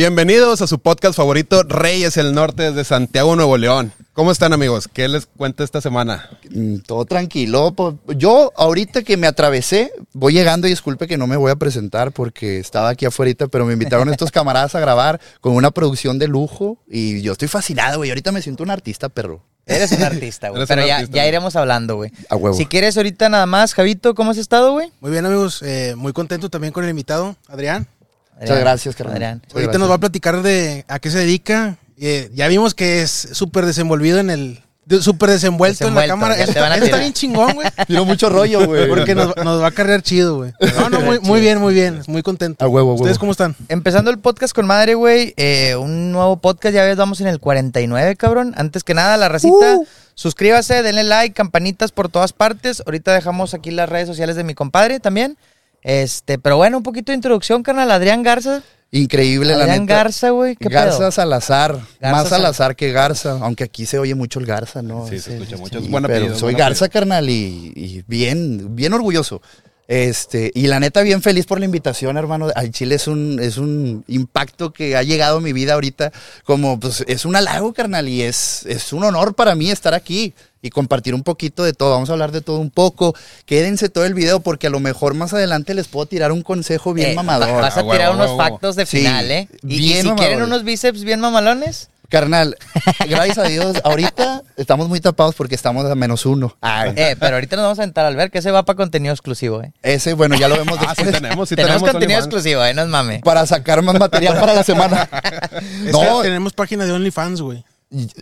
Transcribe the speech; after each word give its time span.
Bienvenidos 0.00 0.60
a 0.60 0.66
su 0.66 0.78
podcast 0.78 1.16
favorito, 1.16 1.62
Reyes 1.62 2.18
el 2.18 2.34
Norte 2.34 2.64
desde 2.64 2.84
Santiago, 2.84 3.34
Nuevo 3.34 3.56
León. 3.56 3.92
¿Cómo 4.12 4.30
están 4.30 4.52
amigos? 4.52 4.88
¿Qué 4.92 5.08
les 5.08 5.24
cuento 5.24 5.64
esta 5.64 5.80
semana? 5.80 6.28
Mm, 6.50 6.80
Todo 6.80 7.06
tranquilo. 7.06 7.72
po- 7.72 7.98
Yo 8.14 8.52
ahorita 8.58 9.04
que 9.04 9.16
me 9.16 9.26
atravesé, 9.26 9.90
voy 10.12 10.34
llegando 10.34 10.66
y 10.66 10.70
disculpe 10.70 11.06
que 11.08 11.16
no 11.16 11.26
me 11.26 11.38
voy 11.38 11.50
a 11.50 11.56
presentar 11.56 12.12
porque 12.12 12.58
estaba 12.58 12.90
aquí 12.90 13.06
afuera, 13.06 13.46
pero 13.50 13.64
me 13.64 13.72
invitaron 13.72 14.10
estos 14.10 14.30
camaradas 14.30 14.74
a 14.74 14.80
grabar 14.80 15.18
con 15.40 15.54
una 15.54 15.70
producción 15.70 16.18
de 16.18 16.28
lujo 16.28 16.76
y 16.86 17.22
yo 17.22 17.32
estoy 17.32 17.48
fascinado, 17.48 17.96
güey. 17.96 18.10
Ahorita 18.10 18.32
me 18.32 18.42
siento 18.42 18.64
un 18.64 18.70
artista, 18.72 19.08
perro. 19.08 19.44
Eres 19.64 19.92
un 19.92 20.02
artista, 20.02 20.50
güey. 20.50 20.58
Eres 20.60 20.68
Pero 20.68 20.82
un 20.82 20.88
ya, 20.88 20.96
artista, 20.96 21.16
ya 21.16 21.22
güey. 21.22 21.28
iremos 21.30 21.56
hablando, 21.56 21.96
güey. 21.96 22.12
A 22.28 22.36
huevo. 22.36 22.54
Si 22.54 22.66
quieres 22.66 22.98
ahorita 22.98 23.30
nada 23.30 23.46
más, 23.46 23.72
Javito, 23.72 24.14
¿cómo 24.14 24.30
has 24.32 24.36
estado, 24.36 24.72
güey? 24.72 24.92
Muy 25.00 25.10
bien, 25.10 25.24
amigos. 25.24 25.62
eh, 25.62 25.94
muy 25.96 26.12
contento 26.12 26.50
también 26.50 26.74
con 26.74 26.84
el 26.84 26.90
invitado, 26.90 27.34
Adrián. 27.48 27.88
Muchas 28.40 28.60
gracias, 28.60 28.94
carnal. 28.96 29.14
Adrián. 29.16 29.34
Muchas 29.38 29.52
Ahorita 29.54 29.62
gracias. 29.72 29.80
nos 29.80 29.90
va 29.90 29.94
a 29.94 29.98
platicar 29.98 30.42
de 30.42 30.84
a 30.88 30.98
qué 30.98 31.10
se 31.10 31.18
dedica. 31.18 31.76
Eh, 31.98 32.30
ya 32.34 32.48
vimos 32.48 32.74
que 32.74 33.02
es 33.02 33.10
súper 33.32 33.64
desenvolvido 33.66 34.18
en 34.18 34.28
el. 34.30 34.60
de- 34.84 35.00
Súper 35.02 35.30
desenvuelto, 35.30 35.88
en 35.88 35.94
la 35.94 36.02
Desenvuelto, 36.02 36.34
cámara. 36.36 36.42
Eso, 36.42 36.84
está 36.84 36.98
bien 36.98 37.12
chingón, 37.14 37.54
güey. 37.54 37.66
Tiene 37.86 38.02
mucho 38.02 38.28
rollo, 38.28 38.66
güey. 38.66 38.86
Porque 38.88 39.14
nos, 39.14 39.34
nos 39.36 39.62
va 39.62 39.68
a 39.68 39.70
cargar 39.70 40.02
chido, 40.02 40.36
güey. 40.36 40.52
No, 40.78 40.90
no, 40.90 41.00
muy, 41.00 41.18
muy 41.20 41.40
bien, 41.40 41.58
muy 41.58 41.72
bien. 41.74 42.02
Muy 42.06 42.22
contento. 42.22 42.62
A 42.64 42.68
huevo, 42.68 42.90
a 42.90 42.92
huevo. 42.92 43.02
¿Ustedes 43.02 43.18
cómo 43.18 43.32
están? 43.32 43.56
Empezando 43.68 44.10
el 44.10 44.18
podcast 44.18 44.54
con 44.54 44.66
madre, 44.66 44.94
güey. 44.94 45.32
eh, 45.38 45.74
un 45.76 46.12
nuevo 46.12 46.36
podcast, 46.36 46.74
ya 46.74 46.84
ves, 46.84 46.96
vamos 46.98 47.20
en 47.22 47.28
el 47.28 47.40
49, 47.40 48.14
cabrón. 48.16 48.52
Antes 48.56 48.84
que 48.84 48.92
nada, 48.94 49.16
la 49.16 49.28
racita. 49.30 49.78
Suscríbase, 50.14 50.82
denle 50.82 51.04
like, 51.04 51.34
campanitas 51.34 51.92
por 51.92 52.08
todas 52.08 52.32
partes. 52.32 52.82
Ahorita 52.86 53.12
dejamos 53.12 53.54
aquí 53.54 53.70
las 53.70 53.88
redes 53.88 54.06
sociales 54.06 54.36
de 54.36 54.44
mi 54.44 54.54
compadre 54.54 55.00
también. 55.00 55.36
Este, 55.86 56.38
pero 56.40 56.56
bueno, 56.56 56.78
un 56.78 56.82
poquito 56.82 57.12
de 57.12 57.16
introducción, 57.16 57.62
carnal. 57.62 57.88
Adrián 57.92 58.24
Garza. 58.24 58.60
Increíble, 58.90 59.54
la 59.54 59.64
Adrián 59.64 59.82
neta. 59.82 59.94
Garza, 59.94 60.30
güey. 60.30 60.56
¿Qué 60.56 60.68
Garza 60.68 60.98
pedo? 60.98 61.10
Salazar. 61.12 61.72
Garza 62.00 62.10
más 62.16 62.28
Sal- 62.28 62.40
Salazar 62.40 62.74
que 62.76 62.90
Garza. 62.90 63.38
Aunque 63.40 63.62
aquí 63.64 63.86
se 63.86 63.98
oye 64.00 64.14
mucho 64.16 64.40
el 64.40 64.46
Garza, 64.46 64.82
¿no? 64.82 65.06
Sí, 65.06 65.20
se 65.20 65.34
escucha 65.34 65.56
mucho. 65.56 65.78
Sí, 65.80 65.86
Es 65.94 66.02
pero 66.06 66.34
soy 66.36 66.54
Garza, 66.54 66.88
carnal, 66.88 67.30
y, 67.30 67.72
y 67.76 68.02
bien, 68.08 68.74
bien 68.74 68.92
orgulloso. 68.94 69.40
Este, 69.88 70.50
y 70.54 70.66
la 70.66 70.80
neta, 70.80 71.02
bien 71.02 71.22
feliz 71.22 71.46
por 71.46 71.58
la 71.60 71.64
invitación, 71.64 72.16
hermano. 72.16 72.48
Al 72.54 72.70
Chile 72.72 72.96
es 72.96 73.06
un, 73.06 73.38
es 73.40 73.56
un 73.56 74.04
impacto 74.08 74.72
que 74.72 74.96
ha 74.96 75.02
llegado 75.02 75.38
a 75.38 75.40
mi 75.40 75.52
vida 75.52 75.74
ahorita. 75.74 76.12
Como, 76.44 76.80
pues, 76.80 77.04
es 77.06 77.24
un 77.24 77.36
halago, 77.36 77.72
carnal, 77.72 78.08
y 78.08 78.22
es, 78.22 78.66
es 78.66 78.92
un 78.92 79.04
honor 79.04 79.34
para 79.34 79.54
mí 79.54 79.70
estar 79.70 79.94
aquí 79.94 80.34
y 80.60 80.70
compartir 80.70 81.14
un 81.14 81.22
poquito 81.22 81.62
de 81.62 81.72
todo. 81.72 81.90
Vamos 81.92 82.10
a 82.10 82.14
hablar 82.14 82.32
de 82.32 82.40
todo 82.40 82.58
un 82.58 82.70
poco. 82.70 83.14
Quédense 83.44 83.88
todo 83.88 84.04
el 84.04 84.14
video 84.14 84.40
porque 84.40 84.66
a 84.66 84.70
lo 84.70 84.80
mejor 84.80 85.14
más 85.14 85.32
adelante 85.32 85.72
les 85.74 85.86
puedo 85.86 86.06
tirar 86.06 86.32
un 86.32 86.42
consejo 86.42 86.92
bien 86.92 87.10
Eh, 87.10 87.14
mamador. 87.14 87.48
va- 87.50 87.60
Vas 87.60 87.76
a 87.76 87.80
Ah, 87.80 87.82
tirar 87.84 87.98
huevo, 88.10 88.14
unos 88.14 88.26
huevo. 88.30 88.38
factos 88.38 88.74
de 88.74 88.86
Sí, 88.86 88.98
final, 88.98 89.30
¿eh? 89.30 89.48
Y, 89.62 89.76
y 89.76 89.78
bien 89.78 90.02
si 90.02 90.10
quieren 90.14 90.42
unos 90.42 90.64
bíceps 90.64 91.04
bien 91.04 91.20
mamalones, 91.20 91.90
Carnal, 92.08 92.56
gracias 93.08 93.38
a 93.38 93.44
Dios, 93.44 93.76
ahorita 93.84 94.42
estamos 94.56 94.88
muy 94.88 95.00
tapados 95.00 95.34
porque 95.34 95.54
estamos 95.54 95.84
a 95.86 95.94
menos 95.94 96.26
uno. 96.26 96.56
Ay, 96.60 96.92
eh, 96.96 97.16
pero 97.18 97.36
ahorita 97.36 97.56
nos 97.56 97.64
vamos 97.64 97.78
a 97.78 97.82
sentar 97.82 98.06
al 98.06 98.16
ver 98.16 98.30
que 98.30 98.38
ese 98.38 98.50
va 98.50 98.64
para 98.64 98.76
contenido 98.76 99.12
exclusivo, 99.12 99.62
¿eh? 99.62 99.72
ese, 99.82 100.14
bueno, 100.14 100.36
ya 100.36 100.48
lo 100.48 100.56
vemos 100.56 100.78
Ah, 100.86 100.94
sí 100.96 101.04
tenemos, 101.04 101.48
sí 101.48 101.56
tenemos, 101.56 101.76
tenemos. 101.76 101.82
contenido 101.82 102.18
exclusivo, 102.18 102.64
¿eh? 102.64 102.74
No 102.74 102.82
es 102.82 102.88
mame. 102.88 103.20
para 103.24 103.46
sacar 103.46 103.82
más 103.82 103.98
material 103.98 104.38
para 104.38 104.54
la 104.54 104.62
semana. 104.62 105.08
Es 105.84 105.92
no, 105.92 106.20
que 106.20 106.28
tenemos 106.28 106.52
página 106.52 106.84
de 106.84 106.92
OnlyFans, 106.92 107.40
güey. 107.40 107.64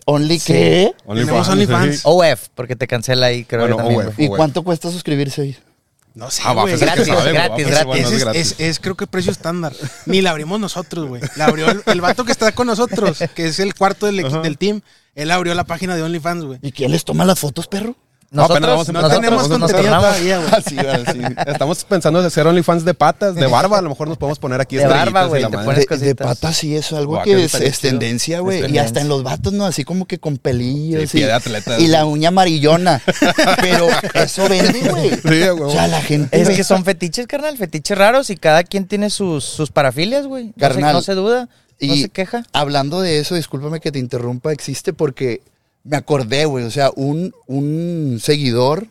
¿only 0.06 0.38
qué? 0.40 0.94
Tenemos 1.06 1.48
OnlyFans. 1.48 2.00
OF, 2.04 2.48
porque 2.54 2.76
te 2.76 2.86
cancela 2.86 3.26
ahí, 3.26 3.44
creo 3.44 3.62
Bueno, 3.62 3.76
también, 3.76 4.08
OF. 4.08 4.18
¿Y 4.18 4.28
cuánto 4.28 4.62
cuesta 4.62 4.90
suscribirse 4.90 5.42
ahí? 5.42 5.56
No 6.14 6.30
sé, 6.30 6.42
Ah, 6.44 6.52
güey. 6.52 6.66
pues 6.74 6.80
Gratis, 6.80 7.06
sabe, 7.08 7.20
güey, 7.22 7.32
gratis, 7.34 7.66
gratis. 7.66 7.84
bueno, 7.86 8.06
Ese 8.06 8.14
es, 8.16 8.20
gratis. 8.24 8.40
es- 8.52 8.60
es, 8.60 8.80
creo 8.80 8.94
que 8.94 9.06
precio 9.08 9.32
estándar. 9.32 9.72
Ni 10.06 10.22
la 10.22 10.30
abrimos 10.30 10.60
nosotros, 10.60 11.08
güey. 11.08 11.20
La 11.36 11.46
abrió 11.46 11.68
el, 11.68 11.82
el 11.86 12.00
vato 12.00 12.24
que 12.24 12.30
está 12.32 12.52
con 12.52 12.68
nosotros, 12.68 13.18
que 13.34 13.46
es 13.46 13.58
el 13.58 13.74
cuarto 13.74 14.06
del, 14.06 14.22
del 14.42 14.56
team. 14.58 14.80
Él 15.16 15.30
abrió 15.32 15.54
la 15.54 15.64
página 15.64 15.96
de 15.96 16.02
OnlyFans, 16.02 16.44
güey. 16.44 16.58
¿Y 16.62 16.70
quién 16.72 16.92
les 16.92 17.04
toma 17.04 17.24
las 17.24 17.38
fotos, 17.40 17.66
perro? 17.66 17.96
No, 18.34 18.48
Nosotros, 18.48 18.88
No 18.88 19.08
tenemos 19.08 19.44
a 19.44 19.48
contenido 19.48 19.96
todavía, 19.96 20.38
güey. 20.38 20.50
Así, 20.52 20.76
así. 20.76 21.20
Estamos 21.46 21.84
pensando 21.84 22.18
en 22.18 22.26
hacer 22.26 22.44
OnlyFans 22.44 22.84
de 22.84 22.92
patas, 22.92 23.36
de 23.36 23.46
barba. 23.46 23.78
A 23.78 23.80
lo 23.80 23.90
mejor 23.90 24.08
nos 24.08 24.18
podemos 24.18 24.40
poner 24.40 24.60
aquí 24.60 24.76
De 24.76 24.86
barba, 24.88 25.26
y 25.26 25.28
güey, 25.28 25.44
De, 26.00 26.14
patas 26.16 26.56
sí 26.56 26.74
es 26.74 26.92
algo 26.92 27.22
que 27.22 27.36
que 27.36 27.44
es, 27.44 27.78
tendencia, 27.78 28.40
güey. 28.40 28.72
Y 28.72 28.78
hasta 28.78 29.00
en 29.00 29.08
los 29.08 29.22
vatos, 29.22 29.52
¿no? 29.52 29.64
Así 29.64 29.84
como 29.84 30.06
que 30.06 30.18
con 30.18 30.38
pelillos. 30.38 31.08
Sí, 31.10 31.18
y, 31.18 31.20
pie 31.20 31.26
de 31.28 31.32
atleta, 31.32 31.78
y 31.78 31.86
la 31.86 32.02
güey. 32.02 32.14
uña 32.14 32.28
amarillona. 32.28 33.00
Pero 33.60 33.88
eso 34.14 34.48
vende, 34.48 34.80
güey. 34.90 35.10
Sí, 35.10 35.20
huevo. 35.28 35.68
O 35.68 35.70
sea, 35.70 35.86
la 35.86 36.00
gente... 36.00 36.40
Es 36.40 36.48
que 36.50 36.64
son 36.64 36.84
fetiches, 36.84 37.28
carnal, 37.28 37.56
fetiches 37.56 37.96
raros 37.96 38.30
y 38.30 38.36
cada 38.36 38.64
quien 38.64 38.86
tiene 38.86 39.10
sus, 39.10 39.44
sus 39.44 39.70
parafilias, 39.70 40.26
güey. 40.26 40.46
No 40.46 40.52
se- 40.54 40.60
Carnal. 40.60 40.92
No 40.92 41.02
se 41.02 41.14
duda, 41.14 41.48
no 41.80 41.94
Y 41.94 42.02
se 42.02 42.08
queja. 42.08 42.42
Hablando 42.52 43.00
de 43.00 43.20
eso, 43.20 43.36
discúlpame 43.36 43.78
que 43.78 43.92
te 43.92 44.00
interrumpa, 44.00 44.52
existe 44.52 44.92
porque 44.92 45.40
me 45.84 45.96
acordé, 45.96 46.46
güey. 46.46 46.64
O 46.64 46.70
sea, 46.70 46.90
un, 46.96 47.32
un 47.46 48.18
seguidor 48.20 48.88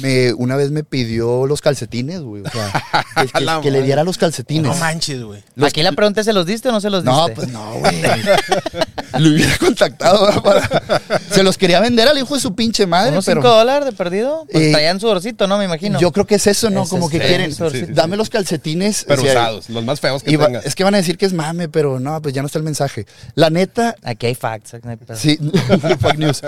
me, 0.00 0.32
una 0.34 0.56
vez 0.56 0.70
me 0.70 0.84
pidió 0.84 1.46
los 1.46 1.60
calcetines, 1.60 2.20
güey. 2.20 2.42
O 2.42 2.50
sea, 2.50 2.72
que, 3.22 3.28
que- 3.28 3.40
La 3.44 3.60
que 3.60 3.70
le 3.70 3.82
diera 3.82 4.04
los 4.04 4.18
calcetines. 4.18 4.64
No 4.64 4.74
manches, 4.76 5.22
güey. 5.22 5.42
Aquí 5.62 5.82
la 5.82 5.92
pregunta 5.92 6.20
es, 6.20 6.26
¿se 6.26 6.32
los 6.32 6.46
diste 6.46 6.68
o 6.68 6.72
no 6.72 6.80
se 6.80 6.90
los 6.90 7.04
diste? 7.04 7.16
No, 7.18 7.28
pues 7.34 7.48
no, 7.48 7.74
güey. 7.74 8.02
Lo 9.18 9.30
hubiera 9.30 9.56
contactado 9.58 10.26
¿verdad? 10.26 10.42
para... 10.42 11.00
Se 11.30 11.44
los 11.44 11.56
quería 11.56 11.78
vender 11.78 12.08
al 12.08 12.18
hijo 12.18 12.34
de 12.34 12.40
su 12.40 12.56
pinche 12.56 12.84
madre, 12.84 13.12
¿Unos 13.12 13.24
pero... 13.24 13.42
5 13.42 13.54
dólares 13.56 13.84
de 13.86 13.92
perdido? 13.92 14.44
Pues 14.50 14.64
Eh, 14.64 14.72
traían 14.72 14.98
sudorcito, 14.98 15.46
¿no? 15.46 15.56
Me 15.56 15.66
imagino. 15.66 16.00
Yo 16.00 16.10
creo 16.10 16.26
que 16.26 16.34
es 16.34 16.46
eso, 16.48 16.68
¿no? 16.70 16.84
Como 16.88 17.06
es 17.06 17.12
que 17.12 17.16
el 17.18 17.52
quieren, 17.54 17.94
dame 17.94 18.16
los 18.16 18.28
calcetines. 18.28 19.04
Pero 19.06 19.22
o 19.22 19.24
sea, 19.24 19.32
usados, 19.34 19.70
los 19.70 19.84
más 19.84 20.00
feos 20.00 20.22
que 20.24 20.36
tengas. 20.36 20.66
es 20.66 20.74
que 20.74 20.82
van 20.82 20.94
a 20.94 20.96
decir 20.96 21.16
que 21.16 21.26
es 21.26 21.32
mame, 21.32 21.68
pero 21.68 22.00
no, 22.00 22.20
pues 22.22 22.34
ya 22.34 22.42
no 22.42 22.46
está 22.46 22.58
el 22.58 22.64
mensaje. 22.64 23.06
La 23.36 23.50
neta, 23.50 23.94
Aquí 24.02 24.26
hay 24.26 24.34
facts. 24.34 24.72
no 24.82 24.90
hay. 24.90 24.98
Sí, 25.16 25.38
Fuck 26.00 26.16
news. 26.16 26.42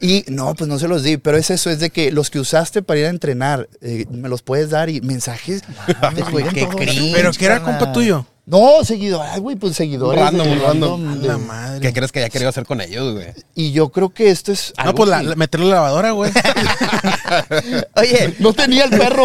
Y 0.00 0.24
no, 0.28 0.54
pues 0.54 0.68
no 0.68 0.78
se 0.78 0.86
los 0.86 1.02
di, 1.02 1.16
pero 1.16 1.36
es 1.38 1.50
eso, 1.50 1.70
es 1.70 1.80
de 1.80 1.90
que 1.90 2.12
los 2.12 2.30
que 2.30 2.38
usaste 2.38 2.82
para 2.82 2.91
ir 2.96 3.06
a 3.06 3.08
entrenar, 3.08 3.68
eh, 3.80 4.06
me 4.10 4.28
los 4.28 4.42
puedes 4.42 4.70
dar 4.70 4.90
y 4.90 5.00
mensajes. 5.00 5.62
Mames, 6.00 6.30
güey, 6.30 6.44
Miren 6.44 6.68
qué 6.70 6.76
cringe, 6.76 7.12
Pero 7.14 7.32
que 7.32 7.44
era 7.44 7.62
compa 7.62 7.92
tuyo. 7.92 8.26
No, 8.44 8.82
seguidor, 8.84 9.24
ay, 9.24 9.38
güey, 9.40 9.54
pues 9.54 9.76
seguidores. 9.76 10.20
Random, 10.20 10.48
de- 10.48 10.56
random. 10.56 11.20
de- 11.20 11.28
La 11.28 11.38
madre. 11.38 11.80
¿Qué 11.80 11.92
crees 11.92 12.10
que 12.10 12.18
ya 12.20 12.28
quería 12.28 12.48
hacer 12.48 12.66
con 12.66 12.80
ellos, 12.80 13.14
güey? 13.14 13.28
Y 13.54 13.70
yo 13.70 13.90
creo 13.90 14.08
que 14.10 14.30
esto 14.30 14.50
es. 14.50 14.72
No, 14.84 14.94
pues 14.96 15.08
la, 15.08 15.22
la- 15.22 15.36
meterlo 15.36 15.66
en 15.66 15.70
la 15.70 15.76
lavadora, 15.76 16.10
güey. 16.10 16.32
Oye, 17.96 18.34
No 18.40 18.52
tenía 18.52 18.84
el 18.84 18.90
perro. 18.90 19.24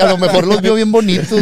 A 0.00 0.06
lo 0.06 0.18
mejor 0.18 0.46
los 0.46 0.60
vio 0.60 0.74
bien 0.74 0.90
bonitos. 0.92 1.40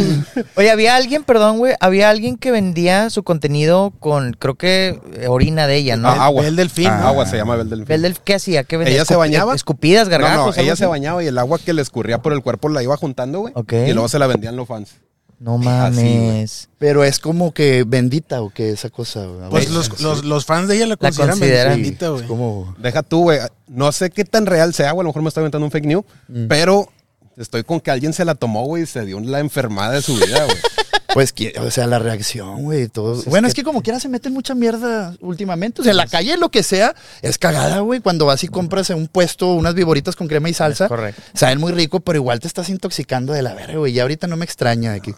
oye, 0.55 0.69
había 0.69 0.95
alguien, 0.95 1.23
perdón, 1.23 1.57
güey, 1.57 1.73
había 1.79 2.09
alguien 2.09 2.37
que 2.37 2.51
vendía 2.51 3.09
su 3.09 3.23
contenido 3.23 3.91
con, 3.99 4.33
creo 4.33 4.55
que, 4.55 4.99
eh, 5.15 5.27
orina 5.27 5.65
de 5.67 5.75
ella, 5.77 5.97
¿no? 5.97 6.09
Ah, 6.09 6.25
agua. 6.25 6.43
Bel 6.43 6.55
Delfín. 6.55 6.87
Ah. 6.87 7.07
Agua 7.09 7.25
se 7.25 7.37
llama 7.37 7.55
Bel 7.55 7.69
Delfín. 7.69 7.91
¿El 7.95 8.01
del- 8.03 8.19
¿Qué 8.19 8.35
hacía? 8.35 8.63
¿Qué 8.63 8.77
vendía? 8.77 8.95
Ella 8.95 9.05
se 9.05 9.15
bañaba. 9.15 9.55
Escupidas, 9.55 10.07
gargajos. 10.07 10.55
No, 10.55 10.61
ella 10.61 10.75
se 10.75 10.85
bañaba 10.85 11.23
y 11.23 11.27
el 11.27 11.37
agua 11.39 11.57
que 11.57 11.73
le 11.73 11.81
escurría 11.81 12.19
por 12.21 12.33
el 12.33 12.41
cuerpo 12.41 12.69
la 12.69 12.83
iba 12.83 12.95
juntando, 12.95 13.39
güey. 13.39 13.53
Ok. 13.55 13.73
Y 13.87 13.93
luego 13.93 14.07
se 14.07 14.19
la 14.19 14.27
vendían 14.27 14.55
los 14.55 14.67
fans. 14.67 14.91
No 15.39 15.55
Así, 15.69 16.03
mames. 16.03 16.69
Pero 16.77 17.03
es 17.03 17.19
como 17.19 17.53
que 17.53 17.83
bendita 17.87 18.41
o 18.41 18.49
que 18.49 18.71
esa 18.71 18.89
cosa. 18.89 19.25
güey. 19.25 19.49
Pues 19.49 19.65
Sí. 19.65 19.73
los, 19.73 20.01
los, 20.01 20.25
los 20.25 20.45
fans 20.45 20.67
de 20.67 20.75
ella 20.75 20.85
la 20.85 20.89
La 20.91 20.97
consideran 20.97 21.37
consideran. 21.39 21.73
bendita, 21.81 22.09
güey. 22.09 22.27
como. 22.27 22.75
Deja 22.77 23.03
tú, 23.03 23.21
güey. 23.23 23.39
No 23.67 23.91
sé 23.91 24.09
qué 24.09 24.25
tan 24.25 24.45
real 24.45 24.73
sea, 24.73 24.91
güey. 24.91 25.01
A 25.01 25.05
lo 25.05 25.09
mejor 25.09 25.21
me 25.21 25.29
estoy 25.29 25.41
inventando 25.41 25.65
un 25.65 25.71
fake 25.71 25.85
news. 25.85 26.03
Mm. 26.27 26.47
Pero 26.47 26.89
estoy 27.37 27.63
con 27.63 27.79
que 27.79 27.89
alguien 27.91 28.11
se 28.13 28.25
la 28.25 28.35
tomó, 28.35 28.65
güey, 28.65 28.83
y 28.83 28.85
se 28.85 29.05
dio 29.05 29.19
la 29.21 29.39
enfermada 29.39 29.93
de 29.93 30.01
su 30.01 30.13
vida, 30.15 30.43
güey. 30.45 30.57
Pues, 31.13 31.33
o 31.59 31.71
sea, 31.71 31.87
la 31.87 31.99
reacción, 31.99 32.63
güey, 32.63 32.87
todo. 32.87 33.21
bueno, 33.25 33.47
es 33.47 33.53
que 33.53 33.63
como 33.63 33.81
quiera 33.81 33.99
se 33.99 34.09
meten 34.09 34.33
mucha 34.33 34.53
mierda 34.55 35.15
últimamente. 35.21 35.81
O 35.81 35.83
sea, 35.83 35.91
en 35.91 35.97
la 35.97 36.07
calle, 36.07 36.37
lo 36.37 36.49
que 36.49 36.61
sea, 36.63 36.95
es 37.21 37.37
cagada, 37.37 37.79
güey. 37.79 37.99
Cuando 37.99 38.25
vas 38.25 38.43
y 38.43 38.47
compras 38.47 38.89
en 38.89 38.97
un 38.97 39.07
puesto 39.07 39.53
unas 39.53 39.73
viboritas 39.73 40.15
con 40.15 40.27
crema 40.27 40.49
y 40.49 40.53
salsa. 40.53 40.85
Es 40.85 40.89
correcto. 40.89 41.21
Saben 41.33 41.59
muy 41.59 41.71
rico, 41.71 41.99
pero 41.99 42.17
igual 42.17 42.39
te 42.39 42.47
estás 42.47 42.69
intoxicando 42.69 43.33
de 43.33 43.41
la 43.41 43.53
verga, 43.53 43.77
güey. 43.77 43.93
Ya 43.93 44.03
ahorita 44.03 44.27
no 44.27 44.37
me 44.37 44.45
extraña 44.45 44.91
de 44.93 45.01
que 45.01 45.15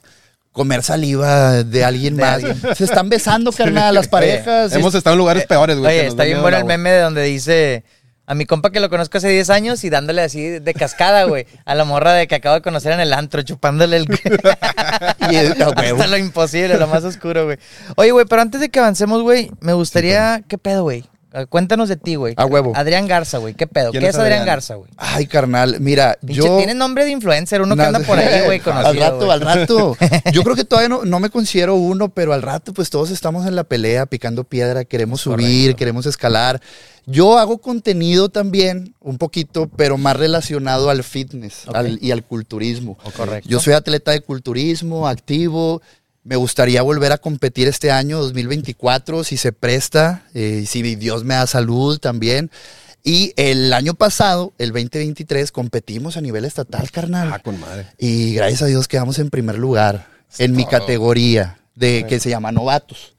comer 0.52 0.84
saliva 0.84 1.64
de 1.64 1.84
alguien 1.86 2.16
De 2.18 2.24
más. 2.24 2.34
alguien. 2.36 2.62
Se 2.76 2.84
están 2.84 3.10
besando, 3.10 3.52
carnal, 3.52 3.94
las 3.94 4.08
parejas. 4.10 4.74
Hemos 4.74 4.96
estado 4.96 5.14
en 5.14 5.20
lugares 5.20 5.46
peores, 5.46 5.78
güey. 5.78 6.00
Oye, 6.00 6.08
está 6.08 6.24
bien 6.24 6.42
bueno 6.42 6.58
el 6.58 6.66
meme 6.66 6.92
de 6.92 7.02
donde 7.02 7.24
dice 7.24 7.84
a 8.32 8.34
mi 8.34 8.46
compa 8.46 8.70
que 8.70 8.80
lo 8.80 8.90
conozco 8.90 9.18
hace 9.18 9.28
10 9.28 9.50
años 9.50 9.84
y 9.84 9.90
dándole 9.90 10.22
así 10.22 10.42
de 10.42 10.74
cascada, 10.74 11.26
güey, 11.26 11.48
a 11.66 11.76
la 11.76 11.84
morra 11.84 12.14
de 12.14 12.28
que 12.28 12.36
acabo 12.36 12.56
de 12.56 12.62
conocer 12.62 12.94
en 12.94 13.02
el 13.02 13.12
antro, 13.12 13.42
chupándole 13.42 13.98
el... 13.98 14.06
Y. 15.30 15.36
Hasta 15.36 16.08
lo 16.08 16.16
imposible, 16.18 16.78
lo 16.78 16.88
más 16.88 17.04
oscuro, 17.04 17.44
güey. 17.44 17.58
Oye, 17.98 18.12
güey, 18.12 18.26
pero 18.26 18.42
antes 18.42 18.62
de 18.62 18.70
que 18.70 18.80
avancemos, 18.80 19.22
güey, 19.22 19.52
me 19.60 19.74
gustaría... 19.74 20.44
¿Qué 20.48 20.58
pedo, 20.58 20.84
güey? 20.84 21.04
Eh, 21.34 21.46
Cuéntanos 21.48 21.88
de 21.88 21.96
ti, 21.96 22.16
güey. 22.16 22.34
A 22.38 22.46
huevo. 22.46 22.74
Adrián 22.76 23.08
Garza, 23.08 23.38
güey. 23.38 23.54
¿Qué 23.54 23.66
pedo? 23.68 23.92
¿Qué 23.92 24.00
¿Quién 24.00 24.10
es 24.10 24.16
Adrián 24.16 24.40
Adrián? 24.42 24.46
Garza, 24.48 24.76
güey? 24.76 24.92
Ay, 24.98 25.28
carnal, 25.28 25.78
mira, 25.80 26.18
Pinche, 26.20 26.36
yo... 26.36 26.58
Tiene 26.58 26.74
nombre 26.74 27.06
de 27.06 27.12
influencer, 27.12 27.62
uno 27.62 27.76
que 27.76 27.82
anda 27.84 28.00
por 28.02 28.20
ahí, 28.20 28.44
güey, 28.46 28.58
Al 28.64 28.64
conocido, 28.64 29.04
rato, 29.04 29.18
güey. 29.18 29.32
al 29.32 29.42
rato. 29.42 29.98
Yo 30.34 30.44
creo 30.44 30.56
que 30.56 30.66
todavía 30.66 30.90
no, 30.90 31.06
no 31.06 31.20
me 31.20 31.30
considero 31.30 31.76
uno, 31.76 32.10
pero 32.10 32.34
al 32.34 32.42
rato, 32.42 32.74
pues 32.74 32.90
todos 32.90 33.12
estamos 33.12 33.46
en 33.48 33.56
la 33.56 33.64
pelea, 33.64 34.06
picando 34.08 34.44
piedra, 34.44 34.84
queremos 34.84 35.22
subir, 35.22 35.76
queremos 35.76 36.06
escalar. 36.06 36.62
Yo 37.08 37.40
hago 37.40 37.58
contenido 37.60 38.30
también, 38.30 38.94
un 39.00 39.18
poquito, 39.18 39.70
pero 39.76 39.98
más 39.98 40.16
relacionado 40.18 40.90
al 40.90 41.04
fitness 41.04 41.64
al- 41.74 41.98
y 42.02 42.12
al 42.12 42.24
culturismo. 42.24 42.98
Correcto. 43.16 43.50
Yo 43.50 43.60
soy 43.60 43.74
atleta 43.74 44.12
de 44.12 44.22
culturismo, 44.22 45.08
activo. 45.08 45.82
Me 46.24 46.36
gustaría 46.36 46.82
volver 46.84 47.12
a 47.12 47.18
competir 47.18 47.68
este 47.68 47.92
año 47.92 48.20
2024, 48.20 49.24
si 49.24 49.38
se 49.38 49.52
presta, 49.54 50.24
eh, 50.36 50.66
si 50.68 50.82
Dios 50.96 51.24
me 51.24 51.34
da 51.34 51.48
salud 51.48 51.98
también. 52.00 52.52
Y 53.04 53.34
el 53.38 53.74
año 53.74 53.96
pasado, 53.96 54.54
el 54.60 54.70
2023, 54.72 55.52
competimos 55.52 56.18
a 56.18 56.22
nivel 56.22 56.46
estatal, 56.46 56.92
carnal. 56.92 57.32
Ah, 57.34 57.40
con 57.40 57.60
madre. 57.60 57.88
Y 57.98 58.36
gracias 58.36 58.62
a 58.62 58.66
Dios 58.68 58.88
quedamos 58.88 59.18
en 59.18 59.32
primer 59.32 59.58
lugar 59.58 60.08
en 60.38 60.56
mi 60.56 60.66
categoría 60.68 61.58
de 61.74 62.06
que 62.08 62.20
se 62.20 62.30
llama 62.30 62.52
novatos. 62.52 63.16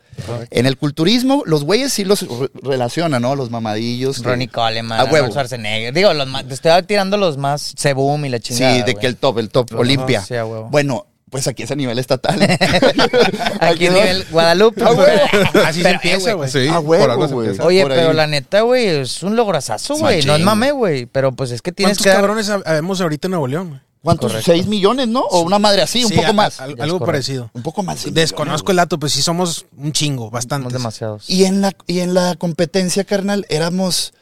En 0.51 0.67
el 0.67 0.77
culturismo, 0.77 1.43
los 1.47 1.65
güeyes 1.65 1.93
sí 1.93 2.05
los 2.05 2.21
re- 2.23 2.51
relacionan, 2.63 3.23
¿no? 3.23 3.35
Los 3.35 3.51
mamadillos. 3.51 4.19
que- 4.21 4.29
Ronnie 4.29 4.47
Coleman, 4.49 5.01
A 5.01 5.05
huevo. 5.05 5.17
Arnold 5.17 5.33
Schwarzenegger. 5.33 5.93
Digo, 5.95 6.13
los 6.15 6.29
más, 6.29 6.47
te 6.47 6.55
estoy 6.55 6.83
tirando 6.85 7.17
los 7.17 7.37
más 7.39 7.73
Sebum 7.77 8.25
y 8.27 8.29
la 8.29 8.39
chingada. 8.39 8.77
Sí, 8.77 8.83
de 8.83 8.95
que 8.95 9.07
el 9.09 9.17
top, 9.17 9.39
el 9.39 9.49
top, 9.49 9.73
Olimpia. 9.75 10.21
sí, 10.21 10.35
a 10.37 10.45
huevo. 10.45 10.69
Bueno, 10.71 11.07
pues 11.33 11.49
aquí 11.49 11.65
es 11.65 11.71
a 11.73 11.75
nivel 11.75 11.99
estatal. 11.99 12.39
Aquí 13.61 13.87
en 13.87 13.95
nivel 13.95 14.25
Guadalupe. 14.31 14.85
A 14.85 14.93
huevo. 14.93 15.21
Así 15.65 15.79
se 15.79 15.83
Pero, 15.83 15.95
empieza, 15.97 16.33
güey. 16.35 16.51
Sí, 16.51 16.69
A 16.69 16.75
por 16.75 16.85
huevo, 16.85 17.29
güey. 17.29 17.49
Oye, 17.61 17.83
por 17.83 17.93
pero 17.93 18.11
ahí. 18.11 18.15
la 18.17 18.27
neta, 18.27 18.61
güey, 18.61 18.87
es 18.87 19.23
un 19.23 19.35
lograzazo, 19.35 19.97
güey. 19.97 20.23
No 20.25 20.37
es 20.37 20.43
mame, 20.43 20.71
güey. 20.73 20.93
güey. 21.03 21.07
Pero 21.07 21.33
pues 21.33 21.51
es 21.51 21.63
que 21.63 21.73
tienes 21.73 21.97
¿Cuántos 21.99 22.05
que. 22.05 22.09
dar- 22.11 22.19
cabrones 22.19 22.51
hab- 22.51 22.63
habemos 22.67 23.01
ahorita 23.01 23.27
en 23.29 23.31
Nuevo 23.31 23.47
León, 23.49 23.69
güey? 23.71 23.81
¿Cuántos? 24.03 24.33
¿Seis 24.45 24.67
millones, 24.67 25.09
no? 25.09 25.21
O 25.21 25.41
una 25.41 25.59
madre 25.59 25.81
así, 25.81 26.03
un 26.05 26.11
Sí, 26.11 26.17
poco 26.17 26.29
a- 26.29 26.33
más. 26.35 26.61
a- 26.61 26.65
algo 26.65 26.77
correcto. 26.77 27.07
parecido. 27.07 27.51
un 27.55 27.63
poco 27.63 27.83
más. 27.83 28.01
sí, 28.01 28.11
Desconozco 28.11 28.71
el 28.73 28.77
dato, 28.77 28.99
pues 28.99 29.13
sí 29.13 29.23
somos 29.23 29.65
un 29.77 29.93
chingo, 29.93 30.23
Somos 30.25 30.33
bastante. 30.33 30.73
demasiados. 30.73 31.25
güey. 31.27 31.39
Y 31.41 31.45
en 31.47 31.61
la, 31.63 31.73
y 31.87 32.01
en 32.01 32.13
la 32.15 32.35
competencia, 32.37 33.05
carnal, 33.05 33.47
éramos. 33.49 34.13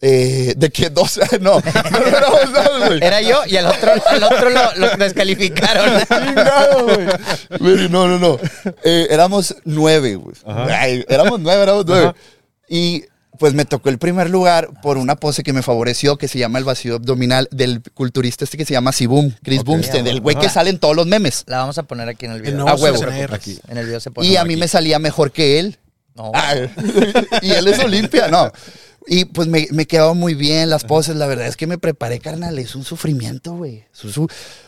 Eh, 0.00 0.54
de 0.56 0.70
que 0.70 0.90
dos. 0.90 1.20
No, 1.40 1.60
no 1.60 2.06
éramos 2.06 2.52
dos, 2.52 2.86
güey. 2.86 3.02
Era 3.02 3.20
yo 3.20 3.42
y 3.46 3.56
al 3.56 3.66
otro, 3.66 3.92
al 4.06 4.22
otro 4.22 4.50
lo, 4.50 4.74
lo 4.76 4.96
descalificaron. 4.96 6.02
Chingado, 6.08 6.84
güey. 6.84 7.06
Güey, 7.58 7.88
No, 7.88 8.06
no, 8.06 8.18
no. 8.18 8.38
Eh, 8.84 9.08
éramos 9.10 9.56
nueve, 9.64 10.14
güey. 10.16 10.36
Ay, 10.46 11.04
éramos 11.08 11.40
nueve, 11.40 11.62
éramos 11.62 11.84
nueve. 11.86 12.12
Y 12.68 13.04
pues 13.38 13.54
me 13.54 13.64
tocó 13.64 13.88
el 13.88 13.98
primer 13.98 14.30
lugar 14.30 14.68
por 14.82 14.98
una 14.98 15.16
pose 15.16 15.42
que 15.42 15.52
me 15.52 15.62
favoreció, 15.62 16.16
que 16.16 16.28
se 16.28 16.38
llama 16.38 16.58
el 16.58 16.64
vacío 16.64 16.96
abdominal 16.96 17.48
del 17.52 17.82
culturista 17.94 18.44
este 18.44 18.56
que 18.56 18.64
se 18.64 18.72
llama 18.74 18.92
Sibum, 18.92 19.32
Chris 19.42 19.62
Bumstead, 19.62 20.02
del 20.02 20.20
güey 20.20 20.36
que 20.36 20.48
sale 20.48 20.70
en 20.70 20.78
todos 20.78 20.96
los 20.96 21.06
memes. 21.06 21.44
La 21.46 21.58
vamos 21.58 21.78
a 21.78 21.84
poner 21.84 22.08
aquí 22.08 22.26
en 22.26 22.32
el 22.32 22.42
video. 22.42 22.56
nuevo 22.56 22.70
A 22.70 22.74
huevo. 22.74 23.00
Aquí. 23.32 23.58
En 23.68 23.78
el 23.78 23.86
video 23.86 24.00
se 24.00 24.10
pone. 24.10 24.26
Y 24.28 24.36
a 24.36 24.44
mí 24.44 24.56
me 24.56 24.68
salía 24.68 24.98
mejor 24.98 25.30
que 25.32 25.60
él. 25.60 25.78
No. 26.14 26.32
Ay, 26.34 26.68
y 27.42 27.52
él 27.52 27.68
es 27.68 27.78
Olimpia, 27.78 28.26
no. 28.28 28.50
Y 29.10 29.24
pues 29.24 29.48
me, 29.48 29.66
me 29.70 29.86
quedaba 29.86 30.12
muy 30.12 30.34
bien 30.34 30.68
las 30.68 30.84
poses. 30.84 31.16
La 31.16 31.26
verdad 31.26 31.46
es 31.46 31.56
que 31.56 31.66
me 31.66 31.78
preparé, 31.78 32.20
carnal. 32.20 32.58
Es 32.58 32.74
un 32.74 32.84
sufrimiento, 32.84 33.54
güey. 33.54 33.84
Es 33.92 34.20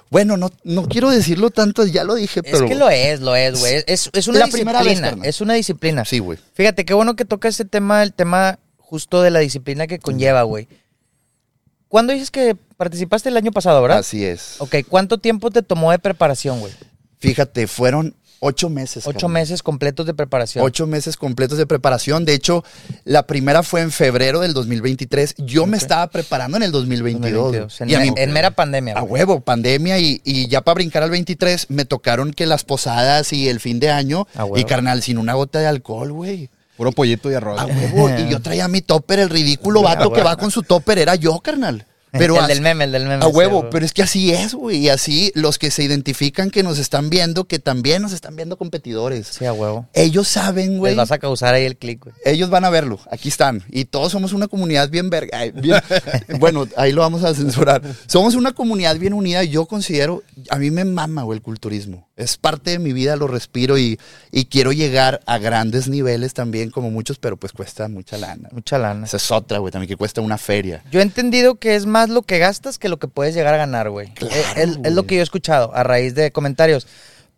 Bueno, 0.09 0.39
no, 0.39 0.51
no 0.65 0.89
quiero 0.89 1.11
decirlo 1.11 1.51
tanto, 1.51 1.85
ya 1.85 2.05
lo 2.05 2.15
dije, 2.15 2.41
Es 2.43 2.51
pero. 2.51 2.67
que 2.67 2.75
lo 2.75 2.89
es, 2.89 3.21
lo 3.21 3.37
es, 3.37 3.61
güey. 3.61 3.85
Es, 3.87 4.09
es 4.15 4.29
una 4.29 4.39
La 4.41 4.47
primera 4.47 4.83
vez, 4.83 4.99
disciplina. 4.99 5.27
es 5.29 5.41
una 5.43 5.55
disciplina. 5.55 6.05
Sí, 6.07 6.21
güey. 6.21 6.39
Fíjate, 6.55 6.87
qué 6.87 6.95
bueno 6.95 7.17
que 7.17 7.27
toca 7.27 7.49
ese 7.49 7.67
tema, 7.67 8.03
el 8.03 8.15
tema 8.15 8.59
justo 8.79 9.21
de 9.21 9.31
la 9.31 9.41
disciplina 9.41 9.87
que 9.87 9.99
conlleva, 9.99 10.43
güey. 10.43 10.67
¿Cuándo 11.89 12.13
dices 12.13 12.31
que 12.31 12.57
participaste 12.77 13.29
el 13.29 13.37
año 13.37 13.53
pasado, 13.53 13.83
verdad? 13.83 13.99
Así 13.99 14.25
es. 14.25 14.55
Ok, 14.59 14.77
¿cuánto 14.89 15.19
tiempo 15.19 15.51
te 15.51 15.63
tomó 15.63 15.91
de 15.91 15.99
preparación, 15.99 16.61
güey? 16.61 16.73
Fíjate, 17.19 17.67
fueron 17.67 18.15
ocho 18.41 18.69
meses. 18.69 19.07
Ocho 19.07 19.29
meses 19.29 19.63
completos 19.63 20.07
de 20.07 20.15
preparación. 20.15 20.65
Ocho 20.65 20.87
meses 20.87 21.17
completos 21.17 21.59
de 21.59 21.67
preparación. 21.67 22.25
De 22.25 22.35
hecho, 22.35 22.65
la 23.05 23.27
primera 23.27 23.63
fue 23.63 23.83
en 23.83 23.91
febrero 23.93 24.41
del 24.41 24.53
2023. 24.55 25.37
Yo 25.39 25.67
me 25.67 25.77
estaba 25.77 26.09
preparando 26.09 26.57
en 26.57 26.65
el 26.65 26.73
2022. 26.73 27.43
2022, 27.53 27.81
En, 27.83 27.91
y 27.91 27.95
a 27.95 28.01
mí, 28.01 28.13
en 28.17 28.33
mera 28.33 28.51
pandemia, 28.51 28.95
a 28.95 29.01
güey. 29.01 29.23
huevo, 29.23 29.41
pandemia. 29.41 29.99
Y, 29.99 30.21
y 30.25 30.49
ya 30.49 30.63
para 30.63 30.75
brincar 30.75 31.03
al 31.03 31.11
23, 31.11 31.67
me 31.71 31.85
tocaron 31.85 32.33
que 32.33 32.47
las 32.47 32.65
posadas 32.65 33.33
y 33.33 33.49
el 33.49 33.61
fin 33.61 33.79
de 33.81 33.91
año. 33.91 34.27
A 34.35 34.45
huevo. 34.45 34.59
Y 34.59 34.65
carnal, 34.65 35.03
sin 35.03 35.19
una 35.19 35.35
gota 35.35 35.61
de 35.61 35.67
alcohol, 35.67 36.13
güey. 36.13 36.49
Puro 36.77 36.93
pollito 36.93 37.31
y 37.31 37.35
arroz. 37.35 37.61
A 37.61 37.67
huevo. 37.67 38.09
y 38.19 38.31
yo 38.31 38.41
traía 38.41 38.67
mi 38.67 38.81
topper, 38.81 39.19
el 39.19 39.29
ridículo 39.29 39.83
vato 39.85 40.13
que 40.13 40.23
va 40.23 40.37
con 40.37 40.51
su 40.51 40.63
topper 40.63 40.99
era 40.99 41.15
yo, 41.15 41.39
carnal. 41.41 41.87
Pero 42.19 42.41
el 42.41 42.47
del 42.49 42.61
meme, 42.61 42.85
el 42.85 42.93
del 42.93 43.07
meme. 43.07 43.25
a 43.25 43.29
huevo, 43.29 43.71
pero 43.71 43.85
es 43.87 43.93
que 43.93 44.03
así 44.03 44.33
es, 44.33 44.55
güey. 44.55 44.79
Y 44.79 44.89
así 44.89 45.31
los 45.35 45.59
que 45.59 45.71
se 45.71 45.85
identifican 45.85 46.51
que 46.51 46.62
nos 46.62 46.79
están 46.79 47.09
viendo, 47.09 47.45
que 47.45 47.59
también 47.61 48.03
nos 48.03 48.12
están 48.12 48.35
viendo 48.37 48.57
competidores. 48.59 49.29
Sí, 49.29 49.45
a 49.45 49.53
huevo. 49.53 49.87
Ellos 49.95 50.27
saben, 50.27 50.79
güey. 50.79 50.93
Les 50.93 50.97
vas 50.99 51.12
a 51.12 51.19
causar 51.19 51.55
ahí 51.55 51.65
el 51.65 51.77
clic, 51.77 52.03
güey. 52.05 52.15
Ellos 52.25 52.51
van 52.51 52.65
a 52.65 52.71
verlo, 52.71 52.99
aquí 53.11 53.29
están. 53.29 53.62
Y 53.71 53.85
todos 53.85 54.11
somos 54.12 54.33
una 54.33 54.49
comunidad 54.49 54.91
bien 54.91 55.09
verga. 55.09 55.41
bien- 55.55 55.81
bueno, 56.41 56.67
ahí 56.77 56.93
lo 56.93 57.03
vamos 57.03 57.23
a 57.25 57.33
censurar. 57.35 57.81
Somos 58.07 58.35
una 58.35 58.53
comunidad 58.53 58.97
bien 58.99 59.12
unida 59.12 59.45
y 59.45 59.51
yo 59.51 59.67
considero, 59.67 60.23
a 60.51 60.57
mí 60.59 60.71
me 60.71 60.85
mama, 60.85 61.23
güey, 61.23 61.37
el 61.39 61.43
culturismo. 61.43 62.09
Es 62.21 62.37
parte 62.37 62.71
de 62.73 62.79
mi 62.79 62.93
vida, 62.93 63.17
lo 63.17 63.27
respiro 63.27 63.79
y, 63.79 63.99
y 64.31 64.45
quiero 64.47 64.73
llegar 64.73 65.21
a 65.27 65.39
grandes 65.39 65.89
niveles 65.89 66.35
también, 66.35 66.71
como 66.71 66.91
muchos, 66.91 67.19
pero 67.19 67.37
pues 67.37 67.53
cuesta 67.53 67.89
mucha 67.89 68.19
lana. 68.19 68.49
Mucha 68.53 68.79
lana. 68.79 69.07
Esa 69.07 69.17
es 69.17 69.31
otra, 69.31 69.59
güey, 69.59 69.73
también 69.73 69.89
que 69.89 69.97
cuesta 69.97 70.21
una 70.21 70.39
feria. 70.39 70.83
Yo 70.91 71.01
he 71.01 71.03
entendido 71.03 71.57
que 71.57 71.75
es 71.77 71.87
más 71.87 72.09
lo 72.11 72.23
que 72.23 72.39
gastas 72.39 72.79
que 72.79 72.89
lo 72.89 72.99
que 72.99 73.09
puedes 73.09 73.35
llegar 73.35 73.55
a 73.55 73.57
ganar, 73.59 73.91
güey. 73.91 74.13
Claro, 74.15 74.35
es, 74.35 74.69
es- 74.71 74.79
es 74.85 74.93
lo 74.93 75.07
que 75.07 75.15
yo 75.17 75.21
he 75.21 75.25
escuchado 75.25 75.75
a 75.75 75.83
raíz 75.83 76.15
de 76.15 76.31
comentarios. 76.31 76.87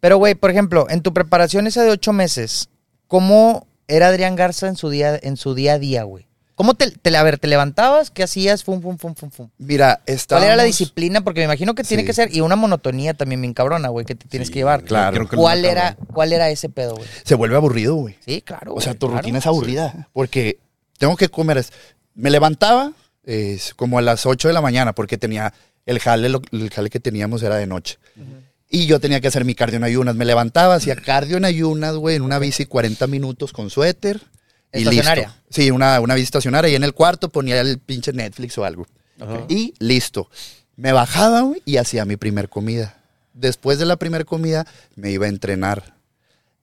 Pero, 0.00 0.16
güey, 0.16 0.34
por 0.34 0.50
ejemplo, 0.50 0.86
en 0.90 1.00
tu 1.00 1.14
preparación 1.14 1.66
esa 1.68 1.82
de 1.84 1.90
ocho 1.90 2.12
meses, 2.12 2.68
¿cómo 3.06 3.66
era 3.88 4.08
Adrián 4.08 4.34
Garza 4.36 4.66
en 4.68 4.76
su 4.76 4.90
día, 4.90 5.18
en 5.22 5.36
su 5.36 5.54
día 5.54 5.74
a 5.74 5.78
día, 5.78 6.02
güey? 6.02 6.26
¿Cómo 6.54 6.74
te, 6.74 6.90
te- 6.90 7.16
a 7.16 7.22
ver, 7.22 7.38
te 7.38 7.48
levantabas? 7.48 8.10
¿Qué 8.10 8.22
hacías? 8.22 8.62
Fum, 8.62 8.80
fum, 8.82 8.98
fum, 8.98 9.14
fum, 9.14 9.30
fum. 9.30 9.48
Mira, 9.58 10.00
¿Cuál 10.28 10.44
era 10.44 10.56
la 10.56 10.62
disciplina? 10.64 11.22
Porque 11.22 11.40
me 11.40 11.44
imagino 11.44 11.74
que 11.74 11.82
tiene 11.82 12.02
Sí. 12.02 12.06
que 12.06 12.12
ser, 12.12 12.34
y 12.34 12.40
una 12.40 12.56
monotonía 12.56 13.14
también 13.14 13.40
bien 13.40 13.54
cabrona, 13.54 13.88
güey, 13.88 14.04
que 14.06 14.14
te 14.14 14.28
tienes 14.28 14.48
Sí, 14.48 14.52
que 14.54 14.58
llevar. 14.60 14.84
claro. 14.84 15.14
creo 15.16 15.28
que 15.28 15.36
¿Cuál 15.36 15.64
era. 15.64 15.96
¿Cuál 16.12 16.32
era 16.32 16.50
ese 16.50 16.68
pedo, 16.68 16.96
güey? 16.96 17.08
Se 17.24 17.34
vuelve 17.34 17.56
aburrido, 17.56 17.94
güey. 17.96 18.16
Sí, 18.24 18.42
claro. 18.42 18.74
O 18.74 18.80
sea, 18.80 18.92
tu 18.94 19.06
claro. 19.06 19.18
rutina 19.22 19.38
es 19.38 19.46
aburrida. 19.46 20.08
Porque 20.12 20.58
tengo 20.98 21.16
que 21.16 21.28
comer. 21.28 21.58
es- 21.58 21.72
Me 22.14 22.30
levantaba 22.30 22.92
eh, 23.24 23.58
como 23.76 23.98
a 23.98 24.02
las 24.02 24.26
8 24.26 24.48
de 24.48 24.54
la 24.54 24.60
mañana 24.60 24.94
porque 24.94 25.16
tenía 25.16 25.54
el 25.86 26.00
jale, 26.00 26.28
lo- 26.28 26.42
el 26.52 26.70
jale 26.70 26.90
que 26.90 27.00
teníamos 27.00 27.42
era 27.42 27.56
de 27.56 27.66
noche. 27.66 27.98
Y 28.68 28.86
yo 28.86 29.00
tenía 29.00 29.20
que 29.20 29.28
hacer 29.28 29.44
mi 29.44 29.54
cardio 29.54 29.76
en 29.76 29.84
ayunas. 29.84 30.14
Me 30.16 30.24
levantaba, 30.24 30.74
hacía 30.74 30.96
cardio 30.96 31.36
en 31.36 31.44
ayunas, 31.44 31.94
güey, 31.94 32.16
en 32.16 32.22
una 32.22 32.38
bici 32.38 32.66
40 32.66 33.06
minutos 33.06 33.52
con 33.52 33.70
suéter. 33.70 34.20
Y 34.72 34.84
listo. 34.84 35.22
Sí, 35.50 35.70
una, 35.70 36.00
una 36.00 36.14
bici 36.14 36.24
estacionaria. 36.24 36.70
Y 36.70 36.74
en 36.74 36.84
el 36.84 36.94
cuarto 36.94 37.28
ponía 37.28 37.60
el 37.60 37.78
pinche 37.78 38.12
Netflix 38.12 38.56
o 38.58 38.64
algo. 38.64 38.86
Y 39.48 39.74
listo. 39.78 40.28
Me 40.76 40.92
bajaba, 40.92 41.42
güey, 41.42 41.62
y 41.64 41.76
hacía 41.76 42.04
mi 42.04 42.16
primer 42.16 42.48
comida. 42.48 42.96
Después 43.34 43.78
de 43.78 43.86
la 43.86 43.96
primer 43.96 44.24
comida, 44.24 44.66
me 44.96 45.10
iba 45.10 45.26
a 45.26 45.28
entrenar. 45.28 45.94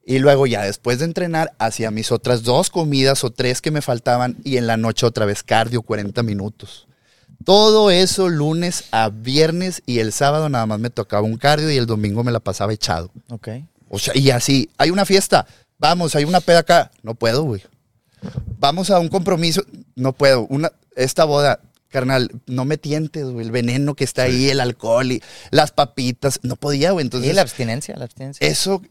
Y 0.05 0.19
luego 0.19 0.47
ya 0.47 0.63
después 0.63 0.99
de 0.99 1.05
entrenar, 1.05 1.53
hacía 1.59 1.91
mis 1.91 2.11
otras 2.11 2.41
dos 2.43 2.69
comidas 2.71 3.23
o 3.23 3.29
tres 3.29 3.61
que 3.61 3.69
me 3.69 3.81
faltaban 3.81 4.37
y 4.43 4.57
en 4.57 4.65
la 4.65 4.75
noche 4.75 5.05
otra 5.05 5.25
vez 5.25 5.43
cardio 5.43 5.83
40 5.83 6.23
minutos. 6.23 6.87
Todo 7.45 7.91
eso 7.91 8.27
lunes 8.27 8.85
a 8.91 9.09
viernes 9.09 9.83
y 9.85 9.99
el 9.99 10.11
sábado 10.11 10.49
nada 10.49 10.65
más 10.65 10.79
me 10.79 10.89
tocaba 10.89 11.21
un 11.21 11.37
cardio 11.37 11.69
y 11.71 11.77
el 11.77 11.85
domingo 11.85 12.23
me 12.23 12.31
la 12.31 12.39
pasaba 12.39 12.73
echado. 12.73 13.11
Ok. 13.29 13.49
O 13.87 13.99
sea, 13.99 14.17
y 14.17 14.31
así, 14.31 14.69
hay 14.77 14.89
una 14.89 15.05
fiesta, 15.05 15.45
vamos, 15.77 16.15
hay 16.15 16.25
una 16.25 16.41
peda 16.41 16.59
acá, 16.59 16.91
no 17.03 17.15
puedo, 17.15 17.43
güey. 17.43 17.61
Vamos 18.59 18.89
a 18.89 18.99
un 18.99 19.07
compromiso, 19.09 19.63
no 19.95 20.13
puedo. 20.13 20.45
Una, 20.47 20.71
esta 20.95 21.23
boda, 21.25 21.61
carnal, 21.89 22.31
no 22.45 22.65
me 22.65 22.77
tientes, 22.77 23.25
güey, 23.25 23.45
el 23.45 23.51
veneno 23.51 23.95
que 23.95 24.03
está 24.03 24.23
ahí, 24.23 24.49
el 24.49 24.59
alcohol 24.59 25.11
y 25.11 25.21
las 25.51 25.71
papitas, 25.71 26.39
no 26.43 26.55
podía, 26.55 26.91
güey. 26.91 27.05
Entonces, 27.05 27.29
Sí, 27.29 27.35
la 27.35 27.41
abstinencia, 27.41 27.95
la 27.97 28.05
abstinencia. 28.05 28.45
eso, 28.47 28.81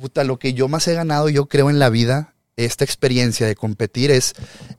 puta, 0.00 0.24
lo 0.24 0.38
que 0.38 0.52
yo 0.54 0.68
más 0.68 0.86
he 0.88 0.94
ganado, 0.94 1.28
yo 1.28 1.46
creo 1.46 1.70
en 1.70 1.78
la 1.78 1.88
vida, 1.90 2.34
esta 2.56 2.84
experiencia 2.84 3.46
de 3.46 3.56
competir 3.56 4.10
es 4.10 4.34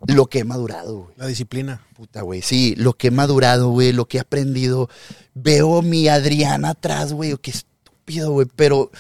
lo 0.07 0.27
que 0.27 0.39
he 0.39 0.43
madurado, 0.43 0.97
güey. 0.97 1.13
La 1.17 1.27
disciplina. 1.27 1.81
Puta, 1.95 2.21
güey, 2.21 2.41
sí, 2.41 2.75
lo 2.77 2.93
que 2.93 3.07
he 3.07 3.11
madurado, 3.11 3.69
güey, 3.69 3.91
lo 3.93 4.05
que 4.07 4.17
he 4.17 4.21
aprendido. 4.21 4.89
Veo 5.33 5.81
mi 5.81 6.07
Adriana 6.07 6.69
atrás, 6.71 7.13
güey, 7.13 7.35
qué 7.37 7.51
estúpido, 7.51 8.31
güey, 8.31 8.47
pero 8.55 8.91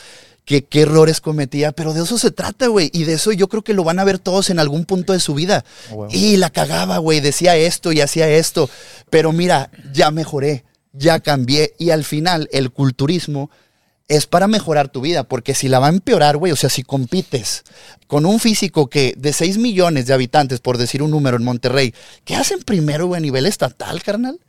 qué, 0.45 0.63
qué 0.63 0.81
errores 0.81 1.19
cometía, 1.21 1.71
pero 1.71 1.93
de 1.93 2.03
eso 2.03 2.17
se 2.17 2.31
trata, 2.31 2.67
güey, 2.67 2.89
y 2.93 3.03
de 3.03 3.13
eso 3.13 3.31
yo 3.31 3.47
creo 3.49 3.63
que 3.63 3.73
lo 3.73 3.83
van 3.83 3.99
a 3.99 4.03
ver 4.03 4.19
todos 4.19 4.49
en 4.49 4.59
algún 4.59 4.85
punto 4.85 5.13
de 5.13 5.19
su 5.19 5.33
vida. 5.33 5.65
Ah. 5.91 6.07
Y 6.11 6.37
la 6.37 6.49
cagaba, 6.49 6.99
güey, 6.99 7.19
decía 7.19 7.55
esto 7.55 7.91
y 7.91 8.01
hacía 8.01 8.29
esto, 8.29 8.69
pero 9.09 9.31
mira, 9.31 9.71
ya 9.91 10.11
mejoré, 10.11 10.63
ya 10.93 11.19
cambié, 11.19 11.73
y 11.77 11.89
al 11.89 12.03
final 12.03 12.47
el 12.51 12.71
culturismo 12.71 13.49
es 14.07 14.27
para 14.27 14.47
mejorar 14.47 14.89
tu 14.89 15.01
vida, 15.01 15.23
porque 15.23 15.55
si 15.55 15.67
la 15.67 15.79
va 15.79 15.87
a 15.87 15.89
empeorar, 15.89 16.37
güey, 16.37 16.51
o 16.51 16.55
sea, 16.55 16.69
si 16.69 16.83
compites 16.83 17.63
con 18.07 18.25
un 18.25 18.39
físico 18.39 18.87
que 18.87 19.15
de 19.17 19.33
6 19.33 19.57
millones 19.57 20.05
de 20.05 20.13
habitantes, 20.13 20.59
por 20.59 20.77
decir 20.77 21.01
un 21.01 21.09
número 21.09 21.37
en 21.37 21.43
Monterrey, 21.43 21.93
¿qué 22.23 22.35
hacen 22.35 22.61
primero, 22.61 23.07
güey, 23.07 23.17
a 23.17 23.21
nivel 23.21 23.47
estatal, 23.47 24.03
carnal? 24.03 24.39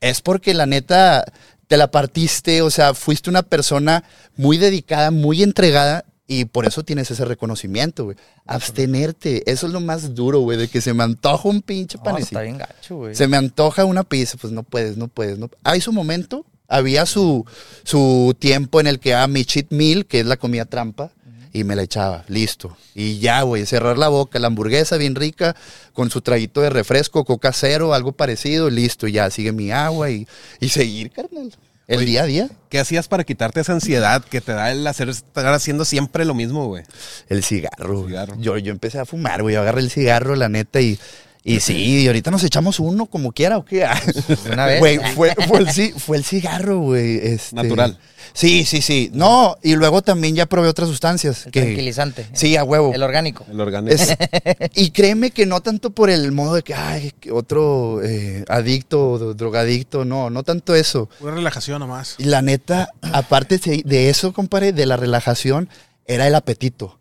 Es 0.00 0.22
porque 0.22 0.54
la 0.54 0.66
neta 0.66 1.24
te 1.72 1.78
la 1.78 1.90
partiste, 1.90 2.60
o 2.60 2.68
sea, 2.68 2.92
fuiste 2.92 3.30
una 3.30 3.42
persona 3.42 4.04
muy 4.36 4.58
dedicada, 4.58 5.10
muy 5.10 5.42
entregada 5.42 6.04
y 6.26 6.44
por 6.44 6.66
eso 6.66 6.82
tienes 6.82 7.10
ese 7.10 7.24
reconocimiento, 7.24 8.04
güey. 8.04 8.18
Abstenerte, 8.46 9.42
eso 9.50 9.68
es 9.68 9.72
lo 9.72 9.80
más 9.80 10.14
duro, 10.14 10.40
güey, 10.40 10.58
de 10.58 10.68
que 10.68 10.82
se 10.82 10.92
me 10.92 11.02
antoja 11.02 11.48
un 11.48 11.62
pinche 11.62 11.96
No, 11.96 12.04
panecito. 12.04 12.28
está 12.28 12.42
bien 12.42 12.58
gacho, 12.58 12.96
güey. 12.96 13.14
Se 13.14 13.26
me 13.26 13.38
antoja 13.38 13.86
una 13.86 14.04
pizza, 14.04 14.36
pues 14.38 14.52
no 14.52 14.64
puedes, 14.64 14.98
no 14.98 15.08
puedes. 15.08 15.38
No. 15.38 15.48
Hay 15.64 15.80
su 15.80 15.94
momento, 15.94 16.44
Había 16.68 17.06
su, 17.06 17.46
su 17.84 18.36
tiempo 18.38 18.78
en 18.78 18.86
el 18.86 18.98
que, 19.00 19.14
ah, 19.14 19.26
mi 19.26 19.46
cheat 19.46 19.70
meal, 19.70 20.04
que 20.04 20.20
es 20.20 20.26
la 20.26 20.36
comida 20.36 20.66
trampa, 20.66 21.10
y 21.52 21.64
me 21.64 21.76
la 21.76 21.82
echaba, 21.82 22.24
listo. 22.28 22.76
Y 22.94 23.18
ya, 23.18 23.42
güey, 23.42 23.66
cerrar 23.66 23.98
la 23.98 24.08
boca, 24.08 24.38
la 24.38 24.46
hamburguesa 24.46 24.96
bien 24.96 25.14
rica, 25.14 25.54
con 25.92 26.10
su 26.10 26.20
traguito 26.22 26.60
de 26.60 26.70
refresco, 26.70 27.24
coca 27.24 27.52
cero, 27.52 27.94
algo 27.94 28.12
parecido, 28.12 28.70
listo, 28.70 29.06
y 29.06 29.12
ya 29.12 29.30
sigue 29.30 29.52
mi 29.52 29.70
agua 29.70 30.10
y, 30.10 30.26
y 30.60 30.68
seguir, 30.70 31.10
carnal. 31.10 31.52
El 31.88 31.98
Oye, 31.98 32.06
día 32.06 32.22
a 32.22 32.26
día. 32.26 32.48
¿Qué 32.68 32.78
hacías 32.78 33.08
para 33.08 33.24
quitarte 33.24 33.60
esa 33.60 33.72
ansiedad 33.72 34.24
que 34.24 34.40
te 34.40 34.52
da 34.52 34.70
el 34.70 34.86
hacer 34.86 35.08
estar 35.08 35.52
haciendo 35.52 35.84
siempre 35.84 36.24
lo 36.24 36.32
mismo, 36.32 36.66
güey? 36.68 36.84
El 37.28 37.42
cigarro. 37.42 38.02
El 38.02 38.06
cigarro. 38.06 38.36
Yo, 38.38 38.56
yo 38.56 38.72
empecé 38.72 38.98
a 38.98 39.04
fumar, 39.04 39.42
güey. 39.42 39.56
Yo 39.56 39.60
agarré 39.60 39.80
el 39.80 39.90
cigarro, 39.90 40.36
la 40.36 40.48
neta, 40.48 40.80
y, 40.80 40.98
y 41.44 41.60
sí, 41.60 41.74
y 42.02 42.06
ahorita 42.06 42.30
nos 42.30 42.44
echamos 42.44 42.78
uno 42.80 43.06
como 43.06 43.32
quiera, 43.32 43.58
¿o 43.58 43.64
qué? 43.64 43.84
una 44.52 44.66
vez. 44.66 44.78
Güey, 44.80 44.98
fue, 45.14 45.34
fue, 45.48 45.58
el, 45.60 45.92
fue 45.98 46.16
el 46.16 46.24
cigarro, 46.24 46.78
güey. 46.78 47.16
este- 47.18 47.56
Natural. 47.56 47.98
Sí, 48.34 48.64
sí, 48.64 48.80
sí. 48.80 49.10
No, 49.12 49.56
y 49.62 49.74
luego 49.74 50.00
también 50.00 50.34
ya 50.36 50.46
probé 50.46 50.68
otras 50.68 50.88
sustancias. 50.88 51.46
El 51.46 51.52
que- 51.52 51.62
tranquilizante. 51.62 52.26
Sí, 52.32 52.56
a 52.56 52.64
huevo. 52.64 52.94
El 52.94 53.02
orgánico. 53.02 53.44
El 53.50 53.60
orgánico. 53.60 53.94
Es- 53.94 54.16
y 54.74 54.90
créeme 54.90 55.32
que 55.32 55.44
no 55.44 55.60
tanto 55.60 55.90
por 55.90 56.08
el 56.08 56.30
modo 56.32 56.54
de 56.54 56.62
que, 56.62 56.74
ay, 56.74 57.12
otro 57.30 58.00
eh, 58.02 58.44
adicto 58.48 59.34
drogadicto, 59.34 60.04
no, 60.04 60.30
no 60.30 60.44
tanto 60.44 60.74
eso. 60.74 61.08
Pura 61.18 61.34
relajación 61.34 61.80
nomás. 61.80 62.14
Y 62.18 62.24
la 62.24 62.40
neta, 62.42 62.88
aparte 63.12 63.58
de 63.58 63.82
de 63.84 64.08
eso, 64.08 64.32
compadre, 64.32 64.72
de 64.72 64.86
la 64.86 64.96
relajación, 64.96 65.68
era 66.06 66.26
el 66.26 66.34
apetito. 66.34 66.98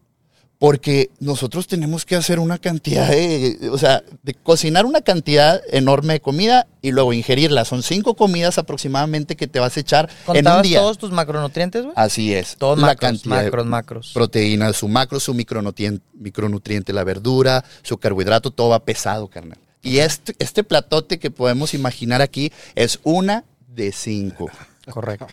Porque 0.61 1.09
nosotros 1.19 1.65
tenemos 1.65 2.05
que 2.05 2.15
hacer 2.15 2.37
una 2.37 2.59
cantidad 2.59 3.09
de, 3.09 3.67
o 3.71 3.79
sea, 3.79 4.03
de 4.21 4.35
cocinar 4.35 4.85
una 4.85 5.01
cantidad 5.01 5.59
enorme 5.71 6.13
de 6.13 6.19
comida 6.21 6.67
y 6.83 6.91
luego 6.91 7.13
ingerirla. 7.13 7.65
Son 7.65 7.81
cinco 7.81 8.15
comidas 8.15 8.59
aproximadamente 8.59 9.35
que 9.35 9.47
te 9.47 9.59
vas 9.59 9.75
a 9.75 9.79
echar 9.79 10.05
en 10.05 10.29
un 10.29 10.35
¿Contabas 10.35 10.61
día. 10.61 10.77
todos 10.77 10.99
tus 10.99 11.09
macronutrientes, 11.09 11.81
güey? 11.81 11.93
Así 11.97 12.31
es. 12.35 12.57
Todos 12.57 12.77
la 12.77 12.85
macros, 12.85 13.09
cantidad 13.09 13.43
macros, 13.43 13.65
macros. 13.65 14.11
proteínas, 14.13 14.75
su 14.75 14.87
macro, 14.87 15.19
su 15.19 15.33
micronutriente, 15.33 16.05
micronutriente, 16.13 16.93
la 16.93 17.03
verdura, 17.03 17.65
su 17.81 17.97
carbohidrato, 17.97 18.51
todo 18.51 18.69
va 18.69 18.85
pesado, 18.85 19.29
carnal. 19.29 19.57
Y 19.81 19.97
este, 19.97 20.35
este 20.37 20.63
platote 20.63 21.17
que 21.17 21.31
podemos 21.31 21.73
imaginar 21.73 22.21
aquí 22.21 22.53
es 22.75 22.99
una 23.01 23.45
de 23.67 23.91
cinco. 23.91 24.51
Correcto. 24.91 25.25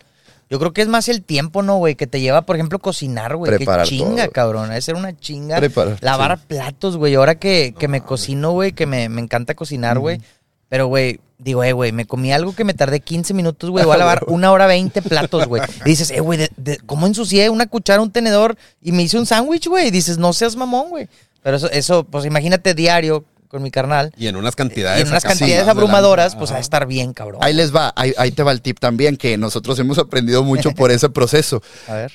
Yo 0.49 0.57
creo 0.57 0.73
que 0.73 0.81
es 0.81 0.87
más 0.87 1.07
el 1.09 1.21
tiempo, 1.21 1.61
¿no, 1.61 1.77
güey? 1.77 1.95
Que 1.95 2.07
te 2.07 2.19
lleva, 2.19 2.41
por 2.41 2.55
ejemplo, 2.55 2.79
cocinar, 2.79 3.35
güey. 3.35 3.57
Qué 3.57 3.67
chinga, 3.83 4.23
todo. 4.23 4.31
cabrón. 4.31 4.69
Debe 4.69 4.81
ser 4.81 4.95
una 4.95 5.15
chinga. 5.15 5.57
Preparar, 5.57 5.97
Lavar 6.01 6.39
platos, 6.39 6.97
güey. 6.97 7.13
Ahora 7.15 7.35
que, 7.35 7.75
que 7.77 7.87
me 7.87 8.01
cocino, 8.01 8.51
güey, 8.51 8.71
que 8.71 8.87
me, 8.87 9.09
me 9.09 9.21
encanta 9.21 9.53
cocinar, 9.53 9.99
güey. 9.99 10.19
Pero, 10.67 10.87
güey, 10.87 11.19
digo, 11.37 11.63
eh, 11.63 11.73
güey, 11.73 11.91
me 11.91 12.05
comí 12.05 12.31
algo 12.33 12.53
que 12.53 12.63
me 12.63 12.73
tardé 12.73 12.99
15 12.99 13.33
minutos, 13.33 13.69
güey. 13.69 13.85
Voy 13.85 13.95
a 13.95 13.97
lavar 13.97 14.23
una 14.27 14.51
hora 14.51 14.65
20 14.65 15.01
platos, 15.03 15.47
güey. 15.47 15.61
Y 15.85 15.89
dices, 15.89 16.09
eh, 16.11 16.19
güey, 16.19 16.47
¿cómo 16.85 17.05
ensucié 17.05 17.49
una 17.49 17.67
cuchara, 17.67 18.01
un 18.01 18.11
tenedor 18.11 18.57
y 18.81 18.91
me 18.91 19.03
hice 19.03 19.19
un 19.19 19.27
sándwich, 19.27 19.67
güey? 19.67 19.87
Y 19.87 19.91
dices, 19.91 20.17
no 20.17 20.33
seas 20.33 20.55
mamón, 20.55 20.89
güey. 20.89 21.09
Pero 21.43 21.57
eso, 21.57 21.69
eso, 21.71 22.03
pues 22.03 22.25
imagínate 22.25 22.73
diario 22.73 23.23
con 23.49 23.61
mi 23.63 23.71
carnal. 23.71 24.13
Y 24.17 24.27
en 24.27 24.37
unas 24.37 24.53
Y 24.53 24.57
cantidades. 24.57 25.01
en 25.01 25.07
unas 25.09 25.23
cantidades 25.23 25.67
abrumadoras, 25.67 26.35
pues 26.37 26.51
Ajá. 26.51 26.59
a 26.59 26.61
estar 26.61 26.85
bien, 26.85 27.11
cabrón. 27.13 27.41
Ahí 27.43 27.53
les 27.53 27.75
va, 27.75 27.91
ahí, 27.97 28.13
ahí 28.17 28.31
te 28.31 28.43
va 28.43 28.51
el 28.53 28.61
tip 28.61 28.79
también, 28.79 29.17
que 29.17 29.37
nosotros 29.37 29.77
hemos 29.79 29.97
aprendido 29.97 30.43
mucho 30.43 30.71
por 30.71 30.91
ese 30.91 31.09
proceso. 31.09 31.61
A 31.87 31.93
ver. 31.95 32.11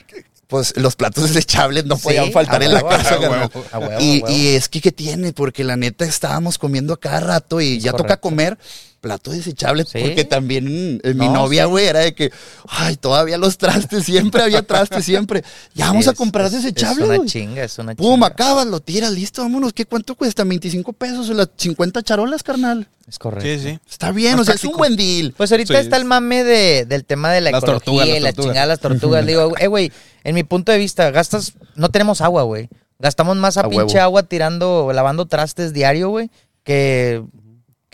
Pues 0.47 0.77
los 0.77 0.95
platos 0.95 1.25
desechables 1.33 1.87
no 1.87 1.97
Sí, 1.97 2.03
podían 2.05 2.31
faltar 2.31 2.63
a 2.63 2.65
en 2.67 2.75
la 2.75 2.83
casa. 2.83 3.15
a 3.17 3.19
huevo, 3.19 3.49
carnal. 3.51 3.51
a 3.73 3.79
huevo, 3.79 4.01
y, 4.01 4.21
a 4.21 4.25
huevo. 4.25 4.31
y 4.37 4.47
es 4.49 4.69
que, 4.69 4.81
¿qué 4.81 4.93
tiene? 4.93 5.33
Porque 5.33 5.65
la 5.65 5.77
neta 5.77 6.05
estábamos 6.05 6.59
comiendo 6.59 6.93
a 6.95 7.01
cada 7.01 7.21
rato 7.21 7.61
y 7.61 7.81
ya 7.81 7.93
toca 7.93 8.19
comer 8.19 8.57
plato 9.05 9.31
desechable. 9.33 9.85
Sí. 9.85 9.99
Porque 10.01 10.25
también 10.25 10.99
eh, 11.05 11.13
mi 11.13 11.27
No, 11.27 11.35
novia, 11.35 11.65
sí. 11.65 11.69
güey, 11.71 11.85
era 11.87 12.01
de 12.01 12.15
que, 12.15 12.33
ay, 12.67 12.97
todavía 12.97 13.37
los 13.37 13.59
trastes, 13.59 14.05
siempre 14.05 14.43
había 14.43 14.63
trastes, 14.63 15.05
siempre. 15.05 15.45
Ya 15.75 15.89
vamos 15.89 16.05
Sí, 16.05 16.11
a 16.11 16.15
comprar 16.15 16.47
es- 16.47 16.53
desechable, 16.53 17.05
Es 17.05 17.11
una 17.21 17.27
chinga, 17.29 17.63
es 17.65 17.79
una 17.79 17.95
Pum, 17.95 18.15
chinga. 18.15 18.27
acabas, 18.29 18.67
lo 18.67 18.81
tiras, 18.81 19.13
listo, 19.13 19.43
vámonos. 19.43 19.75
¿Qué 19.75 19.85
cuánto 19.85 20.15
cuesta? 20.15 20.43
25 20.45 20.95
pesos 20.95 21.29
o 21.29 21.35
las 21.35 21.51
50 21.57 22.03
charolas, 22.03 22.43
carnal. 22.43 22.89
Es 23.07 23.19
correcto. 23.19 23.45
Sí, 23.47 23.59
sí. 23.73 23.79
Está 23.91 24.11
bien, 24.13 24.33
Más 24.33 24.41
o 24.41 24.45
sea, 24.47 24.55
es 24.55 24.65
un 24.65 24.79
buen 24.79 24.97
deal. 24.97 25.35
Pues 25.37 25.53
ahorita 25.53 25.75
Sí. 25.75 25.81
está 25.81 25.99
el 25.99 26.07
mame 26.07 26.43
de, 26.43 26.87
del 26.87 27.05
tema 27.05 27.31
de 27.31 27.43
la 27.43 27.51
Las 27.51 27.63
ecología 27.63 27.85
tortugas, 27.85 28.09
y 28.09 28.21
la 28.21 28.33
tortugas. 28.33 28.47
chingada 28.47 28.67
de 28.67 28.69
las 28.73 28.81
tortugas. 28.81 29.27
Digo, 29.27 29.53
eh, 29.59 29.67
güey, 29.67 29.93
en 30.25 30.35
mi 30.35 30.43
punto 30.45 30.73
de 30.73 30.79
vista, 30.79 31.11
gastas, 31.11 31.53
no 31.75 31.91
tenemos 31.91 32.23
agua, 32.23 32.45
güey. 32.45 32.71
Gastamos 32.99 33.37
más 33.37 33.59
a, 33.59 33.63
A 33.63 33.69
pinche 33.69 33.97
huevo. 33.97 34.01
agua 34.01 34.23
tirando, 34.23 34.91
lavando 34.95 35.27
trastes 35.27 35.75
diario, 35.75 36.09
güey, 36.09 36.31
que, 36.63 37.23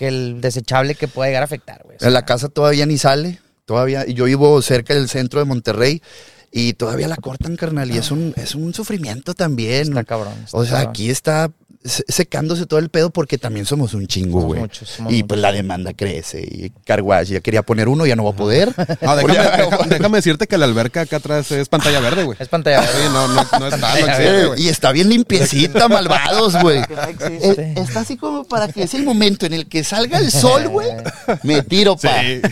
que 0.00 0.09
el 0.09 0.40
desechable 0.40 0.95
que 0.95 1.09
puede 1.09 1.28
llegar 1.28 1.42
a 1.42 1.45
afectar, 1.45 1.83
güey. 1.85 1.99
O 1.99 2.00
sea, 2.00 2.09
la 2.09 2.25
casa 2.25 2.49
todavía 2.49 2.87
ni 2.87 2.97
sale, 2.97 3.38
todavía. 3.66 4.07
Yo 4.07 4.25
vivo 4.25 4.62
cerca 4.62 4.95
del 4.95 5.11
centro 5.11 5.40
de 5.40 5.45
Monterrey 5.45 6.00
y 6.52 6.73
todavía 6.75 7.09
la 7.09 7.16
cortan, 7.16 7.57
carnal, 7.57 7.90
y 7.90 7.99
es 7.99 8.11
un, 8.11 8.35
es 8.37 8.54
un 8.54 8.75
sufrimiento 8.75 9.35
también. 9.35 9.88
Está 9.88 10.04
cabrón, 10.04 10.35
está 10.45 10.57
o 10.59 10.64
sea, 10.64 10.73
cabrón. 10.75 10.90
aquí 10.90 11.11
está 11.11 11.50
se- 11.85 12.04
secándose 12.09 12.66
todo 12.66 12.78
el 12.80 12.90
pedo 12.90 13.09
porque 13.11 13.38
también 13.38 13.64
somos 13.64 13.95
un 13.95 14.07
chingo, 14.07 14.42
güey. 14.42 14.61
Y 15.09 15.23
pues 15.23 15.40
la 15.40 15.50
demanda 15.52 15.95
crece. 15.95 16.40
Y 16.42 16.71
Carwash 16.85 17.28
ya 17.28 17.40
quería 17.40 17.62
poner 17.62 17.88
uno, 17.88 18.04
ya 18.04 18.16
no 18.16 18.25
va 18.25 18.30
a 18.30 18.37
poder. 18.37 18.75
No, 19.00 19.16
déjame, 19.16 19.87
déjame 19.88 20.19
decirte 20.19 20.47
que 20.47 20.59
la 20.59 20.66
alberca 20.66 21.02
acá 21.02 21.16
atrás 21.16 21.50
es 21.52 21.69
pantalla 21.71 22.00
verde, 22.00 22.25
güey. 22.25 22.37
Es 22.40 22.49
pantalla 22.49 22.83
Sí, 22.83 22.88
verde. 22.99 23.11
no, 23.14 23.28
no, 23.28 23.35
no 23.35 23.66
está, 23.69 23.99
no 23.99 24.07
existe, 24.09 24.62
y 24.62 24.69
está 24.69 24.92
bien 24.92 25.09
limpiecita, 25.09 25.88
malvados, 25.88 26.61
güey. 26.61 26.80
Eh, 27.21 27.75
está 27.78 28.00
así 28.00 28.16
como 28.16 28.45
para 28.45 28.69
que 28.69 28.83
es 28.83 28.92
el 28.95 29.04
momento 29.04 29.47
en 29.47 29.54
el 29.54 29.66
que 29.69 29.83
salga 29.85 30.19
el 30.19 30.30
sol, 30.30 30.69
güey. 30.69 30.88
Me 31.45 31.62
tiro, 31.62 31.97
pa. 31.97 32.21
Sí. 32.21 32.42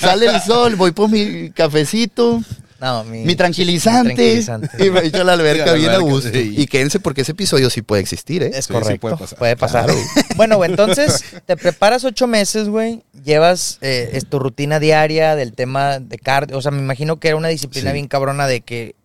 Sale 0.00 0.26
el 0.26 0.40
sol, 0.40 0.74
voy 0.74 0.90
por 0.92 1.08
mi 1.08 1.50
cafecito, 1.50 2.42
No, 2.82 3.04
mi, 3.04 3.20
mi 3.24 3.36
tranquilizante, 3.36 4.08
mi 4.10 4.14
tranquilizante. 4.16 4.84
y 4.86 4.90
me 4.90 4.98
a 5.00 5.24
la 5.24 5.32
alberca 5.34 5.62
Sí, 5.64 5.70
la 5.70 5.74
bien 5.76 5.90
a 5.92 5.98
gusto. 5.98 6.30
sí. 6.32 6.54
Y 6.58 6.66
quédense 6.66 6.98
porque 6.98 7.20
ese 7.20 7.30
episodio 7.30 7.70
sí 7.70 7.80
puede 7.80 8.02
existir, 8.02 8.42
¿eh? 8.42 8.50
Es 8.52 8.66
Sí, 8.66 8.72
sí 8.72 8.72
correcto. 8.72 9.00
puede 9.00 9.16
pasar. 9.16 9.38
Puede 9.38 9.56
pasar. 9.56 9.90
Bueno, 10.36 10.56
güey, 10.56 10.70
entonces 10.70 11.24
te 11.46 11.56
preparas 11.56 12.02
ocho 12.04 12.26
meses, 12.26 12.68
güey. 12.68 13.04
Llevas 13.24 13.78
eh, 13.82 14.10
es 14.14 14.26
tu 14.26 14.40
rutina 14.40 14.80
diaria 14.80 15.36
del 15.36 15.52
tema 15.52 16.00
de 16.00 16.18
cardio. 16.18 16.58
O 16.58 16.62
sea, 16.62 16.72
me 16.72 16.80
imagino 16.80 17.20
que 17.20 17.28
era 17.28 17.36
una 17.36 17.48
disciplina 17.48 17.90
Sí. 17.90 17.94
bien 17.94 18.08
cabrona 18.08 18.48
de 18.48 18.62
que 18.62 18.96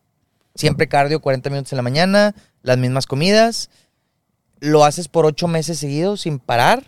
siempre 0.55 0.87
cardio 0.87 1.19
40 1.19 1.49
minutos 1.51 1.71
en 1.73 1.77
la 1.77 1.83
mañana, 1.83 2.33
las 2.63 2.79
mismas 2.79 3.05
comidas. 3.05 3.69
Lo 4.59 4.85
haces 4.85 5.07
por 5.07 5.27
ocho 5.27 5.47
meses 5.47 5.77
seguidos 5.77 6.21
sin 6.21 6.39
parar. 6.39 6.83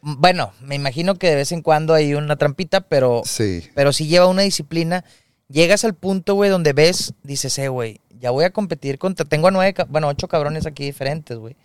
Bueno, 0.00 0.52
me 0.62 0.74
imagino 0.74 1.16
que 1.16 1.28
de 1.28 1.34
vez 1.36 1.52
en 1.52 1.60
cuando 1.60 1.92
hay 1.92 2.14
una 2.14 2.36
trampita, 2.36 2.80
pero, 2.80 3.20
Sí. 3.26 3.68
pero 3.74 3.92
si 3.92 4.06
lleva 4.06 4.26
una 4.26 4.40
disciplina. 4.42 5.04
Llegas 5.50 5.84
al 5.84 5.94
punto, 5.94 6.34
güey, 6.34 6.48
donde 6.48 6.72
ves, 6.72 7.14
dices, 7.24 7.58
eh, 7.58 7.68
güey, 7.68 8.00
ya 8.20 8.30
voy 8.30 8.44
a 8.44 8.50
competir 8.50 8.98
contra. 8.98 9.26
Tengo 9.26 9.48
a 9.48 9.50
nueve, 9.50 9.74
bueno, 9.88 10.08
ocho 10.08 10.28
cabrones 10.28 10.66
aquí 10.66 10.84
diferentes, 10.84 11.36
güey. 11.36 11.56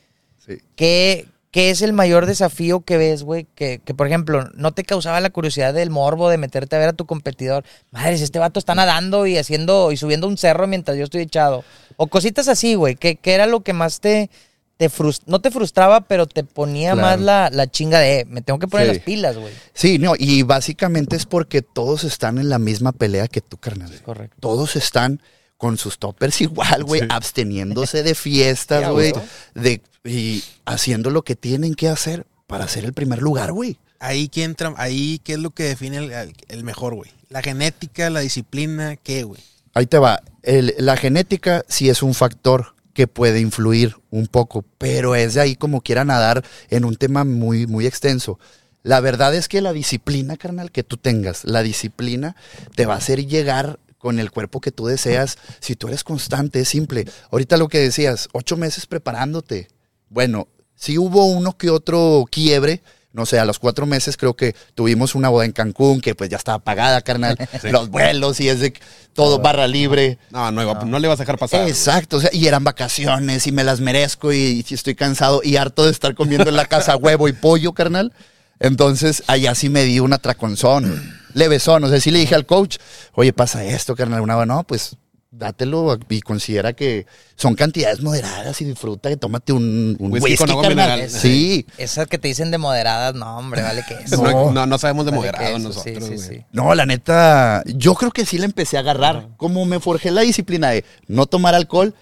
sí. 0.45 0.57
¿Qué, 0.75 1.27
qué 1.51 1.69
es 1.69 1.81
el 1.83 1.93
mayor 1.93 2.25
desafío 2.25 2.81
que 2.81 2.97
ves, 2.97 3.23
güey? 3.23 3.45
Que, 3.55 3.79
que, 3.85 3.93
por 3.93 4.07
ejemplo, 4.07 4.49
no 4.55 4.73
te 4.73 4.83
causaba 4.83 5.19
la 5.21 5.29
curiosidad 5.29 5.73
del 5.73 5.91
morbo 5.91 6.29
de 6.29 6.37
meterte 6.37 6.75
a 6.75 6.79
ver 6.79 6.89
a 6.89 6.93
tu 6.93 7.05
competidor. 7.05 7.63
Madre, 7.91 8.17
si 8.17 8.23
este 8.23 8.39
vato 8.39 8.59
está 8.59 8.73
nadando 8.73 9.27
y 9.27 9.37
haciendo 9.37 9.91
y 9.91 9.97
subiendo 9.97 10.27
un 10.27 10.37
cerro 10.37 10.65
mientras 10.65 10.97
yo 10.97 11.03
estoy 11.03 11.21
echado. 11.21 11.63
O 11.95 12.07
cositas 12.07 12.47
así, 12.47 12.75
güey. 12.75 12.95
¿Qué, 12.95 13.17
qué 13.17 13.33
era 13.35 13.45
lo 13.45 13.61
que 13.61 13.73
más 13.73 13.99
te, 13.99 14.29
te 14.77 14.89
frus- 14.89 15.21
no 15.25 15.39
te 15.39 15.51
frustraba, 15.51 16.01
pero 16.01 16.25
te 16.27 16.43
ponía 16.43 16.93
Claro. 16.93 17.07
más 17.07 17.19
la, 17.21 17.49
la 17.51 17.67
chinga 17.71 17.99
de, 17.99 18.19
"Eh, 18.21 18.25
me 18.27 18.41
tengo 18.41 18.59
que 18.59 18.67
poner 18.67 18.87
Sí. 18.87 18.93
las 18.95 19.03
pilas, 19.03 19.37
güey? 19.37 19.53
Sí, 19.73 19.99
no, 19.99 20.13
y 20.17 20.41
básicamente 20.43 21.15
es 21.15 21.25
porque 21.25 21.61
todos 21.61 22.03
están 22.03 22.37
en 22.37 22.49
la 22.49 22.59
misma 22.59 22.91
pelea 22.91 23.27
que 23.27 23.41
tú, 23.41 23.57
carnal. 23.57 23.91
Correcto. 24.01 24.35
Todos 24.39 24.75
están 24.75 25.21
con 25.57 25.77
sus 25.77 25.97
toppers 25.97 26.41
igual, 26.41 26.83
güey, 26.83 27.01
Sí. 27.01 27.07
absteniendo 27.09 27.83
de 27.85 28.15
fiestas, 28.15 28.91
güey, 28.91 29.13
de 29.53 29.81
y 30.03 30.43
haciendo 30.65 31.09
lo 31.09 31.23
que 31.23 31.35
tienen 31.35 31.73
que 31.73 31.87
hacer 31.89 32.27
para 32.45 32.67
ser 32.67 32.85
el 32.85 32.93
primer 32.93 33.21
lugar, 33.21 33.51
güey. 33.53 33.77
Ahí 33.99 34.27
que 34.27 34.43
entra, 34.43 34.73
ahí 34.77 35.19
qué 35.23 35.33
es 35.33 35.39
lo 35.39 35.49
que 35.51 35.63
define 35.63 35.97
el, 35.97 36.11
el- 36.11 36.35
el 36.49 36.63
mejor, 36.63 36.93
güey. 36.95 37.09
La 37.29 37.41
genética, 37.41 38.09
la 38.11 38.19
disciplina, 38.19 38.97
¿qué, 38.97 39.23
güey? 39.23 39.41
Ahí 39.73 39.87
te 39.87 39.97
va. 39.97 40.21
El- 40.43 40.75
la 40.77 40.95
genética 40.97 41.63
sí 41.67 41.89
es 41.89 42.03
un 42.03 42.13
factor 42.13 42.74
que 42.95 43.07
puede 43.07 43.41
influir 43.41 43.97
un 44.09 44.25
poco, 44.25 44.65
pero 44.79 45.15
es 45.15 45.35
de 45.35 45.41
ahí 45.41 45.55
como 45.55 45.81
quiera 45.81 46.05
nadar 46.05 46.43
en 46.69 46.85
un 46.85 46.95
tema 46.95 47.25
muy, 47.25 47.67
muy 47.67 47.85
extenso. 47.85 48.39
La 48.83 49.01
verdad 49.01 49.35
es 49.35 49.49
que 49.49 49.61
la 49.61 49.73
disciplina, 49.73 50.37
carnal, 50.37 50.71
que 50.71 50.83
tú 50.83 50.95
tengas, 50.95 51.43
la 51.43 51.61
disciplina 51.61 52.37
te 52.73 52.85
va 52.85 52.93
a 52.93 52.97
hacer 52.97 53.27
llegar 53.27 53.79
con 53.97 54.17
el 54.17 54.31
cuerpo 54.31 54.61
que 54.61 54.71
tú 54.71 54.85
deseas. 54.85 55.37
Si 55.59 55.75
tú 55.75 55.89
eres 55.89 56.05
constante, 56.05 56.61
es 56.61 56.69
simple. 56.69 57.05
Ahorita 57.31 57.57
lo 57.57 57.67
que 57.67 57.79
decías, 57.79 58.29
ocho 58.31 58.55
meses 58.55 58.85
preparándote. 58.85 59.67
Bueno, 60.09 60.47
sí 60.75 60.97
hubo 60.97 61.25
uno 61.25 61.57
que 61.57 61.69
otro 61.69 62.23
quiebre. 62.31 62.81
No 63.15 63.25
sé, 63.25 63.39
a 63.39 63.45
los 63.45 63.59
cuatro 63.59 63.85
meses 63.85 64.17
creo 64.17 64.35
que 64.35 64.55
tuvimos 64.75 65.15
una 65.15 65.29
boda 65.29 65.45
en 65.45 65.53
Cancún 65.53 66.01
que 66.01 66.13
pues 66.15 66.29
ya 66.29 66.37
estaba 66.37 66.59
pagada, 66.59 67.01
carnal. 67.01 67.37
Los 67.63 67.89
vuelos 67.89 68.39
y 68.41 68.49
es 68.49 68.59
de 68.59 68.73
todo 69.13 69.39
barra 69.39 69.67
libre. 69.67 70.17
No, 70.31 70.51
no, 70.51 70.61
iba- 70.61 70.83
no 70.83 70.99
le 70.99 71.07
vas 71.07 71.19
a 71.19 71.23
dejar 71.23 71.37
pasar. 71.39 71.67
Exacto, 71.67 72.17
o 72.17 72.19
sea, 72.19 72.29
y 72.33 72.45
eran 72.47 72.63
vacaciones 72.65 73.47
y 73.47 73.51
me 73.53 73.63
las 73.63 73.79
merezco 73.79 74.33
y, 74.33 74.65
y 74.67 74.73
estoy 74.73 74.95
cansado 74.95 75.39
y 75.43 75.55
harto 75.55 75.85
de 75.85 75.91
estar 75.91 76.13
comiendo 76.13 76.49
en 76.49 76.57
la 76.57 76.65
casa 76.65 76.95
huevo 76.97 77.27
y 77.29 77.33
pollo, 77.33 77.71
carnal. 77.71 78.11
Entonces, 78.59 79.23
allá 79.27 79.55
sí 79.55 79.69
me 79.69 79.83
di 79.83 79.99
una 79.99 80.17
traconzón, 80.17 81.13
levesón. 81.33 81.83
O 81.83 81.89
sea, 81.89 81.99
sí 81.99 82.11
le 82.11 82.19
dije 82.19 82.35
al 82.35 82.45
coach, 82.45 82.77
oye, 83.13 83.33
pasa 83.33 83.63
esto, 83.63 83.95
carnal. 83.95 84.21
Una, 84.21 84.45
no, 84.45 84.63
pues 84.63 84.95
dátelo 85.37 85.97
y 86.09 86.21
considera 86.21 86.73
que 86.73 87.05
son 87.35 87.55
cantidades 87.55 88.01
moderadas 88.01 88.59
y 88.61 88.65
disfruta 88.65 89.09
que 89.09 89.17
tómate 89.17 89.53
un, 89.53 89.95
un 89.99 90.11
Whisky 90.11 90.31
whisky, 90.31 90.37
con 90.37 90.49
agua 90.51 90.69
mineral. 90.69 91.09
Sí. 91.09 91.65
Esas 91.77 92.07
que 92.07 92.17
te 92.17 92.27
dicen 92.27 92.51
de 92.51 92.57
moderadas, 92.57 93.13
no, 93.15 93.37
hombre, 93.37 93.61
vale 93.61 93.83
que 93.87 93.95
eso. 93.95 94.23
No, 94.23 94.51
no, 94.51 94.65
no 94.65 94.77
sabemos 94.77 95.05
de 95.05 95.11
Vale 95.11 95.19
moderado 95.19 95.45
que 95.45 95.59
eso, 95.59 95.67
nosotros, 95.67 96.03
sí, 96.03 96.17
sí, 96.17 96.35
sí. 96.35 96.45
No, 96.51 96.73
la 96.75 96.85
neta, 96.85 97.63
yo 97.65 97.93
creo 97.95 98.11
que 98.11 98.25
sí 98.25 98.37
la 98.37 98.45
empecé 98.45 98.77
a 98.77 98.81
agarrar. 98.81 99.29
Como 99.37 99.65
me 99.65 99.79
forjé 99.79 100.11
la 100.11 100.21
disciplina 100.21 100.69
de 100.69 100.85
no 101.07 101.25
tomar 101.25 101.55
alcohol, 101.55 101.93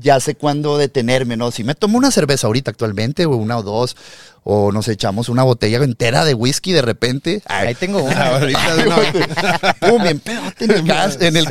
ya 0.00 0.20
sé 0.20 0.34
cuándo 0.34 0.78
detenerme, 0.78 1.36
¿no? 1.36 1.50
Si 1.50 1.64
me 1.64 1.74
tomo 1.74 1.98
una 1.98 2.10
cerveza 2.10 2.46
ahorita 2.46 2.70
actualmente, 2.70 3.26
o 3.26 3.36
una 3.36 3.58
o 3.58 3.62
dos, 3.62 3.96
o 4.44 4.72
nos 4.72 4.88
echamos 4.88 5.28
una 5.28 5.42
botella 5.44 5.78
entera 5.84 6.24
de 6.24 6.34
whisky 6.34 6.72
de 6.72 6.82
repente. 6.82 7.42
ay, 7.46 7.68
Ahí 7.68 7.74
tengo 7.74 8.02
una. 8.02 8.26
Ahorita 8.38 8.76
de 8.76 8.86
una. 8.86 9.74
Pum, 9.80 10.02
bien 10.02 10.18
pedote 10.18 10.64
en 10.64 10.70
el, 10.72 10.84
cast- 10.84 11.22
en 11.22 11.36
el, 11.36 11.46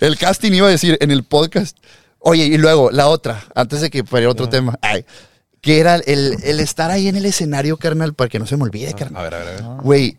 el 0.00 0.18
casting 0.18 0.52
iba 0.52 0.66
a 0.66 0.70
decir, 0.70 0.98
en 1.00 1.10
el 1.10 1.22
podcast. 1.24 1.76
Oye, 2.20 2.44
y 2.46 2.58
luego 2.58 2.90
la 2.90 3.06
otra, 3.08 3.44
antes 3.54 3.80
de 3.80 3.90
que 3.90 4.02
fuera 4.04 4.28
otro 4.28 4.48
tema. 4.48 4.78
Ay, 4.82 5.04
que 5.60 5.78
era 5.80 5.96
el, 5.96 6.36
el 6.42 6.60
estar 6.60 6.90
ahí 6.90 7.08
en 7.08 7.16
el 7.16 7.26
escenario, 7.26 7.76
carnal, 7.76 8.14
para 8.14 8.28
que 8.28 8.38
no 8.38 8.46
se 8.46 8.56
me 8.56 8.64
olvide, 8.64 8.92
carnal. 8.94 9.20
A 9.20 9.22
ver, 9.24 9.34
a 9.34 9.38
ver, 9.38 9.48
a 9.48 9.68
ver. 9.74 9.82
Güey, 9.82 10.16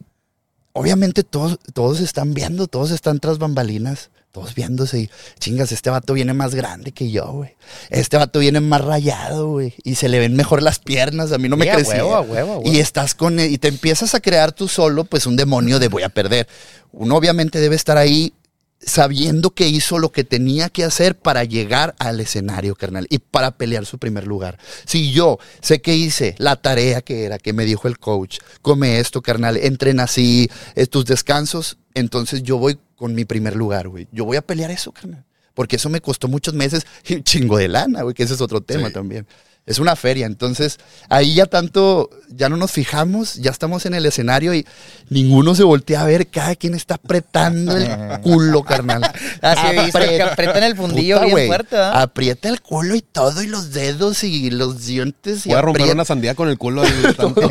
obviamente 0.73 1.23
todos, 1.23 1.59
todos 1.73 1.99
están 1.99 2.33
viendo, 2.33 2.67
todos 2.67 2.91
están 2.91 3.19
tras 3.19 3.37
bambalinas, 3.39 4.09
todos 4.31 4.53
viéndose 4.53 4.99
y 4.99 5.09
chingas, 5.39 5.71
este 5.71 5.89
vato 5.89 6.13
viene 6.13 6.33
más 6.33 6.53
grande 6.53 6.91
que 6.91 7.09
yo, 7.09 7.31
güey. 7.31 7.55
Este 7.89 8.17
vato 8.17 8.39
viene 8.39 8.59
más 8.59 8.81
rayado, 8.81 9.49
güey. 9.49 9.73
Y 9.83 9.95
se 9.95 10.07
le 10.07 10.19
ven 10.19 10.35
mejor 10.35 10.61
las 10.61 10.79
piernas, 10.79 11.31
a 11.31 11.37
mí 11.37 11.49
no 11.49 11.57
me 11.57 11.69
crecía. 11.69 12.05
huevo, 12.05 12.21
huevo. 12.21 12.61
Y 12.65 12.79
estás 12.79 13.15
con 13.15 13.39
y 13.39 13.57
te 13.57 13.67
empiezas 13.67 14.13
a 14.15 14.19
crear 14.19 14.51
tú 14.51 14.67
solo, 14.67 15.03
pues 15.03 15.25
un 15.25 15.35
demonio 15.35 15.79
de 15.79 15.87
voy 15.87 16.03
a 16.03 16.09
perder. 16.09 16.47
Uno 16.91 17.15
obviamente 17.15 17.59
debe 17.59 17.75
estar 17.75 17.97
ahí 17.97 18.33
sabiendo 18.81 19.51
que 19.51 19.67
hizo 19.67 19.99
lo 19.99 20.11
que 20.11 20.23
tenía 20.23 20.69
que 20.69 20.83
hacer 20.83 21.17
para 21.17 21.43
llegar 21.43 21.95
al 21.99 22.19
escenario, 22.19 22.75
carnal, 22.75 23.07
y 23.09 23.19
para 23.19 23.51
pelear 23.57 23.85
su 23.85 23.97
primer 23.97 24.25
lugar. 24.25 24.57
Si 24.85 25.11
yo 25.11 25.37
sé 25.61 25.81
que 25.81 25.95
hice 25.95 26.35
la 26.37 26.55
tarea 26.55 27.01
que 27.01 27.25
era, 27.25 27.37
que 27.37 27.53
me 27.53 27.65
dijo 27.65 27.87
el 27.87 27.99
coach, 27.99 28.39
come 28.61 28.99
esto, 28.99 29.21
carnal, 29.21 29.57
entrena 29.57 30.03
así, 30.03 30.49
eh, 30.75 30.87
tus 30.87 31.05
descansos, 31.05 31.77
entonces 31.93 32.43
yo 32.43 32.57
voy 32.57 32.79
con 32.95 33.13
mi 33.15 33.25
primer 33.25 33.55
lugar, 33.55 33.87
güey. 33.89 34.07
Yo 34.11 34.25
voy 34.25 34.37
a 34.37 34.41
pelear 34.41 34.71
eso, 34.71 34.91
carnal. 34.91 35.25
Porque 35.53 35.75
eso 35.75 35.89
me 35.89 35.99
costó 35.99 36.27
muchos 36.29 36.53
meses 36.53 36.85
y 37.05 37.15
un 37.15 37.23
chingo 37.23 37.57
de 37.57 37.67
lana, 37.67 38.03
güey, 38.03 38.13
que 38.15 38.23
ese 38.23 38.33
es 38.33 38.41
otro 38.41 38.61
tema 38.61 38.87
Sí. 38.87 38.93
también. 38.93 39.27
Es 39.69 39.77
una 39.79 39.95
feria, 39.95 40.25
entonces 40.25 40.77
ahí 41.09 41.35
ya 41.35 41.45
tanto, 41.45 42.09
ya 42.29 42.49
no 42.49 42.57
nos 42.57 42.71
fijamos, 42.71 43.35
ya 43.35 43.51
estamos 43.51 43.85
en 43.85 43.93
el 43.93 44.03
escenario 44.05 44.53
y 44.55 44.65
ninguno 45.09 45.53
se 45.53 45.61
voltea 45.63 46.01
a 46.01 46.05
ver, 46.05 46.27
cada 46.27 46.55
quien 46.55 46.73
está 46.73 46.95
apretando 46.95 47.77
el 47.77 47.87
culo, 48.23 48.63
carnal. 48.63 49.03
Así 49.41 49.67
he 49.67 49.83
visto 49.85 49.99
que 49.99 50.21
aprietan 50.23 50.63
el 50.63 50.75
fundillo 50.75 51.15
Puta, 51.17 51.25
bien 51.25 51.31
güey, 51.33 51.47
fuerte, 51.47 51.75
¿verdad? 51.75 52.01
Aprieta 52.01 52.49
el 52.49 52.61
culo 52.61 52.95
y 52.95 53.01
todo, 53.03 53.43
y 53.43 53.47
los 53.47 53.71
dedos 53.71 54.23
y 54.23 54.49
los 54.49 54.85
dientes. 54.87 55.45
y 55.45 55.49
Voy 55.49 55.57
a 55.59 55.61
romper 55.61 55.81
aprieta- 55.83 55.93
una 55.93 56.05
sandía 56.05 56.33
con 56.33 56.49
el 56.49 56.57
culo 56.57 56.81
del 56.81 57.15
tanto. 57.15 57.47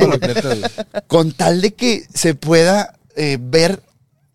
Con 1.07 1.33
tal 1.33 1.61
de 1.61 1.73
que 1.75 2.03
se 2.13 2.35
pueda 2.35 2.95
eh, 3.17 3.39
ver 3.41 3.81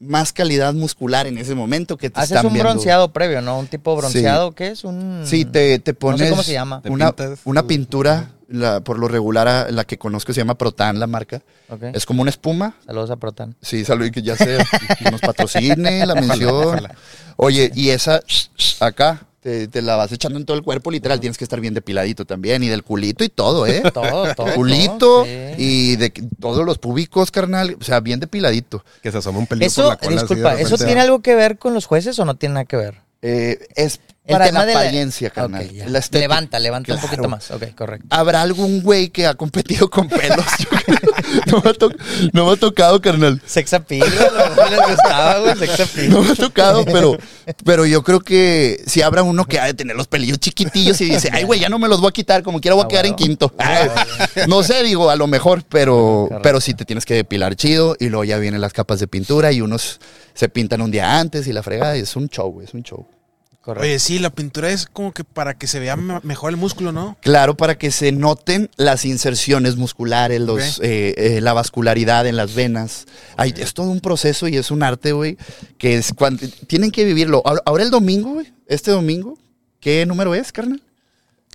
más 0.03 0.33
calidad 0.33 0.73
muscular 0.73 1.27
en 1.27 1.37
ese 1.37 1.55
momento 1.55 1.97
que 1.97 2.09
te 2.09 2.19
Haces 2.19 2.31
están 2.31 2.45
un 2.47 2.53
viendo. 2.53 2.69
bronceado 2.71 3.11
previo, 3.13 3.41
¿no? 3.41 3.57
Un 3.59 3.67
tipo 3.67 3.95
bronceado, 3.95 4.51
¿qué 4.53 4.67
es? 4.67 4.83
Un... 4.83 5.21
Sí, 5.25 5.45
te, 5.45 5.79
te 5.79 5.93
pones 5.93 6.29
cómo 6.29 6.43
se 6.43 6.53
llama. 6.53 6.81
Una, 6.85 7.13
una 7.45 7.65
pintura, 7.67 8.31
la- 8.47 8.81
por 8.81 8.99
lo 8.99 9.07
regular, 9.07 9.47
a- 9.47 9.71
la 9.71 9.83
que 9.85 9.97
conozco 9.97 10.33
se 10.33 10.41
llama 10.41 10.55
Protan, 10.55 10.99
la 10.99 11.07
marca. 11.07 11.41
Es 11.93 12.05
como 12.05 12.21
una 12.21 12.29
espuma. 12.29 12.75
Saludos 12.85 13.09
a 13.11 13.15
Protan. 13.15 13.55
Sí, 13.61 13.83
salud, 13.85 14.05
y 14.05 14.11
que 14.11 14.21
ya 14.21 14.35
se 14.35 14.57
que 14.99 15.09
nos 15.09 15.21
patrocine 15.21 16.05
la 16.05 16.13
mención. 16.15 16.81
Oye, 17.37 17.71
y 17.73 17.89
esa 17.89 18.21
acá, 18.79 19.25
te, 19.43 19.67
te 19.67 19.81
la 19.81 19.95
vas 19.97 20.11
echando 20.11 20.39
en 20.39 20.45
todo 20.45 20.57
el 20.57 20.63
cuerpo, 20.63 20.89
literal, 20.89 21.19
tienes 21.19 21.37
que 21.37 21.43
estar 21.43 21.59
bien 21.59 21.73
depiladito 21.73 22.25
también, 22.25 22.63
y 22.63 22.69
del 22.69 22.83
culito 22.83 23.23
y 23.23 23.29
todo, 23.29 23.67
¿eh? 23.67 23.83
Todo, 23.93 24.33
todo. 24.33 24.53
culito 24.55 24.97
todo, 24.97 25.25
sí. 25.25 25.31
y 25.57 25.95
de 25.97 26.11
que- 26.11 26.23
todos 26.39 26.65
los 26.65 26.77
púbicos, 26.79 27.29
carnal, 27.29 27.77
o 27.79 27.83
sea, 27.83 27.99
bien 27.99 28.19
depiladito. 28.19 28.83
Que 29.01 29.11
se 29.11 29.17
asoma 29.19 29.39
un 29.39 29.47
pelillo 29.47 29.65
por 29.65 29.71
Eso, 29.71 29.89
la 29.89 29.97
cola. 29.97 29.97
así 29.97 30.15
de 30.15 30.21
disculpa, 30.21 30.59
¿eso 30.61 30.77
tiene 30.77 31.01
algo 31.01 31.21
que 31.21 31.35
ver 31.35 31.57
con 31.57 31.73
los 31.73 31.85
jueces 31.85 32.17
o 32.19 32.25
no 32.25 32.35
tiene 32.35 32.53
nada 32.53 32.65
que 32.65 32.77
ver? 32.77 33.01
Eh, 33.21 33.67
es 33.75 33.99
El 34.25 34.31
para 34.33 34.45
tema 34.45 34.59
la 34.61 34.65
de 34.67 34.73
la- 34.73 34.79
apariencia, 34.79 35.29
carnal. 35.31 35.69
La 35.87 36.01
levanta, 36.11 36.57
levanta 36.57 36.93
un 36.93 37.01
poquito 37.01 37.27
más. 37.27 37.51
Ok, 37.51 37.75
correcto. 37.75 38.07
¿Habrá 38.09 38.41
algún 38.41 38.81
güey 38.81 39.09
que 39.09 39.27
ha 39.27 39.33
competido 39.35 39.89
con 39.89 40.07
pelos? 40.07 40.45
No, 41.47 41.61
me 41.63 41.69
ha 41.71 41.73
to- 41.73 41.91
no 42.31 42.45
me 42.45 42.51
ha 42.53 42.55
tocado, 42.57 43.01
carnal. 43.01 43.41
Sex 43.45 43.73
appeal, 43.73 44.07
les 44.07 44.87
gustaba, 44.89 45.39
güey, 45.39 45.55
sex 45.57 45.79
appeal. 45.79 46.09
No 46.11 46.21
me 46.21 46.31
ha 46.31 46.35
tocado, 46.35 46.85
pero, 46.85 47.17
pero 47.65 47.85
yo 47.85 48.03
creo 48.03 48.19
que 48.19 48.81
si 48.85 49.01
habrá 49.01 49.23
uno 49.23 49.45
que 49.45 49.59
ha 49.59 49.65
de 49.65 49.73
tener 49.73 49.95
los 49.95 50.07
pelillos 50.07 50.37
chiquitillos 50.39 50.99
y 51.01 51.05
dice, 51.05 51.29
ay, 51.33 51.43
güey, 51.43 51.59
ya 51.59 51.69
no 51.69 51.79
me 51.79 51.87
los 51.87 52.01
voy 52.01 52.09
a 52.09 52.11
quitar, 52.11 52.43
como 52.43 52.59
quiera 52.61 52.75
voy 52.75 52.83
a 52.83 52.85
Ah, 52.85 52.89
quedar 52.89 53.05
en 53.07 53.15
quinto. 53.15 53.51
Ay, 53.57 53.89
no 54.47 54.61
sé, 54.63 54.83
digo, 54.83 55.09
a 55.09 55.15
lo 55.15 55.25
mejor, 55.27 55.63
pero, 55.67 56.29
pero 56.43 56.61
sí 56.61 56.73
te 56.73 56.85
tienes 56.85 57.05
que 57.05 57.15
depilar 57.15 57.55
chido 57.55 57.95
y 57.99 58.09
luego 58.09 58.25
ya 58.25 58.37
vienen 58.37 58.61
las 58.61 58.73
capas 58.73 58.99
de 58.99 59.07
pintura 59.07 59.51
y 59.51 59.61
unos 59.61 59.99
se 60.35 60.49
pintan 60.49 60.81
un 60.81 60.91
día 60.91 61.19
antes 61.19 61.47
y 61.47 61.53
la 61.53 61.63
fregada. 61.63 61.97
y 61.97 62.01
Es 62.01 62.15
un 62.15 62.29
show, 62.29 62.51
güey, 62.51 62.67
es 62.67 62.73
un 62.73 62.83
show. 62.83 63.07
Correcto. 63.63 63.85
Oye, 63.87 63.97
sí, 63.99 64.19
la 64.19 64.29
pintura 64.29 64.69
es 64.71 64.87
como 64.87 65.13
que 65.13 65.23
para 65.23 65.53
que 65.57 65.67
se 65.67 65.79
vea 65.79 65.95
me- 65.95 66.19
mejor 66.23 66.49
el 66.51 66.57
músculo, 66.57 66.91
¿no? 66.91 67.15
Claro, 67.21 67.55
para 67.55 67.77
que 67.77 67.91
se 67.91 68.11
noten 68.11 68.69
las 68.75 69.05
inserciones 69.05 69.77
musculares, 69.77 70.41
los, 70.41 70.79
eh, 70.83 71.13
eh, 71.15 71.39
la 71.41 71.53
vascularidad 71.53 72.27
en 72.27 72.35
las 72.35 72.55
venas. 72.55 73.05
Ay, 73.37 73.53
es 73.57 73.73
todo 73.73 73.89
un 73.89 74.01
proceso 74.01 74.49
y 74.49 74.57
es 74.57 74.69
un 74.69 74.83
arte, 74.83 75.13
güey, 75.13 75.37
que 75.77 75.95
es 75.95 76.11
cuando 76.13 76.45
tienen 76.67 76.91
que 76.91 77.05
vivirlo. 77.05 77.41
Ahora, 77.45 77.61
ahora 77.65 77.83
el 77.83 77.89
domingo, 77.89 78.33
güey, 78.33 78.51
este 78.67 78.91
domingo, 78.91 79.37
¿qué 79.79 80.05
número 80.05 80.35
es, 80.35 80.51
carnal? 80.51 80.81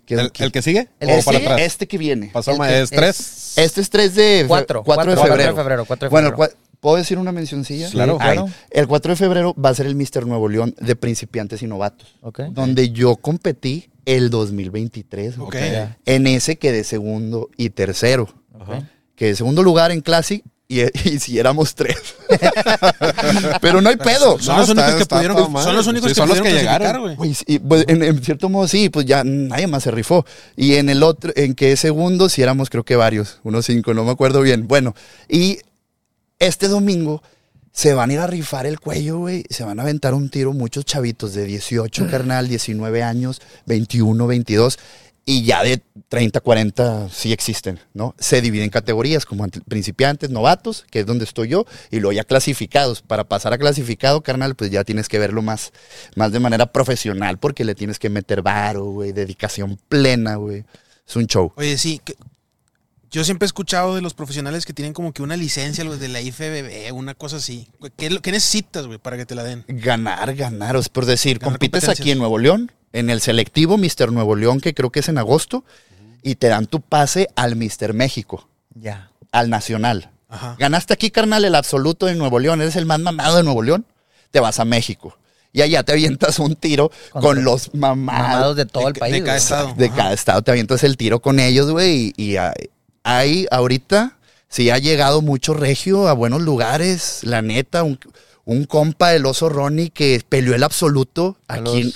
¿Qué- 0.06 0.14
¿El, 0.14 0.32
el 0.38 0.50
que 0.52 0.62
sigue? 0.62 0.88
El 1.00 1.10
¿O 1.10 1.16
que 1.18 1.22
para 1.24 1.38
sigue, 1.38 1.50
atrás? 1.50 1.66
este 1.66 1.86
que 1.86 1.98
viene. 1.98 2.30
Pasó, 2.32 2.58
que 2.58 2.80
es 2.80 2.88
tres. 2.88 3.52
Este 3.58 3.82
es 3.82 3.90
3 3.90 4.14
de, 4.14 4.22
fe- 4.42 4.44
Cuatro, 4.48 4.82
4 4.82 5.10
de 5.10 5.16
cuatro, 5.16 5.32
febrero. 5.34 5.36
cuatro 5.36 5.56
de 5.56 5.62
febrero, 5.62 5.84
cuatro 5.84 6.06
de 6.06 6.10
Bueno, 6.10 6.30
febrero. 6.30 6.52
cua- 6.52 6.56
¿puedo 6.80 6.96
decir 6.96 7.18
una 7.18 7.32
mencioncilla? 7.32 7.88
Claro. 7.90 8.18
Ay, 8.20 8.36
Claro. 8.38 8.50
el 8.70 8.86
4 8.86 9.12
de 9.12 9.16
febrero 9.16 9.54
va 9.54 9.70
a 9.70 9.74
ser 9.74 9.86
el 9.86 9.94
Mister 9.94 10.26
Nuevo 10.26 10.48
León 10.48 10.74
de 10.80 10.96
principiantes 10.96 11.62
y 11.62 11.66
novatos. 11.66 12.16
Ok. 12.22 12.40
Donde 12.50 12.90
yo 12.90 13.16
competí 13.16 13.90
el 14.04 14.30
2023. 14.30 15.36
güey. 15.38 15.48
Ok. 15.48 15.54
Ya. 15.72 15.96
En 16.06 16.26
ese 16.26 16.56
quedé 16.56 16.84
segundo 16.84 17.50
y 17.56 17.70
tercero. 17.70 18.28
Ok. 18.58 18.82
Que 19.14 19.34
segundo 19.34 19.62
lugar 19.62 19.90
en 19.90 20.00
Classic 20.00 20.42
y, 20.68 20.82
y 21.08 21.18
si 21.18 21.38
éramos 21.38 21.74
tres. 21.74 21.96
Pero 23.60 23.80
no 23.80 23.88
hay 23.88 23.96
pedo. 23.96 24.38
Son 24.38 24.54
No, 24.56 24.60
los 24.60 24.68
está- 24.68 24.82
únicos 24.84 24.94
que 25.00 25.06
pudieron, 25.14 25.62
son 25.62 25.76
los 25.76 25.86
únicos 25.86 26.08
Sí, 26.10 26.14
que 26.14 26.20
son 26.20 26.28
los 26.28 26.38
pudieron 26.38 26.44
que 26.60 26.66
clasificar, 26.66 26.80
llegaron. 26.80 27.02
güey. 27.02 27.16
Güey, 27.16 27.34
sí, 27.34 27.58
pues, 27.58 27.84
en, 27.88 28.02
en 28.02 28.22
cierto 28.22 28.48
modo 28.48 28.68
sí, 28.68 28.88
pues 28.88 29.06
ya 29.06 29.24
nadie 29.24 29.66
más 29.66 29.82
se 29.82 29.90
rifó. 29.90 30.24
Y 30.56 30.74
en 30.74 30.88
el 30.88 31.02
otro, 31.02 31.32
en 31.36 31.54
que 31.54 31.76
segundo, 31.76 32.28
sí 32.28 32.42
éramos 32.42 32.70
creo 32.70 32.84
que 32.84 32.96
varios, 32.96 33.40
unos 33.44 33.66
cinco, 33.66 33.94
no 33.94 34.04
me 34.04 34.10
acuerdo 34.10 34.40
bien. 34.42 34.68
Bueno, 34.68 34.94
y 35.28 35.58
este 36.38 36.68
domingo 36.68 37.22
se 37.72 37.94
van 37.94 38.10
a 38.10 38.12
ir 38.14 38.18
a 38.20 38.26
rifar 38.26 38.66
el 38.66 38.80
cuello, 38.80 39.18
güey. 39.18 39.44
Se 39.50 39.64
van 39.64 39.78
a 39.78 39.82
aventar 39.82 40.14
un 40.14 40.30
tiro 40.30 40.52
muchos 40.52 40.84
chavitos 40.84 41.34
de 41.34 41.44
18, 41.44 42.08
carnal, 42.10 42.48
19 42.48 43.02
años, 43.02 43.40
21, 43.66 44.26
22. 44.26 44.78
Y 45.24 45.44
ya 45.44 45.62
de 45.62 45.82
30, 46.08 46.40
40 46.40 47.10
sí 47.10 47.34
existen, 47.34 47.78
¿no? 47.92 48.14
Se 48.18 48.40
dividen 48.40 48.64
en 48.64 48.70
categorías 48.70 49.26
como 49.26 49.44
ante- 49.44 49.60
principiantes, 49.60 50.30
novatos, 50.30 50.86
que 50.90 51.00
es 51.00 51.06
donde 51.06 51.24
estoy 51.26 51.48
yo, 51.48 51.66
y 51.90 52.00
luego 52.00 52.12
ya 52.14 52.24
clasificados. 52.24 53.02
Para 53.02 53.24
pasar 53.24 53.52
a 53.52 53.58
clasificado, 53.58 54.22
carnal, 54.22 54.54
pues 54.56 54.70
ya 54.70 54.84
tienes 54.84 55.06
que 55.06 55.18
verlo 55.18 55.42
más, 55.42 55.72
más 56.16 56.32
de 56.32 56.40
manera 56.40 56.72
profesional, 56.72 57.36
porque 57.38 57.64
le 57.66 57.74
tienes 57.74 57.98
que 57.98 58.08
meter 58.08 58.40
varo, 58.40 58.86
güey, 58.86 59.12
dedicación 59.12 59.78
plena, 59.90 60.36
güey. 60.36 60.64
Es 61.06 61.14
un 61.14 61.26
show. 61.26 61.52
Oye, 61.56 61.76
sí. 61.76 62.00
Yo 63.10 63.24
siempre 63.24 63.46
he 63.46 63.48
escuchado 63.48 63.94
de 63.94 64.00
los 64.02 64.14
profesionales 64.14 64.66
que 64.66 64.72
tienen 64.72 64.92
como 64.92 65.12
que 65.12 65.22
una 65.22 65.36
licencia, 65.36 65.84
los 65.84 65.98
de 66.00 66.08
la 66.08 66.20
IFBB, 66.20 66.92
una 66.94 67.14
cosa 67.14 67.36
así. 67.36 67.68
¿Qué, 67.96 68.10
necesitas, 68.10 68.86
güey, 68.86 68.98
para 68.98 69.16
que 69.16 69.24
te 69.26 69.34
la 69.34 69.44
den? 69.44 69.64
Ganar, 69.68 70.34
ganar. 70.34 70.76
Es 70.76 70.88
por 70.88 71.06
decir, 71.06 71.38
Ganar 71.38 71.52
compites 71.58 71.88
aquí 71.88 72.10
en 72.10 72.18
Nuevo 72.18 72.38
León, 72.38 72.72
en 72.92 73.10
el 73.10 73.20
selectivo 73.20 73.78
Mister 73.78 74.12
Nuevo 74.12 74.36
León, 74.36 74.60
que 74.60 74.74
creo 74.74 74.90
que 74.90 75.00
es 75.00 75.08
en 75.08 75.18
agosto, 75.18 75.64
y 76.22 76.34
te 76.34 76.48
dan 76.48 76.66
tu 76.66 76.80
pase 76.80 77.28
al 77.36 77.56
Mister 77.56 77.94
México, 77.94 78.48
Ya. 78.74 79.10
al 79.32 79.48
nacional. 79.50 80.10
Ajá. 80.28 80.56
Ganaste 80.58 80.92
aquí, 80.92 81.10
carnal, 81.10 81.44
el 81.44 81.54
absoluto 81.54 82.04
de 82.06 82.14
Nuevo 82.14 82.38
León, 82.38 82.60
eres 82.60 82.76
el 82.76 82.84
más 82.84 82.98
mamado 83.00 83.36
de 83.38 83.42
Nuevo 83.44 83.62
León, 83.62 83.86
te 84.30 84.40
vas 84.40 84.58
a 84.60 84.64
México. 84.66 85.16
Y 85.50 85.62
allá 85.62 85.82
te 85.82 85.92
avientas 85.92 86.38
un 86.40 86.54
tiro 86.56 86.90
con 87.12 87.42
los 87.42 87.74
mamados 87.74 87.96
Mamados 88.28 88.56
de 88.56 88.66
todo 88.66 88.82
de 88.84 88.88
el 88.90 88.94
país. 88.96 89.12
de 89.14 89.20
cada 89.20 89.32
güey. 89.32 89.42
estado. 89.42 89.74
de 89.74 89.86
Ajá. 89.86 89.96
cada 89.96 90.12
estado, 90.12 90.42
te 90.42 90.50
avientas 90.50 90.84
el 90.84 90.98
tiro 90.98 91.20
con 91.20 91.40
ellos, 91.40 91.70
güey. 91.70 92.12
Y, 92.18 92.34
y 92.34 92.36
hay, 93.08 93.46
ahorita, 93.50 94.18
sí 94.48 94.70
ha 94.70 94.78
llegado 94.78 95.22
mucho 95.22 95.54
regio 95.54 96.08
a 96.08 96.12
buenos 96.12 96.42
lugares, 96.42 97.20
la 97.22 97.42
neta, 97.42 97.82
un, 97.82 97.98
un 98.44 98.64
compa, 98.64 99.14
el 99.14 99.24
oso 99.26 99.48
Ronnie, 99.48 99.90
que 99.90 100.22
peleó 100.28 100.54
el 100.54 100.62
absoluto 100.62 101.36
aquí. 101.48 101.94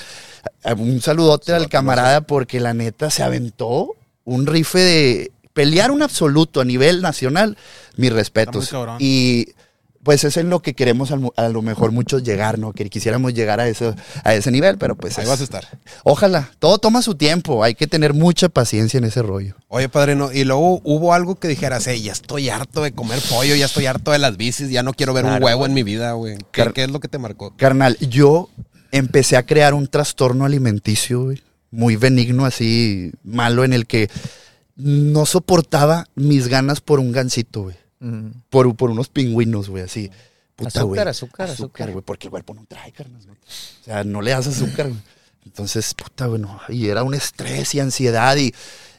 Un 0.77 1.01
saludote 1.01 1.53
al 1.53 1.69
camarada 1.69 2.23
porque 2.23 2.61
la 2.61 2.75
neta 2.75 3.11
se 3.11 3.23
aventó 3.23 3.95
un 4.25 4.47
rife 4.47 4.79
de 4.79 5.33
pelear 5.53 5.91
un 5.91 6.03
absoluto 6.03 6.61
a 6.61 6.65
nivel 6.65 7.03
nacional, 7.03 7.57
mis 7.97 8.13
respetos. 8.13 8.73
Y 8.99 9.49
pues 10.03 10.25
eso 10.25 10.41
es 10.41 10.47
lo 10.47 10.61
que 10.61 10.75
queremos 10.75 11.11
a 11.13 11.49
lo 11.49 11.63
mejor 11.63 11.93
muchos 11.93 12.23
llegar, 12.25 12.59
¿no? 12.59 12.73
Que 12.73 12.89
quisiéramos 12.91 13.35
llegar 13.35 13.61
a, 13.61 13.69
eso, 13.69 13.95
a 14.25 14.35
ese 14.35 14.51
nivel, 14.51 14.77
pero 14.79 14.97
pues 14.97 15.17
Ahí 15.19 15.23
es- 15.25 15.29
vas 15.31 15.41
a 15.41 15.45
estar. 15.45 15.67
ojalá, 16.05 16.51
todo 16.59 16.79
toma 16.79 17.03
su 17.03 17.15
tiempo, 17.15 17.63
hay 17.63 17.75
que 17.75 17.87
tener 17.87 18.13
mucha 18.13 18.49
paciencia 18.49 18.99
en 18.99 19.05
ese 19.05 19.23
rollo. 19.23 19.55
Oye, 19.69 19.89
padrino, 19.89 20.33
y 20.33 20.45
luego 20.45 20.81
hubo 20.85 21.15
algo 21.15 21.37
que 21.37 21.47
dijeras, 21.49 21.87
hey, 21.87 22.03
ya 22.03 22.13
estoy 22.13 22.49
harto 22.49 22.83
de 22.83 22.93
comer 22.93 23.21
pollo, 23.31 23.55
ya 23.55 23.67
estoy 23.67 23.87
harto 23.87 24.11
de 24.11 24.19
las 24.19 24.37
bicis, 24.37 24.71
ya 24.71 24.83
no 24.83 24.93
quiero 24.93 25.13
ver 25.15 25.25
un 25.25 25.43
huevo 25.43 25.59
güey. 25.61 25.71
en 25.71 25.75
mi 25.75 25.83
vida, 25.85 26.13
güey. 26.13 26.37
¿Qué, 26.51 26.71
qué 26.75 26.85
es 26.85 26.91
lo 26.91 26.99
que 27.01 27.09
te 27.09 27.19
marcó? 27.19 27.55
Carnal, 27.57 27.97
yo 28.01 28.51
empecé 28.91 29.37
a 29.37 29.47
crear 29.47 29.73
un 29.73 29.87
trastorno 29.87 30.45
alimenticio, 30.45 31.23
güey, 31.25 31.43
muy 31.71 31.97
benigno, 31.97 32.45
así 32.45 33.13
malo, 33.23 33.63
en 33.65 33.73
el 33.73 33.87
que 33.87 34.11
no 34.77 35.27
soportaba 35.27 36.07
mis 36.15 36.49
ganas 36.49 36.81
por 36.81 36.99
un 36.99 37.13
gansito, 37.13 37.63
güey. 37.65 37.77
Por, 38.51 38.75
por 38.77 38.91
unos 38.91 39.09
pingüinos, 39.09 39.69
güey, 39.69 39.85
así. 39.85 40.11
Puta, 40.57 40.69
Azúcar, 40.81 40.87
güey. 40.87 41.09
azúcar, 41.09 41.51
azúcar. 41.51 41.93
güey, 41.93 42.05
porque 42.05 42.27
el 42.27 42.31
cuerpo 42.31 42.55
no 42.55 42.65
trae, 42.69 42.93
carnal. 42.93 43.23
güey. 43.25 43.39
O 43.39 43.85
sea, 43.85 44.05
no 44.05 44.21
le 44.21 44.33
das 44.33 44.47
azúcar, 44.47 44.89
güey. 44.89 45.01
Entonces, 45.47 45.93
puta, 45.95 46.27
güey, 46.27 46.41
no. 46.41 46.61
Y 46.69 46.89
era 46.89 47.03
un 47.03 47.15
estrés 47.15 47.75
y 47.75 47.81
ansiedad 47.81 48.37
y... 48.37 48.55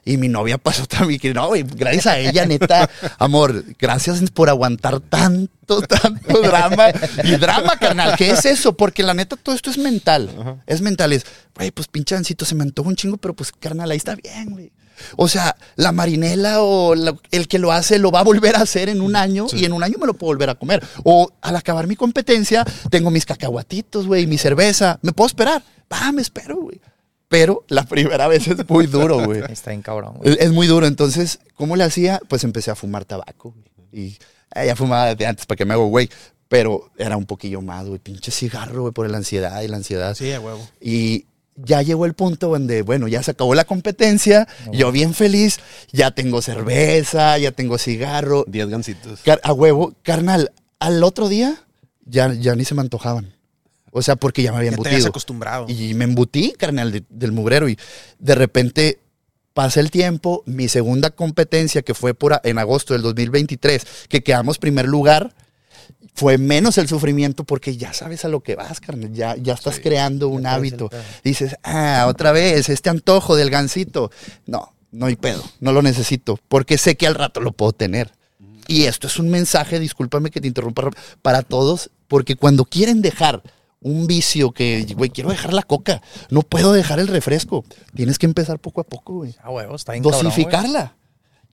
Y 0.06 0.18
mi 0.18 0.28
novia 0.28 0.58
pasó 0.58 0.86
también, 0.86 1.18
que 1.18 1.34
no, 1.34 1.48
güey, 1.48 1.63
gracias 1.63 2.08
a 2.08 2.20
ella, 2.20 2.46
neta, 2.46 2.89
amor, 3.20 3.63
gracias 3.80 4.20
por 4.32 4.50
aguantar 4.50 5.00
tanto, 5.00 5.82
tanto 5.82 6.42
drama. 6.42 6.88
Y 7.24 7.38
drama, 7.38 7.78
carnal, 7.80 8.18
¿qué 8.18 8.32
es 8.32 8.44
eso? 8.44 8.76
Porque 8.76 9.02
la 9.02 9.13
neta 9.13 9.38
todo 9.38 9.56
esto 9.56 9.70
es 9.72 9.78
mental. 9.78 10.60
Es 10.68 10.82
mental, 10.82 11.13
es, 11.13 11.26
güey, 11.56 11.72
pues 11.72 11.88
pinche 11.88 12.18
Ancito 12.18 12.44
se 12.44 12.54
me 12.54 12.63
antoja 12.63 12.89
un 12.89 12.98
chingo, 12.98 13.16
pero 13.16 13.34
pues, 13.34 13.54
carnal, 13.54 13.92
ahí 13.92 13.96
está 13.98 14.16
bien, 14.16 14.50
güey. 14.52 14.74
O 15.17 15.27
sea, 15.27 15.56
la 15.75 15.91
marinela 15.91 16.62
o 16.62 16.95
la- 16.95 17.15
el 17.32 17.47
que 17.47 17.60
lo 17.60 17.71
hace 17.71 17.99
lo 17.99 18.12
va 18.12 18.19
a 18.21 18.23
volver 18.23 18.56
a 18.56 18.62
hacer 18.62 18.89
en 18.89 19.01
un 19.01 19.15
año 19.15 19.47
y 19.51 19.65
en 19.65 19.73
un 19.73 19.84
año 19.84 19.97
me 19.99 20.08
lo 20.08 20.13
puedo 20.13 20.32
volver 20.34 20.49
a 20.49 20.56
comer. 20.56 20.84
O 21.03 21.32
al 21.41 21.56
acabar 21.56 21.88
mi 21.88 21.95
competencia, 21.95 22.65
tengo 22.89 23.12
mis 23.12 23.25
cacahuatitos, 23.25 24.08
güey, 24.08 24.27
mi 24.27 24.38
cerveza. 24.38 24.99
¿Me 25.01 25.12
puedo 25.12 25.27
esperar? 25.27 25.63
Va, 25.91 26.12
me 26.12 26.21
espero, 26.21 26.58
güey. 26.58 26.79
Pero 27.27 27.65
la 27.67 27.84
primera 27.86 28.27
vez 28.27 28.47
es 28.47 28.69
muy 28.69 28.86
duro, 28.86 29.25
güey. 29.25 29.41
Está 29.49 29.71
bien 29.71 29.82
cabrón, 29.82 30.15
güey. 30.17 30.38
Es, 30.39 30.51
muy 30.51 30.67
duro. 30.67 30.86
Entonces, 30.86 31.39
¿cómo 31.56 31.75
le 31.75 31.84
hacía? 31.84 32.19
Pues 32.27 32.43
empecé 32.43 32.69
a 32.69 32.75
fumar 32.75 33.06
tabaco. 33.06 33.56
Y 33.91 34.17
eh, 34.53 34.67
ya 34.67 34.75
fumaba 34.75 35.08
desde 35.08 35.25
antes, 35.25 35.45
¿para 35.47 35.58
que 35.58 35.65
me 35.65 35.73
hago, 35.73 35.88
güey? 35.88 36.10
Pero 36.47 36.91
era 36.97 37.17
un 37.17 37.25
poquillo 37.25 37.62
más, 37.62 37.88
güey. 37.88 37.97
Pinche 37.97 38.29
cigarro, 38.29 38.82
güey, 38.82 38.93
por 38.93 39.10
la 39.10 39.17
ansiedad 39.17 39.62
y 39.63 39.67
la 39.67 39.77
ansiedad. 39.77 40.13
Sí, 40.13 40.32
a 40.32 40.39
huevo. 40.39 40.60
Y 40.79 41.25
ya 41.56 41.82
llegó 41.82 42.06
el 42.06 42.13
punto 42.13 42.50
donde, 42.50 42.82
bueno, 42.82 43.08
ya 43.08 43.22
se 43.24 43.32
acabó 43.32 43.54
la 43.56 43.66
competencia. 43.66 44.48
Yo 44.72 44.92
bien 44.92 45.13
feliz. 45.13 45.60
Ya 45.92 46.12
tengo 46.12 46.42
cerveza, 46.42 47.38
ya 47.38 47.52
tengo 47.52 47.78
cigarro. 47.78 48.46
10 48.48 48.68
gancitos. 48.70 49.20
A 49.44 49.54
huevo, 49.54 49.94
carnal. 50.04 50.52
Al 50.80 51.04
otro 51.04 51.30
día 51.30 51.56
ya, 52.06 52.34
ya 52.34 52.56
ni 52.56 52.66
se 52.66 52.76
me 52.76 52.82
antojaban. 52.82 53.34
O 53.92 54.02
sea, 54.02 54.16
porque 54.16 54.42
ya 54.42 54.52
me 54.52 54.58
había 54.58 54.72
Ya 54.72 54.78
te 54.78 54.82
embutido. 54.89 55.10
acostumbrado. 55.10 55.66
Y 55.70 55.94
me 55.94 56.06
embutí, 56.06 56.54
carnal, 56.58 56.92
de- 56.92 57.04
del 57.10 57.32
mugrero. 57.32 57.70
Y 57.70 57.78
de 58.18 58.34
repente 58.36 59.00
pasa 59.54 59.80
el 59.80 59.92
tiempo. 59.92 60.42
Mi 60.48 60.68
segunda 60.68 61.12
competencia, 61.12 61.84
que 61.84 61.94
fue 61.94 62.16
por 62.16 62.42
en 62.44 62.58
agosto 62.58 62.94
del 62.94 63.04
2023, 63.04 63.86
que 64.10 64.24
quedamos 64.24 64.58
primer 64.58 64.88
lugar, 64.88 65.36
fue 66.13 66.38
menos 66.38 66.78
el 66.78 66.88
sufrimiento 66.88 67.43
porque 67.43 67.76
ya 67.76 67.93
sabes 67.93 68.23
a 68.26 68.30
lo 68.30 68.41
que 68.41 68.56
vas, 68.56 68.80
carnal. 68.80 69.12
Ya, 69.13 69.36
ya 69.36 69.54
estás 69.54 69.80
creando 69.80 70.30
un 70.30 70.45
hábito. 70.45 70.89
Dices, 71.23 71.56
ah, 71.63 72.06
otra 72.08 72.32
vez, 72.32 72.69
este 72.69 72.89
antojo 72.89 73.36
del 73.36 73.49
gansito. 73.49 74.12
No, 74.45 74.73
no 74.91 75.08
hay 75.08 75.15
pedo. 75.15 75.43
No 75.60 75.71
lo 75.71 75.82
necesito 75.82 76.39
porque 76.47 76.78
sé 76.78 76.95
que 76.95 77.08
al 77.08 77.15
rato 77.15 77.41
lo 77.41 77.52
puedo 77.52 77.73
tener. 77.73 78.12
Y 78.67 78.84
esto 78.84 79.08
es 79.08 79.19
un 79.19 79.30
mensaje, 79.30 79.80
discúlpame 79.80 80.32
que 80.32 80.39
te 80.39 80.47
interrumpa, 80.47 80.89
para 81.21 81.41
todos, 81.41 81.89
porque 82.08 82.36
cuando 82.36 82.63
quieren 82.63 83.02
dejar 83.02 83.43
un 83.82 84.08
vicio 84.08 84.52
que, 84.52 84.88
güey, 84.95 85.10
quiero 85.10 85.30
dejar 85.30 85.54
la 85.54 85.63
coca, 85.63 86.02
no 86.30 86.43
puedo 86.43 86.71
dejar 86.71 86.99
el 86.99 87.08
refresco. 87.08 87.65
Tienes 87.93 88.17
que 88.17 88.26
empezar 88.26 88.60
poco 88.60 88.80
a 88.80 88.86
poco, 88.86 89.15
güey. 89.15 89.36
Ah, 89.43 89.49
huevo, 89.49 89.76
está 89.76 89.91
bien 89.91 90.04
cabrón, 90.04 90.21
güey. 90.21 90.32
Dosificarla. 90.32 90.95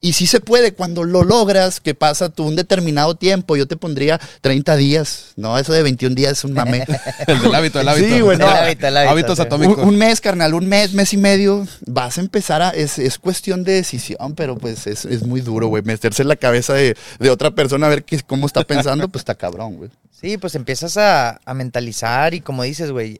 Y 0.02 0.14
sí 0.14 0.26
se 0.26 0.40
puede, 0.40 0.72
cuando 0.72 1.04
lo 1.04 1.24
logras, 1.24 1.78
que 1.78 1.94
pasa 1.94 2.30
tú 2.30 2.44
un 2.46 2.56
determinado 2.56 3.16
tiempo, 3.16 3.54
yo 3.56 3.66
te 3.68 3.76
pondría 3.76 4.18
30 4.40 4.76
días, 4.76 5.32
no, 5.36 5.58
eso 5.58 5.74
de 5.74 5.82
21 5.82 6.14
días 6.14 6.32
es 6.38 6.44
un 6.44 6.54
mame. 6.54 6.86
El 7.26 7.42
del 7.42 7.54
hábito, 7.54 7.80
el 7.80 7.88
hábito. 7.88 8.08
Sí, 8.08 8.20
güey, 8.22 8.38
no. 8.38 8.46
El 8.50 8.56
hábito, 8.56 8.86
el 8.86 8.96
hábito, 8.96 9.10
Hábitos 9.12 9.36
sí. 9.36 9.42
atómicos. 9.42 9.76
Un, 9.76 9.88
un 9.90 9.96
mes, 9.98 10.22
carnal, 10.22 10.54
un 10.54 10.66
mes, 10.66 10.94
mes 10.94 11.12
y 11.12 11.18
medio, 11.18 11.66
vas 11.86 12.16
a 12.16 12.22
empezar 12.22 12.62
a. 12.62 12.70
Es, 12.70 12.98
es 12.98 13.18
cuestión 13.18 13.62
de 13.62 13.72
decisión, 13.72 14.34
pero 14.34 14.56
pues 14.56 14.86
es, 14.86 15.04
es 15.04 15.22
muy 15.22 15.42
duro, 15.42 15.66
güey. 15.68 15.82
Meterse 15.82 16.22
en 16.22 16.28
la 16.28 16.36
cabeza 16.36 16.72
de, 16.72 16.96
de 17.18 17.28
otra 17.30 17.50
persona 17.50 17.86
a 17.86 17.90
ver 17.90 18.02
qué, 18.04 18.18
cómo 18.22 18.46
está 18.46 18.64
pensando, 18.64 19.06
pues 19.08 19.20
está 19.20 19.34
cabrón, 19.34 19.76
güey. 19.76 19.90
Sí, 20.18 20.38
pues 20.38 20.54
empiezas 20.54 20.96
a, 20.96 21.40
a 21.44 21.52
mentalizar 21.52 22.32
y 22.32 22.40
como 22.40 22.62
dices, 22.62 22.90
güey, 22.90 23.18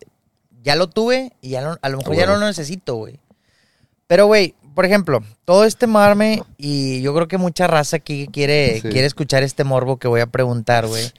ya 0.65 0.77
lo 0.77 0.89
tuve 0.89 1.33
y 1.43 1.51
ya 1.51 1.61
lo- 1.61 1.79
a 1.83 1.89
lo 1.91 1.99
mejor 1.99 2.17
ya 2.17 2.25
no 2.25 2.39
lo 2.39 2.47
necesito, 2.47 2.95
güey. 2.97 3.21
Pero, 4.07 4.27
güey, 4.27 4.55
por 4.75 4.85
ejemplo, 4.85 5.23
todo 5.45 5.65
este 5.65 5.87
marme 5.87 6.43
y 6.57 7.01
yo 7.03 7.15
creo 7.15 7.29
que 7.29 7.39
mucha 7.39 7.67
raza 7.67 7.97
aquí 7.97 8.29
quiere, 8.33 8.81
Sí. 8.81 8.89
quiere 8.89 9.07
escuchar 9.07 9.43
este 9.43 9.65
morbo 9.65 9.99
que 9.99 10.09
voy 10.09 10.21
a 10.21 10.27
preguntar, 10.27 10.87
güey. 10.87 11.11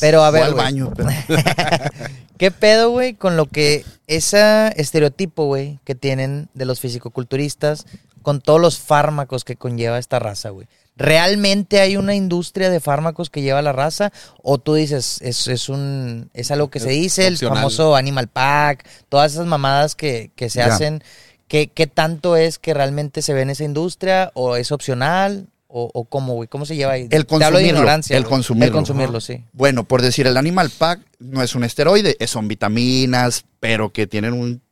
Pero, 0.00 0.24
a 0.24 0.30
ver, 0.30 0.42
al 0.44 0.54
baño, 0.54 0.92
pero- 0.96 1.08
¿Qué 2.38 2.50
pedo, 2.50 2.90
güey, 2.90 3.14
con 3.14 3.36
lo 3.36 3.46
que 3.46 3.84
ese 4.06 4.72
estereotipo, 4.80 5.44
güey, 5.44 5.78
que 5.84 5.94
tienen 5.94 6.48
de 6.54 6.64
los 6.64 6.80
fisicoculturistas 6.80 7.86
con 8.22 8.40
todos 8.40 8.60
los 8.60 8.78
fármacos 8.78 9.44
que 9.44 9.56
conlleva 9.56 9.98
esta 9.98 10.18
raza, 10.18 10.48
güey? 10.50 10.66
¿Realmente 10.96 11.80
hay 11.80 11.96
una 11.96 12.14
industria 12.14 12.68
de 12.70 12.80
fármacos 12.80 13.30
que 13.30 13.40
lleva 13.42 13.62
la 13.62 13.72
raza? 13.72 14.12
¿O 14.42 14.58
tú 14.58 14.74
dices, 14.74 15.18
es, 15.22 15.48
es 15.48 15.68
un 15.68 16.30
es 16.34 16.50
algo 16.50 16.68
que 16.70 16.80
se 16.80 16.90
dice, 16.90 17.26
el 17.26 17.38
famoso 17.38 17.96
Animal 17.96 18.28
Pack, 18.28 18.86
todas 19.08 19.32
esas 19.32 19.46
mamadas 19.46 19.94
que, 19.94 20.30
que 20.36 20.50
se 20.50 20.58
Ya. 20.58 20.66
hacen? 20.66 21.02
¿Qué, 21.50 21.66
¿Qué 21.66 21.88
tanto 21.88 22.36
es 22.36 22.60
que 22.60 22.74
realmente 22.74 23.22
se 23.22 23.34
ve 23.34 23.42
en 23.42 23.50
esa 23.50 23.64
industria? 23.64 24.30
¿O 24.34 24.54
es 24.54 24.70
opcional? 24.70 25.48
¿O, 25.66 25.90
o 25.92 26.04
cómo, 26.04 26.34
güey? 26.34 26.48
¿Cómo 26.48 26.64
se 26.64 26.76
lleva 26.76 26.92
ahí? 26.92 27.08
El 27.10 27.26
Te 27.26 27.34
hablo 27.34 27.58
de 27.58 27.64
consumirlo, 27.64 27.68
ignorancia, 27.68 28.16
el 28.16 28.24
consumirlo. 28.24 28.66
El 28.66 28.72
consumirlo, 28.72 29.20
sí. 29.20 29.44
Bueno, 29.52 29.82
por 29.82 30.00
decir, 30.00 30.28
el 30.28 30.36
Animal 30.36 30.70
Pack 30.70 31.00
no 31.18 31.42
es 31.42 31.56
un 31.56 31.64
esteroide, 31.64 32.16
es- 32.20 32.30
son 32.30 32.46
vitaminas, 32.46 33.44
pero 33.58 33.90
que 33.92 34.06
tienen 34.06 34.32
un 34.32 34.62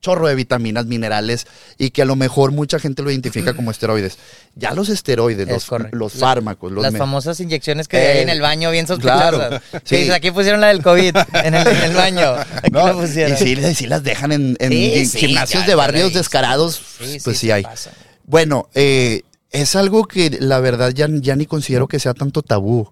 chorro 0.00 0.28
de 0.28 0.34
vitaminas, 0.34 0.86
minerales, 0.86 1.46
y 1.78 1.90
que 1.90 2.02
a 2.02 2.04
lo 2.04 2.16
mejor 2.16 2.52
mucha 2.52 2.78
gente 2.78 3.02
lo 3.02 3.10
identifica 3.10 3.54
como 3.54 3.70
esteroides. 3.70 4.18
Ya 4.54 4.72
los 4.74 4.88
esteroides, 4.88 5.48
Es 5.48 5.68
los, 5.92 6.12
fármacos, 6.14 6.72
los 6.72 6.82
Las 6.82 6.96
famosas 6.96 7.40
inyecciones 7.40 7.88
que 7.88 7.96
Eh, 7.98 8.12
hay 8.12 8.18
en 8.22 8.28
el 8.28 8.40
baño 8.40 8.70
bien 8.70 8.86
sospechosas. 8.86 9.30
claro, 9.30 9.60
Sí. 9.84 10.10
aquí 10.10 10.30
pusieron 10.30 10.60
la 10.60 10.68
del 10.68 10.82
COVID 10.82 11.16
en 11.44 11.54
el, 11.54 11.66
en 11.66 11.82
el 11.82 11.94
baño. 11.94 12.32
Aquí 12.56 12.70
No, 12.70 12.86
la 12.86 12.92
pusieron. 12.92 13.34
y 13.34 13.36
sí, 13.36 13.74
sí 13.74 13.86
las 13.86 14.02
dejan 14.02 14.32
en, 14.32 14.56
en 14.60 14.70
Sí, 14.70 14.90
gi- 14.94 15.06
sí, 15.06 15.18
gimnasios 15.18 15.66
de 15.66 15.74
barrios 15.74 16.12
descarados, 16.14 16.80
pues 17.24 17.38
sí, 17.38 17.50
hay. 17.50 17.62
pasa. 17.62 17.92
Bueno, 18.24 18.68
eh, 18.74 19.22
es 19.50 19.76
algo 19.76 20.04
que 20.06 20.30
la 20.40 20.60
verdad 20.60 20.92
ya, 20.94 21.08
ya 21.10 21.36
ni 21.36 21.46
considero 21.46 21.88
que 21.88 21.98
sea 21.98 22.14
tanto 22.14 22.42
tabú. 22.42 22.90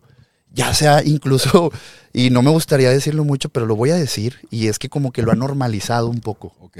Ya 0.52 0.74
sea 0.74 1.02
incluso, 1.04 1.72
y 2.12 2.30
no 2.30 2.42
me 2.42 2.50
gustaría 2.50 2.90
decirlo 2.90 3.24
mucho, 3.24 3.48
pero 3.48 3.66
lo 3.66 3.76
voy 3.76 3.90
a 3.90 3.96
decir, 3.96 4.38
y 4.50 4.68
es 4.68 4.78
que 4.78 4.88
como 4.88 5.12
que 5.12 5.22
lo 5.22 5.32
ha 5.32 5.36
normalizado 5.36 6.08
un 6.08 6.20
poco. 6.20 6.54
Ok. 6.60 6.78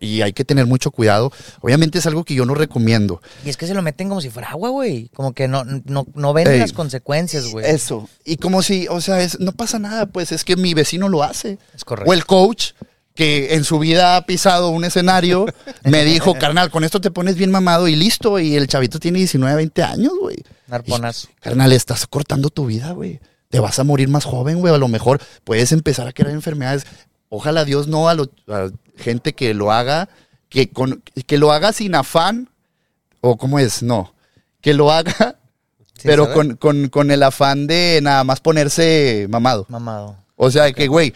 Y 0.00 0.22
hay 0.22 0.32
que 0.32 0.44
tener 0.44 0.66
mucho 0.66 0.90
cuidado. 0.90 1.32
Obviamente 1.60 1.98
es 1.98 2.06
algo 2.06 2.24
que 2.24 2.34
yo 2.34 2.44
no 2.44 2.54
recomiendo. 2.54 3.22
Y 3.44 3.48
es 3.48 3.56
que 3.56 3.66
se 3.66 3.74
lo 3.74 3.82
meten 3.82 4.08
como 4.08 4.20
si 4.20 4.28
fuera 4.28 4.50
agua, 4.50 4.70
güey. 4.70 5.08
Como 5.14 5.32
que 5.32 5.46
no, 5.46 5.64
no, 5.64 6.06
no 6.14 6.32
ven 6.32 6.48
Ey. 6.48 6.58
las 6.58 6.72
consecuencias, 6.72 7.46
güey. 7.46 7.64
Eso. 7.64 8.08
Y 8.24 8.38
como 8.38 8.62
si, 8.62 8.88
o 8.88 9.00
sea, 9.00 9.20
es, 9.22 9.38
no 9.38 9.52
pasa 9.52 9.78
nada, 9.78 10.06
pues 10.06 10.32
es 10.32 10.44
que 10.44 10.56
mi 10.56 10.74
vecino 10.74 11.08
lo 11.08 11.22
hace. 11.22 11.58
Es 11.74 11.84
correcto. 11.84 12.10
O 12.10 12.14
el 12.14 12.26
coach 12.26 12.72
que 13.18 13.54
en 13.56 13.64
su 13.64 13.80
vida 13.80 14.14
ha 14.16 14.24
pisado 14.26 14.68
un 14.68 14.84
escenario, 14.84 15.46
me 15.82 16.04
dijo, 16.04 16.34
carnal, 16.38 16.70
con 16.70 16.84
esto 16.84 17.00
te 17.00 17.10
pones 17.10 17.34
bien 17.34 17.50
mamado 17.50 17.88
y 17.88 17.96
listo. 17.96 18.38
Y 18.38 18.54
el 18.54 18.68
chavito 18.68 19.00
tiene 19.00 19.18
19, 19.18 19.56
20 19.56 19.82
años, 19.82 20.12
güey. 20.20 20.36
Narponazo. 20.68 21.26
Carnal, 21.40 21.72
estás 21.72 22.06
cortando 22.06 22.48
tu 22.48 22.66
vida, 22.66 22.92
güey. 22.92 23.18
Te 23.50 23.58
vas 23.58 23.76
a 23.80 23.82
morir 23.82 24.06
más 24.08 24.24
joven, 24.24 24.60
güey. 24.60 24.72
A 24.72 24.78
lo 24.78 24.86
mejor 24.86 25.20
puedes 25.42 25.72
empezar 25.72 26.06
a 26.06 26.12
crear 26.12 26.30
enfermedades. 26.30 26.86
Ojalá 27.28 27.64
Dios 27.64 27.88
no 27.88 28.08
a, 28.08 28.14
lo- 28.14 28.30
a 28.46 28.70
gente 28.96 29.32
que 29.32 29.52
lo 29.52 29.72
haga, 29.72 30.08
que, 30.48 30.70
con, 30.70 31.02
que 31.26 31.38
lo 31.38 31.50
haga 31.50 31.72
sin 31.72 31.96
afán, 31.96 32.48
o 33.20 33.36
cómo 33.36 33.58
es, 33.58 33.82
no. 33.82 34.14
Que 34.60 34.74
lo 34.74 34.92
haga, 34.92 35.38
pero 36.04 36.32
con, 36.32 36.54
con, 36.54 36.88
con 36.88 37.10
el 37.10 37.24
afán 37.24 37.66
de 37.66 37.98
nada 38.00 38.22
más 38.22 38.38
ponerse 38.38 39.26
mamado. 39.28 39.66
Mamado. 39.68 40.14
O 40.36 40.52
sea, 40.52 40.72
que, 40.72 40.86
güey, 40.86 41.12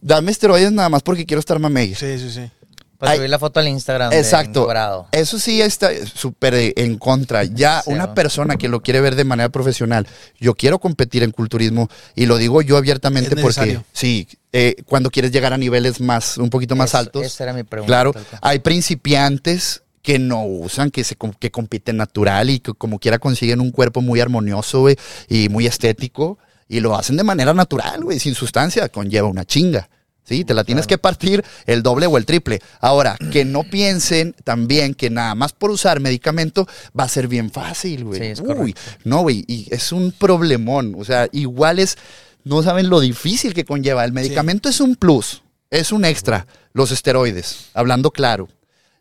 dame 0.00 0.30
esteroides 0.30 0.72
nada 0.72 0.88
más 0.88 1.02
porque 1.02 1.26
quiero 1.26 1.40
estar 1.40 1.58
mamey. 1.58 1.94
Sí, 1.94 2.18
sí, 2.18 2.30
sí. 2.30 2.50
Para 2.98 3.12
Ay, 3.12 3.18
subir 3.18 3.30
la 3.30 3.38
foto 3.38 3.60
al 3.60 3.68
Instagram. 3.68 4.12
Exacto. 4.12 4.66
Eso 5.12 5.38
sí 5.38 5.62
está 5.62 5.90
súper 6.04 6.72
en 6.76 6.98
contra. 6.98 7.44
Ya 7.44 7.80
Sí, 7.82 7.92
una 7.92 8.08
¿no? 8.08 8.14
persona 8.14 8.56
que 8.56 8.68
lo 8.68 8.80
quiere 8.82 9.00
ver 9.00 9.14
de 9.14 9.22
manera 9.22 9.50
profesional, 9.50 10.04
yo 10.40 10.56
quiero 10.56 10.80
competir 10.80 11.22
en 11.22 11.30
culturismo 11.30 11.88
y 12.16 12.26
lo 12.26 12.38
digo 12.38 12.60
yo 12.60 12.76
abiertamente 12.76 13.28
Es 13.36 13.40
porque 13.40 13.60
necesario. 13.60 13.84
sí, 13.92 14.26
eh, 14.52 14.74
cuando 14.84 15.10
quieres 15.10 15.30
llegar 15.30 15.52
a 15.52 15.58
niveles 15.58 16.00
más, 16.00 16.38
un 16.38 16.50
poquito 16.50 16.74
más 16.74 16.96
altos. 16.96 17.24
Esa 17.24 17.44
era 17.44 17.52
mi 17.52 17.62
pregunta. 17.62 17.86
Claro, 17.86 18.12
hay 18.40 18.58
principiantes 18.58 19.82
que 20.02 20.18
no 20.18 20.44
usan, 20.44 20.90
que, 20.90 21.04
se, 21.04 21.16
que 21.38 21.50
compiten 21.52 21.98
natural 21.98 22.50
y 22.50 22.58
que 22.60 22.72
como 22.72 22.98
quiera 22.98 23.18
consiguen 23.18 23.60
un 23.60 23.70
cuerpo 23.70 24.00
muy 24.00 24.20
armonioso, 24.20 24.86
y 25.28 25.48
muy 25.50 25.66
estético. 25.66 26.38
Y 26.68 26.80
lo 26.80 26.96
hacen 26.96 27.16
de 27.16 27.24
manera 27.24 27.54
natural, 27.54 28.04
güey, 28.04 28.18
sin 28.18 28.34
sustancia. 28.34 28.88
Conlleva 28.88 29.28
una 29.28 29.44
chinga. 29.44 29.88
Sí, 30.28 30.44
te 30.44 30.52
la 30.52 30.62
tienes 30.62 30.86
que 30.86 30.98
partir 30.98 31.42
el 31.64 31.82
doble 31.82 32.06
o 32.06 32.18
el 32.18 32.26
triple. 32.26 32.60
Ahora, 32.80 33.16
que 33.32 33.46
no 33.46 33.64
piensen 33.64 34.34
también 34.44 34.92
que 34.92 35.08
nada 35.08 35.34
más 35.34 35.54
por 35.54 35.70
usar 35.70 36.00
medicamento 36.00 36.68
va 36.98 37.04
a 37.04 37.08
ser 37.08 37.28
bien 37.28 37.50
fácil, 37.50 38.04
güey. 38.04 38.20
Sí, 38.20 38.26
es 38.26 38.40
Uy, 38.40 38.74
no, 39.04 39.22
güey, 39.22 39.44
y 39.48 39.66
es 39.70 39.90
un 39.90 40.12
problemón. 40.12 40.94
O 40.98 41.04
sea, 41.06 41.28
igual 41.32 41.78
es, 41.78 41.96
no 42.44 42.62
saben 42.62 42.90
lo 42.90 43.00
difícil 43.00 43.54
que 43.54 43.64
conlleva. 43.64 44.04
El 44.04 44.12
medicamento 44.12 44.68
es 44.68 44.82
un 44.82 44.96
plus, 44.96 45.42
es 45.70 45.92
un 45.92 46.04
extra. 46.04 46.46
Los 46.74 46.90
esteroides, 46.90 47.70
hablando 47.72 48.10
claro. 48.10 48.48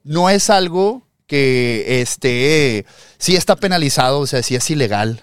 No 0.06 0.30
es 0.30 0.50
algo 0.50 1.06
que 1.28 2.00
este 2.02 2.86
sí 3.18 3.36
está 3.36 3.58
penalizado, 3.58 4.20
o 4.20 4.28
sea, 4.28 4.42
sí 4.44 4.56
es 4.56 4.70
ilegal, 4.70 5.22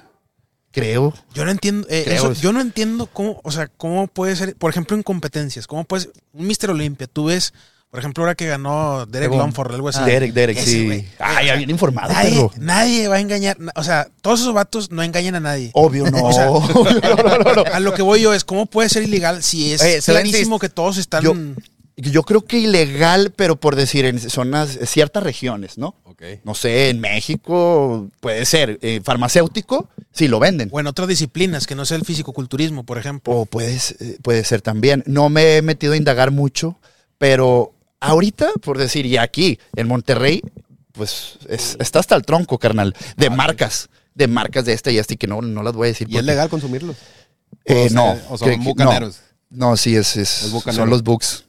creo. 0.74 1.14
Yo 1.34 1.44
no 1.44 1.50
entiendo, 1.50 1.86
eh, 1.88 2.02
Creo 2.04 2.16
eso- 2.16 2.32
es- 2.32 2.40
yo 2.40 2.52
no 2.52 2.60
entiendo 2.60 3.06
cómo, 3.06 3.40
o 3.42 3.50
sea, 3.50 3.68
cómo 3.76 4.06
puede 4.08 4.36
ser, 4.36 4.56
por 4.56 4.70
ejemplo, 4.70 4.96
en 4.96 5.02
competencias, 5.02 5.66
cómo 5.66 5.84
puede 5.84 6.02
ser, 6.04 6.12
un 6.32 6.46
Mr. 6.46 6.70
Olympia, 6.70 7.06
tú 7.06 7.26
ves, 7.26 7.54
por 7.90 8.00
ejemplo, 8.00 8.24
ahora 8.24 8.34
que 8.34 8.46
ganó 8.48 9.06
Derek. 9.06 9.30
Longford, 9.30 9.72
algo 9.72 9.88
así. 9.88 10.02
Derek, 10.04 10.32
Derek, 10.32 10.56
Ese 10.58 10.66
sí. 10.70 10.84
güey. 10.84 11.08
Ay, 11.20 11.46
ya 11.46 11.54
bien 11.54 11.70
informado, 11.70 12.12
Nadie, 12.12 12.30
perro. 12.32 12.52
nadie 12.58 13.06
va 13.06 13.16
a 13.16 13.20
engañar, 13.20 13.56
o 13.76 13.84
sea, 13.84 14.08
todos 14.20 14.40
esos 14.40 14.52
vatos 14.52 14.90
no 14.90 15.02
engañan 15.04 15.36
a 15.36 15.40
nadie. 15.40 15.70
Obvio, 15.74 16.10
no. 16.10 16.18
O 16.24 16.32
sea, 16.32 16.46
no, 16.46 16.58
no, 17.22 17.38
no, 17.38 17.54
no. 17.54 17.64
A 17.72 17.78
lo 17.78 17.94
que 17.94 18.02
voy 18.02 18.20
yo 18.20 18.34
es, 18.34 18.42
¿cómo 18.44 18.66
puede 18.66 18.88
ser 18.88 19.04
ilegal 19.04 19.44
si 19.44 19.72
es 19.72 19.80
Oye, 19.80 20.00
clarísimo 20.02 20.58
que 20.58 20.68
todos 20.68 20.96
están... 20.98 21.22
Yo, 21.22 21.34
yo 21.96 22.22
creo 22.24 22.44
que 22.44 22.58
ilegal, 22.58 23.32
pero 23.36 23.56
por 23.56 23.76
decir, 23.76 24.04
en 24.04 24.18
zonas, 24.18 24.78
ciertas 24.86 25.22
regiones, 25.22 25.78
¿no? 25.78 25.94
Ok. 26.04 26.22
No 26.44 26.54
sé, 26.54 26.90
en 26.90 27.00
México 27.00 28.08
puede 28.20 28.44
ser 28.46 28.78
eh, 28.82 29.00
farmacéutico, 29.04 29.88
sí 30.12 30.26
lo 30.28 30.40
venden. 30.40 30.68
O 30.72 30.80
en 30.80 30.86
otras 30.86 31.08
disciplinas, 31.08 31.66
que 31.66 31.74
no 31.74 31.84
sea 31.84 31.96
el 31.96 32.04
fisicoculturismo, 32.04 32.84
por 32.84 32.98
ejemplo. 32.98 33.32
O 33.34 33.48
eh, 33.60 34.18
puede 34.22 34.44
ser 34.44 34.60
también. 34.62 35.02
No 35.06 35.28
me 35.28 35.56
he 35.56 35.62
metido 35.62 35.92
a 35.92 35.96
indagar 35.96 36.30
mucho, 36.30 36.78
pero 37.18 37.72
ahorita, 38.00 38.48
por 38.62 38.76
decir, 38.78 39.06
y 39.06 39.16
aquí, 39.16 39.58
en 39.76 39.86
Monterrey, 39.88 40.42
pues 40.92 41.38
es- 41.48 41.76
está 41.80 41.98
hasta 42.00 42.14
el 42.16 42.22
tronco, 42.22 42.58
carnal, 42.58 42.94
de 43.16 43.30
marcas, 43.30 43.88
de 44.14 44.26
marcas 44.28 44.64
de 44.64 44.72
esta 44.72 44.90
y 44.90 44.98
esta, 44.98 45.14
y 45.14 45.16
que 45.16 45.26
no, 45.26 45.42
no 45.42 45.62
las 45.62 45.72
voy 45.74 45.86
a 45.86 45.88
decir. 45.88 46.08
¿Y 46.08 46.12
es 46.12 46.16
porque- 46.18 46.26
legal 46.26 46.48
consumirlos? 46.48 46.96
Eh, 47.64 47.86
O 47.86 47.88
sea, 47.88 47.94
no. 47.94 48.20
o 48.30 48.38
son 48.38 48.48
que- 48.50 48.58
que- 48.58 48.64
bucaneros. 48.64 49.20
No, 49.50 49.70
no, 49.70 49.76
sí, 49.76 49.94
es, 49.96 50.16
es- 50.16 50.42
Es 50.42 50.74
son 50.74 50.90
los 50.90 51.02
Bucks. 51.02 51.44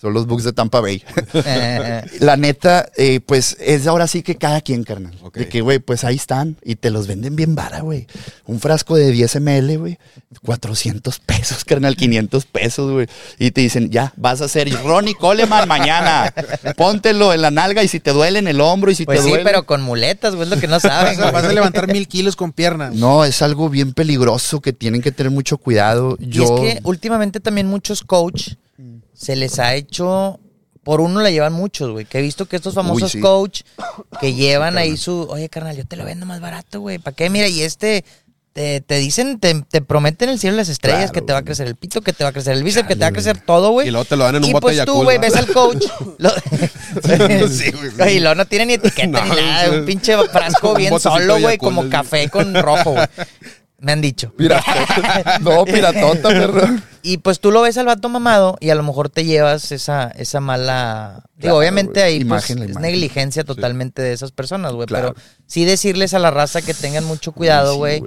Son 0.00 0.14
los 0.14 0.26
Bucks 0.26 0.44
de 0.44 0.52
Tampa 0.52 0.80
Bay. 0.80 1.02
La 2.20 2.36
neta, 2.36 2.88
eh, 2.96 3.20
pues 3.20 3.56
es 3.60 3.86
ahora 3.86 4.06
sí 4.06 4.22
que 4.22 4.36
cada 4.36 4.60
quien, 4.60 4.84
carnal. 4.84 5.14
De 5.34 5.48
que, 5.48 5.60
güey, 5.60 5.78
pues 5.78 6.04
ahí 6.04 6.16
están 6.16 6.56
y 6.62 6.76
te 6.76 6.90
los 6.90 7.06
venden 7.06 7.36
bien 7.36 7.54
vara, 7.54 7.80
güey. 7.80 8.06
Un 8.46 8.60
frasco 8.60 8.96
de 8.96 9.10
10 9.10 9.40
ml, 9.40 9.78
güey, 9.78 9.98
400 10.42 11.18
pesos, 11.20 11.64
carnal, 11.64 11.96
500 11.96 12.46
pesos, 12.46 12.92
güey. 12.92 13.06
Y 13.38 13.50
te 13.50 13.60
dicen, 13.60 13.90
ya, 13.90 14.12
vas 14.16 14.40
a 14.40 14.48
ser 14.48 14.70
Ronnie 14.82 15.14
Coleman 15.14 15.68
mañana. 15.68 16.32
Póntelo 16.76 17.32
en 17.32 17.42
la 17.42 17.50
nalga 17.50 17.82
y 17.82 17.88
si 17.88 18.00
te 18.00 18.12
duele 18.12 18.38
en 18.38 18.48
el 18.48 18.60
hombro 18.60 18.90
y 18.90 18.94
si 18.94 19.04
pues 19.04 19.18
te 19.18 19.24
sí, 19.24 19.30
duele. 19.30 19.44
pero 19.44 19.66
con 19.66 19.82
muletas, 19.82 20.34
güey, 20.34 20.48
es 20.48 20.54
lo 20.54 20.60
que 20.60 20.68
no 20.68 20.80
saben. 20.80 21.18
Vas 21.18 21.44
a, 21.44 21.52
levantar 21.52 21.86
mil 21.88 22.08
kilos 22.08 22.36
con 22.36 22.52
pierna. 22.52 22.90
No, 22.92 23.24
es 23.24 23.42
algo 23.42 23.68
bien 23.68 23.92
peligroso 23.92 24.60
que 24.60 24.72
tienen 24.72 25.02
que 25.02 25.12
tener 25.12 25.30
mucho 25.30 25.58
cuidado. 25.58 26.16
Y 26.18 26.28
Yo, 26.28 26.44
es 26.44 26.60
que 26.60 26.80
últimamente 26.84 27.40
también 27.40 27.66
muchos 27.66 28.02
coach 28.02 28.54
se 29.16 29.36
les 29.36 29.58
ha 29.58 29.74
hecho. 29.74 30.38
Por 30.84 31.00
uno 31.00 31.20
la 31.20 31.30
llevan 31.32 31.52
muchos, 31.52 31.90
güey. 31.90 32.04
Que 32.04 32.18
he 32.18 32.22
visto 32.22 32.46
que 32.46 32.54
estos 32.54 32.74
famosos 32.74 33.10
sí. 33.12 33.20
coach 33.20 33.62
que 34.20 34.34
llevan 34.34 34.78
ahí 34.78 34.96
su. 34.96 35.26
Oye, 35.30 35.48
carnal, 35.48 35.76
yo 35.76 35.84
te 35.84 35.96
lo 35.96 36.04
vendo 36.04 36.26
más 36.26 36.40
barato, 36.40 36.80
güey. 36.80 36.98
¿Para 36.98 37.16
qué? 37.16 37.28
Mira, 37.30 37.48
y 37.48 37.62
este. 37.62 38.04
Te, 38.52 38.80
te 38.80 38.94
dicen, 38.96 39.38
te, 39.38 39.52
te 39.68 39.82
prometen 39.82 40.30
el 40.30 40.38
cielo 40.38 40.54
y 40.54 40.56
las 40.56 40.70
estrellas, 40.70 41.10
Claro, 41.10 41.12
que 41.12 41.20
te 41.20 41.32
va 41.34 41.40
a 41.40 41.44
crecer 41.44 41.66
el 41.66 41.76
pito, 41.76 42.00
que 42.00 42.14
te 42.14 42.24
va 42.24 42.30
a 42.30 42.32
crecer 42.32 42.54
el 42.56 42.62
bíceps, 42.62 42.88
que 42.88 42.94
te 42.94 43.02
va 43.02 43.08
a 43.08 43.12
crecer 43.12 43.38
todo, 43.38 43.72
güey. 43.72 43.88
Y 43.88 43.90
luego 43.90 44.06
te 44.06 44.16
lo 44.16 44.24
dan 44.24 44.36
en 44.36 44.44
un 44.44 44.48
y 44.48 44.52
bote 44.54 44.62
pues 44.62 44.76
de 44.78 44.86
tú, 44.86 45.02
güey, 45.02 45.18
ves 45.18 45.36
al 45.36 45.46
coach. 45.48 45.84
lo- 46.18 46.30
Sí, 47.50 47.70
güey, 47.70 47.90
sí. 47.90 48.16
Y 48.16 48.20
luego 48.20 48.34
no 48.34 48.46
tiene 48.46 48.64
ni 48.64 48.72
etiqueta 48.72 49.08
No, 49.26 49.34
ni 49.34 49.42
nada. 49.42 49.64
sí. 49.68 49.76
Un 49.76 49.84
pinche 49.84 50.16
frasco 50.28 50.74
bien 50.74 50.98
solo, 50.98 51.38
güey, 51.38 51.58
como 51.58 51.90
café 51.90 52.30
con 52.30 52.54
rojo, 52.54 52.92
güey. 52.92 53.06
Me 53.86 53.92
han 53.92 54.00
dicho. 54.00 54.32
Piratota. 54.36 55.38
no, 55.40 55.64
piratota, 55.64 56.28
perro. 56.30 56.66
Y 57.02 57.18
pues 57.18 57.38
tú 57.38 57.52
lo 57.52 57.62
ves 57.62 57.78
al 57.78 57.86
vato 57.86 58.08
mamado 58.08 58.56
y 58.58 58.70
a 58.70 58.74
lo 58.74 58.82
mejor 58.82 59.08
te 59.10 59.24
llevas 59.24 59.70
esa, 59.70 60.08
esa 60.08 60.40
mala. 60.40 61.22
Digo, 61.36 61.56
obviamente 61.56 62.02
ahí 62.02 62.24
pues, 62.24 62.50
Imagen, 62.50 62.70
es 62.70 62.78
negligencia 62.80 63.44
totalmente 63.44 64.02
de 64.02 64.12
esas 64.12 64.32
personas, 64.32 64.72
güey. 64.72 64.88
Claro. 64.88 65.14
Pero 65.14 65.26
sí 65.46 65.64
decirles 65.64 66.14
a 66.14 66.18
la 66.18 66.32
raza 66.32 66.62
que 66.62 66.74
tengan 66.74 67.04
mucho 67.04 67.30
cuidado, 67.30 67.76
güey. 67.76 68.02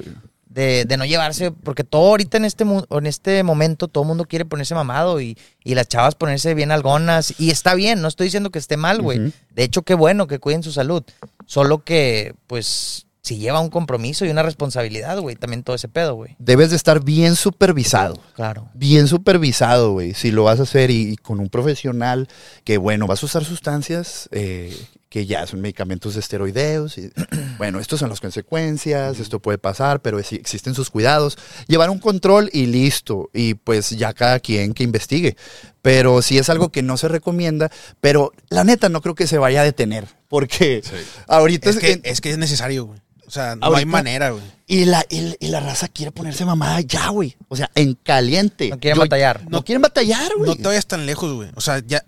de, 0.50 0.84
de 0.84 0.98
no 0.98 1.06
llevarse, 1.06 1.52
porque 1.52 1.86
todo 1.86 2.08
ahorita 2.10 2.36
en 2.36 2.44
este, 2.44 2.66
mu- 2.66 2.84
en 2.90 3.06
este 3.06 3.42
momento 3.44 3.88
todo 3.88 4.04
el 4.04 4.08
mundo 4.10 4.26
quiere 4.26 4.44
ponerse 4.44 4.76
mamado 4.76 5.22
y, 5.22 5.38
y 5.64 5.76
las 5.76 5.88
chavas 5.88 6.16
ponerse 6.16 6.54
bien 6.56 6.72
algonas. 6.72 7.36
Y 7.40 7.52
está 7.52 7.76
bien, 7.76 8.02
no 8.02 8.10
estoy 8.10 8.26
diciendo 8.26 8.50
que 8.50 8.60
esté 8.60 8.76
mal, 8.76 9.02
güey. 9.02 9.32
De 9.52 9.64
hecho, 9.64 9.84
qué 9.84 9.94
bueno 9.94 10.28
que 10.28 10.40
cuiden 10.40 10.62
su 10.64 10.74
salud. 10.74 11.04
Solo 11.46 11.86
que, 11.86 12.34
pues, 12.48 13.06
si 13.22 13.38
lleva 13.38 13.60
un 13.60 13.70
compromiso 13.70 14.26
y 14.26 14.30
una 14.30 14.44
responsabilidad, 14.44 15.20
güey, 15.20 15.36
también 15.36 15.64
todo 15.64 15.76
ese 15.76 15.88
pedo, 15.88 16.16
güey. 16.16 16.36
Debes 16.40 16.70
de 16.70 16.76
estar 16.76 17.04
bien 17.04 17.36
supervisado. 17.36 18.20
Claro. 18.36 18.70
Bien 18.74 19.08
supervisado, 19.08 19.92
güey. 19.92 20.14
Si 20.14 20.32
lo 20.32 20.44
vas 20.44 20.60
a 20.60 20.64
hacer 20.64 20.90
y, 20.90 21.12
y 21.12 21.16
con 21.18 21.40
un 21.40 21.50
profesional 21.50 22.28
que, 22.64 22.78
bueno, 22.78 23.08
vas 23.08 23.22
a 23.22 23.26
usar 23.26 23.44
sustancias 23.44 24.30
eh, 24.32 24.76
que 25.10 25.26
ya 25.26 25.48
son 25.48 25.60
medicamentos 25.62 26.16
esteroideos. 26.16 26.98
Y, 27.00 27.12
bueno, 27.58 27.80
estos 27.80 28.00
son 28.00 28.10
las 28.10 28.20
consecuencias, 28.22 29.20
esto 29.20 29.40
puede 29.40 29.58
pasar, 29.58 30.02
pero 30.02 30.22
sí 30.24 30.36
existen 30.36 30.76
sus 30.76 30.90
cuidados. 30.90 31.38
Llevar 31.68 31.90
un 31.90 32.00
control 32.00 32.50
y 32.54 32.68
listo. 32.68 33.30
Y 33.34 33.56
pues 33.56 33.90
ya 33.92 34.14
cada 34.14 34.40
quien 34.40 34.74
que 34.74 34.84
investigue. 34.84 35.36
Pero 35.82 36.22
si 36.22 36.38
es 36.38 36.50
algo 36.50 36.70
que 36.70 36.84
no 36.84 36.96
se 36.98 37.08
recomienda, 37.08 37.72
pero 38.02 38.32
la 38.50 38.64
neta 38.64 38.90
no 38.90 39.02
creo 39.02 39.16
que 39.16 39.28
se 39.28 39.38
vaya 39.38 39.62
a 39.62 39.64
detener. 39.66 40.08
Porque 40.28 40.84
ahorita 41.28 41.70
Es 41.72 41.78
que, 41.78 41.92
en- 41.94 42.02
es 42.04 42.22
que 42.22 42.30
es 42.32 42.38
necesario, 42.38 42.86
güey. 42.86 43.00
O 43.26 43.32
sea, 43.32 43.56
no 43.56 43.66
Ahorita- 43.68 43.80
hay 43.80 43.86
manera, 43.86 44.30
güey. 44.32 44.44
y 44.66 44.86
la, 44.86 45.06
y, 45.08 45.36
y 45.40 45.48
la 45.50 45.60
raza 45.60 45.88
quiere 45.88 46.12
ponerse 46.12 46.46
mamada 46.46 46.82
ya, 46.82 47.10
güey. 47.10 47.36
O 47.48 47.56
sea, 47.56 47.70
en 47.76 47.94
caliente. 47.94 48.70
No 48.70 48.80
quieren 48.80 48.98
batallar. 49.00 49.44
No, 49.50 49.64
quieren 49.64 49.82
batallar, 49.84 50.32
güey. 50.36 50.50
No 50.50 50.56
te 50.56 50.64
vayas 50.64 50.88
tan 50.88 51.06
lejos, 51.06 51.32
güey. 51.34 51.50
O 51.56 51.62
sea, 51.62 51.80
ya. 51.86 52.04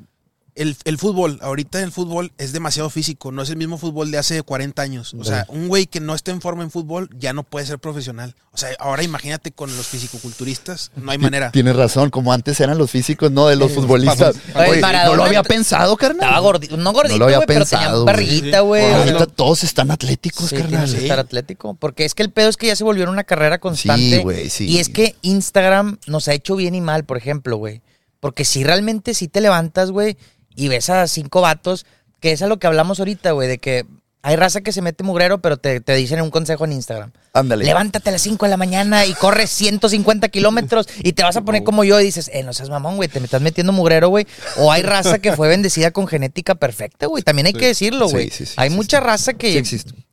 El, 0.54 0.76
el 0.84 0.98
fútbol, 0.98 1.40
ahorita 1.42 1.82
el 1.82 1.94
fútbol 1.94 2.34
es 2.38 2.52
demasiado 2.52 2.90
físico, 2.90 3.32
no 3.32 3.42
es 3.42 3.50
el 3.50 3.56
mismo 3.56 3.78
fútbol 3.78 4.12
de 4.12 4.18
hace 4.18 4.42
40 4.44 4.82
años. 4.82 5.14
O 5.18 5.24
sea, 5.24 5.46
un 5.48 5.70
güey 5.70 5.88
que 5.88 6.02
no 6.02 6.14
esté 6.14 6.32
en 6.32 6.42
forma 6.42 6.62
en 6.64 6.72
fútbol 6.72 7.10
ya 7.18 7.32
no 7.32 7.44
puede 7.44 7.66
ser 7.66 7.80
profesional. 7.80 8.36
O 8.52 8.58
sea, 8.58 8.70
ahora 8.80 9.02
imagínate 9.02 9.52
con 9.54 9.74
los 9.78 9.88
fisicoculturistas, 9.88 10.92
no 10.98 11.10
hay 11.12 11.18
manera. 11.18 11.52
Tienes 11.52 11.76
razón, 11.76 12.10
como 12.10 12.34
antes 12.34 12.60
eran 12.60 12.78
los 12.78 12.92
físicos, 12.92 13.32
no 13.32 13.48
de 13.48 13.56
los 13.56 13.72
futbolistas. 13.72 14.36
Oye, 14.56 14.82
no 14.82 15.16
lo 15.16 15.24
había 15.24 15.42
pensado, 15.44 15.96
carnal. 15.96 16.28
Estaba 16.28 16.40
gordito, 16.40 16.76
no 16.78 16.92
gordito, 16.92 17.18
lo 17.18 17.26
había 17.26 17.38
güey, 17.38 17.48
pero 17.48 17.66
tenía 17.66 17.80
pensado, 17.80 18.04
güey. 18.04 18.14
barriguita, 18.14 18.60
güey. 18.60 18.84
Sí. 18.86 18.92
Ahorita 18.94 19.26
todos 19.28 19.64
están 19.64 19.90
atléticos, 19.90 20.50
Sí, 20.50 20.58
carnal. 20.58 20.94
estar 20.94 21.20
atlético. 21.20 21.76
Porque 21.76 22.04
es 22.04 22.14
que 22.14 22.24
el 22.24 22.30
pedo 22.32 22.50
es 22.50 22.58
que 22.58 22.68
ya 22.68 22.76
se 22.76 22.84
volvió 22.84 23.10
una 23.10 23.24
carrera 23.24 23.60
constante. 23.60 24.18
Sí, 24.18 24.22
güey, 24.22 24.50
sí. 24.50 24.68
Y 24.68 24.80
es 24.80 24.90
que 24.90 25.16
Instagram 25.22 25.98
nos 26.08 26.28
ha 26.28 26.34
hecho 26.34 26.56
bien 26.58 26.76
y 26.76 26.82
mal, 26.82 27.06
por 27.06 27.18
ejemplo, 27.18 27.56
güey. 27.58 27.82
Porque 28.20 28.46
si 28.46 28.64
realmente 28.64 29.14
sí 29.14 29.28
te 29.28 29.42
levantas, 29.42 29.92
güey, 29.92 30.18
y 30.56 30.68
ves 30.68 30.90
a 30.90 31.08
cinco 31.08 31.42
vatos, 31.42 31.86
que 32.20 32.32
es 32.32 32.42
a 32.42 32.48
lo 32.48 32.60
que 32.60 32.68
hablamos 32.68 33.00
ahorita, 33.00 33.32
güey, 33.32 33.48
de 33.48 33.58
que 33.58 33.86
hay 34.24 34.36
raza 34.36 34.62
que 34.62 34.72
se 34.72 34.82
mete 34.82 35.04
mugrero, 35.04 35.42
pero 35.42 35.58
te, 35.58 35.82
te 35.82 35.96
dicen 35.96 36.22
un 36.22 36.30
consejo 36.30 36.66
en 36.66 36.74
Instagram. 36.74 37.12
Ándale. 37.34 37.66
Levántate 37.66 38.10
a 38.10 38.12
las 38.12 38.22
5 38.22 38.46
de 38.46 38.50
la 38.52 38.58
mañana 38.58 39.06
y 39.06 39.14
corres 39.14 39.50
150 39.50 40.30
kilómetros 40.30 40.88
y 41.00 41.14
te 41.14 41.24
vas 41.24 41.38
a 41.38 41.42
poner 41.42 41.64
como 41.64 41.84
yo 41.84 42.00
y 42.00 42.04
dices, 42.04 42.30
eh, 42.34 42.44
no 42.44 42.54
seas 42.54 42.70
mamón, 42.70 42.98
güey, 42.98 43.10
te 43.10 43.20
me 43.20 43.26
estás 43.26 43.42
metiendo 43.42 43.74
mugrero, 43.74 44.10
güey. 44.10 44.28
O 44.58 44.72
hay 44.72 44.84
raza 44.84 45.20
que 45.20 45.36
fue 45.36 45.48
bendecida 45.48 45.92
con 45.92 46.08
genética 46.08 46.56
perfecta, 46.56 47.08
güey. 47.08 47.24
También 47.24 47.48
hay 47.48 47.54
que 47.54 47.66
decirlo, 47.68 48.10
güey. 48.10 48.30
sí, 48.30 48.46
sí, 48.46 48.54
hay 48.58 48.70
mucha 48.70 49.00
raza 49.00 49.34
que, 49.34 49.64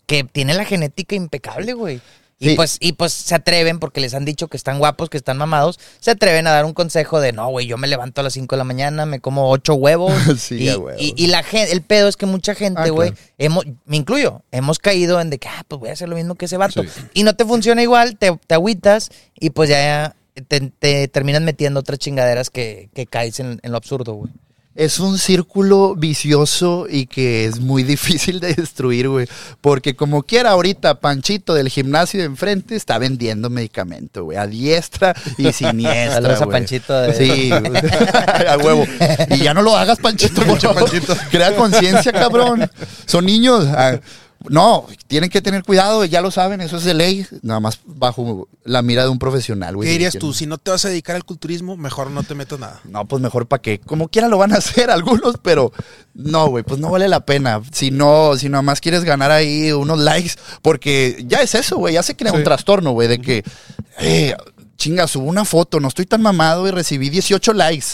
que 0.07 0.25
tiene 0.25 0.55
la 0.55 0.65
genética 0.65 1.15
impecable, 1.15 1.75
güey. 1.75 2.01
Y 2.41 2.55
pues, 2.55 2.77
y 2.81 2.93
pues 2.93 3.13
se 3.13 3.35
atreven, 3.35 3.81
porque 3.81 4.01
les 4.01 4.15
han 4.15 4.25
dicho 4.25 4.47
que 4.47 4.57
están 4.57 4.79
guapos, 4.79 5.11
que 5.11 5.17
están 5.17 5.39
mamados, 5.39 5.81
se 5.99 6.13
atreven 6.13 6.47
a 6.47 6.51
dar 6.53 6.65
un 6.67 6.73
consejo 6.73 7.21
de 7.21 7.33
no, 7.33 7.49
güey, 7.49 7.67
yo 7.67 7.77
me 7.79 7.89
levanto 7.89 8.21
a 8.21 8.25
las 8.25 8.35
5 8.35 8.55
de 8.55 8.59
la 8.59 8.65
mañana, 8.65 9.07
me 9.07 9.19
como 9.19 9.51
ocho 9.51 9.75
huevos. 9.75 10.13
Sí, 10.39 10.69
y, 10.69 11.05
y- 11.05 11.15
y 11.17 11.27
la 11.27 11.43
gente, 11.43 11.73
el 11.73 11.83
pedo 11.83 12.07
es 12.07 12.17
que 12.17 12.27
mucha 12.27 12.55
gente, 12.55 12.81
Ah, 12.85 12.89
güey, 12.91 13.11
claro. 13.11 13.27
hemos, 13.39 13.65
me 13.87 13.97
incluyo, 13.97 14.43
hemos 14.53 14.79
caído 14.79 15.21
en 15.21 15.31
de 15.31 15.39
que, 15.39 15.49
ah, 15.49 15.65
pues 15.67 15.81
voy 15.81 15.89
a 15.91 15.95
hacer 15.95 16.09
lo 16.09 16.15
mismo 16.15 16.37
que 16.37 16.45
ese 16.45 16.57
vato. 16.57 16.85
Sí. 16.85 16.89
Y 17.15 17.23
no 17.25 17.35
te 17.35 17.45
funciona 17.45 17.83
igual, 17.83 18.17
te, 18.17 18.37
te 18.47 18.55
agüitas 18.55 19.11
y 19.35 19.51
pues 19.51 19.69
ya 19.69 20.15
te, 20.47 20.61
te 20.79 21.09
terminas 21.09 21.43
metiendo 21.43 21.81
otras 21.81 21.99
chingaderas 21.99 22.51
que, 22.51 22.89
que 22.95 23.07
caes 23.07 23.41
en, 23.41 23.59
en 23.65 23.71
lo 23.73 23.77
absurdo, 23.79 24.13
güey. 24.15 24.31
Es 24.79 25.01
un 25.01 25.19
círculo 25.19 25.97
vicioso 25.97 26.87
y 26.89 27.07
que 27.07 27.45
es 27.47 27.59
muy 27.59 27.83
difícil 27.95 28.39
de 28.39 28.55
destruir, 28.55 29.09
güey. 29.09 29.27
Porque 29.61 29.97
como 29.97 30.23
quiera 30.23 30.51
ahorita, 30.51 31.01
Panchito 31.01 31.53
del 31.53 31.69
gimnasio 31.69 32.21
de 32.21 32.27
enfrente 32.27 32.77
está 32.77 32.97
vendiendo 32.99 33.51
medicamento, 33.51 34.23
güey. 34.25 34.39
A 34.39 34.47
diestra 34.47 35.17
y 35.37 35.53
siniestra, 35.53 36.15
Saludos 36.15 36.43
a. 36.43 36.47
Panchito 36.47 37.01
de- 37.01 37.15
Sí, 37.15 37.51
a 38.49 38.57
huevo. 38.57 38.87
Y 39.31 39.39
ya 39.39 39.53
no 39.53 39.63
lo 39.63 39.77
hagas, 39.77 39.99
Panchito. 39.99 40.43
favor. 40.43 40.85
Panchito. 40.85 41.17
Crea 41.31 41.57
conciencia, 41.57 42.13
cabrón. 42.13 42.71
Son 43.05 43.27
niños. 43.27 43.67
Ah, 43.67 43.99
No, 44.49 44.87
tienen 45.09 45.31
que 45.31 45.43
tener 45.43 45.65
cuidado, 45.65 46.05
ya 46.05 46.21
lo 46.21 46.31
saben, 46.31 46.61
eso 46.61 46.77
es 46.77 46.85
de 46.85 46.95
ley, 46.95 47.27
nada 47.43 47.59
más 47.59 47.81
bajo 47.85 48.49
la 48.65 48.83
mira 48.83 49.03
de 49.03 49.09
un 49.09 49.19
profesional, 49.19 49.75
güey. 49.75 49.89
¿Qué 49.89 49.93
dirías 49.93 50.17
tú? 50.17 50.33
Si 50.33 50.47
no 50.47 50.59
te 50.59 50.71
vas 50.71 50.85
a 50.85 50.89
dedicar 50.89 51.17
al 51.17 51.25
culturismo, 51.25 51.77
mejor 51.77 52.11
no 52.11 52.23
te 52.23 52.37
metas 52.37 52.59
nada. 52.59 52.81
No, 52.85 53.05
pues 53.07 53.21
mejor 53.21 53.47
para 53.49 53.61
que, 53.61 53.81
como 53.81 54.09
quiera 54.09 54.29
lo 54.29 54.39
van 54.39 54.53
a 54.53 54.57
hacer 54.59 54.91
algunos, 54.91 55.37
pero 55.43 55.73
no, 56.15 56.49
güey, 56.49 56.63
pues 56.63 56.81
no 56.81 56.91
vale 56.91 57.09
la 57.09 57.27
pena. 57.27 57.61
Si 57.73 57.91
no, 57.91 58.37
si 58.37 58.49
nada 58.49 58.63
más 58.63 58.81
quieres 58.81 59.03
ganar 59.03 59.33
ahí 59.33 59.73
unos 59.73 59.99
likes, 59.99 60.35
porque 60.63 61.25
ya 61.27 61.43
es 61.43 61.55
eso, 61.55 61.77
güey, 61.77 61.95
ya 61.95 62.03
se 62.03 62.17
crea 62.17 62.33
un 62.33 62.45
trastorno, 62.45 62.93
güey, 62.93 63.09
de 63.09 63.21
que, 63.21 63.45
eh, 63.99 64.37
chinga, 64.79 65.07
subo 65.09 65.27
una 65.29 65.45
foto, 65.45 65.81
no 65.81 65.89
estoy 65.89 66.07
tan 66.07 66.23
mamado 66.23 66.67
y 66.67 66.71
recibí 66.71 67.11
18 67.11 67.53
likes. 67.53 67.87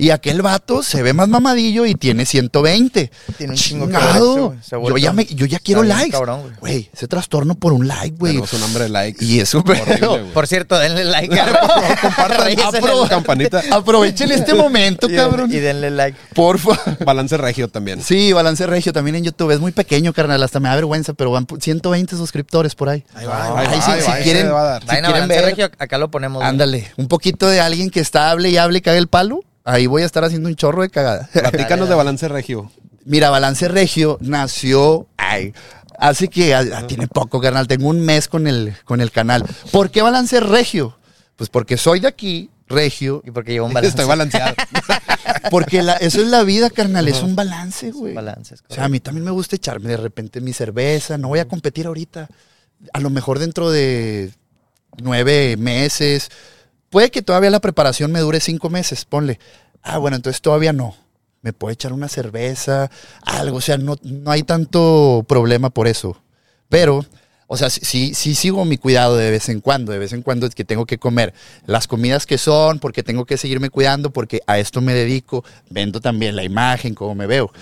Y 0.00 0.10
aquel 0.10 0.42
vato 0.42 0.84
se 0.84 1.02
ve 1.02 1.12
más 1.12 1.26
mamadillo 1.26 1.84
y 1.84 1.96
tiene 1.96 2.24
120. 2.24 3.10
Tiene 3.36 3.52
un 3.52 3.56
chingo 3.58 3.86
que 3.88 3.94
Chingado. 3.94 4.54
yo, 4.70 4.96
ya 4.96 5.12
me, 5.12 5.24
yo 5.26 5.44
ya 5.44 5.58
quiero 5.58 5.82
likes. 5.82 6.12
cabrón, 6.12 6.54
güey. 6.60 6.88
Ese 6.94 7.08
trastorno 7.08 7.56
por 7.56 7.72
un 7.72 7.88
like, 7.88 8.16
güey. 8.16 8.34
Tenemos 8.34 8.52
un 8.52 8.62
hambre 8.62 8.84
de 8.84 8.90
likes. 8.90 9.24
Y 9.24 9.40
es 9.40 9.52
güey. 9.52 9.80
Por 10.32 10.46
cierto, 10.46 10.78
denle 10.78 11.02
like. 11.04 11.36
Compartan, 12.00 12.44
Reyes 12.44 12.64
en 12.74 12.80
apro- 12.84 13.08
campanita. 13.08 13.60
Aprovechen 13.72 14.30
este 14.30 14.54
momento, 14.54 15.10
y, 15.10 15.16
cabrón. 15.16 15.50
y 15.52 15.56
denle 15.56 15.90
like. 15.90 16.16
Porfa. 16.32 16.78
Balance 17.04 17.36
regio 17.36 17.66
también. 17.66 18.00
Sí, 18.00 18.32
Balance 18.32 18.68
Regio 18.68 18.92
también 18.92 19.16
en 19.16 19.24
YouTube. 19.24 19.50
Es 19.50 19.58
muy 19.58 19.72
pequeño, 19.72 20.12
carnal. 20.12 20.40
Hasta 20.44 20.60
me 20.60 20.68
da 20.68 20.76
vergüenza, 20.76 21.12
pero 21.14 21.32
van 21.32 21.48
pu- 21.48 21.60
120 21.60 22.16
suscriptores 22.16 22.76
por 22.76 22.88
ahí. 22.88 23.04
Ahí 23.14 23.26
va, 23.26 23.58
ahí 23.58 23.66
va. 23.66 24.00
si 24.00 24.22
quieren, 24.22 24.42
se 24.46 24.48
va 24.52 24.60
a 24.60 24.64
dar. 24.64 24.82
si 24.82 24.88
a 24.88 24.90
quieren 24.92 25.10
Balance 25.10 25.34
ver, 25.34 25.44
Regio, 25.44 25.70
acá 25.76 25.98
lo 25.98 26.08
ponemos. 26.08 26.27
Ándale, 26.42 26.90
un 26.96 27.08
poquito 27.08 27.48
de 27.48 27.60
alguien 27.60 27.90
que 27.90 28.00
está 28.00 28.30
hable 28.30 28.50
y 28.50 28.56
hable 28.56 28.78
y 28.78 28.80
cague 28.82 28.98
el 28.98 29.08
palo. 29.08 29.40
Ahí 29.64 29.86
voy 29.86 30.02
a 30.02 30.06
estar 30.06 30.24
haciendo 30.24 30.48
un 30.48 30.54
chorro 30.56 30.82
de 30.82 30.90
cagada. 30.90 31.28
Platícanos 31.32 31.88
de 31.88 31.94
balance 31.94 32.26
regio. 32.28 32.70
Mira, 33.04 33.30
Balance 33.30 33.68
Regio 33.68 34.18
nació, 34.20 35.06
ay, 35.16 35.54
así 35.98 36.28
que 36.28 36.54
ah, 36.54 36.86
tiene 36.86 37.08
poco, 37.08 37.40
carnal. 37.40 37.66
Tengo 37.66 37.88
un 37.88 38.00
mes 38.00 38.28
con 38.28 38.46
el, 38.46 38.74
con 38.84 39.00
el 39.00 39.10
canal. 39.10 39.44
¿Por 39.72 39.90
qué 39.90 40.02
Balance 40.02 40.40
Regio? 40.40 40.98
Pues 41.36 41.48
porque 41.48 41.78
soy 41.78 42.00
de 42.00 42.08
aquí, 42.08 42.50
Regio, 42.66 43.22
Y 43.24 43.30
porque 43.30 43.52
lleva 43.52 43.66
un 43.66 43.72
balance. 43.74 43.88
Estoy 43.96 44.06
balanceado. 44.06 44.54
porque 45.50 45.82
la- 45.82 45.94
eso 45.94 46.20
es 46.20 46.28
la 46.28 46.42
vida, 46.42 46.68
carnal. 46.68 47.08
Es 47.08 47.22
un 47.22 47.34
balance, 47.34 47.92
güey. 47.92 48.12
Balances, 48.12 48.62
O 48.68 48.74
sea, 48.74 48.84
a 48.84 48.88
mí 48.90 49.00
también 49.00 49.24
me 49.24 49.30
gusta 49.30 49.56
echarme 49.56 49.88
de 49.88 49.96
repente 49.96 50.42
mi 50.42 50.52
cerveza. 50.52 51.16
No 51.16 51.28
voy 51.28 51.38
a 51.38 51.48
competir 51.48 51.86
ahorita. 51.86 52.28
A 52.92 53.00
lo 53.00 53.08
mejor 53.10 53.38
dentro 53.38 53.70
de 53.70 54.32
nueve 55.02 55.56
meses. 55.56 56.30
Puede 56.90 57.10
que 57.10 57.22
todavía 57.22 57.50
la 57.50 57.60
preparación 57.60 58.12
me 58.12 58.20
dure 58.20 58.40
cinco 58.40 58.70
meses, 58.70 59.04
ponle. 59.04 59.38
Ah, 59.82 59.98
bueno, 59.98 60.16
entonces 60.16 60.40
todavía 60.40 60.72
no. 60.72 60.96
Me 61.42 61.52
puedo 61.52 61.72
echar 61.72 61.92
una 61.92 62.08
cerveza, 62.08 62.90
algo. 63.22 63.58
O 63.58 63.60
sea, 63.60 63.78
no, 63.78 63.96
no 64.02 64.30
hay 64.30 64.42
tanto 64.42 65.24
problema 65.28 65.70
por 65.70 65.86
eso. 65.86 66.20
Pero, 66.68 67.04
o 67.46 67.56
sea, 67.56 67.70
sí, 67.70 68.12
sí, 68.14 68.34
sigo 68.34 68.64
mi 68.64 68.76
cuidado 68.76 69.16
de 69.16 69.30
vez 69.30 69.48
en 69.48 69.60
cuando. 69.60 69.92
De 69.92 69.98
vez 69.98 70.12
en 70.12 70.22
cuando 70.22 70.46
es 70.46 70.54
que 70.54 70.64
tengo 70.64 70.86
que 70.86 70.98
comer 70.98 71.34
las 71.66 71.86
comidas 71.86 72.26
que 72.26 72.38
son, 72.38 72.78
porque 72.78 73.02
tengo 73.02 73.24
que 73.24 73.36
seguirme 73.36 73.70
cuidando, 73.70 74.10
porque 74.10 74.40
a 74.46 74.58
esto 74.58 74.80
me 74.80 74.94
dedico. 74.94 75.44
Vendo 75.70 76.00
también 76.00 76.36
la 76.36 76.44
imagen, 76.44 76.94
cómo 76.94 77.14
me 77.14 77.26
veo. 77.26 77.52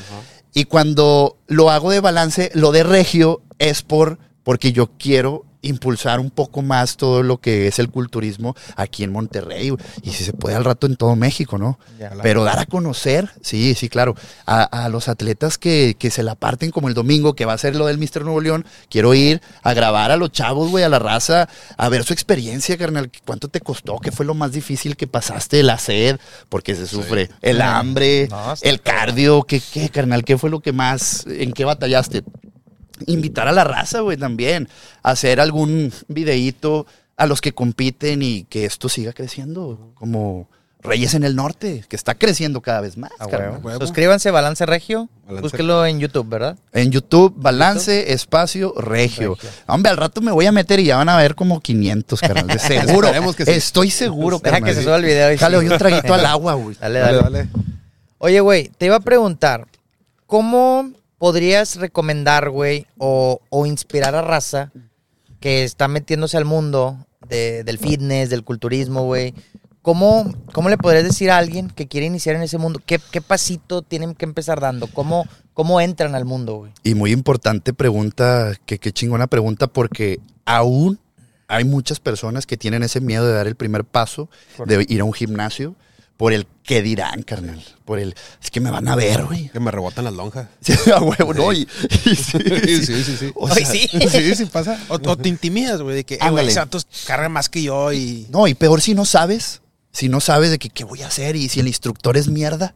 Y 0.54 0.64
cuando 0.64 1.36
lo 1.46 1.70
hago 1.70 1.90
de 1.90 2.00
balance, 2.00 2.50
lo 2.54 2.72
de 2.72 2.82
regio 2.82 3.42
es 3.58 3.82
por 3.82 4.18
porque 4.42 4.72
yo 4.72 4.92
quiero 4.96 5.44
impulsar 5.62 6.20
un 6.20 6.30
poco 6.30 6.62
más 6.62 6.96
todo 6.96 7.22
lo 7.22 7.38
que 7.38 7.66
es 7.66 7.78
el 7.78 7.90
culturismo 7.90 8.54
aquí 8.76 9.04
en 9.04 9.12
Monterrey 9.12 9.72
y 10.02 10.10
si 10.10 10.24
se 10.24 10.32
puede 10.32 10.56
al 10.56 10.64
rato 10.64 10.86
en 10.86 10.96
todo 10.96 11.16
México, 11.16 11.58
¿no? 11.58 11.78
Ya. 11.98 12.10
Pero 12.22 12.44
dar 12.44 12.58
a 12.58 12.66
conocer, 12.66 13.30
sí, 13.42 13.74
sí, 13.74 13.88
claro, 13.88 14.14
a, 14.46 14.62
a 14.62 14.88
los 14.88 15.08
atletas 15.08 15.58
que, 15.58 15.96
que 15.98 16.10
se 16.10 16.22
la 16.22 16.34
parten 16.34 16.70
como 16.70 16.88
el 16.88 16.94
domingo, 16.94 17.34
que 17.34 17.44
va 17.44 17.52
a 17.52 17.58
ser 17.58 17.76
lo 17.76 17.86
del 17.86 17.98
Mister 17.98 18.22
Nuevo 18.22 18.40
León, 18.40 18.64
quiero 18.90 19.14
ir 19.14 19.40
a 19.62 19.74
grabar 19.74 20.10
a 20.10 20.16
los 20.16 20.32
chavos, 20.32 20.70
güey, 20.70 20.84
a 20.84 20.88
la 20.88 20.98
raza, 20.98 21.48
a 21.76 21.88
ver 21.88 22.04
su 22.04 22.12
experiencia, 22.12 22.76
carnal, 22.76 23.10
cuánto 23.24 23.48
te 23.48 23.60
costó, 23.60 23.98
qué 23.98 24.12
fue 24.12 24.26
lo 24.26 24.34
más 24.34 24.52
difícil 24.52 24.96
que 24.96 25.06
pasaste, 25.06 25.62
la 25.62 25.78
sed, 25.78 26.18
porque 26.48 26.74
se 26.74 26.86
sufre, 26.86 27.30
el 27.42 27.60
hambre, 27.60 28.28
No, 28.28 28.54
el 28.62 28.80
cardio, 28.80 29.42
¿qué, 29.42 29.60
qué, 29.60 29.88
carnal? 29.88 30.24
¿Qué 30.24 30.38
fue 30.38 30.50
lo 30.50 30.60
que 30.60 30.72
más, 30.72 31.26
en 31.26 31.52
qué 31.52 31.64
batallaste? 31.64 32.22
Invitar 33.06 33.48
a 33.48 33.52
la 33.52 33.64
raza, 33.64 34.00
güey, 34.00 34.16
también. 34.16 34.68
Hacer 35.02 35.40
algún 35.40 35.92
videíto 36.08 36.86
a 37.16 37.26
los 37.26 37.40
que 37.40 37.52
compiten 37.52 38.22
y 38.22 38.44
que 38.44 38.64
esto 38.64 38.88
siga 38.88 39.12
creciendo. 39.12 39.92
Como 39.94 40.48
Reyes 40.82 41.14
en 41.14 41.24
el 41.24 41.34
Norte, 41.34 41.84
que 41.88 41.96
está 41.96 42.14
creciendo 42.14 42.60
cada 42.60 42.80
vez 42.80 42.96
más. 42.96 43.10
Ah, 43.18 43.26
huevo. 43.26 43.78
Suscríbanse, 43.80 44.30
Balance 44.30 44.64
Regio. 44.66 45.08
Balance 45.24 45.42
Búsquelo 45.42 45.84
en 45.84 45.98
YouTube, 45.98 46.28
¿verdad? 46.28 46.56
En 46.72 46.92
YouTube, 46.92 47.34
Balance 47.36 48.12
Espacio 48.12 48.72
Regio. 48.76 49.34
Regio. 49.34 49.50
Hombre, 49.66 49.90
al 49.90 49.96
rato 49.96 50.20
me 50.20 50.30
voy 50.30 50.46
a 50.46 50.52
meter 50.52 50.78
y 50.78 50.84
ya 50.84 50.96
van 50.98 51.08
a 51.08 51.16
ver 51.16 51.34
como 51.34 51.60
500, 51.60 52.20
carnal. 52.20 52.46
De 52.46 52.58
seguro. 52.60 53.08
Esperemos 53.08 53.34
que 53.34 53.44
sí. 53.46 53.50
Estoy 53.52 53.90
seguro, 53.90 54.38
Deja 54.38 54.56
carnal. 54.56 54.70
que 54.70 54.74
se 54.76 54.84
suba 54.84 54.96
el 54.96 55.04
video. 55.04 55.28
y 55.28 55.32
Déjale 55.32 55.58
sí. 55.58 55.64
hoy 55.66 55.72
un 55.72 55.78
traguito 55.78 56.14
al 56.14 56.26
agua, 56.26 56.54
güey. 56.54 56.76
Dale, 56.80 56.98
Dale, 57.00 57.16
dale. 57.16 57.38
dale. 57.38 57.48
Oye, 58.18 58.40
güey, 58.40 58.68
te 58.78 58.86
iba 58.86 58.96
a 58.96 59.00
preguntar, 59.00 59.66
¿cómo 60.26 60.90
podrías 61.18 61.76
recomendar, 61.76 62.50
güey, 62.50 62.86
o, 62.98 63.40
o 63.50 63.66
inspirar 63.66 64.14
a 64.14 64.22
raza 64.22 64.72
que 65.40 65.64
está 65.64 65.88
metiéndose 65.88 66.36
al 66.36 66.44
mundo 66.44 66.98
de- 67.28 67.64
del 67.64 67.78
fitness, 67.78 68.30
del 68.30 68.44
culturismo, 68.44 69.04
güey? 69.04 69.34
¿Cómo, 69.82 70.32
¿Cómo 70.52 70.68
le 70.68 70.78
podrías 70.78 71.04
decir 71.04 71.30
a 71.30 71.38
alguien 71.38 71.70
que 71.70 71.86
quiere 71.86 72.06
iniciar 72.06 72.34
en 72.34 72.42
ese 72.42 72.58
mundo? 72.58 72.80
¿Qué, 72.84 72.98
qué 73.12 73.20
pasito 73.20 73.82
tienen 73.82 74.14
que 74.14 74.24
empezar 74.24 74.60
dando? 74.60 74.88
¿Cómo, 74.88 75.26
cómo 75.54 75.80
entran 75.80 76.16
al 76.16 76.24
mundo, 76.24 76.56
güey? 76.56 76.72
Y 76.82 76.94
muy 76.96 77.12
importante 77.12 77.72
pregunta, 77.72 78.54
que 78.66 78.78
qué 78.80 78.92
chingona 78.92 79.28
pregunta, 79.28 79.68
porque 79.68 80.18
aún 80.44 80.98
hay 81.46 81.62
muchas 81.64 82.00
personas 82.00 82.46
que 82.46 82.56
tienen 82.56 82.82
ese 82.82 83.00
miedo 83.00 83.24
de 83.26 83.34
dar 83.34 83.46
el 83.46 83.54
primer 83.54 83.84
paso, 83.84 84.28
de 84.66 84.84
ir 84.88 85.00
a 85.00 85.04
un 85.04 85.12
gimnasio, 85.12 85.76
por 86.16 86.32
el 86.32 86.46
que 86.62 86.82
dirán, 86.82 87.22
carnal. 87.22 87.62
Por 87.84 87.98
el, 87.98 88.14
es 88.42 88.50
que 88.50 88.60
me 88.60 88.70
van 88.70 88.88
a 88.88 88.96
ver, 88.96 89.24
güey. 89.24 89.48
Que 89.50 89.60
me 89.60 89.70
rebotan 89.70 90.04
las 90.04 90.14
lonjas. 90.14 90.48
Sí, 90.60 90.72
a 90.90 91.00
huevo, 91.00 91.34
¿no? 91.34 91.52
Y, 91.52 91.68
y 92.04 92.16
sí, 92.16 92.38
Sí, 92.64 92.86
sí, 92.86 93.04
sí. 93.04 93.16
sí. 93.16 93.32
O 93.34 93.48
Ay, 93.48 93.64
sea, 93.64 93.66
sí. 93.66 93.88
Sí, 94.08 94.34
sí 94.34 94.44
pasa. 94.46 94.78
O, 94.88 94.94
o 94.94 95.16
te 95.16 95.28
intimidas, 95.28 95.80
güey, 95.82 95.96
de 95.96 96.04
que, 96.04 96.14
eh, 96.14 96.30
güey, 96.30 96.54
vato 96.54 96.78
carga 97.06 97.28
más 97.28 97.48
que 97.48 97.62
yo 97.62 97.92
y... 97.92 98.26
No, 98.30 98.46
y 98.48 98.54
peor 98.54 98.80
si 98.80 98.94
no 98.94 99.04
sabes, 99.04 99.60
si 99.92 100.08
no 100.08 100.20
sabes 100.20 100.50
de 100.50 100.58
que 100.58 100.70
qué 100.70 100.84
voy 100.84 101.02
a 101.02 101.08
hacer 101.08 101.36
y 101.36 101.48
si 101.48 101.60
el 101.60 101.68
instructor 101.68 102.16
es 102.16 102.28
mierda. 102.28 102.74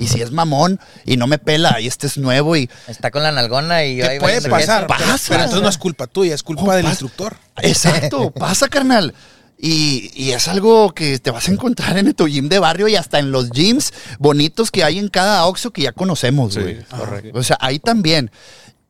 Y 0.00 0.06
si 0.06 0.22
es 0.22 0.30
mamón 0.30 0.78
y 1.04 1.16
no 1.16 1.26
me 1.26 1.38
pela 1.38 1.80
y 1.80 1.88
este 1.88 2.06
es 2.06 2.18
nuevo 2.18 2.54
y... 2.54 2.70
Está 2.86 3.10
con 3.10 3.24
la 3.24 3.32
nalgona 3.32 3.84
y 3.84 4.00
ahí 4.00 4.20
puede 4.20 4.40
pasar, 4.48 4.86
pero, 4.86 5.00
pasa. 5.00 5.24
pero 5.28 5.40
entonces 5.42 5.62
no 5.62 5.68
es 5.68 5.76
culpa 5.76 6.06
tuya, 6.06 6.36
es 6.36 6.44
culpa 6.44 6.76
del 6.76 6.84
pasa. 6.84 6.92
instructor. 6.92 7.36
Exacto, 7.56 8.30
pasa, 8.30 8.68
carnal. 8.68 9.12
Y, 9.60 10.12
y 10.14 10.30
es 10.30 10.46
algo 10.46 10.94
que 10.94 11.18
te 11.18 11.32
vas 11.32 11.48
a 11.48 11.52
encontrar 11.52 11.98
en 11.98 12.14
tu 12.14 12.26
gym 12.28 12.48
de 12.48 12.60
barrio 12.60 12.86
y 12.86 12.94
hasta 12.94 13.18
en 13.18 13.32
los 13.32 13.50
gyms 13.50 13.92
bonitos 14.20 14.70
que 14.70 14.84
hay 14.84 14.98
en 15.00 15.08
cada 15.08 15.44
Oxxo 15.46 15.72
que 15.72 15.82
ya 15.82 15.92
conocemos, 15.92 16.54
Sí, 16.54 16.60
güey. 16.60 16.84
correcto. 16.84 17.36
O 17.38 17.42
sea, 17.42 17.56
ahí 17.60 17.78
también. 17.80 18.30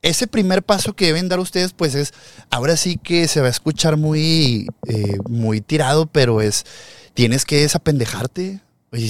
Ese 0.03 0.27
primer 0.29 0.63
paso 0.63 0.95
que 0.95 1.07
deben 1.07 1.29
dar 1.29 1.41
ustedes, 1.41 1.73
pues 1.73 1.95
es, 1.97 2.13
ahora 2.51 2.77
sí 2.77 2.99
que 3.03 3.27
se 3.29 3.41
va 3.41 3.49
a 3.49 3.51
escuchar 3.51 3.97
muy, 3.97 4.69
eh, 4.87 5.17
muy 5.29 5.61
tirado, 5.61 6.07
pero 6.07 6.41
es, 6.41 6.65
tienes 7.15 7.45
que 7.45 7.57
desapendejarte, 7.63 8.61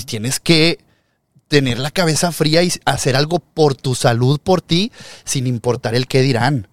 tienes 0.06 0.40
que 0.40 0.78
tener 1.48 1.78
la 1.78 1.90
cabeza 1.90 2.32
fría 2.32 2.62
y 2.62 2.72
hacer 2.86 3.16
algo 3.16 3.38
por 3.40 3.74
tu 3.74 3.94
salud, 3.94 4.38
por 4.42 4.62
ti, 4.62 4.90
sin 5.24 5.46
importar 5.46 5.94
el 5.94 6.06
qué 6.06 6.22
dirán. 6.22 6.68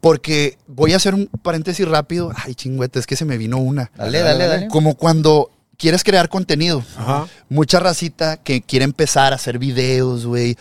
Porque 0.00 0.58
voy 0.66 0.92
a 0.92 0.96
hacer 0.96 1.14
un 1.14 1.26
paréntesis 1.42 1.86
rápido. 1.86 2.32
Ay, 2.34 2.54
chingüete, 2.54 2.98
es 2.98 3.06
que 3.06 3.16
se 3.16 3.24
me 3.24 3.38
vino 3.38 3.58
una. 3.58 3.90
Dale, 3.96 4.20
dale, 4.20 4.46
dale. 4.46 4.68
Como 4.68 4.96
cuando 4.96 5.50
quieres 5.76 6.04
crear 6.04 6.28
contenido. 6.28 6.84
Ajá. 6.96 7.26
Mucha 7.48 7.80
racita 7.80 8.36
que 8.36 8.62
quiere 8.62 8.84
empezar 8.84 9.32
a 9.32 9.36
hacer 9.36 9.58
videos, 9.58 10.26
güey. 10.26 10.56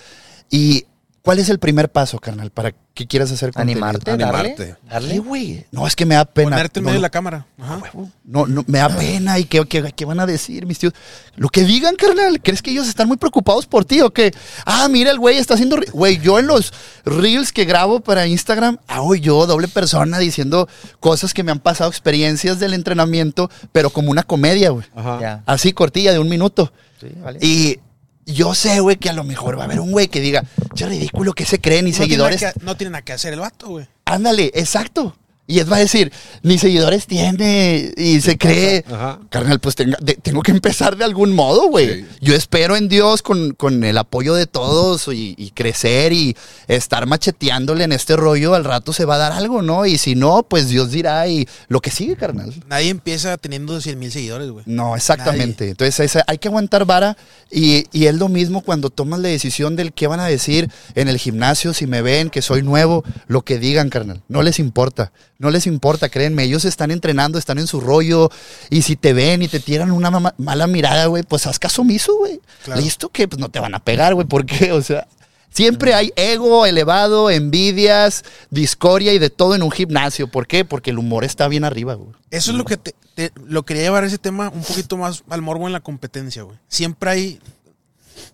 Y 0.50 0.86
¿cuál 1.24 1.40
es 1.40 1.50
el 1.50 1.58
primer 1.58 1.90
paso, 1.90 2.20
carnal, 2.20 2.52
para 2.52 2.74
que 2.94 3.08
quieras 3.08 3.32
hacer 3.32 3.52
contenido? 3.54 3.84
Animarte, 3.84 4.12
Animarte. 4.12 4.50
darle. 4.50 4.56
¿Qué, 4.56 4.88
Darle. 4.90 5.20
güey? 5.20 5.66
No, 5.72 5.88
es 5.88 5.96
que 5.96 6.06
me 6.06 6.14
da 6.16 6.26
pena. 6.26 6.52
Ponerte 6.52 6.80
en 6.80 6.84
no, 6.84 6.88
medio 6.90 7.00
de 7.00 7.02
la 7.02 7.10
cámara. 7.10 7.48
Ajá. 7.60 7.82
no, 8.24 8.46
no, 8.46 8.64
me 8.68 8.78
da 8.78 8.90
pena. 8.90 9.40
¿Y 9.40 9.46
qué, 9.46 9.66
qué- 9.66 9.92
qué 9.96 10.06
van 10.06 10.20
a 10.20 10.26
decir 10.28 10.68
mis 10.68 10.78
tíos? 10.78 10.94
Lo 11.36 11.50
que 11.50 11.64
digan, 11.64 11.96
carnal. 11.96 12.40
¿Crees 12.42 12.62
que 12.62 12.70
ellos 12.72 12.88
están 12.88 13.08
muy 13.08 13.18
preocupados 13.18 13.66
por 13.66 13.84
ti 13.86 14.02
o 14.02 14.12
qué? 14.12 14.32
Ah, 14.66 14.88
mira, 14.90 15.10
el 15.12 15.18
güey 15.18 15.38
está 15.38 15.56
haciendo... 15.56 15.78
re- 15.78 15.88
Güey, 15.92 16.20
yo 16.20 16.38
en 16.40 16.46
los 16.48 16.72
reels 17.06 17.52
que 17.52 17.66
grabo 17.66 18.02
para 18.02 18.28
Instagram, 18.28 18.78
hago 18.88 19.16
yo 19.16 19.48
doble 19.48 19.68
persona 19.70 20.20
diciendo 20.20 20.68
cosas 21.00 21.34
que 21.34 21.42
me 21.44 21.52
han 21.52 21.60
pasado, 21.60 21.90
experiencias 21.90 22.60
del 22.60 22.74
entrenamiento, 22.74 23.50
pero 23.72 23.90
como 23.90 24.12
una 24.12 24.24
comedia, 24.24 24.70
güey. 24.70 24.86
Ajá. 24.94 25.42
Así, 25.46 25.74
cortilla, 25.74 26.12
de 26.12 26.20
un 26.20 26.30
minuto. 26.30 26.72
Sí, 27.00 27.08
vale. 27.24 27.40
Y 27.42 27.80
yo 28.26 28.54
sé, 28.56 28.80
güey, 28.80 28.98
que 28.98 29.10
a 29.10 29.14
lo 29.14 29.24
mejor 29.24 29.58
va 29.58 29.64
a 29.64 29.66
haber 29.66 29.80
un 29.80 29.92
güey 29.92 30.08
que 30.08 30.20
diga, 30.20 30.44
che, 30.76 30.86
ridículo, 30.86 31.34
que 31.34 31.46
se 31.46 31.60
creen 31.60 31.88
y 31.88 31.92
No 31.92 31.98
seguidores. 31.98 32.40
que, 32.42 32.52
no 32.62 32.76
tiene 32.78 32.92
nada 32.92 33.04
que 33.04 33.14
hacer 33.14 33.34
el 33.34 33.40
vato, 33.40 33.68
güey. 33.70 33.88
Ándale, 34.06 34.52
exacto. 34.54 35.16
Y 35.46 35.60
él 35.60 35.70
va 35.72 35.76
a 35.76 35.80
decir, 35.80 36.12
ni 36.42 36.58
seguidores 36.58 37.06
tiene 37.06 37.92
y 37.98 38.22
se 38.22 38.38
cree. 38.38 38.86
Ajá. 38.90 39.20
Carnal, 39.30 39.60
pues 39.60 39.76
tenga- 39.76 39.98
de- 40.02 40.14
tengo 40.16 40.42
que 40.42 40.52
empezar 40.52 40.96
de 40.96 41.04
algún 41.04 41.34
modo, 41.34 41.68
güey. 41.68 42.02
Sí. 42.04 42.06
Yo 42.22 42.34
espero 42.34 42.78
en 42.78 42.88
Dios 42.88 43.22
con, 43.22 43.52
con 43.54 43.84
el 43.84 43.98
apoyo 43.98 44.36
de 44.36 44.48
todos 44.48 45.10
y, 45.10 45.36
y 45.38 45.52
crecer 45.52 46.14
y 46.14 46.38
estar 46.70 47.06
macheteándole 47.08 47.84
en 47.84 47.92
este 47.92 48.16
rollo. 48.16 48.54
Al 48.56 48.64
rato 48.64 48.94
se 48.94 49.04
va 49.04 49.16
a 49.16 49.18
dar 49.18 49.32
algo, 49.34 49.62
¿no? 49.62 49.86
Y 49.86 49.98
si 49.98 50.16
no, 50.16 50.44
pues 50.44 50.70
Dios 50.70 50.92
dirá 50.92 51.28
y 51.28 51.46
lo 51.68 51.82
que 51.82 51.92
sigue, 51.92 52.16
carnal. 52.16 52.54
Nadie 52.70 52.90
empieza 52.90 53.36
teniendo 53.38 53.82
100 53.82 54.00
mil 54.00 54.12
seguidores, 54.14 54.50
güey. 54.50 54.64
No, 54.66 54.96
exactamente. 54.96 55.70
Entonces 55.70 56.18
hay 56.26 56.38
que 56.38 56.48
aguantar 56.48 56.86
vara 56.86 57.18
y, 57.52 57.86
y 57.92 58.06
es 58.06 58.16
lo 58.16 58.30
mismo 58.30 58.62
cuando 58.62 58.90
tomas 58.90 59.20
la 59.20 59.28
decisión 59.28 59.76
del 59.76 59.92
qué 59.92 60.08
van 60.08 60.22
a 60.22 60.26
decir 60.28 60.70
en 60.96 61.10
el 61.10 61.18
gimnasio, 61.18 61.74
si 61.74 61.86
me 61.86 62.02
ven, 62.02 62.30
que 62.30 62.42
soy 62.42 62.64
nuevo, 62.64 63.04
lo 63.28 63.42
que 63.42 63.60
digan, 63.60 63.90
carnal. 63.90 64.22
No 64.30 64.42
les 64.42 64.60
importa, 64.60 65.12
no 65.40 65.50
les 65.52 65.68
importa, 65.68 66.10
créanme. 66.10 66.44
Ellos 66.44 66.66
están 66.66 66.92
entrenando, 66.92 67.38
están 67.38 67.58
en 67.60 67.68
su 67.68 67.82
rollo 67.82 68.30
y 68.70 68.84
si 68.84 68.96
te 68.96 69.14
ven 69.14 69.42
y 69.42 69.48
te 69.48 69.60
tiran 69.60 69.92
una 69.92 70.10
mama- 70.12 70.36
mala 70.38 70.68
mirada, 70.68 71.06
güey, 71.08 71.24
pues 71.24 71.48
haz 71.48 71.60
caso 71.60 71.82
omiso, 71.82 72.16
güey. 72.18 72.40
Claro. 72.64 72.82
Listo 72.82 73.10
que 73.10 73.28
pues 73.28 73.40
no 73.40 73.50
te 73.50 73.60
van 73.60 73.76
a 73.76 73.80
pegar, 73.80 74.14
güey, 74.14 74.28
¿por 74.28 74.46
qué? 74.46 74.72
O 74.72 74.82
sea... 74.82 75.08
Siempre 75.56 75.94
hay 75.94 76.12
ego 76.16 76.66
elevado, 76.66 77.30
envidias, 77.30 78.24
discordia 78.50 79.14
y 79.14 79.20
de 79.20 79.30
todo 79.30 79.54
en 79.54 79.62
un 79.62 79.70
gimnasio. 79.70 80.28
¿Por 80.28 80.48
qué? 80.48 80.66
Porque 80.66 80.90
el 80.90 80.98
humor 80.98 81.24
está 81.24 81.48
bien 81.48 81.64
arriba, 81.64 81.94
güey. 81.94 82.10
Eso 82.32 82.50
es 82.50 82.58
lo 82.58 82.66
que 82.66 82.76
te, 82.78 82.96
te- 83.14 83.32
lo 83.46 83.62
quería 83.64 83.84
llevar 83.84 84.04
ese 84.04 84.18
tema 84.18 84.50
un 84.50 84.64
poquito 84.64 84.98
más 84.98 85.24
al 85.30 85.44
morbo 85.44 85.68
en 85.68 85.74
la 85.74 85.80
competencia, 85.82 86.42
güey. 86.42 86.58
Siempre 86.68 87.10
hay 87.12 87.40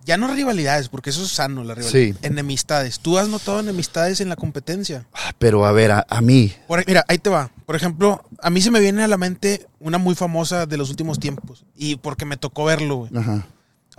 ya 0.06 0.18
no 0.18 0.34
rivalidades, 0.34 0.90
porque 0.90 1.10
eso 1.10 1.24
es 1.24 1.30
sano 1.32 1.64
la 1.64 1.76
rivalidad. 1.76 2.16
Sí. 2.20 2.28
Enemistades. 2.28 3.00
¿Tú 3.00 3.18
has 3.18 3.28
notado 3.28 3.60
enemistades 3.60 4.22
en 4.22 4.30
la 4.30 4.36
competencia? 4.36 5.06
Ah, 5.14 5.34
Pero 5.38 5.66
a 5.66 5.72
ver, 5.72 5.92
a, 5.92 6.06
a 6.10 6.22
mí, 6.22 6.54
Por- 6.68 6.86
mira, 6.88 7.06
ahí 7.08 7.18
te 7.18 7.30
va. 7.30 7.52
Por 7.66 7.76
ejemplo, 7.76 8.24
a 8.42 8.50
mí 8.50 8.62
se 8.62 8.72
me 8.72 8.80
viene 8.80 9.04
a 9.04 9.08
la 9.08 9.18
mente 9.18 9.68
una 9.80 9.98
muy 9.98 10.16
famosa 10.16 10.66
de 10.66 10.78
los 10.78 10.90
últimos 10.90 11.20
tiempos 11.20 11.66
y 11.76 11.96
porque 11.98 12.26
me 12.26 12.38
tocó 12.38 12.66
verlo, 12.66 12.96
güey. 12.98 13.12
Ajá. 13.18 13.46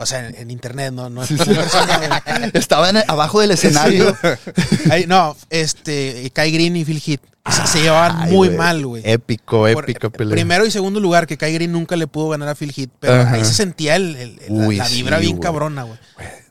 O 0.01 0.07
sea, 0.07 0.27
en, 0.27 0.35
en 0.35 0.51
internet, 0.51 0.93
no, 0.93 1.11
no 1.11 1.21
persona, 1.21 1.99
güey. 1.99 2.51
Estaba 2.55 2.91
en- 2.91 3.05
abajo 3.07 3.41
del 3.41 3.51
escenario. 3.53 4.17
Ahí, 4.91 5.07
no, 5.07 5.37
este, 5.51 6.31
Kai 6.33 6.51
Green 6.51 6.75
y 6.77 6.85
Phil 6.85 7.03
Heath 7.07 7.21
se, 7.51 7.67
se 7.67 7.83
llevaban 7.83 8.17
Ay, 8.23 8.33
muy 8.33 8.51
mal, 8.51 8.85
güey. 8.87 9.03
Épico, 9.05 9.67
Por- 9.73 9.85
épico 9.85 10.11
pelea. 10.11 10.33
Primero 10.35 10.65
y 10.67 10.71
segundo 10.71 11.01
lugar, 11.01 11.27
que 11.27 11.37
Kai 11.37 11.53
Green 11.55 11.71
nunca 11.73 11.97
le 11.97 12.07
pudo 12.07 12.31
ganar 12.31 12.49
a 12.49 12.55
Phil 12.55 12.73
Heath, 12.77 12.91
pero 12.99 13.15
Ajá. 13.23 13.33
ahí 13.35 13.45
se 13.45 13.53
sentía 13.55 13.97
el, 13.97 14.37
la- 14.49 14.89
vibra 14.89 15.19
sí, 15.19 15.23
bien 15.25 15.39
cabrona, 15.39 15.83
güey. 15.85 15.99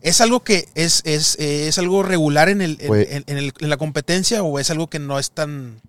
¿Es 0.02 0.22
algo 0.22 0.42
que 0.42 0.68
es, 0.76 1.02
es, 1.06 1.36
eh, 1.40 1.68
es 1.68 1.78
algo 1.78 2.04
regular 2.04 2.50
en, 2.50 2.62
en, 2.62 2.78
en 3.28 3.70
la 3.70 3.78
competencia 3.78 4.44
o 4.44 4.58
es 4.60 4.70
algo 4.70 4.90
que 4.90 5.00
no 5.00 5.20
es 5.20 5.32
tan, 5.32 5.82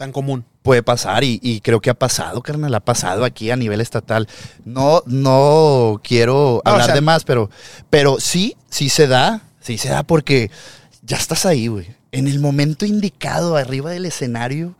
tan 0.00 0.12
común? 0.12 0.46
Puede 0.62 0.82
pasar 0.82 1.24
y, 1.24 1.38
y 1.42 1.60
creo 1.60 1.80
que 1.82 1.90
ha 1.90 1.94
pasado, 1.94 2.40
carnal, 2.40 2.74
ha 2.74 2.80
pasado 2.80 3.22
aquí 3.26 3.50
a 3.50 3.56
nivel 3.56 3.82
estatal. 3.82 4.26
No, 4.64 5.02
no 5.04 6.00
quiero 6.02 6.62
No, 6.64 6.70
o 6.70 6.72
hablar 6.72 6.86
sea- 6.86 6.94
de 6.94 7.02
más, 7.02 7.24
pero, 7.24 7.50
pero 7.90 8.18
sí, 8.18 8.56
sí 8.70 8.88
se 8.88 9.06
da, 9.06 9.42
sí 9.60 9.76
se 9.76 9.90
da 9.90 10.02
porque 10.02 10.50
ya 11.02 11.18
estás 11.18 11.44
ahí, 11.44 11.66
güey. 11.66 11.86
En 12.12 12.28
el 12.28 12.40
momento 12.40 12.86
indicado, 12.86 13.56
arriba 13.56 13.90
del 13.90 14.06
escenario, 14.06 14.74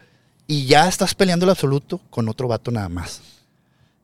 y 0.47 0.65
ya 0.65 0.89
estás 0.89 1.15
peleando 1.15 1.45
el 1.45 1.51
absoluto 1.51 2.01
con 2.09 2.27
otro 2.31 2.49
vato 2.49 2.71
nada 2.71 2.89
más. 2.89 3.21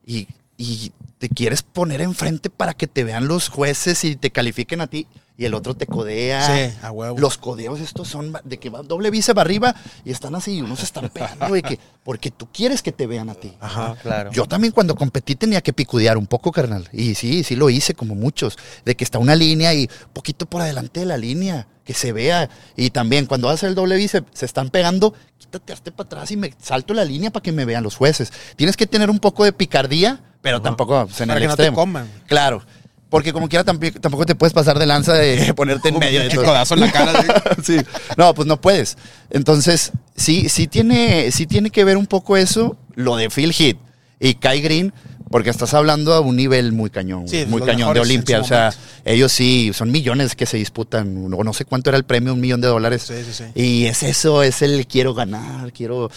Y, 0.05 0.27
y 0.55 0.91
te 1.17 1.29
quieres 1.29 1.63
poner 1.63 1.99
enfrente 2.01 2.51
para 2.51 2.75
que 2.75 2.85
te 2.85 3.03
vean 3.03 3.27
los 3.27 3.49
jueces 3.49 4.03
y 4.03 4.15
te 4.17 4.29
califiquen 4.29 4.81
a 4.81 4.87
ti, 4.87 5.07
y 5.37 5.45
el 5.45 5.53
otro 5.53 5.75
te 5.75 5.85
codea. 5.85 6.41
Sí, 6.41 6.77
a 6.81 6.91
huevo. 6.91 7.17
Los 7.19 7.37
codeos 7.37 7.79
estos 7.79 8.07
son 8.07 8.33
de 8.43 8.57
que 8.57 8.69
va 8.69 8.81
doble 8.81 9.11
bíceps 9.11 9.39
arriba 9.39 9.75
y 10.03 10.11
están 10.11 10.33
así 10.35 10.55
y 10.55 10.61
unos 10.61 10.79
se 10.79 10.85
están 10.85 11.09
pegando 11.09 11.53
de 11.53 11.61
que 11.61 11.79
porque 12.03 12.31
tú 12.31 12.47
quieres 12.51 12.81
que 12.81 12.91
te 12.91 13.05
vean 13.05 13.29
a 13.29 13.35
ti. 13.35 13.53
Ajá. 13.59 13.95
Claro. 14.01 14.31
Yo 14.31 14.45
también 14.45 14.73
cuando 14.73 14.95
competí 14.95 15.35
tenía 15.35 15.61
que 15.61 15.73
picudear 15.73 16.17
un 16.17 16.25
poco, 16.25 16.51
carnal. 16.51 16.89
Y 16.91 17.15
sí, 17.15 17.43
sí 17.43 17.55
lo 17.55 17.69
hice 17.69 17.93
como 17.93 18.15
muchos. 18.15 18.57
De 18.83 18.95
que 18.95 19.03
está 19.03 19.19
una 19.19 19.35
línea 19.35 19.73
y 19.73 19.89
poquito 20.13 20.47
por 20.47 20.61
adelante 20.61 21.01
de 21.01 21.05
la 21.05 21.17
línea, 21.17 21.67
que 21.85 21.93
se 21.93 22.13
vea. 22.13 22.49
Y 22.75 22.89
también 22.89 23.27
cuando 23.27 23.49
hacer 23.49 23.69
el 23.69 23.75
doble 23.75 23.95
bíceps, 23.95 24.27
se 24.33 24.45
están 24.45 24.69
pegando, 24.69 25.13
quítate 25.37 25.71
hazte 25.73 25.91
para 25.91 26.07
atrás 26.07 26.31
y 26.31 26.37
me 26.37 26.53
salto 26.59 26.93
la 26.93 27.05
línea 27.05 27.29
para 27.29 27.43
que 27.43 27.51
me 27.51 27.65
vean 27.65 27.83
los 27.83 27.95
jueces. 27.95 28.31
Tienes 28.55 28.75
que 28.75 28.87
tener 28.87 29.09
un 29.09 29.19
poco 29.19 29.43
de 29.43 29.53
picardía, 29.53 30.21
pero 30.41 30.61
tampoco 30.61 31.05
pues, 31.05 31.21
en 31.21 31.27
Para 31.27 31.37
el 31.39 31.43
que 31.43 31.47
no 31.49 31.55
te 31.55 31.63
extremo. 31.63 31.75
coman. 31.75 32.09
Claro. 32.25 32.63
Porque 33.09 33.31
como 33.31 33.47
quiera 33.47 33.63
tampoco 33.63 34.25
te 34.25 34.35
puedes 34.35 34.53
pasar 34.53 34.77
de 34.79 34.85
lanza 34.85 35.13
de 35.13 35.53
ponerte 35.55 35.89
en 35.89 35.99
medio 35.99 36.21
de 36.21 36.29
todo. 36.29 36.45
codazo 36.45 36.73
en 36.73 36.81
la 36.81 36.91
cara. 36.91 37.23
¿sí? 37.63 37.77
No, 38.17 38.33
pues 38.33 38.47
no 38.47 38.59
puedes. 38.59 38.97
Entonces, 39.29 39.91
sí, 40.15 40.49
sí 40.49 40.67
tiene, 40.67 41.31
sí 41.31 41.47
tiene 41.47 41.69
que 41.69 41.83
ver 41.85 41.95
un 41.97 42.07
poco 42.07 42.35
eso, 42.35 42.77
lo 42.95 43.15
de 43.15 43.29
Phil 43.29 43.53
Heath 43.57 43.77
y 44.19 44.35
Kai 44.35 44.61
Green, 44.61 44.93
porque 45.29 45.49
estás 45.49 45.73
hablando 45.73 46.13
a 46.13 46.19
un 46.19 46.35
nivel 46.35 46.71
muy 46.71 46.89
cañón, 46.89 47.27
Sí, 47.27 47.45
muy 47.47 47.61
cañón 47.61 47.93
de 47.93 47.99
Olimpia. 47.99 48.41
O 48.41 48.43
sea, 48.43 48.73
ellos 49.05 49.31
sí, 49.31 49.71
son 49.73 49.91
millones 49.91 50.35
que 50.35 50.45
se 50.45 50.57
disputan, 50.57 51.33
o 51.33 51.43
no 51.43 51.53
sé 51.53 51.65
cuánto 51.65 51.89
era 51.89 51.97
el 51.97 52.05
premio, 52.05 52.33
un 52.33 52.41
millón 52.41 52.61
de 52.61 52.67
dólares. 52.67 53.03
Sí, 53.07 53.13
sí, 53.25 53.33
sí. 53.33 53.43
Y 53.55 53.85
es 53.85 54.03
eso, 54.03 54.43
es 54.43 54.61
el 54.61 54.85
quiero 54.87 55.13
ganar, 55.13 55.71
quiero... 55.71 56.09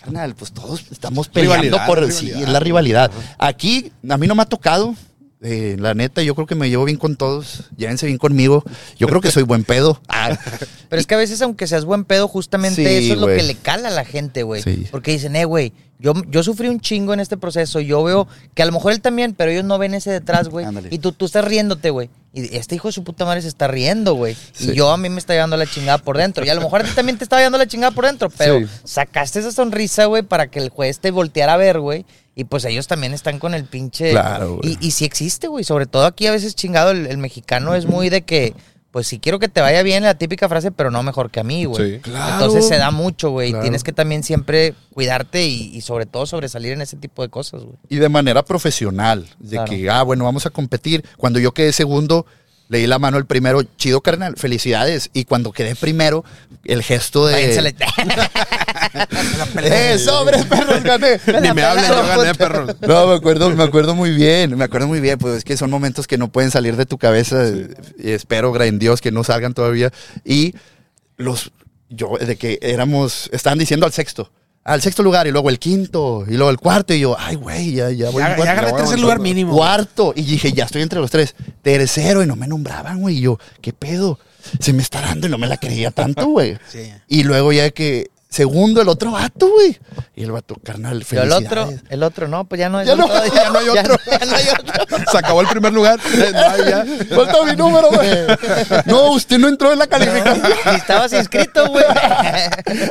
Carnal, 0.00 0.36
pues 0.36 0.52
todos 0.52 0.84
estamos 0.92 1.28
peleando 1.28 1.60
Rivalidad, 1.62 1.86
por... 1.88 1.98
rivalidad. 1.98 2.20
Sí, 2.20 2.30
es 2.30 2.48
la 2.48 2.60
rivalidad. 2.60 3.10
Aquí, 3.36 3.90
a 4.08 4.16
mí 4.16 4.28
no 4.28 4.36
me 4.36 4.42
ha 4.42 4.46
tocado, 4.46 4.94
eh, 5.40 5.76
la 5.78 5.94
neta, 5.94 6.22
yo 6.22 6.34
creo 6.34 6.46
que 6.46 6.54
me 6.54 6.68
llevo 6.68 6.84
bien 6.84 6.98
con 6.98 7.16
todos. 7.16 7.64
Llévense 7.76 8.06
bien 8.06 8.18
conmigo. 8.18 8.64
Yo 8.98 9.06
creo 9.06 9.20
que 9.20 9.30
soy 9.30 9.42
buen 9.44 9.64
pedo. 9.64 10.00
Ah, 10.08 10.36
Pero 10.88 11.00
es 11.00 11.06
que 11.06 11.14
a 11.14 11.18
veces, 11.18 11.40
aunque 11.42 11.66
seas 11.68 11.84
buen 11.84 12.04
pedo, 12.04 12.26
justamente 12.28 12.76
Sí, 12.84 13.04
eso 13.06 13.14
es 13.14 13.20
lo 13.20 13.26
que 13.28 13.42
le 13.44 13.54
cala 13.54 13.88
a 13.88 13.92
la 13.92 14.04
gente, 14.04 14.42
güey. 14.42 14.62
Sí. 14.62 14.86
Porque 14.90 15.12
dicen, 15.12 15.36
eh, 15.36 15.44
güey, 15.44 15.72
yo, 16.00 16.12
yo 16.28 16.42
sufrí 16.42 16.68
un 16.68 16.80
chingo 16.80 17.12
en 17.14 17.20
este 17.20 17.36
proceso. 17.36 17.78
Yo 17.80 18.02
veo 18.02 18.26
que 18.54 18.62
a 18.62 18.66
lo 18.66 18.72
mejor 18.72 18.92
él 18.92 19.00
también, 19.00 19.34
pero 19.34 19.50
ellos 19.52 19.64
no 19.64 19.78
ven 19.78 19.94
ese 19.94 20.10
detrás, 20.10 20.48
güey. 20.48 20.66
Y 20.90 20.98
tú, 20.98 21.12
tú 21.12 21.26
estás 21.26 21.44
riéndote, 21.44 21.90
güey. 21.90 22.10
Y 22.32 22.56
este 22.56 22.74
hijo 22.74 22.88
de 22.88 22.92
su 22.92 23.04
puta 23.04 23.24
madre 23.24 23.42
se 23.42 23.48
está 23.48 23.68
riendo, 23.68 24.14
güey. 24.14 24.36
Sí. 24.52 24.70
Y 24.70 24.74
yo 24.74 24.90
a 24.90 24.96
mí 24.96 25.08
me 25.08 25.18
está 25.18 25.34
llevando 25.34 25.56
la 25.56 25.66
chingada 25.66 25.98
por 25.98 26.16
dentro. 26.16 26.44
Y 26.44 26.48
a 26.48 26.54
lo 26.54 26.60
mejor 26.62 26.80
a 26.80 26.84
ti 26.84 26.90
también 26.96 27.16
te 27.18 27.24
está 27.24 27.36
llevando 27.36 27.58
la 27.58 27.66
chingada 27.66 27.92
por 27.92 28.06
dentro. 28.06 28.28
Pero 28.30 28.58
Sí. 28.60 28.66
sacaste 28.84 29.38
esa 29.38 29.52
sonrisa, 29.52 30.06
güey, 30.06 30.22
para 30.22 30.48
que 30.50 30.58
el 30.58 30.70
juez 30.70 30.98
te 30.98 31.10
volteara 31.12 31.54
a 31.54 31.58
ver, 31.58 31.78
güey. 31.80 32.04
Y 32.38 32.44
pues 32.44 32.64
ellos 32.64 32.86
también 32.86 33.14
están 33.14 33.40
con 33.40 33.52
el 33.52 33.64
pinche. 33.64 34.12
Claro, 34.12 34.58
güey. 34.58 34.78
Y, 34.80 34.86
y 34.86 34.90
sí 34.92 35.04
existe, 35.04 35.48
güey. 35.48 35.64
Sobre 35.64 35.86
todo 35.86 36.04
aquí 36.06 36.28
a 36.28 36.30
veces 36.30 36.54
chingado, 36.54 36.92
el, 36.92 37.06
el 37.08 37.18
mexicano 37.18 37.74
es 37.74 37.86
muy 37.86 38.10
de 38.10 38.22
que, 38.22 38.54
pues 38.92 39.08
si 39.08 39.18
quiero 39.18 39.40
que 39.40 39.48
te 39.48 39.60
vaya 39.60 39.82
bien, 39.82 40.04
la 40.04 40.14
típica 40.14 40.48
frase, 40.48 40.70
pero 40.70 40.92
no 40.92 41.02
mejor 41.02 41.32
que 41.32 41.40
a 41.40 41.42
mí, 41.42 41.64
güey. 41.64 41.94
Sí. 41.94 41.98
Claro. 41.98 42.34
Entonces 42.34 42.68
se 42.68 42.76
da 42.78 42.92
mucho, 42.92 43.30
güey. 43.30 43.50
Claro. 43.50 43.62
Tienes 43.64 43.82
que 43.82 43.92
también 43.92 44.22
siempre 44.22 44.74
cuidarte 44.94 45.44
y, 45.46 45.70
y 45.76 45.80
sobre 45.80 46.06
todo 46.06 46.26
sobresalir 46.26 46.72
en 46.74 46.80
ese 46.80 46.96
tipo 46.96 47.22
de 47.22 47.28
cosas, 47.28 47.64
güey. 47.64 47.76
y 47.88 47.96
de 47.96 48.08
manera 48.08 48.44
profesional. 48.44 49.28
De 49.40 49.56
Claro. 49.56 49.70
que, 49.72 49.90
ah, 49.90 50.02
bueno, 50.04 50.22
vamos 50.24 50.46
a 50.46 50.50
competir. 50.50 51.04
Cuando 51.16 51.40
yo 51.40 51.52
quedé 51.52 51.72
segundo, 51.72 52.24
le 52.68 52.78
di 52.78 52.86
la 52.86 52.98
mano 52.98 53.16
al 53.16 53.26
primero. 53.26 53.62
Chido, 53.76 54.00
carnal, 54.00 54.36
felicidades. 54.36 55.10
Y 55.12 55.24
cuando 55.24 55.52
quedé 55.52 55.74
primero, 55.74 56.24
el 56.64 56.82
gesto 56.82 57.26
de. 57.26 57.58
¡Eh, 59.62 59.98
sobre, 59.98 60.44
perros, 60.44 60.82
gané! 60.82 61.20
Ni 61.42 61.52
me 61.52 61.62
hablen, 61.62 61.86
yo 61.86 62.06
gané, 62.06 62.34
perros. 62.34 62.76
No, 62.80 63.06
me 63.06 63.14
acuerdo, 63.14 63.50
me 63.50 63.64
acuerdo 63.64 63.94
muy 63.94 64.10
bien, 64.10 64.56
me 64.56 64.64
acuerdo 64.64 64.86
muy 64.86 65.00
bien, 65.00 65.18
pues 65.18 65.38
es 65.38 65.44
que 65.44 65.56
son 65.56 65.70
momentos 65.70 66.06
que 66.06 66.18
no 66.18 66.28
pueden 66.28 66.50
salir 66.50 66.76
de 66.76 66.86
tu 66.86 66.98
cabeza 66.98 67.44
y 67.98 68.10
espero, 68.10 68.58
en 68.62 68.78
Dios, 68.78 69.00
que 69.00 69.10
no 69.10 69.24
salgan 69.24 69.54
todavía. 69.54 69.92
Y 70.24 70.54
los, 71.16 71.52
yo, 71.88 72.16
de 72.18 72.36
que 72.36 72.58
éramos, 72.62 73.30
estaban 73.32 73.58
diciendo 73.58 73.86
al 73.86 73.92
sexto, 73.92 74.30
al 74.68 74.82
sexto 74.82 75.02
lugar 75.02 75.26
y 75.26 75.30
luego 75.30 75.48
el 75.48 75.58
quinto 75.58 76.24
y 76.28 76.34
luego 76.34 76.50
el 76.50 76.58
cuarto 76.58 76.92
y 76.92 77.00
yo, 77.00 77.16
ay, 77.18 77.36
güey, 77.36 77.72
ya, 77.72 77.90
ya 77.90 78.10
voy. 78.10 78.22
Ya, 78.22 78.36
ya 78.36 78.52
agarré 78.52 78.72
tercer 78.72 79.00
lugar 79.00 79.18
mínimo. 79.18 79.54
Cuarto. 79.54 80.12
Y 80.14 80.22
dije, 80.22 80.52
ya 80.52 80.64
estoy 80.64 80.82
entre 80.82 81.00
los 81.00 81.10
tres. 81.10 81.34
Tercero 81.62 82.22
y 82.22 82.26
no 82.26 82.36
me 82.36 82.46
nombraban, 82.46 83.00
güey. 83.00 83.16
Y 83.16 83.20
yo, 83.22 83.38
¿qué 83.62 83.72
pedo? 83.72 84.18
Se 84.60 84.74
me 84.74 84.82
está 84.82 85.00
dando 85.00 85.26
y 85.26 85.30
no 85.30 85.38
me 85.38 85.46
la 85.46 85.56
creía 85.56 85.90
tanto, 85.90 86.26
güey. 86.26 86.58
Sí. 86.68 86.92
Y 87.08 87.24
luego 87.24 87.50
ya 87.52 87.70
que, 87.70 88.10
segundo, 88.28 88.82
el 88.82 88.88
otro 88.88 89.12
vato, 89.12 89.48
güey. 89.50 89.78
Y 90.14 90.24
el 90.24 90.32
vato, 90.32 90.56
carnal, 90.62 91.04
el 91.10 91.32
otro, 91.32 91.68
el 91.88 92.02
otro, 92.02 92.28
no, 92.28 92.44
pues 92.44 92.58
ya 92.58 92.68
no 92.68 92.80
es 92.80 92.86
Ya 92.86 92.94
no, 92.96 93.06
otro, 93.06 93.24
ya 93.34 93.50
no 93.50 93.58
hay 93.58 93.68
otro. 93.68 93.96
ya 94.10 94.18
no 94.26 94.36
hay 94.36 94.44
otro. 94.48 94.98
Se 95.10 95.18
acabó 95.18 95.40
el 95.40 95.48
primer 95.48 95.72
lugar. 95.72 95.98
No. 95.98 97.16
Falta 97.16 97.44
mi 97.44 97.56
número, 97.56 97.88
güey. 97.90 98.10
No, 98.86 99.12
usted 99.12 99.38
no 99.38 99.48
entró 99.48 99.72
en 99.72 99.78
la 99.78 99.86
calificación. 99.86 100.52
Estabas 100.76 101.12
inscrito, 101.12 101.66
güey. 101.68 101.84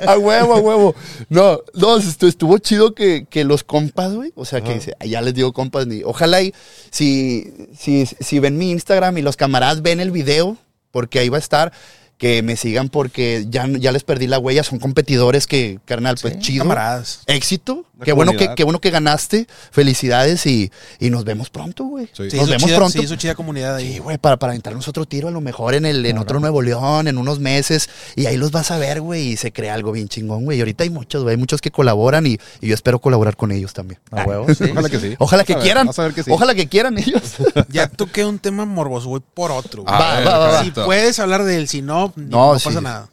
A 0.08 0.18
huevo, 0.18 0.56
a 0.56 0.60
huevo. 0.60 0.96
No, 1.30 1.60
no, 1.74 1.98
estu- 2.00 2.28
estuvo 2.28 2.58
chido 2.58 2.94
que, 2.96 3.26
que 3.30 3.44
los 3.44 3.64
compas, 3.64 4.14
güey. 4.14 4.32
O 4.36 4.46
sea, 4.46 4.62
que 4.62 4.74
dice, 4.76 4.96
"Ay, 5.00 5.12
ya 5.12 5.22
les 5.22 5.34
digo 5.34 5.54
compas. 5.54 5.86
Ni, 5.88 6.02
ojalá 6.04 6.42
y 6.42 6.54
si, 6.90 7.54
si, 7.78 8.06
si 8.06 8.40
ven 8.40 8.58
mi 8.58 8.72
Instagram 8.72 9.18
y 9.18 9.22
los 9.22 9.36
camaradas 9.38 9.82
ven 9.82 10.00
el 10.00 10.12
video, 10.12 10.58
porque 10.92 11.20
ahí 11.20 11.30
va 11.30 11.38
a 11.38 11.40
estar, 11.40 11.72
que 12.18 12.42
me 12.42 12.56
sigan 12.56 12.90
porque 12.90 13.46
ya, 13.50 13.68
ya 13.68 13.92
les 13.92 14.04
perdí 14.04 14.26
la 14.28 14.40
huella, 14.40 14.64
son 14.64 14.80
competidores 14.80 15.46
que, 15.46 15.80
carnal, 15.86 16.18
pues 16.20 16.34
Sí. 16.36 16.40
chido. 16.40 16.64
Camaradas. 16.64 17.20
Éxito, 17.28 17.86
qué 18.04 18.12
bueno 18.12 18.34
que, 18.34 18.56
qué 18.56 18.64
bueno 18.64 18.80
que 18.82 18.90
ganaste, 18.90 19.48
felicidades 19.72 20.46
y, 20.48 20.72
y 21.00 21.10
nos 21.12 21.24
vemos 21.26 21.50
pronto, 21.52 21.84
güey. 21.86 22.08
Sí. 22.14 22.24
Nos 22.36 22.50
vemos 22.50 22.64
chida, 22.66 22.78
pronto. 22.78 22.98
se 22.98 23.04
hizo 23.04 23.16
chida 23.18 23.36
comunidad 23.36 23.76
ahí. 23.76 23.94
Sí, 23.94 24.00
güey, 24.00 24.18
para, 24.18 24.38
para 24.38 24.54
aventarnos 24.54 24.88
otro 24.88 25.06
tiro 25.06 25.28
a 25.28 25.32
lo 25.32 25.42
mejor 25.42 25.76
en 25.76 25.86
el 25.86 26.06
en 26.08 26.18
otro 26.18 26.40
Nuevo 26.40 26.62
León, 26.64 27.08
en 27.08 27.18
unos 27.20 27.40
meses. 27.40 27.88
Y 28.16 28.26
ahí 28.26 28.36
los 28.38 28.52
vas 28.52 28.72
a 28.72 28.78
ver, 28.80 29.00
güey, 29.02 29.28
y 29.34 29.38
se 29.38 29.52
crea 29.52 29.76
algo 29.76 29.92
bien 29.92 30.08
chingón, 30.08 30.44
güey. 30.44 30.58
Y 30.58 30.62
ahorita 30.62 30.84
hay 30.86 30.90
muchos, 30.90 31.22
güey, 31.22 31.34
hay 31.36 31.38
muchos 31.40 31.62
que 31.62 31.70
colaboran 31.70 32.26
y, 32.26 32.40
y 32.62 32.68
yo 32.68 32.74
espero 32.74 33.00
colaborar 33.00 33.38
con 33.38 33.52
ellos 33.52 33.74
también. 33.74 34.00
A 34.12 34.24
huevo, 34.24 34.48
sí. 34.56 34.64
Ojalá 34.72 34.90
que 34.90 35.00
sí. 35.00 35.16
Ojalá 35.20 35.44
que 35.44 35.54
ver, 35.54 35.64
quieran. 35.64 35.86
vas 35.88 36.00
a 36.00 36.04
ver 36.04 36.14
que 36.14 36.24
sí. 36.24 36.32
Ojalá 36.32 36.56
que 36.56 36.68
quieran 36.68 36.98
ellos. 36.98 37.22
Ya 37.70 37.88
toqué 37.88 38.26
un 38.26 38.40
tema 38.40 38.66
morboso, 38.66 39.10
voy 39.10 39.22
por 39.34 39.52
otro. 39.52 39.84
güey. 39.84 39.94
Va, 39.94 40.20
va, 40.22 40.38
va, 40.40 40.48
va. 40.54 40.64
si 40.64 40.72
puedes 40.72 41.20
hablar 41.20 41.44
de 41.44 41.58
él, 41.58 41.68
si 41.68 41.82
no, 41.82 42.07
No, 42.16 42.54
no, 42.54 42.60
sí. 42.60 42.66
pasa 42.66 42.82
nada. 42.82 43.10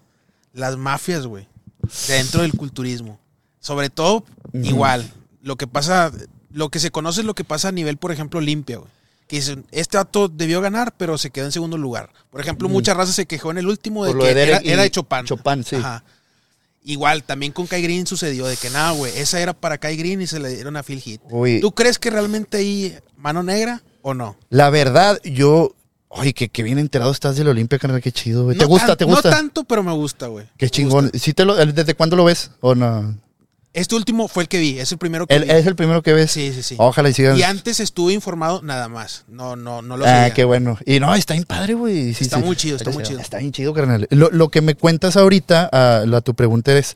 Las 0.53 0.77
mafias, 0.77 1.27
güey. 1.27 1.49
Dentro 2.09 2.43
del 2.43 2.53
culturismo. 2.53 3.19
Sobre 3.61 3.91
todo, 3.91 4.25
igual. 4.53 5.11
Lo 5.43 5.57
que 5.57 5.67
pasa, 5.67 6.13
lo 6.51 6.69
que 6.69 6.79
se 6.79 6.91
conoce 6.91 7.21
es 7.21 7.27
lo 7.27 7.35
que 7.35 7.45
pasa 7.45 7.69
a 7.69 7.73
nivel, 7.73 7.97
por 7.97 8.13
ejemplo, 8.13 8.41
limpia, 8.41 8.79
güey. 8.79 8.91
Que 9.27 9.37
dicen, 9.37 9.65
este 9.71 9.97
dato 9.97 10.29
debió 10.29 10.61
ganar, 10.61 10.93
pero 10.97 11.17
se 11.17 11.31
quedó 11.31 11.47
en 11.47 11.53
segundo 11.53 11.79
lugar. 11.79 12.11
Por 12.31 12.41
ejemplo, 12.41 12.69
mucha 12.69 12.93
raza 12.93 13.13
se 13.13 13.27
quejó 13.27 13.51
en 13.51 13.59
el 13.59 13.67
último 13.67 14.05
de 14.05 14.13
Por 14.13 14.21
que 14.21 14.35
de 14.35 14.43
era, 14.43 14.59
era 14.59 14.83
de 14.83 14.91
Chopin. 14.91 15.25
Chopin, 15.25 15.65
sí. 15.65 15.77
Ajá. 15.77 16.05
Igual, 16.87 17.25
también 17.25 17.51
con 17.53 17.67
Kai 17.67 17.81
Green 17.81 18.07
sucedió 18.07 18.45
de 18.47 18.59
que 18.59 18.69
nada, 18.69 18.91
güey, 18.91 19.11
esa 19.17 19.41
era 19.41 19.55
para 19.55 19.79
Kai 19.79 19.97
Green 19.97 20.21
y 20.21 20.27
se 20.27 20.39
le 20.39 20.51
dieron 20.51 20.77
a 20.77 20.83
Phil 20.83 21.03
Heath. 21.05 21.23
Uy. 21.31 21.61
¿Tú 21.61 21.73
crees 21.73 21.99
que 21.99 22.11
realmente 22.11 22.59
ahí 22.59 22.95
mano 23.17 23.43
negra 23.43 23.83
o 24.03 24.13
no? 24.13 24.37
La 24.51 24.69
verdad, 24.69 25.19
yo. 25.25 25.75
Ay, 26.17 26.33
que, 26.33 26.49
que 26.49 26.63
bien 26.63 26.79
enterado 26.79 27.11
estás 27.11 27.37
del 27.37 27.49
Olimpia, 27.49 27.79
carnal, 27.79 28.01
qué 28.01 28.13
chido, 28.13 28.45
güey. 28.45 28.57
¿Te 28.57 28.63
No 28.65 28.69
gusta? 28.69 28.89
tan- 28.89 28.97
¿Te 28.99 29.05
gusta? 29.05 29.31
No 29.31 29.37
tanto, 29.37 29.65
pero 29.65 29.83
me 29.83 29.93
gusta, 29.93 30.29
güey. 30.29 30.47
Qué 30.57 30.67
Me 30.67 30.71
chingón. 30.71 31.05
gusta. 31.07 31.19
¿Sí 31.19 31.33
te 31.35 31.45
lo, 31.45 31.55
¿Desde 31.57 31.95
cuándo 31.95 32.15
lo 32.17 32.25
ves? 32.25 32.53
¿O 32.61 32.75
no? 32.75 33.17
Este 33.73 33.97
último 33.97 34.29
fue 34.29 34.45
el 34.45 34.49
que 34.49 34.61
vi, 34.61 34.79
es 34.79 34.93
el 34.93 34.99
primero 34.99 35.27
que 35.27 35.35
¿El- 35.35 35.43
vi. 35.47 35.51
¿Es 35.51 35.67
el 35.67 35.75
primero 35.75 36.01
que 36.03 36.13
ves? 36.13 36.31
Sí, 36.31 36.53
sí, 36.55 36.63
sí. 36.63 36.77
Ojalá 36.79 37.09
y 37.09 37.13
sigan. 37.15 37.37
Y 37.37 37.43
antes 37.43 37.81
estuve 37.81 38.13
informado 38.13 38.63
nada 38.63 38.89
más. 38.89 39.25
No, 39.27 39.57
no, 39.57 39.83
no 39.83 39.97
lo 39.97 40.05
Ah, 40.07 40.09
seguía. 40.21 40.35
qué 40.35 40.45
bueno. 40.45 40.79
Y 40.87 41.01
no, 41.01 41.13
está 41.17 41.35
bien 41.35 41.45
padre, 41.45 41.75
güey. 41.75 42.15
Sí, 42.15 42.23
Está 42.23 42.37
sí. 42.39 42.45
muy 42.45 42.55
chido, 42.55 42.77
está 42.77 42.91
muy 42.91 43.03
chido. 43.03 43.19
Está 43.19 43.39
bien 43.39 43.51
chido, 43.51 43.75
carnal. 43.75 44.07
Lo, 44.11 44.31
lo 44.31 44.49
que 44.51 44.61
me 44.61 44.77
cuentas 44.77 45.17
ahorita, 45.17 45.69
a, 45.73 46.07
la, 46.07 46.21
tu 46.21 46.35
pregunta 46.35 46.73
es, 46.79 46.95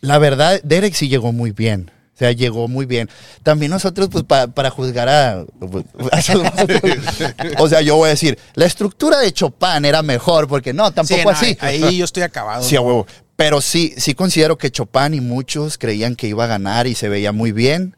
la 0.00 0.16
verdad, 0.16 0.58
Derek 0.64 0.94
sí 0.94 1.08
llegó 1.08 1.32
muy 1.32 1.50
bien. 1.50 1.90
O 2.14 2.16
sea, 2.16 2.30
llegó 2.32 2.68
muy 2.68 2.86
bien. 2.86 3.10
También 3.42 3.70
nosotros, 3.72 4.08
pues, 4.10 4.22
pa- 4.24 4.46
para 4.46 4.70
juzgar 4.70 5.08
a... 5.08 5.44
o 7.58 7.68
sea, 7.68 7.80
yo 7.80 7.96
voy 7.96 8.06
a 8.06 8.10
decir, 8.10 8.38
la 8.54 8.66
estructura 8.66 9.18
de 9.18 9.32
Chopin 9.32 9.84
era 9.84 10.02
mejor, 10.02 10.46
porque 10.48 10.72
no, 10.72 10.88
Sí, 10.88 10.94
tampoco 10.94 11.22
no, 11.24 11.30
así. 11.30 11.56
Ahí, 11.60 11.82
ahí 11.82 11.96
yo 11.98 12.04
estoy 12.04 12.22
acabado. 12.22 12.62
Sí, 12.62 12.76
a 12.76 12.80
huevo. 12.80 13.06
Pero 13.36 13.60
sí, 13.60 13.94
sí 13.96 14.14
considero 14.14 14.58
que 14.58 14.70
Chopin 14.70 15.14
y 15.14 15.20
muchos 15.20 15.76
creían 15.76 16.14
que 16.14 16.28
iba 16.28 16.44
a 16.44 16.46
ganar 16.46 16.86
y 16.86 16.94
se 16.94 17.08
veía 17.08 17.32
muy 17.32 17.50
bien 17.50 17.96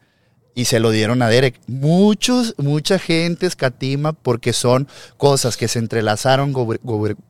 y 0.55 0.65
se 0.65 0.79
lo 0.79 0.89
dieron 0.89 1.21
a 1.21 1.29
Derek. 1.29 1.59
Muchos, 1.67 2.55
mucha 2.57 2.97
gente 2.97 3.45
escatima 3.45 4.13
porque 4.13 4.51
son 4.51 4.87
cosas 5.17 5.55
que 5.57 5.67
se 5.67 5.77
entrelazaron 5.77 6.53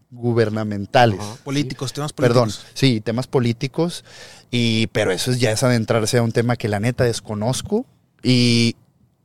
gubernamentales. 0.09 1.19
Políticos, 1.43 1.91
temas 1.91 2.13
Perdón, 2.13 2.43
políticos. 2.49 2.71
sí, 2.73 3.01
temas 3.01 3.27
políticos. 3.27 4.05
Y, 4.51 4.87
pero 4.87 5.11
eso 5.11 5.31
es- 5.31 5.39
ya 5.39 5.51
es 5.51 5.63
adentrarse 5.63 6.17
a 6.17 6.23
un 6.23 6.31
tema 6.31 6.55
que 6.55 6.67
la 6.69 6.79
neta 6.79 7.03
desconozco. 7.03 7.85
Y 8.23 8.75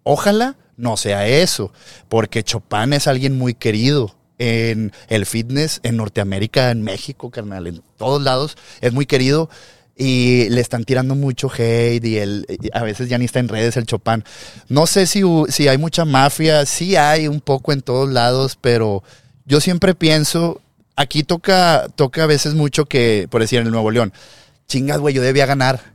ojalá 0.03 0.57
no 0.77 0.97
sea 0.97 1.27
eso, 1.27 1.73
porque 2.09 2.43
Chopin 2.43 2.93
es 2.93 3.07
alguien 3.07 3.37
muy 3.39 3.55
querido 3.55 4.16
en 4.39 4.93
el 5.09 5.27
fitness, 5.27 5.81
en 5.85 5.97
Norteamérica, 5.97 6.70
en 6.70 6.83
México, 6.83 7.31
carnal, 7.31 7.66
en 7.68 7.83
todos 7.97 8.23
lados. 8.23 8.57
Es 8.81 8.93
muy 8.93 9.07
querido. 9.07 9.49
Y 9.95 10.49
le 10.49 10.62
están 10.62 10.85
tirando 10.85 11.14
mucho 11.14 11.51
hate 11.57 12.03
y 12.05 12.16
él 12.16 12.47
a 12.73 12.83
veces 12.83 13.11
ya 13.11 13.18
ni 13.18 13.27
está 13.27 13.41
en 13.41 13.49
redes 13.49 13.77
el 13.77 13.85
Chopin. 13.87 14.25
No 14.68 14.87
sé 14.87 15.07
si, 15.07 15.23
si 15.49 15.68
hay 15.68 15.77
mucha 15.77 16.07
mafia, 16.07 16.64
sí 16.64 16.97
hay 16.97 17.29
un 17.29 17.41
poco 17.43 17.73
en 17.73 17.83
todos 17.83 18.09
lados, 18.11 18.59
pero 18.61 19.05
yo 19.45 19.61
siempre 19.61 19.95
pienso, 19.95 20.62
aquí 20.97 21.23
toca, 21.25 21.89
toca 21.95 22.25
a 22.25 22.27
veces 22.27 22.55
mucho 22.55 22.87
que, 22.87 23.29
por 23.31 23.43
decir 23.43 23.61
en 23.61 23.66
el 23.66 23.73
Nuevo 23.73 23.91
León, 23.91 24.14
chingas, 24.73 24.99
güey, 24.99 25.14
yo 25.14 25.23
debía 25.23 25.47
ganar. 25.47 25.93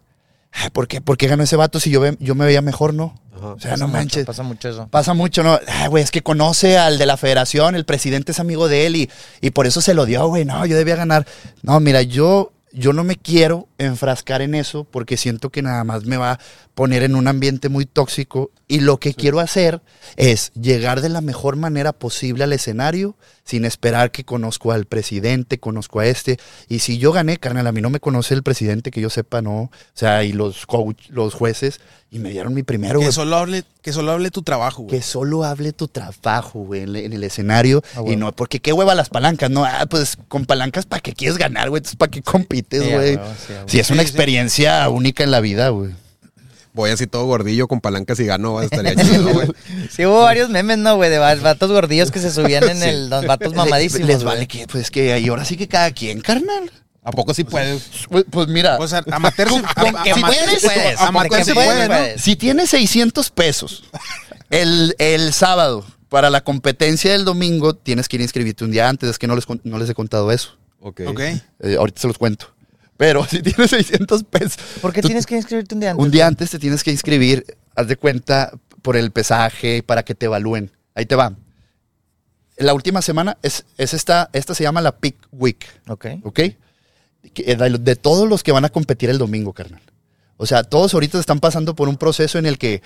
Ay, 0.52 0.70
¿Por 0.72 0.88
qué? 0.88 1.02
¿Por 1.02 1.18
qué 1.18 1.28
ganó 1.28 1.44
ese 1.44 1.56
vato 1.56 1.80
si 1.80 1.90
yo, 1.92 2.00
ve- 2.00 2.18
yo 2.20 2.34
me 2.36 2.46
veía 2.46 2.62
mejor, 2.62 2.94
no? 2.94 3.20
O 3.36 3.60
sea, 3.60 3.72
Pasa 3.72 3.78
no 3.78 3.88
mucho, 3.88 3.98
manches. 3.98 4.26
Pasa 4.26 4.44
mucho 4.44 4.70
eso. 4.70 4.88
Pasa 4.90 5.14
mucho, 5.14 5.44
¿no? 5.44 5.60
Ay, 5.68 5.88
güey, 5.90 6.04
es 6.04 6.10
que 6.12 6.24
conoce 6.24 6.78
al 6.78 6.98
de 6.98 7.06
la 7.06 7.18
federación, 7.18 7.76
el 7.76 7.86
presidente 7.86 8.32
es 8.32 8.40
amigo 8.40 8.68
de 8.68 8.88
él 8.88 8.96
y, 8.96 9.10
y 9.42 9.52
por 9.52 9.68
eso 9.68 9.82
se 9.82 9.94
lo 9.94 10.06
dio, 10.06 10.28
güey. 10.28 10.46
No, 10.46 10.66
yo 10.66 10.76
debía 10.78 10.96
ganar. 10.96 11.28
No, 11.62 11.80
mira, 11.80 12.02
yo, 12.02 12.52
yo 12.72 12.94
no 12.94 13.04
me 13.04 13.16
quiero 13.18 13.68
enfrascar 13.78 14.42
en 14.42 14.56
eso 14.56 14.86
porque 14.86 15.18
siento 15.18 15.52
que 15.52 15.62
nada 15.62 15.84
más 15.84 16.06
me 16.06 16.18
va 16.18 16.32
a 16.34 16.40
poner 16.74 17.04
en 17.04 17.16
un 17.16 17.28
ambiente 17.28 17.70
muy 17.70 17.86
tóxico 17.86 18.50
y 18.68 18.80
lo 18.80 18.98
que 18.98 19.14
quiero 19.14 19.40
hacer 19.40 19.82
es 20.16 20.52
llegar 20.54 21.02
de 21.02 21.10
la 21.10 21.22
mejor 21.22 21.56
manera 21.58 21.94
posible 21.94 22.44
al 22.46 22.54
escenario 22.54 23.16
sin 23.48 23.64
esperar 23.66 24.12
que 24.12 24.26
conozco 24.26 24.72
al 24.74 24.86
presidente, 24.86 25.58
conozco 25.58 26.00
a 26.02 26.06
este. 26.06 26.38
Y 26.68 26.80
si 26.80 26.98
yo 26.98 27.12
gané, 27.14 27.38
carnal, 27.38 27.66
a 27.66 27.72
mí 27.72 27.80
no 27.82 27.90
me 27.90 28.00
conoce 28.02 28.34
el 28.34 28.44
presidente, 28.44 28.92
que 28.92 29.00
yo 29.02 29.10
sepa, 29.10 29.42
no. 29.42 29.62
O 29.62 29.72
sea, 29.94 30.24
y 30.26 30.34
los 30.34 30.66
coach, 30.66 31.10
los 31.10 31.34
jueces, 31.34 31.80
y 32.12 32.20
me 32.20 32.30
dieron 32.30 32.54
mi 32.54 32.64
primero, 32.64 33.00
Que 33.00 33.06
güey. 33.06 33.14
solo 33.14 33.38
hable, 33.38 33.64
que 33.82 33.94
solo 33.94 34.12
hable 34.12 34.32
tu 34.32 34.42
trabajo, 34.42 34.84
güey. 34.84 34.98
Que 34.98 35.02
solo 35.02 35.44
hable 35.46 35.72
tu 35.72 35.88
trabajo, 35.88 36.60
güey, 36.60 36.82
en, 36.84 36.96
en 36.96 37.14
el 37.14 37.24
escenario. 37.24 37.82
Ah, 37.96 38.02
Y 38.06 38.16
no, 38.18 38.34
porque 38.34 38.60
qué 38.60 38.74
hueva 38.74 38.96
las 38.96 39.08
palancas, 39.10 39.50
¿no? 39.50 39.64
Ah, 39.66 39.86
pues 39.90 40.18
con 40.28 40.46
palancas 40.46 40.86
para 40.86 41.00
que 41.02 41.14
quieres 41.14 41.38
ganar, 41.38 41.70
güey. 41.70 41.80
Entonces, 41.80 41.96
¿para 41.98 42.12
qué 42.12 42.22
compites, 42.22 42.84
Sí, 42.84 42.92
a 42.92 42.96
güey? 42.98 43.14
sí, 43.16 43.20
a 43.20 43.24
huevo. 43.56 43.68
Sí, 43.70 43.80
es 43.80 43.90
una 43.92 44.02
Sí, 44.04 44.08
sí. 44.08 44.12
experiencia 44.12 44.90
única 44.90 45.24
en 45.24 45.32
la 45.32 45.40
vida, 45.40 45.70
güey. 45.70 45.92
Voy 46.78 46.92
así 46.92 47.08
todo 47.08 47.26
gordillo 47.26 47.68
con 47.68 47.82
palancas 47.82 48.18
y 48.22 48.26
gano, 48.26 48.62
estaría 48.62 48.96
chido, 49.04 49.34
güey. 49.34 49.50
Sí, 49.92 50.06
hubo 50.06 50.22
varios 50.22 50.50
memes, 50.50 50.78
¿no, 50.78 50.96
güey? 50.96 51.10
De 51.10 51.18
va- 51.18 51.36
vatos 51.36 51.72
gordillos 51.72 52.12
que 52.12 52.20
se 52.20 52.32
subían 52.32 52.70
en 52.70 52.78
Sí. 52.82 52.88
el. 52.88 53.10
Los 53.10 53.26
vatos 53.26 53.54
mamadísimos. 53.54 54.08
Les 54.08 54.18
güey. 54.24 54.36
vale 54.36 54.48
que, 54.48 54.66
pues 54.68 54.90
que 54.92 55.12
ahí 55.12 55.28
ahora 55.28 55.44
sí 55.44 55.58
que 55.58 55.68
cada 55.68 55.92
quien, 55.92 56.22
carnal. 56.22 56.72
¿A 57.04 57.12
poco 57.12 57.34
sí 57.34 57.44
puedes? 57.46 57.84
Pues, 58.10 58.26
pues 58.30 58.48
mira, 58.48 58.78
O 58.80 58.88
sea, 58.88 59.04
amateur 59.12 59.48
se, 59.50 59.54
Con 59.62 59.64
que 60.04 60.12
ama- 60.12 60.28
puedes, 60.28 60.62
puedes. 60.64 61.02
amateur 61.02 61.44
se 61.44 61.54
puedes, 61.54 61.70
puede, 61.74 61.88
¿no? 61.90 61.96
puedes. 61.96 62.22
si 62.22 62.36
tienes 62.36 62.70
600 62.70 63.30
pesos 63.32 63.84
el, 64.50 64.94
el 65.00 65.34
sábado 65.34 65.86
para 66.10 66.30
la 66.30 66.42
competencia 66.42 67.12
del 67.12 67.26
domingo, 67.26 67.76
tienes 67.76 68.08
que 68.08 68.18
ir 68.18 68.22
a 68.22 68.24
inscribirte 68.24 68.64
un 68.66 68.72
día 68.72 68.88
antes. 68.88 69.10
Es 69.10 69.18
que 69.20 69.28
no 69.28 69.36
les, 69.36 69.46
no 69.64 69.78
les 69.78 69.90
he 69.90 69.94
contado 69.94 70.32
eso. 70.32 70.58
Ok. 70.80 71.02
Ok. 71.08 71.20
Eh, 71.62 71.76
ahorita 71.80 72.02
se 72.02 72.08
los 72.08 72.18
cuento. 72.18 72.54
Pero 72.98 73.24
si 73.26 73.42
tienes 73.42 73.70
600 73.70 74.24
pesos. 74.24 74.58
¿Por 74.82 74.92
qué 74.92 75.02
tú- 75.02 75.08
tienes 75.08 75.26
que 75.26 75.36
inscribirte 75.36 75.76
un 75.76 75.82
día 75.82 75.92
antes? 75.92 76.06
Un 76.06 76.12
día 76.12 76.28
antes 76.28 76.50
te 76.50 76.60
tienes 76.60 76.84
que 76.84 76.92
inscribir, 76.92 77.46
haz 77.76 77.88
de 77.88 77.96
cuenta, 77.98 78.52
por 78.82 78.98
el 78.98 79.12
pesaje, 79.12 79.84
para 79.84 80.04
que 80.04 80.16
te 80.16 80.26
evalúen. 80.26 80.72
Ahí 80.96 81.06
te 81.06 81.16
va. 81.16 81.36
La 82.58 82.74
última 82.74 83.02
semana 83.04 83.38
es, 83.44 83.66
es 83.78 83.94
esta, 83.94 84.30
esta 84.34 84.56
se 84.56 84.64
llama 84.64 84.82
la 84.82 84.98
Peak 84.98 85.16
Week, 85.32 85.64
Ok. 85.88 86.06
¿ok? 86.24 86.40
De, 87.36 87.78
de 87.80 87.96
todos 87.96 88.28
los 88.28 88.42
que 88.42 88.52
van 88.52 88.66
a 88.66 88.70
competir 88.70 89.10
el 89.10 89.18
domingo, 89.20 89.54
carnal. 89.54 89.82
O 90.38 90.46
sea, 90.46 90.64
todos 90.64 90.94
ahorita 90.94 91.20
están 91.20 91.40
pasando 91.40 91.76
por 91.76 91.90
un 91.90 91.98
proceso 91.98 92.38
en 92.40 92.46
el 92.46 92.58
que 92.58 92.82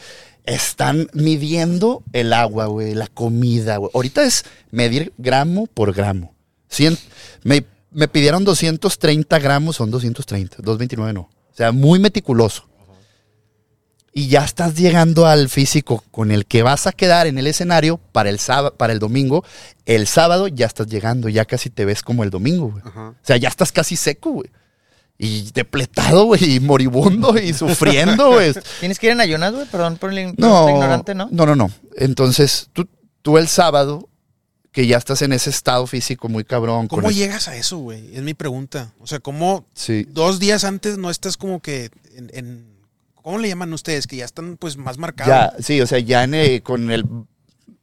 están 0.45 1.07
midiendo 1.13 2.01
el 2.13 2.33
agua, 2.33 2.65
güey, 2.65 2.95
la 2.95 3.07
comida, 3.07 3.77
güey. 3.77 3.91
Ahorita 3.93 4.23
es 4.23 4.43
medir 4.71 5.13
gramo 5.17 5.67
por 5.67 5.93
gramo. 5.93 6.33
Cien- 6.69 6.97
me, 7.43 7.63
me 7.91 8.07
pidieron 8.07 8.43
230 8.43 9.39
gramos, 9.39 9.75
son 9.75 9.91
230, 9.91 10.57
229 10.57 11.13
no. 11.13 11.21
O 11.21 11.55
sea, 11.55 11.71
muy 11.71 11.99
meticuloso. 11.99 12.67
Y 14.13 14.27
ya 14.27 14.43
estás 14.43 14.75
llegando 14.75 15.25
al 15.25 15.47
físico 15.47 16.03
con 16.11 16.31
el 16.31 16.45
que 16.45 16.63
vas 16.63 16.85
a 16.85 16.91
quedar 16.91 17.27
en 17.27 17.37
el 17.37 17.47
escenario 17.47 17.97
para 17.97 18.29
el, 18.29 18.39
sábado, 18.39 18.75
para 18.75 18.91
el 18.91 18.99
domingo. 18.99 19.45
El 19.85 20.05
sábado 20.05 20.49
ya 20.49 20.65
estás 20.65 20.87
llegando, 20.87 21.29
ya 21.29 21.45
casi 21.45 21.69
te 21.69 21.85
ves 21.85 22.01
como 22.01 22.23
el 22.23 22.29
domingo, 22.29 22.71
güey. 22.71 22.83
O 22.85 23.15
sea, 23.21 23.37
ya 23.37 23.47
estás 23.47 23.71
casi 23.71 23.95
seco, 23.95 24.31
güey. 24.31 24.49
Y 25.17 25.51
depletado, 25.51 26.25
güey, 26.25 26.55
y 26.55 26.59
moribundo 26.59 27.37
y 27.37 27.53
sufriendo, 27.53 28.31
güey. 28.31 28.53
¿Tienes 28.81 28.99
que 28.99 29.07
ir 29.07 29.13
en 29.13 29.21
ayunas, 29.21 29.53
güey? 29.53 29.65
Perdón 29.67 29.95
por 29.97 30.11
el 30.11 30.33
No, 30.37 30.69
ignorante, 30.69 31.15
¿no? 31.15 31.29
No, 31.31 31.45
no, 31.45 31.55
no. 31.55 31.71
Entonces, 31.95 32.69
tú, 32.73 32.89
tú 33.21 33.37
el 33.37 33.47
sábado, 33.47 34.09
que 34.71 34.87
ya 34.87 34.97
estás 34.97 35.21
en 35.21 35.33
ese 35.33 35.49
estado 35.49 35.85
físico 35.87 36.29
muy 36.29 36.43
cabrón. 36.43 36.87
¿Cómo 36.87 37.11
llegas 37.11 37.47
a 37.47 37.55
eso, 37.55 37.77
güey? 37.79 38.15
Es 38.15 38.21
mi 38.23 38.33
pregunta. 38.33 38.93
O 38.99 39.07
sea, 39.07 39.19
¿cómo 39.19 39.65
Sí. 39.73 40.05
dos 40.09 40.39
días 40.39 40.63
antes 40.63 40.97
no 40.97 41.09
estás 41.09 41.37
como 41.37 41.61
que 41.61 41.89
en... 42.15 42.29
en- 42.33 42.71
¿Cómo 43.23 43.37
le 43.37 43.49
llaman 43.49 43.71
ustedes? 43.73 44.07
Que 44.07 44.15
ya 44.15 44.25
están 44.25 44.57
pues 44.57 44.77
más 44.77 44.97
marcados. 44.97 45.29
Ya, 45.29 45.53
sí, 45.63 45.79
o 45.79 45.85
sea, 45.85 45.99
ya 45.99 46.23
en, 46.23 46.33
eh, 46.33 46.61
con 46.63 46.89
el 46.89 47.05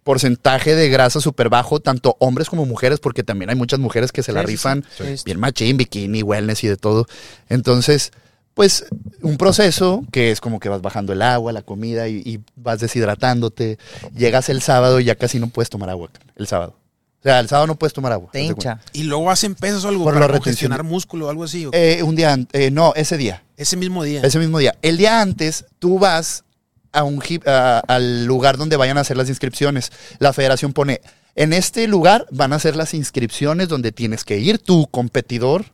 porcentaje 0.03 0.75
de 0.75 0.89
grasa 0.89 1.21
súper 1.21 1.49
bajo, 1.49 1.81
tanto 1.81 2.17
hombres 2.19 2.49
como 2.49 2.65
mujeres, 2.67 2.99
porque 2.99 3.23
también 3.23 3.51
hay 3.51 3.57
muchas 3.57 3.79
mujeres 3.79 4.11
que 4.11 4.23
se 4.23 4.33
la 4.33 4.41
Sí, 4.41 4.47
rifan. 4.47 4.85
Sí. 4.97 5.05
bien 5.25 5.39
machín, 5.39 5.77
bikini, 5.77 6.23
wellness 6.23 6.65
y 6.65 6.69
de 6.69 6.77
todo. 6.77 7.07
Entonces, 7.49 8.11
pues 8.55 8.87
un 9.23 9.37
proceso 9.37 10.03
que 10.11 10.31
es 10.33 10.41
como 10.41 10.59
que 10.59 10.69
vas 10.69 10.83
bajando 10.83 11.13
el 11.13 11.23
agua, 11.23 11.53
la 11.53 11.63
comida 11.63 12.09
y, 12.09 12.17
y 12.25 12.41
vas 12.57 12.81
deshidratándote. 12.81 13.79
Llegas 14.17 14.49
el 14.49 14.63
sábado 14.63 14.99
y 14.99 15.05
ya 15.05 15.15
casi 15.15 15.39
no 15.39 15.49
puedes 15.49 15.71
tomar 15.71 15.91
agua 15.91 16.11
el 16.37 16.47
sábado. 16.47 16.75
O 17.19 17.23
sea, 17.23 17.41
el 17.41 17.49
sábado 17.49 17.67
no 17.67 17.77
puedes 17.77 17.93
tomar 17.93 18.13
agua. 18.13 18.31
Te 18.33 18.43
hincha. 18.43 18.81
Y 18.93 19.03
luego 19.03 19.31
hacen 19.31 19.55
pesas 19.57 19.85
o 19.85 19.89
algo 19.89 20.05
Por 20.05 20.15
para 20.15 20.29
congestionar 20.29 20.85
músculo 20.85 21.27
o 21.27 21.31
algo 21.31 21.45
así. 21.45 21.67
¿o? 21.67 21.71
Eh, 21.73 22.03
un 22.05 22.15
día, 22.15 22.37
eh, 22.53 22.71
no, 22.71 22.95
ese 22.95 23.17
día. 23.17 23.43
Ese 23.57 23.77
mismo 23.77 24.05
día. 24.05 24.21
Ese 24.23 24.39
mismo 24.39 24.59
día. 24.59 24.77
El 24.83 24.97
día 24.99 25.21
antes, 25.21 25.65
tú 25.81 25.99
vas 25.99 26.45
a 26.93 27.03
un 27.03 27.21
a- 27.45 27.83
al 27.89 28.25
lugar 28.25 28.57
donde 28.57 28.77
vayan 28.77 28.99
a 28.99 29.01
hacer 29.01 29.17
las 29.17 29.29
inscripciones. 29.29 29.91
La 30.21 30.33
federación 30.33 30.73
pone, 30.73 31.01
en 31.35 31.53
este 31.53 31.89
lugar 31.89 32.27
van 32.31 32.53
a 32.53 32.57
hacer 32.57 32.77
las 32.77 32.95
inscripciones 32.95 33.69
donde 33.69 33.91
tienes 33.93 34.25
que 34.25 34.39
ir 34.39 34.59
tu 34.59 34.87
competidor 34.87 35.65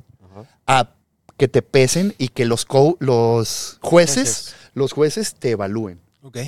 a 0.67 0.91
que 1.37 1.47
te 1.49 1.61
pesen 1.63 2.15
y 2.17 2.29
que 2.29 2.47
los, 2.47 2.65
co- 2.65 2.97
los 3.01 3.79
jueces, 3.83 4.55
los 4.73 4.93
jueces 4.93 5.35
te 5.35 5.51
evalúen 5.51 6.01
Ok. 6.23 6.39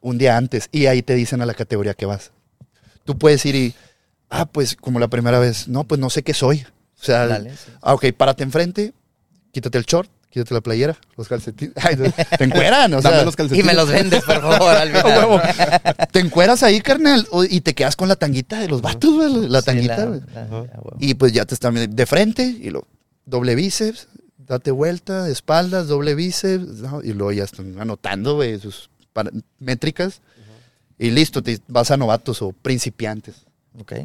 un 0.00 0.18
día 0.18 0.36
antes 0.36 0.68
y 0.72 0.86
ahí 0.86 1.02
te 1.02 1.14
dicen 1.14 1.40
a 1.40 1.46
la 1.46 1.54
categoría 1.54 1.94
que 1.94 2.06
vas. 2.06 2.32
Tú 3.04 3.16
puedes 3.16 3.44
ir 3.46 3.54
y, 3.54 3.74
ah, 4.30 4.46
pues 4.46 4.76
como 4.76 4.98
la 4.98 5.08
primera 5.08 5.38
vez, 5.38 5.68
no, 5.68 5.84
pues 5.84 6.00
no 6.00 6.10
sé 6.10 6.22
qué 6.22 6.34
soy. 6.34 6.66
O 7.00 7.04
sea, 7.04 7.26
Dale, 7.26 7.50
sí. 7.52 7.70
ah, 7.82 7.94
ok, 7.94 8.06
párate 8.16 8.42
enfrente, 8.42 8.92
quítate 9.52 9.78
el 9.78 9.84
short, 9.84 10.10
quítate 10.30 10.52
la 10.54 10.60
playera, 10.60 10.96
los 11.16 11.28
calcetines. 11.28 11.74
Ay, 11.84 11.96
te 12.36 12.44
encueran, 12.44 12.92
o 12.94 13.00
sea, 13.02 13.12
Dame 13.12 13.24
los 13.24 13.34
Y 13.34 13.36
calcetines. 13.36 13.66
me 13.66 13.74
los 13.74 13.88
vendes, 13.88 14.22
por 14.24 14.40
favor, 14.40 14.76
al 14.76 14.88
final. 14.92 15.04
huevo. 15.18 15.40
te 16.10 16.18
encueras 16.18 16.62
ahí, 16.62 16.80
carnal, 16.80 17.26
o- 17.30 17.44
y 17.44 17.60
te 17.60 17.74
quedas 17.74 17.94
con 17.96 18.08
la 18.08 18.16
tanguita 18.16 18.58
de 18.60 18.68
los 18.68 18.82
vatos, 18.82 19.14
güey, 19.14 19.48
la 19.48 19.60
Sí, 19.60 19.66
tanguita. 19.66 20.06
la- 20.06 20.16
la-. 20.16 20.66
Y 20.98 21.14
pues 21.14 21.32
ya 21.32 21.44
te 21.44 21.54
están 21.54 21.74
de 21.94 22.06
frente 22.06 22.42
y 22.44 22.70
lo 22.70 22.84
doble 23.26 23.54
bíceps, 23.54 24.08
date 24.38 24.70
vuelta, 24.72 25.22
de 25.24 25.32
espaldas, 25.32 25.86
doble 25.88 26.14
bíceps, 26.14 26.66
¿no? 26.80 27.00
y 27.02 27.12
luego 27.12 27.30
ya 27.32 27.44
están 27.44 27.78
anotando, 27.80 28.34
güey, 28.36 28.58
sus 28.58 28.90
métricas. 29.60 30.20
Y 30.98 31.10
listo, 31.10 31.42
te 31.44 31.60
vas 31.68 31.90
a 31.92 31.96
novatos 31.96 32.42
o 32.42 32.50
principiantes. 32.52 33.36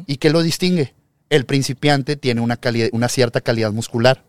¿Y 0.06 0.16
qué 0.18 0.30
lo 0.30 0.42
distingue? 0.42 0.94
El 1.30 1.46
principiante 1.46 2.16
tiene 2.16 2.40
una, 2.40 2.56
calidad, 2.56 2.88
una 2.92 3.08
cierta 3.08 3.40
calidad 3.40 3.72
muscular. 3.72 4.22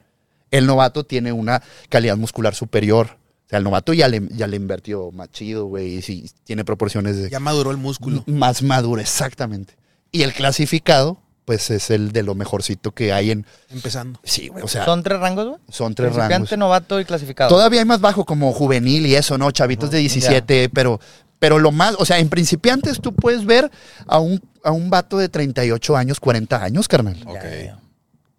El 0.51 0.65
novato 0.65 1.03
tiene 1.05 1.31
una 1.31 1.61
calidad 1.89 2.17
muscular 2.17 2.55
superior. 2.55 3.17
O 3.45 3.49
sea, 3.49 3.57
el 3.59 3.63
novato 3.63 3.93
ya 3.93 4.07
le, 4.07 4.27
ya 4.31 4.47
le 4.47 4.55
invirtió 4.57 5.11
más 5.11 5.29
chido, 5.29 5.65
güey, 5.65 5.95
y 5.97 6.01
sí, 6.01 6.29
tiene 6.45 6.65
proporciones 6.65 7.17
de 7.17 7.29
Ya 7.29 7.39
maduró 7.39 7.69
el 7.71 7.77
músculo. 7.77 8.23
más 8.27 8.63
maduro, 8.63 8.99
exactamente. 9.01 9.75
Y 10.11 10.23
el 10.23 10.33
clasificado, 10.33 11.19
pues 11.43 11.69
es 11.69 11.91
el 11.91 12.11
de 12.11 12.23
lo 12.23 12.33
mejorcito 12.33 12.91
que 12.93 13.13
hay 13.13 13.29
en... 13.29 13.45
Empezando. 13.69 14.19
Sí, 14.23 14.47
güey, 14.47 14.63
o 14.63 14.67
sea, 14.67 14.85
¿Son 14.85 15.03
tres 15.03 15.19
rangos, 15.19 15.45
güey? 15.47 15.59
son 15.69 15.93
tres 15.93 16.07
Principiante, 16.07 16.49
rangos. 16.49 16.57
novato 16.57 16.99
y 16.99 17.05
clasificado. 17.05 17.49
Todavía 17.49 17.81
hay 17.81 17.85
más 17.85 18.01
bajo 18.01 18.25
como 18.25 18.51
juvenil 18.51 19.05
y 19.05 19.13
eso, 19.15 19.37
¿no? 19.37 19.51
Chavitos 19.51 19.91
de 19.91 19.99
17, 19.99 20.69
pero, 20.69 20.99
pero 21.45 21.59
lo 21.59 21.71
más, 21.71 21.93
o 21.99 22.05
sea, 22.05 22.17
en 22.17 22.27
principiantes 22.27 22.99
tú 22.99 23.13
puedes 23.13 23.45
ver 23.45 23.69
a 24.07 24.17
un, 24.17 24.41
a 24.63 24.71
un 24.71 24.89
vato 24.89 25.19
de 25.19 25.29
38 25.29 25.95
años, 25.95 26.19
40 26.19 26.63
años, 26.63 26.87
carnal. 26.87 27.13
Ya, 27.23 27.29
Ok. 27.29 27.43
ya, 27.43 27.63
ya. 27.65 27.79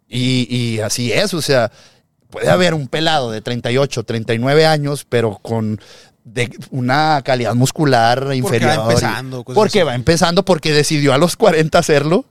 Y, 0.09 0.47
y 0.53 0.79
así 0.81 1.13
es, 1.13 1.33
o 1.33 1.41
sea, 1.41 1.71
puede 2.29 2.49
haber 2.49 2.73
un 2.73 2.89
pelado 2.89 3.31
de 3.31 3.39
38, 3.39 4.03
39 4.03 4.65
años, 4.65 5.05
pero 5.07 5.37
con 5.41 5.79
de 6.25 6.51
una 6.69 7.21
calidad 7.23 7.55
muscular 7.55 8.31
inferior. 8.33 8.71
va 8.77 8.83
empezando, 8.89 9.45
cosas 9.45 9.55
Porque 9.55 9.79
así. 9.79 9.85
va 9.87 9.95
empezando, 9.95 10.43
porque 10.43 10.73
decidió 10.73 11.13
a 11.13 11.17
los 11.17 11.37
40 11.37 11.79
hacerlo. 11.79 12.25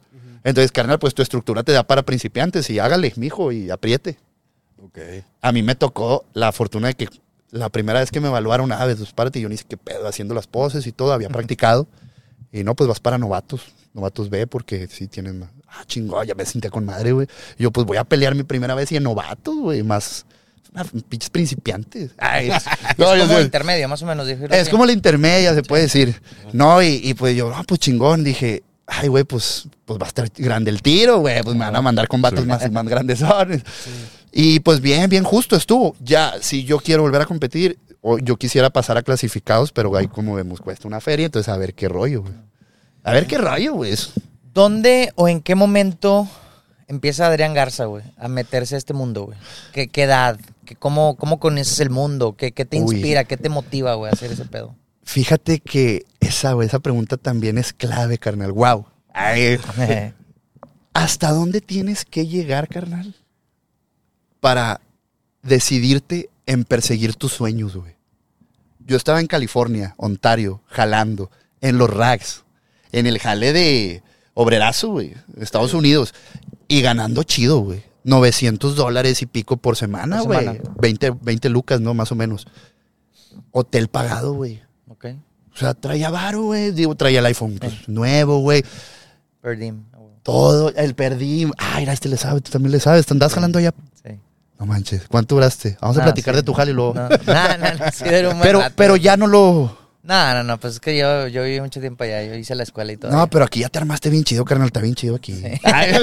Entonces, 0.45 0.73
carnal, 0.73 0.99
pues 0.99 1.15
tu 1.15 1.23
estructura 1.23 1.63
te 1.63 1.73
da 1.73 1.85
para 1.85 2.03
principiantes 2.03 2.69
y 2.69 2.79
hágale, 2.81 3.15
mijo, 3.17 3.51
y 3.51 3.71
apriete. 3.71 4.19
Ok. 4.85 4.99
A 5.41 5.53
mí 5.53 5.63
me 5.63 5.75
tocó 5.75 6.27
la 6.35 6.53
fortuna 6.53 6.89
de 6.89 6.95
que 6.97 7.09
la 7.51 7.69
primera 7.69 8.01
vez 8.01 8.11
que 8.11 8.21
me 8.21 8.29
evaluaron, 8.29 8.73
ah, 8.73 8.87
pues 8.97 9.13
párate, 9.13 9.39
y 9.39 9.43
yo 9.43 9.49
ni 9.49 9.57
sé 9.57 9.65
qué 9.69 9.77
pedo, 9.77 10.07
haciendo 10.09 10.35
las 10.35 10.47
poses 10.47 10.87
y 10.87 10.93
todo, 10.93 11.13
había 11.13 11.29
practicado. 11.29 11.87
Y 12.53 12.65
no, 12.65 12.75
pues 12.75 12.89
vas 12.89 13.01
para 13.01 13.19
novatos, 13.19 13.63
novatos 13.93 14.31
B, 14.31 14.47
porque 14.47 14.87
sí 14.89 15.09
tienen 15.09 15.41
más. 15.41 15.51
Ah, 15.69 15.85
chingón, 15.87 16.27
ya 16.27 16.35
me 16.35 16.45
sentía 16.47 16.71
con 16.71 16.85
madre, 16.85 17.13
güey. 17.13 17.27
Yo, 17.59 17.71
pues 17.71 17.87
voy 17.87 17.97
a 17.97 18.05
pelear 18.05 18.35
mi 18.35 18.45
primera 18.45 18.75
vez 18.75 18.91
y 18.93 18.97
en 18.97 19.03
novatos, 19.03 19.57
güey, 19.57 19.83
más. 19.83 20.25
pinches 21.09 21.31
principiantes. 21.31 22.13
Ay, 22.19 22.49
no, 22.99 23.13
es 23.13 23.21
yo 23.21 23.27
como 23.27 23.39
sé. 23.39 23.45
intermedio, 23.45 23.89
más 23.89 24.03
o 24.03 24.07
menos. 24.07 24.27
dije, 24.27 24.47
Es 24.51 24.69
como 24.69 24.87
la 24.87 24.93
intermedia, 24.93 25.55
se 25.55 25.63
puede 25.63 25.83
decir. 25.85 26.21
No, 26.53 26.83
y, 26.83 27.01
y 27.03 27.15
pues 27.15 27.37
yo, 27.37 27.53
ah, 27.55 27.65
pues 27.67 27.81
chingón, 27.81 28.25
dije, 28.25 28.63
ay, 28.87 29.09
güey, 29.09 29.25
pues, 29.25 29.69
pues 29.85 29.99
va 30.01 30.07
a 30.07 30.09
estar 30.09 30.29
grande 30.37 30.71
el 30.71 30.81
tiro, 30.83 31.19
güey, 31.19 31.43
pues 31.43 31.57
me 31.57 31.65
van 31.65 31.77
a 31.77 31.83
mandar 31.83 32.09
con 32.09 32.23
vatos 32.23 32.47
más, 32.47 32.71
más 32.71 32.85
grandes. 32.89 33.21
Y 34.39 34.61
pues 34.61 34.83
bien, 34.83 35.09
bien 35.09 35.25
justo 35.25 35.57
estuvo. 35.57 35.97
Ya, 35.99 36.35
si 36.43 36.65
yo 36.65 36.79
quiero 36.79 37.01
volver 37.01 37.23
a 37.23 37.25
competir, 37.25 37.79
o 38.03 38.19
yo 38.19 38.37
quisiera 38.37 38.69
pasar 38.69 38.99
a 38.99 39.03
clasificados, 39.03 39.73
pero 39.73 39.97
ahí 39.97 40.09
como 40.09 40.35
vemos, 40.35 40.61
cuesta 40.61 40.87
una 40.87 41.01
feria, 41.01 41.25
entonces 41.25 41.49
a 41.49 41.57
ver 41.57 41.73
qué 41.73 41.89
rollo, 41.89 42.21
güey. 42.21 42.35
A 43.03 43.15
ver 43.15 43.27
qué 43.27 43.39
rollo, 43.39 43.73
güey. 43.73 43.95
¿Dónde 44.53 45.11
o 45.15 45.27
en 45.27 45.41
qué 45.41 45.55
momento 45.55 46.29
empieza 46.87 47.27
Adrián 47.27 47.55
Garza, 47.55 47.87
güey, 47.87 48.05
a 48.19 48.29
meterse 48.29 48.75
a 48.75 48.79
este 48.79 48.93
mundo, 48.93 49.25
güey? 49.25 49.39
¿Qué, 49.73 49.89
qué 49.89 50.03
edad? 50.03 50.39
¿Qué, 50.67 50.77
cómo, 50.77 51.17
¿Cómo 51.17 51.41
conoces 51.41 51.81
el 51.81 51.89
mundo? 51.89 52.37
¿Qué, 52.37 52.53
qué 52.53 52.67
te 52.67 52.77
Uy. 52.79 52.97
inspira? 52.97 53.25
¿Qué 53.25 53.39
te 53.39 53.49
motiva, 53.49 53.95
güey, 53.95 54.11
a 54.11 54.13
hacer 54.13 54.33
ese 54.33 54.45
pedo? 54.45 54.77
Fíjate 55.03 55.61
que 55.61 56.05
esa, 56.21 56.53
güey, 56.53 56.69
esa 56.69 56.81
pregunta 56.81 57.17
también 57.17 57.57
es 57.57 57.73
clave, 57.73 58.19
carnal. 58.19 58.53
Wow. 58.53 58.85
Ay, 59.15 59.59
¿Hasta 60.93 61.31
dónde 61.31 61.63
tienes 61.63 62.05
que 62.05 62.27
llegar, 62.27 62.69
carnal? 62.69 63.15
Para 64.41 64.81
decidirte 65.43 66.31
en 66.47 66.65
perseguir 66.65 67.15
tus 67.15 67.33
sueños, 67.33 67.77
güey. 67.77 67.95
Yo 68.81 68.97
estaba 68.97 69.21
en 69.21 69.27
California, 69.27 69.95
Ontario, 69.97 70.63
jalando, 70.67 71.31
en 71.61 71.79
los 71.79 71.91
rags, 71.91 72.45
en 72.93 73.07
el 73.07 73.19
jale 73.19 73.53
de 73.53 74.03
obrerazo, 74.35 74.91
güey, 74.91 75.15
Estados 75.39 75.75
Unidos, 75.75 76.15
y 76.69 76.83
ganando 76.83 77.23
chido, 77.25 77.59
güey. 77.59 77.83
900 78.05 78.77
dólares 78.77 79.21
y 79.23 79.27
pico 79.27 79.57
por 79.57 79.77
semana, 79.77 80.21
güey. 80.21 80.39
semana. 80.39 80.61
20, 80.81 81.11
20 81.21 81.49
lucas, 81.49 81.81
¿no? 81.81 81.93
Más 81.93 82.13
o 82.13 82.15
menos. 82.15 82.47
Hotel 83.51 83.89
pagado, 83.89 84.35
güey. 84.35 84.63
ok. 84.89 85.07
O 85.53 85.59
sea, 85.59 85.75
traía 85.75 86.11
varo, 86.11 86.43
güey. 86.43 86.71
Digo, 86.71 86.95
traía 86.95 87.19
el 87.19 87.27
iPhone 87.27 87.59
pues, 87.59 87.89
nuevo, 87.89 88.41
güey. 88.41 88.63
Per 89.47 89.57
diem, 89.57 89.85
güey. 89.93 90.17
Todo, 90.25 90.73
el 90.75 90.97
perdí. 90.97 91.49
Ay, 91.57 91.83
mira, 91.83 91.93
este 91.93 92.09
le 92.09 92.17
sabe, 92.17 92.41
tú 92.41 92.51
también 92.51 92.73
le 92.73 92.81
sabes. 92.81 93.07
¿Te 93.07 93.15
andás 93.15 93.33
jalando 93.33 93.61
allá? 93.61 93.73
Sí. 94.03 94.19
No 94.59 94.67
manches. 94.67 95.07
¿Cuánto 95.07 95.37
duraste? 95.37 95.79
Vamos 95.81 95.97
a 95.99 96.03
platicar 96.03 96.35
sí. 96.35 96.39
de 96.39 96.43
tu 96.43 96.53
jale 96.53 96.73
y 96.73 96.75
luego. 96.75 96.95
No, 96.95 97.09
no, 97.09 97.09
no, 97.09 97.75
no, 97.79 97.93
sí, 97.95 98.05
era 98.07 98.31
un 98.31 98.39
buen 98.39 98.43
pero, 98.43 98.59
rato. 98.59 98.75
pero 98.77 98.97
ya 98.97 99.17
no 99.17 99.29
lo. 99.29 99.79
No, 100.03 100.35
no, 100.35 100.43
no, 100.43 100.59
pues 100.59 100.75
es 100.75 100.81
que 100.81 100.99
yo, 100.99 101.29
yo 101.29 101.45
viví 101.45 101.61
mucho 101.61 101.79
tiempo 101.79 102.03
allá, 102.03 102.25
yo 102.25 102.35
hice 102.35 102.57
la 102.57 102.65
escuela 102.65 102.91
y 102.91 102.97
todo. 102.97 103.13
No, 103.13 103.31
pero 103.31 103.45
aquí 103.45 103.61
ya 103.61 103.69
te 103.69 103.79
armaste 103.79 104.11
bien 104.11 104.25
chido, 104.25 104.45
carnal. 104.45 104.67
Está 104.67 104.81
bien 104.81 104.97
chido 104.97 105.15
aquí. 105.15 105.41
Ay, 105.63 105.95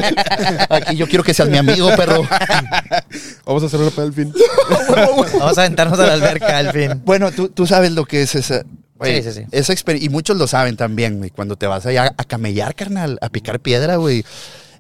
aquí 0.70 0.96
yo 0.96 1.06
quiero 1.10 1.26
que 1.26 1.34
seas 1.34 1.50
mi 1.50 1.58
amigo, 1.58 1.90
perro. 1.98 2.24
Vamos 3.46 3.64
a 3.64 3.66
hacer 3.66 3.82
una 3.82 3.92
al 3.98 4.14
fin. 4.14 4.34
Vamos 4.90 5.58
a 5.58 5.62
aventarnos 5.64 6.00
a 6.00 6.06
la 6.06 6.14
alberca 6.14 6.60
al 6.60 6.72
fin. 6.72 7.02
Bueno, 7.04 7.30
tú, 7.34 7.50
tú 7.50 7.68
sabes 7.68 7.92
lo 7.92 8.06
que 8.06 8.22
es 8.22 8.36
esa. 8.36 8.64
Sí, 9.04 9.24
sí, 9.24 9.32
sí. 9.32 9.46
Esa 9.52 9.74
exper- 9.74 10.02
y 10.02 10.10
muchos 10.10 10.38
lo 10.38 10.48
saben 10.48 10.76
también, 10.78 11.18
güey. 11.18 11.30
Cuando 11.30 11.56
te 11.56 11.68
vas 11.68 11.86
allá 11.86 12.14
a 12.18 12.24
camellar, 12.24 12.76
carnal, 12.76 13.18
a 13.22 13.30
picar 13.30 13.60
piedra, 13.60 13.98
güey. 13.98 14.26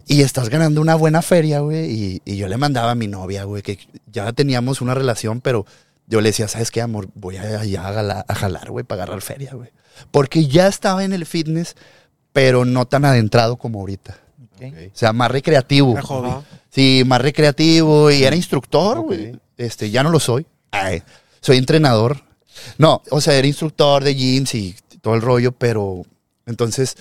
Y 0.07 0.21
estás 0.21 0.49
ganando 0.49 0.82
una 0.82 0.95
buena 0.95 1.21
feria, 1.21 1.59
güey. 1.59 1.91
Y, 1.91 2.21
y 2.26 2.38
yo 2.38 2.47
le 2.47 2.57
mandaba 2.57 2.91
a 2.91 2.95
mi 2.95 3.07
novia, 3.07 3.45
güey, 3.45 3.61
que 3.61 3.80
ya 4.11 4.32
teníamos 4.34 4.82
una 4.82 4.93
relación, 4.93 5.39
pero 5.41 5.65
yo 6.07 6.21
le 6.21 6.30
decía, 6.30 6.47
¿sabes 6.47 6.71
qué, 6.71 6.82
amor? 6.82 7.07
Voy 7.15 7.38
allá 7.38 8.24
a, 8.28 8.36
jalar, 8.36 8.69
güey, 8.69 8.84
para 8.84 9.03
agarrar 9.03 9.21
feria, 9.21 9.51
güey. 9.53 9.69
Porque 10.11 10.47
ya 10.47 10.67
estaba 10.67 11.03
en 11.05 11.13
el 11.13 11.26
fitness, 11.26 11.76
pero 12.34 12.65
no 12.65 12.86
tan 12.86 13.05
adentrado 13.05 13.55
como 13.55 13.80
ahorita. 13.80 14.17
O 14.61 14.97
sea, 14.97 15.13
más 15.13 15.30
recreativo. 15.32 15.93
Sí, 16.69 17.03
más 17.05 17.21
recreativo 17.21 18.09
y 18.11 18.24
era 18.24 18.36
instructor, 18.36 19.01
güey. 19.01 19.39
Este, 19.57 19.89
ya 19.91 20.03
no 20.03 20.09
lo 20.09 20.19
soy. 20.19 20.45
Ay, 20.71 21.03
soy 21.41 21.57
entrenador. 21.57 22.24
No, 22.77 23.01
o 23.09 23.21
sea, 23.21 23.35
era 23.35 23.47
instructor 23.47 24.03
de 24.03 24.15
gyms 24.15 24.55
y 24.55 24.75
todo 25.01 25.15
el 25.15 25.21
rollo, 25.21 25.51
pero 25.51 26.03
entonces 26.45 26.95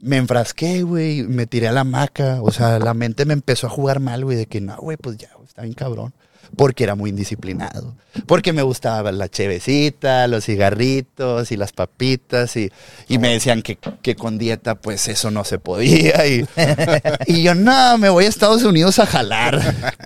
me 0.00 0.16
enfrasqué, 0.16 0.82
güey, 0.82 1.22
me 1.22 1.46
tiré 1.46 1.68
a 1.68 1.72
la 1.72 1.82
hamaca. 1.82 2.40
O 2.42 2.50
sea, 2.50 2.78
la 2.78 2.94
mente 2.94 3.24
me 3.24 3.34
empezó 3.34 3.66
a 3.66 3.70
jugar 3.70 4.00
mal, 4.00 4.24
güey, 4.24 4.36
de 4.36 4.46
que 4.46 4.60
no, 4.60 4.76
güey, 4.76 4.96
pues 4.96 5.16
ya, 5.18 5.30
está 5.46 5.62
bien 5.62 5.74
cabrón. 5.74 6.12
Porque 6.56 6.82
era 6.82 6.96
muy 6.96 7.10
indisciplinado. 7.10 7.94
Porque 8.26 8.52
me 8.52 8.62
gustaba 8.62 9.12
la 9.12 9.28
chevecita, 9.28 10.26
los 10.26 10.46
cigarritos 10.46 11.52
y 11.52 11.56
las 11.56 11.70
papitas. 11.70 12.56
Y, 12.56 12.72
y 13.06 13.18
me 13.18 13.28
decían 13.28 13.62
que, 13.62 13.78
que 14.02 14.16
con 14.16 14.36
dieta, 14.36 14.74
pues 14.74 15.06
eso 15.06 15.30
no 15.30 15.44
se 15.44 15.60
podía. 15.60 16.26
Y, 16.26 16.44
y 17.28 17.44
yo, 17.44 17.54
no, 17.54 17.98
me 17.98 18.08
voy 18.08 18.24
a 18.24 18.28
Estados 18.28 18.64
Unidos 18.64 18.98
a 18.98 19.06
jalar. 19.06 19.60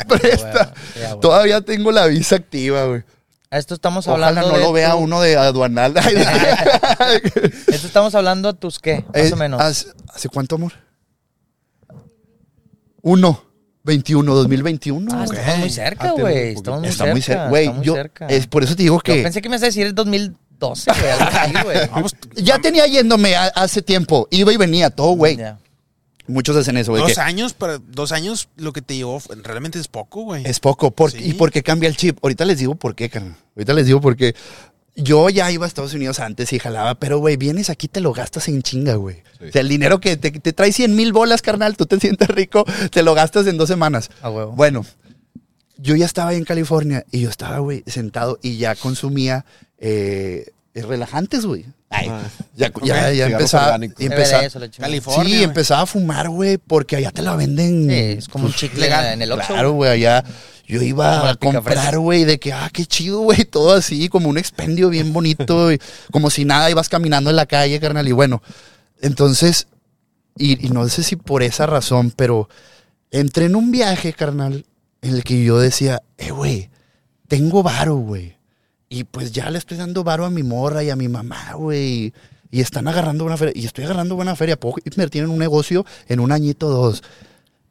Presta. 0.08 0.74
Bueno. 0.94 1.16
Todavía 1.20 1.62
tengo 1.62 1.92
la 1.92 2.06
visa 2.08 2.36
activa, 2.36 2.84
güey. 2.84 3.04
A 3.54 3.58
esto 3.58 3.74
estamos 3.74 4.08
Ojalá 4.08 4.28
hablando 4.28 4.50
no 4.50 4.58
de 4.58 4.64
lo 4.64 4.72
vea 4.72 4.90
tu- 4.92 4.96
uno 4.98 5.20
de 5.20 5.36
aduanal. 5.36 5.94
Esto 7.68 7.86
estamos 7.86 8.12
hablando 8.16 8.52
de 8.52 8.58
tus 8.58 8.80
qué, 8.80 9.04
más 9.14 9.16
Eh, 9.30 9.32
o 9.32 9.36
menos. 9.36 9.60
¿Hace, 9.60 9.86
hace 10.12 10.28
cuánto, 10.28 10.56
amor? 10.56 10.72
Uno. 13.02 13.44
21, 13.84 14.34
2021. 14.34 15.08
Ah, 15.14 15.24
güey. 15.26 15.38
estamos 15.38 15.58
muy 15.60 15.70
cerca, 15.70 16.08
Ah, 16.08 16.12
güey. 16.18 16.52
Estamos 16.54 16.80
muy 16.80 16.88
Está 16.88 17.04
muy 17.06 17.20
cerca. 17.22 17.42
cerca. 17.42 17.48
Güey, 17.50 17.64
está 17.66 17.76
muy 17.76 17.84
yo. 17.86 17.94
cerca. 17.94 18.26
Es 18.26 18.46
por 18.48 18.64
eso 18.64 18.74
te 18.74 18.82
digo 18.82 18.96
Yo 18.96 19.02
que. 19.02 19.22
pensé 19.22 19.40
que 19.42 19.48
me 19.48 19.54
ibas 19.54 19.62
a 19.62 19.66
decir 19.66 19.86
el 19.86 19.94
2012, 19.94 20.90
güey. 20.90 21.10
algo 21.12 21.24
así, 21.38 21.52
güey. 21.64 21.88
Vamos, 21.92 22.16
Ya 22.34 22.58
tenía 22.58 22.86
yéndome 22.88 23.36
a- 23.36 23.48
hace 23.54 23.82
tiempo. 23.82 24.26
Iba 24.32 24.52
y 24.52 24.56
venía 24.56 24.88
todo, 24.90 25.10
güey. 25.12 25.36
Ya. 25.36 25.58
Muchos 26.26 26.56
hacen 26.56 26.76
eso, 26.76 26.92
güey. 26.92 27.02
Dos 27.02 27.14
que 27.14 27.20
años, 27.20 27.52
para 27.52 27.78
dos 27.78 28.12
años 28.12 28.48
lo 28.56 28.72
que 28.72 28.80
te 28.82 28.96
llevó 28.96 29.20
realmente 29.42 29.78
es 29.78 29.88
poco, 29.88 30.22
güey. 30.22 30.44
Es 30.46 30.58
poco. 30.60 30.90
por- 30.90 31.10
Sí. 31.10 31.18
¿Y 31.22 31.32
por 31.34 31.50
qué 31.50 31.62
cambia 31.62 31.88
el 31.88 31.96
chip? 31.96 32.18
Ahorita 32.22 32.44
les 32.44 32.58
digo 32.58 32.74
por 32.74 32.94
qué, 32.94 33.10
carnal. 33.10 33.36
Ahorita 33.56 33.72
les 33.74 33.86
digo 33.86 34.00
por 34.00 34.16
qué. 34.16 34.34
Yo 34.96 35.28
ya 35.28 35.50
iba 35.50 35.64
a 35.64 35.68
Estados 35.68 35.92
Unidos 35.92 36.20
antes 36.20 36.52
y 36.52 36.58
jalaba, 36.60 36.94
pero, 37.00 37.18
güey, 37.18 37.36
vienes 37.36 37.68
aquí 37.68 37.88
te 37.88 38.00
lo 38.00 38.12
gastas 38.12 38.46
en 38.48 38.62
chinga, 38.62 38.94
güey. 38.94 39.16
Sí. 39.40 39.46
O 39.48 39.52
sea, 39.52 39.60
el 39.60 39.68
dinero 39.68 40.00
que 40.00 40.16
te, 40.16 40.30
te 40.30 40.52
trae 40.52 40.72
100 40.72 40.94
mil 40.94 41.12
bolas, 41.12 41.42
carnal, 41.42 41.76
tú 41.76 41.84
te 41.86 41.98
sientes 42.00 42.28
rico, 42.28 42.64
te 42.92 43.02
lo 43.02 43.12
gastas 43.14 43.46
en 43.48 43.56
dos 43.56 43.68
semanas. 43.68 44.08
A 44.22 44.30
huevo. 44.30 44.52
Bueno, 44.52 44.86
yo 45.76 45.96
ya 45.96 46.06
estaba 46.06 46.30
ahí 46.30 46.36
en 46.38 46.44
California 46.44 47.04
y 47.10 47.20
yo 47.22 47.28
estaba, 47.28 47.58
güey, 47.58 47.82
sentado 47.86 48.38
y 48.40 48.56
ya 48.56 48.76
consumía 48.76 49.44
eh, 49.78 50.46
relajantes, 50.82 51.46
güey. 51.46 51.64
Ay, 51.90 52.08
Ah. 52.10 52.22
ya, 52.56 52.68
Ok, 52.74 52.84
ya, 52.84 53.12
ya 53.12 53.26
empezaba, 53.26 53.76
empezaba- 53.76 54.44
eso, 54.44 54.58
la 54.58 54.68
chingada. 54.70 54.88
California. 54.90 55.36
Sí, 55.38 55.42
empezaba 55.44 55.82
a 55.82 55.86
fumar, 55.86 56.28
güey, 56.28 56.58
porque 56.58 56.96
allá 56.96 57.12
te 57.12 57.22
la 57.22 57.36
venden. 57.36 57.88
Sí, 57.88 57.94
es 57.94 58.28
como 58.28 58.46
un 58.46 58.52
chicle 58.52 58.80
legal. 58.80 59.12
en 59.12 59.22
el 59.22 59.30
Oxxo. 59.30 59.52
Claro, 59.52 59.72
güey, 59.72 59.90
allá 59.92 60.24
yo 60.66 60.82
iba 60.82 61.30
a 61.30 61.34
comprar, 61.36 61.98
güey, 61.98 62.24
de 62.24 62.40
que, 62.40 62.52
ah, 62.52 62.68
qué 62.72 62.84
chido, 62.86 63.20
güey, 63.20 63.44
todo 63.50 63.74
así, 63.74 64.08
como 64.08 64.28
un 64.28 64.38
expendio 64.38 64.88
bien 64.88 65.12
bonito, 65.12 65.70
y 65.72 65.78
como 66.10 66.30
si 66.30 66.44
nada, 66.44 66.68
ibas 66.70 66.88
caminando 66.88 67.30
en 67.30 67.36
la 67.36 67.46
calle, 67.46 67.78
carnal, 67.78 68.08
y 68.08 68.12
bueno, 68.12 68.42
entonces, 69.00 69.68
y, 70.36 70.66
y 70.66 70.70
no 70.70 70.88
sé 70.88 71.02
si 71.04 71.16
por 71.16 71.42
esa 71.44 71.66
razón, 71.66 72.12
pero 72.16 72.48
entré 73.12 73.44
en 73.44 73.54
un 73.56 73.70
viaje, 73.70 74.12
carnal, 74.12 74.64
en 75.02 75.14
el 75.14 75.22
que 75.22 75.44
yo 75.44 75.58
decía, 75.58 76.02
eh, 76.18 76.30
güey, 76.30 76.70
tengo 77.28 77.62
varo, 77.62 77.96
güey, 77.96 78.36
y 78.88 79.04
pues 79.04 79.32
ya 79.32 79.50
le 79.50 79.58
estoy 79.58 79.76
dando 79.76 80.04
varo 80.04 80.24
a 80.24 80.30
mi 80.30 80.42
morra 80.42 80.82
y 80.84 80.90
a 80.90 80.96
mi 80.96 81.08
mamá, 81.08 81.52
güey, 81.54 82.12
y 82.50 82.60
están 82.60 82.86
agarrando 82.88 83.24
buena 83.24 83.36
feria, 83.36 83.52
y 83.56 83.66
estoy 83.66 83.84
agarrando 83.84 84.14
buena 84.16 84.36
feria, 84.36 84.58
puedo 84.58 84.76
invertir 84.84 85.24
en 85.24 85.30
un 85.30 85.38
negocio 85.38 85.84
en 86.08 86.20
un 86.20 86.30
añito 86.32 86.68
o 86.68 86.70
dos, 86.70 87.02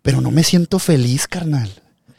pero 0.02 0.20
no 0.22 0.32
me 0.32 0.44
siento 0.44 0.80
feliz, 0.80 1.28
carnal. 1.28 1.70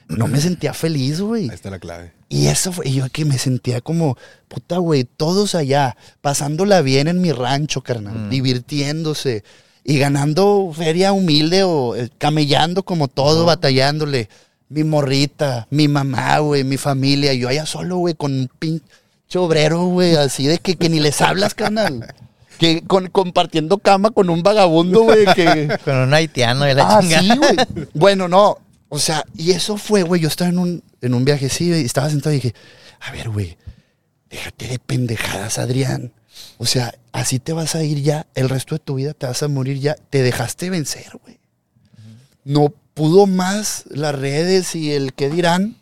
No 0.06 0.26
me 0.28 0.38
sentía 0.40 0.74
feliz, 0.74 1.20
güey. 1.22 1.48
Ahí 1.48 1.54
está 1.54 1.70
la 1.70 1.78
clave. 1.78 2.12
Y 2.28 2.46
eso 2.48 2.72
fue, 2.72 2.88
y 2.88 2.94
yo 2.94 3.08
que 3.10 3.24
me 3.24 3.38
sentía 3.38 3.80
como, 3.80 4.16
puta, 4.48 4.76
güey, 4.78 5.04
todos 5.04 5.54
allá, 5.54 5.96
pasándola 6.20 6.82
bien 6.82 7.08
en 7.08 7.20
mi 7.22 7.32
rancho, 7.32 7.80
carnal, 7.82 8.26
Mm. 8.26 8.30
divirtiéndose 8.30 9.44
y 9.82 9.98
ganando 9.98 10.72
feria 10.74 11.12
humilde 11.12 11.62
o 11.64 11.96
eh, 11.96 12.10
camellando 12.18 12.82
como 12.82 13.08
todo, 13.08 13.44
batallándole. 13.46 14.28
Mi 14.68 14.82
morrita, 14.84 15.66
mi 15.70 15.88
mamá, 15.88 16.38
güey, 16.38 16.64
mi 16.64 16.76
familia, 16.76 17.32
yo 17.34 17.48
allá 17.48 17.66
solo, 17.66 17.98
güey, 17.98 18.14
con 18.14 18.32
un 18.32 18.50
pinche 18.58 18.84
obrero, 19.38 19.84
güey, 19.86 20.16
así 20.16 20.46
de 20.46 20.58
que, 20.58 20.76
que 20.76 20.88
ni 20.88 21.00
les 21.00 21.20
hablas, 21.20 21.54
carnal. 21.54 22.12
Que 22.58 22.82
con, 22.82 23.08
compartiendo 23.08 23.78
cama 23.78 24.10
con 24.10 24.30
un 24.30 24.42
vagabundo, 24.42 25.02
güey, 25.02 25.26
que... 25.34 25.76
Con 25.84 25.96
un 25.96 26.14
haitiano 26.14 26.64
de 26.64 26.74
la 26.74 26.96
Ah, 26.98 27.00
chingada. 27.00 27.22
sí, 27.22 27.36
güey. 27.36 27.88
Bueno, 27.94 28.28
no. 28.28 28.58
O 28.88 28.98
sea, 29.00 29.24
y 29.36 29.50
eso 29.50 29.76
fue, 29.76 30.02
güey. 30.04 30.20
Yo 30.20 30.28
estaba 30.28 30.50
en 30.50 30.58
un, 30.60 30.82
en 31.00 31.14
un 31.14 31.24
viaje, 31.24 31.48
sí, 31.48 31.70
y 31.70 31.84
estaba 31.84 32.08
sentado 32.08 32.32
y 32.32 32.36
dije, 32.36 32.54
a 33.00 33.10
ver, 33.10 33.28
güey, 33.28 33.56
déjate 34.30 34.68
de 34.68 34.78
pendejadas, 34.78 35.58
Adrián. 35.58 36.12
O 36.58 36.64
sea, 36.66 36.94
así 37.10 37.40
te 37.40 37.52
vas 37.52 37.74
a 37.74 37.82
ir 37.82 38.02
ya, 38.02 38.26
el 38.36 38.48
resto 38.48 38.76
de 38.76 38.78
tu 38.78 38.94
vida 38.94 39.14
te 39.14 39.26
vas 39.26 39.42
a 39.42 39.48
morir 39.48 39.80
ya. 39.80 39.96
Te 40.10 40.22
dejaste 40.22 40.70
vencer, 40.70 41.06
güey. 41.24 41.38
No 42.44 42.72
pudo 42.94 43.26
más 43.26 43.84
las 43.88 44.14
redes 44.14 44.74
y 44.74 44.92
el 44.92 45.12
qué 45.14 45.28
dirán 45.30 45.76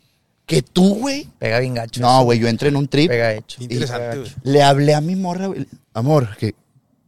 que 0.45 0.61
tú, 0.61 0.95
güey. 0.95 1.29
Pega 1.39 1.59
bien 1.59 1.73
gacho. 1.75 2.01
No, 2.01 2.23
güey, 2.23 2.39
yo 2.39 2.47
entré 2.47 2.69
en 2.69 2.75
un 2.75 2.87
trip. 2.87 3.09
Pega 3.09 3.33
hecho. 3.33 3.61
Interesante, 3.63 4.19
güey. 4.19 4.31
Le 4.43 4.61
hablé 4.63 4.93
a 4.93 5.01
mi 5.01 5.15
morra, 5.15 5.47
güey, 5.47 5.67
amor, 5.93 6.35
que 6.37 6.55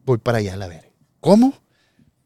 voy 0.06 0.18
para 0.20 0.38
allá 0.38 0.54
a 0.54 0.58
la 0.58 0.68
verga. 0.68 0.88
¿Cómo? 1.20 1.54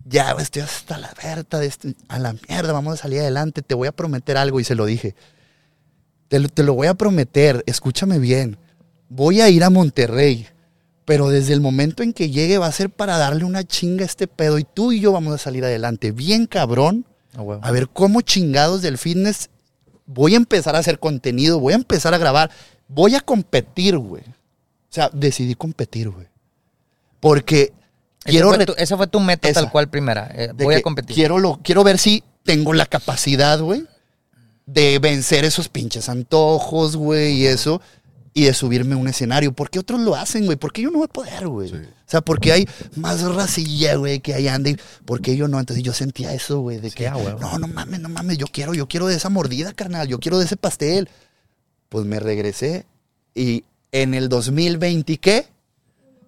Ya, 0.06 0.32
güey, 0.34 0.44
estoy 0.44 0.62
hasta 0.64 0.98
la 0.98 1.14
verta 1.24 1.60
de 1.60 1.68
este, 1.68 1.96
a 2.08 2.20
la 2.20 2.34
mierda, 2.48 2.74
vamos 2.74 2.94
a 2.96 2.98
salir 3.02 3.20
adelante, 3.22 3.62
te 3.62 3.76
voy 3.76 3.88
a 3.88 3.92
prometer 3.92 4.38
algo 4.38 4.60
y 4.60 4.64
se 4.64 4.76
lo 4.76 4.86
dije. 4.86 5.16
Te, 6.28 6.40
lo- 6.40 6.50
te 6.50 6.64
lo 6.64 6.74
voy 6.74 6.88
a 6.88 6.94
prometer, 6.94 7.64
escúchame 7.66 8.20
bien. 8.20 8.58
Voy 9.10 9.42
a 9.42 9.50
ir 9.50 9.64
a 9.64 9.70
Monterrey, 9.70 10.48
pero 11.06 11.30
desde 11.30 11.54
el 11.54 11.62
momento 11.62 12.04
en 12.04 12.14
que 12.14 12.30
llegue 12.30 12.58
va 12.60 12.68
a 12.68 12.72
ser 12.72 12.90
para 12.92 13.18
darle 13.18 13.44
una 13.46 13.64
chinga 13.64 14.04
a 14.04 14.06
este 14.06 14.28
pedo 14.28 14.60
y 14.60 14.64
tú 14.64 14.92
y 14.92 15.00
yo 15.00 15.12
vamos 15.12 15.34
a 15.34 15.38
salir 15.40 15.64
adelante. 15.66 16.12
Bien 16.12 16.46
cabrón, 16.46 17.06
A 17.62 17.72
ver 17.72 17.88
cómo 17.90 18.22
chingados 18.22 18.82
del 18.82 18.98
fitness 18.98 19.50
voy 20.06 20.34
a 20.34 20.38
empezar 20.38 20.76
a 20.76 20.80
hacer 20.80 21.00
contenido, 21.00 21.60
voy 21.60 21.74
a 21.74 21.78
empezar 21.78 22.14
a 22.14 22.18
grabar, 22.18 22.50
voy 22.88 23.16
a 23.16 23.22
competir, 23.22 23.98
güey. 23.98 24.24
O 24.24 24.92
sea, 24.92 25.10
decidí 25.14 25.54
competir, 25.56 26.10
güey. 26.10 26.28
Porque 27.20 27.74
Ese 28.24 28.32
quiero, 28.32 28.54
fue 28.54 28.66
tu- 28.66 28.74
esa 28.78 28.98
fue 28.98 29.08
tu 29.08 29.20
meta 29.20 29.48
Esa. 29.48 29.62
tal 29.62 29.72
cual 29.72 29.90
primera. 29.90 30.30
eh, 30.34 30.52
voy 30.56 30.74
a 30.76 30.82
competir. 30.82 31.16
Quiero, 31.16 31.38
lo, 31.38 31.60
quiero 31.64 31.84
ver 31.84 32.00
si 32.00 32.24
tengo 32.44 32.74
la 32.74 32.86
capacidad, 32.88 33.60
güey, 33.60 33.86
de 34.66 34.98
vencer 35.00 35.46
esos 35.46 35.70
pinches 35.70 36.10
antojos, 36.10 36.96
güey, 36.96 37.34
y 37.42 37.46
eso, 37.48 37.82
y 38.40 38.46
de 38.46 38.54
subirme 38.54 38.94
a 38.96 38.98
un 38.98 39.08
escenario. 39.08 39.52
¿Por 39.54 39.70
qué 39.70 39.80
otros 39.80 40.00
lo 40.00 40.16
hacen, 40.16 40.46
güey? 40.46 40.58
¿Por 40.58 40.72
qué 40.74 40.82
yo 40.82 40.92
no 40.92 41.00
voy 41.00 41.06
a 41.10 41.14
poder, 41.14 41.48
güey? 41.48 41.70
Sí. 41.70 41.76
O 41.76 42.10
sea, 42.12 42.22
porque 42.22 42.52
hay 42.52 42.68
más 42.96 43.22
racilla, 43.22 43.96
güey, 43.96 44.20
que 44.20 44.34
ahí 44.34 44.48
anda. 44.48 44.70
y 44.70 44.78
¿Por 45.06 45.22
qué 45.22 45.36
yo 45.36 45.48
no? 45.48 45.60
Entonces 45.60 45.84
yo 45.84 45.94
sentía 45.94 46.34
eso, 46.34 46.60
güey, 46.62 46.80
de 46.80 46.90
Sí, 46.90 46.96
que, 46.96 47.10
no, 47.10 47.60
no 47.60 47.68
mames, 47.68 48.00
no 48.00 48.10
mames, 48.10 48.38
yo 48.38 48.48
quiero, 48.52 48.74
yo 48.74 48.88
quiero 48.88 49.08
de 49.08 49.16
esa 49.16 49.30
mordida, 49.30 49.74
carnal, 49.74 50.08
yo 50.08 50.20
quiero 50.20 50.40
de 50.40 50.46
ese 50.46 50.58
pastel. 50.58 51.10
Pues 51.90 52.06
me 52.06 52.20
regresé 52.20 52.86
y 53.36 53.64
en 53.92 54.14
el 54.14 54.30
2020, 54.30 55.18
¿qué? 55.18 55.48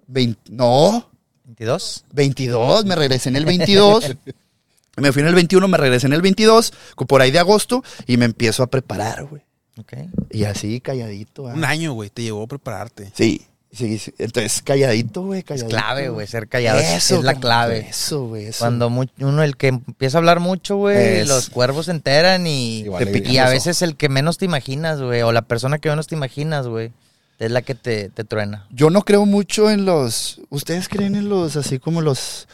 Vein- 0.08 0.38
no, 0.50 1.10
22. 1.46 2.06
22, 2.12 2.86
me 2.86 2.96
regresé 2.96 3.30
en 3.30 3.36
el 3.38 3.46
22. 3.46 4.16
me 4.98 5.12
fui 5.12 5.22
en 5.22 5.28
el 5.30 5.36
21, 5.36 5.68
me 5.68 5.78
regresé 5.78 6.08
en 6.08 6.14
el 6.14 6.22
22, 6.22 6.74
co- 6.96 7.06
por 7.06 7.22
ahí 7.22 7.32
de 7.32 7.40
agosto, 7.40 7.84
y 8.08 8.18
me 8.18 8.26
empiezo 8.26 8.64
a 8.64 8.68
preparar, 8.68 9.26
güey. 9.26 9.42
Ok. 9.78 9.94
Y 10.30 10.44
así, 10.44 10.80
calladito. 10.82 11.48
ah. 11.48 11.54
Un 11.54 11.66
año, 11.66 11.94
güey, 11.94 12.10
te 12.10 12.22
llevó 12.24 12.44
a 12.44 12.48
prepararte. 12.48 13.12
Sí, 13.16 13.42
sí, 13.72 13.98
sí. 14.00 14.14
Entonces, 14.18 14.62
calladito, 14.62 15.24
güey, 15.24 15.40
Es 15.40 15.46
calladito. 15.46 15.70
clave, 15.78 16.10
güey, 16.10 16.28
ser 16.28 16.48
callado. 16.48 16.80
es- 16.80 17.12
es 17.12 17.24
la 17.24 17.36
clave. 17.36 17.88
Eso, 17.90 18.28
güey, 18.28 18.46
eso. 18.48 18.60
Cuando 18.60 18.88
uno, 19.20 19.44
el 19.44 19.56
que 19.58 19.68
empieza 19.70 20.18
a 20.18 20.20
hablar 20.20 20.40
mucho, 20.40 20.76
güey, 20.76 21.20
Es- 21.20 21.28
los 21.28 21.50
cuervos 21.50 21.86
se 21.86 21.92
enteran 21.92 22.46
y, 22.48 22.80
Igual 22.82 23.06
Te 23.12 23.24
y 23.32 23.38
a 23.38 23.48
veces 23.50 23.82
el 23.82 23.96
que 23.96 24.10
menos 24.10 24.38
te 24.38 24.46
imaginas, 24.46 25.02
güey, 25.02 25.22
o 25.22 25.32
la 25.32 25.42
persona 25.44 25.80
que 25.80 25.90
menos 25.90 26.08
te 26.08 26.16
imaginas, 26.16 26.68
güey, 26.68 26.92
es 27.40 27.50
la 27.50 27.62
que 27.64 27.74
te, 27.74 28.10
te 28.10 28.24
truena. 28.24 28.68
Yo 28.72 28.90
no 28.92 29.02
creo 29.04 29.26
mucho 29.26 29.72
en 29.72 29.86
los... 29.86 30.42
¿Ustedes 30.50 30.88
creen 30.90 31.16
en 31.16 31.28
los, 31.30 31.56
así 31.56 31.80
como 31.80 32.02
los... 32.02 32.48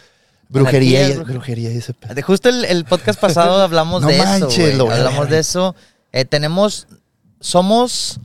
Brujería 0.50 1.10
brujería 1.20 1.74
y 1.74 1.78
ese 1.78 1.94
pedo? 1.94 2.14
De 2.14 2.22
justo 2.22 2.48
el, 2.48 2.64
el 2.64 2.86
podcast 2.86 3.20
pasado 3.20 3.62
hablamos 3.62 4.02
No 4.04 4.08
de 4.08 4.18
manches, 4.18 4.58
eso, 4.76 4.90
Hablamos 4.90 5.22
ver. 5.26 5.30
de 5.30 5.40
eso. 5.40 5.76
Eh, 6.14 6.24
tenemos, 6.24 6.88
somos, 7.48 8.20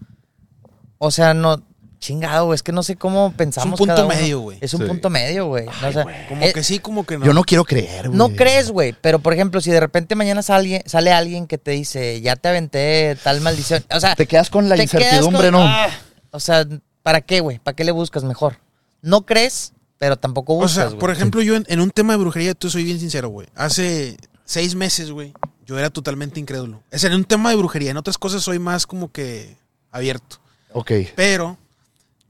o 0.98 1.10
sea, 1.10 1.32
no, 1.34 1.62
chingado, 2.00 2.46
güey, 2.46 2.56
es 2.56 2.62
que 2.64 2.72
no 2.72 2.82
sé 2.82 2.96
cómo 2.96 3.32
pensamos. 3.36 3.78
punto 3.78 3.94
cada 3.94 4.06
uno. 4.06 4.14
medio, 4.14 4.40
güey. 4.40 4.58
Es 4.60 4.74
un 4.74 4.80
Sí. 4.82 4.86
punto 4.88 5.08
medio, 5.08 5.46
güey. 5.46 5.66
No, 5.80 5.88
o 5.88 5.92
sea, 5.92 6.04
Como 6.28 6.42
eh, 6.42 6.52
que 6.52 6.64
sí, 6.64 6.80
como 6.80 7.04
que 7.06 7.16
no. 7.18 7.24
Yo 7.24 7.32
no 7.32 7.44
quiero 7.44 7.64
creer, 7.64 8.08
güey. 8.08 8.18
no 8.18 8.30
crees, 8.30 8.70
güey, 8.70 8.92
pero 9.00 9.20
por 9.20 9.32
ejemplo, 9.32 9.60
si 9.60 9.70
de 9.70 9.78
repente 9.78 10.16
mañana 10.16 10.42
sale, 10.42 10.82
sale 10.86 11.12
alguien 11.12 11.46
que 11.46 11.58
te 11.58 11.70
dice, 11.70 12.20
ya 12.20 12.34
te 12.34 12.48
aventé 12.48 13.16
tal 13.22 13.40
maldición, 13.40 13.84
o 13.94 14.00
sea, 14.00 14.16
Te 14.16 14.26
quedas 14.26 14.50
con 14.50 14.68
la 14.68 14.82
incertidumbre, 14.82 15.50
con- 15.52 15.60
¿no? 15.60 15.64
ah, 15.68 15.88
o 16.32 16.40
sea, 16.40 16.66
¿para 17.04 17.20
qué, 17.20 17.38
güey? 17.40 17.60
¿Para 17.60 17.76
qué 17.76 17.84
le 17.84 17.92
buscas 17.92 18.24
mejor? 18.24 18.58
No 19.00 19.24
crees, 19.24 19.72
pero 19.98 20.16
tampoco 20.16 20.54
O 20.54 20.56
buscas, 20.56 20.72
sea, 20.74 20.86
güey. 20.86 20.98
por 20.98 21.10
ejemplo, 21.12 21.40
yo 21.42 21.54
en, 21.54 21.64
en 21.68 21.80
un 21.80 21.90
tema 21.92 22.14
de 22.14 22.18
brujería, 22.18 22.54
tú 22.54 22.68
soy 22.68 22.82
bien 22.82 22.98
sincero, 22.98 23.28
güey. 23.28 23.46
Hace 23.54 24.16
seis 24.44 24.74
meses, 24.74 25.12
güey, 25.12 25.32
yo 25.66 25.78
era 25.78 25.90
totalmente 25.90 26.40
incrédulo. 26.40 26.82
Es 26.90 27.04
en 27.04 27.14
un 27.14 27.24
tema 27.24 27.50
de 27.50 27.56
brujería. 27.56 27.90
En 27.90 27.96
otras 27.96 28.18
cosas 28.18 28.42
soy 28.42 28.58
más 28.58 28.86
como 28.86 29.10
que 29.12 29.56
abierto. 29.90 30.38
Ok. 30.72 30.92
Pero 31.16 31.58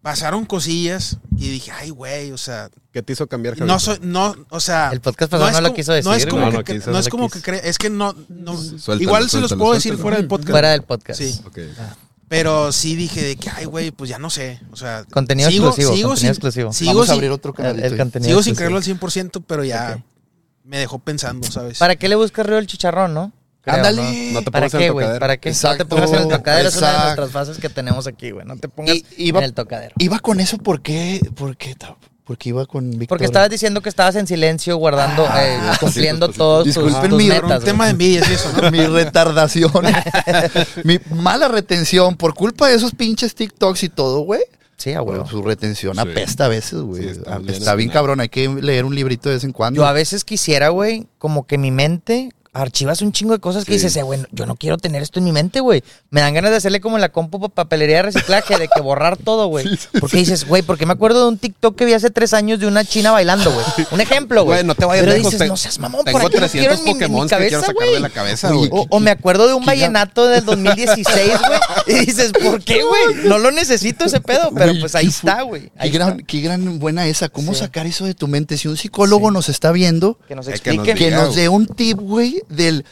pasaron 0.03 0.45
cosillas 0.45 1.18
y 1.37 1.49
dije, 1.49 1.70
ay, 1.70 1.91
güey, 1.91 2.33
o 2.33 2.39
sea, 2.39 2.70
¿Qué 2.93 3.03
te 3.03 3.14
hizo 3.14 3.26
cambiar, 3.26 3.55
Javier? 3.55 3.68
no 3.72 3.80
soy, 3.80 3.99
no, 4.03 4.35
o 4.51 4.61
sea. 4.61 4.91
El 4.93 5.01
podcast 5.01 5.30
pasado 5.30 5.51
no 5.51 5.61
lo 5.68 5.74
quiso 5.74 5.93
No 5.93 5.99
es 5.99 6.05
decir, 6.05 6.28
como 6.28 6.51
güey. 6.51 6.64
que, 6.64 6.74
No, 6.78 6.87
no 6.87 6.93
no 6.93 6.99
es 6.99 7.07
no 7.07 7.11
como 7.11 7.30
que 7.30 7.41
cree, 7.41 7.61
es 7.64 7.78
que 7.78 7.89
no, 7.89 8.14
no 8.28 8.57
Suéltalo, 8.57 9.01
igual 9.01 9.30
se 9.30 9.41
los 9.41 9.49
suéltalo, 9.51 9.59
puedo 9.59 9.74
decir 9.74 9.93
suéltalo. 9.93 10.03
fuera 10.03 10.16
del 10.18 10.28
podcast. 10.28 10.51
Fuera 10.51 10.70
del 10.70 10.83
podcast. 10.83 11.20
Sí. 11.20 11.41
Ok. 11.47 11.59
Pero 12.28 12.72
sí 12.72 12.97
dije 12.97 13.22
de 13.22 13.37
que, 13.37 13.51
ay, 13.51 13.66
güey, 13.66 13.91
pues 13.91 14.11
ya 14.11 14.18
no 14.18 14.30
sé. 14.30 14.61
O 14.72 14.76
sea, 14.76 15.05
Contenido 15.11 15.51
sigo, 15.51 15.66
exclusivo, 15.68 15.95
sigo 15.95 16.09
contenido 16.09 16.16
sin, 16.16 16.28
exclusivo. 16.30 16.72
Sigo 16.72 16.91
Vamos 16.93 17.09
a 17.09 17.12
sin, 17.12 17.14
abrir 17.18 17.30
otro 17.30 17.55
contenido 17.55 18.22
sigo 18.22 18.43
sin 18.43 18.55
creerlo 18.55 18.78
al 18.78 18.85
100%, 18.85 19.45
pero 19.47 19.64
ya. 19.64 20.03
Me 20.65 20.79
dejó 20.79 20.99
pensando, 20.99 21.51
¿sabes? 21.51 21.79
¿Para 21.79 21.97
qué 21.97 22.09
le 22.09 22.15
buscas 22.15 22.47
río 22.47 22.59
el 22.59 22.67
chicharrón, 22.67 23.15
no? 23.15 23.33
Creo, 23.63 23.77
Ándale. 23.77 24.03
¿no? 24.03 24.33
No 24.41 24.43
te 24.43 24.51
¿Para 24.51 24.67
pongas 24.67 24.75
en 24.75 24.81
qué, 24.81 24.87
el 24.87 24.93
güey? 24.93 25.05
tocadero. 25.07 25.21
¿Para 25.21 25.37
qué? 25.37 25.49
no 25.49 25.53
Exacto, 25.55 25.85
te 25.85 25.89
pongas 25.89 26.13
en 26.13 26.19
el 26.23 26.29
tocadero. 26.29 26.69
Es 26.69 26.77
una 26.77 26.87
de 26.87 26.93
exacto. 26.93 27.07
nuestras 27.07 27.31
frases 27.31 27.59
que 27.59 27.69
tenemos 27.69 28.07
aquí, 28.09 28.31
güey. 28.33 28.45
No 28.47 28.57
te 28.57 28.69
pongas 28.69 28.97
Y- 28.97 29.05
iba- 29.19 29.39
en 29.39 29.45
el 29.45 29.55
tocadero. 29.55 29.95
Iba 29.99 30.19
con 30.19 30.41
eso 30.41 30.59
porque, 30.59 31.21
porque, 31.37 31.77
porque 32.25 32.49
iba 32.49 32.67
con 32.67 32.91
Víctor. 32.91 33.07
Porque 33.09 33.25
estabas 33.27 33.51
diciendo 33.51 33.81
que 33.81 33.89
estabas 33.89 34.17
en 34.17 34.27
silencio, 34.27 34.77
guardando, 34.79 35.25
eh, 35.37 35.59
cumpliendo 35.79 36.27
sí, 36.27 36.33
sí. 36.33 36.39
todos 36.39 36.65
tus, 36.65 36.75
Disculpen 36.75 37.11
tus 37.11 37.19
mi- 37.19 37.29
metas. 37.29 37.43
un 37.45 37.49
güey. 37.57 37.65
tema 37.65 37.85
de 37.85 37.91
envidia 37.93 38.21
es 38.21 38.31
eso, 38.31 38.53
¿no? 38.61 38.71
mi 38.73 38.85
retardación, 38.85 39.71
mi 40.85 40.99
mala 41.15 41.47
retención 41.49 42.17
por 42.17 42.35
culpa 42.35 42.69
de 42.69 42.75
esos 42.75 42.93
pinches 42.95 43.35
TikToks 43.35 43.85
y 43.85 43.89
todo, 43.89 44.21
güey. 44.21 44.43
Sí. 44.83 44.95
Su 45.30 45.43
retención 45.43 45.95
Sí. 45.95 46.01
apesta 46.01 46.47
a 46.47 46.49
veces, 46.49 46.80
güey. 46.80 47.03
Sí, 47.14 47.20
está 47.49 47.74
bien 47.74 47.91
cabrón. 47.91 48.20
Hay 48.20 48.28
que 48.28 48.49
leer 48.49 48.85
un 48.85 48.95
librito 48.95 49.28
de 49.28 49.37
vez 49.37 49.45
en 49.45 49.53
cuando. 49.53 49.76
Yo 49.83 49.87
a 49.87 49.93
veces 49.93 50.24
quisiera, 50.24 50.70
güey, 50.70 51.07
como 51.18 51.47
que 51.47 51.59
mi 51.59 51.70
mente 51.70 52.30
archivas 52.55 53.01
un 53.01 53.13
chingo 53.13 53.33
de 53.33 53.39
cosas 53.41 53.65
que 53.65 53.73
Sí. 53.73 53.79
dices, 53.79 53.97
eh, 53.97 54.03
güey, 54.03 54.21
yo 54.31 54.45
no 54.45 54.57
quiero 54.57 54.77
tener 54.77 55.03
esto 55.03 55.19
en 55.19 55.25
mi 55.25 55.33
mente, 55.33 55.61
güey. 55.61 55.83
Me 56.11 56.21
dan 56.21 56.35
ganas 56.35 56.51
de 56.51 56.59
hacerle 56.59 56.81
como 56.83 56.99
la 56.99 57.09
compu 57.11 57.41
pa- 57.41 57.49
papelería 57.49 57.97
de 57.97 58.03
reciclaje, 58.03 58.59
de 58.59 58.69
que 58.69 58.81
borrar 58.83 59.17
todo, 59.17 59.47
güey. 59.47 59.65
Porque 60.01 60.19
dices, 60.19 60.47
güey, 60.47 60.63
porque 60.63 60.85
me 60.85 60.93
acuerdo 60.93 61.23
de 61.23 61.29
un 61.29 61.39
TikTok 61.39 61.75
que 61.77 61.87
vi 61.87 61.95
hace 61.95 62.11
tres 62.11 62.35
años 62.35 62.61
de 62.61 62.67
una 62.67 62.85
china 62.85 63.11
bailando, 63.13 63.51
güey. 63.51 63.65
Un 63.91 64.01
ejemplo, 64.03 64.45
güey. 64.45 64.59
Güey, 64.59 64.67
no 64.67 64.75
te 64.75 64.85
vayas 64.85 65.05
Pero 65.05 65.17
lejos. 65.17 65.33
dices, 65.33 65.39
te- 65.47 65.49
no 65.49 65.57
seas 65.57 65.79
mamón, 65.79 66.05
Tengo 66.05 66.19
por 66.19 66.27
aquí 66.29 66.39
lo 66.41 66.49
quiero 66.49 66.75
300 66.77 66.79
en 66.79 66.85
mi, 66.85 66.91
en 66.91 66.97
mi 66.97 67.03
Pokémon 67.03 67.29
que 67.29 67.37
quiero 67.49 67.61
sacar 67.63 67.89
de 67.89 68.01
la 68.01 68.11
cabeza, 68.11 68.51
güey. 68.53 68.69
O, 68.71 68.87
o 68.91 69.01
me 69.01 69.11
acuerdo 69.11 69.49
de 69.49 69.55
un 69.55 69.65
vallenato 69.65 70.27
del 70.27 70.45
2016, 70.45 71.31
güey. 71.47 71.61
Y 72.03 72.05
dices, 72.07 72.33
¿por 72.33 72.63
qué, 72.63 72.83
güey? 72.83 73.27
No 73.29 73.39
lo 73.39 73.51
necesito 73.51 74.05
ese 74.05 74.21
pedo, 74.21 74.51
pero 74.55 74.73
pues 74.79 74.95
ahí 74.95 75.07
está, 75.07 75.41
güey. 75.43 75.71
Qué 75.81 75.89
gran, 75.89 76.19
qué 76.19 76.41
gran 76.43 76.79
buena 76.79 77.07
esa. 77.07 77.29
¿Cómo 77.31 77.55
sacar 77.55 77.87
eso 77.87 78.05
de 78.05 78.13
tu 78.15 78.29
mente? 78.29 78.59
Si 78.59 78.69
un 78.69 78.77
psicólogo 78.77 79.31
nos 79.31 79.49
está 79.49 79.73
viendo, 79.73 80.19
Que 80.29 80.35
nos 80.37 80.47
Eh, 80.49 80.55
que 80.63 80.77
nos 80.77 81.35
que 81.35 81.41
dé 81.41 81.49
un 81.49 81.67
tip, 81.67 81.99
güey, 81.99 82.41
del 82.49 82.84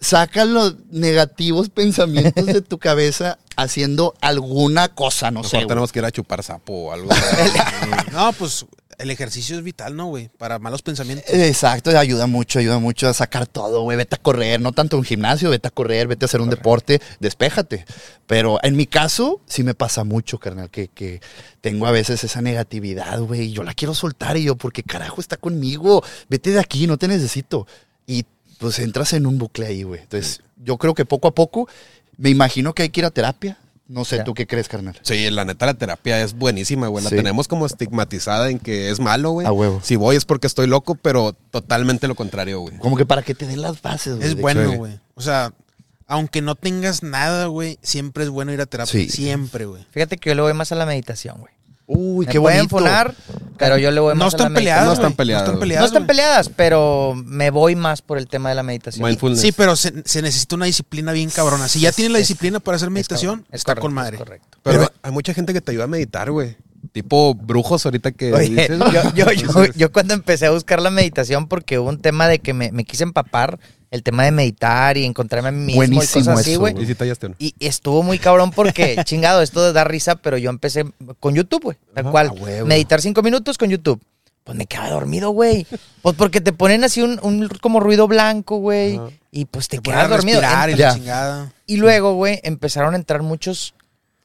saca 0.00 0.44
los 0.44 0.74
negativos 0.90 1.68
pensamientos 1.70 2.46
de 2.46 2.60
tu 2.60 2.78
cabeza 2.78 3.38
haciendo 3.56 4.14
alguna 4.20 4.88
cosa, 4.88 5.30
no 5.30 5.40
Mejor 5.40 5.50
sé. 5.50 5.56
güey. 5.58 5.68
tenemos 5.68 5.92
que 5.92 5.98
ir 6.00 6.04
a 6.04 6.10
chupar 6.10 6.42
sapo 6.42 6.72
o 6.72 6.92
algo. 6.92 7.08
No, 8.12 8.32
pues 8.32 8.66
el 8.98 9.10
ejercicio 9.10 9.56
es 9.56 9.62
vital, 9.64 9.96
¿no, 9.96 10.06
güey? 10.06 10.28
Para 10.38 10.58
malos 10.58 10.82
pensamientos. 10.82 11.24
Exacto, 11.32 11.96
ayuda 11.96 12.26
mucho, 12.26 12.58
ayuda 12.58 12.78
mucho 12.78 13.08
a 13.08 13.14
sacar 13.14 13.46
todo, 13.46 13.82
güey. 13.82 13.96
Vete 13.96 14.16
a 14.16 14.18
correr, 14.18 14.60
no 14.60 14.72
tanto 14.72 14.96
un 14.96 15.04
gimnasio, 15.04 15.50
vete 15.50 15.68
a 15.68 15.70
correr, 15.70 16.06
vete 16.08 16.24
a 16.24 16.26
hacer 16.26 16.40
un 16.40 16.50
deporte, 16.50 17.00
despéjate. 17.18 17.84
Pero 18.26 18.58
en 18.62 18.76
mi 18.76 18.86
caso, 18.86 19.40
sí 19.46 19.62
me 19.64 19.74
pasa 19.74 20.04
mucho, 20.04 20.38
carnal, 20.38 20.70
que, 20.70 20.88
que 20.88 21.20
tengo 21.60 21.86
a 21.86 21.90
veces 21.90 22.22
esa 22.24 22.42
negatividad, 22.42 23.20
güey. 23.20 23.42
y 23.42 23.52
Yo 23.52 23.62
la 23.62 23.74
quiero 23.74 23.94
soltar 23.94 24.36
y 24.36 24.44
yo, 24.44 24.56
porque 24.56 24.82
carajo 24.82 25.20
está 25.20 25.36
conmigo? 25.36 26.02
Vete 26.28 26.50
de 26.50 26.60
aquí, 26.60 26.86
no 26.86 26.96
te 26.98 27.08
necesito. 27.08 27.66
Y 28.06 28.24
pues 28.62 28.78
entras 28.78 29.12
en 29.12 29.26
un 29.26 29.38
bucle 29.38 29.66
ahí, 29.66 29.82
güey. 29.82 30.00
Entonces, 30.02 30.40
yo 30.56 30.78
creo 30.78 30.94
que 30.94 31.04
poco 31.04 31.26
a 31.28 31.34
poco, 31.34 31.68
me 32.16 32.30
imagino 32.30 32.72
que 32.74 32.84
hay 32.84 32.90
que 32.90 33.00
ir 33.00 33.04
a 33.04 33.10
terapia. 33.10 33.58
No 33.88 34.04
sé, 34.04 34.18
Ya. 34.18 34.24
¿tú 34.24 34.32
qué 34.32 34.46
crees, 34.46 34.68
carnal? 34.68 34.96
Sí, 35.02 35.28
la 35.30 35.44
neta, 35.44 35.66
la 35.66 35.74
terapia 35.74 36.22
es 36.22 36.32
buenísima, 36.34 36.86
güey. 36.86 37.02
La 37.02 37.10
Sí. 37.10 37.16
tenemos 37.16 37.48
como 37.48 37.66
estigmatizada 37.66 38.48
en 38.50 38.58
que 38.60 38.88
es 38.90 39.00
malo, 39.00 39.32
güey. 39.32 39.46
A 39.46 39.52
huevo. 39.52 39.80
Si 39.82 39.96
voy 39.96 40.14
es 40.16 40.24
porque 40.24 40.46
estoy 40.46 40.68
loco, 40.68 40.94
pero 40.94 41.34
totalmente 41.50 42.06
lo 42.08 42.14
contrario, 42.14 42.60
güey. 42.60 42.78
Como 42.78 42.96
que 42.96 43.04
para 43.04 43.22
que 43.22 43.34
te 43.34 43.46
den 43.46 43.60
las 43.60 43.82
bases, 43.82 44.16
güey. 44.16 44.28
Es 44.28 44.36
bueno, 44.36 44.72
güey. 44.76 44.98
O 45.14 45.20
sea, 45.20 45.52
aunque 46.06 46.40
no 46.40 46.54
tengas 46.54 47.02
nada, 47.02 47.46
güey, 47.46 47.78
siempre 47.82 48.22
es 48.24 48.30
bueno 48.30 48.52
ir 48.52 48.60
a 48.60 48.66
terapia. 48.66 48.92
Sí. 48.92 49.08
Siempre, 49.10 49.66
güey. 49.66 49.84
Fíjate 49.90 50.16
que 50.16 50.30
yo 50.30 50.36
le 50.36 50.42
voy 50.42 50.54
más 50.54 50.70
a 50.72 50.76
la 50.76 50.86
meditación, 50.86 51.38
güey. 51.40 51.52
Uy, 51.94 52.26
Me 52.26 52.32
qué 52.32 52.40
pueden 52.40 52.66
bonito. 52.66 52.78
funar, 52.78 53.14
pero 53.58 53.76
yo 53.78 53.90
le 53.90 54.00
voy 54.00 54.14
No 54.14 54.24
más 54.24 54.34
a 54.34 54.36
la 54.38 54.42
están 54.44 54.54
peleadas. 54.54 54.86
No 54.86 54.92
están 54.92 55.12
peleadas, 55.14 55.42
No 55.42 55.46
están 55.52 55.60
peleadas. 55.60 55.80
No 55.82 55.86
están 55.86 56.06
peleadas, 56.06 56.48
pero 56.48 57.14
me 57.24 57.50
voy 57.50 57.76
más 57.76 58.02
por 58.02 58.18
el 58.18 58.26
tema 58.26 58.48
de 58.48 58.54
la 58.54 58.62
meditación. 58.62 59.06
Mindfulness. 59.06 59.40
Sí, 59.40 59.52
pero 59.52 59.76
se, 59.76 60.02
se 60.04 60.22
necesita 60.22 60.56
una 60.56 60.66
disciplina 60.66 61.12
bien 61.12 61.30
cabrona. 61.30 61.68
Si 61.68 61.80
ya 61.80 61.90
Es- 61.90 61.96
tienes 61.96 62.12
la 62.12 62.18
es- 62.18 62.28
disciplina 62.28 62.60
para 62.60 62.76
hacer 62.76 62.90
meditación, 62.90 63.44
es 63.50 63.60
está 63.60 63.72
correcto, 63.72 63.82
con 63.86 63.94
madre. 63.94 64.16
es 64.16 64.22
correcto. 64.22 64.58
Pero 64.62 64.90
hay 65.02 65.12
mucha 65.12 65.34
gente 65.34 65.52
que 65.52 65.60
te 65.60 65.70
ayuda 65.72 65.84
a 65.84 65.88
meditar, 65.88 66.30
güey. 66.30 66.56
Tipo 66.92 67.34
brujos 67.34 67.84
ahorita 67.86 68.10
que 68.12 68.32
Oye, 68.34 68.48
dices. 68.48 68.78
yo, 68.78 69.14
yo, 69.14 69.30
yo, 69.32 69.64
yo 69.76 69.92
cuando 69.92 70.14
empecé 70.14 70.46
a 70.46 70.50
buscar 70.50 70.82
la 70.82 70.90
meditación, 70.90 71.46
porque 71.46 71.78
hubo 71.78 71.88
un 71.88 72.00
tema 72.00 72.26
de 72.26 72.40
que 72.40 72.52
me, 72.54 72.72
me 72.72 72.84
quise 72.84 73.04
empapar, 73.04 73.58
el 73.92 74.02
tema 74.02 74.24
de 74.24 74.32
meditar 74.32 74.96
y 74.96 75.04
encontrarme 75.04 75.50
a 75.50 75.52
mí 75.52 75.58
mismo 75.66 75.84
y 75.84 75.86
Buenísimo 75.86 76.24
cosas 76.24 76.40
así, 76.40 76.50
eso, 76.52 76.60
güey. 76.60 76.74
¿Y 76.82 76.86
si? 76.86 77.36
Y 77.38 77.54
estuvo 77.60 78.02
muy 78.02 78.18
cabrón 78.18 78.50
porque, 78.50 78.96
chingado, 79.04 79.42
esto 79.42 79.72
da 79.72 79.84
risa, 79.84 80.16
pero 80.16 80.36
yo 80.38 80.50
empecé 80.50 80.84
con 81.20 81.34
YouTube, 81.34 81.62
güey. 81.62 81.76
Tal 81.94 82.10
cual. 82.10 82.28
a 82.28 82.32
huevo. 82.32 82.66
Meditar 82.66 83.00
cinco 83.00 83.22
minutos 83.22 83.56
con 83.58 83.68
YouTube. 83.70 84.02
Pues 84.44 84.58
me 84.58 84.66
quedaba 84.66 84.90
dormido, 84.90 85.30
güey. 85.30 85.66
Pues 86.02 86.16
porque 86.16 86.40
te 86.40 86.52
ponen 86.52 86.82
así 86.82 87.00
un, 87.00 87.20
un 87.22 87.48
como 87.60 87.78
ruido 87.78 88.08
blanco, 88.08 88.56
güey. 88.56 88.98
Y 89.30 89.44
pues 89.44 89.68
te, 89.68 89.76
Te 89.76 89.82
quedas 89.90 90.08
dormido. 90.10 90.40
respirar 90.40 90.70
y 90.70 90.74
la 90.74 90.94
chingada. 90.94 91.52
Y 91.66 91.76
luego, 91.76 92.14
güey, 92.14 92.40
empezaron 92.42 92.94
a 92.94 92.96
entrar 92.96 93.22
muchos. 93.22 93.74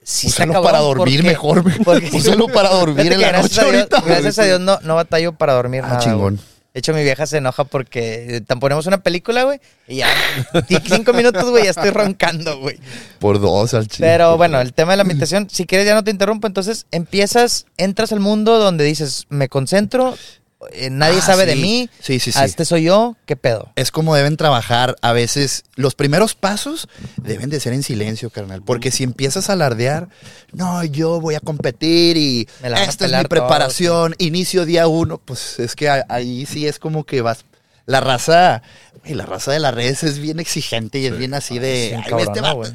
Sí, 0.01 0.27
está 0.27 0.43
Úsalo 0.43 0.53
cabrón, 0.53 0.71
para 0.71 0.79
dormir 0.83 1.17
porque- 1.19 1.29
mejor, 1.29 1.61
güey. 1.63 1.79
porque- 1.83 2.09
Úsalo 2.17 2.47
para 2.47 2.69
dormir 2.69 3.11
en 3.13 3.19
la 3.21 3.27
gracias 3.27 3.57
noche 3.57 3.61
a 3.61 3.63
Dios, 3.71 3.75
ahorita. 3.91 4.01
Gracias 4.09 4.39
a 4.39 4.43
Dios 4.45 4.59
no, 4.61 4.79
no 4.81 4.95
batallo 4.95 5.33
para 5.33 5.53
dormir 5.53 5.81
Ah, 5.83 5.87
nada. 5.89 5.99
chingón. 5.99 6.35
güey. 6.37 6.56
De 6.77 6.79
hecho, 6.79 6.93
mi 6.93 7.01
vieja 7.01 7.25
se 7.25 7.37
enoja 7.37 7.63
porque 7.63 8.35
eh, 8.35 8.41
tan 8.41 8.59
ponemos 8.59 8.85
una 8.85 8.99
película, 8.99 9.45
güey, 9.45 9.59
y 9.87 9.95
ya 9.95 10.09
cinco 10.85 11.11
minutos, 11.11 11.49
güey, 11.49 11.63
ya 11.63 11.71
estoy 11.71 11.89
roncando, 11.89 12.59
güey. 12.59 12.77
Por 13.17 13.41
dos 13.41 13.73
al 13.73 13.87
chile. 13.87 14.07
Pero 14.07 14.37
bueno, 14.37 14.61
el 14.61 14.73
tema 14.73 14.91
de 14.91 14.97
la 14.97 15.03
meditación, 15.03 15.49
si 15.49 15.65
quieres 15.65 15.87
ya 15.87 15.95
no 15.95 16.03
te 16.03 16.11
interrumpo, 16.11 16.45
entonces 16.45 16.85
empiezas, 16.91 17.65
entras 17.77 18.11
al 18.11 18.19
mundo 18.19 18.59
donde 18.59 18.83
dices, 18.83 19.25
me 19.29 19.49
concentro, 19.49 20.15
eh, 20.71 20.89
nadie 20.89 21.19
Ah, 21.19 21.21
sabe 21.25 21.45
de 21.45 21.55
mí, 21.55 21.89
Sí, 22.01 22.19
sí, 22.19 22.31
sí. 22.31 22.39
ah, 22.41 22.45
este 22.45 22.65
soy 22.65 22.83
yo, 22.83 23.15
¿qué 23.25 23.35
pedo? 23.35 23.71
Es 23.75 23.91
como 23.91 24.15
deben 24.15 24.37
trabajar 24.37 24.95
a 25.01 25.11
veces. 25.13 25.63
Los 25.75 25.93
primeros 25.95 26.33
pasos 26.35 26.87
deben 27.17 27.49
de 27.49 27.59
ser 27.59 27.73
en 27.73 27.83
silencio, 27.83 28.29
carnal. 28.31 28.61
Porque 28.63 28.91
si 28.91 29.03
empiezas 29.03 29.49
a 29.49 29.53
alardear, 29.53 30.09
no, 30.53 30.83
yo 30.83 31.21
voy 31.21 31.35
a 31.35 31.39
competir 31.39 32.17
y 32.17 32.47
Me 32.61 32.69
la 32.71 32.83
esta 32.83 33.05
es 33.05 33.11
mi 33.11 33.23
preparación, 33.25 34.15
inicio 34.17 34.65
día 34.65 34.87
uno, 34.87 35.19
pues 35.19 35.59
es 35.59 35.75
que 35.75 35.89
ahí 35.89 36.45
sí 36.45 36.67
es 36.67 36.79
como 36.79 37.03
que 37.05 37.21
vas. 37.21 37.45
La 37.85 38.01
raza, 38.01 38.63
güey, 39.03 39.13
la 39.13 39.25
raza 39.25 39.51
de 39.53 39.59
las 39.59 39.73
redes 39.73 40.03
es 40.03 40.19
bien 40.19 40.39
exigente 40.41 40.99
y 40.99 41.05
es 41.05 41.17
bien 41.17 41.33
así 41.33 41.57
de. 41.59 41.89
Sí, 41.91 41.95
"Ay, 41.95 42.09
cabrona, 42.09 42.23
este 42.31 42.41
vato". 42.41 42.55
güey. 42.57 42.71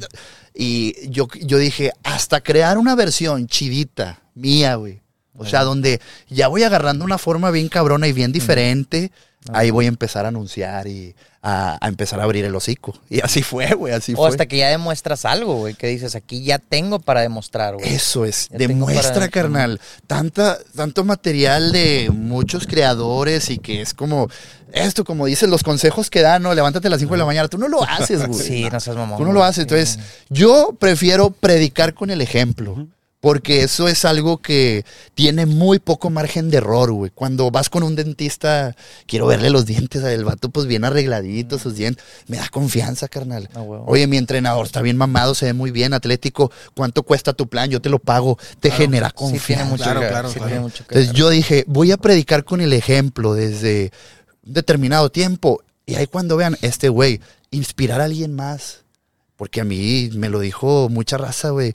Y 0.55 1.09
yo, 1.09 1.27
yo 1.41 1.57
dije, 1.59 1.91
hasta 2.03 2.41
crear 2.41 2.77
una 2.79 2.95
versión 2.95 3.45
chidita, 3.47 4.21
mía, 4.33 4.73
güey. 4.75 5.02
O 5.37 5.45
sea, 5.45 5.63
donde 5.63 5.99
ya 6.29 6.47
voy 6.47 6.63
agarrando 6.63 7.03
una 7.05 7.17
forma 7.17 7.49
bien 7.51 7.67
cabrona 7.69 8.07
y 8.07 8.13
bien 8.13 8.31
diferente, 8.31 9.11
ahí 9.51 9.71
voy 9.71 9.85
a 9.85 9.87
empezar 9.89 10.25
a 10.25 10.29
anunciar 10.29 10.87
y 10.87 11.15
a, 11.41 11.77
a 11.81 11.87
empezar 11.89 12.19
a 12.19 12.23
abrir 12.23 12.45
el 12.45 12.55
hocico. 12.55 12.93
Y 13.09 13.19
así 13.19 13.41
fue, 13.43 13.73
güey, 13.73 13.93
así 13.93 14.13
O 14.13 14.17
fue. 14.17 14.29
hasta 14.29 14.45
que 14.45 14.57
ya 14.57 14.69
demuestras 14.69 15.25
algo, 15.25 15.55
güey, 15.55 15.73
que 15.73 15.87
dices, 15.87 16.15
aquí 16.15 16.43
ya 16.43 16.59
tengo 16.59 16.99
para 16.99 17.21
demostrar, 17.21 17.73
güey. 17.75 17.93
Eso 17.93 18.23
es, 18.25 18.47
Ya 18.49 18.59
demuestra, 18.59 19.13
para- 19.13 19.27
carnal, 19.29 19.81
tanta, 20.07 20.57
tanto 20.75 21.03
material 21.03 21.71
de 21.73 22.09
muchos 22.13 22.65
creadores 22.67 23.49
y 23.49 23.57
que 23.57 23.81
es 23.81 23.93
como, 23.93 24.29
esto, 24.71 25.03
como 25.03 25.25
dicen 25.25 25.49
los 25.49 25.63
consejos 25.63 26.09
que 26.09 26.21
dan, 26.21 26.43
¿no? 26.43 26.53
Levántate 26.53 26.87
a 26.87 26.91
las 26.91 26.99
5 26.99 27.13
de 27.15 27.17
la 27.19 27.25
mañana, 27.25 27.47
tú 27.49 27.57
no 27.57 27.67
lo 27.67 27.83
haces, 27.83 28.23
güey. 28.27 28.39
Sí, 28.47 28.69
no 28.71 28.79
seas 28.79 28.95
mamón. 28.95 29.17
Tú 29.17 29.25
no 29.25 29.33
lo 29.33 29.43
haces. 29.43 29.63
Entonces, 29.63 29.99
yo 30.29 30.75
prefiero 30.79 31.31
predicar 31.31 31.93
con 31.95 32.09
el 32.11 32.21
ejemplo. 32.21 32.87
Porque 33.23 33.63
eso 33.63 33.87
es 33.87 34.03
algo 34.03 34.39
que 34.39 34.83
tiene 35.15 35.45
muy 35.45 35.79
poco 35.79 36.09
margen 36.09 36.49
de 36.49 36.57
error, 36.57 36.91
güey. 36.91 37.09
Cuando 37.09 37.51
vas 37.51 37.69
con 37.69 37.81
un 37.81 37.95
dentista, 37.95 38.75
quiero 39.07 39.27
verle 39.27 39.49
los 39.49 39.65
dientes 39.65 40.03
al 40.03 40.25
vato, 40.25 40.49
pues 40.49 40.67
bien 40.67 40.83
arregladitos, 40.83 41.61
sus 41.61 41.75
dientes. 41.75 42.03
Me 42.27 42.35
da 42.35 42.49
confianza, 42.49 43.07
carnal. 43.07 43.47
Ah. 43.55 43.61
Oye, 43.61 44.07
mi 44.07 44.17
entrenador 44.17 44.65
está 44.65 44.81
bien 44.81 44.97
mamado, 44.97 45.35
se 45.35 45.45
ve 45.45 45.53
muy 45.53 45.71
bien, 45.71 45.93
atlético. 45.93 46.51
¿Cuánto 46.75 47.03
cuesta 47.03 47.31
tu 47.31 47.47
plan? 47.47 47.69
Yo 47.69 47.81
te 47.81 47.87
lo 47.87 47.97
pago. 47.97 48.37
Te 48.59 48.71
genera 48.71 49.07
Sí, 49.07 49.15
tiene 49.15 49.31
confianza. 49.31 49.65
mucho 49.67 49.83
Claro, 49.85 49.99
claro, 50.01 50.27
sí 50.27 50.33
claro. 50.33 50.47
tiene 50.49 50.61
mucho 50.61 50.85
que 50.85 50.95
Entonces 50.95 51.17
yo 51.17 51.29
dije, 51.29 51.63
voy 51.65 51.93
a 51.93 51.97
predicar 51.97 52.43
con 52.43 52.59
el 52.59 52.73
ejemplo 52.73 53.35
desde 53.35 53.93
un 54.45 54.53
determinado 54.53 55.09
tiempo. 55.09 55.63
Y 55.85 55.95
ahí 55.95 56.07
cuando 56.07 56.35
vean, 56.35 56.57
este 56.61 56.89
güey, 56.89 57.21
inspirar 57.51 58.01
a 58.01 58.03
alguien 58.03 58.35
más. 58.35 58.79
Porque 59.37 59.61
a 59.61 59.63
mí 59.63 60.09
me 60.13 60.27
lo 60.27 60.41
dijo 60.41 60.89
mucha 60.89 61.17
raza, 61.17 61.51
güey. 61.51 61.73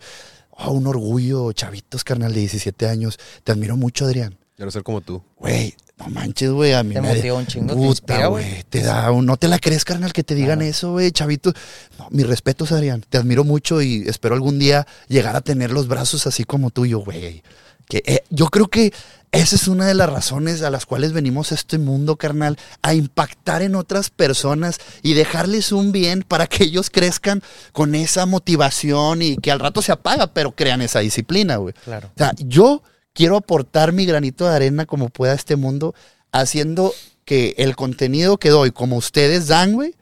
Oh, 0.58 0.72
un 0.72 0.86
orgullo, 0.86 1.52
chavitos, 1.52 2.04
carnal 2.04 2.34
de 2.34 2.40
17 2.40 2.88
años. 2.88 3.18
Te 3.44 3.52
admiro 3.52 3.76
mucho, 3.76 4.04
Adrián. 4.04 4.36
Quiero 4.56 4.72
ser 4.72 4.82
como 4.82 5.00
tú. 5.00 5.22
Güey, 5.36 5.72
no 5.98 6.08
manches, 6.08 6.50
güey. 6.50 6.72
A 6.72 6.82
mí 6.82 6.94
Te 6.94 7.00
me 7.00 7.14
motiva 7.14 7.36
un 7.36 7.46
chingo, 7.46 7.68
te 7.68 7.74
Puta, 7.74 7.86
inspira, 7.88 8.26
güey. 8.26 8.64
Te 8.68 8.82
da 8.82 9.10
un... 9.12 9.24
No 9.24 9.36
te 9.36 9.46
la 9.46 9.60
crees, 9.60 9.84
carnal, 9.84 10.12
que 10.12 10.24
te 10.24 10.34
digan 10.34 10.60
eso, 10.62 10.90
güey, 10.90 11.12
chavito. 11.12 11.52
No, 11.96 12.08
mis 12.10 12.26
respetos, 12.26 12.72
Adrián. 12.72 13.04
Te 13.08 13.18
admiro 13.18 13.44
mucho 13.44 13.80
y 13.80 14.02
espero 14.08 14.34
algún 14.34 14.58
día 14.58 14.84
llegar 15.06 15.36
a 15.36 15.42
tener 15.42 15.70
los 15.70 15.86
brazos 15.86 16.26
así 16.26 16.42
como 16.42 16.70
tuyo, 16.70 16.98
güey. 16.98 17.44
Que 17.88 18.02
eh, 18.06 18.24
yo 18.30 18.46
creo 18.46 18.68
que 18.68 18.92
esa 19.30 19.56
es 19.56 19.68
una 19.68 19.86
de 19.86 19.94
las 19.94 20.08
razones 20.08 20.62
a 20.62 20.70
las 20.70 20.86
cuales 20.86 21.12
venimos 21.12 21.52
a 21.52 21.54
este 21.54 21.78
mundo, 21.78 22.16
carnal, 22.16 22.58
a 22.80 22.94
impactar 22.94 23.62
en 23.62 23.74
otras 23.74 24.08
personas 24.10 24.78
y 25.02 25.14
dejarles 25.14 25.72
un 25.72 25.92
bien 25.92 26.22
para 26.26 26.46
que 26.46 26.64
ellos 26.64 26.88
crezcan 26.90 27.42
con 27.72 27.94
esa 27.94 28.24
motivación 28.24 29.20
y 29.20 29.36
que 29.36 29.50
al 29.50 29.60
rato 29.60 29.82
se 29.82 29.92
apaga, 29.92 30.32
pero 30.32 30.52
crean 30.52 30.80
esa 30.80 31.00
disciplina, 31.00 31.56
güey. 31.56 31.74
Claro. 31.84 32.08
O 32.08 32.18
sea, 32.18 32.32
yo 32.38 32.82
quiero 33.12 33.36
aportar 33.36 33.92
mi 33.92 34.06
granito 34.06 34.48
de 34.48 34.56
arena 34.56 34.86
como 34.86 35.10
pueda 35.10 35.32
a 35.32 35.36
este 35.36 35.56
mundo, 35.56 35.94
haciendo 36.32 36.94
que 37.26 37.54
el 37.58 37.76
contenido 37.76 38.38
que 38.38 38.48
doy, 38.48 38.70
como 38.70 38.96
ustedes 38.96 39.48
dan, 39.48 39.74
güey, 39.74 39.94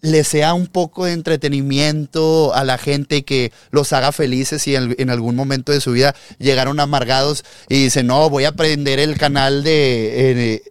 le 0.00 0.24
sea 0.24 0.54
un 0.54 0.66
poco 0.66 1.06
de 1.06 1.12
entretenimiento 1.12 2.54
a 2.54 2.64
la 2.64 2.78
gente 2.78 3.18
y 3.18 3.22
que 3.22 3.52
los 3.70 3.92
haga 3.92 4.12
felices 4.12 4.66
y 4.68 4.76
en, 4.76 4.94
en 4.98 5.10
algún 5.10 5.36
momento 5.36 5.72
de 5.72 5.80
su 5.80 5.92
vida 5.92 6.14
llegaron 6.38 6.80
amargados 6.80 7.44
y 7.68 7.84
dicen, 7.84 8.06
no, 8.06 8.30
voy 8.30 8.44
a 8.44 8.48
aprender 8.48 8.98
el 8.98 9.18
canal 9.18 9.64
de 9.64 10.54
eh, 10.54 10.62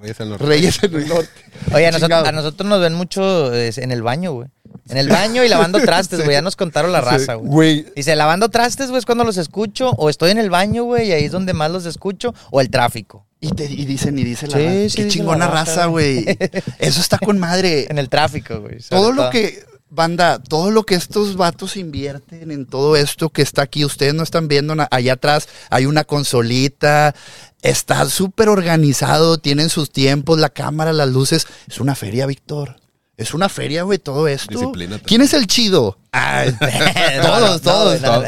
Reyes 0.00 0.18
del 0.18 0.30
Norte. 0.30 0.46
Reyes 0.46 0.82
en 0.82 0.94
el 0.94 1.08
Norte. 1.08 1.30
Oye, 1.74 1.86
a 1.86 1.90
nosotros, 1.90 2.26
a 2.26 2.32
nosotros 2.32 2.68
nos 2.68 2.80
ven 2.80 2.94
mucho 2.94 3.54
eh, 3.54 3.70
en 3.76 3.92
el 3.92 4.02
baño, 4.02 4.32
güey. 4.32 4.48
En 4.88 4.96
el 4.96 5.08
baño 5.08 5.44
y 5.44 5.48
lavando 5.48 5.78
trastes, 5.84 6.20
güey. 6.20 6.32
Ya 6.32 6.42
nos 6.42 6.56
contaron 6.56 6.92
la 6.92 7.00
raza, 7.00 7.34
güey. 7.34 7.50
Güey, 7.50 7.86
Dice, 7.94 8.16
lavando 8.16 8.48
trastes, 8.48 8.88
güey, 8.88 9.00
es 9.00 9.06
cuando 9.06 9.24
los 9.24 9.36
escucho. 9.36 9.90
O 9.90 10.08
estoy 10.08 10.30
en 10.30 10.38
el 10.38 10.50
baño, 10.50 10.84
güey, 10.84 11.08
y 11.08 11.12
ahí 11.12 11.24
es 11.24 11.32
donde 11.32 11.52
más 11.52 11.70
los 11.70 11.84
escucho. 11.84 12.34
O 12.50 12.60
el 12.60 12.70
tráfico. 12.70 13.26
Y, 13.40 13.50
te, 13.50 13.64
y 13.64 13.84
dicen, 13.84 14.18
y 14.18 14.24
dice 14.24 14.46
la 14.48 14.58
Sí, 14.58 14.64
raza, 14.64 14.88
sí, 14.88 14.96
qué 14.96 15.08
chingona 15.08 15.46
la 15.46 15.50
raza, 15.52 15.86
güey. 15.86 16.24
Eso 16.78 17.00
está 17.00 17.18
con 17.18 17.38
madre. 17.38 17.86
En 17.90 17.98
el 17.98 18.08
tráfico, 18.08 18.60
güey. 18.60 18.78
todo 18.88 19.12
lo 19.12 19.30
que, 19.30 19.64
banda, 19.90 20.42
todo 20.42 20.70
lo 20.70 20.84
que 20.84 20.94
estos 20.94 21.36
vatos 21.36 21.76
invierten 21.76 22.50
en 22.50 22.66
todo 22.66 22.96
esto 22.96 23.30
que 23.30 23.42
está 23.42 23.62
aquí, 23.62 23.84
ustedes 23.84 24.14
no 24.14 24.22
están 24.22 24.48
viendo, 24.48 24.74
allá 24.90 25.12
atrás 25.12 25.48
hay 25.70 25.86
una 25.86 26.04
consolita, 26.04 27.14
está 27.62 28.08
súper 28.08 28.48
organizado, 28.48 29.38
tienen 29.38 29.68
sus 29.70 29.90
tiempos, 29.90 30.38
la 30.38 30.50
cámara, 30.50 30.92
las 30.92 31.08
luces. 31.08 31.46
Es 31.68 31.78
una 31.80 31.94
feria, 31.94 32.26
Víctor. 32.26 32.76
Es 33.18 33.34
una 33.34 33.48
feria, 33.48 33.82
güey, 33.82 33.98
todo 33.98 34.28
esto. 34.28 34.56
Disciplínate. 34.58 35.02
¿Quién 35.04 35.20
es 35.22 35.34
el 35.34 35.46
chido? 35.48 35.98
Todos, 37.22 37.60
todos, 37.62 38.00
no, 38.00 38.08
todos. 38.08 38.24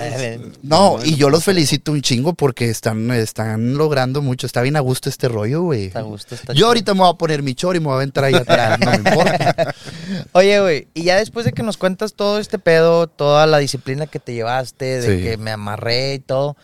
no, 0.62 0.98
No, 0.98 1.04
y 1.04 1.14
yo 1.14 1.30
los 1.30 1.44
felicito 1.44 1.92
un 1.92 2.02
chingo 2.02 2.34
porque 2.34 2.68
están, 2.68 3.10
están 3.12 3.74
logrando 3.78 4.20
mucho. 4.20 4.46
Está 4.48 4.62
bien 4.62 4.74
a 4.76 4.80
gusto 4.80 5.08
este 5.08 5.28
rollo, 5.28 5.62
güey. 5.62 5.86
Está 5.86 6.00
a 6.00 6.02
gusto, 6.02 6.34
está 6.34 6.48
Yo 6.52 6.54
chido. 6.56 6.66
ahorita 6.66 6.94
me 6.94 7.00
voy 7.00 7.10
a 7.10 7.14
poner 7.14 7.42
mi 7.42 7.54
chor 7.54 7.76
y 7.76 7.78
me 7.80 7.86
voy 7.86 7.92
a 7.94 7.96
aventar 7.96 8.24
ahí 8.24 8.34
atrás, 8.34 8.78
no 8.80 8.90
me 8.90 8.96
importa. 8.96 9.74
Oye, 10.32 10.60
güey, 10.60 10.88
y 10.92 11.04
ya 11.04 11.16
después 11.16 11.46
de 11.46 11.52
que 11.52 11.62
nos 11.62 11.76
cuentas 11.76 12.14
todo 12.14 12.38
este 12.40 12.58
pedo, 12.58 13.06
toda 13.06 13.46
la 13.46 13.58
disciplina 13.58 14.06
que 14.08 14.18
te 14.18 14.34
llevaste, 14.34 15.00
de 15.00 15.16
Sí. 15.18 15.22
que 15.22 15.36
me 15.36 15.52
amarré 15.52 16.14
y 16.14 16.18
todo, 16.18 16.56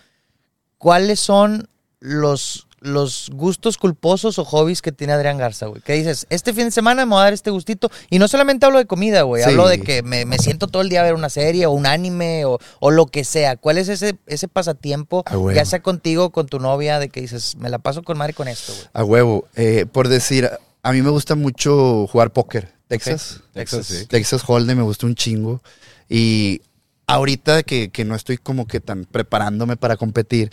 ¿cuáles 0.78 1.20
son 1.20 1.68
los, 2.00 2.65
los 2.80 3.30
gustos 3.32 3.78
culposos 3.78 4.38
o 4.38 4.44
hobbies 4.44 4.82
que 4.82 4.92
tiene 4.92 5.12
Adrián 5.14 5.38
Garza, 5.38 5.66
güey? 5.66 5.80
Que 5.82 5.94
dices, 5.94 6.26
este 6.30 6.52
fin 6.52 6.66
de 6.66 6.70
semana 6.70 7.06
me 7.06 7.10
voy 7.12 7.20
a 7.20 7.24
dar 7.24 7.32
este 7.32 7.50
gustito. 7.50 7.90
Y 8.10 8.18
no 8.18 8.28
solamente 8.28 8.66
hablo 8.66 8.78
de 8.78 8.86
comida, 8.86 9.22
güey, 9.22 9.42
Sí. 9.42 9.48
hablo 9.50 9.66
de 9.68 9.80
que 9.80 10.02
me, 10.02 10.24
me 10.24 10.38
siento 10.38 10.68
todo 10.68 10.82
el 10.82 10.88
día 10.88 11.00
a 11.00 11.04
ver 11.04 11.14
una 11.14 11.30
serie 11.30 11.66
o 11.66 11.70
un 11.72 11.86
anime 11.86 12.44
o, 12.44 12.58
o 12.80 12.90
lo 12.90 13.06
que 13.06 13.24
sea. 13.24 13.56
¿Cuál 13.56 13.78
es 13.78 13.88
ese, 13.88 14.16
ese 14.26 14.46
pasatiempo, 14.48 15.24
ya 15.54 15.64
sea 15.64 15.80
contigo 15.82 16.26
o 16.26 16.30
con 16.30 16.46
tu 16.46 16.58
novia, 16.60 16.98
de 16.98 17.08
que 17.08 17.20
dices, 17.20 17.56
me 17.56 17.70
la 17.70 17.78
paso 17.78 18.02
con 18.02 18.18
madre 18.18 18.34
con 18.34 18.46
esto, 18.48 18.72
güey? 18.72 18.86
A 18.92 19.04
huevo. 19.04 19.48
Eh, 19.56 19.86
por 19.90 20.08
decir, 20.08 20.50
a 20.82 20.92
mí 20.92 21.02
me 21.02 21.10
gusta 21.10 21.34
mucho 21.34 22.06
jugar 22.06 22.32
póker. 22.32 22.74
Texas. 22.88 23.40
Texas, 23.52 23.86
sí. 23.86 24.06
Texas 24.06 24.42
Hold'em 24.46 24.76
me 24.76 24.82
gusta 24.84 25.06
un 25.06 25.14
chingo. 25.16 25.60
Y 26.08 26.62
ahorita 27.08 27.62
que, 27.64 27.90
que 27.90 28.04
no 28.04 28.14
estoy 28.14 28.36
como 28.38 28.66
que 28.66 28.80
tan 28.80 29.04
preparándome 29.06 29.76
para 29.76 29.96
competir, 29.96 30.50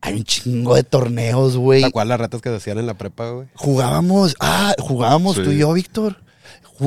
hay 0.00 0.14
un 0.14 0.24
chingo 0.24 0.74
de 0.74 0.82
torneos, 0.84 1.56
güey. 1.56 1.80
¿Te 1.82 1.86
acuerdas 1.88 2.08
las 2.08 2.20
retas 2.20 2.40
que 2.42 2.48
se 2.50 2.56
hacían 2.56 2.78
en 2.78 2.86
la 2.86 2.94
prepa, 2.94 3.30
güey? 3.30 3.48
Jugábamos, 3.54 4.36
ah, 4.40 4.74
jugábamos 4.78 5.36
Sí. 5.36 5.42
tú 5.42 5.50
y 5.52 5.58
yo, 5.58 5.72
Víctor. 5.72 6.16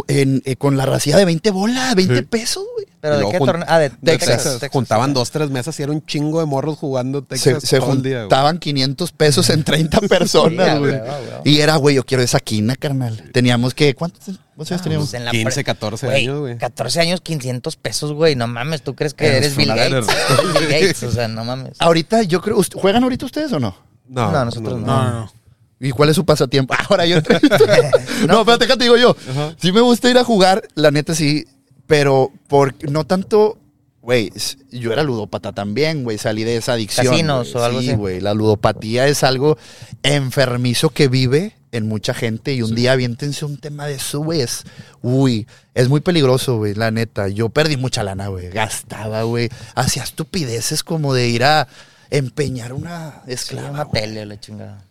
En, 0.07 0.41
eh, 0.45 0.55
con 0.55 0.77
la 0.77 0.85
racía 0.85 1.17
de 1.17 1.25
20 1.25 1.51
bolas, 1.51 1.95
20 1.95 2.15
Sí. 2.19 2.21
pesos, 2.21 2.63
güey. 2.75 2.85
¿Pero 3.01 3.17
de 3.17 3.29
qué 3.29 3.39
torneo? 3.39 3.65
Ah, 3.67 3.77
de, 3.77 3.89
de 3.89 3.95
Texas. 4.01 4.29
Texas. 4.37 4.53
Texas, 4.53 4.69
Juntaban 4.71 5.09
sí. 5.09 5.13
dos, 5.15 5.31
tres 5.31 5.49
mesas 5.49 5.77
y 5.79 5.83
era 5.83 5.91
un 5.91 6.05
chingo 6.05 6.39
de 6.39 6.45
morros 6.45 6.77
jugando 6.77 7.19
Se, 7.19 7.25
Texas 7.25 7.63
se 7.67 7.79
todo 7.79 7.91
el 7.91 8.01
día, 8.01 8.11
güey. 8.13 8.21
juntaban 8.23 8.57
500 8.59 9.11
pesos 9.11 9.49
en 9.49 9.65
30 9.65 9.99
Sí, 10.01 10.07
personas, 10.07 10.79
güey. 10.79 10.95
Y 11.43 11.59
era, 11.59 11.75
güey, 11.75 11.95
yo 11.97 12.05
quiero 12.05 12.23
esa 12.23 12.39
quina, 12.39 12.77
carnal. 12.77 13.31
Teníamos 13.33 13.73
que, 13.73 13.93
¿cuántos, 13.93 14.39
cuántos 14.61 14.71
años 14.71 14.81
teníamos? 14.83 15.09
Pues 15.09 15.13
en 15.15 15.25
la 15.25 15.31
15, 15.31 15.53
pre- 15.53 15.63
14 15.63 16.05
Güey, 16.07 16.23
años, 16.23 16.39
güey. 16.39 16.57
14 16.57 16.99
años, 17.01 17.21
500 17.21 17.75
pesos, 17.75 18.13
güey. 18.13 18.35
No 18.35 18.47
mames, 18.47 18.81
¿tú 18.81 18.95
crees 18.95 19.13
que 19.13 19.25
Eres 19.27 19.39
eres 19.39 19.57
Bill 19.57 19.67
Gates? 19.69 20.07
Bill 20.59 20.67
Gates, 20.67 21.03
o 21.03 21.11
sea, 21.11 21.27
no 21.27 21.43
mames. 21.43 21.73
Ahorita 21.79 22.23
yo 22.23 22.41
creo, 22.41 22.57
¿ust- 22.57 22.75
¿juegan 22.75 23.03
ahorita 23.03 23.25
ustedes 23.25 23.51
o 23.53 23.59
no? 23.59 23.75
No, 24.07 24.31
No, 24.31 24.45
nosotros 24.45 24.79
No, 24.79 24.85
no, 25.03 25.11
no. 25.21 25.33
¿Y 25.79 25.89
cuál 25.91 26.09
es 26.09 26.15
su 26.15 26.25
pasatiempo? 26.25 26.75
Ahora 26.89 27.05
yo. 27.05 27.17
no, 28.27 28.39
espérate, 28.41 28.67
¿qué 28.67 28.77
te 28.77 28.83
digo 28.83 28.97
yo? 28.97 29.15
Sí 29.57 29.71
me 29.71 29.81
gusta 29.81 30.09
ir 30.09 30.17
a 30.17 30.23
jugar, 30.23 30.61
la 30.75 30.91
neta 30.91 31.15
sí, 31.15 31.45
pero 31.87 32.31
por 32.47 32.75
no 32.89 33.03
tanto. 33.05 33.57
Güey, 34.01 34.31
yo 34.71 34.91
era 34.91 35.03
ludópata 35.03 35.51
también, 35.53 36.03
güey. 36.03 36.17
Salí 36.17 36.43
de 36.43 36.57
esa 36.57 36.73
adicción. 36.73 37.05
Casinos 37.07 37.53
o 37.55 37.63
algo 37.63 37.81
sí, 37.81 37.89
así. 37.89 37.97
güey. 37.97 38.19
La 38.19 38.33
ludopatía 38.33 39.07
es 39.07 39.23
algo 39.23 39.57
enfermizo 40.01 40.89
que 40.89 41.07
vive 41.07 41.55
en 41.71 41.87
mucha 41.87 42.13
gente 42.13 42.53
y 42.53 42.61
un 42.63 42.75
día 42.75 42.91
aviéntense 42.93 43.45
un 43.45 43.57
tema 43.57 43.85
de 43.85 43.93
eso, 43.95 44.19
güey. 44.19 44.41
Es, 44.41 44.63
uy, 45.01 45.47
es 45.75 45.87
muy 45.87 46.01
peligroso, 46.01 46.57
güey, 46.57 46.73
la 46.73 46.89
neta. 46.91 47.27
Yo 47.29 47.49
perdí 47.49 47.77
mucha 47.77 48.03
lana, 48.03 48.27
güey. 48.27 48.49
Gastaba, 48.49 49.23
güey. 49.23 49.49
Hacía 49.75 50.03
estupideces 50.03 50.83
como 50.83 51.13
de 51.13 51.29
ir 51.29 51.43
a 51.43 51.67
empeñar 52.09 52.73
una 52.73 53.21
Sí, 53.25 53.33
esclava. 53.33 53.69
una 53.69 53.83
güey. 53.83 54.01
tele, 54.01 54.25
la 54.25 54.39
chingada. 54.39 54.83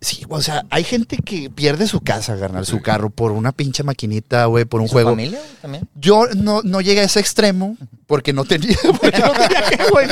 Sí, 0.00 0.24
o 0.28 0.40
sea, 0.40 0.64
hay 0.70 0.84
gente 0.84 1.18
que 1.18 1.50
pierde 1.50 1.86
su 1.86 2.00
casa, 2.00 2.38
carnal, 2.38 2.64
su 2.64 2.80
carro 2.80 3.10
por 3.10 3.32
una 3.32 3.52
pinche 3.52 3.82
maquinita, 3.82 4.44
güey, 4.46 4.64
por 4.64 4.80
un 4.80 4.86
¿Su 4.88 4.92
juego. 4.92 5.10
familia 5.10 5.40
también? 5.60 5.88
Yo 5.96 6.26
no, 6.36 6.62
no 6.62 6.80
llegué 6.80 7.00
a 7.00 7.04
ese 7.04 7.18
extremo 7.20 7.76
porque 8.06 8.32
no 8.32 8.44
tenía, 8.44 8.76
porque 9.00 9.18
no 9.18 9.32
tenía 9.32 9.62
que, 9.68 9.90
güey. 9.90 10.06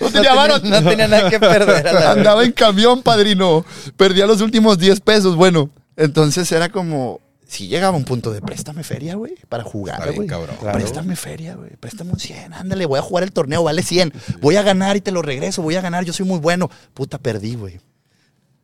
No 0.00 0.10
tenía 0.10 0.30
no, 0.30 0.36
varo. 0.36 0.60
tenía, 0.60 0.80
no 0.80 0.88
tenía 0.88 1.08
nada 1.08 1.30
que 1.30 1.40
perder. 1.40 1.88
Andaba 1.88 2.44
en 2.44 2.52
camión, 2.52 3.02
padrino. 3.02 3.64
Perdía 3.96 4.26
los 4.26 4.40
últimos 4.40 4.78
10 4.78 5.00
pesos. 5.00 5.36
Bueno, 5.36 5.70
entonces 5.96 6.50
era 6.52 6.68
como. 6.68 7.20
Si 7.46 7.68
llegaba 7.68 7.94
a 7.94 7.98
un 7.98 8.04
punto 8.04 8.32
de 8.32 8.40
préstame 8.40 8.82
feria, 8.82 9.16
güey, 9.16 9.34
para 9.48 9.62
jugar, 9.62 10.12
güey. 10.14 10.26
Claro. 10.26 10.54
Préstame 10.72 11.14
feria, 11.14 11.54
güey. 11.54 11.70
Préstame 11.78 12.12
un 12.12 12.18
100. 12.18 12.54
Ándale, 12.54 12.86
voy 12.86 12.98
a 12.98 13.02
jugar 13.02 13.22
el 13.22 13.32
torneo, 13.32 13.62
vale 13.62 13.82
100. 13.82 14.12
Voy 14.40 14.56
a 14.56 14.62
ganar 14.62 14.96
y 14.96 15.00
te 15.00 15.10
lo 15.12 15.22
regreso. 15.22 15.60
Voy 15.62 15.76
a 15.76 15.80
ganar, 15.80 16.04
yo 16.04 16.12
soy 16.12 16.24
muy 16.26 16.38
bueno. 16.38 16.70
Puta, 16.94 17.18
perdí, 17.18 17.54
güey. 17.54 17.80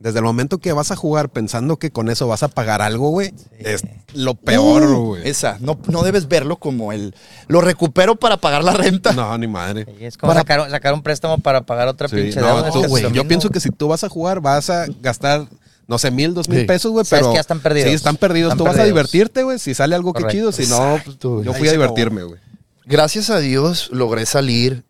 Desde 0.01 0.18
el 0.18 0.24
momento 0.24 0.57
que 0.59 0.72
vas 0.72 0.90
a 0.90 0.96
jugar 0.96 1.28
pensando 1.28 1.76
que 1.78 1.90
con 1.90 2.09
eso 2.09 2.26
vas 2.26 2.42
a 2.42 2.48
pagar 2.48 2.80
algo, 2.80 3.11
güey, 3.11 3.34
es 3.59 3.82
lo 4.14 4.34
peor, 4.34 4.82
Uh, 4.84 5.05
güey. 5.09 5.28
Esa, 5.28 5.59
no, 5.61 5.78
no 5.88 6.03
debes 6.03 6.26
verlo 6.26 6.57
como 6.57 6.90
el. 6.92 7.14
Lo 7.48 7.61
recupero 7.61 8.16
para 8.16 8.38
pagar 8.38 8.64
la 8.64 8.72
renta. 8.72 9.12
No, 9.12 9.36
ni 9.36 9.46
madre. 9.46 9.84
Sí, 9.98 10.05
es 10.07 10.16
como 10.16 10.30
Para- 10.30 10.40
sacar, 10.40 10.70
sacar 10.70 10.94
un 10.94 11.03
préstamo 11.03 11.36
para 11.38 11.61
pagar 11.66 11.86
otra 11.88 12.09
Sí, 12.09 12.16
pinche 12.16 12.40
no, 12.40 12.46
deuda. 12.46 12.70
tú, 12.70 12.82
güey, 12.86 13.03
yo 13.05 13.11
mismo, 13.11 13.28
pienso 13.28 13.51
que 13.51 13.61
si 13.61 13.68
tú 13.68 13.88
vas 13.88 14.03
a 14.03 14.09
jugar, 14.09 14.40
vas 14.40 14.70
a 14.70 14.86
gastar, 15.03 15.46
no 15.86 15.98
sé, 15.98 16.11
mil, 16.11 16.32
dos 16.32 16.48
mil 16.48 16.61
Sí. 16.61 16.64
pesos, 16.64 16.92
güey, 16.92 17.05
pero. 17.11 17.28
que 17.28 17.34
ya 17.34 17.40
están 17.42 17.61
perdidos. 17.61 17.90
Sí, 17.90 17.94
están 17.94 18.16
perdidos. 18.16 18.53
Están 18.53 18.59
tú 18.59 18.64
vas 18.64 18.78
a 18.78 18.84
divertirte, 18.84 19.42
güey. 19.42 19.59
Si 19.59 19.74
sale 19.74 19.94
algo 19.94 20.14
que 20.14 20.22
Correcto. 20.22 20.51
chido, 20.51 20.53
si 20.53 20.66
no, 20.66 20.78
pues, 20.78 21.03
Exacto. 21.16 21.42
yo 21.42 21.53
fui 21.53 21.68
a 21.68 21.72
divertirme, 21.72 22.22
güey. 22.22 22.40
Gracias 22.86 23.28
a 23.28 23.38
Dios 23.38 23.90
logré 23.92 24.24
salir 24.24 24.82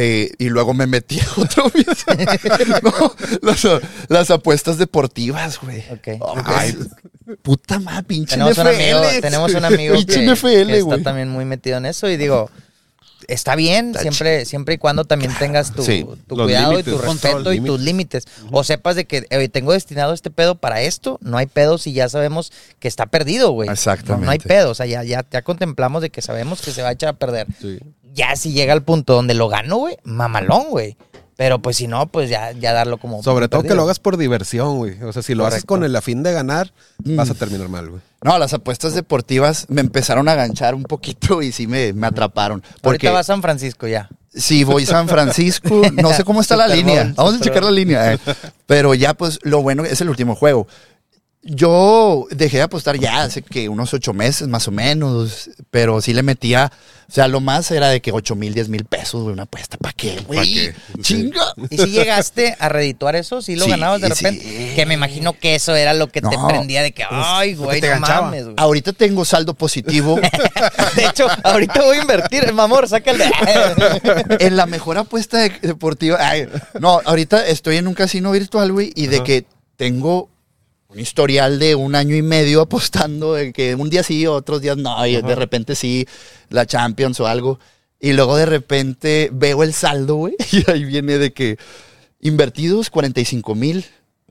eh, 0.00 0.30
y 0.38 0.48
luego 0.48 0.74
me 0.74 0.86
metí 0.86 1.18
a 1.18 1.26
otro. 1.36 1.64
No, 2.82 3.14
las, 3.42 3.66
las 4.08 4.30
apuestas 4.30 4.78
deportivas, 4.78 5.60
güey. 5.60 5.82
Ok. 5.90 6.20
Oh, 6.20 6.36
Ay. 6.44 6.76
puta 7.42 7.80
madre, 7.80 8.04
pinche 8.04 8.36
Tenemos 8.36 8.56
un 8.58 8.64
NFL. 8.66 8.74
amigo, 8.74 9.00
tenemos 9.20 9.54
un 9.54 9.64
amigo 9.64 9.94
que, 9.94 9.98
pinche 10.04 10.20
que 10.24 10.32
NFL, 10.32 10.70
está 10.70 10.84
güey. 10.84 11.02
también 11.02 11.28
muy 11.28 11.44
metido 11.44 11.78
en 11.78 11.86
eso 11.86 12.08
y 12.08 12.16
digo, 12.16 12.48
está 13.26 13.56
bien, 13.56 13.88
Está 13.88 14.02
siempre, 14.02 14.44
siempre 14.44 14.74
y 14.74 14.78
cuando 14.78 15.04
también 15.04 15.34
tengas 15.36 15.72
tu, 15.72 15.82
Sí, 15.82 16.06
tu 16.28 16.36
cuidado 16.36 16.78
y 16.78 16.82
tu 16.84 16.92
control, 16.92 17.14
respeto 17.44 17.52
y 17.52 17.60
tus 17.60 17.80
límites. 17.80 18.24
O 18.52 18.62
sepas 18.62 18.94
de 18.94 19.04
que 19.04 19.26
eh, 19.30 19.48
tengo 19.48 19.72
destinado 19.72 20.12
este 20.12 20.30
pedo 20.30 20.54
para 20.54 20.80
esto, 20.82 21.18
no 21.22 21.36
hay 21.38 21.46
pedo 21.46 21.78
si 21.78 21.92
ya 21.92 22.08
sabemos 22.08 22.52
que 22.78 22.86
está 22.86 23.06
perdido, 23.06 23.50
güey. 23.50 23.68
Exactamente. 23.68 24.20
No, 24.20 24.26
no 24.26 24.30
hay 24.30 24.38
pedo, 24.38 24.70
o 24.70 24.74
sea, 24.74 24.86
ya, 24.86 25.02
ya, 25.02 25.26
ya 25.30 25.42
contemplamos 25.42 26.02
de 26.02 26.10
que 26.10 26.22
sabemos 26.22 26.62
que 26.62 26.70
se 26.70 26.82
va 26.82 26.88
a 26.88 26.92
echar 26.92 27.08
a 27.08 27.14
perder. 27.14 27.48
Sí. 27.60 27.80
Ya 28.14 28.34
si 28.36 28.52
llega 28.52 28.72
al 28.72 28.82
punto 28.82 29.14
donde 29.14 29.34
lo 29.34 29.48
gano, 29.48 29.76
güey, 29.76 29.96
mamalón, 30.04 30.70
güey. 30.70 30.96
Pero 31.36 31.60
pues 31.60 31.76
si 31.76 31.86
no, 31.86 32.06
pues 32.08 32.28
ya, 32.28 32.50
ya 32.50 32.72
darlo 32.72 32.98
como... 32.98 33.22
Sobre 33.22 33.48
todo 33.48 33.62
que 33.62 33.76
lo 33.76 33.82
hagas 33.84 34.00
por 34.00 34.16
diversión, 34.16 34.78
güey. 34.78 35.00
O 35.04 35.12
sea, 35.12 35.22
si 35.22 35.36
lo 35.36 35.46
haces 35.46 35.64
con 35.64 35.84
el 35.84 35.94
afín 35.94 36.24
de 36.24 36.32
ganar, 36.32 36.72
Mm. 37.04 37.14
vas 37.14 37.30
a 37.30 37.34
terminar 37.34 37.68
mal, 37.68 37.88
güey. 37.88 38.02
No, 38.24 38.36
las 38.40 38.52
apuestas 38.54 38.92
deportivas 38.94 39.66
me 39.68 39.80
empezaron 39.80 40.28
a 40.28 40.34
ganchar 40.34 40.74
un 40.74 40.82
poquito 40.82 41.40
y 41.42 41.52
sí 41.52 41.68
me, 41.68 41.92
me 41.92 42.08
atraparon. 42.08 42.60
Porque 42.82 43.06
Ahorita 43.06 43.12
va 43.12 43.20
a 43.20 43.24
San 43.24 43.40
Francisco 43.40 43.86
ya. 43.86 44.08
si 44.34 44.64
voy 44.64 44.84
San 44.84 45.06
Francisco, 45.08 45.80
no 45.92 46.12
sé 46.12 46.24
cómo 46.24 46.40
está 46.40 46.56
la 46.56 46.66
línea. 46.74 47.12
Vamos 47.14 47.34
a 47.36 47.40
checar 47.40 47.62
la 47.62 47.70
línea. 47.70 48.14
eh. 48.14 48.18
Pero 48.66 48.94
ya, 48.94 49.14
pues, 49.14 49.38
lo 49.42 49.62
bueno 49.62 49.84
es 49.84 50.00
el 50.00 50.08
último 50.10 50.34
juego. 50.34 50.66
Yo 51.42 52.26
dejé 52.30 52.56
de 52.58 52.64
apostar 52.64 52.98
ya 52.98 53.22
hace 53.22 53.42
que 53.42 53.68
unos 53.68 53.94
ocho 53.94 54.12
meses 54.12 54.48
más 54.48 54.66
o 54.68 54.72
menos, 54.72 55.50
pero 55.70 56.00
sí 56.00 56.12
le 56.12 56.22
metía, 56.24 56.70
o 57.08 57.12
sea, 57.12 57.28
lo 57.28 57.40
más 57.40 57.70
era 57.70 57.88
de 57.88 58.02
que 58.02 58.10
ocho 58.10 58.34
mil, 58.34 58.52
diez 58.52 58.68
mil 58.68 58.84
pesos, 58.84 59.22
güey, 59.22 59.32
una 59.34 59.44
apuesta. 59.44 59.76
¿Para 59.78 59.92
qué, 59.92 60.16
¿Pa' 60.16 60.22
güey? 60.26 60.72
Chinga. 61.00 61.54
¿Y 61.70 61.78
si 61.78 61.86
llegaste 61.90 62.56
a 62.58 62.68
redituar 62.68 63.14
eso? 63.14 63.40
¿Sí 63.40 63.54
lo 63.54 63.64
Sí, 63.66 63.70
ganabas 63.70 64.00
de 64.00 64.08
sí. 64.14 64.24
repente? 64.24 64.72
Que 64.74 64.84
me 64.84 64.94
imagino 64.94 65.32
que 65.32 65.54
eso 65.54 65.76
era 65.76 65.94
lo 65.94 66.08
que 66.08 66.20
te 66.20 66.28
No, 66.36 66.48
prendía 66.48 66.82
de 66.82 66.92
que, 66.92 67.04
ay, 67.08 67.54
güey, 67.54 67.80
no 67.80 67.86
ganchaba. 67.88 68.22
mames, 68.22 68.44
güey. 68.44 68.54
Ahorita 68.58 68.92
tengo 68.92 69.24
saldo 69.24 69.54
positivo 69.54 70.16
De 70.96 71.04
hecho, 71.04 71.28
ahorita 71.44 71.82
voy 71.82 71.98
a 71.98 72.00
invertir, 72.02 72.52
mi 72.52 72.60
amor, 72.60 72.88
sácale. 72.88 73.24
en 74.40 74.56
la 74.56 74.66
mejor 74.66 74.98
apuesta 74.98 75.38
de- 75.38 75.50
deportiva. 75.62 76.18
Ay, 76.20 76.48
no, 76.80 77.00
ahorita 77.04 77.46
estoy 77.46 77.76
en 77.76 77.86
un 77.86 77.94
casino 77.94 78.32
virtual, 78.32 78.72
güey, 78.72 78.92
y 78.96 79.06
de 79.06 79.22
que 79.22 79.44
tengo 79.76 80.28
un 80.88 80.98
historial 80.98 81.58
de 81.58 81.74
un 81.74 81.94
año 81.94 82.16
y 82.16 82.22
medio 82.22 82.60
apostando, 82.62 83.34
de 83.34 83.52
que 83.52 83.74
un 83.74 83.90
día 83.90 84.02
sí, 84.02 84.26
otros 84.26 84.60
días 84.60 84.76
no, 84.76 85.06
y 85.06 85.20
de 85.20 85.34
repente 85.34 85.74
sí, 85.74 86.06
la 86.50 86.66
Champions 86.66 87.20
o 87.20 87.26
algo. 87.26 87.58
Y 88.00 88.12
luego 88.12 88.36
de 88.36 88.46
repente 88.46 89.28
veo 89.32 89.62
el 89.62 89.72
saldo, 89.72 90.16
güey, 90.16 90.36
y 90.52 90.70
ahí 90.70 90.84
viene 90.84 91.18
de 91.18 91.32
que 91.32 91.58
invertidos 92.20 92.90
45 92.90 93.54
mil 93.54 93.84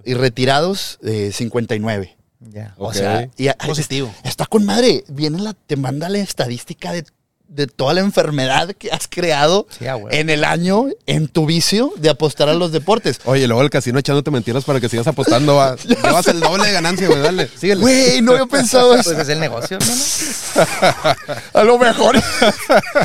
y 0.03 0.13
retirados 0.13 0.99
eh, 1.03 1.31
59. 1.33 2.15
Ya. 2.39 2.75
O 2.77 2.93
sea, 2.93 3.29
y, 3.35 3.49
Positivo. 3.65 4.13
Está 4.23 4.45
con 4.45 4.63
madre. 4.65 5.03
Viene 5.07 5.39
la, 5.39 5.53
te 5.53 5.75
manda 5.75 6.07
la 6.07 6.19
estadística 6.19 6.91
de 6.91 7.03
de 7.49 7.67
toda 7.67 7.93
la 7.93 8.01
enfermedad 8.01 8.73
que 8.73 8.91
has 8.91 9.07
creado 9.07 9.67
Sí, 9.77 9.85
güey. 9.85 10.15
en 10.19 10.29
el 10.29 10.43
año 10.43 10.85
en 11.05 11.27
tu 11.27 11.45
vicio 11.45 11.93
de 11.97 12.09
apostar 12.09 12.49
a 12.49 12.53
los 12.53 12.71
deportes. 12.71 13.19
Oye, 13.25 13.47
luego 13.47 13.61
el 13.63 13.69
casino 13.69 13.97
echándote 13.99 14.29
mentiras 14.31 14.63
para 14.65 14.79
que 14.79 14.89
sigas 14.89 15.07
apostando. 15.07 15.55
va. 15.55 15.75
Llevas 16.03 16.27
el 16.27 16.39
doble 16.39 16.65
de 16.67 16.71
ganancia, 16.73 17.07
güey. 17.07 17.19
Dale, 17.21 17.49
síguele. 17.57 17.81
Güey, 17.81 18.21
no 18.21 18.33
había 18.33 18.45
pensado 18.45 18.93
eso. 18.95 19.09
Pues 19.11 19.19
es 19.19 19.29
el 19.29 19.39
negocio, 19.39 19.77
¿no? 19.79 20.61
A 21.53 21.63
lo 21.63 21.77
mejor. 21.77 22.15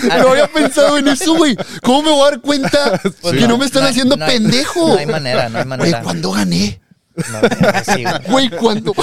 no 0.03 0.29
había 0.31 0.49
pensado 0.53 0.99
en 0.99 1.09
eso, 1.09 1.35
güey. 1.35 1.57
¿Cómo 1.83 2.03
me 2.03 2.11
voy 2.11 2.27
a 2.27 2.31
dar 2.33 2.41
cuenta 2.41 3.01
Pues 3.21 3.35
que 3.37 3.47
no, 3.49 3.57
me 3.59 3.65
están 3.67 3.85
haciendo 3.85 4.17
no 4.17 4.27
pendejo? 4.27 4.89
No 4.89 4.97
hay 4.99 5.07
manera, 5.07 5.49
no 5.49 5.59
hay 5.59 5.65
Güey, 5.65 5.79
manera. 5.79 6.03
¿cuándo 6.03 6.33
gané? 6.33 6.81
No, 7.15 7.41
güey. 8.33 8.49
¿cuándo? 8.61 8.95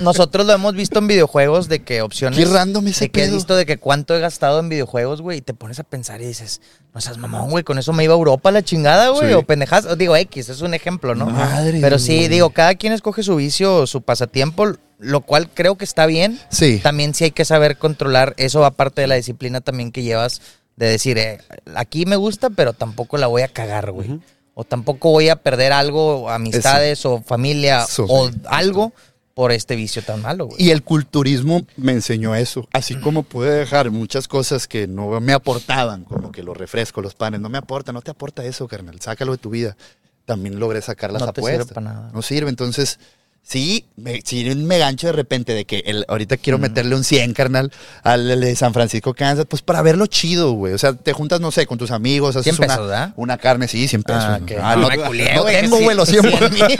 Nosotros 0.00 0.46
lo 0.46 0.52
hemos 0.52 0.74
visto 0.74 0.98
en 0.98 1.06
videojuegos 1.06 1.68
de 1.68 1.82
que 1.82 2.02
opciones. 2.02 2.38
Qué 2.38 2.44
random 2.44 2.86
ese 2.88 3.06
De 3.06 3.08
que 3.10 3.22
has 3.22 3.26
pedo. 3.28 3.36
visto 3.36 3.56
de 3.56 3.66
que 3.66 3.78
cuánto 3.78 4.14
he 4.14 4.20
gastado 4.20 4.60
en 4.60 4.68
videojuegos, 4.68 5.22
güey, 5.22 5.38
y 5.38 5.40
te 5.42 5.54
pones 5.54 5.78
a 5.78 5.84
pensar 5.84 6.20
y 6.22 6.26
dices, 6.26 6.60
no 6.94 7.00
seas 7.00 7.18
mamón, 7.18 7.50
güey, 7.50 7.64
con 7.64 7.78
eso 7.78 7.92
me 7.92 8.04
iba 8.04 8.14
a 8.14 8.16
Europa 8.16 8.50
la 8.50 8.62
chingada, 8.62 9.08
güey, 9.08 9.28
Sí. 9.28 9.34
o 9.34 9.42
pendejas. 9.42 9.86
o 9.86 9.96
Digo, 9.96 10.16
X, 10.16 10.48
es 10.48 10.60
un 10.60 10.74
ejemplo, 10.74 11.14
¿no? 11.14 11.26
Madre, 11.26 11.78
Pero 11.80 11.98
sí, 11.98 12.16
güey. 12.16 12.28
digo, 12.28 12.50
cada 12.50 12.74
quien 12.74 12.92
escoge 12.92 13.22
su 13.22 13.36
vicio 13.36 13.76
o 13.76 13.86
su 13.86 14.02
pasatiempo, 14.02 14.66
lo 14.98 15.20
cual 15.22 15.50
creo 15.52 15.76
que 15.76 15.84
está 15.84 16.06
bien. 16.06 16.38
Sí. 16.50 16.80
También 16.82 17.14
sí 17.14 17.24
hay 17.24 17.30
que 17.32 17.44
saber 17.44 17.76
controlar 17.76 18.34
eso, 18.36 18.64
aparte 18.64 19.00
de 19.02 19.06
la 19.08 19.14
disciplina 19.16 19.60
también 19.60 19.92
que 19.92 20.02
llevas 20.02 20.40
de 20.76 20.86
decir, 20.86 21.16
eh, 21.18 21.38
aquí 21.74 22.04
me 22.06 22.16
gusta, 22.16 22.50
pero 22.50 22.72
tampoco 22.74 23.16
la 23.16 23.26
voy 23.26 23.42
a 23.42 23.48
cagar, 23.48 23.92
güey. 23.92 24.20
O 24.58 24.64
tampoco 24.64 25.10
voy 25.10 25.28
a 25.28 25.36
perder 25.36 25.72
algo, 25.72 26.30
amistades 26.30 27.04
o 27.04 27.20
familia 27.20 27.82
Eso, 27.82 28.06
o 28.08 28.30
sí. 28.30 28.40
algo 28.46 28.92
por 29.34 29.52
este 29.52 29.76
vicio 29.76 30.00
tan 30.02 30.22
malo, 30.22 30.46
güey. 30.46 30.56
Y 30.62 30.70
el 30.70 30.82
culturismo 30.82 31.66
me 31.76 31.92
enseñó 31.92 32.34
eso. 32.34 32.66
Así 32.72 32.94
como 32.94 33.22
pude 33.22 33.50
dejar 33.50 33.90
muchas 33.90 34.28
cosas 34.28 34.66
que 34.66 34.86
no 34.86 35.20
me 35.20 35.34
aportaban, 35.34 36.04
como 36.04 36.32
que 36.32 36.42
los 36.42 36.56
refrescos, 36.56 37.04
los 37.04 37.14
panes, 37.14 37.38
no 37.40 37.50
me 37.50 37.58
aporta, 37.58 37.92
no 37.92 38.00
te 38.00 38.10
aporta 38.10 38.46
eso, 38.46 38.66
carnal. 38.66 38.98
Sácalo 38.98 39.32
de 39.32 39.38
tu 39.38 39.50
vida. 39.50 39.76
También 40.24 40.58
logré 40.58 40.80
sacar 40.80 41.12
las 41.12 41.20
No 41.20 41.32
te 41.34 41.42
sirve 41.42 41.52
apuestas. 41.56 41.74
pa' 41.74 41.80
nada. 41.82 42.10
No 42.14 42.22
sirve. 42.22 42.48
Entonces, 42.48 42.98
sí, 43.46 43.86
me, 43.96 44.20
sí 44.24 44.44
me 44.56 44.78
gancho 44.78 45.06
de 45.06 45.12
repente 45.12 45.54
de 45.54 45.64
que 45.64 45.78
el, 45.86 46.04
ahorita 46.08 46.36
quiero 46.36 46.58
meterle 46.58 46.96
un 46.96 47.04
100, 47.04 47.32
carnal, 47.32 47.70
al 48.02 48.30
al 48.30 48.40
de 48.40 48.56
San 48.56 48.72
Francisco, 48.74 49.14
Kansas, 49.14 49.46
pues 49.48 49.62
para 49.62 49.82
verlo 49.82 50.06
chido, 50.06 50.52
güey. 50.52 50.72
O 50.74 50.78
sea, 50.78 50.94
te 50.94 51.12
juntas, 51.12 51.40
no 51.40 51.50
sé, 51.52 51.66
con 51.66 51.78
tus 51.78 51.90
amigos, 51.90 52.34
haces 52.36 52.56
100 52.56 52.64
una, 52.64 52.76
pesos, 52.76 53.12
una 53.16 53.38
carne, 53.38 53.68
sí, 53.68 53.86
100 53.86 54.02
pesos. 54.02 54.24
Ah, 54.24 54.40
ok. 54.42 54.52
Ah, 54.60 54.74
No 54.76 54.82
no, 54.82 54.88
me 54.88 54.98
culié, 54.98 55.34
no 55.34 55.44
tengo, 55.44 55.78
güey, 55.80 55.96
los 55.96 56.08
sí, 56.08 56.18
100 56.18 56.30
por 56.30 56.52
100 56.52 56.52
mil. 56.68 56.76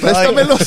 Préstamelos. 0.00 0.60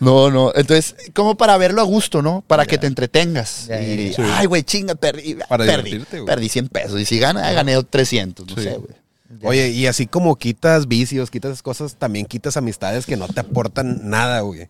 no, 0.00 0.30
no. 0.30 0.52
Entonces, 0.54 0.94
como 1.14 1.36
para 1.36 1.56
verlo 1.58 1.80
a 1.80 1.84
gusto, 1.84 2.22
¿no? 2.22 2.42
Para 2.46 2.66
que 2.66 2.78
te 2.78 2.86
entretengas. 2.86 3.66
Ya, 3.68 3.80
y, 3.82 4.14
ay, 4.18 4.46
güey, 4.46 4.62
chinga, 4.62 4.94
perdí. 4.94 5.36
Para 5.48 5.64
perdí, 5.66 6.00
perdí 6.26 6.48
100 6.48 6.68
pesos. 6.68 7.00
Y 7.00 7.04
si 7.04 7.18
gana, 7.18 7.50
gané 7.52 7.82
300. 7.82 8.46
No 8.46 8.54
Sí. 8.56 8.62
sé, 8.62 8.70
güey. 8.76 9.00
Oye, 9.42 9.68
y 9.70 9.86
así 9.86 10.06
como 10.06 10.36
quitas 10.36 10.88
vicios, 10.88 11.30
quitas 11.30 11.62
cosas, 11.62 11.96
también 11.96 12.26
quitas 12.26 12.56
amistades 12.56 13.06
que 13.06 13.16
no 13.16 13.28
te 13.28 13.40
aportan 13.40 14.08
nada, 14.10 14.40
güey. 14.40 14.68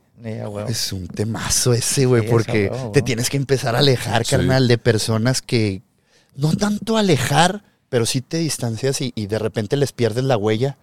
Es 0.68 0.92
un 0.92 1.08
temazo 1.08 1.72
ese, 1.72 2.04
güey, 2.04 2.22
Sí, 2.22 2.28
porque 2.30 2.66
esa, 2.66 2.76
güey, 2.76 2.92
te 2.92 3.02
tienes 3.02 3.30
que 3.30 3.38
empezar 3.38 3.74
a 3.74 3.78
alejar, 3.78 4.24
Sí. 4.26 4.32
carnal, 4.36 4.68
de 4.68 4.76
personas 4.76 5.40
que 5.40 5.82
no 6.36 6.52
tanto 6.52 6.98
alejar, 6.98 7.64
pero 7.88 8.04
sí 8.04 8.20
te 8.20 8.36
distancias 8.38 9.00
y, 9.00 9.12
y 9.14 9.26
de 9.28 9.38
repente 9.38 9.76
les 9.76 9.92
pierdes 9.92 10.24
la 10.24 10.36
huella 10.36 10.76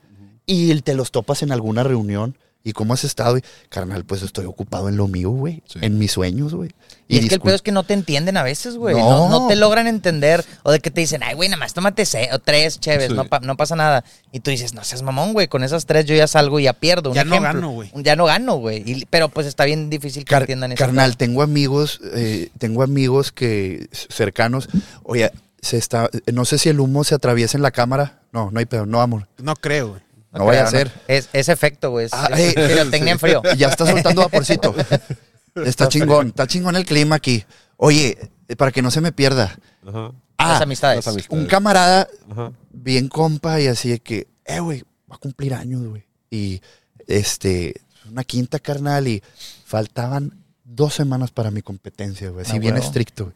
y 0.47 0.73
te 0.81 0.95
los 0.95 1.11
topas 1.11 1.43
en 1.43 1.51
alguna 1.51 1.83
reunión. 1.83 2.37
¿Y 2.67 2.73
cómo 2.73 2.93
has 2.93 3.03
estado? 3.03 3.37
Y, 3.37 3.43
carnal, 3.69 4.03
pues 4.03 4.21
estoy 4.23 4.45
ocupado 4.45 4.89
en 4.89 4.97
lo 4.97 5.07
mío, 5.07 5.29
güey. 5.29 5.63
Sí. 5.67 5.79
En 5.81 5.97
mis 5.97 6.11
sueños, 6.11 6.53
güey. 6.53 6.71
Y, 7.07 7.17
es 7.19 7.29
que 7.29 7.35
el 7.35 7.41
pedo 7.41 7.55
es 7.55 7.61
que 7.61 7.71
no 7.71 7.83
te 7.83 7.93
entienden 7.93 8.35
a 8.35 8.43
veces, 8.43 8.75
güey. 8.75 8.93
No. 8.95 9.29
No. 9.29 9.39
no 9.41 9.47
te 9.47 9.55
logran 9.55 9.87
entender. 9.87 10.43
O 10.63 10.71
de 10.71 10.79
que 10.81 10.91
te 10.91 10.99
dicen, 10.99 11.23
ay, 11.23 11.33
güey, 11.35 11.47
nada 11.47 11.59
más 11.59 11.73
tómate 11.73 12.03
o 12.33 12.39
tres 12.39 12.79
chéves, 12.81 13.07
Sí. 13.07 13.13
no, 13.13 13.25
pa- 13.25 13.39
no 13.39 13.55
pasa 13.55 13.75
nada. 13.77 14.03
Y 14.33 14.41
tú 14.41 14.51
dices, 14.51 14.73
no 14.73 14.83
seas 14.83 15.01
mamón, 15.01 15.31
güey, 15.33 15.47
con 15.47 15.63
esas 15.63 15.85
tres 15.85 16.05
yo 16.05 16.13
ya 16.15 16.27
salgo 16.27 16.59
y 16.59 16.63
ya 16.63 16.73
pierdo. 16.73 17.11
Un 17.11 17.15
Ya 17.15 17.23
no 17.23 17.39
gano, 17.39 17.69
güey. 17.71 17.91
Ya 17.95 18.15
no 18.17 18.25
gano, 18.25 18.55
güey. 18.57 19.05
Pero 19.09 19.29
pues 19.29 19.47
está 19.47 19.63
bien 19.63 19.89
difícil 19.89 20.25
que 20.25 20.29
Car- 20.31 20.41
entiendan 20.41 20.73
eso. 20.73 20.79
carnal, 20.79 21.15
tengo 21.15 21.41
amigos, 21.43 22.01
eh, 22.15 22.49
tengo 22.59 22.83
amigos 22.83 23.31
que 23.31 23.87
cercanos. 23.91 24.67
Oye, 25.03 25.31
se 25.61 25.77
está, 25.77 26.09
no 26.33 26.43
sé 26.45 26.57
si 26.57 26.67
el 26.69 26.79
humo 26.81 27.03
se 27.05 27.15
atraviesa 27.15 27.57
en 27.57 27.63
la 27.63 27.71
cámara. 27.71 28.19
No, 28.33 28.51
no 28.51 28.59
hay 28.59 28.65
pedo, 28.65 28.85
no, 28.85 29.01
amor. 29.01 29.27
No 29.37 29.55
creo, 29.55 29.89
güey. 29.91 30.01
No 30.31 30.45
vaya 30.45 30.63
a 30.65 30.67
ser. 30.67 30.91
Es, 31.07 31.29
es 31.33 31.49
efecto, 31.49 31.91
güey. 31.91 32.05
Es, 32.07 32.13
Ah, 32.13 32.29
es 32.33 32.55
eh, 32.55 32.67
pirotecnia 32.67 33.13
en 33.13 33.19
frío. 33.19 33.41
Ya 33.57 33.69
está 33.69 33.85
soltando 33.85 34.21
vaporcito. 34.23 34.73
Está 35.65 35.87
chingón, 35.89 36.27
está 36.27 36.45
chingón 36.45 36.75
el 36.75 36.85
clima 36.85 37.15
aquí. 37.15 37.43
Oye, 37.77 38.15
eh, 38.47 38.55
para 38.55 38.71
que 38.71 38.83
no 38.83 38.91
se 38.91 39.01
me 39.01 39.11
pierda. 39.11 39.57
Ajá. 39.87 40.11
Ah, 40.37 40.49
Las 40.53 40.61
amistades. 40.61 40.97
las 40.97 41.07
amistades. 41.07 41.41
un 41.41 41.47
camarada 41.47 42.07
Ajá. 42.29 42.51
bien 42.69 43.07
compa 43.07 43.59
y 43.59 43.65
así 43.65 43.89
de 43.89 43.99
que, 43.99 44.27
eh, 44.45 44.59
güey, 44.59 44.83
va 45.11 45.15
a 45.15 45.17
cumplir 45.17 45.55
años, 45.55 45.83
güey. 45.87 46.05
Y 46.29 46.61
este, 47.07 47.81
una 48.07 48.23
quinta 48.23 48.59
carnal 48.59 49.07
y 49.07 49.23
faltaban 49.65 50.43
dos 50.63 50.93
semanas 50.93 51.31
para 51.31 51.49
mi 51.49 51.63
competencia, 51.63 52.29
güey. 52.29 52.45
Así 52.45 52.57
Ah, 52.57 52.59
bien 52.59 52.77
estricto, 52.77 53.23
güey. 53.25 53.35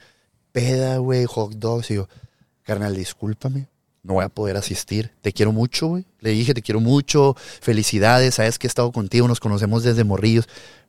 Peda, 0.52 0.98
güey, 0.98 1.26
hot 1.26 1.54
dogs. 1.54 1.90
Y 1.90 1.96
yo, 1.96 2.08
carnal, 2.62 2.96
discúlpame. 2.96 3.68
No 4.04 4.14
voy 4.16 4.26
a 4.26 4.30
poder 4.30 4.58
asistir. 4.58 5.12
Te 5.22 5.32
quiero 5.32 5.52
mucho, 5.52 5.88
güey. 5.88 6.06
Le 6.20 6.32
dije, 6.32 6.54
te 6.54 6.62
quiero 6.62 6.80
mucho. 6.80 7.36
Felicidades. 7.62 8.36
Sabes 8.36 8.58
que 8.58 8.68
he 8.68 8.70
estado 8.70 8.92
contigo. 8.92 9.28
Nos 9.28 9.40
conocemos 9.40 9.84
desde 9.84 10.04
morrillos. 10.04 10.48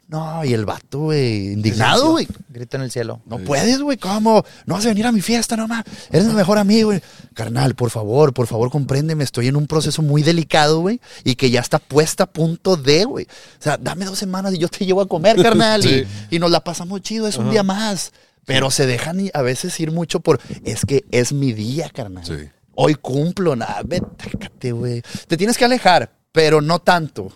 No, 0.09 0.45
y 0.45 0.53
el 0.53 0.67
vato, 0.67 0.99
güey, 0.99 1.53
indignado, 1.53 2.11
güey. 2.11 2.29
Grito 2.51 2.77
en 2.77 2.83
el 2.83 2.91
cielo. 2.91 3.23
No 3.25 3.39
puedes, 3.39 3.81
güey, 3.81 3.97
¿cómo? 3.97 4.45
No 4.67 4.75
vas 4.75 4.85
a 4.85 4.89
venir 4.89 5.07
a 5.07 5.13
mi 5.13 5.23
fiesta, 5.23 5.57
no 5.57 5.67
más. 5.67 5.85
Eres 6.11 6.27
mi 6.27 6.35
mejor 6.35 6.59
amigo, 6.59 6.89
güey. 6.89 7.01
Carnal, 7.33 7.75
por 7.75 7.89
favor, 7.89 8.35
por 8.35 8.47
favor, 8.47 8.71
compréndeme. 8.71 9.25
Estoy 9.25 9.49
en 9.49 9.57
un 9.57 9.67
proceso 9.67 10.03
muy 10.03 10.23
delicado, 10.23 10.81
güey. 10.81 11.01
Y 11.25 11.37
que 11.37 11.51
ya 11.51 11.61
está 11.61 11.79
puesta 11.79 12.25
a 12.25 12.27
punto 12.27 12.77
de, 12.77 13.05
güey. 13.05 13.25
O 13.25 13.63
sea, 13.63 13.79
dame 13.79 14.05
dos 14.05 14.19
semanas 14.19 14.53
y 14.53 14.59
yo 14.59 14.69
te 14.69 14.85
llevo 14.85 15.01
a 15.01 15.09
comer, 15.09 15.41
carnal. 15.43 15.83
Sí. 15.83 16.05
y, 16.31 16.37
y 16.37 16.39
nos 16.39 16.51
la 16.51 16.63
pasamos 16.63 17.01
chido, 17.01 17.27
es 17.27 17.39
un 17.39 17.51
día 17.51 17.63
más. 17.63 18.13
Pero 18.45 18.71
se 18.71 18.87
dejan 18.87 19.31
a 19.33 19.41
veces 19.41 19.79
ir 19.81 19.93
mucho 19.93 20.21
por, 20.21 20.41
es 20.65 20.85
que 20.85 21.05
es 21.11 21.33
mi 21.33 21.53
día, 21.55 21.89
carnal. 21.89 22.27
Sí. 22.27 22.51
Hoy 22.75 22.95
cumplo, 22.95 23.55
nada, 23.55 23.83
vete, 23.85 24.73
güey. 24.73 25.03
Te 25.27 25.37
tienes 25.37 25.59
que 25.59 25.65
alejar, 25.65 26.11
pero 26.33 26.61
no 26.61 26.79
tanto. 26.81 27.33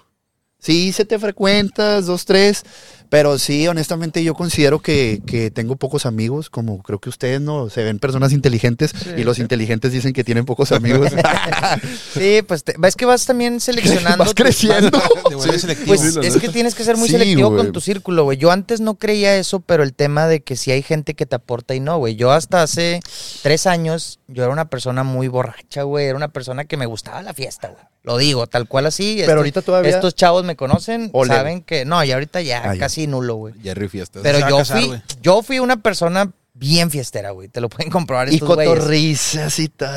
Sí, 0.58 0.92
se 0.92 1.04
te 1.04 1.18
frecuentas, 1.18 2.06
dos, 2.06 2.24
tres, 2.24 2.64
pero 3.08 3.38
sí, 3.38 3.66
honestamente 3.68 4.22
yo 4.24 4.34
considero 4.34 4.80
que, 4.80 5.20
que 5.26 5.50
tengo 5.50 5.76
pocos 5.76 6.06
amigos, 6.06 6.50
como 6.50 6.82
creo 6.82 6.98
que 7.00 7.08
ustedes 7.08 7.40
no 7.40 7.70
se 7.70 7.82
ven 7.84 7.98
personas 7.98 8.32
inteligentes 8.32 8.92
y 9.16 9.24
los 9.24 9.38
inteligentes 9.38 9.92
dicen 9.92 10.12
que 10.12 10.24
tienen 10.24 10.44
pocos 10.44 10.72
amigos. 10.72 11.10
Sí, 12.12 12.42
pues 12.46 12.64
te- 12.64 12.74
ves 12.78 12.96
que 12.96 13.04
vas 13.06 13.26
también 13.26 13.60
seleccionando. 13.60 14.24
Vas 14.24 14.34
creciendo. 14.34 14.90
Selectivo. 15.58 15.86
Pues 15.86 16.00
Sí, 16.00 16.20
la 16.20 16.26
es 16.26 16.36
que 16.38 16.48
tienes 16.48 16.74
que 16.74 16.84
ser 16.84 16.96
muy 16.96 17.08
Sí, 17.08 17.12
selectivo 17.12 17.54
con 17.54 17.72
tu 17.72 17.80
círculo, 17.80 18.24
güey. 18.24 18.38
Yo 18.38 18.50
antes 18.50 18.80
no 18.80 18.94
creía 18.94 19.36
eso, 19.36 19.60
pero 19.60 19.82
el 19.82 19.92
tema 19.94 20.26
de 20.26 20.40
que 20.40 20.56
si 20.56 20.70
hay 20.70 20.82
gente 20.82 21.14
que 21.14 21.26
te 21.26 21.36
aporta 21.36 21.74
y 21.74 21.80
no, 21.80 21.98
güey. 21.98 22.16
Yo 22.16 22.32
hasta 22.32 22.62
hace 22.62 23.00
tres 23.42 23.66
años, 23.66 24.18
yo 24.28 24.42
era 24.44 24.52
una 24.52 24.68
persona 24.68 25.02
muy 25.04 25.28
borracha, 25.28 25.82
güey. 25.82 26.06
Era 26.06 26.16
una 26.16 26.28
persona 26.28 26.64
que 26.64 26.76
me 26.76 26.86
gustaba 26.86 27.22
la 27.22 27.34
fiesta, 27.34 27.68
güey. 27.68 27.82
Lo 28.02 28.18
digo, 28.18 28.46
tal 28.46 28.68
cual 28.68 28.86
así. 28.86 29.20
Pero 29.26 29.38
ahorita 29.38 29.62
todavía- 29.62 29.90
Estos 29.90 30.14
chavos 30.14 30.44
me 30.44 30.54
conocen, 30.54 31.10
Ole. 31.12 31.34
saben 31.34 31.60
que... 31.62 31.84
No, 31.84 32.02
y 32.04 32.12
ahorita 32.12 32.40
ya 32.40 32.72
ya. 32.74 32.88
Casi 32.96 33.06
nulo, 33.06 33.36
güey. 33.36 33.54
Jerry 33.62 33.88
Fiestas. 33.88 34.22
Pero 34.22 34.38
yo 34.48 34.58
casar, 34.58 34.80
fui, 34.80 35.02
yo 35.22 35.42
fui 35.42 35.58
una 35.58 35.76
persona 35.82 36.32
bien 36.54 36.90
fiestera, 36.90 37.30
güey. 37.30 37.48
Te 37.48 37.60
lo 37.60 37.68
pueden 37.68 37.90
comprobar 37.90 38.30
y 38.30 38.34
estos 38.36 38.48
cotorrizas 38.48 39.58
y 39.58 39.68
todo. 39.68 39.88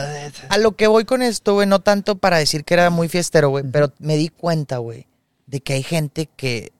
A 0.50 0.58
lo 0.58 0.74
que 0.76 0.88
voy 0.88 1.06
con 1.06 1.22
esto, 1.22 1.54
güey, 1.54 1.68
no 1.68 1.80
tanto 1.80 2.18
para 2.18 2.38
decir 2.38 2.64
que 2.66 2.74
era 2.74 2.90
muy 2.90 3.08
fiestero, 3.08 3.50
güey, 3.50 3.64
pero 3.72 3.94
me 4.00 4.18
di 4.18 4.30
cuenta, 4.30 4.78
güey, 4.78 5.08
de 5.48 5.62
que 5.62 5.74
hay 5.74 5.84
gente 5.84 6.30
que 6.36 6.72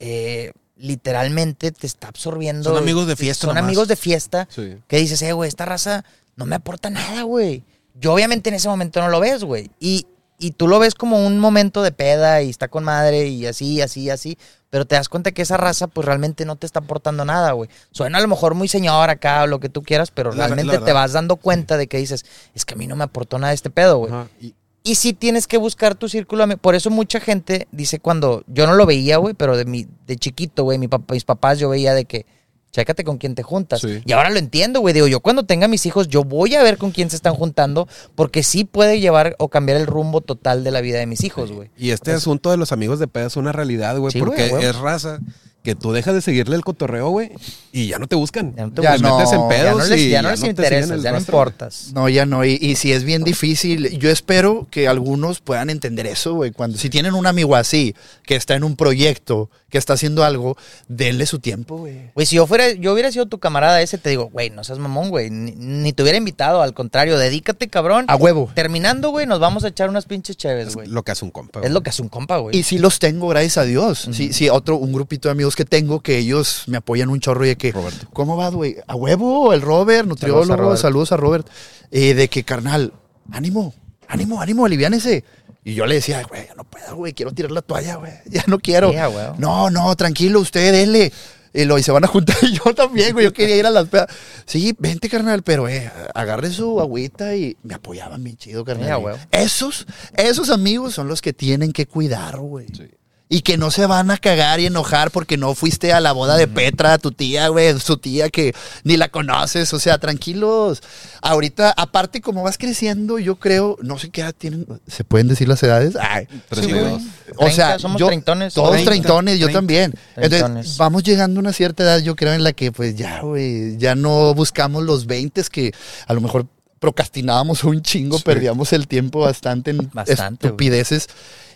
eh, 0.00 0.52
literalmente 0.76 1.70
te 1.72 1.86
está 1.86 2.08
absorbiendo. 2.08 2.70
Son 2.70 2.78
amigos 2.78 3.06
de 3.06 3.16
fiesta 3.16 3.46
Son 3.46 3.54
nomás. 3.54 3.64
amigos 3.68 3.88
de 3.88 3.96
fiesta 3.96 4.48
Sí. 4.50 4.76
que 4.88 4.96
dices, 4.96 5.20
eh, 5.22 5.32
güey, 5.32 5.48
esta 5.48 5.64
raza 5.64 6.04
no 6.36 6.46
me 6.46 6.56
aporta 6.56 6.90
nada, 6.90 7.22
güey. 7.22 7.62
Yo 7.94 8.14
obviamente 8.14 8.48
en 8.48 8.54
ese 8.56 8.68
momento 8.68 9.00
no 9.00 9.08
lo 9.08 9.20
ves, 9.20 9.44
güey. 9.44 9.70
Y, 9.78 10.06
y 10.42 10.50
tú 10.52 10.68
lo 10.68 10.78
ves 10.78 10.94
como 10.94 11.24
un 11.26 11.38
momento 11.38 11.82
de 11.82 11.92
peda 11.92 12.42
y 12.42 12.50
está 12.50 12.68
con 12.68 12.84
madre 12.84 13.26
y 13.28 13.46
así, 13.46 13.80
así, 13.80 14.10
así. 14.10 14.36
Pero 14.70 14.86
te 14.86 14.94
das 14.96 15.08
cuenta 15.08 15.32
que 15.32 15.42
esa 15.42 15.56
raza 15.56 15.86
pues 15.86 16.06
realmente 16.06 16.44
no 16.44 16.56
te 16.56 16.66
está 16.66 16.80
aportando 16.80 17.24
nada, 17.24 17.52
güey. 17.52 17.68
Suena 17.90 18.18
a 18.18 18.20
lo 18.20 18.28
mejor 18.28 18.54
muy 18.54 18.68
señor 18.68 19.10
acá 19.10 19.42
o 19.42 19.46
lo 19.46 19.60
que 19.60 19.68
tú 19.68 19.82
quieras, 19.82 20.10
pero 20.10 20.30
La- 20.30 20.36
la 20.36 20.46
realmente 20.48 20.72
te 20.86 20.92
vas 20.92 21.12
dando 21.12 21.36
cuenta 21.36 21.76
de 21.76 21.86
que 21.86 21.98
dices, 21.98 22.24
es 22.54 22.64
que 22.64 22.74
a 22.74 22.76
mí 22.76 22.86
no 22.86 22.96
me 22.96 23.04
aportó 23.04 23.38
nada 23.38 23.52
este 23.52 23.70
pedo, 23.70 23.98
güey. 23.98 24.12
Y- 24.40 24.54
Y 24.84 24.96
sí 24.96 25.12
tienes 25.12 25.46
que 25.46 25.58
buscar 25.58 25.94
tu 25.94 26.08
círculo. 26.08 26.44
Por 26.58 26.74
eso 26.74 26.90
mucha 26.90 27.20
gente 27.20 27.68
dice 27.70 28.00
cuando. 28.00 28.42
Yo 28.48 28.66
no 28.66 28.72
lo 28.74 28.84
veía, 28.84 29.16
güey, 29.18 29.32
pero 29.32 29.56
de, 29.56 29.64
mi, 29.64 29.86
de 30.08 30.16
chiquito, 30.16 30.64
güey, 30.64 30.76
mi 30.78 30.88
papá, 30.88 31.14
mis 31.14 31.22
papás, 31.24 31.60
yo 31.60 31.68
veía 31.68 31.94
de 31.94 32.04
que. 32.04 32.26
Chécate 32.72 33.04
con 33.04 33.18
quién 33.18 33.34
te 33.34 33.42
juntas. 33.42 33.80
Sí. 33.80 34.00
Y 34.04 34.12
ahora 34.12 34.30
lo 34.30 34.38
entiendo, 34.38 34.80
güey. 34.80 34.94
Digo, 34.94 35.06
yo 35.06 35.20
cuando 35.20 35.44
tenga 35.44 35.68
mis 35.68 35.84
hijos, 35.84 36.08
yo 36.08 36.24
voy 36.24 36.54
a 36.54 36.62
ver 36.62 36.78
con 36.78 36.90
quién 36.90 37.10
se 37.10 37.16
están 37.16 37.34
juntando, 37.34 37.86
porque 38.14 38.42
sí 38.42 38.64
puede 38.64 38.98
llevar 38.98 39.36
o 39.38 39.48
cambiar 39.48 39.78
el 39.78 39.86
rumbo 39.86 40.22
total 40.22 40.64
de 40.64 40.70
la 40.70 40.80
vida 40.80 40.98
de 40.98 41.06
mis 41.06 41.22
hijos, 41.22 41.52
güey. 41.52 41.70
Y 41.76 41.90
este 41.90 42.12
asunto 42.12 42.50
de 42.50 42.56
los 42.56 42.72
amigos 42.72 42.98
de 42.98 43.08
peda 43.08 43.26
es 43.26 43.36
una 43.36 43.52
realidad, 43.52 43.98
güey, 43.98 44.10
Sí, 44.10 44.18
porque 44.18 44.46
es 44.46 44.76
raza 44.76 45.20
que 45.62 45.74
tú 45.76 45.92
dejas 45.92 46.14
de 46.14 46.20
seguirle 46.22 46.56
el 46.56 46.64
cotorreo, 46.64 47.10
güey, 47.10 47.30
y 47.70 47.86
ya 47.88 47.98
no 47.98 48.08
te 48.08 48.16
buscan. 48.16 48.54
Ya 48.56 48.66
no 48.66 48.72
te 48.72 48.82
Ya 48.82 48.98
no, 48.98 49.16
metes 49.16 49.32
en 49.32 49.40
Ya 49.42 49.48
pedos 49.48 49.78
no 49.78 49.84
les, 49.86 50.00
y 50.00 50.10
ya 50.10 50.22
no 50.22 50.30
les 50.30 50.42
interesa, 50.42 50.96
ya 50.96 51.12
no 51.12 51.18
importas. 51.18 51.90
No, 51.94 52.08
ya 52.08 52.26
no. 52.26 52.44
Y, 52.44 52.58
y 52.60 52.74
si 52.74 52.92
es 52.92 53.04
bien 53.04 53.22
difícil, 53.22 53.98
yo 53.98 54.10
espero 54.10 54.66
que 54.70 54.88
algunos 54.88 55.40
puedan 55.40 55.70
entender 55.70 56.06
eso, 56.06 56.34
güey. 56.34 56.50
Cuando, 56.50 56.78
si 56.78 56.90
tienen 56.90 57.14
un 57.14 57.26
amigo 57.26 57.54
así, 57.54 57.94
que 58.24 58.34
está 58.34 58.54
en 58.54 58.64
un 58.64 58.74
proyecto, 58.76 59.50
que 59.70 59.78
está 59.78 59.94
haciendo 59.94 60.24
algo, 60.24 60.56
denle 60.88 61.26
su 61.26 61.38
tiempo, 61.38 61.78
güey. 61.78 62.10
Güey, 62.14 62.26
si 62.26 62.36
yo 62.36 62.46
fuera, 62.46 62.72
yo 62.72 62.92
hubiera 62.92 63.10
sido 63.12 63.26
tu 63.26 63.38
camarada 63.38 63.80
ese, 63.80 63.98
te 63.98 64.10
digo, 64.10 64.28
güey, 64.30 64.50
no 64.50 64.64
seas 64.64 64.78
mamón, 64.78 65.10
güey. 65.10 65.30
Ni, 65.30 65.52
ni 65.52 65.92
te 65.92 66.02
hubiera 66.02 66.18
invitado, 66.18 66.60
al 66.60 66.74
contrario, 66.74 67.16
dedícate, 67.18 67.68
cabrón. 67.68 68.04
A 68.08 68.16
huevo. 68.16 68.50
Terminando, 68.54 69.10
güey, 69.10 69.26
nos 69.26 69.38
vamos 69.38 69.64
a 69.64 69.68
echar 69.68 69.88
unas 69.88 70.04
pinches 70.06 70.36
chéves, 70.36 70.68
Es 70.68 70.74
güey. 70.74 70.88
lo 70.88 71.04
que 71.04 71.12
hace 71.12 71.24
un 71.24 71.30
compa. 71.30 71.60
Es 71.60 71.62
güey. 71.62 71.72
lo 71.72 71.82
que 71.82 71.90
hace 71.90 72.02
un 72.02 72.08
compa, 72.08 72.38
güey. 72.38 72.56
Y 72.56 72.64
sí 72.64 72.78
los 72.78 72.98
tengo, 72.98 73.28
gracias 73.28 73.58
a 73.58 73.62
Dios. 73.64 74.08
Sí, 74.12 74.32
sí, 74.32 74.48
otro, 74.50 74.76
un 74.76 74.92
grupito 74.92 75.28
de 75.28 75.32
amigos 75.32 75.51
que 75.56 75.64
tengo 75.64 76.00
que 76.00 76.18
ellos 76.18 76.64
me 76.66 76.76
apoyan 76.76 77.08
un 77.08 77.20
chorro 77.20 77.44
y 77.44 77.48
de 77.48 77.56
que, 77.56 77.72
Roberto. 77.72 78.06
¿cómo 78.12 78.36
va, 78.36 78.48
güey? 78.48 78.76
A 78.86 78.94
huevo, 78.94 79.52
el 79.52 79.62
Robert, 79.62 80.06
nutriólogo, 80.08 80.56
Robert. 80.56 80.80
saludos 80.80 81.12
a 81.12 81.16
Robert. 81.16 81.48
Eh, 81.90 82.14
de 82.14 82.28
que, 82.28 82.44
carnal, 82.44 82.92
ánimo, 83.30 83.74
ánimo, 84.08 84.40
ánimo, 84.40 84.66
aliviánese. 84.66 85.24
Y 85.64 85.74
yo 85.74 85.86
le 85.86 85.96
decía, 85.96 86.22
güey, 86.24 86.46
ya 86.46 86.54
no 86.54 86.64
puedo, 86.64 86.96
güey, 86.96 87.12
quiero 87.12 87.32
tirar 87.32 87.52
la 87.52 87.62
toalla, 87.62 87.96
güey, 87.96 88.12
ya 88.26 88.44
no 88.46 88.58
quiero. 88.58 88.92
No, 89.38 89.70
no, 89.70 89.94
tranquilo, 89.96 90.40
usted, 90.40 90.72
denle. 90.72 91.12
Y, 91.54 91.66
lo, 91.66 91.78
y 91.78 91.82
se 91.82 91.92
van 91.92 92.04
a 92.04 92.06
juntar 92.06 92.36
y 92.42 92.52
yo 92.52 92.74
también, 92.74 93.12
güey, 93.12 93.26
yo 93.26 93.32
quería 93.32 93.56
ir 93.56 93.66
a 93.66 93.70
las 93.70 93.88
pedas. 93.88 94.08
Sí, 94.46 94.74
vente, 94.78 95.08
carnal, 95.08 95.42
pero 95.42 95.68
eh, 95.68 95.90
agarre 96.14 96.50
su 96.50 96.80
agüita 96.80 97.36
y 97.36 97.56
me 97.62 97.74
apoyaban 97.74 98.24
bien 98.24 98.36
chido, 98.36 98.64
carnal. 98.64 99.18
Esos, 99.30 99.86
esos 100.16 100.50
amigos 100.50 100.94
son 100.94 101.08
los 101.08 101.20
que 101.20 101.32
tienen 101.32 101.72
que 101.72 101.86
cuidar, 101.86 102.38
güey. 102.38 102.66
Sí. 102.68 102.90
Y 103.34 103.40
que 103.40 103.56
no 103.56 103.70
se 103.70 103.86
van 103.86 104.10
a 104.10 104.18
cagar 104.18 104.60
y 104.60 104.66
enojar 104.66 105.10
porque 105.10 105.38
no 105.38 105.54
fuiste 105.54 105.92
a 105.94 106.00
la 106.00 106.12
boda 106.12 106.36
de 106.36 106.46
Petra, 106.48 106.98
tu 106.98 107.12
tía, 107.12 107.48
güey, 107.48 107.80
su 107.80 107.96
tía 107.96 108.28
que 108.28 108.54
ni 108.84 108.98
la 108.98 109.08
conoces. 109.08 109.72
O 109.72 109.78
sea, 109.78 109.96
tranquilos. 109.96 110.82
Ahorita, 111.22 111.72
aparte, 111.74 112.20
como 112.20 112.42
vas 112.42 112.58
creciendo, 112.58 113.18
yo 113.18 113.36
creo, 113.36 113.78
no 113.80 113.98
sé 113.98 114.10
qué 114.10 114.20
edad 114.20 114.34
tienen. 114.36 114.66
¿Se 114.86 115.02
pueden 115.02 115.28
decir 115.28 115.48
las 115.48 115.62
edades? 115.62 115.94
Ay, 115.98 116.28
dos. 116.50 117.02
O 117.36 117.48
sea, 117.48 117.78
somos 117.78 117.98
yo- 117.98 118.06
treintones. 118.08 118.52
Todos 118.52 118.84
treintones, 118.84 119.38
yo 119.38 119.50
también. 119.50 119.94
Entonces, 120.14 120.28
Treintones. 120.40 120.76
vamos 120.76 121.02
llegando 121.02 121.38
a 121.38 121.40
una 121.40 121.54
cierta 121.54 121.84
edad, 121.84 122.00
yo 122.00 122.14
creo, 122.16 122.34
en 122.34 122.44
la 122.44 122.52
que, 122.52 122.70
pues 122.70 122.96
ya, 122.96 123.22
güey, 123.22 123.78
ya 123.78 123.94
no 123.94 124.34
buscamos 124.34 124.82
los 124.82 125.06
20 125.06 125.42
que 125.50 125.72
a 126.06 126.12
lo 126.12 126.20
mejor 126.20 126.46
procrastinábamos 126.78 127.64
un 127.64 127.80
chingo, 127.80 128.18
perdíamos 128.18 128.72
el 128.72 128.88
tiempo 128.88 129.20
bastante 129.20 129.70
en 129.70 129.88
Bastante, 129.92 130.48
estupideces. 130.48 131.08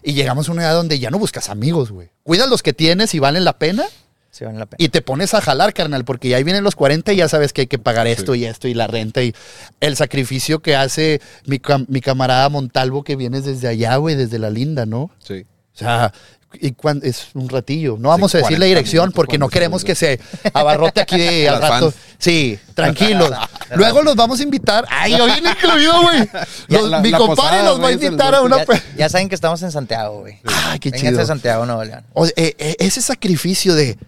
Y 0.07 0.13
llegamos 0.13 0.49
a 0.49 0.53
una 0.53 0.63
edad 0.63 0.75
donde 0.75 1.01
ya 1.01 1.11
no 1.11 1.19
buscas 1.19 1.51
amigos, 1.51 1.91
güey. 1.91 2.11
Cuidas 2.23 2.49
los 2.49 2.63
que 2.63 2.73
tienes 2.73 3.13
y 3.17 3.19
valen 3.19 3.45
la 3.45 3.59
pena. 3.59 3.87
Sí, 4.31 4.45
vale 4.45 4.57
la 4.57 4.67
pena. 4.67 4.77
Y 4.79 4.89
te 4.89 5.03
pones 5.03 5.35
a 5.35 5.41
jalar, 5.41 5.75
carnal, 5.75 6.05
porque 6.05 6.29
ya 6.29 6.37
ahí 6.37 6.45
vienen 6.45 6.63
los 6.63 6.77
40 6.77 7.13
y 7.13 7.17
ya 7.17 7.29
sabes 7.29 7.53
que 7.53 7.63
hay 7.63 7.67
que 7.67 7.81
pagar 7.81 8.07
esto 8.07 8.37
y 8.37 8.45
esto 8.45 8.69
y 8.69 8.75
la 8.75 8.87
renta 8.87 9.25
y 9.25 9.35
el 9.81 9.97
sacrificio 9.97 10.61
que 10.61 10.77
hace 10.77 11.21
mi, 11.47 11.61
mi 11.89 12.01
camarada 12.01 12.49
Montalvo 12.51 13.03
que 13.03 13.17
vienes 13.17 13.45
desde 13.47 13.67
allá, 13.67 13.97
güey, 13.97 14.15
desde 14.15 14.39
la 14.39 14.49
linda, 14.49 14.87
¿no? 14.87 15.11
Sí. 15.19 15.45
O 15.75 15.79
sea, 15.79 16.13
y 16.55 16.73
cuan- 16.73 17.01
es 17.03 17.29
un 17.35 17.49
ratillo. 17.49 17.97
No 17.99 18.09
vamos 18.11 18.35
a 18.35 18.39
decir 18.39 18.57
40 18.57 18.61
la 18.61 18.67
dirección 18.67 19.13
porque 19.13 19.37
no 19.39 19.47
40 19.47 19.55
queremos 19.55 19.85
que 19.85 19.95
se 19.95 20.21
abarrote 20.55 21.01
aquí 21.01 21.19
de 21.19 21.49
al 21.51 21.61
rato. 21.61 21.93
Sí, 22.19 22.59
tranquilos. 22.75 23.31
Luego 23.77 24.03
los 24.03 24.17
vamos 24.17 24.41
a 24.41 24.43
invitar. 24.43 24.87
Ay, 24.89 25.17
yo 25.19 25.27
vine 25.27 25.51
incluido, 25.51 26.03
güey. 26.03 26.29
Mi 27.03 27.13
compadre 27.13 27.63
nos 27.63 27.83
va 27.83 27.89
a 27.89 27.93
invitar 27.93 28.35
a 28.35 28.41
una... 28.43 28.65
Ya, 28.65 28.83
ya 28.97 29.09
saben 29.09 29.29
que 29.29 29.35
estamos 29.35 29.63
en 29.63 29.71
Santiago, 29.73 30.21
güey. 30.21 30.39
Ay, 30.45 30.79
qué 30.79 30.91
Vénganse 30.91 31.11
chido. 31.13 31.23
a 31.23 31.27
Santiago, 31.27 31.67
Nuevo 31.67 31.85
León. 31.85 32.05
O 32.15 32.27
eh, 32.27 32.33
eh, 32.37 32.77
ese 32.79 33.03
sacrificio 33.03 33.75
de, 33.75 33.99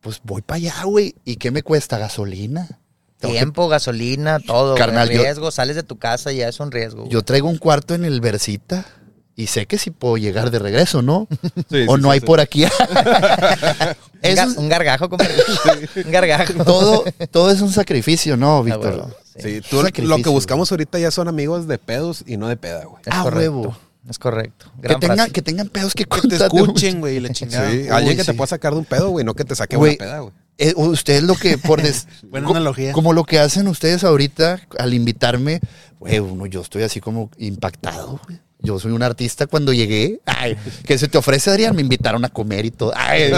pues 0.00 0.20
voy 0.22 0.42
para 0.42 0.56
allá, 0.56 0.82
güey. 0.84 1.14
¿Y 1.24 1.36
qué 1.36 1.50
me 1.50 1.62
cuesta? 1.62 1.98
¿Gasolina? 1.98 2.68
Tiempo, 3.20 3.68
gasolina, 3.68 4.38
todo. 4.40 4.72
güey. 4.72 4.78
Carnal, 4.78 5.08
yo- 5.08 5.22
riesgo, 5.22 5.50
sales 5.50 5.74
de 5.76 5.82
tu 5.82 5.96
casa 5.96 6.32
y 6.32 6.36
ya 6.38 6.48
es 6.48 6.60
un 6.60 6.70
riesgo. 6.70 7.02
güey. 7.02 7.12
Yo 7.12 7.22
traigo 7.22 7.48
un 7.48 7.56
cuarto 7.58 7.94
en 7.94 8.04
el 8.04 8.20
Versita 8.20 8.84
y 9.36 9.46
sé 9.48 9.66
que 9.66 9.76
sí 9.78 9.90
puedo 9.90 10.16
llegar 10.16 10.50
de 10.50 10.58
regreso, 10.58 11.02
¿no? 11.02 11.28
Sí, 11.70 11.84
o 11.88 11.96
sí, 11.96 12.02
no 12.02 12.08
sí, 12.08 12.12
hay 12.14 12.20
sí. 12.20 12.26
por 12.26 12.40
aquí. 12.40 12.64
un, 12.64 12.70
Eso 14.22 14.42
gar- 14.42 14.50
es- 14.50 14.56
un 14.56 14.68
gargajo, 14.68 15.08
compadre. 15.08 15.34
un 16.04 16.10
gargajo. 16.10 16.64
todo, 16.64 17.04
todo 17.30 17.50
es 17.50 17.60
un 17.60 17.72
sacrificio, 17.72 18.36
¿no, 18.36 18.58
Ah, 18.58 18.62
Víctor? 18.62 18.94
huevo, 18.94 19.10
sí. 19.36 19.42
Sí, 19.42 19.60
tú, 19.68 19.82
lo 20.02 20.16
que 20.18 20.28
buscamos 20.30 20.70
ahorita 20.70 20.98
ya 20.98 21.10
son 21.10 21.28
amigos 21.28 21.68
de 21.68 21.78
pedos 21.78 22.24
y 22.26 22.36
no 22.36 22.48
de 22.48 22.56
peda, 22.56 22.84
güey. 22.84 23.02
Es 23.04 23.12
Ah, 23.12 23.22
correcto. 23.22 23.38
huevo. 23.60 23.76
Es 24.08 24.18
correcto. 24.20 24.66
Que, 24.80 24.82
Gran 24.88 25.00
tengan, 25.00 25.30
que 25.32 25.42
tengan 25.42 25.68
pedos 25.68 25.92
que 25.94 26.04
Que 26.04 26.28
te 26.28 26.36
escuchen, 26.36 27.00
güey, 27.00 27.16
y 27.16 27.20
la 27.20 27.30
chingada. 27.30 27.68
Sí, 27.70 27.78
Uy, 27.82 27.88
alguien 27.88 28.16
que 28.16 28.22
te 28.24 28.34
pueda 28.34 28.46
sacar 28.46 28.72
de 28.72 28.78
un 28.78 28.84
pedo, 28.84 29.10
güey, 29.10 29.24
no 29.24 29.34
que 29.34 29.44
te 29.44 29.56
saque 29.56 29.76
Güey, 29.76 29.96
una 29.96 30.04
peda, 30.06 30.18
güey. 30.20 30.32
Eh, 30.58 30.72
ustedes 30.76 31.24
lo 31.24 31.34
que, 31.34 31.58
por 31.58 31.82
des- 31.82 32.06
Buena 32.22 32.46
co- 32.46 32.52
analogía. 32.52 32.92
Como 32.92 33.12
lo 33.12 33.24
que 33.24 33.40
hacen 33.40 33.66
ustedes 33.68 34.04
ahorita 34.04 34.60
al 34.78 34.94
invitarme, 34.94 35.60
güey, 35.98 36.20
uno, 36.20 36.46
yo 36.46 36.60
estoy 36.62 36.84
así 36.84 37.00
como 37.00 37.30
impactado, 37.36 38.20
güey. 38.26 38.38
Yo 38.66 38.78
soy 38.78 38.92
un 38.92 39.02
artista 39.02 39.46
cuando 39.46 39.72
llegué. 39.72 40.20
Ay, 40.26 40.56
que 40.84 40.98
se 40.98 41.08
te 41.08 41.16
ofrece, 41.18 41.50
Adrián, 41.50 41.74
me 41.76 41.82
invitaron 41.82 42.24
a 42.24 42.28
comer 42.28 42.64
y 42.66 42.70
todo. 42.70 42.92
Ay, 42.94 43.30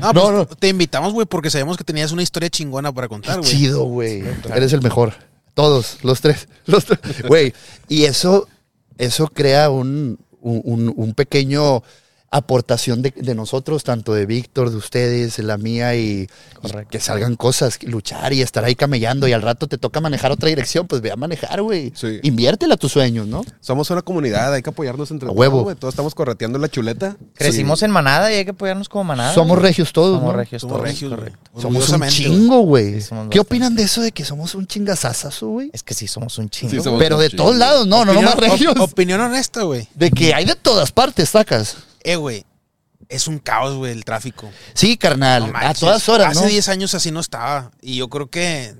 No, 0.00 0.12
no, 0.12 0.20
pues, 0.22 0.32
no. 0.34 0.46
te 0.46 0.68
invitamos, 0.68 1.12
güey, 1.12 1.26
porque 1.26 1.50
sabemos 1.50 1.76
que 1.76 1.84
tenías 1.84 2.12
una 2.12 2.22
historia 2.22 2.50
chingona 2.50 2.92
para 2.92 3.08
contar, 3.08 3.38
güey. 3.38 3.50
chido, 3.50 3.84
güey. 3.84 4.22
Eres 4.54 4.72
el 4.72 4.82
mejor. 4.82 5.14
Todos, 5.54 5.98
los 6.02 6.20
tres. 6.20 6.48
Los 6.66 6.84
tres. 6.86 6.98
Güey, 7.28 7.52
y 7.88 8.04
eso, 8.04 8.48
eso 8.98 9.28
crea 9.28 9.70
un, 9.70 10.18
un, 10.40 10.60
un- 10.64 10.92
un 10.96 11.14
pequeño 11.14 11.82
aportación 12.32 13.02
de, 13.02 13.12
de 13.14 13.34
nosotros, 13.34 13.84
tanto 13.84 14.14
de 14.14 14.26
Víctor, 14.26 14.70
de 14.70 14.76
ustedes, 14.76 15.36
de 15.36 15.42
la 15.44 15.58
mía, 15.58 15.94
y, 15.94 16.28
y 16.62 16.84
que 16.90 16.98
salgan 16.98 17.36
cosas, 17.36 17.78
luchar 17.82 18.32
y 18.32 18.42
estar 18.42 18.64
ahí 18.64 18.74
camellando, 18.74 19.28
y 19.28 19.32
al 19.32 19.42
rato 19.42 19.68
te 19.68 19.78
toca 19.78 20.00
manejar 20.00 20.32
otra 20.32 20.48
dirección, 20.48 20.86
pues 20.86 21.00
ve 21.02 21.12
a 21.12 21.16
manejar, 21.16 21.62
güey. 21.62 21.92
Sí. 21.94 22.18
Inviértela 22.22 22.74
a 22.74 22.76
tus 22.76 22.92
sueños, 22.92 23.26
¿no? 23.26 23.44
Somos 23.60 23.90
una 23.90 24.02
comunidad, 24.02 24.52
hay 24.54 24.62
que 24.62 24.70
apoyarnos 24.70 25.10
entre 25.10 25.26
A 25.26 25.30
todos, 25.30 25.38
huevo. 25.38 25.62
güey. 25.62 25.76
Todos 25.76 25.92
estamos 25.92 26.14
correteando 26.14 26.58
la 26.58 26.68
chuleta. 26.68 27.16
Crecimos 27.34 27.82
en 27.82 27.90
manada 27.90 28.32
y 28.32 28.36
hay 28.36 28.44
que 28.44 28.50
apoyarnos 28.52 28.88
como 28.88 29.04
manada. 29.04 29.34
Somos 29.34 29.58
regios 29.58 29.92
todos, 29.92 30.16
Somos 30.18 30.32
¿no? 30.32 30.38
regios 30.38 30.62
Somos 30.62 30.76
todos, 30.78 30.88
regios, 30.88 31.10
güey. 31.12 31.20
correcto. 31.30 31.60
Somos 31.60 31.88
un 31.90 32.08
chingo, 32.08 32.60
güey. 32.60 33.00
Sí, 33.00 33.14
¿Qué 33.30 33.40
opinan 33.40 33.74
de 33.76 33.82
eso 33.82 34.00
de 34.00 34.10
que 34.12 34.24
somos 34.24 34.54
un 34.54 34.66
chingazazazo, 34.66 35.48
güey? 35.48 35.70
Es 35.72 35.82
que 35.82 35.94
sí 35.94 36.06
somos 36.08 36.38
un 36.38 36.48
chingo. 36.48 36.70
Sí, 36.70 36.76
güey. 36.78 36.84
somos 36.84 36.98
Pero 37.02 37.16
un 37.16 37.22
de 37.22 37.28
chingo. 37.28 37.42
todos 37.44 37.56
lados, 37.56 37.86
no, 37.86 38.04
no, 38.04 38.12
no 38.14 38.22
más 38.22 38.34
Opinión- 38.34 38.50
regios. 38.52 38.72
op- 38.76 38.80
opinión 38.92 39.20
honesta, 39.20 39.62
güey. 39.62 39.86
De 39.94 40.10
que 40.10 40.32
hay 40.34 40.44
de 40.44 40.54
todas 40.56 40.92
partes, 40.92 41.28
sacas. 41.30 41.76
Eh, 42.04 42.16
güey. 42.16 42.44
Es 43.08 43.26
un 43.28 43.38
caos, 43.38 43.74
güey, 43.76 43.92
el 43.92 44.04
tráfico. 44.04 44.50
Sí, 44.74 44.96
carnal, 44.96 45.52
No 45.52 45.58
a 45.58 45.74
todas 45.74 46.08
horas, 46.08 46.30
Hace 46.32 46.40
¿no? 46.42 46.46
10 46.50 46.68
años 46.68 46.94
así 46.94 47.10
no 47.10 47.20
estaba. 47.20 47.70
Y 47.82 47.96
yo 47.96 48.08
creo 48.08 48.30
que. 48.30 48.74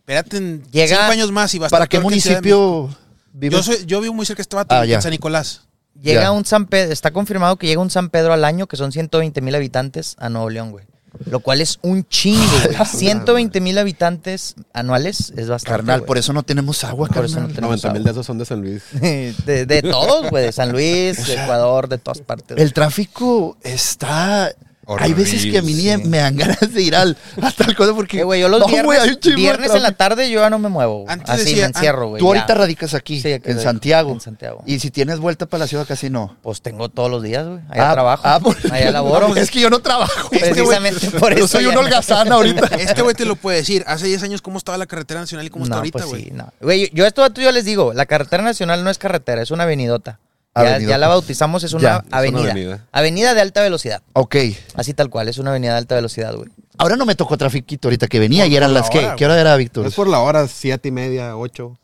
Espérate, 0.00 0.36
en 0.38 0.62
Llega- 0.70 0.96
5 0.98 1.12
años 1.12 1.30
más 1.32 1.54
y 1.54 1.58
va 1.58 1.68
a 1.68 1.70
¿Para 1.70 1.86
qué 1.86 1.96
en 1.98 2.02
municipio 2.02 2.94
vives? 3.32 3.56
Yo, 3.56 3.62
soy, 3.62 3.86
yo 3.86 4.00
vivo 4.00 4.12
muy 4.12 4.26
cerca 4.26 4.38
de 4.38 4.42
este 4.42 4.56
vato, 4.56 4.74
Ah, 4.74 4.84
ya. 4.84 4.96
en 4.96 5.02
San 5.02 5.12
Nicolás. 5.12 5.62
Llega 6.00 6.22
Ya. 6.22 6.32
un 6.32 6.44
San 6.44 6.66
Pedro, 6.66 6.92
está 6.92 7.12
confirmado 7.12 7.56
que 7.56 7.66
llega 7.68 7.80
un 7.80 7.90
San 7.90 8.10
Pedro 8.10 8.32
al 8.32 8.44
año, 8.44 8.66
que 8.66 8.76
son 8.76 8.90
120 8.92 9.40
mil 9.40 9.54
habitantes 9.54 10.16
a 10.18 10.28
Nuevo 10.28 10.50
León, 10.50 10.72
güey. 10.72 10.84
Lo 11.26 11.40
cual 11.40 11.60
es 11.60 11.78
un 11.82 12.06
chingo, 12.06 12.42
güey. 12.64 12.86
120 12.86 13.60
mil 13.60 13.78
habitantes 13.78 14.54
anuales 14.72 15.32
es 15.36 15.48
bastante. 15.48 15.76
Carnal, 15.78 16.00
güey. 16.00 16.06
por 16.06 16.18
eso 16.18 16.32
no 16.32 16.42
tenemos 16.42 16.84
agua, 16.84 17.08
Por 17.08 17.24
eso 17.24 17.34
no 17.36 17.40
carnal. 17.48 17.54
tenemos 17.54 17.82
90 17.84 17.92
mil 17.92 18.04
de 18.04 18.10
esos 18.10 18.26
son 18.26 18.38
de 18.38 18.44
San 18.44 18.60
Luis. 18.60 18.82
de, 18.92 19.66
de 19.66 19.82
todos, 19.82 20.30
güey. 20.30 20.44
De 20.46 20.52
San 20.52 20.72
Luis, 20.72 21.26
de 21.26 21.34
Ecuador, 21.34 21.88
de 21.88 21.98
todas 21.98 22.20
partes. 22.20 22.56
El 22.58 22.72
tráfico 22.72 23.56
está... 23.62 24.52
Hay 24.98 25.12
veces 25.14 25.44
que 25.46 25.58
a 25.58 25.62
mí 25.62 25.74
ni 25.74 25.96
me 26.08 26.18
dan 26.18 26.36
ganas 26.36 26.72
de 26.72 26.82
ir 26.82 26.96
al, 26.96 27.16
hasta 27.42 27.64
el 27.64 27.76
codo 27.76 27.94
porque... 27.94 28.20
Eh, 28.20 28.24
güey, 28.24 28.40
yo 28.40 28.48
los 28.48 28.60
No, 28.60 28.66
viernes, 28.66 29.00
hay 29.00 29.08
un 29.10 29.16
chingo 29.20 29.36
de 29.36 29.42
viernes 29.42 29.74
en 29.74 29.82
la 29.82 29.92
tarde 29.92 30.30
yo 30.30 30.40
ya 30.40 30.50
no 30.50 30.58
me 30.58 30.68
muevo. 30.68 31.04
Antes 31.08 31.30
Así 31.30 31.44
decía- 31.44 31.62
me 31.62 31.68
encierro, 31.68 32.08
güey. 32.08 32.20
Tú 32.20 32.24
ya. 32.26 32.40
ahorita 32.40 32.54
radicas 32.54 32.94
aquí, 32.94 33.20
Sí, 33.20 33.32
aquí 33.32 33.50
en 33.50 33.60
Santiago. 33.60 34.12
en 34.12 34.20
Santiago. 34.20 34.62
Y 34.66 34.78
si 34.80 34.90
tienes 34.90 35.18
vuelta 35.18 35.46
para 35.46 35.60
la 35.64 35.66
ciudad, 35.66 35.86
casi 35.86 36.10
no. 36.10 36.36
Pues 36.42 36.62
tengo 36.62 36.88
todos 36.88 37.10
los 37.10 37.22
días, 37.22 37.46
güey. 37.46 37.60
Allá 37.70 37.90
Ah, 37.90 37.92
trabajo. 37.92 38.22
ah, 38.24 38.40
por- 38.40 38.56
allá 38.72 38.90
laboro. 38.92 39.36
es 39.36 39.50
que 39.50 39.60
yo 39.60 39.70
no 39.70 39.80
trabajo. 39.80 40.28
Precisamente 40.30 41.10
por 41.12 41.32
eso. 41.32 41.40
Yo 41.40 41.48
soy 41.48 41.66
un 41.66 41.74
no- 41.74 41.80
holgazán 41.80 42.30
ahorita. 42.32 42.66
Este 42.80 43.02
güey 43.02 43.14
te 43.14 43.24
lo 43.24 43.36
puede 43.36 43.58
decir. 43.58 43.84
Hace 43.86 44.06
10 44.06 44.22
años, 44.24 44.42
¿cómo 44.42 44.58
estaba 44.58 44.76
la 44.78 44.86
carretera 44.86 45.20
nacional 45.20 45.46
y 45.46 45.50
cómo 45.50 45.64
está 45.64 45.74
no, 45.76 45.78
ahorita, 45.80 45.98
pues 45.98 46.06
güey? 46.10 46.24
sí, 46.24 46.30
no. 46.32 46.52
Güey, 46.60 46.90
yo 46.92 47.06
esto 47.06 47.22
a 47.22 47.30
tú 47.30 47.40
yo 47.40 47.52
les 47.52 47.64
digo, 47.64 47.92
la 47.92 48.06
carretera 48.06 48.42
nacional 48.42 48.82
no 48.84 48.90
es 48.90 48.98
carretera, 48.98 49.42
es 49.42 49.50
una 49.50 49.64
avenidota. 49.64 50.18
Ya, 50.54 50.78
ya 50.78 50.98
la 50.98 51.08
bautizamos, 51.08 51.62
es 51.62 51.72
una 51.72 51.82
Ya, 51.82 51.96
es 51.98 52.06
una 52.08 52.18
avenida. 52.18 52.50
avenida. 52.50 52.86
avenida. 52.92 53.34
de 53.34 53.40
alta 53.40 53.62
velocidad. 53.62 54.02
Ok. 54.14 54.36
Así 54.74 54.94
tal 54.94 55.08
cual, 55.08 55.28
es 55.28 55.38
una 55.38 55.50
avenida 55.50 55.72
de 55.72 55.78
alta 55.78 55.94
velocidad, 55.94 56.34
güey. 56.34 56.48
Ahora 56.76 56.96
no 56.96 57.06
me 57.06 57.14
tocó 57.14 57.36
trafiquito 57.36 57.88
ahorita 57.88 58.08
que 58.08 58.18
venía 58.18 58.44
Por- 58.44 58.52
y 58.52 58.56
eran 58.56 58.74
las 58.74 58.90
que... 58.90 59.12
¿Qué 59.16 59.24
hora 59.24 59.40
era, 59.40 59.54
Víctor? 59.56 59.86
Es 59.86 59.94
por 59.94 60.08
la 60.08 60.18
hora, 60.20 60.48
siete 60.48 60.88
y 60.88 60.92
media, 60.92 61.36
ocho. 61.36 61.76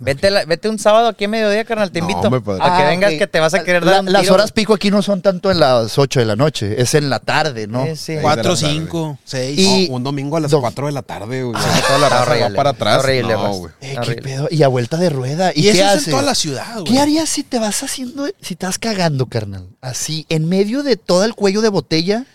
Vete, 0.00 0.28
la- 0.28 0.44
vete 0.44 0.68
un 0.68 0.78
sábado 0.78 1.06
aquí 1.06 1.24
a 1.24 1.28
mediodía, 1.28 1.64
carnal, 1.64 1.90
te 1.92 2.00
No, 2.00 2.06
invito. 2.10 2.26
hombre, 2.26 2.40
padre. 2.40 2.62
a 2.64 2.76
que 2.76 2.82
Ah, 2.82 2.88
vengas 2.88 3.12
ok. 3.12 3.18
que 3.18 3.26
te 3.28 3.38
vas 3.38 3.54
a 3.54 3.62
querer 3.62 3.84
La- 3.84 3.92
dar 3.92 4.00
un 4.00 4.12
Las 4.12 4.22
tiro, 4.22 4.34
horas 4.34 4.50
pico 4.50 4.74
aquí 4.74 4.90
no 4.90 5.02
son 5.02 5.22
tanto 5.22 5.52
en 5.52 5.60
las 5.60 5.96
8 5.98 6.18
de 6.18 6.26
la 6.26 6.34
noche, 6.34 6.80
es 6.82 6.94
en 6.94 7.08
la 7.08 7.20
tarde, 7.20 7.68
¿no? 7.68 7.84
Sí, 7.86 7.94
sí. 7.96 8.16
Cuatro, 8.20 8.42
4, 8.42 8.56
de 8.56 8.62
la 8.62 8.68
tarde. 8.68 8.74
5, 8.80 9.18
6. 9.24 9.58
Y- 9.58 9.88
No, 9.88 9.94
un 9.96 10.02
domingo 10.02 10.36
a 10.36 10.40
las 10.40 10.50
Dos. 10.50 10.60
4 10.60 10.86
de 10.86 10.92
la 10.92 11.02
tarde, 11.02 11.44
güey. 11.44 11.56
Ah, 11.56 11.80
toda 11.86 11.98
la 12.00 12.08
raza 12.08 12.48
va 12.48 12.54
para 12.56 12.70
atrás. 12.70 12.98
horrible, 13.04 13.34
no, 13.34 13.42
raza. 13.44 13.58
güey. 13.58 13.72
Eh, 13.82 13.96
qué 14.04 14.14
pedo. 14.16 14.48
Y 14.50 14.62
a 14.64 14.68
vuelta 14.68 14.96
de 14.96 15.10
rueda. 15.10 15.52
¿Y, 15.54 15.60
Y, 15.60 15.62
qué 15.72 15.80
eso 15.80 15.94
es 15.94 16.06
en 16.06 16.10
toda 16.10 16.22
la 16.24 16.34
ciudad, 16.34 16.72
güey. 16.80 16.84
¿Qué 16.92 16.98
harías 16.98 17.28
si 17.28 17.44
te 17.44 17.60
vas 17.60 17.82
haciendo, 17.84 18.26
si 18.40 18.56
te 18.56 18.66
vas 18.66 18.80
cagando, 18.80 19.26
carnal? 19.26 19.68
Así, 19.80 20.26
en 20.28 20.48
medio 20.48 20.82
de 20.82 20.96
todo 20.96 21.24
el 21.24 21.34
cuello 21.36 21.60
de 21.60 21.68
botella, 21.68 22.26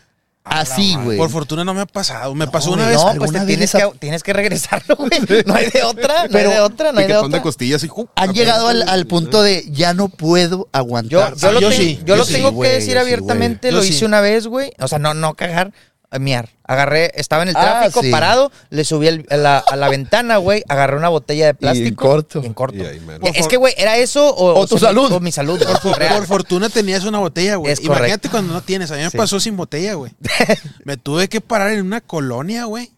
Así, 0.50 0.96
güey. 1.04 1.18
Por 1.18 1.30
fortuna 1.30 1.64
no 1.64 1.74
me 1.74 1.82
ha 1.82 1.86
pasado. 1.86 2.34
Me 2.36 2.48
pasó 2.48 2.72
una 2.72 2.88
vez. 2.88 2.96
No, 2.98 3.04
pues 3.04 3.14
¿Alguna 3.14 3.40
te 3.42 3.46
vez 3.46 3.48
tienes 3.48 3.72
que, 3.72 4.00
tienes 4.00 4.24
que 4.24 4.34
regresarlo, 4.34 4.96
güey. 4.96 5.10
No 5.46 5.56
hay 5.56 5.70
de 5.70 5.84
otra, 5.84 6.24
no 6.24 6.30
Pero- 6.32 6.50
hay 6.50 6.56
de 6.56 6.62
otra, 6.62 6.92
no 6.92 7.00
hay 7.00 7.06
de 7.06 7.14
Piquetón 7.14 7.32
de 7.32 7.38
otra. 7.38 7.42
costillas 7.44 7.84
y. 7.84 7.90
Han 8.16 8.34
llegado 8.34 8.68
al, 8.68 8.88
al 8.88 9.08
punto 9.08 9.42
de 9.42 9.66
ya 9.72 9.94
no 9.94 10.10
puedo 10.10 10.58
Yo, 10.58 10.68
aguantar. 10.74 11.36
yo, 11.36 11.52
lo, 11.52 11.60
yo 11.62 11.70
ten- 11.70 11.78
sí, 11.78 11.98
yo 12.00 12.06
yo 12.08 12.16
lo 12.18 12.26
sí, 12.26 12.34
tengo 12.34 12.60
que 12.62 12.70
decir 12.70 12.98
abiertamente, 12.98 13.72
lo 13.72 13.84
hice 13.84 14.00
sí. 14.00 14.06
una 14.06 14.22
vez, 14.22 14.48
güey. 14.48 14.72
O 14.80 14.88
sea, 14.88 15.00
no, 15.00 15.14
no 15.14 15.34
cagar, 15.36 15.72
miar. 16.18 16.50
Agarré, 16.64 17.12
estaba 17.14 17.44
en 17.44 17.50
el 17.50 17.56
Ah, 17.56 17.62
tráfico 17.82 18.02
sí. 18.02 18.10
parado, 18.10 18.52
le 18.72 18.84
subí 18.84 19.08
el- 19.08 19.28
a, 19.30 19.38
la, 19.38 19.58
a 19.60 19.76
la 19.76 19.90
ventana, 19.90 20.38
güey, 20.38 20.64
agarré 20.68 20.98
una 20.98 21.10
botella 21.10 21.46
de 21.48 21.54
plástico. 21.54 22.08
corto. 22.08 22.42
y 22.44 22.48
en 22.48 22.54
corto. 22.54 22.78
Y 22.78 22.86
ahí, 22.86 23.00
mero. 23.02 23.26
es 23.36 23.48
que, 23.48 23.58
güey, 23.58 23.74
era 23.78 23.98
eso 23.98 24.28
o, 24.34 24.60
O 24.60 24.66
tu 24.66 24.80
salud. 24.80 25.12
O 25.12 25.20
mi 25.20 25.32
salud. 25.32 25.62
Por, 25.84 26.26
fortuna 26.26 26.70
tenías 26.70 27.04
una 27.04 27.20
botella, 27.20 27.58
güey. 27.58 27.72
Es 27.74 27.80
correcto. 27.80 27.98
Imagínate 27.98 28.30
cuando 28.30 28.54
no 28.54 28.62
tienes. 28.62 28.90
A 28.90 28.96
mí 28.96 29.04
me 29.04 29.10
Sí. 29.12 29.18
pasó 29.18 29.40
sin 29.40 29.56
botella, 29.56 29.94
güey. 29.94 30.12
me 30.86 30.98
tuve 30.98 31.28
que 31.30 31.42
parar 31.42 31.72
en 31.74 31.86
una 31.86 32.02
colonia, 32.02 32.66
güey. 32.66 32.90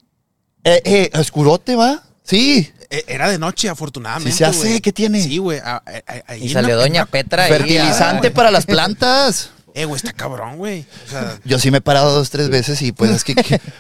Eh, 0.64 0.82
eh, 0.86 1.10
¿Escurote 1.14 1.76
va? 1.76 2.04
Sí. 2.24 2.72
E- 2.90 3.06
Era 3.08 3.30
de 3.30 3.40
noche, 3.40 3.68
afortunadamente. 3.70 4.32
Sí 4.32 4.38
se 4.38 4.46
hace. 4.46 4.82
¿qué 4.82 4.92
tiene? 4.92 5.22
Sí, 5.24 5.38
güey. 5.38 5.60
Y 6.38 6.48
en 6.48 6.50
salió 6.54 6.78
Doña 6.78 7.02
en 7.02 7.08
Petra. 7.08 7.48
Fertilizante 7.48 8.32
para 8.32 8.52
las 8.52 8.66
plantas. 8.66 9.52
Eh, 9.74 9.86
güey, 9.86 9.96
está 9.98 10.14
cabrón, 10.14 10.58
güey. 10.58 10.86
O 11.08 11.10
sea, 11.10 11.38
Yo 11.46 11.60
sí 11.60 11.72
me 11.72 11.78
he 11.78 11.82
parado 11.82 12.12
dos, 12.14 12.30
tres 12.30 12.50
veces 12.50 12.82
y 12.82 12.92
pues 12.92 13.12
es 13.12 13.24
que, 13.24 13.34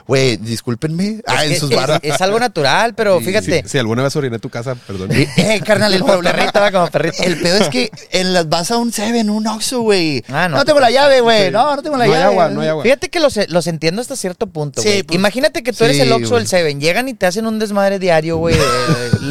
güey, 0.07 0.37
discúlpenme. 0.37 1.21
Ah, 1.27 1.45
en 1.45 1.59
sus 1.59 1.69
es- 1.71 1.75
barras. 1.77 1.99
es 2.03 2.21
algo 2.21 2.39
natural, 2.39 2.93
pero 2.95 3.19
fíjate. 3.19 3.63
Si, 3.63 3.69
si 3.69 3.77
alguna 3.77 4.03
vez 4.03 4.15
oriné 4.15 4.39
tu 4.39 4.49
casa, 4.49 4.75
perdón. 4.75 5.09
Eh, 5.37 5.61
carnal, 5.65 5.93
el 5.93 6.03
perrito, 6.03 6.59
va, 6.59 6.71
como 6.71 6.87
perrito. 6.89 7.23
El 7.23 7.39
pedo 7.41 7.57
es 7.57 7.69
que 7.69 7.91
en 8.11 8.33
las 8.33 8.47
vas 8.49 8.71
a 8.71 8.77
un 8.77 8.91
Seven, 8.91 9.29
un 9.29 9.47
Oxxo, 9.47 9.81
güey. 9.81 10.23
Ah, 10.29 10.47
no. 10.49 10.57
no. 10.57 10.65
tengo 10.65 10.79
la 10.79 10.91
llave, 10.91 11.21
güey. 11.21 11.51
No, 11.51 11.75
no 11.75 11.81
tengo 11.81 11.97
la 11.97 12.05
No 12.05 12.11
hay 12.13 12.17
llave. 12.19 12.31
agua, 12.33 12.49
no 12.49 12.61
hay 12.61 12.67
agua. 12.69 12.83
Fíjate 12.83 13.09
que 13.09 13.19
los, 13.19 13.37
los 13.49 13.67
entiendo 13.67 14.01
hasta 14.01 14.15
cierto 14.15 14.47
punto, 14.47 14.81
Sí, 14.81 14.87
güey. 14.89 15.03
pues- 15.03 15.15
Imagínate 15.15 15.63
que 15.63 15.73
tú 15.73 15.83
eres 15.83 15.99
el 15.99 16.11
Oxxo 16.11 16.29
güey. 16.29 16.39
del 16.41 16.47
Seven. 16.47 16.79
Llegan 16.81 17.07
y 17.09 17.13
te 17.13 17.25
hacen 17.25 17.45
un 17.47 17.59
desmadre 17.59 17.99
diario, 17.99 18.37
güey. 18.37 18.55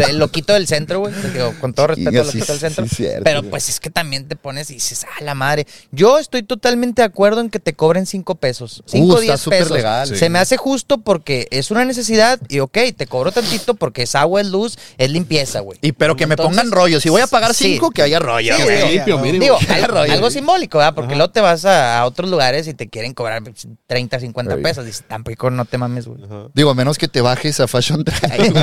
El, 0.05 0.11
el 0.11 0.19
loquito 0.19 0.53
del 0.53 0.67
centro, 0.67 1.01
güey. 1.01 1.13
Digo, 1.33 1.55
con 1.61 1.73
todo 1.75 1.89
respeto 1.89 2.21
al 2.21 2.27
sí, 2.31 2.39
loquito 2.39 2.53
del 2.53 2.61
centro. 2.61 2.87
sí, 2.89 2.95
cierto, 2.97 3.23
pero 3.25 3.41
güey. 3.41 3.51
pues 3.51 3.69
es 3.69 3.81
que 3.81 3.91
también 3.91 4.27
te 4.29 4.37
pones 4.37 4.71
y 4.71 4.75
dices, 4.75 5.05
ah, 5.05 5.23
la 5.25 5.35
madre. 5.35 5.67
Yo 5.93 6.19
estoy 6.19 6.43
totalmente 6.43 7.03
de 7.03 7.07
acuerdo 7.07 7.41
en 7.41 7.51
que 7.51 7.59
te 7.61 7.75
cobren 7.75 8.07
cinco 8.07 8.35
pesos. 8.37 8.83
Cinco, 8.87 9.15
Uh, 9.15 9.19
está 9.19 9.21
diez 9.23 9.41
súper 9.41 9.59
pesos. 9.61 9.77
legal. 9.77 10.17
Se 10.17 10.29
me 10.31 10.39
hace 10.39 10.57
justo 10.57 10.99
porque 10.99 11.49
es 11.51 11.71
una 11.71 11.85
necesidad 11.85 12.39
y 12.49 12.61
ok, 12.61 12.79
te 12.97 13.07
cobro 13.07 13.33
tantito 13.33 13.75
porque 13.75 14.03
es 14.03 14.15
agua, 14.15 14.41
es 14.41 14.47
luz, 14.49 14.79
es 14.99 15.11
limpieza, 15.11 15.61
güey. 15.61 15.79
Y 15.83 15.93
pero 15.93 16.17
que 16.17 16.27
me 16.27 16.37
pongan 16.37 16.71
rollo. 16.71 17.01
Si 17.01 17.09
voy 17.09 17.21
a 17.23 17.27
pagar 17.27 17.55
sí. 17.55 17.73
cinco, 17.75 17.91
que 17.91 18.03
haya 18.03 18.19
rollo, 18.19 18.57
Sí, 18.57 18.63
güey. 18.63 18.93
limpio, 18.95 19.19
mínimo. 19.19 19.43
Digo, 19.43 19.59
algo, 19.69 19.87
rollo. 19.89 20.13
algo 20.13 20.31
simbólico, 20.31 20.79
¿verdad? 20.79 20.95
Porque 20.95 21.15
luego 21.17 21.31
te 21.33 21.41
vas 21.41 21.65
a, 21.65 21.99
a 22.01 22.07
otros 22.07 22.31
lugares 22.31 22.67
y 22.69 22.75
te 22.75 22.89
quieren 22.89 23.15
cobrar 23.15 23.43
30, 23.87 24.21
50 24.21 24.55
Right. 24.55 24.65
pesos. 24.65 24.85
Dices, 24.85 25.05
tampoco 25.09 25.51
no 25.51 25.65
te 25.65 25.79
mames, 25.79 26.07
güey. 26.07 26.21
Digo, 26.55 26.71
a 26.71 26.75
menos 26.75 26.99
que 26.99 27.09
te 27.09 27.21
bajes 27.21 27.61
a 27.61 27.69
Fashion 27.69 28.05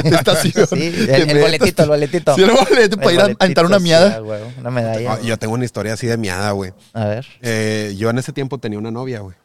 estación. 0.03 0.53
Sí, 0.68 0.91
Te 1.05 1.26
el, 1.31 1.39
boletito, 1.39 1.83
el 1.83 1.89
boletito. 1.89 2.35
Sí, 2.35 2.43
el 2.43 2.51
boleto 2.51 2.97
para 2.97 3.09
El 3.09 3.15
ir 3.15 3.21
a 3.21 3.25
aventar 3.39 3.65
una 3.65 3.77
sí, 3.77 3.83
miada. 3.83 4.15
ah, 4.15 4.19
güey, 4.19 4.41
una 4.59 4.71
medalla. 4.71 5.13
Ah, 5.13 5.19
yo 5.21 5.37
tengo 5.37 5.53
una 5.53 5.65
historia 5.65 5.93
así 5.93 6.07
de 6.07 6.17
miada, 6.17 6.51
güey. 6.51 6.73
A 6.93 7.05
ver. 7.05 7.25
Eh, 7.41 7.95
yo 7.97 8.09
en 8.09 8.17
ese 8.19 8.33
tiempo 8.33 8.57
tenía 8.57 8.79
una 8.79 8.91
novia, 8.91 9.19
güey. 9.19 9.35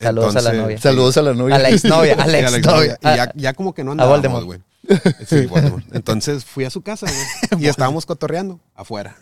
Saludos 0.00 0.36
a 0.36 0.40
la 0.42 0.52
novia. 0.52 0.78
Saludos 0.78 1.16
a 1.16 1.22
la 1.22 1.32
novia. 1.34 1.54
A 1.56 1.58
la 1.58 1.70
exnovia, 1.70 2.14
a 2.14 2.26
la 2.26 2.38
Sí, 2.38 2.44
a 2.44 2.50
la 2.50 2.56
exnovia. 2.58 2.98
Y 3.00 3.04
ya, 3.06 3.32
ya 3.34 3.54
como 3.54 3.72
que 3.74 3.82
no 3.82 3.90
a 3.90 3.92
andábamos, 3.92 4.16
Voldemort. 4.22 4.44
güey. 4.46 4.60
Sí, 5.26 5.46
Voldemort. 5.50 5.84
Entonces 5.94 6.44
fui 6.44 6.64
a 6.64 6.70
su 6.70 6.82
casa, 6.82 7.06
güey. 7.50 7.62
Y 7.64 7.68
estábamos 7.68 8.04
cotorreando 8.06 8.60
afuera. 8.74 9.16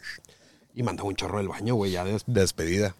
Y 0.75 0.83
mandaba 0.83 1.09
un 1.09 1.15
chorro 1.15 1.39
del 1.39 1.47
baño, 1.49 1.77
güey, 1.77 1.93
ya 1.93 2.03
de, 2.05 2.13
de 2.27 2.41
despedida. 2.41 2.95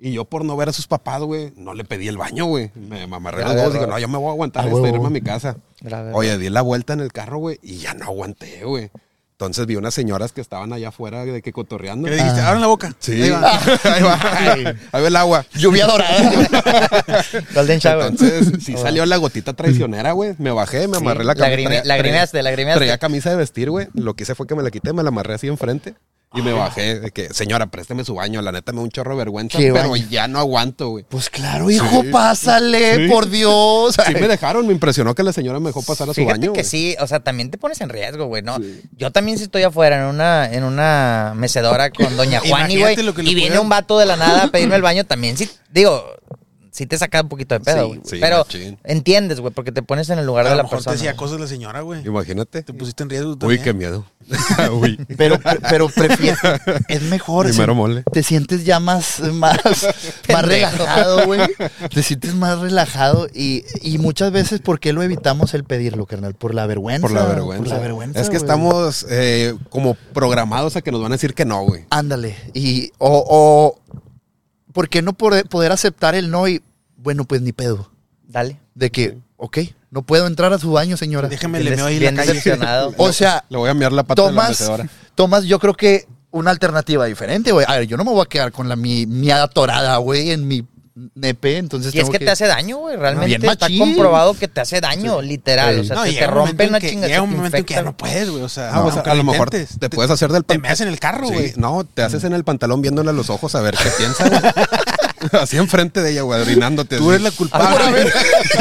Y 0.00 0.12
yo 0.12 0.24
por 0.24 0.44
no 0.44 0.56
ver 0.56 0.68
a 0.70 0.72
sus 0.72 0.86
papás, 0.86 1.20
güey, 1.22 1.52
no 1.56 1.72
le 1.74 1.84
pedí 1.84 2.08
el 2.08 2.16
baño, 2.16 2.46
güey. 2.46 2.70
Me, 2.74 3.06
me 3.06 3.16
amarré 3.16 3.42
Ya, 3.42 3.52
los 3.52 3.56
dos 3.64 3.72
digo, 3.74 3.86
no, 3.86 3.98
yo 3.98 4.08
me 4.08 4.18
voy 4.18 4.28
a 4.28 4.30
aguantar 4.32 4.64
Ah, 4.64 4.68
huevo. 4.68 4.86
irme 4.86 5.06
a 5.06 5.10
mi 5.10 5.20
casa. 5.20 5.56
Oye, 6.14 6.38
di 6.38 6.48
la 6.50 6.62
vuelta 6.62 6.92
en 6.92 7.00
el 7.00 7.12
carro, 7.12 7.38
güey, 7.38 7.58
y 7.62 7.78
ya 7.78 7.94
no 7.94 8.04
aguanté, 8.06 8.64
güey. 8.64 8.90
Entonces 9.32 9.66
vi 9.66 9.74
unas 9.74 9.92
señoras 9.92 10.30
que 10.32 10.40
estaban 10.40 10.72
allá 10.72 10.88
afuera 10.88 11.24
de 11.24 11.42
que 11.42 11.52
cotorreando. 11.52 12.04
¿qué 12.06 12.12
le 12.14 12.16
dijiste? 12.22 12.40
Abran 12.40 12.60
la 12.60 12.68
boca. 12.68 12.94
Sí. 13.00 13.20
Ahí 13.20 13.30
va. 13.30 13.58
Ahí 13.84 14.02
va. 14.02 14.74
Ahí 14.92 15.02
va 15.02 15.08
el 15.08 15.16
agua. 15.16 15.44
Lluvia 15.54 15.86
dorada. 15.86 16.30
Golden 17.54 17.78
Shower. 17.80 18.06
Entonces, 18.12 18.52
sí 18.64 18.76
salió 18.76 19.04
la 19.06 19.16
gotita 19.16 19.52
traicionera, 19.52 20.12
güey. 20.12 20.34
Me 20.38 20.52
bajé, 20.52 20.86
me 20.86 20.98
amarré 20.98 21.24
la 21.24 21.34
camisa. 21.34 21.68
Lagrime- 21.70 21.84
lagrimeaste, 21.84 22.42
lagrimeaste. 22.44 22.78
Traía 22.78 22.98
camisa 22.98 23.30
de 23.30 23.36
vestir, 23.36 23.70
güey. 23.70 23.88
Lo 23.92 24.14
que 24.14 24.22
hice 24.22 24.36
fue 24.36 24.46
que 24.46 24.54
me 24.54 24.62
la 24.62 24.70
quité, 24.70 24.92
me 24.92 25.02
la 25.02 25.08
amarré 25.08 25.34
así 25.34 25.48
enfrente. 25.48 25.94
Y 26.34 26.42
me 26.42 26.52
bajé 26.52 26.98
de 27.00 27.10
que, 27.12 27.32
señora, 27.32 27.66
présteme 27.66 28.04
su 28.04 28.14
baño. 28.14 28.42
La 28.42 28.50
neta 28.52 28.72
me 28.72 28.78
da 28.78 28.82
un 28.84 28.90
chorro 28.90 29.12
de 29.12 29.18
vergüenza, 29.18 29.56
¿Qué 29.58 29.72
pero 29.72 29.90
baño? 29.90 30.04
ya 30.10 30.26
no 30.26 30.38
aguanto, 30.40 30.88
güey. 30.90 31.04
Pues 31.08 31.30
claro, 31.30 31.70
hijo, 31.70 32.02
Sí. 32.02 32.08
pásale, 32.10 32.96
Sí. 33.06 33.08
por 33.08 33.28
Dios. 33.30 33.96
Sí 34.06 34.14
me 34.14 34.26
dejaron, 34.28 34.66
me 34.66 34.72
impresionó 34.72 35.14
que 35.14 35.22
la 35.22 35.32
señora 35.32 35.60
me 35.60 35.66
dejó 35.66 35.82
pasar 35.82 36.08
a 36.10 36.12
su 36.12 36.20
Fíjate 36.20 36.40
baño. 36.40 36.52
que 36.52 36.60
güey. 36.60 36.64
sí, 36.64 36.96
o 37.00 37.06
sea, 37.06 37.20
también 37.20 37.50
te 37.50 37.58
pones 37.58 37.80
en 37.80 37.88
riesgo, 37.88 38.26
güey, 38.26 38.42
¿no? 38.42 38.58
Yo 38.96 39.12
también 39.12 39.38
si 39.38 39.44
estoy 39.44 39.62
afuera 39.62 39.96
en 40.00 40.06
una, 40.06 40.52
en 40.52 40.64
una 40.64 41.32
mecedora 41.36 41.90
con 41.90 42.16
Doña 42.16 42.40
Juani, 42.44 42.78
güey, 42.78 42.96
y 43.24 43.34
viene 43.34 43.58
un 43.58 43.68
vato 43.68 43.98
de 43.98 44.06
la 44.06 44.16
nada 44.16 44.44
a 44.44 44.48
pedirme 44.48 44.76
el 44.76 44.82
baño, 44.82 45.04
también 45.04 45.36
sí, 45.36 45.48
digo, 45.72 46.04
sí 46.74 46.86
te 46.86 46.98
saca 46.98 47.22
un 47.22 47.28
poquito 47.28 47.54
de 47.54 47.60
pedo, 47.60 47.86
güey. 47.88 48.00
sí, 48.04 48.18
pero 48.20 48.38
machín. 48.38 48.76
entiendes, 48.82 49.38
güey, 49.40 49.54
porque 49.54 49.70
te 49.70 49.82
pones 49.82 50.10
en 50.10 50.18
el 50.18 50.26
lugar 50.26 50.46
A 50.46 50.50
de 50.50 50.56
la 50.56 50.64
mejor 50.64 50.78
te 50.80 50.84
persona. 50.84 50.96
decía 50.96 51.14
cosas 51.16 51.38
la 51.38 51.46
señora, 51.46 51.82
güey. 51.82 52.04
Imagínate. 52.04 52.62
Te 52.64 52.72
pusiste 52.72 53.04
en 53.04 53.10
riesgo. 53.10 53.30
Uy, 53.30 53.36
también. 53.38 53.62
qué 53.62 53.72
miedo. 53.72 54.04
Uy. 54.72 54.98
Pero, 55.16 55.38
pero 55.68 55.88
prefiero, 55.88 56.36
es 56.88 57.02
mejor. 57.02 57.46
Primero 57.46 57.74
mole. 57.76 58.02
Te 58.12 58.22
sientes 58.24 58.64
ya 58.64 58.80
más, 58.80 59.20
más, 59.20 59.56
más 60.32 60.44
relajado, 60.44 61.26
güey. 61.26 61.40
Te 61.92 62.02
sientes 62.02 62.34
más 62.34 62.58
relajado 62.58 63.28
y, 63.32 63.64
y 63.80 63.98
muchas 63.98 64.32
veces, 64.32 64.60
¿por 64.60 64.80
qué 64.80 64.92
lo 64.92 65.02
evitamos 65.04 65.54
el 65.54 65.62
pedirlo, 65.62 66.06
carnal? 66.06 66.34
Por 66.34 66.54
la 66.54 66.66
vergüenza. 66.66 67.02
Por 67.02 67.12
la 67.12 67.24
vergüenza. 67.24 67.64
Por 67.64 67.72
la 67.72 67.78
vergüenza. 67.78 68.20
Es 68.20 68.26
que 68.30 68.38
güey. 68.38 68.42
estamos 68.42 69.06
eh, 69.10 69.54
como 69.70 69.94
programados 70.12 70.74
a 70.74 70.82
que 70.82 70.90
nos 70.90 71.00
van 71.00 71.12
a 71.12 71.14
decir 71.14 71.34
que 71.34 71.44
no, 71.44 71.62
güey. 71.62 71.84
Ándale. 71.90 72.34
Y, 72.52 72.90
o, 72.98 73.24
o, 73.28 74.00
¿por 74.74 74.90
qué 74.90 75.00
no 75.00 75.14
poder, 75.14 75.46
poder 75.46 75.72
aceptar 75.72 76.14
el 76.14 76.30
no 76.30 76.46
y, 76.46 76.60
bueno, 76.98 77.24
pues 77.24 77.40
ni 77.40 77.52
pedo? 77.52 77.90
Dale. 78.28 78.60
De 78.74 78.90
que, 78.90 79.16
ok, 79.38 79.58
no 79.90 80.02
puedo 80.02 80.26
entrar 80.26 80.52
a 80.52 80.58
su 80.58 80.72
baño, 80.72 80.98
señora. 80.98 81.28
Déjame 81.28 81.60
Bien 81.60 81.70
le 81.70 81.76
meo 81.76 81.86
ahí 81.86 81.98
bien 81.98 82.16
la 82.16 82.22
calle. 82.22 82.34
decepcionado. 82.34 82.92
O 82.98 83.12
sea, 83.12 83.44
Le 83.48 83.56
voy 83.56 83.68
a 83.68 83.72
enviar 83.72 83.92
la 83.92 84.02
pata 84.02 84.20
de 84.26 84.32
la 84.32 84.88
tomas, 85.14 85.44
yo 85.44 85.58
creo 85.60 85.74
que 85.74 86.06
una 86.32 86.50
alternativa 86.50 87.06
diferente, 87.06 87.52
güey. 87.52 87.64
A 87.68 87.76
ver, 87.78 87.86
yo 87.86 87.96
no 87.96 88.04
me 88.04 88.10
voy 88.10 88.22
a 88.22 88.28
quedar 88.28 88.50
con 88.50 88.68
la 88.68 88.74
mi 88.74 89.06
miada 89.06 89.46
torada, 89.46 89.96
güey, 89.98 90.32
en 90.32 90.48
mi 90.48 90.66
nepe, 91.14 91.56
entonces 91.58 91.92
Y 91.94 91.98
es 91.98 92.04
tengo 92.04 92.12
que, 92.12 92.24
te 92.24 92.30
hace 92.30 92.46
daño, 92.46 92.76
güey. 92.78 92.96
Realmente 92.96 93.46
está 93.46 93.66
comprobado 93.78 94.34
que 94.34 94.46
te 94.48 94.60
hace 94.60 94.80
daño, 94.80 95.20
literal. 95.22 95.80
O 95.80 95.84
sea, 95.84 95.96
No, 95.96 96.02
te, 96.04 96.12
llega 96.12 96.26
te 96.26 96.32
un 96.32 96.34
momento 96.38 96.50
rompe 96.50 96.62
en 96.64 96.68
una 96.70 96.80
que- 96.80 96.90
chinga. 96.90 97.06
Llega 97.08 97.22
un 97.22 97.30
te 97.30 97.36
momento 97.36 97.56
en 97.56 97.64
que 97.64 97.74
ya 97.74 97.80
infecta. 97.80 97.90
no 97.90 97.96
puedes, 97.96 98.30
güey. 98.30 98.42
O 98.42 98.48
sea, 98.48 98.70
No, 98.72 98.88
a 98.88 99.14
lo 99.14 99.24
mejor 99.24 99.48
intentes, 99.48 99.78
te 99.78 99.90
puedes 99.90 100.10
hacer 100.10 100.30
del 100.30 100.44
Te 100.44 100.54
pan- 100.58 100.62
me 100.62 100.84
en 100.84 100.88
el 100.88 101.00
carro, 101.00 101.26
Sí, 101.28 101.32
güey. 101.34 101.52
no, 101.56 101.84
te 101.84 102.02
haces 102.02 102.22
en 102.24 102.32
el 102.32 102.44
pantalón 102.44 102.80
viéndole 102.82 103.10
a 103.10 103.12
los 103.12 103.28
ojos 103.30 103.54
a 103.54 103.60
ver 103.60 103.74
qué 103.76 103.88
piensa, 103.98 104.28
güey. 104.28 104.40
Así 105.32 105.56
enfrente 105.56 106.02
de 106.02 106.12
ella, 106.12 106.22
güey, 106.22 106.40
orinándote. 106.40 106.96
Tú 106.96 107.04
así. 107.04 107.10
eres 107.10 107.22
la 107.22 107.30
culpable. 107.30 108.12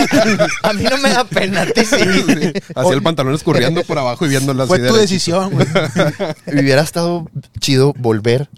A 0.63 0.73
mí 0.73 0.83
no 0.83 0.97
me 0.97 1.09
da 1.09 1.23
pena, 1.23 1.61
a 1.61 1.65
ti 1.65 1.85
sí. 1.85 1.97
Sí, 1.97 2.53
Así 2.75 2.89
el 2.91 3.01
pantalón 3.01 3.33
escorriendo 3.33 3.83
por 3.83 3.97
abajo 3.97 4.25
y 4.25 4.29
viéndola 4.29 4.63
así. 4.63 4.69
Fue 4.69 4.87
tu 4.87 4.95
decisión, 4.95 5.51
güey. 5.51 5.67
Hubiera 6.47 6.81
estado 6.81 7.29
chido 7.59 7.93
volver. 7.97 8.49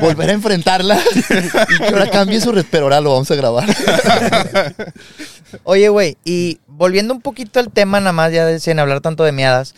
volver 0.00 0.30
a 0.30 0.32
enfrentarla. 0.32 0.98
y 0.98 1.78
que 1.78 1.86
ahora 1.86 2.10
cambie 2.10 2.40
su 2.40 2.52
Pero 2.70 2.84
ahora 2.84 3.00
lo 3.00 3.12
vamos 3.12 3.30
a 3.30 3.34
grabar. 3.34 3.68
Oye, 5.64 5.88
güey, 5.88 6.16
y 6.24 6.60
volviendo 6.66 7.14
un 7.14 7.20
poquito 7.20 7.60
al 7.60 7.70
tema, 7.70 8.00
nada 8.00 8.12
más, 8.12 8.32
ya 8.32 8.58
sin 8.58 8.78
hablar 8.78 9.00
tanto 9.00 9.24
de 9.24 9.32
miadas. 9.32 9.74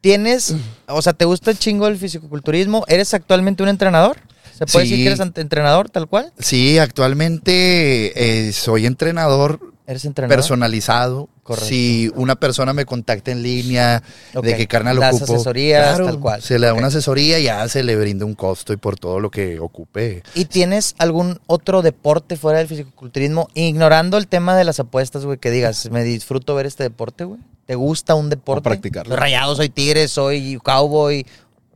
¿Tienes, 0.00 0.54
o 0.86 1.02
sea, 1.02 1.14
te 1.14 1.24
gusta 1.24 1.50
el 1.50 1.58
chingo 1.58 1.88
el 1.88 1.98
fisicoculturismo? 1.98 2.84
¿Eres 2.86 3.12
actualmente 3.12 3.62
un 3.62 3.68
entrenador? 3.68 4.18
¿Se 4.56 4.66
puede 4.66 4.86
Sí. 4.86 4.90
decir 4.92 5.04
que 5.04 5.12
eres 5.22 5.38
entrenador 5.38 5.90
tal 5.90 6.06
cual? 6.08 6.32
sí, 6.38 6.78
actualmente 6.78 8.48
eh, 8.48 8.52
soy 8.52 8.86
entrenador 8.86 9.60
¿Eres 9.86 10.04
entrenador? 10.04 10.36
personalizado. 10.36 11.28
Correcto. 11.44 11.68
Si 11.68 12.10
una 12.16 12.34
persona 12.34 12.72
me 12.72 12.84
contacta 12.84 13.30
en 13.30 13.40
línea 13.44 14.02
de 14.42 14.56
que 14.56 14.66
carnal 14.66 14.98
ocupo. 14.98 15.24
asesorías, 15.34 15.96
tal 15.96 16.18
cual. 16.18 16.42
Se 16.42 16.58
le 16.58 16.66
da 16.66 16.74
una 16.74 16.88
asesoría 16.88 17.38
y 17.38 17.44
ya 17.44 17.68
se 17.68 17.84
le 17.84 17.94
brinda 17.94 18.24
un 18.24 18.34
costo 18.34 18.72
y 18.72 18.78
por 18.78 18.98
todo 18.98 19.20
lo 19.20 19.30
que 19.30 19.60
ocupe. 19.60 20.24
¿Y 20.34 20.46
tienes 20.46 20.96
algún 20.98 21.38
otro 21.46 21.82
deporte 21.82 22.36
fuera 22.36 22.58
del 22.58 22.66
fisicoculturismo? 22.66 23.48
Ignorando 23.54 24.18
el 24.18 24.26
tema 24.26 24.56
de 24.56 24.64
las 24.64 24.80
apuestas, 24.80 25.24
güey, 25.24 25.38
que 25.38 25.52
digas, 25.52 25.88
me 25.92 26.02
disfruto 26.02 26.56
ver 26.56 26.66
este 26.66 26.82
deporte, 26.82 27.22
güey. 27.22 27.40
¿Te 27.66 27.76
gusta 27.76 28.16
un 28.16 28.28
deporte? 28.28 28.62
practicarlo. 28.62 29.10
Soy 29.14 29.20
rayado, 29.20 29.54
soy 29.54 29.68
tigre, 29.68 30.08
soy 30.08 30.58
cowboy, 30.64 31.24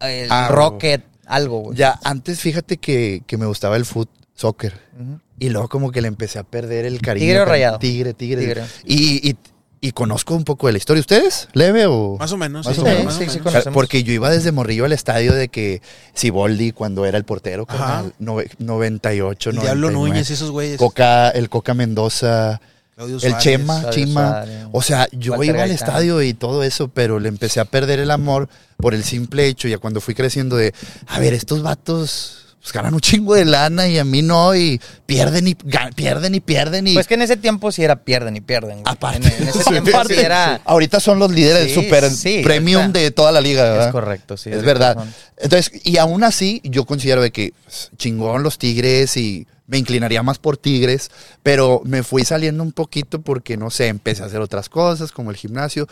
el 0.01 0.27
Ah, 0.33 0.49
rocket, 0.51 1.05
algo, 1.31 1.61
güey. 1.61 1.79
Ya, 1.79 1.99
antes 2.05 2.41
fíjate 2.41 2.77
que, 2.77 3.23
que 3.27 3.37
me 3.37 3.47
gustaba 3.47 3.77
el 3.77 3.85
foot 3.85 4.09
soccer. 4.35 4.75
Y 5.39 5.49
luego 5.49 5.69
como 5.69 5.91
que 5.91 6.01
le 6.03 6.09
empecé 6.09 6.39
a 6.39 6.43
perder 6.43 6.85
el 6.85 7.01
cariño. 7.01 7.25
¿Tigre 7.27 7.41
o 7.41 7.45
rayado? 7.47 7.79
Tigre, 7.79 8.13
tigre. 8.15 8.41
Tigre. 8.43 8.65
Y, 8.85 9.31
y 9.31 9.37
y 9.83 9.93
conozco 9.93 10.35
un 10.35 10.45
poco 10.45 10.67
de 10.67 10.75
la 10.75 10.77
historia. 10.79 11.01
¿Ustedes? 11.01 11.49
¿Leve 11.55 11.87
o...? 11.87 12.19
Más 12.19 12.31
o 12.33 12.37
menos. 12.37 12.67
Más 12.67 12.75
sí, 12.77 12.83
o 12.83 12.85
más 12.85 12.95
menos. 12.99 13.15
Sí, 13.15 13.21
sí, 13.25 13.39
menos. 13.39 13.45
conocemos. 13.45 13.73
Porque 13.75 14.03
yo 14.05 14.13
iba 14.13 14.29
desde 14.29 14.53
morrillo 14.53 14.85
al 14.85 14.93
estadio 14.93 15.33
de 15.33 15.49
que 15.49 15.81
Siboldi, 16.13 16.73
cuando 16.73 17.07
era 17.07 17.17
el 17.17 17.25
portero, 17.25 17.65
Ajá. 17.67 17.79
carnal, 17.79 18.13
nove- 18.21 18.51
98, 18.59 19.49
El 19.51 19.57
Diablo 19.57 19.91
99. 19.91 20.09
Núñez 20.11 20.29
y 20.29 20.33
esos 20.35 20.51
güeyes. 20.51 20.77
Coca, 20.77 21.31
el 21.31 21.49
Coca 21.49 21.73
Mendoza, 21.73 22.61
Claudio 22.95 23.15
el 23.17 23.21
Suárez. 23.21 23.39
Chema, 23.43 23.81
Claudio 23.81 24.05
Chima. 24.07 24.29
Suárez, 24.29 24.67
O 24.73 24.83
sea, 24.83 25.09
yo 25.13 25.33
Walter 25.33 25.55
iba 25.55 25.63
al 25.63 25.69
Gaitán. 25.71 25.89
estadio 25.89 26.23
y 26.23 26.35
todo 26.35 26.63
eso, 26.65 26.89
pero 26.89 27.19
le 27.19 27.29
empecé 27.29 27.61
a 27.61 27.65
perder 27.65 27.99
el 28.01 28.11
amor 28.11 28.49
por 28.77 28.95
el 28.95 29.05
simple 29.05 29.47
hecho, 29.47 29.69
ya 29.69 29.79
cuando 29.79 30.01
fui 30.01 30.15
creciendo 30.15 30.57
de, 30.57 30.75
a 31.07 31.19
ver, 31.19 31.33
estos 31.33 31.63
vatos 31.63 32.37
pues, 32.61 32.73
ganan 32.75 32.93
un 32.93 33.01
chingo 33.01 33.35
de 33.35 33.47
lana 33.47 33.89
y 33.89 33.99
a 33.99 34.05
mí 34.05 34.21
no, 34.21 34.55
y 34.55 34.79
pierden 35.07 35.49
y 35.49 35.55
pierden 35.95 36.35
y 36.35 36.41
pierden 36.41 36.87
y... 36.89 36.93
Pues 36.95 37.07
que 37.07 37.15
en 37.15 37.23
ese 37.23 37.39
tiempo 37.39 37.73
sí 37.73 37.83
era 37.83 37.97
pierden 38.05 38.37
y 38.37 38.43
pierden. 38.43 38.83
güey. 38.83 38.85
Aparte, 38.85 39.29
En, 39.29 39.43
en 39.45 39.49
ese 39.49 39.59
sí, 39.63 39.71
tiempo 39.71 39.91
sí 40.07 40.15
era. 40.19 40.61
ahorita 40.67 41.01
son 41.01 41.19
los 41.19 41.31
líderes 41.31 41.69
Sí, 41.73 41.75
super 41.75 42.11
sí, 42.11 42.43
premium 42.45 42.93
de 42.93 43.11
toda 43.13 43.33
la 43.33 43.41
liga, 43.41 43.63
¿verdad? 43.63 43.87
Es 43.87 43.93
correcto, 43.93 44.37
sí. 44.37 44.51
es 44.51 44.57
es 44.57 44.63
verdad. 44.63 44.95
razón. 44.97 45.15
Entonces, 45.39 45.73
y 45.85 45.97
aún 45.97 46.23
así, 46.23 46.61
yo 46.65 46.85
considero 46.85 47.23
de 47.23 47.31
que 47.31 47.55
pues, 47.65 47.91
chingón 47.97 48.43
los 48.43 48.59
Tigres 48.59 49.17
y 49.17 49.47
me 49.71 49.79
inclinaría 49.79 50.23
más 50.23 50.39
por 50.39 50.57
Tigres, 50.57 51.11
pero 51.43 51.81
me 51.85 52.03
fui 52.03 52.25
saliendo 52.25 52.63
un 52.63 52.73
poquito 52.73 53.23
porque, 53.23 53.57
no 53.57 53.71
sé, 53.71 53.87
empecé 53.87 54.23
a 54.23 54.27
hacer 54.27 54.41
otras 54.41 54.69
cosas 54.69 55.13
como 55.13 55.31
el 55.31 55.37
gimnasio 55.37 55.87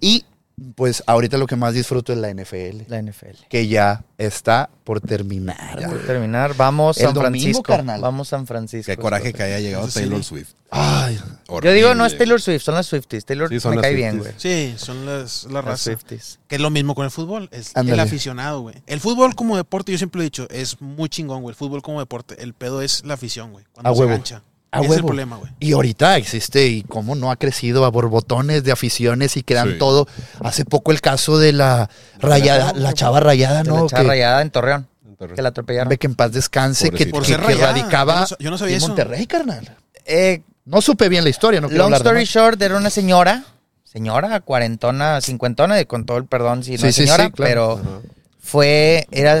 y 0.00 0.24
pues 0.74 1.02
ahorita 1.06 1.36
lo 1.36 1.46
que 1.46 1.56
más 1.56 1.74
disfruto 1.74 2.12
es 2.12 2.18
la 2.18 2.30
NFL, 2.32 2.84
La 2.88 3.02
NFL. 3.02 3.46
que 3.48 3.68
ya 3.68 4.04
está 4.16 4.70
por 4.84 5.00
terminar. 5.02 5.74
Por 5.78 5.88
güey. 5.90 6.06
terminar, 6.06 6.54
vamos 6.56 6.96
El 6.98 7.04
San 7.06 7.14
domingo, 7.14 7.30
Francisco. 7.42 7.62
carnal. 7.62 8.00
Vamos 8.00 8.28
San 8.28 8.46
Francisco. 8.46 8.90
Qué 8.90 8.96
coraje 8.96 9.32
que 9.34 9.42
haya 9.42 9.60
llegado. 9.60 9.86
Taylor 9.88 10.24
Swift. 10.24 10.50
Ay, 10.70 11.18
Yo 11.62 11.72
digo, 11.72 11.94
no 11.94 12.06
es. 12.06 12.16
Taylor 12.16 12.40
Swift, 12.40 12.62
son 12.62 12.74
las 12.74 12.86
Swifties. 12.86 13.24
Taylor 13.24 13.48
Sí, 13.50 13.60
son 13.60 13.70
me 13.70 13.76
las 13.76 13.82
cae 13.84 13.94
bien, 13.94 14.18
güey. 14.18 14.32
Sí, 14.38 14.74
son 14.78 15.04
las, 15.06 15.44
la 15.44 15.52
Las 15.54 15.64
raza. 15.64 15.84
Swifties. 15.84 16.38
Que 16.48 16.56
es 16.56 16.60
lo 16.60 16.70
mismo 16.70 16.94
con 16.94 17.04
el 17.04 17.10
fútbol. 17.10 17.48
Es 17.52 17.72
el 17.76 18.00
aficionado, 18.00 18.62
güey. 18.62 18.76
El 18.86 19.00
fútbol 19.00 19.34
como 19.34 19.56
deporte, 19.56 19.92
yo 19.92 19.98
siempre 19.98 20.18
lo 20.18 20.22
he 20.22 20.26
dicho, 20.26 20.48
es 20.50 20.80
muy 20.80 21.08
chingón, 21.08 21.42
güey. 21.42 21.52
El 21.52 21.56
fútbol 21.56 21.82
como 21.82 22.00
deporte. 22.00 22.42
El 22.42 22.54
pedo 22.54 22.80
es 22.82 23.04
la 23.04 23.14
afición, 23.14 23.52
güey. 23.52 23.64
Cuando 23.72 23.90
A 23.90 23.94
se 23.94 24.00
huevo. 24.00 24.10
gancha. 24.12 24.42
Es 24.84 24.90
el 24.96 25.04
problema, 25.04 25.36
güey. 25.36 25.52
Y 25.60 25.72
ahorita 25.72 26.16
existe, 26.16 26.66
y 26.66 26.82
cómo 26.82 27.14
no 27.14 27.30
ha 27.30 27.36
crecido 27.36 27.84
a 27.84 27.90
borbotones 27.90 28.64
de 28.64 28.72
aficiones 28.72 29.36
y 29.36 29.42
que 29.42 29.54
dan 29.54 29.72
Sí. 29.72 29.78
todo. 29.78 30.06
Hace 30.42 30.64
poco 30.64 30.92
el 30.92 31.00
caso 31.00 31.38
de 31.38 31.52
la 31.52 31.88
rayada, 32.18 32.72
la 32.74 32.92
chava 32.92 33.20
rayada, 33.20 33.62
¿no? 33.64 33.82
la 33.84 33.88
chava 33.88 34.02
Que- 34.02 34.08
rayada 34.08 34.42
en 34.42 34.50
Torreón. 34.50 34.88
Entonces, 35.08 35.34
Que 35.36 35.42
la 35.42 35.48
atropellaron. 35.48 35.88
Ve 35.88 35.96
que 35.98 36.06
en 36.08 36.14
paz 36.14 36.32
descanse, 36.32 36.90
que. 36.90 37.06
Por 37.06 37.22
que- 37.22 37.28
ser 37.28 37.40
que 37.40 37.46
rayada. 37.46 37.72
radicaba 37.72 38.14
Yo 38.14 38.20
no 38.20 38.26
sa- 38.26 38.36
yo 38.38 38.50
no 38.50 38.58
sabía 38.58 38.74
en 38.74 38.78
eso. 38.78 38.88
Monterrey, 38.88 39.26
carnal. 39.26 39.76
Eh, 40.04 40.42
No 40.68 40.80
supe 40.82 41.08
bien 41.08 41.22
la 41.22 41.30
historia, 41.30 41.60
no 41.60 41.68
quiero 41.68 41.84
long 41.84 41.94
hablar 41.94 42.02
de 42.16 42.22
story 42.22 42.24
short, 42.24 42.60
era 42.60 42.76
una 42.76 42.90
señora. 42.90 43.44
Señora, 43.84 44.40
cuarentona, 44.40 45.20
cincuentona, 45.20 45.80
y 45.80 45.86
con 45.86 46.04
todo 46.04 46.18
el 46.18 46.26
perdón 46.26 46.64
si 46.64 46.72
no 46.72 46.78
Sí, 46.78 46.86
es 46.88 46.94
sí, 46.96 47.02
sí, 47.02 47.06
señora, 47.08 47.30
claro. 47.30 47.34
pero 47.48 47.72
Ajá. 47.74 48.00
fue, 48.40 49.06
era, 49.12 49.40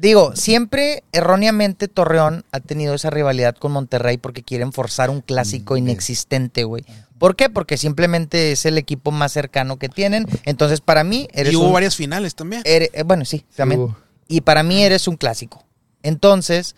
digo, 0.00 0.34
siempre 0.34 1.04
erróneamente 1.12 1.88
Torreón 1.88 2.44
ha 2.52 2.60
tenido 2.60 2.94
esa 2.94 3.10
rivalidad 3.10 3.54
con 3.56 3.72
Monterrey 3.72 4.16
porque 4.16 4.42
quieren 4.42 4.72
forzar 4.72 5.10
un 5.10 5.20
clásico 5.20 5.76
inexistente, 5.76 6.64
güey. 6.64 6.84
¿Por 7.18 7.36
qué? 7.36 7.50
Porque 7.50 7.76
simplemente 7.76 8.52
es 8.52 8.64
el 8.64 8.78
equipo 8.78 9.10
más 9.10 9.32
cercano 9.32 9.78
que 9.78 9.90
tienen. 9.90 10.26
Entonces, 10.44 10.80
para 10.80 11.04
mí, 11.04 11.28
eres 11.32 11.52
Y 11.52 11.56
hubo 11.56 11.66
un- 11.66 11.72
varias 11.74 11.94
finales 11.96 12.34
también. 12.34 12.62
eres- 12.64 12.90
eh, 12.94 13.02
bueno, 13.02 13.24
sí, 13.26 13.44
también. 13.54 13.80
hubo. 13.82 13.96
Y 14.26 14.40
para 14.40 14.62
mí 14.62 14.82
eres 14.82 15.06
un 15.06 15.16
clásico. 15.16 15.64
Entonces, 16.02 16.76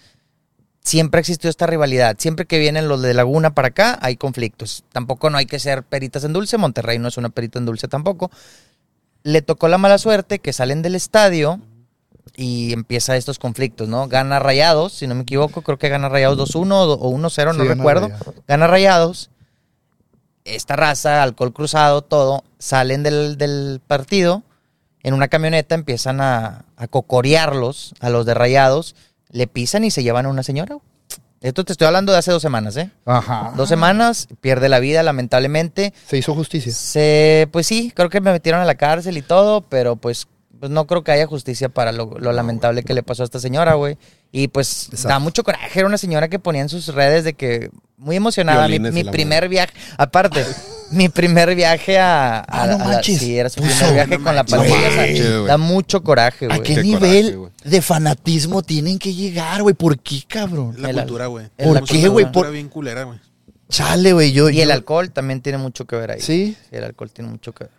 siempre 0.82 1.18
ha 1.18 1.20
existido 1.20 1.48
esta 1.48 1.66
rivalidad. 1.68 2.16
Siempre 2.18 2.46
que 2.46 2.58
vienen 2.58 2.88
los 2.88 3.00
de 3.02 3.14
Laguna 3.14 3.54
para 3.54 3.68
acá, 3.68 3.98
hay 4.02 4.16
conflictos. 4.16 4.82
Tampoco 4.90 5.30
no 5.30 5.38
hay 5.38 5.46
que 5.46 5.60
ser 5.60 5.84
peritas 5.84 6.24
en 6.24 6.32
dulce. 6.32 6.58
Monterrey 6.58 6.98
no 6.98 7.06
es 7.06 7.16
una 7.18 7.28
perita 7.28 7.60
en 7.60 7.66
dulce 7.66 7.86
tampoco. 7.86 8.32
Le 9.22 9.42
tocó 9.42 9.68
la 9.68 9.78
mala 9.78 9.98
suerte 9.98 10.40
que 10.40 10.52
salen 10.52 10.82
del 10.82 10.96
estadio 10.96 11.60
y 12.36 12.72
empieza 12.72 13.16
estos 13.16 13.38
conflictos, 13.38 13.88
¿no? 13.88 14.08
Gana 14.08 14.38
Rayados, 14.38 14.92
si 14.92 15.06
no 15.06 15.14
me 15.14 15.22
equivoco, 15.22 15.62
creo 15.62 15.78
que 15.78 15.88
gana 15.88 16.08
Rayados 16.08 16.38
2-1 16.54 16.98
o 17.00 17.10
1-0, 17.10 17.54
no 17.54 17.62
Sí, 17.62 17.68
recuerdo. 17.68 18.10
Gana 18.48 18.66
Rayados. 18.66 19.30
Esta 20.44 20.74
raza, 20.74 21.22
alcohol 21.22 21.52
cruzado, 21.52 22.02
todo, 22.02 22.42
salen 22.58 23.04
del, 23.04 23.38
del 23.38 23.80
partido 23.86 24.42
en 25.04 25.14
una 25.14 25.28
camioneta, 25.28 25.74
empiezan 25.74 26.20
a, 26.20 26.64
a 26.76 26.88
cocorearlos 26.88 27.94
a 28.00 28.10
los 28.10 28.26
de 28.26 28.34
Rayados, 28.34 28.96
le 29.30 29.46
pisan 29.46 29.84
y 29.84 29.90
se 29.90 30.02
llevan 30.02 30.26
a 30.26 30.30
una 30.30 30.42
señora. 30.42 30.78
Esto 31.42 31.64
te 31.64 31.72
estoy 31.72 31.88
hablando 31.88 32.12
de 32.12 32.18
hace 32.18 32.30
dos 32.30 32.40
semanas, 32.42 32.76
¿eh? 32.76 32.90
Ajá. 33.04 33.52
Dos 33.56 33.68
semanas, 33.68 34.28
pierde 34.40 34.68
la 34.68 34.78
vida, 34.78 35.02
lamentablemente. 35.02 35.92
Se 36.06 36.16
hizo 36.16 36.34
justicia. 36.34 36.72
Se, 36.72 37.48
pues 37.50 37.66
sí, 37.66 37.92
creo 37.94 38.10
que 38.10 38.20
me 38.20 38.30
metieron 38.30 38.60
a 38.60 38.64
la 38.64 38.76
cárcel 38.76 39.16
y 39.16 39.22
todo, 39.22 39.60
pero 39.62 39.96
pues, 39.96 40.28
pues 40.62 40.70
no 40.70 40.86
creo 40.86 41.02
que 41.02 41.10
haya 41.10 41.26
justicia 41.26 41.68
para 41.68 41.90
lo, 41.90 42.16
lo 42.20 42.30
lamentable 42.30 42.84
que 42.84 42.94
le 42.94 43.02
pasó 43.02 43.22
a 43.22 43.24
esta 43.24 43.40
señora, 43.40 43.74
güey. 43.74 43.98
Y 44.30 44.46
pues 44.46 44.84
Exacto. 44.92 45.08
da 45.08 45.18
mucho 45.18 45.42
coraje. 45.42 45.76
Era 45.76 45.88
una 45.88 45.98
señora 45.98 46.28
que 46.28 46.38
ponía 46.38 46.62
en 46.62 46.68
sus 46.68 46.86
redes 46.86 47.24
de 47.24 47.34
que 47.34 47.68
muy 47.96 48.14
emocionada. 48.14 48.68
Mi, 48.68 48.74
Violines 48.78 48.92
y 48.92 48.94
mi 48.94 49.02
la 49.02 49.10
primer 49.10 49.48
viaje, 49.48 49.72
aparte, 49.98 50.46
mi 50.92 51.08
primer 51.08 51.56
viaje 51.56 51.98
a. 51.98 52.38
a- 52.38 52.44
Ah, 52.46 52.66
no 52.68 52.74
a 52.74 52.78
la- 52.78 52.84
manches. 52.84 53.18
sí, 53.18 53.36
era 53.36 53.48
su 53.48 53.60
Puso- 53.60 53.74
primer 53.76 53.92
viaje 53.94 54.18
no 54.18 54.24
con 54.24 54.36
la 54.36 54.44
manches. 54.44 54.56
pandilla. 54.70 54.88
o 54.88 54.92
sea, 54.92 55.00
manches, 55.02 55.32
güey. 55.34 55.46
da 55.48 55.58
mucho 55.58 56.02
coraje, 56.04 56.44
¿A 56.44 56.48
güey. 56.50 56.62
qué 56.62 56.74
Qué 56.76 56.82
nivel 56.84 57.36
coraje, 57.38 57.68
de 57.68 57.82
fanatismo 57.82 58.62
tienen 58.62 59.00
que 59.00 59.12
llegar, 59.12 59.62
güey? 59.62 59.74
¿Por 59.74 59.98
qué, 59.98 60.22
cabrón? 60.28 60.76
La 60.80 60.92
cultura, 60.92 61.26
güey. 61.26 61.48
¿Por 61.56 61.82
qué, 61.82 62.06
güey? 62.06 62.24
cultura 62.26 62.46
Por- 62.46 62.52
bien 62.52 62.68
culera, 62.68 63.02
güey. 63.02 63.18
Chale, 63.68 64.12
güey, 64.12 64.30
yo... 64.30 64.48
Y 64.48 64.60
el 64.60 64.70
alcohol 64.70 65.10
también 65.10 65.40
tiene 65.40 65.58
mucho 65.58 65.86
que 65.88 65.96
ver 65.96 66.12
ahí. 66.12 66.20
Sí. 66.20 66.56
el 66.70 66.84
alcohol 66.84 67.10
tiene 67.10 67.30
mucho 67.30 67.52
que 67.52 67.64
ver. 67.64 67.72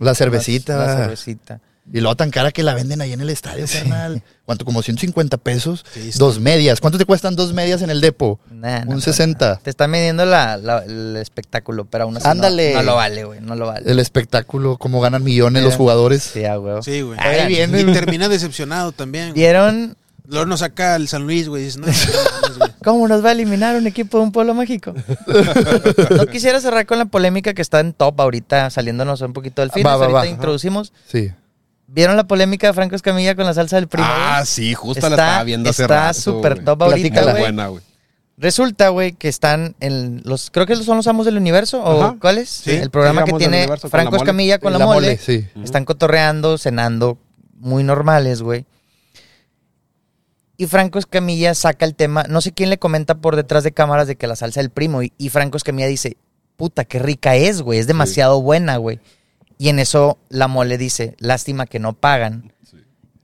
La 0.00 0.14
cervecita. 0.14 0.76
La, 0.76 0.86
la 0.88 0.96
cervecita. 0.98 1.60
Y 1.92 2.00
luego 2.00 2.16
tan 2.16 2.30
cara 2.30 2.50
que 2.50 2.62
la 2.64 2.74
venden 2.74 3.00
ahí 3.00 3.12
en 3.12 3.20
el 3.20 3.30
estadio, 3.30 3.64
carnal. 3.72 4.22
¿Cuánto? 4.44 4.64
Como 4.64 4.82
150 4.82 5.36
pesos. 5.38 5.84
Sí, 5.94 6.08
está. 6.08 6.18
dos 6.24 6.40
medias. 6.40 6.80
¿Cuánto 6.80 6.98
te 6.98 7.04
cuestan 7.04 7.36
dos 7.36 7.52
medias 7.52 7.80
en 7.82 7.90
el 7.90 8.00
depo? 8.00 8.40
Nah, 8.50 8.80
no, 8.84 8.90
Un 8.90 8.96
no, 8.96 9.00
60. 9.00 9.60
Te 9.62 9.70
están 9.70 9.90
midiendo 9.92 10.26
la, 10.26 10.56
la- 10.56 10.84
el 10.84 11.16
espectáculo, 11.16 11.84
pero 11.84 12.04
aún 12.04 12.16
así 12.16 12.24
no- 12.24 12.30
Ándale. 12.32 12.74
No, 12.74 12.82
lo 12.82 12.96
vale, 12.96 13.24
güey. 13.24 13.40
No 13.40 13.54
lo 13.54 13.66
vale. 13.66 13.90
El 13.90 14.00
espectáculo, 14.00 14.78
cómo 14.78 15.00
ganan 15.00 15.22
millones 15.22 15.62
los 15.62 15.76
jugadores. 15.76 16.22
Sí. 16.24 16.42
Sí, 16.82 17.00
güey. 17.02 17.18
Ahí 17.20 17.46
viene. 17.46 17.80
Y 17.82 17.84
termina 17.92 18.28
decepcionado 18.28 18.90
también. 18.92 19.30
güey. 19.30 19.34
¿Vieron 19.40 19.96
Luego 20.28 20.46
nos 20.46 20.58
saca 20.60 20.96
el 20.96 21.06
San 21.06 21.22
Luis, 21.22 21.48
güey. 21.48 21.68
No, 21.78 21.86
cómo 22.84 23.06
nos 23.06 23.24
va 23.24 23.28
a 23.28 23.32
eliminar 23.32 23.76
un 23.76 23.86
equipo 23.86 24.18
de 24.18 24.24
un 24.24 24.32
pueblo 24.32 24.54
mágico? 24.54 24.92
no 26.16 26.26
quisiera 26.26 26.60
cerrar 26.60 26.84
con 26.86 26.98
la 26.98 27.04
polémica 27.04 27.54
que 27.54 27.62
está 27.62 27.78
en 27.80 27.92
top 27.92 28.20
ahorita, 28.20 28.70
saliéndonos 28.70 29.20
un 29.20 29.32
poquito 29.32 29.62
del 29.62 29.70
fin. 29.70 29.86
Ahorita 29.86 30.12
va. 30.12 30.26
introducimos. 30.26 30.92
Sí. 31.06 31.30
¿Vieron 31.88 32.16
la 32.16 32.24
polémica 32.26 32.66
de 32.66 32.72
Franco 32.72 32.96
Escamilla 32.96 33.34
con 33.36 33.46
la 33.46 33.54
salsa 33.54 33.76
del 33.76 33.86
primo? 33.88 34.08
Ah, 34.10 34.42
sí, 34.44 34.74
justo 34.74 34.98
Está- 35.06 35.08
la 35.10 35.16
estaba 35.22 35.44
viendo 35.44 35.70
hace 35.70 35.82
está 35.82 36.08
rato. 36.08 36.20
súper 36.20 36.64
top 36.64 36.82
ahorita, 36.82 37.22
güey. 37.22 37.38
buena, 37.40 37.68
güey. 37.68 37.82
Resulta, 38.38 38.88
güey, 38.90 39.12
que 39.12 39.28
están 39.28 39.76
en 39.80 40.20
los. 40.24 40.50
Creo 40.50 40.66
que 40.66 40.76
son 40.76 40.96
los 40.98 41.06
amos 41.06 41.24
del 41.24 41.38
universo. 41.38 41.82
¿O 41.82 42.02
Ajá. 42.02 42.16
cuáles? 42.20 42.50
Sí, 42.50 42.70
el 42.72 42.90
programa 42.90 43.24
que 43.24 43.32
tiene 43.32 43.66
con 43.66 43.78
Franco 43.78 43.96
la 43.96 44.04
mole. 44.10 44.16
Escamilla 44.18 44.58
con 44.58 44.72
la, 44.72 44.78
la 44.80 44.84
mole. 44.84 44.96
mole, 45.06 45.16
sí. 45.18 45.46
Están 45.64 45.84
cotorreando, 45.86 46.58
cenando, 46.58 47.18
muy 47.58 47.82
normales, 47.82 48.42
güey. 48.42 48.66
Y 50.58 50.66
Franco 50.66 50.98
Escamilla 50.98 51.54
saca 51.54 51.84
el 51.86 51.94
tema. 51.94 52.24
No 52.28 52.40
sé 52.40 52.52
quién 52.52 52.68
le 52.70 52.78
comenta 52.78 53.14
por 53.16 53.36
detrás 53.36 53.62
de 53.64 53.72
cámaras 53.72 54.06
de 54.06 54.16
que 54.16 54.26
la 54.26 54.36
salsa 54.36 54.60
del 54.60 54.70
primo. 54.70 55.02
Y, 55.02 55.12
y 55.18 55.28
Franco 55.30 55.56
Escamilla 55.56 55.86
dice: 55.86 56.16
Puta, 56.56 56.84
qué 56.84 56.98
rica 56.98 57.36
es, 57.36 57.62
güey. 57.62 57.78
Es 57.78 57.86
demasiado 57.86 58.40
buena, 58.42 58.76
güey. 58.76 59.00
Y 59.58 59.68
en 59.68 59.78
eso 59.78 60.18
la 60.28 60.48
mole 60.48 60.78
dice: 60.78 61.14
Lástima 61.18 61.66
que 61.66 61.78
no 61.78 61.94
pagan. 61.94 62.52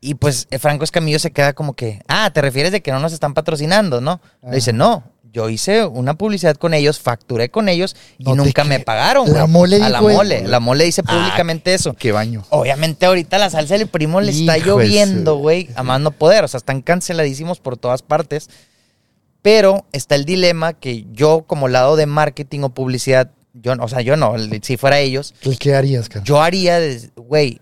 Y 0.00 0.14
pues 0.14 0.48
eh, 0.50 0.58
Franco 0.58 0.82
Escamillo 0.82 1.20
se 1.20 1.30
queda 1.30 1.52
como 1.52 1.74
que, 1.74 2.02
ah, 2.08 2.28
te 2.34 2.40
refieres 2.42 2.72
de 2.72 2.82
que 2.82 2.90
no 2.90 2.98
nos 2.98 3.12
están 3.12 3.34
patrocinando, 3.34 4.00
¿no? 4.00 4.20
Le 4.42 4.56
dice, 4.56 4.72
no, 4.72 5.04
yo 5.32 5.48
hice 5.48 5.84
una 5.86 6.14
publicidad 6.14 6.56
con 6.56 6.74
ellos, 6.74 6.98
facturé 6.98 7.50
con 7.50 7.68
ellos 7.68 7.94
y 8.18 8.24
No 8.24 8.34
nunca 8.34 8.64
me 8.64 8.80
pagaron. 8.80 9.32
La 9.32 9.42
güey. 9.42 9.52
mole 9.52 9.76
A 9.76 9.88
la 9.88 9.98
eso. 9.98 10.08
mole. 10.08 10.42
La 10.48 10.58
mole 10.58 10.84
dice 10.84 11.02
Ah, 11.06 11.12
públicamente 11.12 11.72
eso. 11.72 11.94
Qué 11.94 12.10
baño. 12.10 12.44
Obviamente 12.50 13.06
ahorita 13.06 13.38
la 13.38 13.48
salsa 13.48 13.78
del 13.78 13.86
primo 13.86 14.20
le 14.20 14.32
está 14.32 14.58
Hijo 14.58 14.70
lloviendo, 14.80 15.36
güey, 15.36 15.68
a 15.76 15.84
más 15.84 16.00
no 16.00 16.10
poder. 16.10 16.42
O 16.42 16.48
sea, 16.48 16.58
están 16.58 16.82
canceladísimos 16.82 17.60
por 17.60 17.76
todas 17.76 18.02
partes. 18.02 18.50
Pero 19.40 19.86
está 19.92 20.16
el 20.16 20.24
dilema 20.24 20.72
que 20.72 21.06
yo 21.12 21.44
como 21.46 21.68
lado 21.68 21.96
de 21.96 22.06
marketing 22.06 22.60
o 22.62 22.68
publicidad, 22.70 23.30
yo, 23.54 23.74
o 23.80 23.88
sea, 23.88 24.00
yo 24.00 24.16
no, 24.16 24.34
si 24.62 24.76
fuera 24.76 24.98
ellos, 25.00 25.34
¿Qué, 25.40 25.56
qué 25.56 25.74
harías, 25.74 26.08
cara? 26.08 26.24
yo 26.24 26.40
haría, 26.40 26.78
güey, 27.16 27.60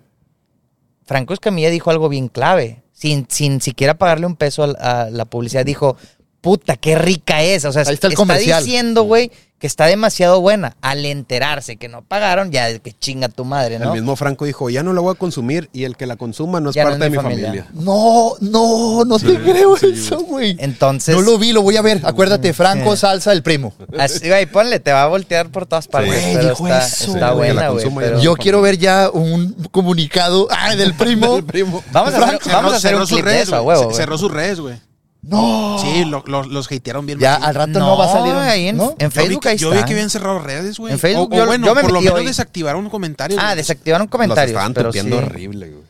Franco 1.05 1.35
Escamilla 1.35 1.71
dijo 1.71 1.91
algo 1.91 2.09
bien 2.09 2.29
clave, 2.29 2.83
sin, 2.93 3.27
sin 3.29 3.61
siquiera 3.61 3.99
pagarle 3.99 4.27
un 4.27 4.37
peso 4.37 4.62
a, 4.79 5.03
a 5.03 5.11
la 5.11 5.25
publicidad, 5.25 5.65
dijo, 5.65 5.97
puta, 6.41 6.77
qué 6.77 6.95
rica 6.97 7.43
es. 7.43 7.65
O 7.65 7.73
sea, 7.73 7.83
Ahí 7.83 7.95
está 7.95 8.07
el 8.07 8.12
está 8.12 8.23
comercial. 8.23 8.62
diciendo, 8.65 9.03
güey, 9.03 9.31
que 9.61 9.66
está 9.66 9.85
demasiado 9.87 10.41
buena. 10.41 10.74
Al 10.81 11.05
enterarse 11.05 11.77
que 11.77 11.87
no 11.89 12.01
pagaron, 12.03 12.51
ya 12.51 12.66
de 12.66 12.81
que 12.81 12.93
chinga 12.93 13.28
tu 13.28 13.45
madre, 13.45 13.77
El 13.77 13.82
¿no? 13.82 13.93
mismo 13.93 14.16
Franco 14.16 14.47
dijo, 14.47 14.70
ya 14.70 14.82
no 14.82 14.93
la 14.95 15.03
voy 15.03 15.12
a 15.12 15.19
consumir 15.19 15.69
y 15.74 15.85
el 15.85 15.97
que 15.97 16.07
la 16.07 16.16
consuma 16.16 16.61
no 16.61 16.70
es 16.70 16.77
Ya 16.77 16.85
no 16.85 16.91
parte 16.91 17.05
de 17.05 17.11
mi 17.11 17.16
mi 17.19 17.23
familia. 17.23 17.47
familia. 17.65 17.66
No, 17.74 18.32
no, 18.41 19.05
no 19.05 19.19
te 19.19 19.39
creo 19.39 19.77
eso, 19.77 20.20
güey. 20.20 20.57
Entonces, 20.59 21.15
No 21.15 21.20
lo 21.20 21.39
vi, 21.39 21.53
lo 21.53 21.61
voy 21.61 21.77
a 21.77 21.82
ver. 21.82 22.01
Acuérdate, 22.05 22.55
Franco, 22.55 22.97
salsa, 22.97 23.32
el 23.32 23.43
primo. 23.43 23.74
así, 23.99 24.27
güey, 24.28 24.47
ponle, 24.47 24.81
te 24.81 24.93
va 24.93 25.03
a 25.03 25.07
voltear 25.09 25.51
por 25.51 25.66
todas 25.66 25.87
partes. 25.89 26.11
Güey, 26.11 26.35
pero 26.37 26.49
dijo 26.51 26.66
está, 26.66 26.87
eso. 26.87 27.12
Sí, 27.12 27.19
buena, 27.35 27.69
güey. 27.69 27.87
pero- 27.97 28.20
Yo 28.23 28.35
quiero 28.37 28.62
ver 28.62 28.78
ya 28.78 29.11
un 29.12 29.53
comunicado 29.70 30.49
ah, 30.51 30.74
del 30.74 30.95
primo. 30.95 31.37
El 31.41 31.45
primo. 31.45 31.85
Vamos 31.93 32.15
a 32.15 32.16
hacer, 32.24 32.39
Cerró- 32.41 32.53
vamos 32.53 32.73
a 32.73 32.77
hacer 32.77 32.91
cerró 32.93 33.03
un 33.03 33.09
clip 33.09 33.24
de 33.27 33.41
eso, 33.43 33.62
huevo. 33.62 33.93
Cerró 33.93 34.16
sus 34.16 34.31
redes, 34.31 34.59
güey. 34.59 34.77
No. 35.23 35.79
Sí, 35.81 36.05
lo- 36.07 36.25
lo- 36.27 36.45
los 36.45 36.71
hatearon 36.73 37.05
bien. 37.05 37.19
Ya 37.19 37.33
machín. 37.33 37.45
al 37.47 37.55
rato 37.55 37.79
no, 37.79 37.97
va 37.99 38.07
a 38.07 38.13
salir. 38.13 38.33
ahí 38.35 38.69
en, 38.69 38.77
¿no? 38.79 38.91
en 38.93 38.99
Yo 38.99 39.07
vi 39.09 39.11
Facebook 39.11 39.49
ahí 39.49 39.57
Yo 39.59 39.69
está. 39.73 39.83
vi 39.83 39.87
que 39.89 39.93
habían 39.95 40.11
cerrado 40.11 40.39
redes, 40.39 40.79
güey. 40.79 40.93
En 40.95 40.99
Facebook, 40.99 41.31
O- 41.33 41.35
o 41.35 41.39
yo- 41.39 41.47
bueno, 41.47 41.67
yo 41.67 41.75
me 41.75 41.83
por 41.83 41.93
lo 41.93 42.01
menos 42.01 42.19
hoy. 42.21 42.27
desactivaron 42.27 42.89
comentarios. 42.89 43.39
Ah, 43.43 43.55
desactivaron 43.55 44.07
Los 44.07 44.11
comentarios. 44.13 44.51
estaban 44.53 44.73
pero 44.73 44.93
sí. 44.93 44.99
horrible, 45.13 45.69
güey. 45.71 45.83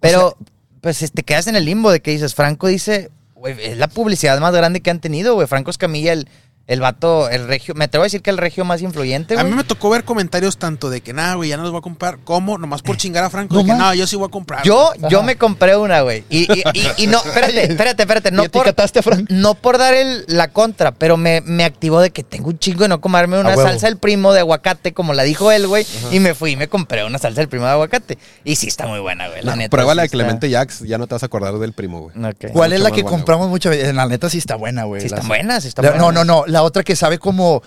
Pero, 0.00 0.36
pues 0.80 0.98
te 1.12 1.22
quedas 1.22 1.46
en 1.46 1.56
el 1.56 1.66
limbo 1.66 1.90
de 1.90 2.00
que 2.00 2.10
dices, 2.10 2.34
Franco 2.34 2.68
dice, 2.68 3.10
güey, 3.34 3.54
es 3.62 3.76
la 3.76 3.88
publicidad 3.88 4.40
más 4.40 4.54
grande 4.54 4.80
que 4.80 4.90
han 4.90 5.00
tenido, 5.00 5.34
güey. 5.34 5.46
Franco 5.46 5.70
Escamilla, 5.70 6.14
el, 6.14 6.26
el 6.66 6.80
vato, 6.80 7.28
el 7.28 7.48
regio, 7.48 7.74
me 7.74 7.86
atrevo 7.86 8.04
a 8.04 8.06
decir 8.06 8.22
que 8.22 8.30
el 8.30 8.38
regio 8.38 8.64
más 8.64 8.80
influyente, 8.80 9.34
A 9.34 9.38
güey. 9.40 9.50
mí 9.50 9.56
me 9.56 9.64
tocó 9.64 9.90
ver 9.90 10.04
comentarios 10.04 10.56
tanto 10.56 10.88
de 10.88 11.00
que, 11.00 11.12
nada, 11.12 11.34
güey, 11.34 11.48
ya 11.50 11.56
no 11.56 11.64
los 11.64 11.72
voy 11.72 11.80
a 11.80 11.82
comprar. 11.82 12.18
¿Cómo? 12.22 12.58
Nomás 12.58 12.80
por 12.82 12.96
chingar 12.96 13.24
a 13.24 13.30
Franco. 13.30 13.54
No 13.54 13.60
de 13.62 13.66
que, 13.66 13.74
no, 13.74 13.92
yo 13.94 14.06
sí 14.06 14.14
voy 14.14 14.28
a 14.28 14.30
comprar. 14.30 14.62
Yo, 14.62 14.92
yo 15.08 15.24
me 15.24 15.34
compré 15.36 15.76
una, 15.76 16.02
güey. 16.02 16.22
Y, 16.30 16.42
y, 16.52 16.62
y- 16.72 17.04
y 17.04 17.06
no, 17.08 17.18
espérate, 17.24 17.64
espérate, 17.72 18.02
espérate. 18.04 18.30
No 18.30 18.44
¿Y 18.44 18.48
por, 18.48 18.68
a 18.68 18.72
Franco? 19.02 19.24
no 19.30 19.54
por 19.54 19.78
dar 19.78 19.94
el, 19.94 20.24
la 20.28 20.48
contra, 20.52 20.92
pero 20.92 21.16
me, 21.16 21.40
me 21.40 21.64
activó 21.64 22.00
de 22.00 22.10
que 22.10 22.22
tengo 22.22 22.48
un 22.50 22.58
chingo 22.60 22.82
de 22.84 22.88
no 22.88 23.00
comerme 23.00 23.40
una 23.40 23.56
salsa 23.56 23.88
del 23.88 23.96
primo 23.96 24.32
de 24.32 24.38
aguacate, 24.40 24.92
como 24.92 25.12
la 25.12 25.24
dijo 25.24 25.50
él, 25.50 25.66
güey. 25.66 25.84
Y 26.12 26.20
me 26.20 26.34
fui 26.34 26.52
y 26.52 26.56
me 26.56 26.68
compré 26.68 27.04
una 27.04 27.18
salsa 27.18 27.40
del 27.40 27.48
primo 27.48 27.64
de 27.64 27.72
aguacate. 27.72 28.16
Y 28.44 28.54
sí 28.54 28.68
está 28.68 28.86
muy 28.86 29.00
buena, 29.00 29.26
güey. 29.28 29.42
La 29.42 29.52
No, 29.52 29.56
neta. 29.56 29.70
prueba 29.70 29.94
la 29.96 30.02
sí 30.02 30.04
de 30.04 30.06
está- 30.06 30.16
Clemente 30.18 30.50
Jax, 30.50 30.80
ya 30.86 30.98
no 30.98 31.08
te 31.08 31.16
vas 31.16 31.22
a 31.24 31.26
acordar 31.26 31.58
del 31.58 31.72
primo, 31.72 32.00
güey. 32.00 32.14
¿Cuál 32.52 32.72
es 32.74 32.80
la 32.80 32.90
que 32.92 33.02
buena, 33.02 33.16
compramos 33.16 33.48
muchas 33.48 33.70
veces? 33.70 33.88
En 33.88 33.96
la 33.96 34.06
neta 34.06 34.30
sí 34.30 34.38
está 34.38 34.54
buena, 34.54 34.84
güey. 34.84 35.00
Sí 35.00 35.06
están 35.06 35.20
Las- 35.20 35.28
buenas, 35.28 35.62
sí 35.64 35.68
buenas. 35.76 35.98
No, 35.98 36.12
no, 36.12 36.24
no. 36.24 36.44
La 36.46 36.59
otra 36.62 36.82
que 36.82 36.96
sabe 36.96 37.18
como. 37.18 37.62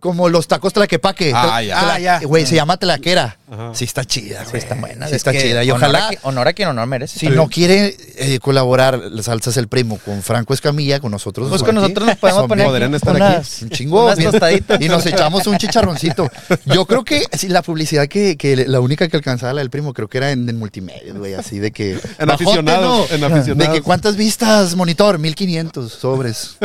Como 0.00 0.28
los 0.28 0.46
tacos 0.46 0.72
tlaquepaque. 0.72 1.32
Ah, 1.34 1.60
ya. 1.62 1.76
Tla- 1.80 1.92
Ah, 1.94 1.98
ya. 1.98 2.20
Güey, 2.20 2.46
se 2.46 2.54
llama 2.54 2.76
tlaquera. 2.76 3.36
Ajá. 3.50 3.70
Sí 3.74 3.84
está 3.84 4.04
chida, 4.04 4.44
Sí 4.44 4.50
güey. 4.50 4.62
están 4.62 4.80
buenas. 4.80 5.08
Sí 5.08 5.16
es 5.16 5.20
está 5.20 5.32
chida. 5.32 5.64
Y 5.64 5.70
honor 5.70 5.84
a 5.84 5.88
ojalá, 5.88 6.10
honor 6.22 6.48
a 6.48 6.52
quien 6.52 6.68
honor 6.68 6.86
merece. 6.86 7.18
si 7.18 7.28
no 7.28 7.48
quiere 7.48 7.96
eh, 8.16 8.38
colaborar 8.40 8.98
las 9.10 9.24
salsas 9.24 9.56
el 9.56 9.68
primo 9.68 9.98
con 10.04 10.22
Franco 10.22 10.52
Escamilla, 10.54 11.00
con 11.00 11.10
nosotros. 11.10 11.48
Pues 11.48 11.62
con 11.62 11.70
aquí, 11.70 11.82
nosotros 11.82 12.06
nos 12.08 12.16
podemos 12.18 12.40
son- 12.42 12.48
poner 12.48 12.66
podrían 12.66 12.90
aquí 12.90 12.96
estar 12.96 13.16
unas- 13.16 13.62
Un 13.62 13.70
chingo. 13.70 14.12
Y 14.80 14.88
nos 14.88 15.06
echamos 15.06 15.46
un 15.46 15.56
chicharroncito. 15.58 16.30
Yo 16.66 16.84
creo 16.86 17.04
que 17.04 17.24
sí, 17.32 17.48
la 17.48 17.62
publicidad 17.62 18.06
que, 18.06 18.36
que 18.36 18.54
la 18.68 18.80
única 18.80 19.08
que 19.08 19.16
alcanzaba 19.16 19.54
la 19.54 19.60
del 19.62 19.70
primo, 19.70 19.92
creo 19.94 20.08
que 20.08 20.18
era 20.18 20.30
en, 20.30 20.48
en 20.48 20.58
multimedia, 20.58 21.12
güey, 21.14 21.34
así 21.34 21.58
de 21.58 21.70
que. 21.72 21.98
En 22.18 22.26
bajote, 22.26 22.44
aficionados, 22.44 23.10
¿no? 23.10 23.16
en 23.16 23.24
aficionados. 23.24 23.58
De 23.58 23.72
que 23.72 23.82
cuántas 23.82 24.16
vistas, 24.16 24.74
monitor, 24.76 25.18
1500 25.18 25.90
sobres. 25.92 26.56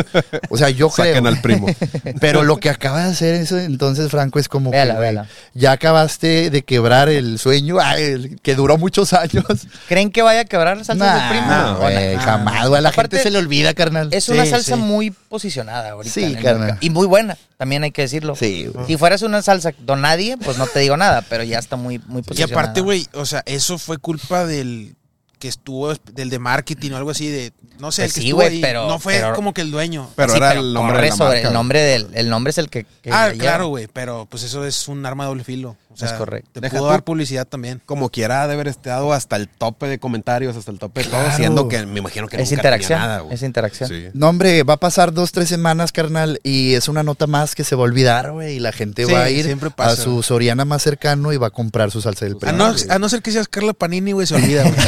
O 0.49 0.57
sea, 0.57 0.69
yo 0.69 0.89
creo. 0.89 1.07
Saquen 1.07 1.27
al 1.27 1.41
primo. 1.41 1.67
Pero 2.19 2.43
lo 2.43 2.57
que 2.57 2.69
acaba 2.69 3.03
de 3.05 3.11
hacer 3.11 3.22
eso, 3.25 3.57
entonces, 3.59 4.09
Franco, 4.11 4.39
es 4.39 4.47
como. 4.47 4.71
Véala, 4.71 4.95
que, 4.95 4.99
véala. 4.99 5.27
Ya 5.53 5.71
acabaste 5.71 6.49
de 6.49 6.61
quebrar 6.63 7.09
el 7.09 7.39
sueño 7.39 7.77
ay, 7.81 8.03
el 8.03 8.39
que 8.41 8.55
duró 8.55 8.77
muchos 8.77 9.13
años. 9.13 9.43
¿Creen 9.87 10.11
que 10.11 10.21
vaya 10.21 10.41
a 10.41 10.45
quebrar 10.45 10.77
la 10.77 10.83
salsa 10.83 11.13
del 11.15 11.29
primo? 11.29 11.47
Nah, 11.47 11.73
O 11.75 11.79
güey, 11.81 12.15
nah. 12.15 12.21
jamás, 12.21 12.67
güey. 12.67 12.79
A 12.79 12.81
la 12.81 12.89
Aparte, 12.89 13.17
gente 13.17 13.29
se 13.29 13.31
le 13.31 13.37
olvida, 13.39 13.73
carnal. 13.73 14.09
Es 14.11 14.29
una 14.29 14.43
Sí, 14.45 14.51
salsa 14.51 14.75
sí. 14.75 14.81
muy 14.81 15.11
posicionada 15.11 15.91
ahorita. 15.91 16.13
Sí, 16.13 16.35
carnal. 16.35 16.77
Y 16.81 16.89
muy 16.89 17.07
buena, 17.07 17.37
también 17.57 17.83
hay 17.83 17.91
que 17.91 18.03
decirlo. 18.03 18.35
Sí, 18.35 18.67
güey. 18.73 18.85
Si 18.87 18.97
fueras 18.97 19.21
una 19.21 19.41
salsa 19.41 19.71
don 19.79 20.01
nadie, 20.01 20.37
pues 20.37 20.57
no 20.57 20.67
te 20.67 20.79
digo 20.79 20.97
nada, 20.97 21.21
pero 21.29 21.43
ya 21.43 21.59
está 21.59 21.75
muy, 21.75 21.99
muy 22.07 22.19
Y 22.21 22.23
posicionada. 22.23 22.61
aparte, 22.61 22.81
güey, 22.81 23.07
o 23.13 23.25
sea, 23.25 23.43
eso 23.45 23.77
fue 23.77 23.97
culpa 23.97 24.45
del 24.45 24.95
que 25.43 25.49
estuvo, 25.49 25.93
del 25.93 26.29
de 26.29 26.39
marketing 26.39 26.91
o 26.91 26.95
algo 26.95 27.09
así, 27.09 27.27
de, 27.27 27.51
no 27.79 27.91
sé, 27.91 28.03
Pues 28.03 28.11
el 28.11 28.13
que 28.13 28.21
sí, 28.21 28.27
estuvo 28.27 28.41
ahí. 28.43 28.61
pero- 28.61 28.87
no 28.87 28.97
fue 28.97 29.15
pero- 29.15 29.35
como 29.35 29.53
que 29.53 29.59
el 29.59 29.71
dueño. 29.71 30.09
Pero 30.15 30.29
Sí, 30.31 30.37
era 30.37 30.53
el 30.53 30.71
nombre 30.73 30.93
corre 30.93 31.03
de 31.03 31.09
la 31.09 31.15
sobre 31.17 31.29
marca. 31.33 31.47
el 31.49 31.53
nombre 31.53 31.79
del 31.81 32.07
el 32.13 32.29
nombre 32.29 32.51
es 32.51 32.57
el 32.59 32.69
que, 32.69 32.85
que 33.01 33.11
ah, 33.11 33.33
claro, 33.37 33.67
güey, 33.67 33.87
pero 33.91 34.25
pues 34.31 34.43
eso 34.43 34.65
es 34.65 34.87
un 34.87 35.05
arma 35.05 35.25
de 35.25 35.27
doble 35.31 35.43
filo. 35.43 35.75
O 35.93 35.97
sea, 35.97 36.07
Es 36.09 36.13
correcto. 36.15 36.49
Te 36.53 36.61
Deja 36.61 36.77
pudo 36.77 36.89
dar 36.89 37.03
publicidad 37.03 37.45
también. 37.47 37.81
Como 37.85 38.09
quiera 38.09 38.41
ha 38.43 38.47
de 38.47 38.53
haber 38.55 38.67
estado 38.67 39.13
hasta 39.13 39.35
el 39.35 39.47
tope 39.47 39.87
de 39.87 39.99
comentarios, 39.99 40.55
hasta 40.57 40.71
el 40.71 40.79
tope 40.79 41.03
de 41.03 41.09
todo, 41.09 41.31
siendo 41.35 41.67
que 41.67 41.85
me 41.85 41.99
imagino 41.99 42.27
que 42.27 42.37
Es 42.37 42.43
nunca 42.49 42.55
interacción, 42.61 42.99
tenía 42.99 43.07
nada, 43.07 43.19
güey. 43.21 43.35
es 43.35 43.43
interacción. 43.43 43.89
Sí. 43.89 44.07
No, 44.13 44.29
hombre, 44.29 44.63
va 44.63 44.73
a 44.73 44.77
pasar 44.77 45.13
dos, 45.13 45.31
tres 45.31 45.49
semanas, 45.49 45.91
carnal, 45.91 46.39
y 46.43 46.73
es 46.73 46.87
una 46.87 47.03
nota 47.03 47.27
más 47.27 47.53
que 47.55 47.63
se 47.63 47.75
va 47.75 47.81
a 47.81 47.85
olvidar, 47.85 48.31
güey, 48.31 48.55
y 48.55 48.59
la 48.59 48.71
gente 48.71 49.05
Sí, 49.05 49.11
va 49.13 49.23
a 49.23 49.29
ir 49.29 49.45
siempre 49.45 49.69
a 49.77 49.95
su 49.95 50.23
Soriana 50.23 50.65
más 50.65 50.81
cercano 50.81 51.31
y 51.31 51.37
va 51.37 51.47
a 51.47 51.51
comprar 51.51 51.91
su 51.91 52.01
salsa 52.01 52.25
del 52.25 52.35
A 52.35 52.39
primo. 52.39 52.57
no, 52.57 52.73
a 52.89 52.99
no 52.99 53.09
ser 53.09 53.21
que 53.21 53.31
seas 53.31 53.47
Carla 53.47 53.73
Panini, 53.73 54.11
güey, 54.13 54.25
se 54.27 54.35
olvida, 54.35 54.63
güey. 54.63 54.73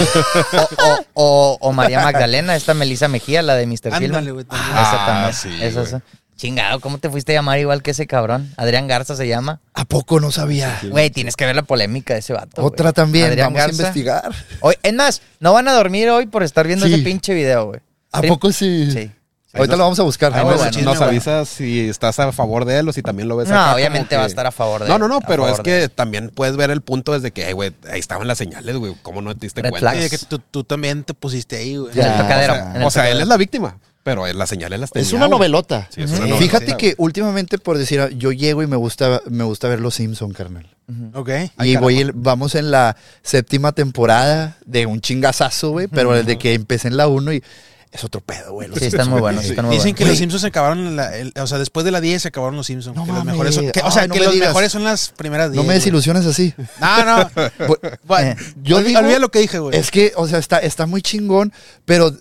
O, 0.54 0.60
o, 0.84 1.06
o- 1.14 1.58
o 1.62 1.74
María 1.74 2.02
Magdalena, 2.04 2.56
esta 2.56 2.74
Melissa 2.74 3.08
Mejía, 3.08 3.42
la 3.42 3.56
de 3.56 3.66
Mr. 3.68 3.94
Ándale, 3.94 4.00
Filman. 4.08 4.34
güey, 4.34 4.46
también. 4.46 4.72
Ah, 4.74 4.82
esa 4.82 5.04
Ah, 5.04 5.06
también. 5.06 5.34
sí, 5.34 5.64
Esa 5.64 5.82
güey. 5.98 6.02
Chingado, 6.36 6.82
¿cómo 6.82 6.98
te 6.98 7.10
fuiste 7.10 7.32
a 7.32 7.36
llamar 7.36 7.60
igual 7.60 7.82
que 7.82 7.92
ese 7.92 8.08
cabrón? 8.08 8.52
Adrián 8.58 8.88
Garza 8.88 9.16
se 9.16 9.28
llama. 9.28 9.62
¿A 9.74 9.86
poco 9.86 10.20
no 10.20 10.32
sabía? 10.32 10.80
Güey, 10.90 11.10
tienes 11.10 11.36
que 11.38 11.46
ver 11.46 11.56
la 11.56 11.62
polémica 11.62 12.14
de 12.14 12.20
ese 12.20 12.34
vato. 12.34 12.62
güey. 12.62 12.68
Otra 12.68 12.92
también, 12.92 13.28
Adrián 13.28 13.54
vamos 13.54 13.60
a 13.60 13.68
Garza. 13.68 13.82
investigar. 13.84 14.36
Hoy, 14.60 14.76
es 14.84 14.94
más, 14.94 15.22
no 15.40 15.54
van 15.54 15.68
a 15.70 15.74
dormir 15.74 16.10
hoy 16.10 16.26
por 16.26 16.44
estar 16.44 16.68
viendo 16.68 16.86
Sí. 16.88 16.94
ese 16.94 17.04
pinche 17.04 17.34
video, 17.34 17.68
güey. 17.68 17.80
¿A 18.12 18.22
poco 18.22 18.52
sí? 18.52 18.90
Sí. 18.92 19.12
Ahorita 19.54 19.78
lo 19.78 19.84
vamos 19.84 19.98
a 20.00 20.04
buscar. 20.04 20.34
Nos, 20.34 20.44
bueno, 20.44 20.66
chisme, 20.66 20.82
nos 20.84 20.98
bueno. 20.98 21.12
avisas 21.12 21.48
si 21.48 21.88
estás 21.88 22.20
a 22.20 22.34
favor 22.34 22.66
de 22.66 22.80
él 22.80 22.90
o 22.90 22.92
si 22.92 23.02
también 23.02 23.30
lo 23.30 23.38
ves 23.38 23.48
No, 23.48 23.74
obviamente 23.74 24.10
que- 24.10 24.18
va 24.18 24.24
a 24.24 24.28
estar 24.28 24.46
a 24.46 24.52
favor 24.52 24.84
de 24.84 24.90
No, 24.90 24.96
él, 24.96 25.00
no, 25.00 25.08
no, 25.08 25.16
a 25.18 25.22
pero 25.22 25.48
es 25.48 25.62
que 25.62 25.84
él. 25.84 25.90
también 25.92 26.30
puedes 26.30 26.58
ver 26.58 26.72
el 26.72 26.82
punto 26.82 27.14
desde 27.14 27.32
que, 27.32 27.46
"Ay, 27.46 27.54
güey, 27.54 27.72
ahí 27.90 28.02
estaban 28.02 28.28
las 28.28 28.38
señales, 28.38 28.76
güey, 28.76 28.94
¿cómo 29.02 29.22
no 29.22 29.34
te 29.34 29.46
diste 29.46 29.62
Red 29.62 29.70
cuenta? 29.70 29.92
flags. 29.92 30.00
Oye, 30.00 30.10
que 30.10 30.18
tú, 30.18 30.40
tú 30.40 30.66
también 30.66 31.06
te 31.06 31.14
pusiste 31.14 31.56
ahí, 31.56 31.78
güey. 31.78 31.98
En 31.98 32.06
el 32.06 32.18
tocadero. 32.18 32.54
O 32.54 32.58
sea, 32.58 32.70
en 32.72 32.76
el 32.76 32.84
o 32.84 32.90
sea, 32.92 33.10
él 33.10 33.22
es 33.22 33.28
la 33.28 33.38
víctima, 33.38 33.78
pero 34.06 34.32
las 34.32 34.48
señales 34.50 34.80
las 34.80 34.92
tenía. 34.92 35.08
Es 35.08 35.14
una 35.14 35.28
novelota. 35.28 35.88
Sí, 35.90 36.04
es 36.04 36.12
una 36.12 36.20
novelota, 36.20 36.42
Fíjate 36.44 36.78
que 36.78 36.94
últimamente, 37.00 37.58
por 37.58 37.80
decir, 37.80 38.08
yo 38.18 38.32
llego 38.32 38.62
y 38.62 38.68
me 38.68 38.76
gusta, 38.76 39.20
me 39.32 39.44
gusta 39.44 39.68
ver 39.68 39.80
Los 39.80 39.96
Simpson, 39.96 40.32
carnal. 40.32 40.70
Ok. 41.16 41.30
y 41.64 41.76
voy, 41.78 42.02
el- 42.02 42.12
vamos 42.14 42.54
en 42.54 42.70
la 42.70 42.96
séptima 43.24 43.72
temporada 43.72 44.58
de 44.64 44.86
un 44.86 45.02
chingazazo, 45.02 45.72
güey, 45.72 45.88
pero 45.88 46.12
desde 46.14 46.38
que 46.38 46.54
empecé 46.54 46.88
en 46.88 46.98
la 46.98 47.08
1 47.08 47.34
y 47.34 47.44
es 47.92 48.04
otro 48.04 48.22
pedo, 48.22 48.52
güey. 48.54 48.68
Los 48.68 48.78
Sí, 48.78 48.86
están 48.86 49.10
muy 49.10 49.22
buenos, 49.22 49.44
Sí. 49.44 49.50
están 49.52 49.66
muy 49.66 49.76
Dicen 49.78 49.86
buenos. 49.94 49.98
que 49.98 50.04
Güey. 50.04 50.12
los 50.12 50.20
Simpsons 50.20 50.42
se 50.42 50.48
acabaron, 50.50 50.86
en 50.86 50.96
la, 50.98 51.18
el- 51.18 51.34
o 51.42 51.48
sea, 51.48 51.58
después 51.58 51.84
de 51.84 51.92
la 51.92 52.00
10 52.02 52.22
se 52.22 52.28
acabaron 52.28 52.56
los 52.58 52.68
Simpsons. 52.68 52.96
No 52.96 53.06
que 53.06 53.12
los 53.12 53.26
mejores 53.26 53.56
son, 53.56 53.72
que- 53.72 53.80
o 53.80 53.86
Ay, 53.86 53.92
sea, 53.92 54.06
no 54.06 54.14
que 54.14 54.20
me 54.20 54.26
los 54.26 54.34
digas. 54.36 54.50
mejores 54.50 54.72
son 54.72 54.84
las 54.84 55.10
primeras 55.10 55.52
10. 55.52 55.64
No 55.64 55.68
me 55.68 55.74
desilusiones 55.74 56.28
así. 56.28 56.54
No, 56.80 57.06
no. 57.06 57.30
Bu- 57.32 57.98
Bueno, 58.04 58.32
Eh, 58.32 58.36
yo 58.62 58.78
olvida 58.78 59.02
lo 59.18 59.32
que 59.32 59.40
dije, 59.40 59.58
güey. 59.58 59.76
Es 59.80 59.90
que, 59.90 60.12
o 60.18 60.28
sea, 60.28 60.38
está, 60.38 60.60
está 60.60 60.86
muy 60.86 61.02
chingón, 61.02 61.52
pero 61.86 62.16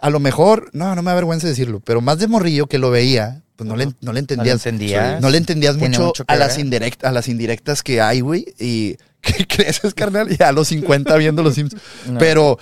a 0.00 0.10
lo 0.10 0.20
mejor, 0.20 0.70
no, 0.72 0.94
no 0.94 1.02
me 1.02 1.10
avergüenza 1.10 1.46
decirlo, 1.46 1.80
pero 1.80 2.00
más 2.00 2.18
de 2.18 2.28
morrillo 2.28 2.66
que 2.66 2.78
lo 2.78 2.90
veía, 2.90 3.42
pues 3.56 3.66
no 3.68 3.76
le, 3.76 3.88
no 4.00 4.12
le 4.12 4.20
entendías. 4.20 4.66
entendías. 4.66 5.20
No 5.20 5.30
le 5.30 5.38
entendías 5.38 5.76
mucho, 5.76 6.12
a, 6.26 6.36
las 6.36 6.58
indirectas, 6.58 7.08
a 7.08 7.12
las 7.12 7.26
indirectas 7.28 7.82
que 7.82 8.00
hay, 8.00 8.20
güey. 8.20 8.46
Y 8.58 8.96
que 9.22 9.46
creces, 9.46 9.94
carnal, 9.94 10.28
ya 10.36 10.48
a 10.48 10.52
los 10.52 10.68
50 10.68 11.16
viendo 11.16 11.42
los 11.42 11.54
Sims. 11.54 11.74
No. 12.06 12.18
Pero 12.18 12.58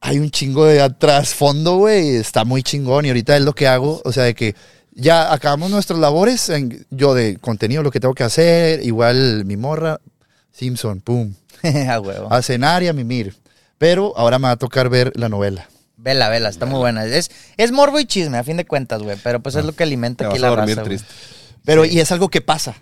hay 0.00 0.18
un 0.18 0.30
chingo 0.30 0.64
de 0.64 0.80
atrás 0.80 1.34
fondo, 1.34 1.76
güey. 1.76 2.16
Está 2.16 2.44
muy 2.44 2.62
chingón. 2.62 3.04
Y 3.04 3.08
ahorita 3.08 3.36
es 3.36 3.42
lo 3.42 3.54
que 3.54 3.66
hago. 3.66 4.00
O 4.04 4.12
sea, 4.12 4.22
de 4.22 4.34
que 4.34 4.54
ya 4.92 5.32
acabamos 5.32 5.70
nuestras 5.70 5.98
labores. 5.98 6.48
en- 6.48 6.86
yo 6.90 7.12
de 7.12 7.36
contenido, 7.36 7.82
lo 7.82 7.90
que 7.90 8.00
tengo 8.00 8.14
que 8.14 8.24
hacer. 8.24 8.84
Igual 8.84 9.44
mi 9.44 9.56
morra, 9.56 10.00
Simpson, 10.52 11.00
pum. 11.00 11.34
a 11.88 12.00
huevo. 12.00 12.32
A 12.32 12.40
cenar 12.40 12.82
y 12.84 12.88
a 12.88 12.92
mimir. 12.92 13.34
Pero 13.78 14.16
ahora 14.16 14.38
me 14.38 14.44
va 14.44 14.52
a 14.52 14.56
tocar 14.56 14.88
ver 14.88 15.12
la 15.16 15.28
novela. 15.28 15.68
Vela, 16.02 16.30
vela, 16.30 16.48
está 16.48 16.64
muy 16.64 16.78
buena. 16.78 17.04
Es, 17.04 17.30
es 17.58 17.72
morbo 17.72 18.00
y 18.00 18.06
chisme, 18.06 18.38
a 18.38 18.44
fin 18.44 18.56
de 18.56 18.64
cuentas, 18.64 19.02
güey. 19.02 19.18
Pero 19.22 19.40
pues 19.40 19.54
es 19.54 19.64
lo 19.64 19.72
que 19.72 19.82
alimenta 19.82 20.24
Te 20.24 20.30
aquí 20.30 20.38
vas 20.38 20.44
a 20.44 20.50
la 20.50 20.56
dormir 20.56 20.76
raza, 20.76 20.88
triste. 20.88 21.06
Pero, 21.64 21.84
y 21.84 22.00
es 22.00 22.10
algo 22.10 22.30
que 22.30 22.40
pasa. 22.40 22.74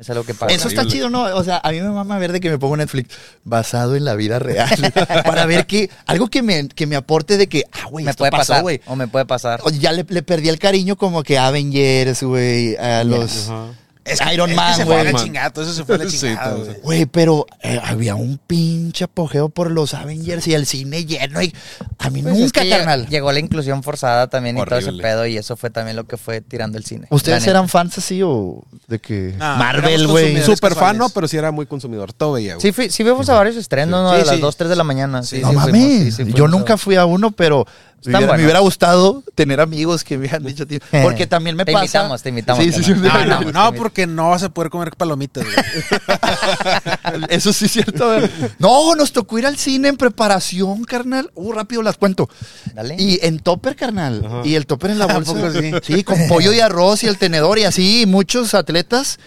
Es 0.00 0.10
algo 0.10 0.24
que 0.24 0.34
pasa. 0.34 0.52
Eso 0.52 0.66
está 0.68 0.84
chido, 0.84 1.08
¿no? 1.08 1.22
O 1.22 1.44
sea, 1.44 1.60
a 1.62 1.70
mí 1.70 1.80
me 1.80 1.88
mama 1.90 2.18
ver 2.18 2.32
de 2.32 2.40
que 2.40 2.50
me 2.50 2.58
pongo 2.58 2.76
Netflix 2.76 3.14
basado 3.44 3.94
en 3.94 4.04
la 4.04 4.14
vida 4.14 4.40
real. 4.40 4.68
para 5.24 5.46
ver 5.46 5.66
que 5.66 5.90
algo 6.06 6.28
que 6.28 6.42
me, 6.42 6.68
que 6.68 6.86
me 6.86 6.96
aporte 6.96 7.36
de 7.36 7.48
que, 7.48 7.64
ah, 7.72 7.86
güey, 7.88 8.04
me 8.04 8.10
esto 8.10 8.22
puede 8.22 8.32
pasó, 8.32 8.52
pasar. 8.52 8.62
güey. 8.62 8.80
O 8.86 8.96
me 8.96 9.06
puede 9.06 9.26
pasar. 9.26 9.60
O 9.62 9.70
Ya 9.70 9.92
le, 9.92 10.04
le 10.08 10.22
perdí 10.22 10.48
el 10.48 10.58
cariño 10.58 10.96
como 10.96 11.22
que 11.22 11.38
a 11.38 11.46
Avengers, 11.46 12.22
güey, 12.24 12.76
a 12.76 13.04
los... 13.04 13.48
Ajá. 13.48 13.68
Es 14.06 14.20
que- 14.20 14.34
Iron 14.34 14.50
es 14.50 14.56
Man, 14.56 14.74
se 14.76 14.84
fue 14.86 15.00
a 15.00 15.04
la 15.04 15.10
güey. 15.10 15.24
chingada, 15.24 15.50
todo 15.50 15.64
eso 15.64 15.74
se 15.74 15.84
fue 15.84 15.96
a 15.96 15.98
la 15.98 16.06
chingada, 16.08 16.54
güey. 16.54 16.80
Güey, 16.82 17.06
pero 17.06 17.46
eh, 17.62 17.80
había 17.82 18.14
un 18.14 18.38
pinche 18.46 19.04
apogeo 19.04 19.48
por 19.48 19.70
los 19.70 19.94
Avengers 19.94 20.46
y 20.46 20.54
el 20.54 20.66
cine 20.66 21.04
lleno. 21.04 21.42
Y 21.42 21.52
a 21.98 22.10
mí 22.10 22.22
Pues 22.22 22.34
es 22.34 22.40
nunca, 22.40 22.62
que 22.62 22.70
carnal. 22.70 23.06
Llegó 23.08 23.32
la 23.32 23.40
inclusión 23.40 23.82
forzada 23.82 24.28
también 24.28 24.56
y 24.58 24.64
todo 24.64 24.78
ese 24.78 24.92
pedo. 24.92 25.26
Y 25.26 25.36
eso 25.36 25.56
fue 25.56 25.70
también 25.70 25.96
lo 25.96 26.04
que 26.04 26.16
fue 26.16 26.40
tirando 26.40 26.78
el 26.78 26.84
cine. 26.84 27.06
¿Ustedes 27.10 27.38
La 27.38 27.40
neta. 27.40 27.50
eran 27.50 27.68
fans 27.68 27.98
así 27.98 28.20
o 28.22 28.62
de 28.86 28.98
que 29.00 29.34
Marvel, 29.38 30.06
güey? 30.06 30.40
Súper 30.42 30.74
fan. 30.74 30.96
¿no? 30.98 31.08
Pero 31.10 31.26
sí 31.28 31.36
era 31.36 31.50
muy 31.50 31.66
consumidor. 31.66 32.12
Todo 32.12 32.32
veía, 32.32 32.54
güey. 32.54 32.62
Sí, 32.62 32.72
fui- 32.72 32.90
sí 32.90 33.02
vimos 33.02 33.28
a 33.28 33.34
varios 33.34 33.56
estrenos, 33.56 34.02
¿no? 34.02 34.14
Sí, 34.14 34.22
A 34.22 34.24
las 34.24 34.34
sí. 34.36 34.40
2, 34.40 34.56
3 34.56 34.70
de 34.70 34.76
la 34.76 34.84
mañana. 34.84 35.22
Sí, 35.22 35.40
No 35.40 35.50
sí 35.50 35.54
mames, 35.56 35.70
fuimos, 35.70 36.14
sí, 36.14 36.24
sí 36.24 36.32
yo 36.32 36.48
nunca 36.48 36.76
fui 36.76 36.94
a 36.96 37.04
uno, 37.06 37.32
pero 37.32 37.66
Me 38.06 38.12
hubiera, 38.12 38.20
me 38.20 38.26
buenos. 38.26 38.44
hubiera 38.44 38.60
gustado 38.60 39.22
tener 39.34 39.60
amigos 39.60 40.04
que 40.04 40.16
me 40.16 40.20
hubieran 40.26 40.44
dicho, 40.44 40.66
tío. 40.66 40.78
Porque 41.02 41.26
también 41.26 41.56
me 41.56 41.64
Te 41.64 41.72
pasa. 41.72 41.84
invitamos, 41.84 42.22
te 42.22 42.28
invitamos, 42.30 42.64
Sí, 42.64 42.72
sí, 42.72 42.82
sí. 42.84 42.94
carnal. 42.94 43.28
No, 43.46 43.52
no, 43.52 43.70
no, 43.70 43.72
porque 43.74 44.06
no 44.06 44.30
vas 44.30 44.42
a 44.42 44.48
poder 44.50 44.70
comer 44.70 44.90
palomitas, 44.96 45.44
güey. 45.44 45.56
Eso 47.28 47.52
sí 47.52 47.66
es 47.66 47.72
cierto. 47.72 48.06
güey. 48.14 48.30
No, 48.58 48.94
nos 48.94 49.12
tocó 49.12 49.38
ir 49.38 49.46
al 49.46 49.56
cine 49.56 49.88
en 49.88 49.96
preparación, 49.96 50.84
carnal. 50.84 51.30
Uh, 51.34 51.52
rápido 51.52 51.82
las 51.82 51.96
cuento. 51.96 52.28
Dale. 52.74 52.96
Y 52.98 53.18
en 53.22 53.38
topper, 53.40 53.76
carnal. 53.76 54.42
Y 54.44 54.54
el 54.54 54.66
topper 54.66 54.90
en 54.90 54.98
la 54.98 55.04
¿A 55.06 55.14
bolsa. 55.14 55.32
poco 55.34 55.50
sí? 55.52 55.72
Sí, 55.82 56.04
con 56.04 56.18
pollo 56.28 56.52
y 56.52 56.60
arroz 56.60 57.02
y 57.02 57.06
el 57.06 57.18
tenedor 57.18 57.58
y 57.58 57.64
así. 57.64 58.04
Muchos 58.06 58.54
atletas 58.54 59.18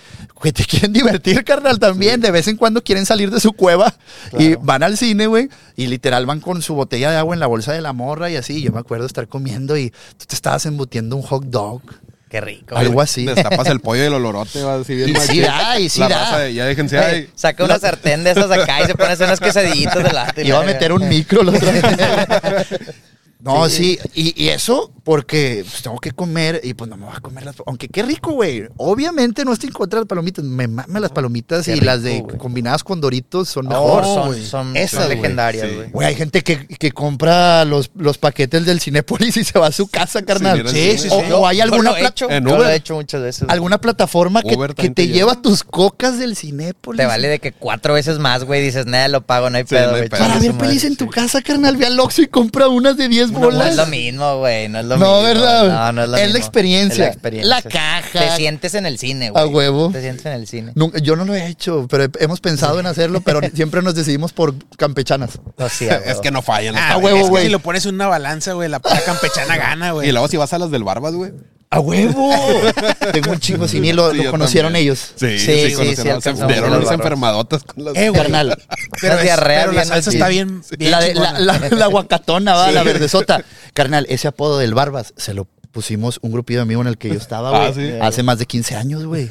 que 0.42 0.54
te 0.54 0.64
quieren 0.64 0.94
divertir, 0.94 1.44
carnal, 1.44 1.80
también. 1.80 2.22
De 2.22 2.32
vez 2.32 2.48
en 2.48 2.56
cuando 2.58 2.82
quieren 2.84 3.06
salir 3.06 3.30
de 3.32 3.40
su 3.40 3.54
cueva 3.54 3.94
y 4.38 4.56
van 4.56 4.84
al 4.84 4.98
cine, 4.98 5.28
güey. 5.28 5.50
Y 5.76 5.88
literal 5.88 6.26
van 6.26 6.40
con 6.40 6.62
su 6.62 6.76
botella 6.76 7.12
de 7.12 7.18
agua 7.18 7.34
en 7.36 7.40
la 7.40 7.48
bolsa 7.48 7.74
de 7.74 7.82
la 7.82 7.94
morra 7.94 8.30
y 8.30 8.36
así. 8.36 8.69
Yo 8.70 8.74
me 8.74 8.82
acuerdo 8.82 9.08
estar 9.08 9.28
comiendo 9.28 9.76
y 9.78 9.90
tú 9.90 10.26
te 10.28 10.36
estabas 10.36 10.64
embutiendo 10.68 11.16
un 11.16 11.24
hot 11.24 11.44
dog. 11.46 11.82
Qué 12.30 12.40
rico. 12.40 12.76
Algo 12.78 12.94
güey. 12.94 13.04
así. 13.04 13.26
Destapas 13.26 13.68
el 13.70 13.80
pollo 13.80 14.04
y 14.04 14.06
el 14.06 14.14
olorote, 14.14 14.62
va 14.62 14.76
así 14.76 14.94
bien 14.94 15.10
Y 15.10 15.16
sí 15.16 15.40
da, 15.40 15.80
y 15.80 15.90
sí 15.90 16.00
La 16.00 16.08
da. 16.08 16.20
raza 16.20 16.38
de, 16.38 16.54
ya 16.54 16.66
déjense 16.66 17.00
ahí. 17.00 17.30
saca 17.34 17.64
una 17.66 17.80
sartén 17.80 18.24
de 18.24 18.30
esas 18.30 18.52
acá 18.52 18.84
y 18.84 18.86
se 18.86 18.94
pone 18.94 19.10
a 19.10 19.14
hacer 19.14 19.26
unas 19.26 19.40
quesadillitas 19.40 20.04
de 20.04 20.14
la. 20.14 20.32
Iba 20.38 20.60
a 20.62 20.64
meter 20.64 20.94
un 20.94 21.10
micro 21.10 21.44
vez. 21.44 21.64
No, 23.42 23.70
sí, 23.70 23.98
y, 24.16 24.42
y 24.44 24.50
eso 24.50 24.92
porque 25.06 25.64
pues, 25.68 25.82
tengo 25.82 25.98
que 26.00 26.12
comer 26.12 26.60
y 26.64 26.74
pues 26.74 26.90
no 26.90 26.98
me 26.98 27.06
voy 27.06 27.16
a 27.16 27.22
comer 27.22 27.46
las 27.46 27.56
Aunque 27.66 27.88
qué 27.88 28.04
rico, 28.04 28.32
güey. 28.34 28.68
Obviamente 28.78 29.46
no 29.46 29.54
estoy 29.54 29.68
en 29.70 29.74
contra 29.74 29.98
de 29.98 30.02
las 30.04 30.08
palomitas. 30.10 30.44
Me 30.44 30.68
maman 30.68 31.02
las 31.02 31.12
palomitas 31.12 31.66
Qué 31.66 31.72
y 31.72 31.74
rico, 31.76 31.86
las 31.86 32.04
de 32.04 32.24
combinadas 32.38 32.84
con 32.84 33.00
doritos 33.02 33.48
son 33.50 33.68
Oh, 33.68 33.70
mejor. 33.70 34.04
son, 34.04 34.44
son, 34.46 34.78
Esas, 34.78 35.06
güey. 35.06 35.16
legendarias, 35.18 35.68
sí. 35.70 35.76
güey. 35.76 35.90
Güey, 35.90 36.08
hay 36.10 36.16
gente 36.16 36.44
que, 36.44 36.68
que 36.68 36.92
compra 36.92 37.64
los, 37.66 37.92
los 37.96 38.18
paquetes 38.18 38.66
del 38.66 38.82
Cinépolis 38.82 39.38
y 39.38 39.44
se 39.46 39.58
va 39.58 39.68
a 39.68 39.72
su 39.72 39.88
casa, 39.88 40.22
carnal. 40.24 40.68
Sí, 40.68 40.92
sí, 40.92 40.98
sí, 40.98 41.10
sí. 41.10 41.32
O, 41.32 41.40
o 41.40 41.48
hay 41.48 41.62
alguna, 41.62 41.92
lo 41.92 41.98
he 41.98 42.06
hecho, 42.06 42.30
en 42.30 42.44
yo 42.44 42.50
Uber. 42.52 42.62
lo 42.62 42.70
he 42.70 42.76
hecho 42.76 42.96
muchas 42.96 43.22
veces. 43.22 43.48
alguna 43.50 43.80
plataforma 43.80 44.42
que, 44.44 44.58
que 44.76 44.90
te 44.90 45.08
lleva 45.08 45.42
tus 45.42 45.64
cocas 45.64 46.20
del 46.20 46.36
Cinépolis. 46.36 47.00
Te 47.00 47.06
vale 47.06 47.30
de 47.30 47.40
que 47.40 47.54
cuatro 47.54 47.94
veces 47.94 48.20
más, 48.20 48.44
güey. 48.44 48.62
Dices, 48.62 48.86
nada, 48.86 49.08
lo 49.08 49.22
pago, 49.26 49.50
no 49.50 49.58
hay 49.58 49.64
Sí, 49.64 49.76
pedo, 49.76 49.92
güey. 49.92 50.10
Para 50.10 50.38
ver 50.40 50.54
pelis 50.56 50.84
en 50.84 50.98
tu 50.98 51.08
casa, 51.08 51.42
carnal. 51.42 51.78
Ve 51.78 51.86
al 51.86 52.00
Oxxo 52.00 52.22
y 52.22 52.28
compra 52.28 52.68
unas 52.68 52.98
de 52.98 53.08
10 53.08 53.29
No, 53.32 53.64
es 53.64 53.76
lo 53.76 53.86
mismo, 53.88 54.38
güey. 54.40 54.68
No 54.70 54.80
es 54.80 54.86
lo 54.86 54.98
No, 54.98 55.06
mismo. 55.22 55.22
¿verdad? 55.24 55.68
No, 55.68 55.92
no 55.94 56.04
es 56.04 56.10
lo 56.10 56.16
Es 56.18 56.22
la 56.22 56.28
mismo. 56.28 56.38
experiencia. 56.40 56.94
Es 57.06 57.08
la 57.10 57.14
experiencia. 57.14 57.56
La 57.56 57.62
caja. 57.62 58.20
Te 58.20 58.36
sientes 58.38 58.74
en 58.76 58.86
el 58.86 58.98
cine, 58.98 59.30
güey. 59.30 59.44
A 59.44 59.48
huevo. 59.48 59.90
Te 59.92 60.02
sientes 60.02 60.26
en 60.26 60.34
el 60.34 60.48
cine. 60.48 60.72
Nunca- 60.76 61.00
yo 61.00 61.16
no 61.16 61.26
lo 61.26 61.36
he 61.36 61.48
hecho, 61.48 61.88
pero 61.90 62.06
he- 62.06 62.10
hemos 62.20 62.40
pensado 62.42 62.80
en 62.80 62.86
hacerlo, 62.86 63.22
pero 63.22 63.40
siempre 63.54 63.82
nos 63.82 63.96
decidimos 63.96 64.34
por 64.34 64.54
campechanas. 64.78 65.40
No, 65.58 65.70
sí, 65.70 65.88
a 65.90 65.96
Es 66.06 66.20
que 66.20 66.32
no 66.32 66.42
fallan. 66.42 66.76
Ah, 66.78 66.98
huevo, 66.98 67.18
es 67.18 67.24
que 67.26 67.30
güey. 67.30 67.44
si 67.46 67.50
lo 67.52 67.60
pones 67.60 67.86
en 67.86 67.96
una 67.96 68.08
balanza, 68.08 68.54
güey, 68.54 68.70
la, 68.70 68.82
la 68.84 69.02
campechana 69.02 69.58
gana, 69.58 69.92
güey. 69.92 70.10
Y 70.10 70.12
luego 70.12 70.28
si 70.28 70.38
vas 70.38 70.54
a 70.54 70.58
las 70.60 70.72
del 70.72 70.84
Barbas, 70.84 71.14
güey. 71.14 71.32
¡A 71.72 71.80
huevo! 71.80 72.32
Tengo 73.14 73.32
un 73.32 73.40
chingo 73.40 73.68
sin 73.68 73.86
y 73.86 73.94
lo, 73.94 74.10
Sí, 74.12 74.18
lo 74.18 74.24
yo 74.24 74.32
conocieron 74.32 74.70
también. 74.74 74.86
ellos. 74.86 75.14
Sí, 75.16 75.38
Sí, 75.38 75.46
sí, 75.46 75.70
sí, 75.70 75.76
conocieron. 75.76 76.22
sí, 76.22 76.30
Se 76.36 76.62
las 76.82 76.92
enfermadotas 76.92 77.64
con 77.64 77.84
las. 77.86 77.96
Eh, 77.96 78.10
güey. 78.10 78.22
Carnal. 78.22 78.58
Pero, 79.00 79.20
es- 79.20 79.40
pero 79.40 79.72
la 79.74 79.86
salsa 79.86 80.10
está 80.10 80.28
bien, 80.30 80.64
bien 80.80 80.92
La, 80.92 81.00
de- 81.00 81.14
la, 81.14 81.34
chingona. 81.36 81.40
la- 81.60 81.70
la 81.70 81.86
guacatona, 81.92 82.54
va, 82.56 82.72
la 82.72 82.82
verdezota. 82.84 83.44
Carnal, 83.76 84.08
ese 84.10 84.28
apodo 84.28 84.58
del 84.58 84.74
Barbas 84.74 85.14
se 85.16 85.36
lo 85.36 85.46
pusimos 85.72 86.18
un 86.24 86.32
grupillo 86.32 86.58
de 86.58 86.64
amigos 86.64 86.82
en 86.86 86.88
el 86.88 86.98
que 86.98 87.10
yo 87.10 87.14
estaba, 87.14 87.52
güey. 87.52 87.70
Ah, 87.70 87.74
¿sí? 87.76 87.92
Hace 88.02 88.24
más 88.24 88.40
de 88.40 88.48
15 88.48 88.76
años, 88.76 89.06
güey. 89.06 89.28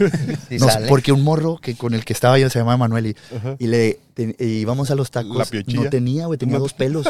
Sí 0.48 0.58
porque 0.88 1.10
un 1.10 1.24
morro 1.24 1.58
que 1.60 1.74
con 1.76 1.92
el 1.94 2.04
que 2.04 2.12
estaba 2.12 2.38
yo 2.38 2.48
se 2.50 2.60
llamaba 2.60 2.76
Manuel 2.76 3.08
y, 3.08 3.16
y 3.58 3.66
le 3.66 3.98
te- 4.14 4.36
y 4.38 4.44
íbamos 4.60 4.92
a 4.92 4.94
los 4.94 5.08
La 5.12 5.22
tacos. 5.22 5.50
No 5.66 5.90
tenía, 5.90 6.26
güey, 6.26 6.38
tenía 6.38 6.58
dos 6.60 6.72
pelos. 6.72 7.04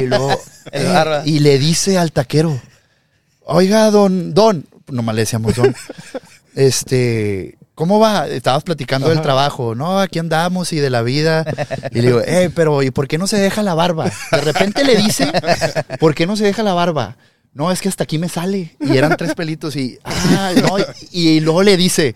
y 0.00 0.06
luego 0.06 0.30
El 0.72 0.86
eh, 0.86 1.22
y 1.26 1.40
le 1.40 1.58
dice 1.58 1.98
al 1.98 2.10
taquero, 2.12 2.58
oiga, 3.48 3.90
don, 3.90 4.32
don, 4.34 4.64
nomás 4.88 5.14
le 5.14 5.22
decíamos 5.22 5.54
don, 5.56 5.74
este, 6.54 7.56
¿cómo 7.74 7.98
va? 7.98 8.26
Estabas 8.28 8.64
platicando 8.64 9.08
del 9.08 9.20
trabajo, 9.22 9.74
no, 9.74 10.00
aquí 10.00 10.18
andamos 10.18 10.72
y 10.72 10.76
de 10.76 10.90
la 10.90 11.02
vida. 11.02 11.44
Y 11.90 11.96
le 12.00 12.06
digo, 12.08 12.20
eh, 12.24 12.50
pero 12.54 12.82
¿y 12.82 12.90
por 12.90 13.08
qué 13.08 13.18
no 13.18 13.26
se 13.26 13.38
deja 13.38 13.62
la 13.62 13.74
barba? 13.74 14.10
De 14.32 14.40
repente 14.40 14.84
le 14.84 14.96
dice, 14.96 15.30
¿por 16.00 16.14
qué 16.14 16.26
no 16.26 16.36
se 16.36 16.44
deja 16.44 16.62
la 16.62 16.74
barba? 16.74 17.16
No, 17.54 17.72
es 17.72 17.80
que 17.80 17.88
hasta 17.88 18.04
aquí 18.04 18.18
me 18.18 18.28
sale. 18.28 18.76
Y 18.80 18.96
eran 18.96 19.16
tres 19.16 19.34
pelitos 19.34 19.74
y, 19.76 19.98
ah, 20.04 20.52
no, 20.62 20.76
y, 21.10 21.28
y 21.28 21.40
luego 21.40 21.62
le 21.62 21.76
dice, 21.76 22.14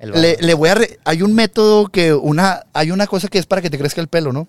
le, 0.00 0.36
le 0.40 0.54
voy 0.54 0.68
a, 0.68 0.74
re- 0.76 0.98
hay 1.04 1.22
un 1.22 1.34
método 1.34 1.88
que 1.88 2.14
una, 2.14 2.64
hay 2.72 2.90
una 2.92 3.06
cosa 3.06 3.28
que 3.28 3.38
es 3.38 3.46
para 3.46 3.62
que 3.62 3.70
te 3.70 3.78
crezca 3.78 4.00
el 4.00 4.08
pelo, 4.08 4.32
¿no? 4.32 4.46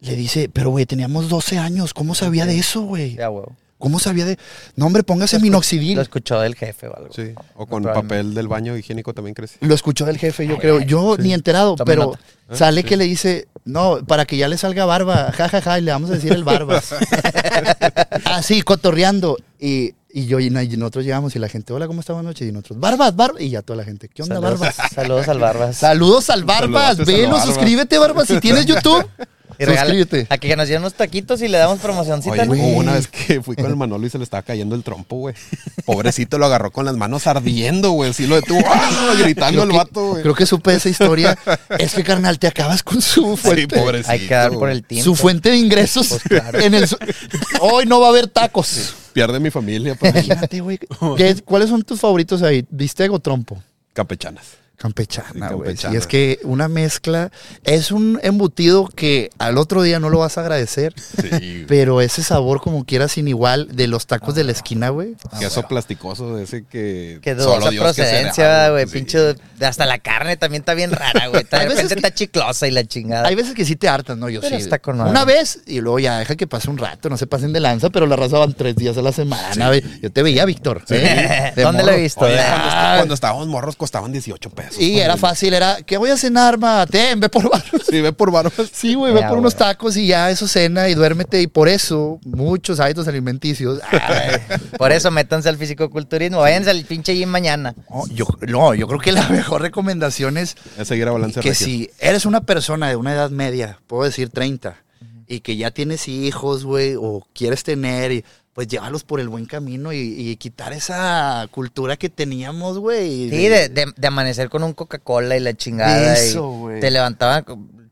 Le 0.00 0.14
dice, 0.14 0.48
pero 0.52 0.70
güey, 0.70 0.86
teníamos 0.86 1.28
12 1.28 1.58
años, 1.58 1.92
¿cómo 1.92 2.14
sabía 2.14 2.46
de 2.46 2.58
eso, 2.58 2.82
güey? 2.82 3.14
Ya, 3.16 3.28
huevo. 3.28 3.54
¿Cómo 3.86 4.00
sabía 4.00 4.24
de...? 4.24 4.36
No, 4.74 4.86
hombre, 4.86 5.04
póngase 5.04 5.36
Lo 5.36 5.42
minoxidil. 5.42 5.96
escuchó 6.00 6.40
del 6.40 6.56
jefe 6.56 6.88
o 6.88 6.96
algo. 6.96 7.12
Sí. 7.14 7.34
O 7.54 7.66
con 7.66 7.84
papel 7.84 8.34
del 8.34 8.48
baño 8.48 8.76
higiénico 8.76 9.14
también 9.14 9.32
crece. 9.32 9.58
Lo 9.60 9.76
escuchó 9.76 10.04
del 10.06 10.18
jefe, 10.18 10.44
yo 10.44 10.58
creo. 10.58 10.80
Yo 10.80 11.16
ni 11.16 11.32
enterado, 11.32 11.76
Tome 11.76 11.86
pero 11.86 12.02
nota. 12.48 12.56
sale 12.56 12.82
que 12.82 12.96
le 12.96 13.04
dice, 13.04 13.46
no, 13.64 13.98
para 14.04 14.24
que 14.24 14.36
ya 14.36 14.48
le 14.48 14.58
salga 14.58 14.86
barba, 14.86 15.30
ja, 15.30 15.48
ja, 15.48 15.62
ja, 15.62 15.78
y 15.78 15.82
le 15.82 15.92
vamos 15.92 16.10
a 16.10 16.14
decir 16.14 16.32
el 16.32 16.42
barbas. 16.42 16.96
Así, 18.24 18.62
cotorreando. 18.62 19.36
Y, 19.60 19.94
y 20.12 20.26
yo 20.26 20.40
y, 20.40 20.50
nosotros 20.50 21.04
llegamos 21.04 21.36
y 21.36 21.38
la 21.38 21.48
gente, 21.48 21.72
hola, 21.72 21.86
¿cómo 21.86 22.00
está? 22.00 22.12
Buenas 22.12 22.30
noches. 22.30 22.48
Y 22.48 22.50
nosotros, 22.50 22.80
barbas, 22.80 23.14
barbas. 23.14 23.40
Y 23.40 23.50
ya 23.50 23.62
toda 23.62 23.76
la 23.76 23.84
gente, 23.84 24.08
¿qué 24.08 24.22
onda, 24.22 24.34
Saludos, 24.36 24.58
barbas? 24.60 24.76
saludos 24.92 25.28
al 25.28 25.38
Barbas. 25.38 25.76
Saludos 25.76 26.30
al 26.30 26.44
Barbas, 26.44 26.98
al 26.98 27.04
velo, 27.04 27.28
Barbas. 27.28 27.44
suscríbete, 27.46 27.98
Barbas. 27.98 28.26
Si 28.26 28.40
tienes 28.40 28.66
YouTube, 28.66 29.06
Y 29.58 29.64
regala- 29.64 29.80
suscríbete. 29.90 30.26
A 30.30 30.38
que 30.38 30.54
nos 30.56 30.66
dieron 30.66 30.82
unos 30.84 30.94
taquitos 30.94 31.40
y 31.42 31.48
le 31.48 31.58
damos 31.58 31.78
promocioncita. 31.80 32.42
Oye, 32.48 32.74
una 32.76 32.92
vez 32.94 33.06
que 33.08 33.40
fui 33.42 33.56
con 33.56 33.66
el 33.66 33.76
Manolo 33.76 34.06
y 34.06 34.10
se 34.10 34.18
le 34.18 34.24
estaba 34.24 34.42
cayendo 34.42 34.74
el 34.74 34.82
trompo, 34.82 35.16
güey. 35.16 35.34
Pobrecito 35.84 36.38
lo 36.38 36.46
agarró 36.46 36.70
con 36.70 36.84
las 36.84 36.96
manos 36.96 37.26
ardiendo, 37.26 37.90
güey. 37.92 38.10
Así 38.10 38.26
lo 38.26 38.36
detuvo, 38.36 38.60
¡ah! 38.66 39.14
gritando 39.18 39.62
el 39.62 39.68
Creo 39.68 39.80
que- 39.80 39.86
vato, 39.86 40.08
güey. 40.10 40.22
Creo 40.22 40.34
que 40.34 40.46
supe 40.46 40.74
esa 40.74 40.88
historia. 40.88 41.38
es 41.78 41.94
que, 41.94 42.04
carnal, 42.04 42.38
te 42.38 42.46
acabas 42.46 42.82
con 42.82 43.00
su 43.02 43.36
Sí, 43.36 43.42
fuente. 43.42 43.76
pobrecito. 43.78 44.10
Hay 44.12 44.26
que 44.26 44.34
dar 44.34 44.52
por 44.52 44.70
el 44.70 44.82
tiempo. 44.84 45.04
su 45.04 45.14
fuente 45.16 45.50
de 45.50 45.56
ingresos. 45.56 46.08
Pues 46.08 46.22
claro. 46.22 46.60
en 46.60 46.74
el 46.74 46.88
su- 46.88 46.96
Hoy 47.60 47.86
no 47.86 48.00
va 48.00 48.06
a 48.06 48.10
haber 48.10 48.26
tacos. 48.28 48.94
Pierde 49.12 49.40
mi 49.40 49.50
familia, 49.50 49.94
pa. 49.94 50.08
Imagínate, 50.10 50.60
güey. 50.60 50.78
¿Qué- 51.16 51.36
¿Cuáles 51.44 51.70
son 51.70 51.82
tus 51.82 52.00
favoritos 52.00 52.42
ahí? 52.42 52.64
¿Bistec 52.70 53.10
o 53.12 53.18
trompo? 53.18 53.62
Campechanas. 53.94 54.44
Campechana, 54.78 55.50
güey. 55.52 55.76
Sí, 55.76 55.86
es 55.96 56.06
que 56.06 56.38
una 56.42 56.68
mezcla 56.68 57.30
es 57.64 57.90
un 57.90 58.20
embutido 58.22 58.86
que 58.88 59.30
al 59.38 59.56
otro 59.58 59.82
día 59.82 59.98
no 60.00 60.10
lo 60.10 60.18
vas 60.18 60.36
a 60.36 60.42
agradecer, 60.42 60.94
Sí. 60.98 61.64
pero 61.66 62.00
ese 62.00 62.22
sabor 62.22 62.60
como 62.60 62.84
quiera 62.84 63.08
sin 63.08 63.26
igual 63.28 63.68
de 63.74 63.86
los 63.86 64.06
tacos 64.06 64.34
de 64.34 64.44
la 64.44 64.52
esquina, 64.52 64.90
güey. 64.90 65.14
Queso 65.40 65.62
plasticoso 65.66 66.36
de 66.36 66.44
ese 66.44 66.64
que. 66.64 67.20
Que 67.22 67.34
solo 67.36 67.70
dudosa 67.70 67.80
procedencia, 67.82 68.70
güey. 68.70 68.86
Sí. 68.86 68.92
Pinche. 68.92 69.34
Hasta 69.60 69.86
la 69.86 69.98
carne 69.98 70.36
también 70.36 70.60
está 70.60 70.74
bien 70.74 70.90
rara, 70.92 71.28
güey. 71.28 71.44
De 71.44 71.58
repente 71.58 71.94
está 71.94 72.12
chiclosa 72.12 72.66
y 72.68 72.70
la 72.70 72.84
chingada. 72.84 73.26
Hay 73.28 73.34
veces 73.34 73.54
que 73.54 73.64
sí 73.64 73.76
te 73.76 73.88
hartas, 73.88 74.18
¿no? 74.18 74.28
Yo 74.28 74.40
Pero 74.42 74.56
sí. 74.56 74.62
está 74.62 74.78
con. 74.78 75.00
Una 75.00 75.24
vez 75.24 75.60
y 75.66 75.80
luego 75.80 75.98
ya 75.98 76.18
deja 76.18 76.36
que 76.36 76.46
pase 76.46 76.68
un 76.70 76.76
rato, 76.78 77.08
no 77.08 77.16
se 77.16 77.26
pasen 77.26 77.52
de 77.52 77.60
lanza, 77.60 77.88
pero 77.90 78.06
la 78.06 78.16
raza 78.16 78.38
van 78.38 78.52
tres 78.54 78.76
días 78.76 78.96
a 78.98 79.02
la 79.02 79.12
semana, 79.12 79.68
güey. 79.68 79.82
Yo 80.02 80.12
te 80.12 80.22
veía, 80.22 80.44
Víctor. 80.44 80.82
¿eh? 80.90 81.52
De 81.56 81.62
¿Dónde 81.62 81.82
lo 81.82 81.86
morro. 81.86 81.98
he 81.98 82.02
visto? 82.02 82.24
Oye, 82.26 82.34
cuando, 82.36 82.66
Ah. 82.68 82.94
cuando 82.98 83.14
estábamos 83.14 83.46
morros 83.48 83.76
costaban 83.76 84.12
18 84.12 84.50
pesos. 84.50 84.65
Y 84.78 84.98
era 84.98 85.16
fácil, 85.16 85.54
era, 85.54 85.78
¿qué 85.84 85.96
voy 85.96 86.10
a 86.10 86.16
cenar, 86.16 86.58
ma? 86.58 86.86
Ten, 86.86 87.20
ve 87.20 87.28
por 87.28 87.44
barros. 87.50 87.82
Sí, 87.88 88.00
ve 88.00 88.12
por 88.12 88.30
barbas. 88.30 88.54
Sí, 88.72 88.94
güey, 88.94 89.12
ve 89.14 89.22
por 89.22 89.38
unos 89.38 89.54
tacos 89.56 89.96
y 89.96 90.06
ya 90.06 90.30
eso 90.30 90.46
cena 90.48 90.88
y 90.88 90.94
duérmete. 90.94 91.40
Y 91.40 91.46
por 91.46 91.68
eso, 91.68 92.18
muchos 92.24 92.80
hábitos 92.80 93.08
alimenticios. 93.08 93.80
Ay, 93.90 94.36
Por 94.78 94.92
eso 94.92 95.10
métanse 95.10 95.48
al 95.48 95.56
fisicoculturismo. 95.56 96.38
Váyanse 96.38 96.70
al 96.70 96.84
pinche 96.84 97.14
gym 97.14 97.28
mañana. 97.28 97.74
no, 97.90 98.06
yo, 98.08 98.26
no, 98.46 98.74
yo 98.74 98.86
creo 98.86 99.00
que 99.00 99.12
la 99.12 99.28
mejor 99.28 99.62
recomendación 99.62 100.36
es 100.36 100.56
Es 100.78 100.88
seguir 100.88 101.08
a 101.08 101.12
balance 101.12 101.40
que 101.40 101.50
regio. 101.50 101.66
si 101.66 101.90
eres 101.98 102.26
una 102.26 102.42
persona 102.42 102.88
de 102.88 102.96
una 102.96 103.12
edad 103.12 103.30
media, 103.30 103.78
puedo 103.86 104.04
decir 104.04 104.30
30, 104.30 104.76
y 105.26 105.40
que 105.40 105.56
ya 105.56 105.70
tienes 105.70 106.06
hijos, 106.08 106.64
güey, 106.64 106.94
o 106.96 107.26
quieres 107.34 107.64
tener, 107.64 108.12
y, 108.12 108.24
pues 108.56 108.68
llévalos 108.68 109.04
por 109.04 109.20
el 109.20 109.28
buen 109.28 109.44
camino 109.44 109.92
y, 109.92 109.98
y 109.98 110.36
quitar 110.36 110.72
esa 110.72 111.46
cultura 111.50 111.98
que 111.98 112.08
teníamos, 112.08 112.78
güey. 112.78 113.28
Sí, 113.28 113.48
de, 113.48 113.68
de- 113.68 113.92
de 113.94 114.06
amanecer 114.08 114.48
con 114.48 114.62
un 114.62 114.72
Coca-Cola 114.72 115.36
y 115.36 115.40
la 115.40 115.52
chingada. 115.54 116.14
y 116.18 116.30
Eso, 116.30 116.48
güey. 116.48 116.80
Te 116.80 116.90
levantaban. 116.90 117.44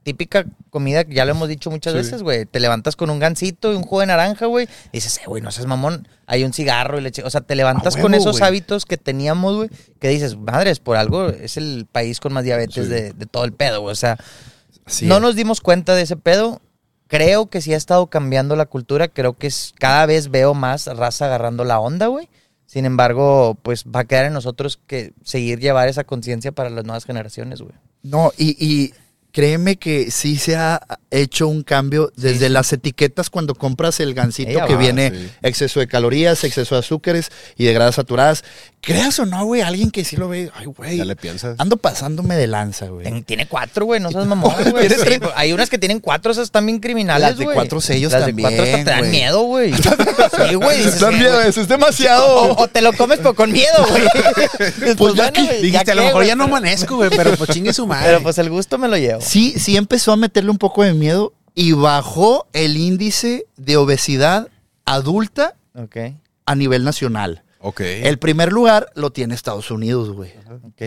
Típica 0.05 0.45
comida 0.71 1.05
que 1.05 1.13
ya 1.15 1.27
lo 1.27 1.33
hemos 1.33 1.49
dicho 1.51 1.71
muchas 1.71 1.93
Sí. 1.93 1.99
veces, 1.99 2.23
güey. 2.23 2.47
Te 2.47 2.61
levantas 2.61 2.97
con 2.97 3.11
un 3.11 3.19
gansito 3.19 3.73
y 3.73 3.77
un 3.77 3.83
jugo 3.83 4.01
de 4.01 4.07
naranja, 4.07 4.47
güey. 4.47 4.67
Y 4.91 4.99
dices, 4.99 5.19
eh, 5.19 5.23
güey, 5.27 5.43
no 5.43 5.51
seas 5.51 5.67
mamón. 5.67 6.09
Hay 6.27 6.45
un 6.45 6.55
cigarro 6.55 6.99
y 6.99 7.03
leche. 7.03 7.23
O 7.25 7.31
sea, 7.31 7.43
te 7.43 7.55
levantas 7.57 7.97
con 7.99 8.15
esos 8.15 8.41
hábitos 8.41 8.87
que 8.87 8.97
teníamos, 8.97 9.57
güey. 9.57 9.71
Que 10.01 10.09
dices, 10.09 10.37
madres, 10.39 10.79
por 10.81 10.97
algo 10.97 11.29
es 11.29 11.59
el 11.59 11.87
país 11.93 12.21
con 12.21 12.33
más 12.33 12.45
diabetes 12.45 12.87
Sí. 12.87 12.91
de, 12.91 13.13
de 13.13 13.27
todo 13.27 13.45
el 13.45 13.53
pedo, 13.53 13.83
güey. 13.83 13.93
O 13.93 13.97
sea, 13.97 14.17
Sí, 14.87 15.07
no 15.07 15.21
nos 15.21 15.37
dimos 15.37 15.61
cuenta 15.63 15.95
de 15.95 16.03
ese 16.03 16.17
pedo. 16.17 16.61
Creo 17.15 17.47
que 17.47 17.61
sí 17.61 17.73
ha 17.73 17.77
estado 17.77 18.09
cambiando 18.09 18.57
la 18.57 18.67
cultura. 18.67 19.07
Creo 19.07 19.35
que 19.35 19.47
es, 19.47 19.73
cada 19.79 20.05
vez 20.05 20.31
veo 20.31 20.53
más 20.53 20.87
raza 20.87 21.27
agarrando 21.27 21.63
la 21.65 21.79
onda, 21.79 22.09
güey. 22.09 22.29
Sin 22.67 22.87
embargo, 22.87 23.57
pues 23.63 23.85
va 23.85 24.01
a 24.01 24.05
quedar 24.05 24.25
en 24.25 24.33
nosotros 24.33 24.81
que 24.87 25.13
seguir 25.23 25.61
llevar 25.61 25.89
esa 25.89 26.03
conciencia 26.03 26.51
para 26.51 26.71
las 26.71 26.85
nuevas 26.85 27.05
generaciones, 27.05 27.61
güey. 27.61 27.75
No, 28.03 28.33
y, 28.37 28.57
y 28.59 28.95
créeme 29.35 29.77
que 29.77 30.13
sí 30.13 30.37
se 30.37 30.55
ha 30.55 30.81
hecho 31.11 31.49
un 31.49 31.65
cambio 31.65 32.13
desde 32.17 32.49
las 32.49 32.73
etiquetas 32.73 33.31
cuando 33.31 33.57
compras 33.57 33.99
el 33.99 34.15
gansito 34.15 34.51
Ella 34.51 34.67
que 34.67 34.75
va, 34.75 34.81
viene 34.81 35.11
sí. 35.11 35.31
exceso 35.43 35.81
de 35.81 35.89
calorías, 35.89 36.45
exceso 36.45 36.77
de 36.77 36.81
azúcares 36.81 37.31
y 37.57 37.65
de 37.65 37.75
grasas 37.75 37.97
saturadas. 37.97 38.45
Creas 38.85 39.19
o 39.19 39.25
no, 39.27 39.45
güey, 39.47 39.63
alguien 39.63 39.91
que 39.91 40.05
sí 40.05 40.17
lo 40.17 40.29
ve, 40.29 40.51
ay, 40.55 40.67
güey. 40.67 40.97
Ya 40.99 41.05
le 41.05 41.17
piensas. 41.17 41.57
Ando 41.59 41.77
pasándome 41.79 42.37
de 42.37 42.47
lanza, 42.47 42.87
güey. 42.89 43.23
Tiene 43.23 43.47
cuatro, 43.47 43.87
güey, 43.87 43.99
no 44.01 44.11
seas 44.11 44.27
mamón, 44.27 44.53
güey. 44.71 44.89
Sí. 44.91 44.97
Hay 45.35 45.53
unas 45.53 45.71
que 45.71 45.79
tienen 45.79 46.01
cuatro, 46.01 46.33
esas 46.33 46.51
también 46.51 46.81
criminales, 46.81 47.29
Las 47.31 47.39
de 47.39 47.45
güey. 47.45 47.55
cuatro 47.55 47.81
sellos 47.81 48.13
Las 48.13 48.27
también, 48.27 48.37
de 48.37 48.43
cuatro 48.57 48.65
hasta 48.65 48.77
te 48.85 48.91
dan 48.91 48.99
güey. 49.01 49.11
miedo, 49.11 49.43
güey. 49.43 49.73
Sí, 50.49 50.55
güey. 50.55 50.77
dices, 50.79 51.01
Dan 51.01 51.15
eh, 51.15 51.19
miedo, 51.19 51.41
eso 51.41 51.61
es 51.61 51.69
demasiado. 51.69 52.27
O, 52.27 52.63
o 52.65 52.69
te 52.69 52.83
lo 52.83 52.93
comes 52.93 53.19
pero 53.19 53.35
con 53.35 53.51
miedo, 53.53 53.87
güey. 53.89 54.03
Pues, 54.99 55.15
ya 55.15 55.31
que- 55.33 55.43
güey, 55.45 55.63
Dijiste, 55.63 55.93
a 55.93 55.95
lo 55.95 56.01
qué, 56.03 56.07
mejor 56.09 56.21
güey, 56.23 56.29
ya 56.29 56.35
no 56.37 56.45
pero- 56.45 56.57
amanezco, 56.57 56.97
güey, 56.97 57.11
pero 57.17 57.35
pues 57.37 57.51
chingue 57.51 57.73
su 57.73 57.87
madre. 57.87 58.07
Pero 58.09 58.23
pues 58.23 58.39
el 58.39 58.51
gusto 58.51 58.77
me 58.79 58.89
lo 58.89 58.97
llevo. 58.97 59.21
Sí, 59.21 59.55
sí 59.59 59.77
empezó 59.77 60.13
a 60.13 60.17
meterle 60.17 60.51
un 60.51 60.59
poco 60.59 60.83
de 60.83 60.93
miedo 60.95 61.33
y 61.55 61.73
bajó 61.73 62.47
el 62.53 62.77
índice 62.77 63.47
de 63.57 63.77
obesidad 63.77 64.49
adulta 64.85 65.55
Ok, 65.77 65.97
a 66.47 66.55
nivel 66.55 66.85
nacional. 66.85 67.43
Ok. 67.67 67.81
El 67.81 68.19
primer 68.19 68.53
lugar 68.53 68.91
lo 68.95 69.11
tiene 69.11 69.35
Estados 69.35 69.71
Unidos, 69.71 70.11
güey. 70.11 70.33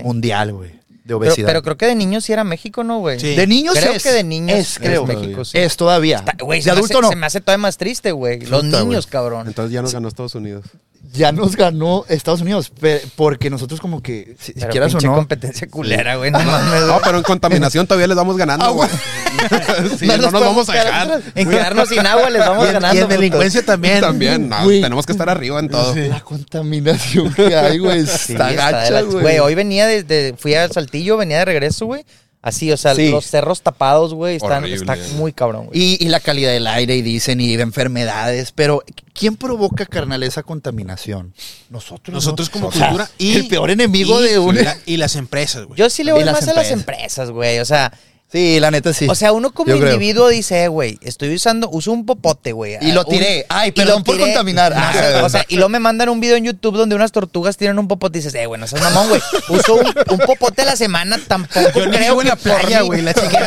Mundial, 0.04 0.54
güey. 0.54 0.70
De 0.70 1.14
Pero, 1.16 1.18
obesidad. 1.20 1.48
pero 1.48 1.64
creo 1.64 1.78
que 1.78 1.86
de 1.88 1.96
niños 1.96 2.26
sí 2.26 2.34
era 2.34 2.44
México, 2.44 2.84
¿no, 2.84 3.00
güey? 3.00 3.20
Sí. 3.20 3.34
de 3.36 3.48
niños 3.48 3.76
Creo 3.80 3.94
es. 3.94 4.04
que 4.04 4.12
de 4.12 4.24
niños 4.24 4.60
es, 4.60 4.78
creo. 4.78 5.06
México, 5.06 5.44
sí. 5.46 5.58
Es 5.58 5.76
todavía. 5.78 6.18
Está- 6.18 6.36
Güey, 6.44 6.60
de 6.60 6.64
se, 6.64 6.70
me 6.72 6.78
adulto 6.78 6.98
hace, 6.98 7.02
no. 7.02 7.10
se 7.10 7.16
me 7.16 7.26
hace 7.26 7.42
todavía 7.42 7.62
más 7.62 7.78
triste, 7.78 8.12
güey. 8.12 8.42
Los 8.42 8.64
niños, 8.66 8.86
güey. 8.86 9.02
cabrón. 9.10 9.48
Entonces 9.48 9.72
ya 9.72 9.82
nos 9.82 9.94
ganó 9.94 10.08
Estados 10.10 10.36
Unidos. 10.36 10.66
Ya 11.14 11.32
nos 11.32 11.56
ganó 11.56 12.06
Estados 12.10 12.42
Unidos, 12.42 12.72
porque 13.16 13.50
nosotros 13.50 13.80
como 13.80 14.02
que, 14.04 14.36
si 14.40 14.54
Pero 14.54 14.70
quieras 14.70 14.94
o 14.96 15.00
no, 15.00 15.16
competencia 15.16 15.68
culera, 15.68 16.16
güey. 16.16 16.32
No 16.32 16.40
No, 16.44 17.00
pero 17.04 17.18
en 17.18 17.24
contaminación 17.24 17.88
todavía 17.88 18.08
les 18.08 18.18
vamos 18.18 18.38
ganando, 18.38 18.66
Ah, 18.66 18.70
güey. 18.70 18.90
sí, 20.00 20.06
No 20.08 20.18
no, 20.18 20.24
nos 20.24 20.34
nos 20.34 20.42
vamos 20.42 20.70
a 20.70 20.74
dejar. 20.74 21.22
En 21.36 21.50
quedarnos 21.50 21.90
sin 21.90 22.06
agua 22.06 22.30
les 22.30 22.40
vamos 22.46 22.68
Y 22.70 22.74
ganando. 22.74 23.00
y 23.00 23.04
en 23.04 23.10
delincuencia 23.10 23.64
también. 23.66 24.02
También, 24.02 24.50
no, 24.50 24.64
Güey. 24.64 24.82
tenemos 24.82 25.06
que 25.06 25.12
estar 25.14 25.30
arriba 25.30 25.60
en 25.60 25.70
todo. 25.70 25.96
la 25.96 26.20
contaminación 26.22 27.34
que 27.34 27.56
hay, 27.56 27.78
güey, 27.78 28.06
Sí, 28.06 28.34
está 28.34 28.52
gacha, 28.52 28.92
la- 28.92 29.02
güey. 29.04 29.22
Güey, 29.22 29.40
hoy 29.40 29.56
venía 29.56 29.88
desde, 29.88 30.36
fui 30.38 30.54
al 30.56 30.72
Saltillo, 30.72 31.18
venía 31.18 31.40
de 31.40 31.46
regreso, 31.46 31.86
güey. 31.86 32.06
Así, 32.48 32.72
o 32.72 32.78
sea, 32.78 32.96
Sí. 32.96 33.10
los 33.12 33.26
cerros 33.26 33.62
tapados, 33.62 34.14
güey, 34.14 34.38
están, 34.38 34.64
Horrible. 34.64 34.76
está 34.94 34.96
muy 35.16 35.34
cabrón, 35.34 35.66
güey. 35.68 35.80
Y, 35.80 35.98
y 36.06 36.08
la 36.10 36.20
calidad 36.22 36.52
del 36.52 36.66
aire, 36.68 36.96
y 36.96 37.02
dicen, 37.02 37.42
y 37.42 37.56
de 37.58 37.64
enfermedades. 37.64 38.52
Pero, 38.54 38.84
¿quién 39.14 39.36
provoca, 39.36 39.86
carnal, 39.86 40.24
esa 40.24 40.44
contaminación? 40.44 41.34
Nosotros. 41.70 42.14
Nosotros 42.14 42.48
¿no? 42.50 42.54
como 42.54 42.68
O 42.68 42.72
sea, 42.72 42.88
cultura 42.90 43.10
y 43.18 43.36
el 43.36 43.48
peor 43.48 43.70
enemigo 43.72 44.22
y- 44.24 44.30
de 44.30 44.40
un. 44.40 44.56
y 44.58 44.62
la- 44.64 44.78
y 44.86 44.98
las 44.98 45.16
empresas, 45.18 45.66
güey. 45.66 45.78
Yo 45.78 45.90
sí 45.90 46.04
le 46.04 46.12
Y 46.12 46.14
voy 46.14 46.24
las 46.24 46.36
más 46.36 46.48
a 46.48 46.54
las 46.54 46.72
empresas, 46.72 47.32
güey. 47.32 47.60
O 47.60 47.66
sea, 47.66 47.92
Sí, 48.30 48.60
la 48.60 48.72
neta 48.72 48.92
sí. 48.94 49.08
o 49.10 49.16
sea, 49.16 49.32
uno 49.32 49.52
como 49.54 49.70
Yo 49.70 49.80
creo. 49.80 49.94
individuo 49.94 50.28
dice, 50.28 50.66
eh, 50.66 50.68
güey, 50.68 50.98
estoy 51.02 51.34
usando, 51.34 51.70
uso 51.70 51.94
un 51.94 52.06
popote, 52.06 52.52
güey. 52.52 52.76
Y 52.82 52.92
lo 52.92 53.06
Un- 53.06 53.10
tiré. 53.10 53.46
Ay, 53.48 53.72
perdón 53.72 54.04
por 54.04 54.16
tiré. 54.16 54.28
contaminar. 54.28 54.76
No, 54.76 54.82
Ah. 54.82 55.22
o 55.24 55.30
sea, 55.30 55.46
y 55.48 55.56
luego 55.56 55.70
me 55.70 55.80
mandan 55.80 56.10
un 56.10 56.20
video 56.20 56.36
en 56.36 56.44
YouTube 56.44 56.76
donde 56.76 56.94
unas 56.94 57.14
tortugas 57.14 57.56
tienen 57.56 57.80
un 57.80 57.88
popote 57.88 58.18
y 58.18 58.22
dices, 58.22 58.36
eh, 58.36 58.46
güey, 58.46 58.60
no 58.60 58.68
seas 58.68 58.82
mamón, 58.82 59.08
güey. 59.08 59.22
Uso 59.48 59.76
un, 59.76 59.86
un 60.10 60.20
popote 60.20 60.64
a 60.64 60.66
la 60.66 60.76
semana, 60.76 61.18
tampoco 61.26 61.62
Yo 61.64 61.72
creo 61.90 62.14
en 62.16 62.20
que 62.20 62.24
la 62.28 62.36
playa, 62.36 62.82
güey, 62.82 63.02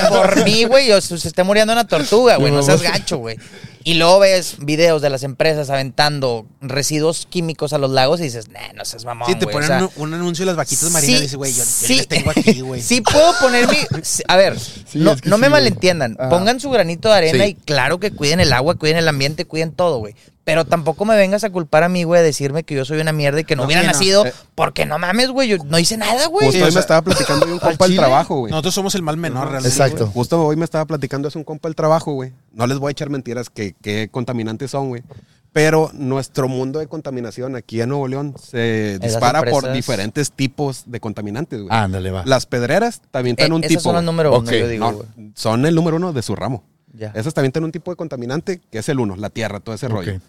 por 0.09 0.45
mí, 0.45 0.65
güey, 0.65 0.91
o 0.93 1.01
se 1.03 1.15
esté 1.29 1.43
muriendo 1.43 1.75
una 1.75 1.87
tortuga, 1.87 2.37
güey. 2.37 2.51
No 2.51 2.63
seas 2.63 2.81
gacho, 2.81 3.19
güey. 3.19 3.37
Y 3.83 3.95
luego 3.95 4.19
ves 4.19 4.57
videos 4.59 5.01
de 5.01 5.09
las 5.09 5.23
empresas 5.23 5.71
aventando 5.71 6.47
residuos 6.61 7.27
químicos 7.31 7.73
a 7.73 7.79
los 7.79 7.91
lagos 7.91 8.21
y 8.21 8.25
dices, 8.25 8.49
nah, 8.49 8.73
no 8.75 8.85
seas 8.85 9.05
mamón, 9.07 9.27
Sí, 9.29 9.35
te 9.37 9.47
güey", 9.47 9.55
o 9.57 9.59
ponen 9.59 9.69
sea, 9.69 9.79
un, 9.97 10.09
un 10.09 10.15
anuncio 10.15 10.43
de 10.43 10.47
las 10.47 10.57
vaquitas 10.57 10.91
marinas 10.91 11.19
y 11.19 11.23
dices, 11.23 11.37
güey, 11.37 11.53
yo, 11.53 11.59
yo 11.59 11.65
sí, 11.65 11.97
les 11.97 12.09
tengo 12.09 12.31
aquí, 12.31 12.61
güey. 12.61 12.83
Sí 12.83 13.01
puedo 13.01 13.33
poner 13.41 13.67
mi... 13.69 13.77
A 14.29 14.37
ver, 14.37 14.55
no, 14.95 15.13
es 15.13 15.23
que 15.23 15.29
no 15.31 15.37
sí, 15.37 15.41
me 15.43 15.49
malentiendan. 15.49 16.17
Ajá. 16.19 16.29
Pongan 16.29 16.61
su 16.61 16.69
granito 16.71 17.09
de 17.09 17.15
arena 17.15 17.45
Sí. 17.45 17.51
y 17.51 17.55
claro 17.55 17.99
que 17.99 18.11
cuiden 18.11 18.41
el 18.41 18.53
agua, 18.53 18.75
cuiden 18.75 18.99
el 18.99 19.09
ambiente, 19.09 19.47
cuiden 19.47 19.73
todo, 19.73 19.99
güey. 19.99 20.15
Pero 20.43 20.65
tampoco 20.65 21.05
me 21.05 21.17
vengas 21.17 21.45
a 21.45 21.51
culpar 21.51 21.83
a 21.83 21.89
mí, 21.89 22.03
güey, 22.05 22.21
a 22.21 22.23
decirme 22.25 22.65
que 22.65 22.75
yo 22.75 22.85
soy 22.85 22.99
una 23.01 23.13
mierda 23.13 23.41
y 23.41 23.45
que 23.45 23.55
no, 23.57 23.63
No, 23.63 23.67
hubiera 23.67 23.83
sí, 23.83 23.87
no. 23.87 23.93
nacido. 23.93 24.27
Eh. 24.27 24.33
Porque 24.55 24.87
no 24.87 24.99
mames, 24.99 25.29
güey, 25.31 25.49
yo 25.49 25.59
no 25.67 25.79
hice 25.79 25.97
nada, 25.99 26.27
güey. 26.29 26.47
Justo 26.47 26.53
Sí, 26.59 26.63
o 26.63 26.65
hoy 26.67 26.71
sea, 26.73 26.79
me 26.79 26.81
estaba 26.81 27.03
platicando 27.03 27.47
de 27.47 27.53
un 27.53 27.59
compa 27.61 27.87
del 27.87 27.97
trabajo, 27.97 28.37
güey. 28.39 28.51
Nosotros 28.51 28.75
somos 28.75 28.95
el 28.95 29.03
mal 29.03 29.17
menor, 29.19 29.49
realmente. 29.51 29.69
Exacto. 29.69 30.07
Justo 30.09 30.43
hoy 30.45 30.57
me 30.57 30.65
estaba 30.65 30.87
platicando 30.87 31.29
es 31.29 31.37
un 31.37 31.45
compa 31.45 31.69
del 31.69 31.77
trabajo, 31.77 32.13
güey. 32.15 32.33
No 32.53 32.67
les 32.67 32.79
voy 32.79 32.91
a 32.91 32.93
echar 32.93 33.11
mentiras 33.11 33.51
que, 33.51 33.75
que 33.83 34.09
contaminantes 34.11 34.71
son, 34.71 34.89
güey. 34.89 35.03
Pero 35.53 35.91
nuestro 35.95 36.47
mundo 36.49 36.79
de 36.79 36.87
contaminación 36.87 37.57
aquí 37.57 37.81
en 37.81 37.89
Nuevo 37.89 38.07
León 38.09 38.35
se 38.41 38.93
Esas 38.95 39.01
dispara 39.03 39.43
por 39.43 39.73
diferentes 39.73 40.31
tipos 40.33 40.85
de 40.87 41.01
contaminantes, 41.01 41.61
güey. 41.63 41.77
Ándale, 41.77 42.11
va. 42.13 42.23
Las 42.25 42.47
pedreras 42.47 43.03
también 43.11 43.35
Eh, 43.35 43.37
tienen 43.39 43.53
un 43.55 43.61
esas 43.65 43.69
tipo. 43.71 43.81
son 43.83 43.95
güey. 43.95 44.05
número 44.07 44.31
uno, 44.31 44.39
Ok, 44.39 44.53
yo 44.53 44.69
digo, 44.69 45.05
No, 45.17 45.33
son 45.35 45.67
el 45.67 45.75
número 45.75 45.97
uno 45.97 46.13
de 46.13 46.23
su 46.23 46.35
ramo. 46.37 46.65
Ya. 46.93 47.13
Esas 47.15 47.35
también 47.35 47.53
tienen 47.53 47.67
un 47.67 47.73
tipo 47.73 47.91
de 47.91 47.97
contaminante 47.97 48.61
que 48.71 48.79
es 48.79 48.89
el 48.89 48.99
uno, 49.01 49.17
la 49.17 49.31
tierra, 49.31 49.61
todo 49.61 49.75
ese 49.75 49.87
Ok. 49.87 49.93
rollo. 49.93 50.21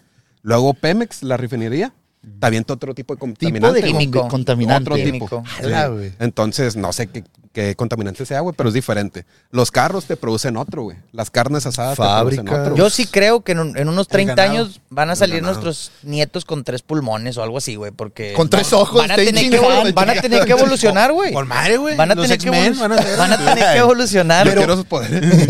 Luego 0.42 0.74
Pemex, 0.74 1.22
la 1.22 1.36
refinería, 1.36 1.92
también 2.38 2.62
tiene 2.62 2.74
otro 2.76 2.94
tipo 2.94 3.14
de 3.14 3.18
tipo 3.18 3.26
contaminante. 3.26 3.80
de 3.80 3.86
Químico. 3.88 4.20
con- 4.20 4.30
contaminante. 4.30 4.90
Otro 4.90 5.04
Químico. 5.04 5.24
tipo. 5.26 5.44
Ala, 5.66 5.90
Sí. 6.00 6.12
Entonces, 6.20 6.76
no 6.76 6.92
sé 6.92 7.08
qué, 7.08 7.24
qué 7.52 7.74
contaminante 7.74 8.24
sea, 8.24 8.40
güey, 8.40 8.54
pero 8.56 8.68
es 8.68 8.74
diferente. 8.76 9.26
Los 9.50 9.72
carros 9.72 10.04
te 10.04 10.16
producen 10.16 10.56
otro, 10.56 10.84
güey. 10.84 10.98
Las 11.10 11.30
carnes 11.30 11.66
asadas 11.66 11.96
te 11.96 12.02
Fábricas. 12.04 12.44
producen 12.44 12.62
otro. 12.72 12.76
Yo 12.76 12.90
sí 12.90 13.06
creo 13.06 13.40
que 13.42 13.52
en, 13.52 13.58
un- 13.58 13.76
en 13.76 13.88
unos 13.88 14.06
30 14.06 14.36
ganado. 14.36 14.60
años 14.66 14.80
van 14.88 15.10
a 15.10 15.16
salir 15.16 15.42
nuestros 15.42 15.90
nietos 16.04 16.44
con 16.44 16.62
tres 16.62 16.82
pulmones 16.82 17.36
o 17.38 17.42
algo 17.42 17.58
así, 17.58 17.74
güey, 17.74 17.90
porque... 17.90 18.34
Con 18.34 18.48
tres 18.48 18.72
ojos, 18.72 19.00
Van 19.00 19.10
a, 19.10 19.16
tener 19.16 19.50
que, 19.50 19.60
evolu- 19.60 19.92
van 19.92 20.10
a 20.10 20.14
tener 20.20 20.44
que 20.44 20.52
evolucionar, 20.52 21.12
güey. 21.12 21.32
Por 21.32 21.44
madre, 21.46 21.76
güey. 21.76 21.96
Van 21.96 22.10
a 22.12 22.14
tener 22.14 22.28
que, 22.28 22.34
X-Men 22.34 22.74
evolu- 22.74 22.78
van 22.80 22.92
a 22.92 22.98
ser. 23.02 23.18
van 23.18 23.32
a 23.32 23.38
tener 23.38 23.72
que 23.72 23.78
evolucionar. 23.78 24.48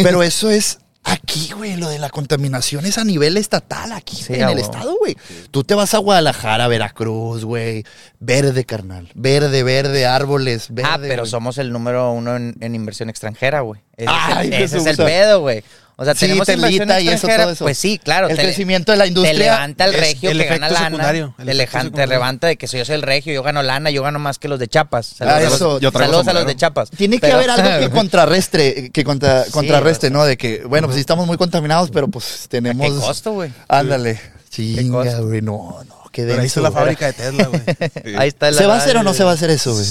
Pero 0.02 0.22
eso 0.22 0.48
es 0.51 0.78
aquí, 1.05 1.51
güey. 1.57 1.77
Lo 1.77 1.89
de 1.89 1.99
la 1.99 2.11
contaminación 2.11 2.87
es 2.87 2.99
a 2.99 3.05
nivel 3.05 3.37
estatal, 3.37 3.93
aquí, 3.93 4.16
Sí, 4.16 4.35
en 4.35 4.49
el 4.49 4.59
estado, 4.59 4.97
güey. 4.99 5.16
Tú 5.51 5.65
te 5.65 5.74
vas 5.74 5.95
a 5.95 5.99
Guadalajara, 5.99 6.69
Veracruz, 6.69 7.45
güey. 7.45 7.85
Verde, 8.20 8.65
carnal. 8.65 9.09
Verde, 9.15 9.62
verde, 9.62 10.07
árboles, 10.07 10.66
verde. 10.70 10.91
ah, 10.93 10.99
pero 11.01 11.23
güey. 11.23 11.31
somos 11.31 11.59
el 11.59 11.73
número 11.73 12.12
uno 12.12 12.37
en, 12.37 12.55
en 12.61 12.74
inversión 12.74 13.11
extranjera, 13.11 13.61
güey. 13.61 13.81
Ese, 13.97 14.09
Ay, 14.11 14.49
es, 14.49 14.55
el- 14.55 14.62
ese 14.62 14.79
es 14.79 14.87
el 14.87 14.97
pedo, 14.97 15.41
güey. 15.41 15.62
O 15.97 16.05
sea, 16.05 16.14
Sí, 16.14 16.20
tenemos 16.20 16.48
inversión 16.48 16.89
y 16.89 16.93
eso, 17.02 17.12
extranjera. 17.12 17.43
todo 17.44 17.52
eso. 17.52 17.64
Pues 17.64 17.78
sí, 17.78 17.98
claro. 18.02 18.28
El 18.28 18.36
te- 18.36 18.43
crecimiento 18.43 18.93
de 18.93 18.98
la 18.98 19.05
Te 19.05 19.09
industria. 19.09 19.39
levanta 19.39 19.85
el 19.85 19.94
regio 19.94 20.31
el 20.31 20.39
que 20.39 20.44
gana 20.47 20.69
lana. 20.70 21.10
el 21.39 21.47
Te, 21.69 21.90
te 21.90 22.06
levanta 22.06 22.47
de 22.48 22.56
que 22.56 22.66
soy 22.66 22.78
yo 22.81 22.85
soy 22.85 22.94
el 22.97 23.02
regio, 23.02 23.32
yo 23.32 23.43
gano 23.43 23.62
lana, 23.62 23.90
yo 23.90 24.02
gano 24.02 24.19
más 24.19 24.39
que 24.39 24.48
los 24.48 24.59
de 24.59 24.69
Chapas. 24.69 25.06
Saludos, 25.06 25.39
Ah, 25.39 25.44
a, 25.44 25.55
eso, 25.55 25.69
los, 25.74 25.81
yo 25.82 25.93
traigo 25.93 26.12
saludos 26.14 26.28
a 26.28 26.32
los 26.32 26.47
de 26.47 26.56
Chapas. 26.56 26.90
Tiene 26.90 27.19
que 27.20 27.31
haber 27.31 27.51
algo 27.51 27.78
que 27.78 27.90
contrarrestre, 27.94 28.90
que 28.90 29.05
contra- 29.05 29.44
contrarreste. 29.51 30.10
¿no? 30.10 30.24
De 30.24 30.36
que, 30.36 30.62
bueno, 30.64 30.86
pues 30.89 30.94
sí 30.97 31.01
estamos 31.01 31.27
muy 31.27 31.36
contaminados, 31.36 31.90
pero 31.90 32.09
pues 32.09 32.47
tenemos. 32.48 32.86
¿Qué 32.86 32.93
costo, 33.06 33.32
güey? 33.32 33.52
Ándale. 33.69 34.20
Chinga, 34.51 35.19
güey. 35.20 35.40
No, 35.43 35.82
no, 35.89 36.02
qué 36.12 36.22
Pero 36.24 36.40
ahí 36.40 36.47
está 36.47 36.60
denso, 36.60 36.60
la 36.60 36.68
güey. 36.70 36.80
fábrica 36.80 37.06
de 37.06 37.12
Tesla, 37.14 37.44
güey. 37.47 37.62
Sí. 38.05 38.14
Ahí 38.16 38.28
está 38.28 38.48
el 38.48 38.55
¿Se 38.55 38.66
va 38.66 38.74
a 38.74 38.78
hacer 38.78 38.97
o 38.97 39.02
no 39.02 39.14
se 39.14 39.24
va 39.24 39.30
a 39.30 39.34
hacer 39.34 39.51
eso, 39.51 39.72
güey? 39.74 39.84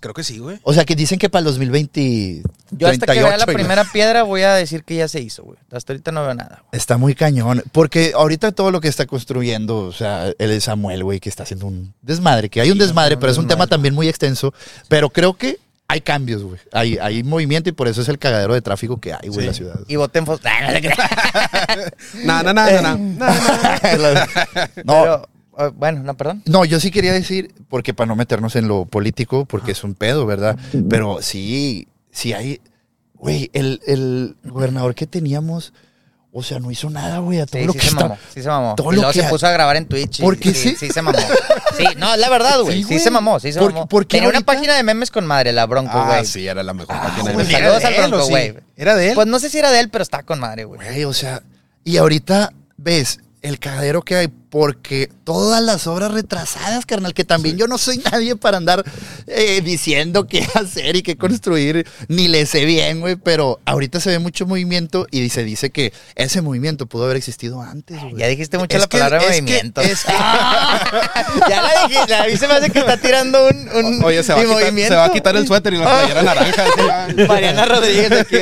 Creo 0.00 0.12
que 0.14 0.24
sí, 0.24 0.38
güey. 0.38 0.58
O 0.62 0.74
sea, 0.74 0.84
que 0.84 0.94
dicen 0.96 1.18
que 1.18 1.30
para 1.30 1.40
el 1.40 1.44
2020. 1.46 2.42
Yo 2.72 2.88
hasta 2.88 3.06
que 3.06 3.22
vea 3.22 3.36
la 3.38 3.44
38 3.44 3.44
y 3.44 3.46
no- 3.46 3.54
primera 3.54 3.84
piedra 3.84 4.22
voy 4.24 4.42
a 4.42 4.52
decir 4.54 4.84
que 4.84 4.96
ya 4.96 5.08
se 5.08 5.20
hizo, 5.20 5.44
güey. 5.44 5.58
Hasta 5.72 5.92
ahorita 5.92 6.12
no 6.12 6.22
veo 6.24 6.34
nada. 6.34 6.62
güey. 6.70 6.78
Está 6.78 6.96
muy 6.98 7.14
cañón. 7.14 7.62
Porque 7.72 8.12
ahorita 8.14 8.52
todo 8.52 8.70
lo 8.70 8.80
que 8.80 8.88
está 8.88 9.06
construyendo, 9.06 9.78
o 9.78 9.92
sea, 9.92 10.26
él 10.38 10.50
es 10.50 10.64
Samuel, 10.64 11.04
güey, 11.04 11.20
que 11.20 11.28
está 11.28 11.44
haciendo 11.44 11.66
un 11.66 11.94
desmadre. 12.02 12.48
Que 12.50 12.60
hay 12.60 12.70
un 12.70 12.78
desmadre, 12.78 13.16
pero 13.16 13.32
es 13.32 13.38
un 13.38 13.46
tema 13.46 13.66
también 13.66 13.94
muy 13.94 14.08
extenso. 14.08 14.52
Pero 14.88 15.10
creo 15.10 15.34
que 15.34 15.58
hay 15.90 16.02
cambios, 16.02 16.42
güey. 16.42 16.58
Hay, 16.72 16.98
hay 16.98 17.22
movimiento 17.22 17.70
y 17.70 17.72
por 17.72 17.88
eso 17.88 18.02
es 18.02 18.08
el 18.10 18.18
cagadero 18.18 18.52
de 18.52 18.60
tráfico 18.60 19.00
que 19.00 19.14
hay, 19.14 19.28
güey, 19.28 19.40
en 19.40 19.46
la 19.46 19.54
ciudad. 19.54 19.80
Y 19.88 19.96
voten 19.96 20.26
fos- 20.26 20.40
Ah, 20.44 20.72
no 20.72 20.80
crea. 20.80 21.92
No, 22.24 22.42
no, 22.42 22.52
no, 22.52 22.70
no, 22.70 22.82
no. 22.82 22.96
no, 22.98 23.26
Pero, 24.84 25.28
eh, 25.58 25.70
bueno, 25.74 26.02
no, 26.02 26.16
perdón. 26.16 26.42
no, 26.46 26.64
yo 26.64 26.80
sí 26.80 26.90
quería 26.90 27.12
decir, 27.12 27.54
porque 27.68 27.94
para 27.94 28.06
no 28.08 28.16
meternos 28.16 28.56
en 28.56 28.68
lo 28.68 28.84
político, 28.86 29.44
porque 29.44 29.72
es 29.72 29.84
un 29.84 29.94
pedo, 29.94 30.24
¿verdad? 30.26 30.56
Pero 30.88 31.18
sí, 31.22 31.88
sí 32.10 32.32
hay. 32.32 32.60
Güey, 33.14 33.50
el, 33.52 33.80
el 33.86 34.36
gobernador 34.44 34.94
que 34.94 35.06
teníamos, 35.08 35.72
o 36.30 36.42
sea, 36.44 36.60
no 36.60 36.70
hizo 36.70 36.88
nada, 36.88 37.18
güey, 37.18 37.40
a 37.40 37.46
todo 37.46 37.60
Sí, 37.60 37.66
lo 37.66 37.72
sí 37.72 37.78
que 37.78 37.84
se 37.84 37.90
está. 37.90 38.02
mamó, 38.02 38.18
sí 38.32 38.42
se 38.42 38.48
mamó. 38.48 38.74
todo 38.76 38.92
y 38.92 38.94
lo 38.96 39.02
luego 39.02 39.12
que 39.12 39.22
se 39.22 39.28
puso 39.28 39.46
a 39.46 39.50
grabar 39.50 39.74
en 39.76 39.86
Twitch. 39.86 40.20
y- 40.20 40.22
Porque 40.22 40.54
sí, 40.54 40.70
sí. 40.70 40.76
sí 40.76 40.90
se 40.90 41.02
mamó. 41.02 41.18
Sí, 41.76 41.84
no, 41.96 42.12
es 42.12 42.18
la 42.20 42.28
verdad, 42.28 42.60
güey. 42.62 42.78
Sí, 42.78 42.82
güey. 42.84 42.98
se 42.98 43.10
mamó, 43.10 43.38
sí 43.38 43.52
se 43.52 43.60
¿Por- 43.60 43.72
mamó. 43.72 43.86
por 43.88 44.04
qué 44.06 44.16
Tenía 44.18 44.28
una 44.30 44.40
página 44.40 44.74
de 44.74 44.82
memes 44.82 45.10
con 45.12 45.24
madre, 45.26 45.52
la 45.52 45.64
Bronco, 45.66 45.92
güey. 46.06 46.18
Ah, 46.20 46.24
sí, 46.24 46.44
era 46.46 46.62
la 46.64 46.74
mejor 46.74 46.96
página 46.96 47.30
de 47.30 47.36
memes. 47.36 47.48
Saludos 47.52 47.84
¿Era 47.84 48.04
al 48.04 48.10
Bronco, 48.10 48.28
güey. 48.28 48.54
¿Era 48.76 48.94
de 48.96 49.08
él? 49.10 49.14
Pues 49.14 49.26
no 49.28 49.38
sé 49.38 49.48
si 49.48 49.58
era 49.58 49.70
de 49.70 49.78
él, 49.80 49.88
pero 49.88 50.02
está 50.02 50.22
con 50.24 50.40
madre, 50.40 50.64
güey. 50.64 50.80
Güey, 50.80 51.04
o 51.04 51.12
sea, 51.12 51.42
y 51.84 51.96
ahorita 51.98 52.52
ves 52.76 53.20
el 53.42 53.58
cagadero 53.60 54.02
que 54.02 54.16
hay 54.16 54.28
porque 54.50 55.10
todas 55.24 55.62
las 55.62 55.86
obras 55.86 56.10
retrasadas, 56.12 56.86
carnal, 56.86 57.12
que 57.12 57.24
también 57.24 57.58
yo 57.58 57.66
no 57.66 57.76
soy 57.76 57.98
nadie 58.10 58.34
para 58.34 58.56
andar 58.56 58.82
eh, 59.26 59.60
diciendo 59.62 60.26
qué 60.26 60.46
hacer 60.54 60.96
y 60.96 61.02
qué 61.02 61.16
construir, 61.16 61.86
ni 62.08 62.28
le 62.28 62.46
sé 62.46 62.64
bien, 62.64 63.00
güey, 63.00 63.16
pero 63.16 63.60
ahorita 63.66 64.00
se 64.00 64.10
ve 64.10 64.18
mucho 64.18 64.46
movimiento 64.46 65.06
y 65.10 65.28
se 65.28 65.44
dice 65.44 65.70
que 65.70 65.92
ese 66.14 66.40
movimiento 66.40 66.86
pudo 66.86 67.04
haber 67.04 67.16
existido 67.18 67.60
antes, 67.60 68.00
güey. 68.00 68.16
Ya 68.16 68.26
dijiste 68.28 68.56
mucho 68.58 68.76
Es 68.76 68.82
la 68.82 68.88
que- 68.88 68.98
palabra 68.98 69.18
es 69.18 69.26
que- 69.36 69.42
movimiento. 69.42 69.80
es 69.82 70.04
que- 70.04 70.12
ya 71.48 71.62
la 71.62 71.86
dijiste, 71.86 72.14
a 72.14 72.24
mí 72.24 72.36
se 72.36 72.48
me 72.48 72.54
hace 72.54 72.70
que 72.70 72.78
está 72.78 72.96
tirando 72.96 73.48
un, 73.48 73.68
un 73.84 74.04
Oye, 74.04 74.22
se 74.22 74.32
va, 74.32 74.40
quitar, 74.40 74.54
movimiento. 74.62 74.94
se 74.94 74.96
va 74.98 75.04
a 75.04 75.12
quitar 75.12 75.36
el 75.36 75.46
suéter 75.46 75.74
y 75.74 75.78
la 75.78 75.84
playera 75.84 76.22
naranja. 76.22 76.64
Mariana 77.28 77.64
Rodríguez 77.66 78.12
aquí. 78.12 78.36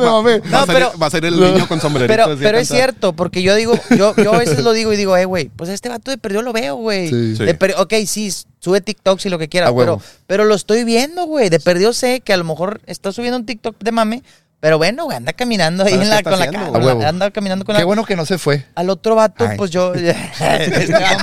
No, 0.00 0.22
va, 0.22 0.38
No, 0.38 0.66
salir, 0.66 0.66
pero- 0.66 0.98
va 0.98 1.06
a 1.06 1.10
ser 1.10 1.24
el 1.24 1.38
niño 1.40 1.66
con 1.66 1.80
sombrerito. 1.80 2.12
Pero, 2.12 2.36
pero 2.38 2.58
es 2.58 2.68
cierto, 2.68 3.12
porque 3.14 3.42
yo 3.42 3.54
digo, 3.54 3.78
yo, 3.96 4.14
yo 4.16 4.32
a 4.32 4.38
veces 4.38 4.60
lo 4.60 4.72
digo 4.72 4.92
y 4.92 4.96
digo, 4.96 5.07
eh, 5.16 5.24
güey, 5.24 5.48
pues 5.48 5.70
este 5.70 5.88
vato 5.88 6.10
de 6.10 6.18
perdió 6.18 6.42
lo 6.42 6.52
veo, 6.52 6.76
güey. 6.76 7.08
Sí. 7.08 7.36
Sí. 7.36 7.44
Ok, 7.76 7.94
sí, 8.06 8.32
sube 8.58 8.80
TikToks 8.80 9.26
y 9.26 9.28
lo 9.28 9.38
que 9.38 9.48
quiera, 9.48 9.74
pero, 9.74 10.00
pero 10.26 10.44
lo 10.44 10.54
estoy 10.54 10.84
viendo, 10.84 11.26
güey. 11.26 11.48
De 11.48 11.60
perdido 11.60 11.92
sé 11.92 12.20
que 12.20 12.32
a 12.32 12.36
lo 12.36 12.44
mejor 12.44 12.80
está 12.86 13.12
subiendo 13.12 13.38
un 13.38 13.46
TikTok 13.46 13.76
de 13.78 13.92
mame, 13.92 14.22
pero 14.60 14.76
bueno, 14.78 15.04
güey, 15.04 15.16
anda 15.16 15.32
caminando 15.32 15.84
ahí 15.84 15.90
¿Sabes 15.92 16.08
en 16.08 16.10
qué 16.10 16.16
la, 16.16 16.22
con 16.30 16.38
la, 16.38 16.44
haciendo, 16.46 16.58
güey? 16.58 16.72
con 16.72 16.80
la- 16.82 16.90
A 16.90 16.94
huevo. 16.96 17.08
anda 17.08 17.30
caminando 17.30 17.64
con 17.64 17.74
Qué 17.76 17.80
la, 17.80 17.86
bueno 17.86 18.04
que 18.04 18.16
no 18.16 18.26
se 18.26 18.38
fue. 18.38 18.64
al 18.74 18.90
otro 18.90 19.14
vato, 19.14 19.46
Ay. 19.48 19.56
pues 19.56 19.70
yo. 19.70 19.92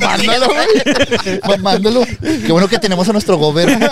Mamándolo, 0.02 0.48
güey. 0.48 1.40
Mamándolo. 1.48 2.02
Qué 2.22 2.52
bueno 2.52 2.68
que 2.68 2.80
tenemos 2.80 3.08
a 3.10 3.12
nuestro 3.12 3.38
gobierno. 3.38 3.88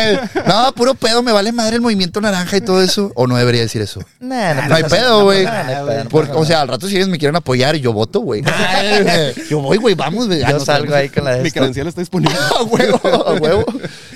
no, 0.46 0.72
puro 0.72 0.94
pedo, 0.94 1.22
me 1.22 1.32
vale 1.32 1.52
madre 1.52 1.76
el 1.76 1.82
movimiento 1.82 2.20
naranja 2.20 2.56
y 2.56 2.60
todo 2.60 2.82
eso. 2.82 3.12
O 3.14 3.26
no 3.26 3.36
debería 3.36 3.60
decir 3.62 3.82
eso. 3.82 4.00
Nah, 4.20 4.66
No 4.68 4.74
hay 4.74 4.82
pedo, 4.84 5.22
güey. 5.24 5.44
no, 5.44 5.52
no 5.52 5.58
hay 5.90 6.04
pedo, 6.04 6.08
pasa 6.26 6.34
o 6.38 6.44
sea, 6.44 6.60
al 6.62 6.68
rato 6.68 6.88
si 6.88 6.96
ellos 6.96 7.08
me 7.08 7.18
quieren 7.18 7.36
apoyar, 7.36 7.76
yo 7.76 7.92
voto, 7.92 8.20
güey. 8.20 8.42
Yo 9.50 9.60
voy, 9.60 9.78
güey, 9.78 9.94
vamos. 9.94 10.26
güey. 10.26 10.40
Ya 10.40 10.50
Yo 10.50 10.60
salgo 10.60 10.94
ahí 10.94 11.08
con 11.08 11.24
la 11.24 11.36
de 11.36 11.42
Mi 11.42 11.50
credencial 11.50 11.86
está 11.86 12.00
disponible. 12.00 12.34
A 12.58 12.62
huevo, 12.62 13.00
a 13.28 13.32
huevo. 13.34 13.64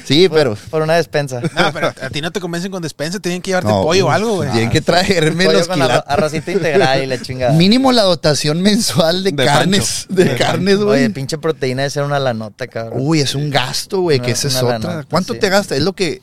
Sí, 0.05 0.29
pero. 0.29 0.57
por 0.71 0.83
una 0.83 0.95
despensa. 0.95 1.41
No, 1.41 1.73
pero 1.73 1.89
a 1.89 2.11
ti 2.11 2.21
no 2.21 2.31
te 2.33 2.41
convencen 2.41 2.71
con 2.71 2.83
despensa, 2.83 3.21
tienen 3.21 3.41
que 3.41 3.51
llevarte 3.51 3.71
pollo 3.71 4.07
o 4.07 4.11
algo, 4.11 4.37
güey. 4.37 4.51
Que 4.73 4.81
traerme 4.81 5.44
Pollo 5.44 5.59
los 5.59 5.69
con 5.69 5.74
quilates. 5.77 6.03
arrocito 6.07 6.51
integral 6.51 7.03
y 7.03 7.07
la 7.07 7.20
chingada. 7.20 7.53
Mínimo 7.53 7.93
la 7.93 8.03
dotación 8.03 8.61
mensual 8.62 9.23
de, 9.23 9.32
De 9.32 9.44
carnes. 9.44 10.07
Pancho. 10.09 10.23
De 10.24 10.36
carnes, 10.36 10.74
Oye, 10.77 10.85
güey. 10.85 11.09
pinche 11.11 11.39
proteína 11.39 11.82
de 11.82 11.90
ser 11.90 12.03
una 12.05 12.19
lanota, 12.19 12.66
cabrón. 12.66 12.99
Uy, 13.03 13.20
es 13.20 13.35
un 13.35 13.51
gasto, 13.51 14.01
güey, 14.01 14.20
que 14.20 14.31
esa 14.32 14.49
es 14.49 14.57
otra. 14.57 14.78
lanota, 14.78 15.07
¿Cuánto 15.09 15.35
sí. 15.35 15.39
te 15.40 15.49
gasta? 15.51 15.77
Es 15.77 15.82
lo 15.82 15.93
que, 15.93 16.23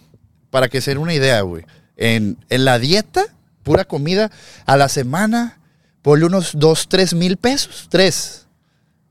para 0.49 0.67
que 0.67 0.81
se 0.81 0.91
den 0.91 0.97
una 0.97 1.13
idea, 1.13 1.41
güey. 1.41 1.63
En, 1.95 2.37
en 2.49 2.65
la 2.65 2.79
dieta, 2.79 3.23
pura 3.63 3.85
comida, 3.85 4.31
a 4.65 4.77
la 4.77 4.89
semana, 4.89 5.59
ponle 6.01 6.25
unos 6.25 6.51
2, 6.55 6.87
3 6.89 7.13
mil 7.13 7.37
pesos. 7.37 7.87
3. 7.89 8.47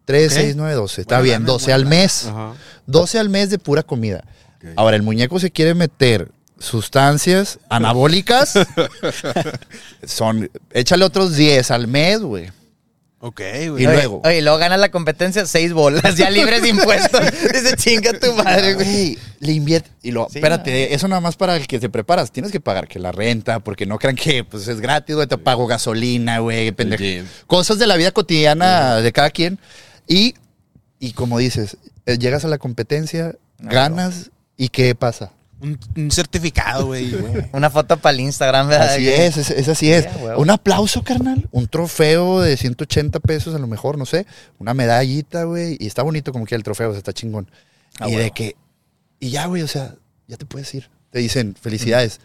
3, 0.05 0.32
Ok. 0.32 0.39
6, 0.39 0.56
9, 0.56 0.74
12. 0.74 1.01
Está 1.02 1.20
bien, 1.20 1.35
lana, 1.43 1.47
12 1.47 1.65
buena 1.66 1.74
al 1.77 1.86
mes. 1.86 2.27
Ajá. 2.27 2.52
12 2.86 3.19
al 3.19 3.28
mes 3.28 3.51
de 3.51 3.59
pura 3.59 3.82
comida. 3.82 4.24
Ok. 4.56 4.65
Ahora, 4.77 4.97
el 4.97 5.02
muñeco 5.02 5.39
se 5.39 5.51
quiere 5.51 5.74
meter 5.74 6.32
sustancias 6.59 7.59
anabólicas. 7.68 8.55
son, 10.05 10.51
échale 10.72 11.05
otros 11.05 11.36
10 11.36 11.70
al 11.70 11.86
mes, 11.89 12.20
güey. 12.20 12.51
Ok, 13.20 13.40
Y 13.40 13.66
güey. 13.68 13.85
Oye, 13.86 13.97
luego- 13.97 14.20
Oye, 14.24 14.43
luego 14.43 14.59
gana 14.59 14.76
la 14.76 14.90
competencia 14.93 15.44
seis 15.44 15.72
bolas, 15.72 16.14
ya 16.16 16.30
libres 16.30 16.62
de 16.62 16.68
impuestos. 16.68 17.20
Dice, 17.52 17.74
chinga 17.76 18.12
tu 18.12 18.32
madre, 18.35 18.74
güey. 18.74 19.18
Le 19.40 19.52
invierte. 19.52 19.90
Y 20.05 20.12
lo, 20.12 20.28
Sí, 20.30 20.39
espérate, 20.39 20.94
eso 20.94 21.09
nada 21.09 21.20
más 21.20 21.35
para 21.35 21.56
el 21.56 21.66
que 21.66 21.80
te 21.80 21.89
preparas. 21.89 22.30
Tienes 22.30 22.52
que 22.52 22.60
pagar 22.60 22.86
que 22.86 23.01
la 23.01 23.10
renta, 23.10 23.59
porque 23.59 23.86
no 23.86 23.98
crean 23.98 24.14
que 24.14 24.44
pues, 24.44 24.68
es 24.68 24.80
gratis, 24.80 25.16
güey. 25.16 25.26
Te 25.26 25.36
pago 25.36 25.66
gasolina, 25.66 26.39
güey. 26.39 26.70
pendejo. 26.70 27.26
Cosas 27.48 27.80
de 27.80 27.89
la 27.89 27.97
vida 27.97 28.12
cotidiana 28.12 28.97
de 28.97 29.10
cada 29.12 29.30
quien. 29.30 29.59
Y, 30.06 30.35
y 31.01 31.10
como 31.12 31.39
dices, 31.39 31.76
eh, 32.06 32.18
llegas 32.18 32.44
a 32.44 32.48
la 32.48 32.59
competencia, 32.59 33.35
ganas, 33.59 34.30
¿y 34.56 34.68
qué 34.68 34.94
pasa? 34.94 35.32
Un, 35.60 35.78
un 35.97 36.10
certificado, 36.10 36.86
güey. 36.86 37.12
Una 37.52 37.68
foto 37.70 37.97
para 37.97 38.14
el 38.14 38.20
Instagram, 38.20 38.68
¿verdad? 38.68 38.94
Así 38.94 39.09
es, 39.09 39.36
es, 39.36 39.51
es 39.51 39.68
así 39.68 39.93
es. 39.93 40.06
Un 40.36 40.51
aplauso, 40.51 41.02
carnal. 41.02 41.48
Un 41.51 41.66
trofeo 41.66 42.40
de 42.40 42.56
180 42.56 43.18
pesos, 43.20 43.55
a 43.55 43.59
lo 43.59 43.66
mejor, 43.66 43.98
no 43.98 44.06
sé. 44.06 44.26
Una 44.59 44.74
medallita, 44.74 45.44
güey. 45.44 45.76
Y 45.80 45.86
está 45.86 46.02
bonito 46.02 46.32
como 46.32 46.44
que 46.44 46.55
el 46.55 46.62
trofeo, 46.62 46.90
o 46.90 46.93
sea, 46.93 46.98
está 46.98 47.12
chingón. 47.12 47.51
A 47.98 48.09
y 48.09 48.14
de 48.14 48.30
que. 48.30 48.56
Y 49.20 49.30
ya, 49.30 49.47
güey, 49.47 49.62
o 49.62 49.68
sea, 49.68 49.97
ya 50.28 50.36
te 50.36 50.47
puedes 50.47 50.72
ir. 50.74 50.90
Te 51.10 51.18
dicen, 51.18 51.56
felicidades. 51.60 52.20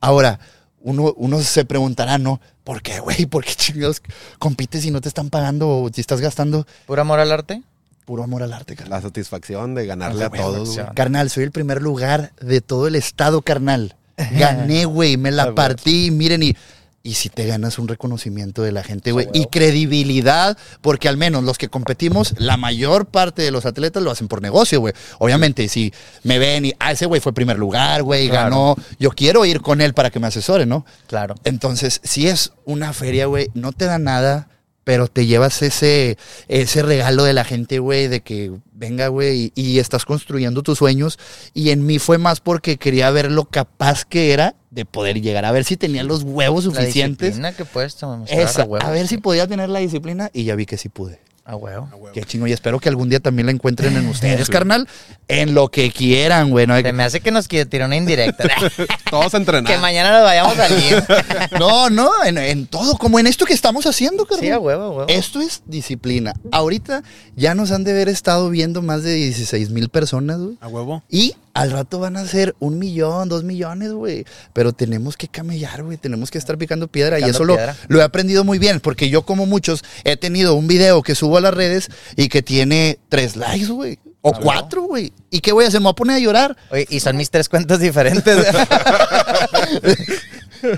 Ahora, 0.00 0.40
uno, 0.80 1.12
uno 1.16 1.40
se 1.40 1.64
preguntará, 1.64 2.18
¿no? 2.18 2.40
¿Por 2.64 2.82
qué, 2.82 3.00
güey? 3.00 3.26
¿Por 3.26 3.44
qué 3.44 3.54
chingados 3.54 4.02
compites 4.38 4.82
si 4.82 4.90
no 4.90 5.00
te 5.00 5.08
están 5.08 5.30
pagando 5.30 5.68
o 5.68 5.90
si 5.92 6.00
estás 6.00 6.20
gastando 6.20 6.66
¿Puro 6.86 7.02
amor 7.02 7.20
al 7.20 7.32
arte? 7.32 7.62
Puro 8.04 8.22
amor 8.24 8.42
al 8.42 8.52
arte, 8.52 8.74
carnal? 8.76 8.98
La 8.98 9.02
satisfacción 9.02 9.74
de 9.74 9.86
ganarle 9.86 10.24
a 10.24 10.30
todos. 10.30 10.74
güey. 10.74 10.86
Carnal, 10.94 11.30
soy 11.30 11.44
el 11.44 11.50
primer 11.52 11.80
lugar 11.82 12.32
de 12.40 12.60
todo 12.60 12.86
el 12.88 12.94
estado, 12.96 13.42
carnal. 13.42 13.96
Gané, 14.32 14.84
güey, 14.84 15.16
me 15.16 15.28
Ah, 15.30 15.32
la 15.32 15.44
güey. 15.44 15.54
partí, 15.54 16.10
miren, 16.10 16.42
y, 16.42 16.56
y 17.02 17.14
si 17.14 17.30
te 17.30 17.46
ganas 17.46 17.78
un 17.78 17.88
reconocimiento 17.88 18.60
de 18.62 18.72
la 18.72 18.82
gente, 18.82 19.12
güey, 19.12 19.26
Ah, 19.26 19.30
y 19.32 19.46
credibilidad, 19.46 20.58
porque 20.82 21.08
al 21.08 21.16
menos 21.16 21.42
los 21.44 21.56
que 21.56 21.68
competimos, 21.68 22.34
la 22.38 22.56
mayor 22.58 23.06
parte 23.06 23.40
de 23.42 23.50
los 23.50 23.64
atletas 23.64 24.02
lo 24.02 24.10
hacen 24.10 24.28
por 24.28 24.42
negocio, 24.42 24.80
güey. 24.80 24.92
Obviamente, 25.18 25.68
si 25.68 25.92
me 26.24 26.38
ven 26.38 26.66
y, 26.66 26.72
ah, 26.78 26.92
ese 26.92 27.06
güey 27.06 27.20
fue 27.20 27.32
primer 27.32 27.58
lugar, 27.58 28.02
güey, 28.02 28.28
Claro. 28.28 28.50
ganó, 28.50 28.76
yo 28.98 29.10
quiero 29.10 29.44
ir 29.46 29.62
con 29.62 29.80
él 29.80 29.94
para 29.94 30.10
que 30.10 30.20
me 30.20 30.26
asesore, 30.26 30.66
¿no? 30.66 30.84
Claro. 31.06 31.34
Entonces, 31.44 32.00
si 32.04 32.26
es 32.28 32.52
una 32.66 32.92
feria, 32.92 33.26
güey, 33.26 33.48
no 33.54 33.72
te 33.72 33.86
da 33.86 33.98
nada, 33.98 34.48
pero 34.90 35.06
te 35.06 35.24
llevas 35.24 35.62
ese, 35.62 36.18
ese 36.48 36.82
regalo 36.82 37.22
de 37.22 37.32
la 37.32 37.44
gente, 37.44 37.78
güey, 37.78 38.08
de 38.08 38.22
que 38.22 38.50
venga, 38.72 39.06
güey, 39.06 39.52
y, 39.54 39.62
y 39.62 39.78
estás 39.78 40.04
construyendo 40.04 40.64
tus 40.64 40.78
sueños. 40.78 41.16
Y 41.54 41.70
en 41.70 41.86
mí 41.86 42.00
fue 42.00 42.18
más 42.18 42.40
porque 42.40 42.76
quería 42.76 43.08
ver 43.12 43.30
lo 43.30 43.44
capaz 43.44 44.04
que 44.04 44.32
era 44.32 44.56
de 44.72 44.84
poder 44.84 45.20
llegar 45.22 45.44
a 45.44 45.52
ver 45.52 45.64
si 45.64 45.76
tenía 45.76 46.02
los 46.02 46.24
huevos 46.24 46.64
La 46.64 46.72
suficientes. 46.72 47.20
disciplina 47.28 47.52
que 47.52 47.64
puedes 47.64 48.00
demostrar 48.00 48.40
Esa, 48.40 48.62
a 48.62 48.64
huevo. 48.64 48.84
a 48.84 48.90
ver 48.90 49.06
si 49.06 49.18
podía 49.18 49.46
tener 49.46 49.68
la 49.68 49.78
disciplina 49.78 50.28
y 50.32 50.42
ya 50.42 50.56
vi 50.56 50.66
que 50.66 50.76
sí 50.76 50.88
pude. 50.88 51.20
A 51.50 51.56
huevo. 51.56 51.88
Qué 52.14 52.22
chingo. 52.22 52.46
Y 52.46 52.52
espero 52.52 52.78
que 52.78 52.88
algún 52.88 53.08
día 53.08 53.18
también 53.18 53.46
la 53.46 53.52
encuentren 53.52 53.96
en 53.96 54.06
ustedes, 54.08 54.48
carnal. 54.48 54.86
En 55.26 55.52
lo 55.54 55.68
que 55.68 55.90
quieran, 55.90 56.50
güey. 56.50 56.66
No, 56.66 56.74
hay 56.74 56.82
Se 56.82 56.88
que- 56.88 56.92
me 56.92 57.02
hace 57.02 57.20
que 57.20 57.30
nos 57.32 57.48
tirar 57.66 57.86
una 57.88 57.96
indirecta. 57.96 58.48
Todos 59.10 59.34
entrenados. 59.34 59.74
que 59.74 59.80
mañana 59.82 60.12
nos 60.12 60.22
vayamos 60.22 60.56
al 60.58 60.76
gym. 60.80 60.98
no, 61.58 61.90
no, 61.90 62.24
en, 62.24 62.38
en 62.38 62.66
todo, 62.66 62.96
como 62.96 63.18
en 63.18 63.26
esto 63.26 63.46
que 63.46 63.52
estamos 63.52 63.84
haciendo, 63.86 64.26
carnal. 64.26 64.44
Sí, 64.44 64.50
a 64.50 64.58
huevo, 64.60 64.82
a 64.84 64.90
huevo. 64.90 65.04
Esto 65.08 65.40
es 65.40 65.62
disciplina. 65.66 66.34
Ahorita 66.52 67.02
ya 67.34 67.54
nos 67.54 67.72
han 67.72 67.82
de 67.82 67.90
haber 67.90 68.08
estado 68.08 68.48
viendo 68.50 68.80
más 68.82 69.02
de 69.02 69.14
16 69.14 69.70
mil 69.70 69.88
personas, 69.88 70.38
güey. 70.38 70.56
A 70.60 70.68
huevo. 70.68 71.02
Y 71.10 71.34
al 71.54 71.70
rato 71.70 71.98
van 71.98 72.16
a 72.16 72.24
ser 72.26 72.54
un 72.60 72.78
millón, 72.78 73.28
dos 73.28 73.44
millones, 73.44 73.92
güey. 73.92 74.24
Pero 74.52 74.72
tenemos 74.72 75.16
que 75.16 75.28
camellar, 75.28 75.82
güey. 75.82 75.96
Tenemos 75.96 76.30
que 76.30 76.38
estar 76.38 76.56
picando 76.58 76.88
piedra. 76.88 77.18
y 77.20 77.24
eso 77.24 77.44
piedra. 77.44 77.76
lo 77.88 78.00
he 78.00 78.02
aprendido 78.02 78.44
muy 78.44 78.58
bien. 78.58 78.80
Porque 78.80 79.10
yo, 79.10 79.22
como 79.22 79.46
muchos, 79.46 79.82
he 80.04 80.16
tenido 80.16 80.54
un 80.54 80.66
video 80.66 81.02
que 81.02 81.14
subo 81.14 81.38
a 81.38 81.40
las 81.40 81.54
redes 81.54 81.88
y 82.16 82.28
que 82.28 82.42
tiene 82.42 82.98
tres 83.08 83.36
likes, 83.36 83.66
güey. 83.66 83.98
O 84.22 84.32
Ah, 84.34 84.38
cuatro, 84.42 84.82
güey. 84.82 85.12
¿Y 85.30 85.40
qué 85.40 85.52
voy 85.52 85.64
a 85.64 85.68
hacer? 85.68 85.80
Me 85.80 85.84
voy 85.84 85.92
a 85.92 85.94
poner 85.94 86.16
a 86.16 86.18
llorar. 86.18 86.56
Oye, 86.70 86.86
y 86.90 87.00
son 87.00 87.16
mis 87.16 87.30
tres 87.30 87.48
cuentas 87.48 87.80
diferentes. 87.80 88.36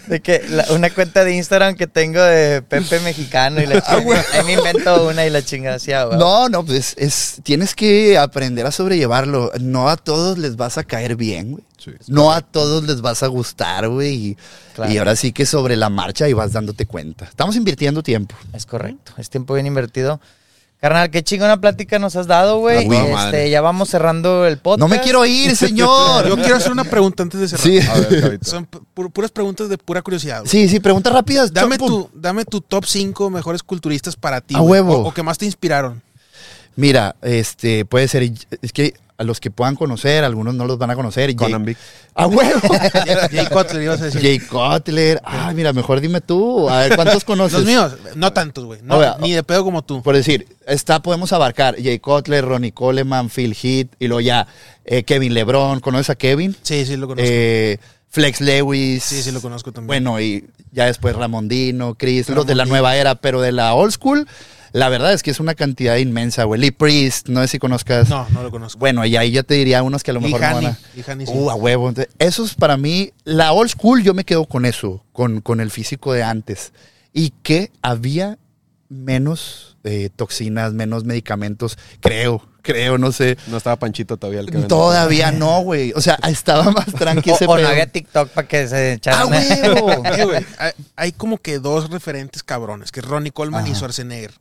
De 0.07 0.21
que 0.21 0.43
la- 0.49 0.67
una 0.71 0.91
cuenta 0.91 1.25
de 1.25 1.35
Instagram 1.35 1.75
que 1.77 1.87
tengo 1.87 2.21
de 2.23 2.63
Pepe 2.63 3.01
Mexicano 3.01 3.61
y 3.61 3.67
la 3.67 3.81
chingada. 3.83 4.25
Ahí 4.33 4.45
me 4.45 4.53
invento 4.55 5.09
una 5.09 5.27
y 5.27 5.31
la 5.31 5.43
chingada 5.45 5.77
así, 5.77 5.93
ah. 5.93 6.09
No, 6.19 6.49
no, 6.49 6.65
pues 6.65 6.95
es, 6.99 7.41
tienes 7.43 7.75
que 7.75 8.17
aprender 8.19 8.67
a 8.67 8.71
sobrellevarlo. 8.73 9.53
No 9.61 9.89
a 9.89 9.97
todos 9.97 10.39
les 10.39 10.57
vas 10.57 10.79
a 10.79 10.85
caer 10.85 11.17
bien, 11.17 11.53
güey. 11.53 11.65
Sí, 11.79 11.91
no 12.07 12.31
a 12.33 12.43
todos 12.43 12.85
les 12.85 13.01
vas 13.01 13.23
a 13.23 13.27
gustar, 13.27 13.89
güey. 13.89 14.15
Y, 14.29 14.37
Claro. 14.75 14.91
y 14.93 14.97
ahora 14.99 15.17
sí 15.17 15.33
que 15.33 15.45
sobre 15.47 15.77
la 15.77 15.91
marcha 15.91 16.29
y 16.29 16.33
vas 16.33 16.53
dándote 16.53 16.87
cuenta. 16.87 17.27
Estamos 17.27 17.57
invirtiendo 17.57 18.03
tiempo. 18.03 18.35
Es 18.55 18.65
correcto. 18.65 19.13
Es 19.19 19.29
tiempo 19.29 19.53
bien 19.55 19.67
invertido. 19.67 20.19
Carnal, 20.83 21.11
qué 21.13 21.23
chingona 21.23 21.61
plática 21.61 22.01
nos 22.01 22.17
has 22.17 22.27
dado, 22.27 22.59
güey. 22.59 22.79
A 22.85 22.89
huevo, 22.89 23.03
Este, 23.05 23.13
madre. 23.15 23.51
ya 23.51 23.61
vamos 23.61 23.89
cerrando 23.89 24.45
el 24.47 24.59
podcast. 24.59 24.81
No 24.81 24.89
me 24.89 25.01
quiero 25.01 25.25
ir, 25.25 25.55
señor. 25.57 26.27
Yo 26.29 26.35
quiero 26.35 26.57
hacer 26.57 26.73
una 26.73 26.83
pregunta 26.83 27.23
antes 27.23 27.41
de 27.41 27.47
cerrar. 27.47 27.65
Sí. 27.65 27.79
A 27.89 27.95
ver. 28.11 28.41
Son 28.45 28.67
pu- 28.69 29.13
puras 29.13 29.31
preguntas 29.31 29.69
de 29.69 29.79
pura 29.79 30.03
curiosidad. 30.03 30.43
Sí, 30.45 30.69
sí, 30.69 30.81
preguntas 30.81 31.13
rápidas. 31.13 31.53
Dame 31.53 31.79
tu, 31.79 32.11
dame 32.13 32.45
tu 32.45 32.61
top 32.61 32.85
5 32.85 33.31
mejores 33.31 33.63
culturistas 33.63 34.17
para 34.17 34.41
ti. 34.41 34.57
A 34.57 34.61
huevo. 34.61 34.97
O, 34.97 35.09
o 35.11 35.15
que 35.15 35.23
más 35.23 35.39
te 35.39 35.45
inspiraron. 35.47 36.03
Mira, 36.75 37.15
este, 37.23 37.85
puede 37.85 38.09
ser, 38.09 38.25
es 38.61 38.73
que 38.73 38.95
a 39.23 39.25
los 39.25 39.41
que 39.41 39.51
puedan 39.51 39.77
conocer, 39.77 40.25
algunos 40.25 40.55
no 40.55 40.67
los 40.67 40.79
van 40.79 40.91
a 40.91 40.97
conocer. 40.97 41.35
Conan 41.37 41.65
Vic. 41.65 41.79
A 42.15 42.27
huevo. 42.27 42.61
Jay 43.31 43.47
Cutler, 43.47 43.83
ibas 43.83 44.01
a 44.01 44.07
decir. 44.07 44.21
Jay 44.21 44.39
Cutler. 44.41 45.21
Ah, 45.25 45.53
mira, 45.55 45.73
mejor 45.73 46.01
dime 46.01 46.21
tú. 46.21 46.69
A 46.69 46.81
ver, 46.81 46.97
¿cuántos 46.97 47.25
conoces? 47.25 47.61
Los 47.61 47.67
míos, 47.67 47.97
no 48.17 48.33
tantos, 48.33 48.65
güey. 48.65 48.81
No, 48.83 49.01
ni 49.19 49.33
de 49.33 49.43
pedo 49.45 49.65
como 49.65 49.83
tú. 49.83 50.03
Por 50.03 50.17
decir, 50.17 50.49
está, 50.67 51.01
podemos 51.01 51.33
abarcar 51.33 51.77
Jay 51.81 52.01
Cutler, 52.01 52.45
Ronnie 52.45 52.73
Coleman, 52.73 53.31
Phil 53.31 53.57
Heath, 53.61 53.95
y 54.01 54.09
luego 54.09 54.21
ya 54.21 54.49
eh, 54.85 55.05
Kevin 55.05 55.35
LeBron. 55.35 55.79
¿Conoces 55.81 56.11
a 56.11 56.17
Kevin? 56.17 56.57
Sí, 56.63 56.85
sí, 56.85 56.97
lo 56.97 57.07
conozco. 57.07 57.31
Eh, 57.33 57.79
Flex 58.11 58.41
Lewis. 58.41 59.05
sí, 59.05 59.23
sí, 59.23 59.31
lo 59.31 59.41
conozco 59.41 59.73
también. 59.73 59.87
Bueno, 59.87 60.21
y 60.21 60.45
ya 60.73 60.87
después 60.87 61.15
Ramondino, 61.17 61.95
Chris, 61.95 62.29
los 62.29 62.47
de 62.47 62.55
la 62.55 62.67
nueva 62.67 62.97
era, 62.97 63.15
pero 63.15 63.41
de 63.41 63.53
la 63.53 63.73
old 63.75 63.93
school, 63.93 64.27
La 64.73 64.89
verdad 64.89 65.13
es 65.13 65.23
que 65.23 65.31
es 65.31 65.39
una 65.41 65.55
cantidad 65.55 65.97
inmensa, 65.97 66.45
güey. 66.45 66.61
Lee 66.61 66.71
Priest, 66.71 67.29
no 67.29 67.41
sé 67.43 67.49
si 67.49 67.59
conozcas. 67.59 68.09
No, 68.09 68.27
no 68.31 68.43
lo 68.43 68.51
conozco. 68.51 68.79
Bueno, 68.79 69.05
y 69.05 69.17
ahí 69.17 69.31
yo 69.31 69.45
te 69.45 69.55
diría 69.55 69.83
unos 69.83 70.03
que 70.03 70.11
a 70.13 70.15
lo 70.15 70.21
Y 70.21 70.25
mejor 70.25 70.41
no 70.41 70.47
van 70.55 70.67
a... 70.67 70.75
sí. 70.75 71.03
Uh, 71.27 71.51
a 71.51 71.55
huevo. 71.55 71.89
Entonces, 71.89 72.13
Eso 72.19 72.45
es 72.45 72.55
para 72.55 72.77
mí, 72.77 73.13
la 73.25 73.53
old 73.53 73.71
school, 73.71 74.03
yo 74.03 74.15
me 74.15 74.25
quedo 74.25 74.47
con 74.47 74.65
eso, 74.65 75.05
con, 75.13 75.41
con 75.41 75.61
el 75.61 75.71
físico 75.71 76.13
de 76.13 76.23
antes. 76.23 76.73
Y 77.13 77.31
que 77.43 77.71
había 77.83 78.39
menos 78.89 79.77
eh, 79.85 80.11
toxinas, 80.15 80.73
menos 80.73 81.05
medicamentos, 81.05 81.77
creo, 82.01 82.47
creo, 82.63 82.99
no 82.99 83.13
sé. 83.13 83.37
No 83.49 83.57
estaba 83.57 83.77
Panchito 83.77 84.17
todavía 84.17 84.41
el 84.41 84.51
que. 84.51 84.59
Todavía 84.59 85.33
no, 85.33 85.61
güey. 85.63 85.93
O 85.95 86.01
sea, 86.01 86.19
estaba 86.29 86.71
más 86.71 86.87
tranqui 86.99 87.31
ese 87.31 87.47
O, 87.47 87.51
o 87.53 87.59
no 87.59 87.69
había 87.69 87.87
TikTok 87.87 88.29
para 88.31 88.49
que 88.49 88.69
se 88.69 88.77
¡Ah, 88.77 88.93
echaran. 88.93 89.29
huevo! 89.31 90.03
Eh, 90.13 90.25
güey, 90.25 90.47
hay, 90.59 90.73
hay 90.97 91.13
como 91.13 91.39
que 91.39 91.59
dos 91.59 91.91
referentes 91.91 92.43
cabrones, 92.43 92.93
que 92.93 93.01
es 93.01 93.07
Ronnie 93.07 93.33
Coleman 93.33 93.67
y. 93.67 93.75
Schwarzenegger. 93.75 94.33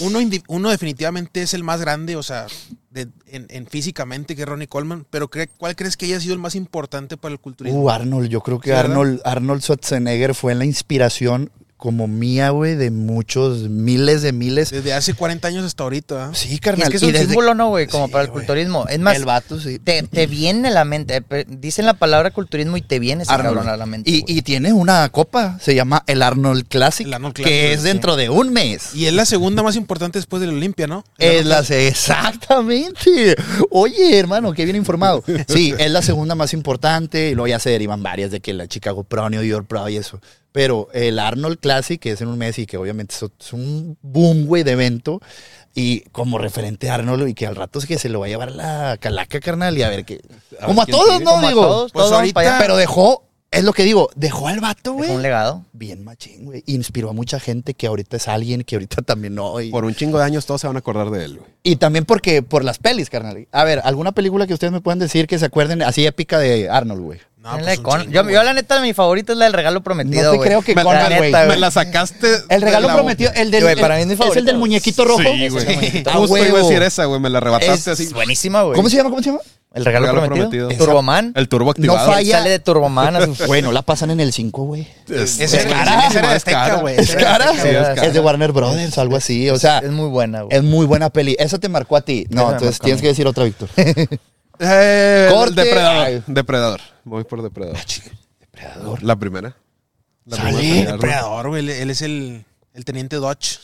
Uno, 0.00 0.18
uno 0.48 0.70
definitivamente 0.70 1.42
es 1.42 1.54
el 1.54 1.64
más 1.64 1.80
grande, 1.80 2.16
o 2.16 2.22
sea, 2.22 2.46
de- 2.90 3.08
en, 3.26 3.46
en 3.50 3.66
físicamente 3.66 4.36
que 4.36 4.44
Ronnie 4.44 4.68
Coleman, 4.68 5.06
pero 5.10 5.28
cre- 5.30 5.48
¿cuál 5.56 5.76
crees 5.76 5.96
que 5.96 6.06
haya 6.06 6.20
sido 6.20 6.34
el 6.34 6.40
más 6.40 6.54
importante 6.54 7.16
para 7.16 7.32
el 7.32 7.40
culturismo? 7.40 7.80
Uh, 7.82 7.90
Arnold, 7.90 8.28
yo 8.28 8.40
creo 8.40 8.60
que. 8.60 8.72
Arnold, 8.72 9.20
Arnold 9.24 9.62
Schwarzenegger 9.62 10.34
fue 10.34 10.54
la 10.54 10.64
inspiración 10.64 11.50
como 11.78 12.06
mía, 12.08 12.50
güey, 12.50 12.74
de 12.74 12.90
muchos, 12.90 13.70
miles 13.70 14.20
de 14.20 14.32
miles. 14.32 14.70
Desde 14.70 14.92
hace 14.92 15.14
40 15.14 15.48
años 15.48 15.64
hasta 15.64 15.84
ahorita. 15.84 16.26
¿ah? 16.26 16.30
Sí, 16.34 16.52
Y 16.52 16.58
carnal. 16.58 16.82
es 16.82 16.90
que 16.90 16.96
es 16.96 17.02
un 17.14 17.14
símbolo, 17.26 17.54
¿no, 17.54 17.68
güey? 17.68 17.86
Como 17.86 18.06
Sí, 18.06 18.12
para 18.12 18.24
el 18.24 18.30
güey. 18.30 18.44
culturismo. 18.44 18.86
Es 18.88 18.98
más, 18.98 19.16
el 19.16 19.24
vato, 19.24 19.58
sí. 19.60 19.78
te, 19.78 20.02
te 20.02 20.26
viene 20.26 20.68
a 20.68 20.72
la 20.72 20.84
mente. 20.84 21.22
eh, 21.30 21.44
Dicen 21.48 21.86
la 21.86 21.94
palabra 21.94 22.30
culturismo 22.32 22.76
y 22.76 22.82
te 22.82 22.98
viene 22.98 23.22
ese 23.22 23.32
Arnold. 23.32 23.54
cabrón 23.56 23.72
a 23.72 23.76
la 23.76 23.86
mente. 23.86 24.10
Y, 24.10 24.24
y 24.26 24.42
tiene 24.42 24.72
una 24.72 25.08
copa, 25.08 25.56
se 25.60 25.74
llama 25.74 26.02
el 26.06 26.22
Arnold 26.22 26.66
Classic, 26.68 27.06
El 27.06 27.14
Arnold 27.14 27.34
Classic, 27.34 27.52
que 27.52 27.72
es 27.72 27.80
sí. 27.80 27.86
dentro 27.86 28.16
de 28.16 28.28
un 28.28 28.52
mes. 28.52 28.94
Y 28.94 29.06
es 29.06 29.12
la 29.14 29.24
segunda 29.24 29.62
más 29.62 29.76
importante 29.76 30.18
después 30.18 30.40
de 30.40 30.48
la 30.48 30.52
Olimpia, 30.54 30.86
¿no? 30.88 31.04
Es 31.16 31.46
la 31.46 31.62
exactamente. 32.28 33.36
Oye, 33.70 34.18
hermano, 34.18 34.52
qué 34.52 34.64
bien 34.64 34.76
informado. 34.76 35.22
Sí, 35.48 35.72
es 35.78 35.90
la 35.90 36.02
segunda 36.02 36.34
más 36.34 36.52
importante 36.52 37.30
y 37.30 37.34
luego 37.34 37.46
ya 37.48 37.58
se 37.58 37.70
derivan 37.70 38.02
varias 38.02 38.30
de 38.30 38.40
que 38.40 38.52
la 38.52 38.66
Chicago 38.66 39.04
Pro, 39.04 39.30
New 39.30 39.42
York 39.42 39.66
Pro 39.66 39.88
y 39.88 39.96
eso. 39.96 40.20
Pero 40.52 40.88
el 40.92 41.18
Arnold 41.18 41.58
Classic, 41.58 42.00
que 42.00 42.12
es 42.12 42.20
en 42.20 42.28
un 42.28 42.38
mes 42.38 42.58
y 42.58 42.66
que 42.66 42.76
obviamente 42.78 43.14
es 43.14 43.22
es 43.38 43.52
un 43.52 43.96
boom, 44.02 44.46
güey, 44.46 44.62
de 44.62 44.72
evento. 44.72 45.20
Y 45.74 46.00
como 46.10 46.38
referente 46.38 46.90
a 46.90 46.94
Arnold 46.94 47.28
y 47.28 47.34
que 47.34 47.46
al 47.46 47.54
rato 47.54 47.78
es 47.78 47.86
que 47.86 47.98
se 47.98 48.08
lo 48.08 48.20
va 48.20 48.26
a 48.26 48.28
llevar 48.28 48.50
la 48.52 48.96
calaca, 48.98 49.38
carnal, 49.38 49.76
y 49.78 49.82
a 49.82 49.88
ver 49.88 50.04
qué. 50.04 50.20
A 50.60 50.66
Como 50.66 50.82
a 50.82 50.86
ver 50.86 50.94
todos. 50.94 51.20
¿no? 51.20 51.30
Como 51.30 51.46
a 51.46 51.48
Digo. 51.50 51.62
todos, 51.66 51.92
Pues 51.92 52.02
todos 52.06 52.12
ahorita-. 52.18 52.58
Pero 52.58 52.76
dejó, 52.76 53.22
es 53.52 53.62
lo 53.62 53.72
que 53.72 53.84
digo, 53.84 54.10
dejó 54.16 54.48
al 54.48 54.58
vato, 54.58 54.94
güey. 54.94 55.10
un 55.10 55.22
legado. 55.22 55.64
Bien 55.72 56.02
machín, 56.02 56.46
güey. 56.46 56.64
Inspiró 56.66 57.10
a 57.10 57.12
mucha 57.12 57.38
gente 57.38 57.74
que 57.74 57.86
ahorita 57.86 58.16
es 58.16 58.26
alguien, 58.26 58.64
que 58.64 58.74
ahorita 58.74 59.02
también 59.06 59.34
no. 59.36 59.60
Y, 59.60 59.70
Por 59.70 59.84
un 59.84 59.94
chingo 59.94 60.18
de 60.18 60.24
años 60.24 60.46
todos 60.46 60.62
se 60.62 60.66
van 60.66 60.76
a 60.76 60.80
acordar 60.80 61.10
de 61.10 61.24
él, 61.24 61.36
güey. 61.38 61.50
y 61.62 61.76
también 61.76 62.04
porque, 62.04 62.42
por 62.42 62.64
las 62.64 62.78
pelis, 62.78 63.08
carnal. 63.10 63.46
A 63.52 63.62
ver, 63.64 63.80
¿alguna 63.84 64.10
película 64.12 64.46
que 64.48 64.54
ustedes 64.54 64.72
me 64.72 64.80
puedan 64.80 64.98
decir 64.98 65.28
que 65.28 65.38
se 65.38 65.44
acuerden 65.44 65.82
así 65.82 66.04
épica 66.06 66.38
de 66.40 66.68
Arnold, 66.68 67.02
güey? 67.02 67.20
No, 67.52 67.58
Es 67.58 67.64
pues 67.64 67.80
Con- 67.80 68.00
chingo, 68.02 68.12
yo, 68.12 68.30
yo, 68.30 68.42
la 68.42 68.52
neta, 68.54 68.80
mi 68.80 68.92
favorita 68.94 69.32
es 69.32 69.38
la 69.38 69.44
del 69.46 69.54
regalo 69.54 69.82
prometido. 69.82 70.32
No 70.34 70.40
te 70.40 70.46
creo 70.46 70.62
que 70.62 70.74
Me- 70.74 70.82
Conan, 70.82 71.10
la 71.10 71.16
güey. 71.18 71.32
Me 71.32 71.56
la 71.56 71.70
sacaste. 71.70 72.28
El 72.48 72.62
regalo 72.62 72.88
prometido, 72.88 73.32
el 73.34 73.50
del. 73.50 73.62
Güey, 73.64 73.76
para 73.80 73.96
mí 73.96 74.02
es 74.02 74.02
el- 74.02 74.08
mi 74.08 74.12
es 74.14 74.20
el 74.20 74.26
favorito. 74.26 74.46
del 74.46 74.58
muñequito 74.58 75.04
rojo. 75.04 75.20
Sí, 75.22 75.48
güey. 75.48 76.04
Ah, 76.06 76.12
Justo 76.18 76.36
iba 76.38 76.58
a 76.58 76.62
decir 76.62 76.82
esa, 76.82 77.04
güey. 77.06 77.20
Me 77.20 77.30
la 77.30 77.38
arrebataste 77.38 77.74
Es 77.92 78.00
así. 78.00 78.12
bueísima, 78.12 78.62
güey. 78.62 78.76
¿Cómo 78.76 78.88
se 78.88 78.96
llama? 78.96 79.10
¿Cómo 79.10 79.22
se 79.22 79.30
llama? 79.30 79.40
El 79.74 79.84
regalo, 79.84 80.06
Regalo 80.06 80.26
prometido. 80.26 80.48
prometido. 80.68 80.86
Turboman. 80.86 81.32
El 81.36 81.48
turbo 81.48 81.66
No 81.66 81.70
activado. 81.72 82.10
falla. 82.10 82.38
Sale 82.38 82.50
de 82.50 82.58
Turboman. 82.58 83.34
Bueno, 83.46 83.70
la 83.70 83.82
pasan 83.82 84.10
en 84.10 84.20
el 84.20 84.32
5, 84.32 84.64
güey. 84.64 84.88
Es, 85.10 85.38
es 85.40 85.52
era- 85.52 85.70
cara, 86.10 86.36
es 86.36 86.44
cara. 86.44 86.74
Güey. 86.76 86.96
Es 86.98 87.14
cara. 87.14 87.52
Sí, 87.52 87.68
es 87.68 87.76
cara. 87.88 88.06
Es 88.06 88.14
de 88.14 88.20
Warner 88.20 88.52
Brothers, 88.52 88.96
algo 88.96 89.16
así. 89.16 89.50
O 89.50 89.58
sea, 89.58 89.78
es 89.80 89.90
muy 89.90 90.08
buena, 90.08 90.42
güey. 90.42 90.56
es 90.56 90.62
muy 90.64 90.86
buena 90.86 91.10
peli. 91.10 91.36
Esa 91.38 91.58
te 91.58 91.68
marcó 91.68 91.96
a 91.96 92.00
ti. 92.00 92.26
No, 92.30 92.50
entonces 92.50 92.78
tienes 92.80 93.02
que 93.02 93.08
decir 93.08 93.26
otra, 93.26 93.44
Víctor. 93.44 93.68
Eh, 94.58 95.28
Corte. 95.30 95.62
Depredador. 95.62 96.06
Ay. 96.06 96.22
Depredador. 96.26 96.80
Voy 97.04 97.24
por 97.24 97.42
depredador. 97.42 97.78
Depredador. 98.40 99.02
La 99.02 99.16
primera. 99.16 99.56
La 100.24 100.36
Sale. 100.36 100.58
primera 100.58 100.74
película. 100.74 100.92
Depredador, 100.92 101.48
güey. 101.48 101.60
Él, 101.62 101.70
él 101.70 101.90
es 101.90 102.02
el, 102.02 102.44
el 102.74 102.84
teniente 102.84 103.16
Dodge. 103.16 103.60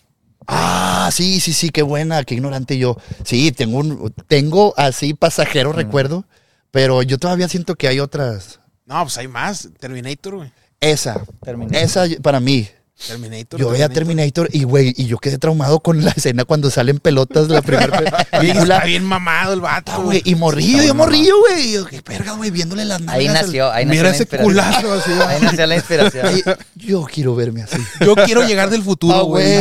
Ah, 0.47 1.09
sí, 1.13 1.41
sí, 1.41 1.53
sí, 1.53 1.71
qué 1.71 1.83
buena, 1.83 2.23
qué 2.25 2.35
ignorante 2.35 2.77
yo. 2.77 2.97
Sí, 3.25 3.51
tengo 3.53 3.79
un, 3.79 4.13
tengo 4.29 4.75
así 4.77 5.15
pasajero 5.15 5.73
recuerdo, 5.73 6.27
pero 6.71 7.03
yo 7.03 7.19
todavía 7.19 7.49
siento 7.49 7.77
que 7.77 7.89
hay 7.89 7.99
otras. 8.01 8.61
No, 8.85 9.03
pues 9.03 9.17
hay 9.17 9.27
más. 9.29 9.71
Terminator, 9.81 10.37
güey. 10.37 10.53
Esa, 10.81 11.25
Terminator. 11.43 11.83
esa 11.83 12.05
para 12.23 12.41
mí. 12.41 12.69
Terminator. 13.07 13.61
Yo 13.61 13.71
veía 13.71 13.89
Terminator 13.89 14.49
y 14.53 14.65
güey, 14.65 14.95
y 14.97 15.07
yo 15.07 15.19
quedé 15.19 15.39
traumado 15.39 15.81
con 15.81 16.05
la 16.05 16.11
escena 16.17 16.45
cuando 16.45 16.71
salen 16.71 16.99
pelotas 16.99 17.49
de 17.49 17.55
la 17.55 17.63
primera 17.63 17.99
película. 18.31 18.77
está 18.77 18.87
bien 18.87 19.05
mamado 19.05 19.53
el 19.53 19.61
vato, 19.61 19.93
güey. 19.97 20.21
güey, 20.21 20.23
y 20.25 20.35
morrillo, 20.35 20.83
yo 20.83 20.95
morrillo, 20.95 21.35
güey. 21.41 21.69
Y 21.69 21.73
yo, 21.75 21.87
qué 21.87 22.01
verga, 22.07 22.33
güey, 22.33 22.51
viéndole 22.51 22.85
las 22.85 23.01
nalgas. 23.01 23.17
Ahí 23.17 23.29
nació, 23.29 23.71
ahí 23.71 23.85
nació 23.85 24.01
Mira 24.01 24.09
la 24.11 24.15
ese 24.15 24.23
inspiración. 24.23 24.53
culazo 24.53 24.93
así. 24.93 25.11
Ahí 25.29 25.43
nació 25.43 25.67
la 25.67 25.75
inspiración. 25.77 26.43
Yo 26.77 27.05
quiero 27.05 27.35
verme 27.35 27.63
así. 27.63 27.79
Yo 28.05 28.15
quiero 28.15 28.47
llegar 28.47 28.71
del 28.71 28.83
futuro, 28.83 29.25
güey. 29.25 29.61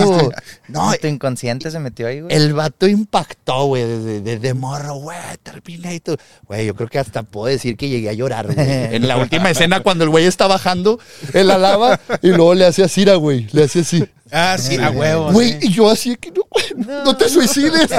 No, 0.68 0.92
tu 1.00 1.08
inconsciente 1.08 1.70
se 1.72 1.80
metió 1.80 2.08
ahí, 2.08 2.22
güey. 2.22 2.36
El 2.36 2.54
vato 2.54 2.88
impactó, 2.88 3.66
güey, 3.66 4.22
desde, 4.22 4.54
morro, 4.54 4.96
güey, 4.96 5.18
Terminator. 5.44 6.20
Güey, 6.48 6.66
yo 6.66 6.76
creo 6.76 6.88
que 6.90 7.00
hasta 7.00 7.24
puedo 7.24 7.48
decir 7.48 7.78
que 7.78 7.90
llegué 7.90 8.10
a 8.10 8.14
llorar, 8.14 8.46
güey. 8.48 8.58
En 8.96 9.08
la 9.08 9.18
última 9.18 9.50
escena, 9.50 9.82
cuando 9.82 10.04
el 10.04 10.10
güey 10.10 10.26
está 10.26 10.48
bajando 10.48 11.00
en 11.34 11.48
la 11.48 11.58
lava 11.58 12.00
y 12.22 12.30
luego 12.30 12.54
le 12.54 12.66
hace 12.66 12.84
así, 12.84 13.04
a 13.10 13.16
güey, 13.24 13.48
le 13.52 13.64
hace 13.64 13.80
así. 13.80 14.04
Ah, 14.32 14.58
sí, 14.60 14.78
a 14.78 14.90
huevo. 14.92 15.32
Güey, 15.32 15.58
y 15.62 15.70
yo 15.72 15.90
así 15.90 16.16
que 16.16 16.32
no, 16.32 16.42
güey, 16.50 16.66
no, 17.06 17.16
te 17.16 17.30
suicides, 17.30 17.90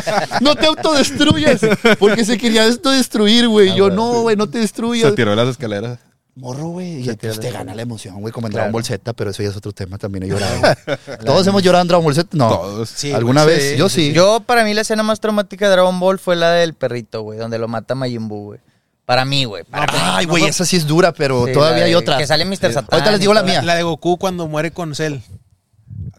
no 0.40 0.55
te 0.56 0.66
autodestruyas, 0.66 1.60
porque 1.98 2.24
se 2.24 2.36
quería 2.38 2.66
esto 2.66 2.90
destruir, 2.90 3.48
güey. 3.48 3.74
Yo, 3.74 3.90
no, 3.90 4.22
güey, 4.22 4.36
no 4.36 4.46
te 4.46 4.55
Se 4.59 4.62
destruyas. 4.62 5.14
tiró 5.14 5.30
de 5.30 5.36
las 5.36 5.48
escaleras. 5.48 5.98
Morro, 6.36 6.66
güey, 6.70 6.98
y 6.98 7.05
Se 7.05 7.10
entonces 7.12 7.38
te 7.38 7.52
gana 7.52 7.76
la 7.76 7.82
emoción, 7.82 8.20
güey, 8.20 8.32
como 8.32 8.48
en 8.48 8.52
Claro. 8.52 8.64
Dragon 8.64 8.72
Ball 8.72 8.84
Z, 8.84 9.12
pero 9.12 9.30
eso 9.30 9.42
ya 9.44 9.51
es 9.51 9.56
otro 9.56 9.70
tema, 9.70 9.98
también 9.98 10.24
he 10.24 10.28
llorado. 10.28 10.60
¿Todos 11.24 11.46
hemos 11.46 11.62
llorado 11.62 11.82
en 11.82 11.88
Dragon 11.88 12.05
Ball 12.05 12.14
Z? 12.16 12.28
No. 12.36 12.48
Todos. 12.48 12.88
Sí, 12.88 13.12
¿Alguna 13.12 13.44
vez? 13.44 13.70
sí, 13.72 13.76
yo 13.78 13.88
sí, 13.88 14.09
sí. 14.09 14.12
Yo, 14.12 14.40
para 14.40 14.64
mí, 14.64 14.74
la 14.74 14.80
escena 14.80 15.05
más 15.05 15.20
traumática 15.20 15.66
de 15.66 15.70
Dragon 15.72 16.01
Ball 16.01 16.18
fue 16.18 16.34
la 16.34 16.51
del 16.51 16.74
perrito, 16.74 17.22
güey, 17.22 17.38
donde 17.38 17.59
lo 17.59 17.68
mata 17.68 17.94
Majin 17.94 18.26
Buu, 18.26 18.44
güey. 18.46 18.60
Para 19.06 19.24
mí, 19.24 19.44
güey. 19.44 19.64
para 19.64 19.93
mí. 19.93 19.98
Ay, 20.02 20.26
güey, 20.26 20.44
esa 20.44 20.64
sí 20.64 20.76
es 20.76 20.86
dura, 20.86 21.12
pero 21.12 21.47
Sí, 21.47 21.52
todavía 21.52 21.85
hay 21.85 21.94
otras. 21.94 22.18
Que 22.18 22.26
sale 22.26 22.44
Mr. 22.44 22.72
Satan. 22.72 22.86
Ahorita 22.90 23.10
les 23.10 23.20
digo 23.20 23.35
la 23.35 23.43
mía. 23.43 23.60
La 23.62 23.74
de 23.74 23.82
Goku 23.82 24.16
cuando 24.18 24.47
muere 24.48 24.70
con 24.70 24.94
Cell. 24.94 25.16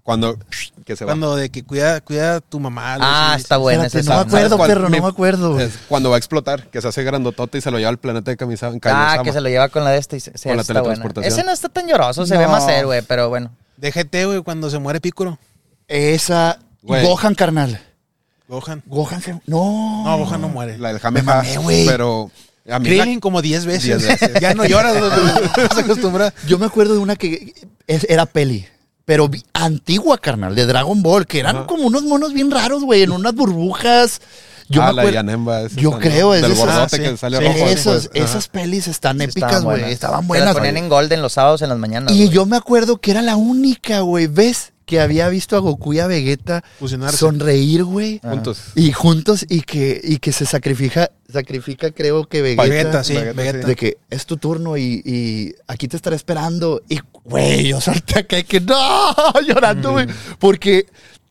Cuando. 0.03 0.37
Que 0.85 0.95
se 0.95 1.03
va. 1.03 1.09
Cuando 1.13 1.35
de 1.35 1.49
que 1.49 1.63
cuida, 1.63 1.99
cuida 2.01 2.35
a 2.35 2.41
tu 2.41 2.59
mamá. 2.59 2.93
algo 2.93 3.05
Ah, 3.07 3.33
así. 3.33 3.41
está 3.41 3.57
buena 3.57 3.87
Espérate, 3.87 4.05
esa 4.05 4.13
no 4.13 4.19
me 4.23 4.27
acuerdo, 4.27 4.57
cuál? 4.57 4.69
perro, 4.69 4.89
no 4.89 5.01
me 5.01 5.07
acuerdo. 5.07 5.59
Es 5.59 5.79
cuando 5.89 6.11
va 6.11 6.17
a 6.17 6.19
explotar, 6.19 6.67
que 6.67 6.79
se 6.79 6.87
hace 6.87 7.03
grandotote 7.03 7.57
y 7.57 7.61
se 7.61 7.71
lo 7.71 7.79
lleva 7.79 7.89
al 7.89 7.97
planeta 7.97 8.29
de 8.29 8.37
Kamisa- 8.37 8.71
Ah, 8.83 9.19
que 9.23 9.33
se 9.33 9.41
lo 9.41 9.49
lleva 9.49 9.69
con 9.69 9.83
la 9.83 9.89
de 9.89 9.97
esta 9.97 10.15
y 10.15 10.19
se, 10.19 10.37
se- 10.37 10.47
Con 10.49 10.57
la 10.57 10.61
está 10.61 10.73
buena. 10.73 10.83
teletransportación. 10.93 11.33
Ese 11.33 11.43
no 11.43 11.51
está 11.51 11.69
tan 11.69 11.87
lloroso, 11.87 12.25
se 12.27 12.37
ve 12.37 12.43
No. 12.45 12.51
más 12.51 12.65
ser, 12.65 12.85
güey, 12.85 13.01
pero 13.01 13.29
bueno. 13.29 13.51
De 13.77 13.91
GT, 13.91 14.25
güey, 14.25 14.43
cuando 14.43 14.69
se 14.69 14.77
muere 14.77 15.01
Piccolo. 15.01 15.39
Esa. 15.87 16.59
Güey. 16.83 17.03
Gohan, 17.03 17.33
carnal. 17.33 17.81
Gohan. 18.47 18.83
Gohan 18.85 19.21
se. 19.23 19.31
No. 19.47 20.03
No, 20.05 20.17
Gohan 20.19 20.39
no 20.39 20.49
muere. 20.49 20.77
La 20.77 20.89
del 20.89 20.97
Me 20.97 20.99
Jameja. 21.01 21.35
mamé, 21.37 21.57
güey. 21.57 21.85
Pero. 21.87 22.29
A 22.69 22.79
mí 22.79 22.89
la- 22.89 23.03
Krillin 23.03 23.19
como 23.19 23.41
10 23.41 23.65
veces. 23.65 23.83
10 23.83 24.07
veces. 24.07 24.31
ya 24.41 24.53
no 24.53 24.65
lloras, 24.65 24.97
güey. 24.97 25.11
No 25.69 25.75
se 25.75 25.81
acostumbra. 25.81 26.33
Yo 26.47 26.57
me 26.59 26.65
acuerdo 26.65 26.93
de 26.93 26.99
una 26.99 27.15
que 27.15 27.53
era 27.87 28.25
peli. 28.25 28.65
Pero 29.05 29.29
antigua, 29.53 30.17
carnal, 30.17 30.55
de 30.55 30.65
Dragon 30.65 31.03
Ball, 31.03 31.27
que 31.27 31.39
eran 31.39 31.57
Ajá. 31.57 31.67
como 31.67 31.85
unos 31.85 32.01
monos 32.03 32.33
bien 32.33 32.49
raros, 32.49 32.83
güey, 32.83 33.03
en 33.03 33.11
unas 33.11 33.35
burbujas. 33.35 34.19
Yo 34.67 34.81
ah, 34.81 34.91
me 34.93 35.03
la. 35.03 35.11
Yanemba. 35.11 35.61
esa 35.61 35.79
Yo 35.79 35.91
creo, 35.99 36.33
es 36.33 36.41
Del 36.41 36.55
de 36.55 36.59
esas- 36.63 36.91
que 36.91 37.17
sale 37.17 37.37
Sí, 37.37 37.43
rojo. 37.45 38.09
esas, 38.15 38.47
pelis 38.47 38.87
están 38.87 39.19
Sí, 39.19 39.25
épicas, 39.25 39.63
güey. 39.63 39.91
Estaban 39.91 40.25
buenas. 40.27 40.47
las 40.47 40.55
ponían 40.55 40.77
en 40.77 40.89
Golden 40.89 41.21
los 41.21 41.33
sábados 41.33 41.61
en 41.61 41.69
las 41.69 41.77
mañanas. 41.77 42.11
Y 42.13 42.29
yo 42.29 42.47
me 42.47 42.57
acuerdo 42.57 42.97
que 42.97 43.11
era 43.11 43.21
la 43.21 43.35
única, 43.35 43.99
güey. 43.99 44.25
¿Ves? 44.25 44.71
Que 44.85 44.99
había 44.99 45.27
visto 45.29 45.55
a 45.55 45.59
Goku 45.59 45.93
y 45.93 45.99
a 45.99 46.07
Vegeta 46.07 46.63
Fusionarse. 46.79 47.17
sonreír, 47.17 47.83
güey. 47.83 48.19
Juntos. 48.23 48.59
Y 48.75 48.91
juntos 48.91 49.45
y 49.49 49.61
que, 49.61 49.99
y 50.03 50.17
que 50.19 50.31
se 50.31 50.45
sacrifica, 50.45 51.11
sacrifica 51.31 51.89
creo 51.91 52.25
que 52.27 52.41
Vegeta. 52.43 52.63
Vegeta, 52.63 53.03
sí, 53.03 53.13
Vegeta, 53.13 53.33
Vegeta. 53.33 53.67
De 53.67 53.75
que 53.75 53.97
es 54.09 54.25
tu 54.25 54.37
turno 54.37 54.77
y, 54.77 55.01
y 55.03 55.55
aquí 55.67 55.87
te 55.87 55.97
estaré 55.97 56.15
esperando. 56.15 56.81
Y, 56.87 56.99
güey, 57.23 57.67
yo 57.67 57.81
salté 57.81 58.19
acá 58.19 58.37
y 58.37 58.43
que 58.43 58.61
no, 58.61 59.13
llorando, 59.47 59.91
güey. 59.93 60.07
Porque 60.39 60.85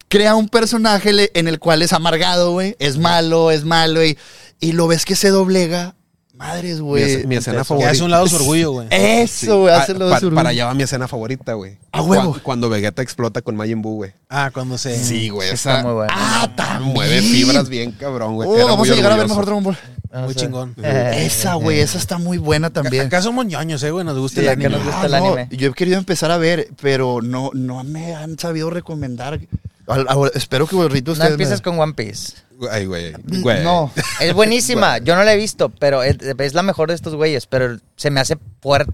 crea 0.08 0.34
un 0.34 0.48
personaje 0.48 1.30
en 1.38 1.48
el 1.48 1.58
cual 1.60 1.82
es 1.82 1.92
amargado, 1.92 2.52
güey. 2.52 2.74
Es 2.78 2.98
malo, 2.98 3.50
es 3.52 3.64
malo. 3.64 4.04
Y, 4.04 4.18
y 4.60 4.72
lo 4.72 4.86
ves 4.88 5.04
que 5.04 5.14
se 5.16 5.28
doblega. 5.28 5.94
Madres, 6.36 6.74
Mi, 6.76 6.80
güey. 6.80 7.02
es- 7.04 7.26
mi 7.26 7.36
escena 7.36 7.58
Que 7.58 7.64
favorita. 7.64 7.90
hace 7.92 8.02
un 8.02 8.10
lado 8.10 8.26
su 8.26 8.36
orgullo, 8.36 8.72
güey. 8.72 8.88
Eso, 8.90 9.60
güey, 9.60 9.72
Ah, 9.74 9.78
hace 9.82 9.94
lo 9.94 10.06
de 10.06 10.10
pa- 10.12 10.20
su- 10.20 10.34
Para 10.34 10.48
allá 10.50 10.66
va 10.66 10.74
mi 10.74 10.82
escena 10.82 11.06
favorita, 11.06 11.52
güey. 11.52 11.78
A 11.92 12.02
huevo. 12.02 12.22
Cuando, 12.24 12.42
cuando 12.42 12.68
Vegeta 12.70 13.02
explota 13.02 13.40
con 13.40 13.54
Majin 13.56 13.80
Buu, 13.82 13.96
güey. 13.96 14.12
Ah, 14.28 14.50
cuando 14.52 14.76
se. 14.76 15.02
Sí, 15.02 15.28
güey. 15.28 15.48
Sí, 15.48 15.54
esa 15.54 15.76
está 15.76 15.84
muy 15.84 15.94
buena. 15.94 16.12
Ah, 16.16 16.50
también. 16.56 16.92
mueve 16.92 17.22
fibras 17.22 17.68
bien, 17.68 17.92
cabrón, 17.92 18.34
güey. 18.34 18.48
Oh, 18.48 18.66
vamos 18.66 18.90
a 18.90 18.94
llegar 18.94 19.12
a 19.12 19.16
ver 19.16 19.28
mejor 19.28 19.44
Dragon 19.46 19.62
Ball. 19.62 19.78
Vamos 20.10 20.26
Muy 20.28 20.34
chingón. 20.36 20.74
Eh, 20.82 21.24
Esa, 21.26 21.54
güey, 21.54 21.80
esa 21.80 21.98
está 21.98 22.18
muy 22.18 22.38
buena 22.38 22.70
también. 22.70 23.06
Acá 23.06 23.20
somos 23.22 23.46
ñoños, 23.46 23.82
eh, 23.82 23.90
güey. 23.90 24.04
Nos 24.04 24.18
gusta 24.18 24.40
Sí, 24.40 24.46
el 24.46 24.52
anime. 24.52 24.70
nos 24.70 24.84
gusta 24.84 25.00
Ah, 25.02 25.06
el 25.06 25.12
no, 25.12 25.48
yo 25.56 25.70
he 25.70 25.72
querido 25.72 25.98
empezar 25.98 26.30
a 26.30 26.36
ver, 26.38 26.68
pero 26.80 27.20
no, 27.22 27.50
no 27.54 27.82
me 27.84 28.14
han 28.14 28.38
sabido 28.38 28.70
recomendar. 28.70 29.40
Al- 29.86 30.06
al- 30.08 30.30
espero 30.34 30.66
que 30.66 30.76
Borrito 30.76 31.14
No 31.14 31.24
me- 31.36 31.60
con 31.62 31.78
One 31.78 31.92
Piece. 31.94 32.34
Ay, 32.70 32.86
güey. 32.86 33.12
güey. 33.40 33.62
No. 33.64 33.90
Es 34.20 34.32
buenísima. 34.34 34.98
Yo 34.98 35.16
no 35.16 35.24
la 35.24 35.32
he 35.34 35.36
visto, 35.36 35.68
pero 35.70 36.02
es, 36.02 36.16
es 36.20 36.54
la 36.54 36.62
mejor 36.62 36.88
de 36.88 36.94
estos 36.94 37.14
güeyes. 37.14 37.46
Pero 37.46 37.78
se 37.96 38.10
me 38.10 38.20
hace 38.20 38.36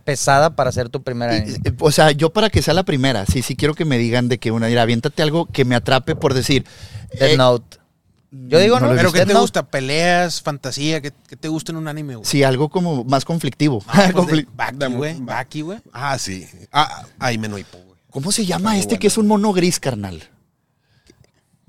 pesada 0.05 0.57
para 0.57 0.73
ser 0.73 0.89
tu 0.89 1.03
primera. 1.03 1.37
Y- 1.37 1.51
y- 1.51 1.75
O 1.81 1.93
sea, 1.93 2.11
yo 2.13 2.31
para 2.31 2.51
que 2.51 2.63
sea 2.63 2.75
la 2.75 2.85
primera, 2.85 3.27
sí, 3.27 3.43
sí 3.43 3.57
quiero 3.57 3.75
que 3.75 3.85
me 3.85 3.99
digan 3.99 4.29
de 4.29 4.39
que 4.39 4.51
una, 4.51 4.67
mira, 4.69 4.83
aviéntate 4.83 5.23
algo 5.23 5.47
que 5.47 5.65
me 5.65 5.75
atrape 5.75 6.17
por 6.17 6.35
decir. 6.35 6.65
Death 7.13 7.31
eh, 7.33 7.37
Note. 7.37 7.77
Yo 8.33 8.61
digo, 8.61 8.79
no 8.79 8.87
no, 8.87 8.95
Pero. 8.95 9.13
¿qué 9.13 9.27
te 9.27 9.35
gusta? 9.35 9.65
¿Peleas, 9.65 10.41
fantasía? 10.41 11.01
¿Qué, 11.01 11.13
qué 11.29 11.35
te 11.37 11.49
gusta 11.49 11.73
en 11.73 11.79
un 11.79 11.89
anime, 11.89 12.15
güey? 12.15 12.25
Sí, 12.25 12.45
algo 12.45 12.69
como 12.69 13.03
más 13.05 13.25
conflictivo. 13.25 13.83
Ah, 13.89 14.11
pues 14.15 14.47
Baki, 14.57 14.87
güey. 14.95 15.17
Baki, 15.21 15.61
güey. 15.63 15.79
Ah, 15.93 16.17
sí. 16.17 16.47
Ah, 16.71 17.05
ahí 17.19 17.39
me 17.39 17.49
no 17.49 17.59
hipo, 17.59 17.77
güey. 17.79 17.99
¿Cómo 18.11 18.31
se 18.31 18.47
llama 18.47 18.77
este 18.77 18.91
bueno. 18.91 19.01
que 19.01 19.07
es 19.09 19.19
un 19.19 19.27
mono 19.27 19.53
gris, 19.53 19.81
carnal? 19.81 20.23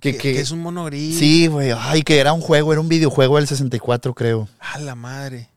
Que, 0.02 0.18
Que, 0.18 0.40
es 0.40 0.52
un 0.52 0.60
mono 0.62 0.84
gris. 0.86 1.18
Sí, 1.18 1.48
güey. 1.48 1.72
Ay, 1.78 2.02
que 2.02 2.20
era 2.20 2.34
un 2.34 2.42
juego, 2.42 2.74
era 2.74 2.82
un 2.82 2.90
videojuego 2.90 3.38
del 3.38 3.48
64, 3.48 4.14
creo. 4.14 4.50
A 4.60 4.80
la 4.80 4.96
madre. 4.96 5.48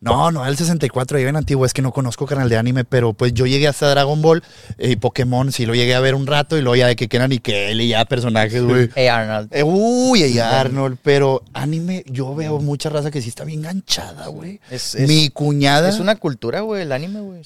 No, 0.00 0.30
no, 0.30 0.46
el 0.46 0.56
64 0.56 1.18
ya 1.18 1.24
bien 1.24 1.34
antiguo, 1.34 1.66
es 1.66 1.72
que 1.74 1.82
no 1.82 1.90
conozco 1.90 2.24
canal 2.24 2.48
de 2.48 2.56
anime, 2.56 2.84
pero 2.84 3.14
pues 3.14 3.34
yo 3.34 3.46
llegué 3.46 3.66
hasta 3.66 3.90
Dragon 3.90 4.22
Ball 4.22 4.44
y 4.78 4.94
Pokémon, 4.94 5.50
sí 5.50 5.66
lo 5.66 5.74
llegué 5.74 5.92
a 5.96 5.98
ver 6.00 6.14
un 6.14 6.28
rato 6.28 6.56
y 6.56 6.60
luego 6.60 6.76
ya 6.76 6.86
de 6.86 6.94
que 6.94 7.08
eran 7.16 7.32
y 7.32 7.40
que 7.40 7.72
él 7.72 7.80
y 7.80 7.88
ya 7.88 8.04
personajes, 8.04 8.62
güey. 8.62 8.88
Hey 8.94 9.08
Arnold. 9.08 9.48
Eh, 9.52 9.64
uy, 9.64 10.22
y 10.22 10.38
Arnold, 10.38 10.98
pero 11.02 11.42
anime, 11.52 12.04
yo 12.06 12.32
veo 12.36 12.60
mucha 12.60 12.90
raza 12.90 13.10
que 13.10 13.20
sí 13.22 13.28
está 13.28 13.42
bien 13.42 13.62
ganchada, 13.62 14.28
güey. 14.28 14.60
Es- 14.70 14.94
es- 14.94 15.08
Mi 15.08 15.30
cuñada 15.30 15.88
Es 15.88 15.98
una 15.98 16.14
cultura, 16.14 16.60
güey, 16.60 16.82
el 16.82 16.92
anime, 16.92 17.20
güey. 17.20 17.42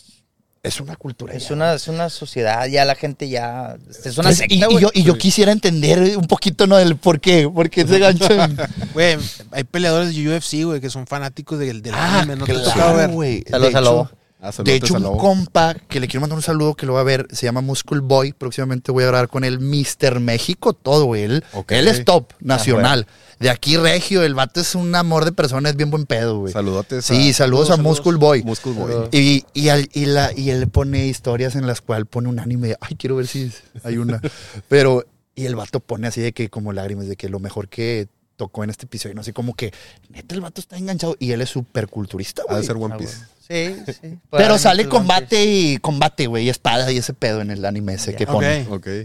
Es 0.63 0.81
una 0.81 0.95
cultura. 0.97 1.35
Es 1.35 1.49
ya. 1.49 1.55
una, 1.55 1.75
es 1.75 1.89
una 1.89 2.09
sociedad, 2.09 2.67
ya 2.67 2.85
la 2.85 2.95
gente 2.95 3.29
ya. 3.29 3.77
Es 4.05 4.17
una 4.17 4.33
secta, 4.33 4.55
y, 4.55 4.61
yo, 4.61 4.91
y 4.95 5.03
yo 5.03 5.19
quisiera 5.19 5.51
entender 5.51 6.17
un 6.17 6.27
poquito, 6.27 6.67
¿no? 6.67 6.77
Del 6.77 6.97
por 6.97 7.21
qué, 7.21 7.49
por 7.53 7.69
qué 7.69 7.87
se 7.87 7.99
ganchan. 7.99 8.57
Güey, 8.93 9.17
hay 9.51 9.65
peleadores 9.65 10.15
de 10.15 10.29
UFC, 10.29 10.65
güey, 10.65 10.81
que 10.81 10.91
son 10.91 11.07
fanáticos 11.07 11.59
del, 11.59 11.83
del 11.83 11.95
ah, 11.95 12.19
anime. 12.19 12.37
¿No 12.37 12.45
te 12.45 12.53
claro, 12.53 12.97
ver? 12.97 13.11
güey. 13.11 13.45
Saludos 13.49 13.75
a 13.75 13.81
Lobo. 13.81 14.11
Ah, 14.45 14.51
De 14.65 14.75
hecho, 14.75 14.95
un 14.95 15.19
compa 15.19 15.75
que 15.89 16.01
le 16.01 16.09
quiero 16.09 16.21
mandar 16.23 16.37
un 16.37 16.43
saludo 16.43 16.75
que 16.75 16.85
lo 16.85 16.95
va 16.95 17.01
a 17.01 17.05
ver, 17.05 17.29
se 17.31 17.47
llama 17.47 17.61
Muscle 17.61 18.01
Boy. 18.01 18.33
Próximamente 18.33 18.91
voy 18.91 19.05
a 19.05 19.07
grabar 19.07 19.29
con 19.29 19.45
él, 19.45 19.61
Mr. 19.61 20.19
México, 20.19 20.73
todo, 20.73 21.05
güey. 21.05 21.23
Él, 21.23 21.45
él 21.69 21.87
es 21.87 22.05
top 22.05 22.33
nacional. 22.41 23.07
De 23.39 23.51
aquí, 23.51 23.77
Regio, 23.77 24.23
el 24.25 24.35
vato 24.35 24.61
es 24.61 24.75
un 24.75 24.95
amor 24.97 25.25
de 25.25 25.31
persona, 25.33 25.69
es 25.69 25.77
bien 25.77 25.91
buen 25.91 26.07
pedo, 26.07 26.41
güey. 26.41 26.53
Saludotes. 26.53 27.05
Sí, 27.05 27.33
saludos, 27.33 27.71
a 27.71 27.77
saludos. 27.77 27.99
Muscle 28.05 28.19
Boy. 28.19 28.43
Muscle 28.43 28.73
Boy. 28.73 28.91
Saludos. 28.91 29.09
Y, 29.13 29.45
y, 29.55 29.69
al- 29.69 29.89
y 29.93 30.07
la, 30.07 30.33
y 30.37 30.51
él 30.51 30.69
pone 30.69 31.07
historias 31.07 31.55
en 31.55 31.67
las 31.69 31.81
cuales 31.81 32.07
pone 32.11 32.29
un 32.29 32.41
anime. 32.41 32.75
Ay, 32.81 32.97
quiero 32.97 33.17
ver 33.17 33.29
si 33.29 33.51
hay 33.85 33.99
una. 33.99 34.21
Pero, 34.69 35.05
y 35.37 35.47
el 35.47 35.55
vato 35.55 35.79
pone 35.81 36.09
así 36.09 36.21
de 36.21 36.33
que 36.33 36.51
como 36.51 36.73
lágrimas, 36.73 37.07
de 37.07 37.15
que 37.17 37.29
lo 37.29 37.39
mejor 37.39 37.69
que 37.69 38.09
tocó 38.37 38.65
en 38.65 38.71
este 38.71 38.87
episodio, 38.87 39.15
no 39.15 39.23
sé, 39.23 39.33
como 39.33 39.55
que 39.55 39.73
neta 40.09 40.35
el 40.35 40.41
vato 40.41 40.61
está 40.61 40.77
enganchado 40.77 41.17
y 41.19 41.33
él 41.33 41.41
es 41.41 41.51
súper 41.51 41.89
culturista, 41.89 42.43
Ha 42.43 42.53
güey. 42.53 42.61
de 42.61 42.67
ser 42.67 42.77
One 42.77 42.95
Ah, 42.95 42.99
Piece. 42.99 43.17
Sí, 43.49 43.93
sí. 44.01 44.19
Pero 44.31 44.57
sale 44.59 44.89
combate 44.89 45.45
y 45.45 45.77
combate, 45.79 46.27
güey, 46.27 46.45
y 46.47 46.49
espada 46.49 46.91
y 46.91 46.97
ese 46.99 47.13
pedo 47.13 47.41
en 47.41 47.51
el 47.51 47.65
anime 47.65 47.95
ese 47.95 48.15
que 48.15 48.27
pone. 48.27 48.67
Ok. 48.71 48.87
Ah, 48.89 49.05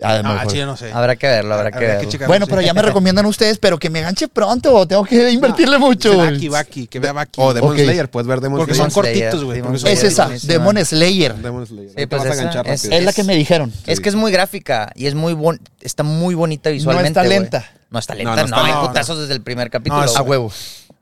Ah, 0.00 0.22
mejor. 0.22 0.50
sí, 0.50 0.58
yo 0.58 0.66
no 0.66 0.76
sé. 0.76 0.92
Habrá 0.92 1.16
que 1.16 1.26
verlo, 1.26 1.54
habrá 1.54 1.72
que 1.72 1.76
Habrá 1.78 1.98
que 1.98 2.06
verlo. 2.06 2.26
Bueno, 2.28 2.46
sí. 2.46 2.50
pero 2.50 2.62
ya 2.62 2.72
me 2.72 2.82
recomiendan 2.88 3.26
ustedes, 3.26 3.58
pero 3.58 3.78
que 3.78 3.90
me 3.90 4.00
ganche 4.00 4.28
pronto, 4.28 4.86
tengo 4.86 5.04
que 5.04 5.30
invertirle 5.32 5.76
mucho. 5.78 6.16
Baki, 6.16 6.48
Baki, 6.48 6.86
que 6.86 7.00
vea 7.00 7.12
Baki. 7.12 7.40
O 7.42 7.52
Demon. 7.52 7.76
Slayer, 7.76 8.08
puedes 8.08 8.28
ver 8.28 8.40
Demon 8.40 8.58
Porque 8.58 8.74
Slayer. 8.74 8.90
son 8.92 9.02
Demon 9.02 9.12
Slayer, 9.12 9.30
cortitos, 9.30 9.44
güey. 9.44 9.62
Porque 9.62 9.78
son 9.78 9.90
Es 9.90 9.98
Slayer. 10.00 10.36
esa. 10.36 10.46
Demon 10.46 10.84
Slayer. 10.84 11.34
Demon 11.34 11.66
Slayer. 11.66 11.90
Sí, 11.96 12.06
pues 12.06 12.24
esa 12.24 12.60
es- 12.72 13.04
la 13.04 13.12
que 13.12 13.24
me 13.24 13.34
dijeron. 13.34 13.72
Es 13.86 13.98
que 13.98 14.08
es 14.08 14.14
muy 14.14 14.30
gráfica 14.30 14.92
y 14.94 15.06
es 15.06 15.14
muy 15.16 15.32
bon 15.32 15.58
está 15.80 16.02
muy 16.04 16.34
bonita 16.36 16.70
visualmente. 16.70 17.08
está 17.08 17.24
güey. 17.24 17.38
lenta. 17.40 17.64
No 17.90 17.98
está 17.98 18.14
No, 18.14 18.18
lenta, 18.18 18.30
no 18.36 18.36
no, 18.36 18.44
está 18.44 18.64
hay 18.80 18.86
putazos 18.86 19.18
desde 19.20 19.34
el 19.34 19.40
primer 19.42 19.68
capítulo. 19.70 20.00
No, 20.00 20.06
es 20.06 20.16
A 20.16 20.22
huevo. 20.22 20.52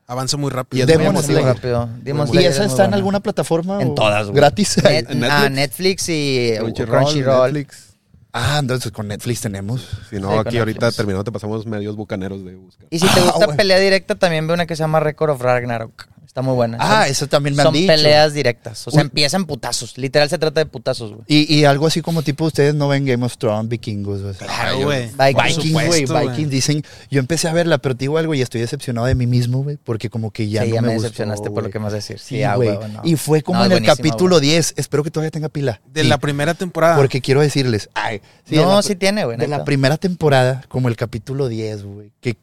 Avanza 0.07 0.37
muy 0.37 0.51
rápido. 0.51 0.85
Y 0.85 0.87
Demon 0.87 1.23
Slayer. 1.23 1.45
rápido. 1.45 1.89
Demon 2.01 2.29
¿Y 2.29 2.31
Slayer 2.31 2.51
esa 2.53 2.63
es 2.63 2.69
muy 2.69 2.75
está 2.75 2.85
en 2.87 2.95
alguna 2.95 3.21
plataforma? 3.21 3.83
En 3.83 3.95
todas, 3.95 4.27
güey. 4.29 4.37
¿Gratis? 4.37 4.79
Net- 4.83 5.11
¿En 5.11 5.25
ah, 5.25 5.49
Netflix? 5.51 6.09
Y 6.09 6.55
Crunchyroll, 6.59 7.03
Crunchyroll. 7.03 7.53
Netflix. 7.53 7.96
Ah, 8.37 8.59
entonces 8.61 8.93
con 8.93 9.09
Netflix 9.09 9.41
tenemos. 9.41 9.89
Si 10.11 10.17
no, 10.21 10.31
Sí, 10.33 10.39
aquí 10.39 10.59
ahorita 10.59 10.87
Netflix. 10.87 10.97
terminando 10.97 11.25
te 11.25 11.33
pasamos 11.33 11.67
medios 11.67 11.97
bucaneros 11.97 12.45
de 12.45 12.55
buscar. 12.57 12.87
Y 12.91 12.99
si 12.99 13.07
te 13.07 13.21
Ah, 13.21 13.25
gusta 13.25 13.47
güey. 13.47 13.57
pelea 13.57 13.79
directa, 13.79 14.15
también 14.15 14.47
ve 14.47 14.55
una 14.55 14.67
que 14.67 14.77
se 14.77 14.83
llama 14.83 15.01
Record 15.01 15.31
of 15.31 15.41
Ragnarok. 15.41 16.09
Está 16.37 16.43
muy 16.43 16.55
buena. 16.55 16.77
Ah, 16.79 17.05
Son- 17.05 17.11
eso 17.13 17.27
también 17.29 17.57
me 17.57 17.63
han 17.63 17.69
Son 17.69 17.73
dicho. 17.73 17.87
peleas 17.87 18.35
directas. 18.35 18.87
O 18.87 18.91
sea, 18.91 19.01
Uy. 19.01 19.07
empiezan 19.07 19.47
putazos. 19.47 19.97
Literal 19.97 20.29
se 20.29 20.37
trata 20.37 20.61
de 20.61 20.67
putazos, 20.67 21.13
güey. 21.13 21.23
Y, 21.29 21.55
y 21.55 21.65
algo 21.65 21.87
así 21.87 22.03
como 22.03 22.21
tipo, 22.21 22.45
ustedes 22.45 22.75
no 22.75 22.89
ven 22.89 23.07
Game 23.07 23.25
of 23.25 23.39
Thrones, 23.39 23.71
vikingos. 23.71 24.21
o 24.21 24.35
sea. 24.35 24.47
Claro, 24.47 24.81
güey. 24.83 25.09
Vikings, 25.17 25.73
güey. 25.73 26.05
Vikings 26.05 26.51
dicen, 26.51 26.85
yo 27.11 27.21
empecé 27.21 27.49
a 27.49 27.55
verla, 27.55 27.79
pero 27.79 27.95
te 27.97 28.01
digo 28.01 28.19
algo 28.19 28.35
y 28.35 28.43
estoy 28.43 28.61
decepcionado 28.61 29.07
de 29.07 29.15
mí 29.15 29.27
mismo, 29.27 29.63
güey, 29.63 29.79
porque 29.83 30.11
como 30.11 30.31
que 30.31 30.47
ya 30.51 30.65
sí, 30.65 30.69
no 30.69 30.75
ya 30.75 30.83
me, 30.83 30.89
me 30.89 30.93
gustó, 30.97 31.05
decepcionaste 31.05 31.51
por 31.51 31.63
lo 31.63 31.71
que 31.71 31.79
me 31.79 31.85
vas 31.85 31.95
a 31.95 31.97
decir. 31.97 32.19
Sí, 32.19 32.37
Sí, 32.37 32.43
ah, 32.43 32.57
güey. 32.57 32.69
no. 32.69 33.01
Y 33.03 33.17
fue 33.17 33.41
como 33.43 33.61
No, 33.61 33.65
en 33.65 33.73
el 33.73 33.83
capítulo 33.83 34.37
güey. 34.37 34.51
10, 34.51 34.75
espero 34.77 35.03
que 35.05 35.11
todavía 35.11 35.31
tenga 35.31 35.49
pila. 35.49 35.81
De 35.91 36.03
Sí, 36.03 36.09
la 36.09 36.19
primera 36.19 36.53
temporada. 36.53 36.97
Porque 36.97 37.23
quiero 37.23 37.41
decirles, 37.41 37.89
ay, 37.95 38.21
sí, 38.45 38.57
de 38.57 38.63
no, 38.63 38.75
la- 38.77 38.83
sí 38.83 38.95
tiene, 38.95 39.25
güey. 39.25 39.39
de 39.39 39.49
la 39.49 39.65
primera 39.65 39.97
temporada, 39.97 40.63
como 40.69 40.89
el 40.91 40.97
capítulo 40.97 41.49
10, 41.49 41.83
güey, 41.85 42.13
que 42.21 42.37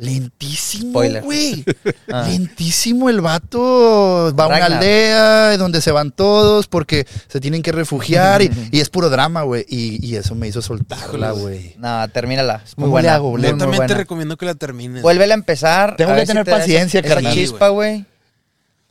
lentísimo, 0.00 0.90
Spoiler. 0.90 1.22
güey. 1.22 1.64
Ah. 2.12 2.26
Lentísimo 2.28 3.08
el 3.08 3.20
vato 3.20 4.34
va 4.36 4.44
a 4.44 4.48
una 4.48 4.64
aldea 4.66 5.56
donde 5.58 5.80
se 5.80 5.92
van 5.92 6.10
todos 6.10 6.66
porque 6.66 7.06
se 7.28 7.38
tienen 7.40 7.62
que 7.62 7.70
refugiar 7.70 8.42
y, 8.42 8.50
y 8.72 8.80
es 8.80 8.88
puro 8.90 9.10
drama, 9.10 9.42
güey. 9.42 9.64
Y, 9.68 10.04
y 10.04 10.16
eso 10.16 10.34
me 10.34 10.48
hizo 10.48 10.60
soltarla, 10.60 11.30
güey. 11.30 11.76
No, 11.78 12.08
termínala. 12.08 12.62
Es 12.64 12.76
muy 12.76 12.86
¿Cómo 12.86 12.98
le 13.00 13.02
buena. 13.08 13.20
muy, 13.20 13.40
Le- 13.40 13.48
muy 13.48 13.52
Netamente 13.58 13.76
buena. 13.76 13.94
recomiendo 13.94 14.36
que 14.36 14.46
la 14.46 14.54
termines. 14.56 15.02
Vuélvela 15.02 15.34
a 15.34 15.36
empezar. 15.38 15.94
Tengo 15.96 16.12
a 16.12 16.16
que 16.16 16.22
si 16.22 16.26
tener 16.28 16.44
te 16.44 16.50
esa- 16.50 16.58
paciencia, 16.60 17.00
esa 17.00 17.08
carnal. 17.14 17.32
chispa, 17.32 17.68
güey. 17.68 18.04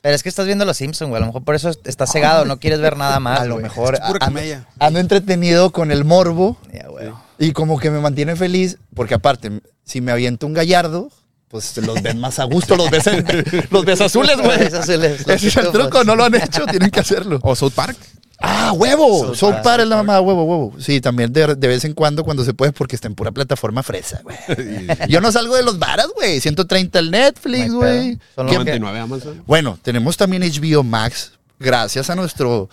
Pero 0.02 0.16
es 0.16 0.24
que 0.24 0.30
estás 0.30 0.46
viendo 0.46 0.64
Los 0.64 0.78
Simpsons, 0.78 1.10
güey. 1.10 1.18
A 1.18 1.20
lo 1.20 1.26
mejor 1.26 1.44
por 1.44 1.56
eso 1.56 1.72
estás 1.84 2.10
cegado. 2.10 2.46
No 2.46 2.58
quieres 2.60 2.80
ver 2.80 2.96
nada 2.96 3.20
más, 3.20 3.40
A 3.42 3.46
lo 3.46 3.58
mejor 3.58 3.96
Es 3.96 4.00
pura 4.00 4.12
ando, 4.26 4.26
comedia. 4.28 4.66
ando 4.80 5.00
entretenido 5.02 5.72
con 5.72 5.92
el 5.92 6.06
morbo 6.06 6.58
Ya, 6.74 6.88
güey. 6.88 7.10
Y 7.40 7.52
como 7.54 7.80
que 7.80 7.90
me 7.90 8.00
mantiene 8.00 8.36
feliz 8.36 8.78
porque 8.94 9.14
aparte, 9.16 9.62
si 9.84 10.02
me 10.02 10.12
aviento 10.12 10.46
un 10.46 10.54
gallardo, 10.54 11.10
pues 11.48 11.76
los 11.78 12.02
ves 12.04 12.16
más 12.16 12.38
a 12.40 12.44
gusto, 12.44 12.76
los 12.76 12.92
ves, 12.92 13.08
en- 13.08 13.26
los 13.72 13.84
ves 13.86 14.02
azules, 14.02 14.36
güey. 14.38 14.50
Los 14.50 14.60
ves 14.60 14.74
azules, 14.76 15.26
los 15.26 15.36
Ese 15.36 15.48
es 15.48 15.58
el 15.58 15.72
truco, 15.72 16.04
no 16.04 16.16
lo 16.16 16.26
han 16.26 16.36
hecho, 16.36 16.66
tienen 16.68 16.92
que 16.92 17.00
hacerlo. 17.00 17.40
O 17.42 17.56
South 17.56 17.72
Park. 17.74 17.98
Ah, 18.42 18.72
huevo. 18.72 19.26
South 19.28 19.36
Son 19.36 19.52
Park. 19.54 19.64
para 19.64 19.86
la 19.86 19.98
mamá, 19.98 20.22
huevo, 20.22 20.44
huevo. 20.46 20.74
Sí, 20.80 21.02
también 21.02 21.34
de, 21.34 21.56
de 21.56 21.68
vez 21.68 21.84
en 21.86 21.94
cuando, 21.94 22.24
cuando 22.24 22.46
se 22.46 22.54
puede, 22.54 22.72
porque 22.72 22.96
está 22.96 23.08
en 23.08 23.16
pura 23.16 23.32
plataforma 23.32 23.84
fresa, 23.84 24.22
güey. 24.24 24.38
Yo 25.10 25.20
no 25.22 25.32
salgo 25.32 25.56
de 25.56 25.64
los 25.64 25.78
varas, 25.80 26.08
güey. 26.16 26.40
130 26.40 27.00
el 27.00 27.12
Netflix, 27.12 27.72
güey. 27.74 28.16
pedo. 28.16 28.26
Solo 28.36 28.50
¿Qué- 28.50 28.58
que- 28.58 28.80
99 28.80 29.00
Amazon. 29.00 29.44
Bueno, 29.48 29.78
tenemos 29.82 30.16
también 30.18 30.44
HBO 30.44 30.84
Max, 30.84 31.32
gracias 31.60 32.10
a 32.10 32.16
nuestro 32.16 32.70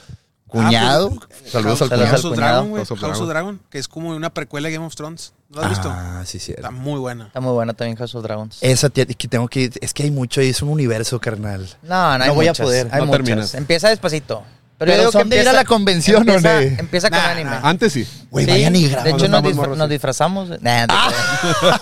cuñado. 0.46 1.12
Ah, 1.20 1.26
pues, 1.28 1.52
Saludos 1.52 1.82
al 1.82 1.88
Saludos 1.88 2.08
al 2.10 2.14
of 2.16 2.22
cuñado. 2.22 2.36
Dragon, 2.36 2.68
güey. 2.70 2.80
House 2.80 2.90
of 2.92 3.00
House 3.00 3.20
of 3.20 3.28
Dragon. 3.28 3.60
Que 3.70 3.78
es 3.78 3.88
como 3.88 4.10
una 4.10 4.30
precuela 4.30 4.68
de 4.68 4.74
Game 4.74 4.86
of 4.86 4.94
Thrones. 4.94 5.32
¿Lo 5.50 5.62
has 5.62 5.70
visto? 5.70 5.88
Ah, 5.90 6.22
sí, 6.26 6.38
sí. 6.38 6.52
Está 6.52 6.70
muy 6.70 6.98
buena. 6.98 7.26
Está 7.26 7.40
muy 7.40 7.52
buena 7.52 7.72
también 7.74 7.96
House 7.96 8.14
of 8.14 8.22
Dragons. 8.22 8.58
Esa 8.60 8.88
tía- 8.88 9.06
que 9.06 9.28
tengo 9.28 9.48
que 9.48 9.70
es 9.80 9.94
que 9.94 10.02
hay 10.02 10.10
mucho 10.10 10.42
y 10.42 10.48
es 10.48 10.62
un 10.62 10.68
universo, 10.70 11.20
carnal. 11.20 11.68
No, 11.82 12.18
no, 12.18 12.24
hay 12.24 12.28
No 12.30 12.34
voy 12.34 12.48
a 12.48 12.54
poder. 12.54 12.88
Hay 12.90 13.00
No 13.00 13.06
muchas. 13.06 13.24
terminas. 13.24 13.54
Empieza 13.54 13.88
despacito. 13.88 14.42
Pero, 14.78 14.90
Pero 14.90 15.04
yo 15.04 15.08
digo 15.08 15.12
son 15.20 15.30
de 15.30 15.40
ir 15.40 15.48
a 15.48 15.54
la 15.54 15.64
convención, 15.64 16.16
¿o 16.28 16.32
empieza, 16.34 16.52
no? 16.54 16.60
Empieza 16.60 17.08
con 17.08 17.18
Nah, 17.18 17.30
anime. 17.30 17.50
nah. 17.50 17.60
Antes 17.62 17.94
sí. 17.94 18.06
Güey, 18.30 18.44
Sí, 18.44 18.50
vayan 18.50 18.76
y 18.76 18.82
De 18.82 18.88
hecho, 18.88 18.96
nos, 18.96 19.02
Cuando 19.02 19.16
disfra- 19.22 19.36
estamos 19.38 19.56
morros, 19.56 19.78
nos 19.78 19.86
sí. 19.86 19.92
disfrazamos. 19.92 20.48
Nah, 20.60 20.86
creas. 20.86 21.14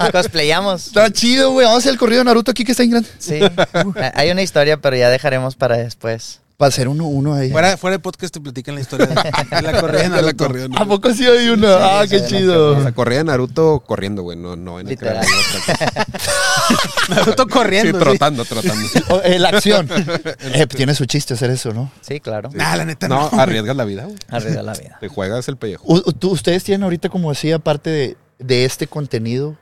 Cosplayamos. 0.13 0.87
Está 0.87 1.11
chido, 1.11 1.51
güey. 1.51 1.65
Vamos 1.67 1.79
a 1.79 1.81
hacer 1.81 1.93
el 1.93 1.99
corrido 1.99 2.21
de 2.21 2.25
Naruto 2.27 2.53
aquí 2.53 2.65
que 2.65 2.71
está 2.71 2.85
en 2.85 2.91
grande. 2.91 3.09
Sí. 3.19 3.41
Hay 4.15 4.31
una 4.31 4.43
historia, 4.43 4.77
pero 4.81 4.97
ya 4.97 5.11
dejaremos 5.11 5.57
para 5.57 5.77
después. 5.77 6.41
Para 6.57 6.69
hacer 6.69 6.87
uno, 6.87 7.07
uno 7.07 7.35
ahí. 7.35 7.51
Fuera, 7.51 7.77
fuera 7.77 7.97
de 7.97 7.99
podcast 7.99 8.33
te 8.33 8.41
platican 8.41 8.77
la 8.77 8.81
historia 8.81 9.07
de, 9.07 9.15
de 9.15 9.63
la 9.73 9.81
corrida 9.81 10.03
de 10.05 10.09
la 10.09 10.17
Naruto. 10.23 10.47
corrida. 10.47 10.67
¿A 10.77 10.85
poco 10.85 11.13
sí 11.13 11.27
hay 11.27 11.49
uno? 11.49 11.67
ah, 11.69 12.05
qué 12.09 12.21
sí, 12.21 12.27
chido. 12.29 12.79
O 12.79 12.83
sea, 12.83 12.93
corría 12.93 13.19
de 13.19 13.25
Naruto 13.25 13.81
corriendo, 13.81 14.23
güey. 14.23 14.39
No, 14.39 14.55
no 14.55 14.79
en 14.79 14.87
el 14.87 14.91
Literal. 14.91 15.27
Naruto 17.09 17.43
Sí, 17.45 17.49
corriendo. 17.51 17.99
sí. 17.99 18.05
trotando, 18.05 18.45
trotando. 18.45 18.89
Oh, 19.11 19.21
eh, 19.25 19.39
la 19.39 19.49
acción. 19.51 19.89
Eh, 19.91 20.67
pues 20.67 20.69
tiene 20.77 20.95
su 20.95 21.05
chiste 21.07 21.35
hacer 21.35 21.51
eso, 21.51 21.73
¿no? 21.73 21.91
Sí, 22.01 22.21
claro. 22.21 22.51
Nah, 22.53 22.77
la 22.77 22.85
neta 22.85 23.09
No, 23.09 23.31
no. 23.31 23.41
arriesgas 23.41 23.77
la 23.77 23.85
vida, 23.85 24.05
güey. 24.05 24.17
Arriba 24.29 24.63
la 24.63 24.73
vida. 24.75 24.97
Te 25.01 25.09
juegas 25.09 25.49
el 25.49 25.57
pellejo. 25.57 25.83
U- 25.87 26.13
tú- 26.13 26.31
¿Ustedes 26.31 26.63
tienen 26.65 26.85
ahorita, 26.85 27.09
como 27.09 27.31
decía, 27.31 27.57
aparte 27.57 27.91
de, 27.91 28.17
de 28.39 28.65
este 28.65 28.87
contenido 28.87 29.57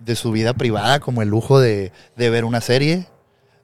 de 0.00 0.16
su 0.16 0.32
vida 0.32 0.54
privada, 0.54 0.98
como 1.00 1.22
el 1.22 1.28
lujo 1.28 1.60
de, 1.60 1.92
de 2.16 2.30
ver 2.30 2.44
una 2.44 2.60
serie? 2.60 3.06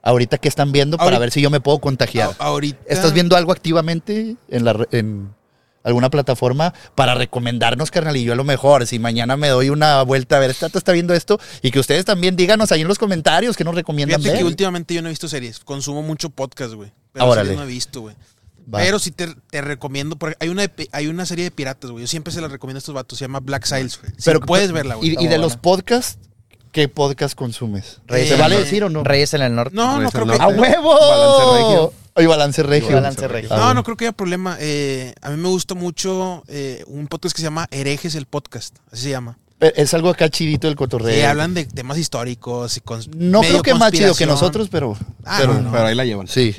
Ahorita 0.09 0.37
que 0.37 0.47
están 0.47 0.71
viendo 0.71 0.97
para 0.97 1.05
Ahorita- 1.07 1.19
ver 1.19 1.31
si 1.31 1.41
yo 1.41 1.49
me 1.49 1.59
puedo 1.61 1.79
contagiar. 1.79 2.35
A- 2.39 2.45
ahorita. 2.45 2.79
¿Estás 2.87 3.13
viendo 3.13 3.35
algo 3.35 3.51
activamente 3.51 4.35
en, 4.49 4.65
la, 4.65 4.73
re- 4.73 4.87
en 4.91 5.33
alguna 5.83 6.09
plataforma 6.09 6.73
para 6.95 7.15
recomendarnos, 7.15 7.91
carnal? 7.91 8.17
Y 8.17 8.23
yo 8.23 8.33
a 8.33 8.35
lo 8.35 8.43
mejor, 8.43 8.85
si 8.87 8.99
mañana 8.99 9.37
me 9.37 9.47
doy 9.49 9.69
una 9.69 10.01
vuelta 10.03 10.37
a 10.37 10.39
ver, 10.39 10.49
está 10.51 10.91
viendo 10.91 11.13
esto, 11.13 11.39
y 11.61 11.71
que 11.71 11.79
ustedes 11.79 12.05
también 12.05 12.35
díganos 12.35 12.71
ahí 12.71 12.81
en 12.81 12.87
los 12.87 12.97
comentarios 12.97 13.55
que 13.55 13.63
nos 13.63 13.75
recomiendan 13.75 14.21
Fíjate 14.21 14.39
que 14.39 14.43
últimamente 14.45 14.93
yo 14.93 15.01
no 15.01 15.07
he 15.07 15.11
visto 15.11 15.27
series. 15.27 15.59
Consumo 15.59 16.01
mucho 16.01 16.29
podcast, 16.29 16.73
güey. 16.73 16.91
Pero 17.13 17.31
Ah, 17.31 17.35
series 17.35 17.55
no 17.55 17.63
he 17.63 17.67
visto, 17.67 18.01
güey. 18.01 18.15
Va. 18.71 18.79
Pero 18.79 18.99
sí 18.99 19.09
te, 19.11 19.33
te 19.49 19.61
recomiendo, 19.61 20.15
porque 20.15 20.35
hay 20.39 20.49
una, 20.49 20.63
hay 20.91 21.07
una 21.07 21.25
serie 21.25 21.43
de 21.45 21.49
piratas, 21.51 21.89
güey. 21.89 22.03
Yo 22.03 22.07
siempre 22.07 22.31
se 22.31 22.39
la 22.39 22.47
recomiendo 22.49 22.77
a 22.77 22.79
estos 22.79 22.93
vatos, 22.93 23.17
se 23.17 23.23
llama 23.25 23.39
Black 23.39 23.65
Sails, 23.65 23.99
güey. 23.99 24.11
Pero- 24.23 24.41
puedes 24.41 24.71
verla, 24.71 24.93
güey. 24.95 25.09
Y, 25.09 25.11
de 25.13 25.17
buena. 25.27 25.37
los 25.39 25.57
podcasts, 25.57 26.19
¿qué 26.71 26.87
podcast 26.87 27.35
consumes? 27.35 28.01
Reyes 28.07 28.29
¿Se 28.29 28.33
en 28.35 28.39
vale 28.41 28.55
el- 28.57 28.63
decir 28.63 28.83
o 28.83 28.89
no? 28.89 29.03
Reyes 29.03 29.33
en 29.33 29.41
el 29.41 29.55
norte. 29.55 29.75
No, 29.75 29.99
no 29.99 30.11
creo 30.11 30.25
del 30.25 30.37
que... 30.37 30.43
¡A 30.43 30.47
huevo! 30.47 30.93
Balance 30.99 31.53
regio. 31.63 31.93
Ay, 32.15 32.25
balance 32.25 32.63
regio. 32.63 32.95
Balance 32.95 33.27
regio. 33.27 33.49
Ah, 33.51 33.55
No, 33.55 33.61
bueno. 33.63 33.73
no 33.75 33.83
creo 33.83 33.97
que 33.97 34.05
haya 34.05 34.11
problema. 34.11 34.57
Eh, 34.59 35.13
a 35.21 35.29
mí 35.29 35.37
me 35.37 35.47
gusta 35.49 35.73
mucho 35.75 36.43
eh, 36.47 36.83
un 36.87 37.07
podcast 37.07 37.35
que 37.35 37.41
se 37.41 37.45
llama 37.47 37.67
Herejes 37.71 38.15
el 38.15 38.25
Podcast, 38.25 38.75
así 38.91 39.03
se 39.03 39.09
llama. 39.11 39.37
Es 39.59 39.93
algo 39.93 40.09
acá 40.09 40.29
chidito 40.29 40.67
el 40.69 40.75
cotorreo. 40.75 41.13
Sí, 41.13 41.21
hablan 41.21 41.53
de 41.53 41.65
temas 41.65 41.97
históricos 41.97 42.77
y 42.77 42.79
cons- 42.81 43.09
No 43.13 43.41
medio 43.41 43.61
creo 43.61 43.63
que 43.63 43.73
más 43.79 43.91
chido 43.91 44.15
que 44.15 44.25
nosotros, 44.25 44.69
pero. 44.69 44.97
Ah, 45.25 45.37
pero 45.41 45.53
no, 45.55 45.61
no. 45.63 45.71
Pero 45.71 45.85
ahí 45.85 45.95
la 45.95 46.05
llevan. 46.05 46.27
Sí. 46.27 46.55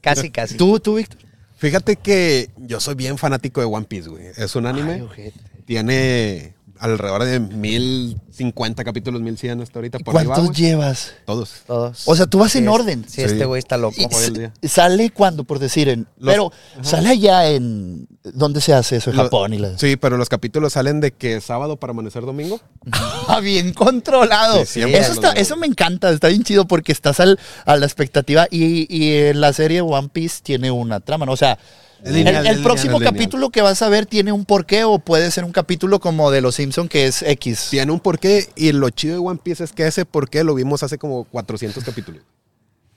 Casi, 0.00 0.30
casi. 0.30 0.56
¿Tú, 0.56 0.80
tú, 0.80 0.96
Víctor? 0.96 1.18
Fíjate 1.58 1.96
que 1.96 2.50
yo 2.56 2.80
soy 2.80 2.94
bien 2.94 3.18
fanático 3.18 3.60
de 3.60 3.66
One 3.66 3.86
Piece, 3.86 4.08
güey. 4.08 4.24
Es 4.36 4.56
un 4.56 4.66
anime. 4.66 5.04
Ay. 5.16 5.32
Tiene 5.66 6.54
alrededor 6.80 7.24
de 7.24 7.38
1050 7.40 8.84
capítulos, 8.84 9.20
1100 9.20 9.60
hasta 9.60 9.78
ahorita. 9.78 9.98
Por 9.98 10.16
ahí 10.16 10.26
va, 10.26 10.34
¿Cuántos 10.34 10.56
güey. 10.56 10.68
llevas? 10.70 11.14
Todos. 11.26 11.52
Todos. 11.66 12.02
O 12.06 12.16
sea, 12.16 12.26
tú 12.26 12.38
vas 12.38 12.54
en 12.56 12.68
orden. 12.68 13.04
Sí, 13.08 13.22
este 13.22 13.44
güey 13.44 13.58
está 13.58 13.76
loco. 13.76 13.94
Y 13.98 14.04
Hoy 14.04 14.10
en 14.12 14.20
s- 14.20 14.30
día. 14.32 14.52
sale 14.68 15.10
cuando, 15.10 15.44
por 15.44 15.58
decir, 15.58 15.88
en. 15.88 16.06
Los- 16.18 16.32
pero 16.32 16.52
sale 16.82 17.10
allá 17.10 17.48
en. 17.50 18.08
¿Dónde 18.22 18.60
se 18.60 18.72
hace 18.74 18.96
eso? 18.96 19.10
En 19.10 19.16
Japón 19.16 19.54
y 19.54 19.58
la. 19.58 19.78
Sí, 19.78 19.96
pero 19.96 20.16
los 20.16 20.28
capítulos 20.28 20.72
salen 20.72 21.00
de 21.00 21.12
que 21.12 21.40
sábado 21.40 21.76
para 21.76 21.92
amanecer 21.92 22.22
domingo. 22.24 22.60
Ah, 23.28 23.38
bien 23.38 23.72
controlado. 23.72 24.64
Sí, 24.66 24.82
eso, 24.82 25.12
está, 25.12 25.30
eso 25.32 25.56
me 25.56 25.66
encanta, 25.68 26.10
está 26.10 26.26
bien 26.28 26.42
chido 26.42 26.66
porque 26.66 26.90
estás 26.90 27.20
al, 27.20 27.38
a 27.64 27.76
la 27.76 27.86
expectativa 27.86 28.48
y, 28.50 28.86
y 28.94 29.14
en 29.26 29.40
la 29.40 29.52
serie 29.52 29.82
One 29.82 30.08
Piece 30.08 30.40
tiene 30.42 30.72
una 30.72 30.98
trama, 30.98 31.26
¿no? 31.26 31.32
O 31.32 31.36
sea, 31.36 31.56
El, 32.04 32.62
próximo 32.62 32.98
lineal. 32.98 33.12
capítulo 33.12 33.50
que 33.50 33.62
vas 33.62 33.82
a 33.82 33.88
ver 33.88 34.06
tiene 34.06 34.32
un 34.32 34.44
porqué 34.44 34.84
o 34.84 34.98
puede 34.98 35.30
ser 35.30 35.44
un 35.44 35.52
capítulo 35.52 36.00
como 36.00 36.30
de 36.30 36.40
Los 36.40 36.54
Simpson 36.56 36.88
que 36.88 37.06
es 37.06 37.22
X. 37.22 37.68
Tiene 37.70 37.92
un 37.92 38.00
porqué 38.00 38.48
y 38.56 38.72
lo 38.72 38.90
chido 38.90 39.14
de 39.14 39.20
One 39.20 39.40
Piece 39.42 39.64
es 39.64 39.72
que 39.72 39.86
ese 39.86 40.04
porqué 40.04 40.44
lo 40.44 40.54
vimos 40.54 40.82
hace 40.82 40.98
como 40.98 41.24
400 41.24 41.84
capítulos. 41.84 42.22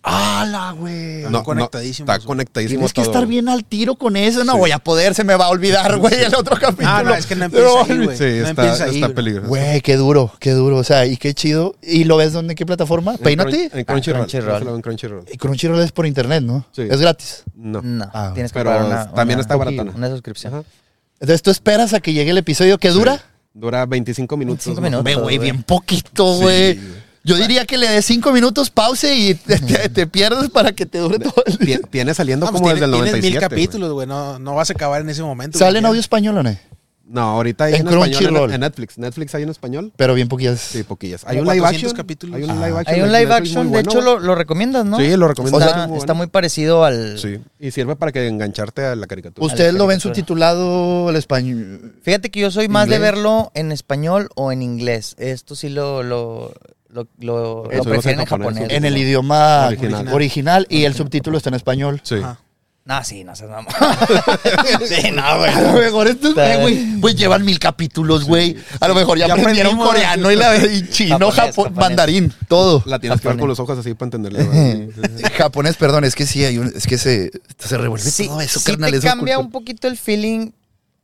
¡Hala, 0.06 0.72
güey! 0.74 1.24
No, 1.30 1.44
conectadísimos, 1.44 2.14
está 2.14 2.28
conectadísimo 2.28 2.80
Tienes 2.80 2.94
que 2.94 3.02
estar 3.02 3.26
bien 3.26 3.48
al 3.48 3.64
tiro 3.64 3.96
con 3.96 4.18
eso. 4.18 4.44
No 4.44 4.54
Sí. 4.54 4.60
voy 4.60 4.72
a 4.72 4.80
poder, 4.80 5.16
se 5.16 5.24
me 5.24 5.36
va 5.36 5.46
a 5.46 5.50
olvidar, 5.50 5.98
güey, 5.98 6.16
el 6.24 6.36
otro 6.36 6.58
capítulo. 6.58 6.90
Ah, 6.90 7.04
no, 7.04 7.16
es 7.16 7.26
que 7.26 7.36
no 7.38 7.46
empieza 7.46 7.66
No, 7.66 7.84
ahí, 7.84 8.04
güey. 8.06 8.18
Sí, 8.18 8.24
no 8.24 8.30
está, 8.30 8.50
empieza 8.50 8.84
ahí, 8.84 8.96
está 8.96 9.08
güey. 9.08 9.16
peligroso. 9.16 9.48
Güey, 9.48 9.80
qué 9.82 9.96
duro, 9.96 10.32
qué 10.40 10.52
duro. 10.52 10.78
O 10.78 10.84
sea, 10.84 11.06
y 11.06 11.16
qué 11.16 11.34
chido. 11.34 11.76
¿Y 11.82 12.04
lo 12.04 12.18
ves 12.18 12.34
dónde? 12.34 12.52
¿En 12.52 12.58
qué 12.58 12.66
plataforma? 12.66 13.14
En 13.14 13.18
Peínate. 13.20 13.70
Crunch- 13.72 13.78
En 13.80 13.86
Crunchyroll. 13.86 14.28
Crunchyroll. 14.28 14.76
En 14.76 14.82
Crunchyroll. 14.82 15.26
Y 15.32 15.38
Crunchyroll 15.38 15.80
es 15.80 15.92
por 15.94 16.06
internet, 16.06 16.44
¿no? 16.44 16.66
Sí. 16.74 16.82
Es 16.90 17.00
gratis. 17.00 17.44
No. 17.56 17.82
No, 17.82 18.10
Ah, 18.14 18.32
tienes 18.34 18.52
que 18.52 18.60
pero 18.60 18.72
pagar 18.72 18.86
una, 18.86 19.12
también 19.14 19.38
una- 19.38 19.42
está 19.42 19.56
baratona. 19.56 19.94
Una 19.96 20.10
suscripción. 20.10 20.54
Ajá. 20.54 20.64
Entonces 21.22 21.42
tú 21.42 21.50
esperas 21.52 21.94
a 21.94 22.02
que 22.02 22.12
llegue 22.12 22.32
el 22.32 22.38
episodio 22.38 22.78
que 22.78 22.90
dura. 22.90 23.22
Dura 23.54 23.86
25 23.86 24.36
minutos. 24.36 24.66
25 24.66 24.82
más 24.82 24.88
o 24.88 24.92
minutos. 25.04 25.06
Ve, 25.06 25.16
güey, 25.16 25.38
bien 25.38 25.64
poquito, 25.64 26.36
Sí, 26.36 26.42
güey. 26.42 26.80
Yo 27.24 27.36
diría 27.38 27.66
que 27.66 27.78
le 27.78 27.90
des 27.90 28.06
cinco 28.06 28.32
minutos 28.34 28.70
pause 28.70 29.16
y 29.16 29.34
te, 29.36 29.58
te- 29.60 29.90
te 29.90 30.08
pierdes 30.08 30.50
para 30.50 30.72
que 30.74 30.86
te 30.86 30.98
dure 30.98 31.20
todo 31.20 31.44
el 31.46 31.58
día. 31.58 31.80
Tie- 31.80 31.90
Tiene 31.90 32.14
saliendo 32.14 32.46
No, 32.46 32.52
pues 32.52 32.62
como 32.62 32.74
tiene- 32.74 32.82
desde 32.88 32.98
el 32.98 33.04
tienes 33.04 33.12
97. 33.14 33.30
mil 33.32 33.40
güey. 33.40 33.50
capítulos, 33.50 33.94
güey. 33.94 34.08
No, 34.08 34.40
no 34.40 34.56
vas 34.56 34.70
a 34.70 34.74
acabar 34.74 35.02
en 35.02 35.10
ese 35.10 35.24
momento. 35.24 35.58
¿Sale 35.58 35.80
en 35.80 35.86
audio 35.86 36.00
español 36.02 36.38
o 36.38 36.44
no? 36.44 36.58
No, 37.06 37.22
ahorita 37.22 37.66
hay 37.66 37.76
En 37.76 37.82
en, 37.88 37.94
español 38.02 38.50
en, 38.50 38.54
en 38.56 38.62
Netflix. 38.62 38.98
Netflix 38.98 39.36
hay 39.36 39.44
en 39.44 39.50
español. 39.50 39.92
Pero 39.98 40.14
bien 40.16 40.30
poquillas. 40.30 40.60
Sí, 40.60 40.84
poquillas. 40.84 41.24
Hay 41.28 41.38
un 41.38 41.44
live 41.46 41.60
400 41.60 41.92
action. 41.92 41.98
capítulos. 41.98 42.36
Hay 42.38 42.44
un 42.44 42.50
Ah. 42.50 42.54
live 42.68 42.80
action. 42.80 42.96
Hay 42.96 43.02
un 43.02 43.12
de 43.12 43.20
live 43.20 43.34
action, 43.34 43.72
de 43.72 43.80
hecho 43.82 44.02
lo, 44.02 44.20
lo 44.20 44.36
recomiendas, 44.36 44.86
¿no? 44.86 44.98
Sí, 44.98 45.16
lo 45.16 45.28
recomiendo. 45.28 45.60
Está, 45.60 45.70
Está 45.72 45.88
muy 45.88 45.98
está 45.98 46.14
bueno. 46.14 46.16
muy 46.16 46.28
parecido 46.28 46.86
al... 46.86 47.20
Sí, 47.20 47.40
y 47.60 47.72
sirve 47.72 47.96
para 47.98 48.12
que 48.14 48.26
engancharte 48.28 48.86
a 48.86 48.96
la 48.96 49.06
caricatura. 49.06 49.46
¿Ustedes 49.46 49.74
lo 49.74 49.86
ven 49.86 50.00
subtitulado 50.00 51.10
al 51.10 51.16
español? 51.18 51.94
Fíjate 52.02 52.32
que 52.32 52.40
yo 52.40 52.52
soy 52.52 52.68
más 52.68 52.88
de 52.90 53.00
verlo 53.00 53.52
en 53.54 53.72
español 53.72 54.30
o 54.36 54.52
en 54.52 54.62
inglés. 54.62 55.16
Esto 55.20 55.56
sí 55.56 55.70
lo, 55.70 56.04
lo, 56.04 56.54
lo, 56.94 57.08
lo, 57.20 57.64
lo 57.72 57.84
prefieren 57.84 58.22
en 58.22 58.26
japonés. 58.26 58.70
En 58.70 58.86
el 58.86 58.98
idioma 58.98 59.68
Original. 59.68 60.08
original. 60.14 60.68
y 60.70 60.84
el 60.86 60.94
subtítulo 60.96 61.38
está 61.38 61.50
en 61.50 61.56
español. 61.56 62.00
Sí. 62.04 62.16
Ajá. 62.16 62.40
No, 62.86 63.02
sí, 63.02 63.24
no 63.24 63.34
seas 63.34 63.50
mamón. 63.50 63.72
sí, 64.86 65.10
no, 65.12 65.38
güey. 65.38 65.52
A 65.54 65.62
lo 65.62 65.74
mejor 65.80 66.08
estos, 66.08 66.34
güey, 66.36 67.00
pues 67.00 67.16
llevan 67.16 67.46
mil 67.46 67.58
capítulos, 67.58 68.26
güey. 68.26 68.58
A 68.82 68.90
lo 68.90 68.94
mejor 68.96 69.18
ya, 69.18 69.28
Ya 69.28 69.36
aprendieron 69.36 69.78
coreano 69.78 70.30
y, 70.30 70.36
la, 70.36 70.58
y 70.58 70.90
chino, 70.90 71.32
Japonés, 71.32 71.74
mandarín, 71.78 72.34
todo. 72.50 72.84
La 72.86 73.00
tienes 73.00 73.22
que 73.22 73.30
ver 73.30 73.38
con 73.38 73.48
los 73.48 73.58
ojos 73.62 73.80
así 73.80 73.94
para 73.94 74.08
entenderle. 74.08 74.44
güey. 74.44 74.90
Japonés, 75.38 75.78
perdón, 75.78 76.04
es 76.04 76.14
que 76.14 76.26
sí, 76.26 76.44
hay 76.44 76.58
un, 76.58 76.74
es 76.76 76.86
que 76.86 76.98
se, 76.98 77.32
se 77.58 77.78
revuelve 77.78 78.04
Sí, 78.10 78.28
todo 78.28 78.42
eso, 78.42 78.60
sí 78.60 78.66
carnal. 78.72 78.92
te 78.92 78.98
es 78.98 79.04
cambia 79.06 79.40
un 79.40 79.50
poquito 79.50 79.88
el 79.88 79.98
feeling. 79.98 80.52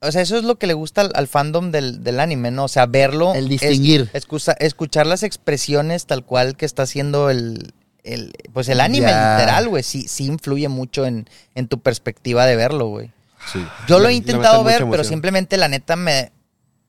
O 0.01 0.11
sea, 0.11 0.21
eso 0.21 0.37
es 0.37 0.43
lo 0.45 0.57
que 0.57 0.65
le 0.67 0.73
gusta 0.73 1.01
al, 1.01 1.11
al 1.13 1.27
fandom 1.27 1.71
del, 1.71 2.03
del 2.03 2.19
anime, 2.21 2.51
¿no? 2.51 2.63
O 2.65 2.67
sea, 2.69 2.85
verlo. 2.85 3.33
El 3.35 3.49
distinguir. 3.49 4.09
es- 4.13 4.23
escucha- 4.23 4.55
escuchar 4.59 5.05
las 5.05 5.23
expresiones 5.23 6.05
tal 6.05 6.23
cual 6.23 6.55
que 6.55 6.65
está 6.65 6.83
haciendo 6.83 7.29
el, 7.29 7.73
el 8.03 8.31
pues 8.53 8.69
el 8.69 8.79
anime, 8.79 9.07
literal, 9.07 9.67
güey. 9.67 9.83
Sí, 9.83 10.07
sí 10.07 10.25
influye 10.25 10.69
mucho 10.69 11.05
en, 11.05 11.27
en 11.53 11.67
tu 11.67 11.79
perspectiva 11.81 12.45
de 12.45 12.55
verlo, 12.55 12.87
güey. 12.87 13.11
Sí. 13.51 13.59
Yo 13.87 13.99
lo 13.99 14.07
he 14.09 14.13
intentado 14.13 14.63
ver, 14.63 14.85
pero 14.89 15.03
simplemente 15.03 15.57
la 15.57 15.67
neta 15.67 15.95
me... 15.95 16.31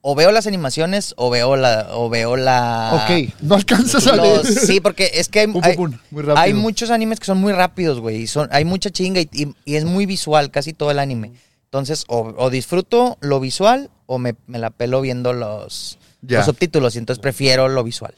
O 0.02 0.14
veo 0.14 0.30
las 0.32 0.46
animaciones 0.46 1.12
o 1.16 1.28
veo 1.30 1.56
la... 1.56 1.88
O 1.90 2.08
veo 2.08 2.36
la... 2.36 2.92
Ok, 3.04 3.34
no 3.42 3.56
alcanzas 3.56 4.06
a 4.06 4.16
leer. 4.16 4.44
Los- 4.46 4.54
sí, 4.54 4.80
porque 4.80 5.10
es 5.14 5.28
que 5.28 5.40
hay, 5.40 5.46
Pum, 5.48 5.54
pum, 5.60 5.62
hay- 5.64 5.76
pum, 5.76 5.92
muy 6.10 6.22
rápido. 6.22 6.38
hay 6.38 6.54
muchos 6.54 6.90
animes 6.90 7.18
que 7.20 7.26
son 7.26 7.38
muy 7.38 7.52
rápidos, 7.52 8.00
güey. 8.00 8.22
y 8.22 8.26
son- 8.26 8.48
Hay 8.52 8.64
mucha 8.64 8.88
chinga 8.90 9.20
y, 9.20 9.28
y- 9.32 9.54
y 9.64 9.74
es 9.76 9.84
muy 9.84 10.06
visual, 10.06 10.50
casi 10.50 10.72
todo 10.72 10.90
el 10.90 10.98
anime. 11.00 11.32
Entonces, 11.72 12.04
o, 12.08 12.34
o 12.36 12.50
disfruto 12.50 13.16
lo 13.20 13.38
visual 13.38 13.90
o 14.06 14.18
me, 14.18 14.34
me 14.48 14.58
la 14.58 14.70
pelo 14.70 15.00
viendo 15.00 15.32
los, 15.32 15.98
Ya. 16.20 16.38
los 16.38 16.46
subtítulos. 16.46 16.96
Y 16.96 16.98
entonces 16.98 17.22
prefiero 17.22 17.68
lo 17.68 17.84
visual. 17.84 18.12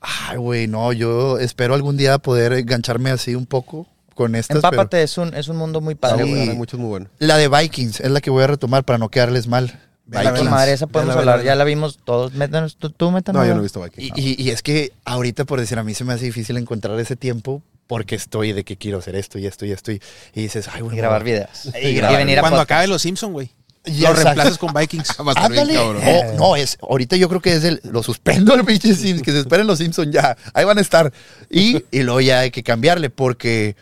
Ay, 0.00 0.38
güey, 0.38 0.68
no, 0.68 0.92
yo 0.94 1.38
espero 1.38 1.74
algún 1.74 1.98
día 1.98 2.18
poder 2.18 2.54
engancharme 2.54 3.10
así 3.10 3.34
un 3.34 3.44
poco 3.44 3.86
con 4.14 4.34
estas. 4.34 4.56
Empápate, 4.56 4.88
pero- 4.92 5.02
es, 5.04 5.18
un, 5.18 5.34
es 5.34 5.48
un 5.48 5.58
mundo 5.58 5.82
muy 5.82 5.96
padre, 5.96 6.24
Sí. 6.24 6.30
güey. 6.30 6.48
muchos 6.56 6.80
muy 6.80 6.88
buenos. 6.88 7.10
La 7.18 7.36
de 7.36 7.48
Vikings 7.48 8.00
es 8.00 8.10
la 8.10 8.22
que 8.22 8.30
voy 8.30 8.44
a 8.44 8.46
retomar 8.46 8.84
para 8.84 8.96
no 8.98 9.10
quedarles 9.10 9.48
mal. 9.48 9.78
Con 10.10 10.22
vela. 10.22 10.42
madre, 10.44 10.72
esa 10.72 10.86
podemos 10.86 11.14
hablar. 11.14 11.42
Ya 11.42 11.54
la 11.56 11.64
vimos 11.64 11.98
todos. 12.02 12.32
Métanos, 12.32 12.76
tú, 12.78 12.88
tú 12.88 13.10
métanos. 13.10 13.42
No, 13.42 13.46
yo 13.46 13.52
no 13.52 13.60
he 13.60 13.64
visto 13.64 13.82
Vikings. 13.82 14.16
Y, 14.16 14.30
y- 14.40 14.42
y 14.42 14.48
es 14.50 14.62
que 14.62 14.92
ahorita, 15.04 15.44
por 15.44 15.60
decir, 15.60 15.78
a 15.78 15.84
mí 15.84 15.92
se 15.92 16.04
me 16.04 16.14
hace 16.14 16.24
difícil 16.24 16.56
encontrar 16.56 16.98
ese 16.98 17.16
tiempo 17.16 17.60
porque 17.88 18.14
estoy 18.14 18.52
de 18.52 18.62
que 18.62 18.76
quiero 18.76 18.98
hacer 18.98 19.16
esto 19.16 19.38
y 19.40 19.46
esto 19.46 19.66
y 19.66 19.72
esto. 19.72 19.90
Y, 19.90 20.00
y 20.34 20.42
dices, 20.42 20.68
ay, 20.72 20.78
Y 20.78 20.82
güey. 20.82 20.96
grabar 20.96 21.22
no. 21.22 21.24
videos. 21.24 21.70
Y 21.82 21.88
Y, 21.88 21.94
grabar 21.96 22.18
venir 22.18 22.38
a 22.38 22.42
Cuando 22.42 22.58
podcast. 22.58 22.70
acabe 22.70 22.86
Los 22.86 23.02
Simpson, 23.02 23.32
güey. 23.32 23.50
Ya, 23.84 24.10
Lo 24.10 24.16
reemplazas 24.16 24.58
con 24.58 24.72
Vikings. 24.74 25.08
Ándale. 25.36 25.74
cabrón. 25.74 26.02
Oh, 26.06 26.32
no, 26.36 26.56
es, 26.56 26.76
ahorita 26.82 27.16
yo 27.16 27.28
creo 27.28 27.40
que 27.40 27.54
es 27.54 27.64
el, 27.64 27.80
lo 27.84 28.02
suspendo 28.02 28.54
el 28.54 28.64
pinche 28.64 28.94
Sims, 28.94 29.22
que 29.22 29.32
se 29.32 29.40
esperen 29.40 29.66
los 29.66 29.78
Simpsons 29.78 30.12
ya, 30.12 30.36
ahí 30.52 30.64
van 30.64 30.76
a 30.78 30.82
estar. 30.82 31.10
Y, 31.50 31.82
y 31.90 32.02
luego 32.02 32.20
ya 32.20 32.40
hay 32.40 32.50
que 32.50 32.62
cambiarle, 32.62 33.08
porque 33.08 33.74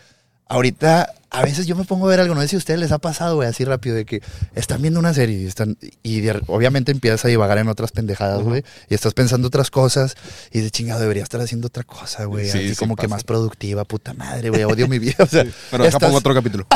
ahorita 0.47 1.13
a 1.29 1.41
veces 1.43 1.67
yo 1.67 1.75
me 1.75 1.83
pongo 1.83 2.07
a 2.07 2.09
ver 2.09 2.19
algo, 2.21 2.35
no 2.35 2.41
sé 2.41 2.47
si 2.47 2.55
a 2.55 2.59
ustedes 2.59 2.79
les 2.79 2.91
ha 2.91 2.99
pasado, 2.99 3.35
güey, 3.35 3.49
así 3.49 3.65
rápido, 3.65 3.95
de 3.95 4.05
que 4.05 4.21
están 4.55 4.81
viendo 4.81 4.99
una 4.99 5.13
serie 5.13 5.37
y, 5.41 5.45
están, 5.45 5.77
y 6.01 6.21
de- 6.21 6.41
obviamente 6.47 6.91
empiezas 6.91 7.25
a 7.25 7.27
divagar 7.27 7.57
en 7.57 7.67
otras 7.67 7.91
pendejadas, 7.91 8.41
güey, 8.43 8.63
y 8.89 8.93
estás 8.95 9.13
pensando 9.13 9.49
otras 9.49 9.69
cosas, 9.69 10.15
y 10.51 10.61
de 10.61 10.71
chingado, 10.71 11.01
debería 11.01 11.23
estar 11.23 11.41
haciendo 11.41 11.67
otra 11.67 11.83
cosa, 11.83 12.23
güey, 12.25 12.45
Sí, 12.49 12.57
así 12.59 12.69
sí 12.69 12.75
como 12.75 12.95
que 12.95 13.07
más 13.07 13.23
productiva, 13.25 13.83
puta 13.83 14.13
madre, 14.13 14.49
güey, 14.49 14.63
odio 14.63 14.87
mi 14.87 14.99
vida, 14.99 15.15
o 15.19 15.25
sea, 15.27 15.45
Pero 15.71 15.85
estás- 15.85 15.99
pongo 16.01 16.17
otro 16.17 16.33
capítulo. 16.33 16.65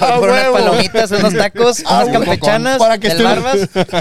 Ah, 0.00 0.16
por 0.18 0.28
unas 0.30 0.48
palomitas, 0.48 1.10
unos 1.10 1.34
tacos, 1.34 1.82
Ah, 1.86 2.04
unas 2.04 2.12
campechanas, 2.18 2.78
para 2.78 2.98
que 2.98 3.08
del 3.08 3.18
esté- 3.18 3.24
barbas, 3.24 3.58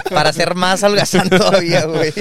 para 0.09 0.29
hacer 0.29 0.55
más 0.55 0.83
holgazán 0.83 1.29
todavía, 1.29 1.85
güey. 1.85 2.13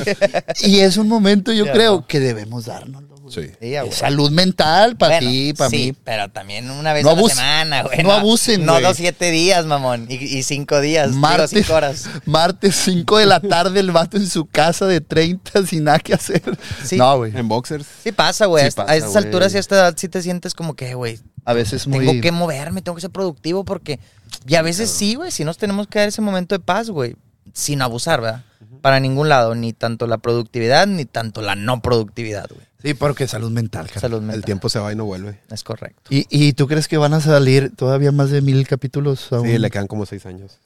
Y 0.62 0.80
es 0.80 0.96
un 0.96 1.08
momento, 1.08 1.52
yo 1.52 1.66
Ya, 1.66 1.72
creo, 1.72 1.94
no. 1.96 2.06
que 2.06 2.20
debemos 2.20 2.66
darnos, 2.66 3.02
güey. 3.32 3.48
Sí. 3.48 3.52
Sí, 3.60 3.74
a 3.76 3.80
Es 3.80 3.84
huevo. 3.84 3.96
Salud 3.96 4.30
mental 4.30 4.96
para 4.96 5.16
Bueno, 5.16 5.30
ti, 5.30 5.52
para 5.52 5.70
sí, 5.70 5.76
mí. 5.76 5.96
pero 6.04 6.30
también 6.30 6.70
una 6.70 6.92
vez 6.92 7.04
No 7.04 7.10
a 7.10 7.14
la 7.14 7.28
semana, 7.28 7.82
güey. 7.82 8.02
no 8.02 8.12
abusen, 8.12 8.64
No 8.64 8.72
güey. 8.72 8.84
dos, 8.84 8.96
siete 8.96 9.30
días, 9.30 9.66
mamón. 9.66 10.06
Y, 10.08 10.14
y 10.14 10.42
cinco 10.42 10.80
días, 10.80 11.12
Martes, 11.12 11.50
cinco 11.50 11.74
horas. 11.74 12.08
martes 12.26 12.74
5 12.76 13.18
de 13.18 13.26
la 13.26 13.40
tarde, 13.40 13.80
el 13.80 13.90
vato 13.92 14.16
en 14.16 14.26
su 14.28 14.46
casa 14.46 14.86
de 14.86 15.00
30 15.00 15.66
sin 15.66 15.84
nada 15.84 15.98
que 15.98 16.14
hacer. 16.14 16.42
Sí. 16.84 16.96
No, 16.96 17.16
güey. 17.18 17.36
En 17.36 17.48
boxers. 17.48 17.86
Sí 18.02 18.12
pasa, 18.12 18.46
güey. 18.46 18.62
Sí 18.62 18.64
a 18.64 18.68
esta- 18.68 18.82
pasa, 18.82 18.92
a 18.92 18.96
estas 18.96 19.12
güey. 19.12 19.24
alturas 19.24 19.54
y 19.54 19.56
a 19.56 19.60
esta 19.60 19.74
edad 19.76 19.94
sí 19.96 20.08
te 20.08 20.22
sientes 20.22 20.54
como 20.54 20.74
que, 20.74 20.94
güey, 20.94 21.18
A 21.44 21.52
veces 21.52 21.86
muy. 21.86 22.04
tengo 22.06 22.20
que 22.20 22.32
moverme, 22.32 22.82
tengo 22.82 22.94
que 22.96 23.00
ser 23.02 23.10
productivo 23.10 23.64
porque... 23.64 23.98
Y 24.46 24.54
a 24.56 24.62
veces 24.62 24.90
sí, 24.90 25.14
güey, 25.14 25.30
si 25.30 25.44
nos 25.44 25.56
tenemos 25.58 25.86
que 25.86 25.98
dar 26.00 26.08
ese 26.08 26.20
momento 26.22 26.54
de 26.54 26.60
paz, 26.60 26.90
güey. 26.90 27.16
Sin 27.52 27.80
abusar, 27.80 28.20
¿verdad? 28.20 28.42
Para 28.82 29.00
ningún 29.00 29.28
lado, 29.28 29.54
ni 29.54 29.72
tanto 29.72 30.06
la 30.06 30.18
productividad, 30.18 30.86
ni 30.86 31.04
tanto 31.06 31.40
la 31.42 31.54
no 31.56 31.80
productividad, 31.80 32.46
güey. 32.52 32.65
Sí, 32.82 32.94
porque 32.94 33.26
salud 33.26 33.50
mental, 33.50 33.88
cara. 33.88 34.00
Salud 34.00 34.20
mental. 34.20 34.36
El 34.36 34.44
tiempo 34.44 34.68
se 34.68 34.78
va 34.78 34.92
y 34.92 34.96
no 34.96 35.04
vuelve. 35.04 35.40
Es 35.50 35.64
correcto. 35.64 36.02
¿Y, 36.10 36.26
¿Y 36.30 36.52
tú 36.52 36.68
crees 36.68 36.88
que 36.88 36.96
van 36.98 37.14
a 37.14 37.20
salir 37.20 37.74
todavía 37.74 38.12
más 38.12 38.30
de 38.30 38.42
mil 38.42 38.66
capítulos? 38.68 39.32
aún? 39.32 39.46
Sí, 39.46 39.58
le 39.58 39.70
quedan 39.70 39.86
como 39.86 40.06
seis 40.06 40.26
años. 40.26 40.58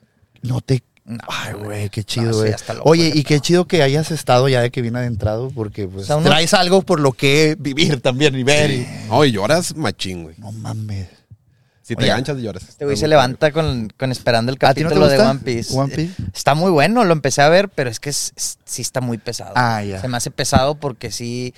No 0.42 0.60
te. 0.60 0.82
No, 1.04 1.18
Ay, 1.28 1.54
güey. 1.54 1.88
qué 1.88 2.02
No, 2.02 2.04
chido, 2.06 2.32
sí, 2.32 2.38
güey. 2.40 2.52
está 2.52 2.74
loco, 2.74 2.88
Oye, 2.88 3.10
y 3.14 3.24
qué 3.24 3.40
chido 3.40 3.66
que 3.66 3.82
hayas 3.82 4.10
estado 4.10 4.48
ya 4.48 4.60
de 4.60 4.70
que 4.70 4.82
viene 4.82 4.98
adentrado, 4.98 5.50
porque 5.50 5.88
pues, 5.88 6.04
O 6.04 6.06
sea, 6.06 6.16
uno- 6.16 6.28
traes 6.28 6.52
algo 6.54 6.82
por 6.82 7.00
lo 7.00 7.12
que 7.12 7.56
vivir 7.58 8.00
también 8.00 8.34
y 8.38 8.42
ver. 8.44 8.70
y- 8.70 8.86
No, 9.08 9.24
y 9.24 9.32
lloras 9.32 9.74
machín, 9.76 10.24
güey. 10.24 10.36
No 10.38 10.52
mames. 10.52 11.08
Si 11.82 11.96
te 11.96 12.06
ganchas, 12.06 12.36
lloras. 12.38 12.68
Este 12.68 12.84
güey 12.84 12.96
se 12.96 13.08
levanta 13.08 13.50
con, 13.50 13.92
con 13.98 14.12
esperando 14.12 14.52
el 14.52 14.58
¿A 14.60 14.74
ti 14.74 14.82
no 14.84 14.90
te 14.90 14.94
capítulo 14.94 15.08
de 15.08 15.18
One 15.18 15.40
Piece. 15.40 15.76
One 15.76 15.92
Piece? 15.92 16.14
Está 16.32 16.54
muy 16.54 16.70
bueno, 16.70 17.04
lo 17.04 17.12
empecé 17.12 17.42
a 17.42 17.48
ver, 17.48 17.68
pero 17.68 17.90
es 17.90 17.98
que 17.98 18.10
es- 18.10 18.32
es- 18.36 18.58
sí 18.64 18.82
está 18.82 19.00
muy 19.00 19.18
pesado. 19.18 19.52
Ah, 19.56 19.82
ya. 19.82 20.00
Se 20.00 20.06
me 20.06 20.16
hace 20.16 20.30
pesado 20.30 20.76
porque 20.76 21.10
sí, 21.10 21.52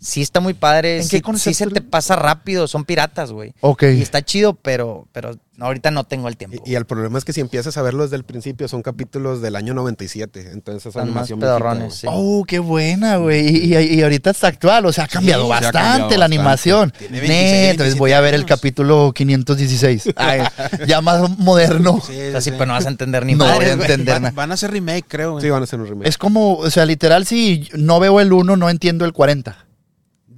sí 0.00 0.22
está 0.22 0.40
muy 0.40 0.54
padre. 0.54 0.98
¿En 0.98 1.04
sí, 1.04 1.10
qué 1.10 1.16
sí 1.18 1.22
concepto 1.22 1.64
se 1.64 1.70
te 1.70 1.80
pasa 1.80 2.16
rápido, 2.16 2.66
son 2.68 2.84
piratas, 2.84 3.32
güey. 3.32 3.52
Ok. 3.60 3.82
Y 3.84 4.02
está 4.02 4.22
chido, 4.22 4.54
pero, 4.54 5.06
pero 5.12 5.32
ahorita 5.60 5.90
no 5.90 6.04
tengo 6.04 6.28
el 6.28 6.36
tiempo. 6.36 6.62
Y, 6.64 6.72
y 6.72 6.74
el 6.76 6.84
problema 6.86 7.18
es 7.18 7.24
que 7.24 7.32
si 7.32 7.40
empiezas 7.40 7.76
a 7.76 7.82
verlo 7.82 8.04
desde 8.04 8.16
el 8.16 8.24
principio, 8.24 8.68
son 8.68 8.82
capítulos 8.82 9.42
del 9.42 9.56
año 9.56 9.74
97. 9.74 10.50
Entonces 10.52 10.86
es 10.86 10.96
animación 10.96 11.40
pedorrones, 11.40 11.94
sí. 11.94 12.06
Oh, 12.10 12.44
qué 12.46 12.58
buena, 12.60 13.16
güey. 13.16 13.48
Y, 13.48 13.74
y- 13.76 13.94
y 13.98 14.02
ahorita 14.02 14.30
está 14.30 14.48
actual, 14.48 14.86
o 14.86 14.92
sea, 14.92 15.04
ha 15.04 15.08
cambiado 15.08 15.44
ha 15.46 15.48
bastante 15.60 15.78
cambiado 15.78 15.98
la 15.98 16.16
bastante. 16.16 16.24
animación. 16.24 16.92
Tiene 16.96 17.20
Net, 17.20 17.28
26, 17.28 17.70
entonces 17.70 17.98
voy 17.98 18.12
a 18.12 18.20
ver 18.20 18.34
el 18.34 18.42
27 18.42 18.58
capítulo 18.60 19.12
516. 19.14 20.10
Ay, 20.16 20.42
ya 20.86 21.00
más 21.00 21.28
moderno. 21.38 22.00
Sí, 22.06 22.12
O 22.12 22.30
sea, 22.32 22.40
sí, 22.40 22.50
sí. 22.50 22.56
pero 22.56 22.66
no 22.66 22.72
vas 22.74 22.86
a 22.86 22.88
entender 22.88 23.24
ni 23.26 23.34
No 23.34 23.44
voy 23.52 23.64
a 23.64 23.72
entender 23.72 24.14
Van, 24.14 24.22
nada. 24.22 24.34
van 24.34 24.50
a 24.50 24.54
hacer 24.54 24.70
remake, 24.70 25.04
creo. 25.08 25.32
güey. 25.32 25.42
Sí, 25.44 25.50
van 25.50 25.62
a 25.62 25.64
hacer 25.64 25.80
un 25.80 25.86
remake. 25.88 26.08
Es 26.08 26.18
como, 26.18 26.54
o 26.56 26.70
sea, 26.70 26.84
literal, 26.86 27.26
si 27.26 27.68
no 27.74 27.98
veo 28.00 28.20
el 28.20 28.32
1, 28.32 28.56
no 28.56 28.70
entiendo 28.70 29.04
el 29.04 29.12
40. 29.12 29.66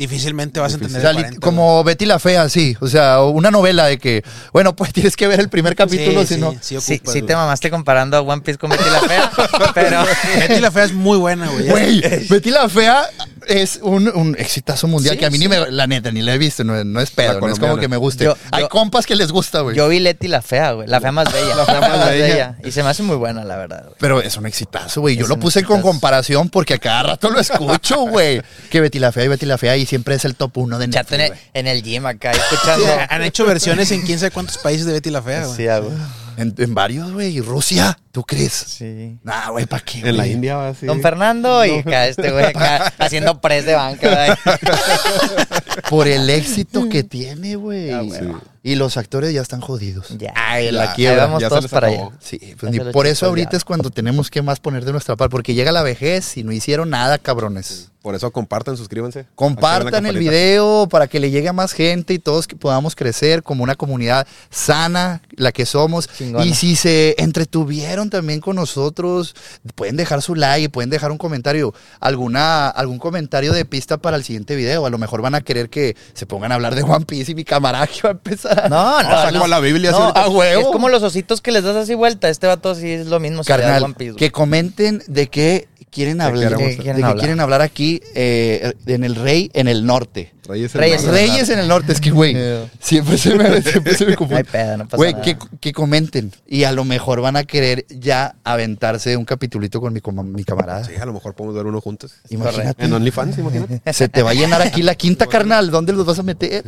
Difícilmente 0.01 0.60
vas 0.60 0.72
a 0.72 0.77
O 0.77 0.78
entender 0.78 1.02
sea, 1.02 1.12
li- 1.12 1.20
40, 1.20 1.40
como 1.44 1.85
Betty 1.85 2.06
la 2.06 2.18
Fea, 2.18 2.48
sí. 2.48 2.74
O 2.81 2.89
sea, 2.89 3.20
una 3.22 3.51
novela 3.51 3.85
de 3.85 3.98
que, 3.98 4.24
bueno, 4.51 4.74
pues 4.74 4.93
tienes 4.94 5.14
que 5.14 5.27
ver 5.28 5.40
el 5.40 5.51
primer 5.51 5.77
capítulo, 5.77 6.22
Sí, 6.22 6.35
si 6.36 6.40
no. 6.40 6.52
sí, 6.52 6.59
sí 6.62 6.81
Sí, 6.81 6.94
ocupas, 6.94 7.12
sí 7.12 7.20
te 7.22 7.36
mamaste 7.36 7.70
comparando 7.70 8.16
a 8.16 8.22
One 8.22 8.40
Piece 8.40 8.56
con 8.59 8.70
Betty 8.70 8.89
la 8.90 9.01
Fea, 9.02 9.31
pero... 9.74 10.02
Betty 10.39 10.59
la 10.60 10.70
Fea 10.70 10.85
es 10.85 10.93
muy 10.94 11.18
buena, 11.18 11.48
güey. 11.51 11.68
Güey, 11.68 12.01
Betty 12.31 12.51
la 12.51 12.66
Fea 12.70 13.05
es 13.51 13.81
un, 13.82 14.09
un 14.09 14.36
exitazo 14.39 14.86
mundial 14.89 15.14
Sí, 15.14 15.18
que 15.18 15.27
a 15.27 15.31
mí 15.31 15.39
ni 15.39 15.48
me, 15.48 15.70
la 15.70 15.86
neta, 15.86 16.10
ni 16.10 16.22
la 16.22 16.35
he 16.35 16.39
visto, 16.39 16.64
no, 16.64 16.82
no 16.85 17.01
es 17.01 17.10
pedo, 17.10 17.40
no 17.40 17.48
es 17.48 17.59
como 17.59 17.77
que 17.77 17.89
me 17.89 17.97
guste. 17.97 18.24
Yo- 18.24 18.36
Hay 18.52 18.62
yo- 18.62 18.68
compas 18.68 19.06
que 19.06 19.16
les 19.16 19.32
gusta, 19.32 19.60
güey. 19.60 19.77
Yo 19.77 19.89
vi 19.89 19.98
Leti 20.01 20.28
la 20.28 20.43
Fea, 20.43 20.72
güey. 20.72 20.89
La 20.89 21.01
fea 21.01 21.12
más 21.12 21.31
bella. 21.32 21.55
La 21.56 21.66
fea 21.66 21.81
más 21.81 22.09
bella. 22.10 22.56
Y 22.64 22.70
se 22.70 22.82
me 22.82 22.89
hace 22.90 23.02
muy 23.02 23.16
buena, 23.16 23.44
la 23.44 23.56
verdad, 23.56 23.82
güey. 23.85 23.97
Pero 23.98 24.20
es 24.22 24.36
un 24.36 24.47
exitazo, 24.47 25.01
güey. 25.01 25.16
Yo 25.16 25.27
lo 25.27 25.39
puse 25.39 25.64
con 25.64 25.82
comparación 25.82 26.48
porque 26.51 26.74
a 26.74 26.78
cada 26.78 27.02
rato 27.02 27.31
lo 27.31 27.40
escucho, 27.40 28.01
güey. 28.09 28.43
Que 28.70 28.81
Betty 28.81 28.98
la 28.98 29.12
Fea 29.12 29.24
y 29.24 29.28
Betty 29.28 29.47
la 29.47 29.59
Fea 29.59 29.77
y 29.77 29.86
siempre 29.86 30.14
es 30.14 30.24
el 30.24 30.35
top 30.36 30.56
uno 30.59 30.78
de 30.78 30.89
Chato 30.90 31.14
en 31.14 31.20
Netflix, 31.22 31.40
el, 31.43 31.51
güey. 31.52 31.60
en 31.60 31.66
el 31.66 31.82
gym 31.82 32.06
acá, 32.06 32.31
escuchando. 32.32 32.86
Han 33.09 33.22
hecho 33.22 33.44
versiones 33.47 33.90
en 33.90 34.02
quién 34.02 34.18
sabe 34.18 34.31
cuántos 34.31 34.59
países 34.59 34.86
de 34.86 34.93
Betty 34.93 35.10
la 35.10 35.22
Fea, 35.22 35.44
güey. 35.47 35.56
Sí, 35.56 35.64
güey. 35.64 35.98
En, 36.36 36.55
en 36.56 36.74
varios, 36.74 37.12
güey. 37.12 37.36
¿Y 37.36 37.40
Rusia? 37.43 37.98
¿Tú 38.12 38.24
crees? 38.24 38.53
Sí. 38.53 39.19
Nah, 39.23 39.51
güey, 39.51 39.66
¿para 39.66 39.85
qué? 39.85 40.01
En 40.01 40.16
la? 40.16 40.27
India 40.27 40.57
va 40.57 40.69
así. 40.70 40.85
Don 40.87 41.01
Fernando 41.01 41.65
y 41.65 41.78
acá 41.78 42.09
este 42.09 42.32
güey 42.32 42.45
acá 42.45 42.93
haciendo 42.99 43.41
press 43.41 43.65
de 43.66 43.74
banca, 43.74 44.09
güey. 44.45 44.57
Por 45.89 46.09
el 46.09 46.28
éxito 46.28 46.89
que 46.89 47.05
tiene, 47.05 47.57
güey. 47.57 47.91
Ah, 47.91 48.01
güey. 48.03 48.20
Sí. 48.20 48.27
Y 48.62 48.74
los 48.74 48.97
actores 48.97 49.32
ya 49.32 49.41
están 49.41 49.61
jodidos. 49.61 50.09
Ya. 50.19 50.32
Ay, 50.37 50.70
la 50.70 50.87
Ya, 50.87 50.95
quiebra. 50.95 51.27
Vamos 51.27 51.41
ya 51.41 51.49
todos 51.49 51.69
para 51.69 51.89
acabó. 51.89 52.09
allá. 52.09 52.16
Sí, 52.20 52.39
pues 52.59 52.74
lo 52.77 52.93
por 52.93 53.07
eso 53.07 53.27
ahorita 53.27 53.57
es 53.57 53.65
cuando 53.65 53.91
tenemos 53.91 54.28
que 54.31 54.43
más 54.43 54.61
poner 54.61 54.85
de 54.85 54.93
nuestra 54.93 55.16
parte, 55.16 55.31
porque 55.31 55.55
llega 55.55 55.73
la 55.73 55.82
vejez 55.82 56.37
y 56.37 56.43
no 56.45 56.53
hicieron 56.53 56.91
nada, 56.91 57.16
cabrones. 57.19 57.89
Por 58.03 58.15
eso 58.15 58.31
compartan, 58.31 58.78
suscríbanse. 58.78 59.27
Compartan 59.35 60.07
el 60.07 60.16
video 60.19 60.89
para 60.89 61.07
que 61.07 61.20
le 61.20 61.31
llegue 61.31 61.49
a 61.49 61.53
más 61.53 61.73
gente 61.73 62.15
y 62.15 62.19
todos 62.19 62.47
que 62.47 62.57
podamos 62.57 62.97
crecer 62.97 63.43
como 63.43 63.62
una 63.62 63.74
comunidad 63.74 64.27
sana, 64.49 65.20
la 65.32 65.53
que 65.53 65.66
somos. 65.66 66.09
Chingona. 66.09 66.47
Y 66.47 66.55
si 66.55 66.77
se 66.77 67.15
entretuvieron 67.19 67.99
también 68.09 68.40
con 68.40 68.56
nosotros, 68.56 69.35
pueden 69.74 69.97
dejar 69.97 70.22
su 70.22 70.35
like, 70.35 70.70
pueden 70.70 70.89
dejar 70.89 71.10
un 71.12 71.18
comentario, 71.18 71.74
alguna, 72.01 72.68
algún 72.68 72.98
comentario 72.98 73.52
de 73.52 73.64
pista 73.64 73.98
para 73.98 74.16
el 74.16 74.24
siguiente 74.24 74.56
video. 74.56 74.86
A 74.86 74.90
lo 74.90 74.97
mejor 74.98 75.20
van 75.20 75.35
a 75.35 75.43
querer 75.43 75.68
que 75.68 75.97
se 76.14 76.24
pongan 76.24 76.52
a 76.52 76.55
hablar 76.55 76.74
de 76.74 76.82
One 76.82 77.05
Piece 77.05 77.32
y 77.32 77.35
mi 77.35 77.44
camaraje 77.44 78.01
va 78.05 78.10
a 78.10 78.12
empezar. 78.12 78.59
a- 78.64 78.68
No, 78.68 79.02
no. 79.02 79.31
los- 79.39 79.48
la 79.51 79.60
Biblia, 79.60 79.90
no. 79.90 79.98
¡A 80.14 80.28
huevo! 80.28 80.60
Es 80.60 80.66
como 80.68 80.89
los 80.89 81.02
ositos 81.02 81.40
que 81.40 81.51
les 81.52 81.64
das 81.64 81.77
así 81.77 81.94
vuelta. 81.94 82.28
Este 82.28 82.47
vato 82.47 82.74
sí 82.74 82.89
es 82.90 83.09
lo 83.09 83.18
mismo. 83.20 83.43
si 83.44 83.51
le 83.52 83.59
das 83.59 83.64
Carnal, 83.66 83.82
One 83.85 83.94
Piece, 83.94 84.16
que 84.16 84.31
comenten 84.31 85.02
de 85.09 85.27
qué 85.28 85.68
quieren 85.90 86.20
hablar. 86.20 86.56
De 86.56 86.56
¿Qué 86.56 86.76
qué 86.76 86.82
quieren 87.18 87.40
hablar? 87.40 87.60
aquí 87.62 88.00
eh, 88.14 88.72
en 88.86 89.04
el 89.04 89.14
Rey, 89.16 89.50
en 89.54 89.68
el 89.68 89.84
norte. 89.84 90.32
Reyes, 90.48 90.74
en 90.74 90.80
Reyes 90.80 91.04
el- 91.04 91.10
Reyes 91.10 91.48
en 91.50 91.58
el 91.60 91.68
norte, 91.68 91.92
es 91.92 92.00
que, 92.00 92.10
güey, 92.10 92.36
siempre 92.80 93.16
se 93.18 93.34
me, 93.36 93.62
siempre 93.62 93.94
se 93.94 94.04
me 94.04 94.10
No 94.12 94.16
confunde. 94.18 94.44
pedo, 94.44 94.76
no 94.78 94.84
pasa 94.84 94.96
Güey, 94.96 95.12
nada. 95.12 95.24
que, 95.24 95.36
que 95.60 95.72
comenten. 95.72 96.32
Y 96.46 96.64
a 96.64 96.72
lo 96.72 96.84
mejor 96.84 97.20
van 97.20 97.36
a 97.36 97.44
querer 97.44 97.86
ya 97.88 98.34
aventarse 98.42 99.16
un 99.16 99.24
capitulito 99.24 99.80
con 99.80 99.92
mi, 99.92 100.00
camarada. 100.44 100.84
Sí, 100.84 100.96
a 101.00 101.04
lo 101.04 101.12
mejor 101.12 101.34
podemos 101.34 101.54
ver 101.54 101.66
uno 101.66 101.80
juntos. 101.80 102.14
Imagínate. 102.30 102.84
En 102.84 102.92
OnlyFans, 102.92 103.38
imagínate. 103.38 103.80
Se 103.92 104.08
te 104.08 104.22
va 104.22 104.30
a 104.30 104.34
llenar 104.34 104.60
aquí 104.62 104.82
la 104.82 104.96
quinta, 104.96 105.26
carnal. 105.28 105.70
¿Dónde 105.70 105.92
los 105.92 106.04
vas 106.04 106.18
a 106.18 106.22
meter? 106.24 106.64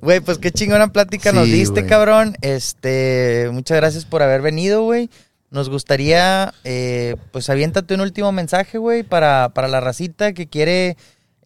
Güey, 0.00 0.20
pues 0.20 0.38
qué 0.38 0.50
chingona 0.50 0.90
plática 0.90 1.30
nos 1.32 1.44
Sí, 1.46 1.52
diste, 1.52 1.84
cabrón. 1.84 2.36
Este, 2.40 3.48
muchas 3.52 3.76
gracias 3.76 4.06
por 4.06 4.22
haber 4.22 4.40
venido, 4.40 4.82
güey. 4.82 5.10
Nos 5.54 5.68
gustaría, 5.70 6.52
eh, 6.64 7.14
pues 7.30 7.48
aviéntate 7.48 7.94
un 7.94 8.00
último 8.00 8.32
mensaje, 8.32 8.76
güey, 8.76 9.04
para, 9.04 9.50
para 9.54 9.68
la 9.68 9.78
racita 9.80 10.32
que 10.32 10.48
quiere 10.48 10.96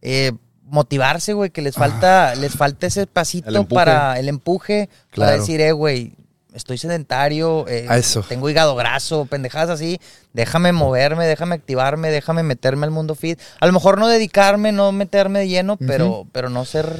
eh, 0.00 0.32
motivarse, 0.64 1.34
güey, 1.34 1.50
que 1.50 1.60
les 1.60 1.74
falta, 1.74 2.34
les 2.34 2.52
falta 2.56 2.86
ese 2.86 3.06
pasito 3.06 3.50
El 3.60 3.66
para 3.66 4.18
el 4.18 4.28
empuje, 4.30 4.88
para 5.10 5.10
Claro. 5.10 5.40
decir, 5.40 5.60
eh, 5.60 5.72
güey, 5.72 6.14
estoy 6.54 6.78
sedentario, 6.78 7.66
eh, 7.68 7.86
eso. 7.90 8.22
tengo 8.26 8.48
hígado 8.48 8.74
graso, 8.76 9.26
pendejadas 9.26 9.68
así, 9.68 10.00
déjame 10.32 10.72
moverme, 10.72 11.26
déjame 11.26 11.54
activarme, 11.56 12.10
déjame 12.10 12.42
meterme 12.42 12.86
al 12.86 12.90
mundo 12.90 13.14
fit. 13.14 13.38
A 13.60 13.66
lo 13.66 13.74
mejor 13.74 13.98
no 13.98 14.08
dedicarme, 14.08 14.72
no 14.72 14.90
meterme 14.90 15.40
de 15.40 15.48
lleno, 15.48 15.76
pero, 15.76 16.26
pero 16.32 16.48
no 16.48 16.64
ser 16.64 16.98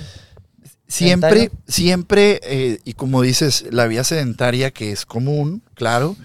Siempre, 0.86 1.30
Sedentario. 1.30 1.60
siempre, 1.68 2.40
eh, 2.44 2.78
y 2.84 2.94
como 2.94 3.20
dices, 3.22 3.64
la 3.70 3.86
vía 3.86 4.04
sedentaria 4.04 4.70
que 4.70 4.90
es 4.92 5.04
común, 5.04 5.62
claro, 5.74 6.16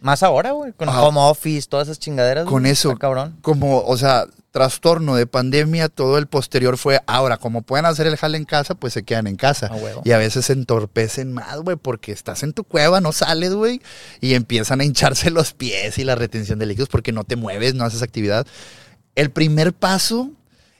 Más 0.00 0.22
ahora, 0.22 0.52
güey, 0.52 0.72
con 0.72 0.88
home 0.88 1.20
office, 1.20 1.68
todas 1.68 1.88
esas 1.88 1.98
chingaderas. 1.98 2.46
con 2.46 2.66
eso, 2.66 2.96
cabrón. 2.96 3.36
como, 3.42 3.82
o 3.82 3.96
sea, 3.96 4.26
trastorno 4.50 5.14
de 5.14 5.26
pandemia, 5.26 5.88
todo 5.88 6.18
el 6.18 6.26
posterior 6.26 6.76
fue, 6.76 7.00
ahora, 7.06 7.36
como 7.36 7.62
pueden 7.62 7.86
hacer 7.86 8.06
el 8.06 8.16
jale 8.16 8.36
en 8.36 8.44
casa, 8.44 8.74
pues 8.74 8.92
se 8.92 9.02
quedan 9.02 9.26
en 9.26 9.36
casa. 9.36 9.66
A 9.66 9.76
huevo. 9.76 10.02
Y 10.04 10.12
a 10.12 10.18
veces 10.18 10.46
se 10.46 10.54
entorpecen 10.54 11.32
más, 11.32 11.58
güey, 11.60 11.76
porque 11.76 12.12
estás 12.12 12.42
en 12.42 12.52
tu 12.52 12.64
cueva, 12.64 13.00
no 13.00 13.12
sales, 13.12 13.52
güey, 13.54 13.80
y 14.20 14.34
empiezan 14.34 14.80
a 14.80 14.84
hincharse 14.84 15.30
los 15.30 15.52
pies 15.52 15.98
y 15.98 16.04
la 16.04 16.14
retención 16.14 16.58
de 16.58 16.66
líquidos 16.66 16.88
porque 16.88 17.12
no 17.12 17.24
te 17.24 17.36
mueves, 17.36 17.74
no 17.74 17.84
haces 17.84 18.02
actividad. 18.02 18.46
El 19.14 19.30
primer 19.30 19.72
paso 19.72 20.30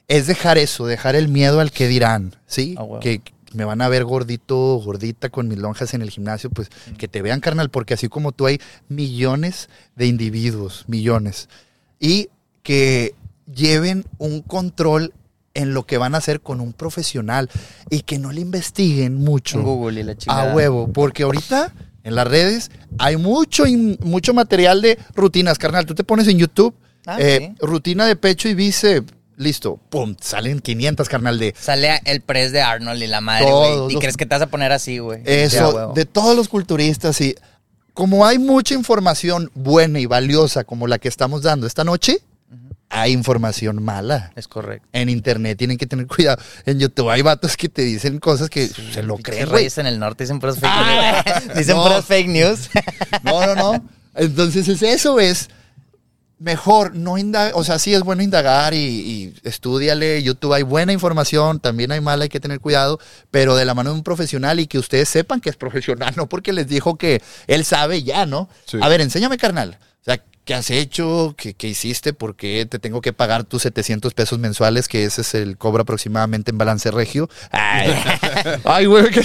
es 0.07 0.27
dejar 0.27 0.57
eso, 0.57 0.85
dejar 0.87 1.15
el 1.15 1.27
miedo 1.27 1.59
al 1.59 1.71
que 1.71 1.87
dirán, 1.87 2.35
¿sí? 2.47 2.75
A 2.77 2.83
huevo. 2.83 2.99
Que 2.99 3.21
me 3.53 3.65
van 3.65 3.81
a 3.81 3.89
ver 3.89 4.03
gordito, 4.05 4.55
gordita 4.83 5.29
con 5.29 5.47
mis 5.47 5.57
lonjas 5.57 5.93
en 5.93 6.01
el 6.01 6.09
gimnasio, 6.09 6.49
pues 6.49 6.69
que 6.97 7.07
te 7.07 7.21
vean, 7.21 7.39
carnal, 7.39 7.69
porque 7.69 7.93
así 7.93 8.07
como 8.09 8.31
tú 8.31 8.45
hay 8.47 8.59
millones 8.89 9.69
de 9.95 10.05
individuos, 10.07 10.85
millones, 10.87 11.49
y 11.99 12.29
que 12.63 13.15
lleven 13.53 14.05
un 14.17 14.41
control 14.41 15.13
en 15.53 15.73
lo 15.73 15.85
que 15.85 15.97
van 15.97 16.15
a 16.15 16.19
hacer 16.19 16.39
con 16.41 16.61
un 16.61 16.71
profesional 16.71 17.49
y 17.89 18.01
que 18.03 18.17
no 18.19 18.31
le 18.31 18.39
investiguen 18.41 19.15
mucho 19.15 19.57
En 19.59 19.65
Google 19.65 19.99
y 19.99 20.03
la 20.03 20.15
chingada. 20.15 20.51
a 20.51 20.55
huevo, 20.55 20.87
porque 20.93 21.23
ahorita 21.23 21.73
en 22.03 22.15
las 22.15 22.25
redes 22.27 22.71
hay 22.97 23.17
mucho, 23.17 23.65
mucho 23.99 24.33
material 24.33 24.81
de 24.81 24.97
rutinas, 25.13 25.57
carnal. 25.59 25.85
Tú 25.85 25.93
te 25.93 26.03
pones 26.05 26.27
en 26.27 26.37
YouTube, 26.37 26.73
Ah, 27.05 27.17
eh, 27.19 27.53
sí. 27.59 27.65
rutina 27.65 28.05
de 28.05 28.15
pecho 28.15 28.47
y 28.47 28.53
bíceps, 28.53 29.11
listo, 29.41 29.79
pum, 29.89 30.15
salen 30.21 30.59
500, 30.59 31.09
carnal, 31.09 31.37
de 31.39 31.53
Sale 31.59 31.99
el 32.05 32.21
press 32.21 32.51
de 32.51 32.61
Arnold 32.61 33.01
y 33.03 33.07
la 33.07 33.21
madre, 33.21 33.51
güey. 33.51 33.89
Y 33.89 33.93
los- 33.93 33.99
crees 34.01 34.17
que 34.17 34.25
te 34.25 34.35
vas 34.35 34.41
a 34.43 34.47
poner 34.47 34.71
así, 34.71 34.99
güey. 34.99 35.21
Eso, 35.25 35.91
de 35.95 36.05
todos 36.05 36.35
los 36.35 36.47
culturistas 36.47 37.19
y 37.21 37.35
como 37.93 38.25
hay 38.25 38.39
mucha 38.39 38.73
información 38.73 39.51
buena 39.53 39.99
y 39.99 40.05
valiosa 40.05 40.63
como 40.63 40.87
la 40.87 40.97
que 40.99 41.07
estamos 41.09 41.41
dando 41.41 41.67
esta 41.67 41.83
noche, 41.83 42.19
hay 42.93 43.11
información 43.13 43.81
mala. 43.81 44.33
Es 44.35 44.47
correcto. 44.49 44.85
En 44.91 45.07
internet 45.09 45.57
tienen 45.57 45.77
que 45.77 45.85
tener 45.85 46.07
cuidado. 46.07 46.41
En 46.65 46.77
YouTube 46.79 47.09
hay 47.09 47.21
vatos 47.21 47.55
que 47.55 47.69
te 47.69 47.83
dicen 47.83 48.19
cosas 48.19 48.49
que 48.49 48.67
se 48.67 49.01
lo 49.03 49.15
creen, 49.17 49.45
güey. 49.45 49.57
reyes 49.59 49.77
en 49.77 49.87
el 49.87 49.97
norte 49.97 50.25
dicen 50.25 50.39
puras 50.39 50.55
fake 50.55 50.65
Ah, 50.73 51.23
news. 51.45 51.55
dicen 51.57 51.77
no. 51.77 51.83
puras 51.83 52.03
fake 52.05 52.27
news. 52.27 52.69
No, 53.23 53.45
no, 53.45 53.55
no. 53.55 53.85
Entonces 54.15 54.67
es 54.67 54.81
eso, 54.81 55.19
es 55.21 55.49
mejor 56.41 56.95
no 56.95 57.19
indagar, 57.19 57.53
o 57.55 57.63
sea, 57.63 57.77
sí 57.77 57.93
es 57.93 58.01
bueno 58.01 58.23
indagar 58.23 58.73
y, 58.73 58.77
y 58.77 59.33
estudiale, 59.43 60.23
YouTube 60.23 60.53
hay 60.53 60.63
buena 60.63 60.91
información, 60.91 61.59
también 61.59 61.91
hay 61.91 62.01
mala, 62.01 62.23
hay 62.23 62.29
que 62.29 62.39
tener 62.39 62.59
cuidado, 62.59 62.99
pero 63.29 63.55
de 63.55 63.63
la 63.63 63.75
mano 63.75 63.91
de 63.91 63.97
un 63.97 64.03
profesional 64.03 64.59
y 64.59 64.65
que 64.65 64.79
ustedes 64.79 65.07
sepan 65.07 65.39
que 65.39 65.51
es 65.51 65.55
profesional, 65.55 66.13
no 66.17 66.27
porque 66.27 66.51
les 66.51 66.67
dijo 66.67 66.97
que 66.97 67.21
él 67.45 67.63
sabe 67.63 68.01
ya, 68.01 68.25
¿no? 68.25 68.49
Sí. 68.65 68.79
A 68.81 68.89
ver, 68.89 69.01
enséñame, 69.01 69.37
carnal. 69.37 69.77
¿Qué 70.51 70.55
has 70.55 70.69
hecho? 70.69 71.33
¿Qué, 71.37 71.53
qué 71.53 71.69
hiciste? 71.69 72.11
¿Por 72.11 72.35
qué 72.35 72.67
te 72.69 72.77
tengo 72.77 72.99
que 72.99 73.13
pagar 73.13 73.45
tus 73.45 73.61
700 73.61 74.13
pesos 74.13 74.37
mensuales? 74.37 74.89
Que 74.89 75.05
ese 75.05 75.21
es 75.21 75.33
el 75.33 75.57
cobro 75.57 75.83
aproximadamente 75.83 76.51
en 76.51 76.57
balance 76.57 76.91
regio. 76.91 77.29
Ay, 77.51 77.93
ay 78.65 78.85
güey, 78.85 79.09
que 79.11 79.21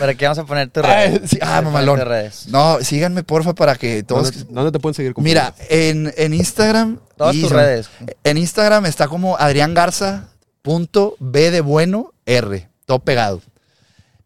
¿Para 0.00 0.14
qué 0.16 0.24
vamos 0.24 0.38
a 0.38 0.44
poner 0.44 0.70
tus 0.70 0.82
Ay, 0.82 1.12
redes? 1.12 1.30
sí, 1.30 1.38
ah, 1.40 1.62
mamalón. 1.62 2.00
redes. 2.00 2.48
No, 2.48 2.78
síganme 2.80 3.22
porfa 3.22 3.54
para 3.54 3.76
que 3.76 4.02
todos 4.02 4.32
¿Dónde, 4.32 4.52
dónde 4.52 4.72
te 4.72 4.80
pueden 4.80 4.94
seguir? 4.94 5.14
Mira, 5.18 5.54
en, 5.68 6.12
en 6.16 6.34
Instagram. 6.34 6.98
Todas 7.16 7.36
tus 7.36 7.52
redes. 7.52 7.88
En 8.24 8.36
Instagram 8.36 8.86
está 8.86 9.06
como 9.06 9.36
Adrián 9.36 9.74
Garza 9.74 10.30
punto 10.62 11.14
B 11.20 11.52
de 11.52 11.60
bueno 11.60 12.14
R. 12.26 12.68
Todo 12.84 12.98
pegado. 12.98 13.40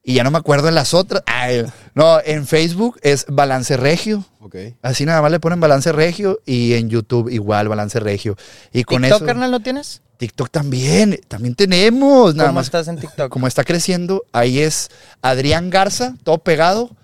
Y 0.09 0.15
ya 0.15 0.25
no 0.25 0.31
me 0.31 0.39
acuerdo 0.39 0.69
en 0.71 0.75
las 0.75 0.95
otras. 0.95 1.23
Ay, 1.27 1.67
no, 1.95 2.19
en 2.25 2.47
Facebook 2.47 2.99
es 3.03 3.27
Balance 3.29 3.77
Regio. 3.77 4.25
Ok. 4.41 4.57
Así 4.81 5.05
nada 5.05 5.21
más 5.21 5.31
le 5.31 5.39
ponen 5.39 5.61
Balance 5.61 5.93
Regio 5.93 6.41
y 6.47 6.73
en 6.73 6.89
YouTube 6.89 7.29
igual 7.29 7.69
Balance 7.69 8.01
Regio. 8.01 8.35
Y 8.73 8.85
con 8.85 9.03
¿TikTok, 9.03 9.19
eso 9.19 9.27
carnal, 9.27 9.51
no 9.51 9.61
tienes? 9.61 10.01
TikTok 10.17 10.49
también, 10.49 11.21
también 11.29 11.55
tenemos, 11.55 12.35
nada 12.35 12.49
¿Cómo 12.49 12.61
más. 12.61 12.69
estás 12.69 12.89
en 12.89 12.97
TikTok? 12.97 13.29
Como 13.29 13.47
está 13.47 13.65
creciendo, 13.65 14.25
ahí 14.33 14.61
es 14.61 14.89
Adrián 15.21 15.69
Garza, 15.69 16.15
todo 16.25 16.39
pegado, 16.39 16.97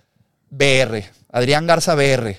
BR. 0.48 1.04
Adrián 1.30 1.66
Garza 1.66 1.94
BR. 1.94 2.38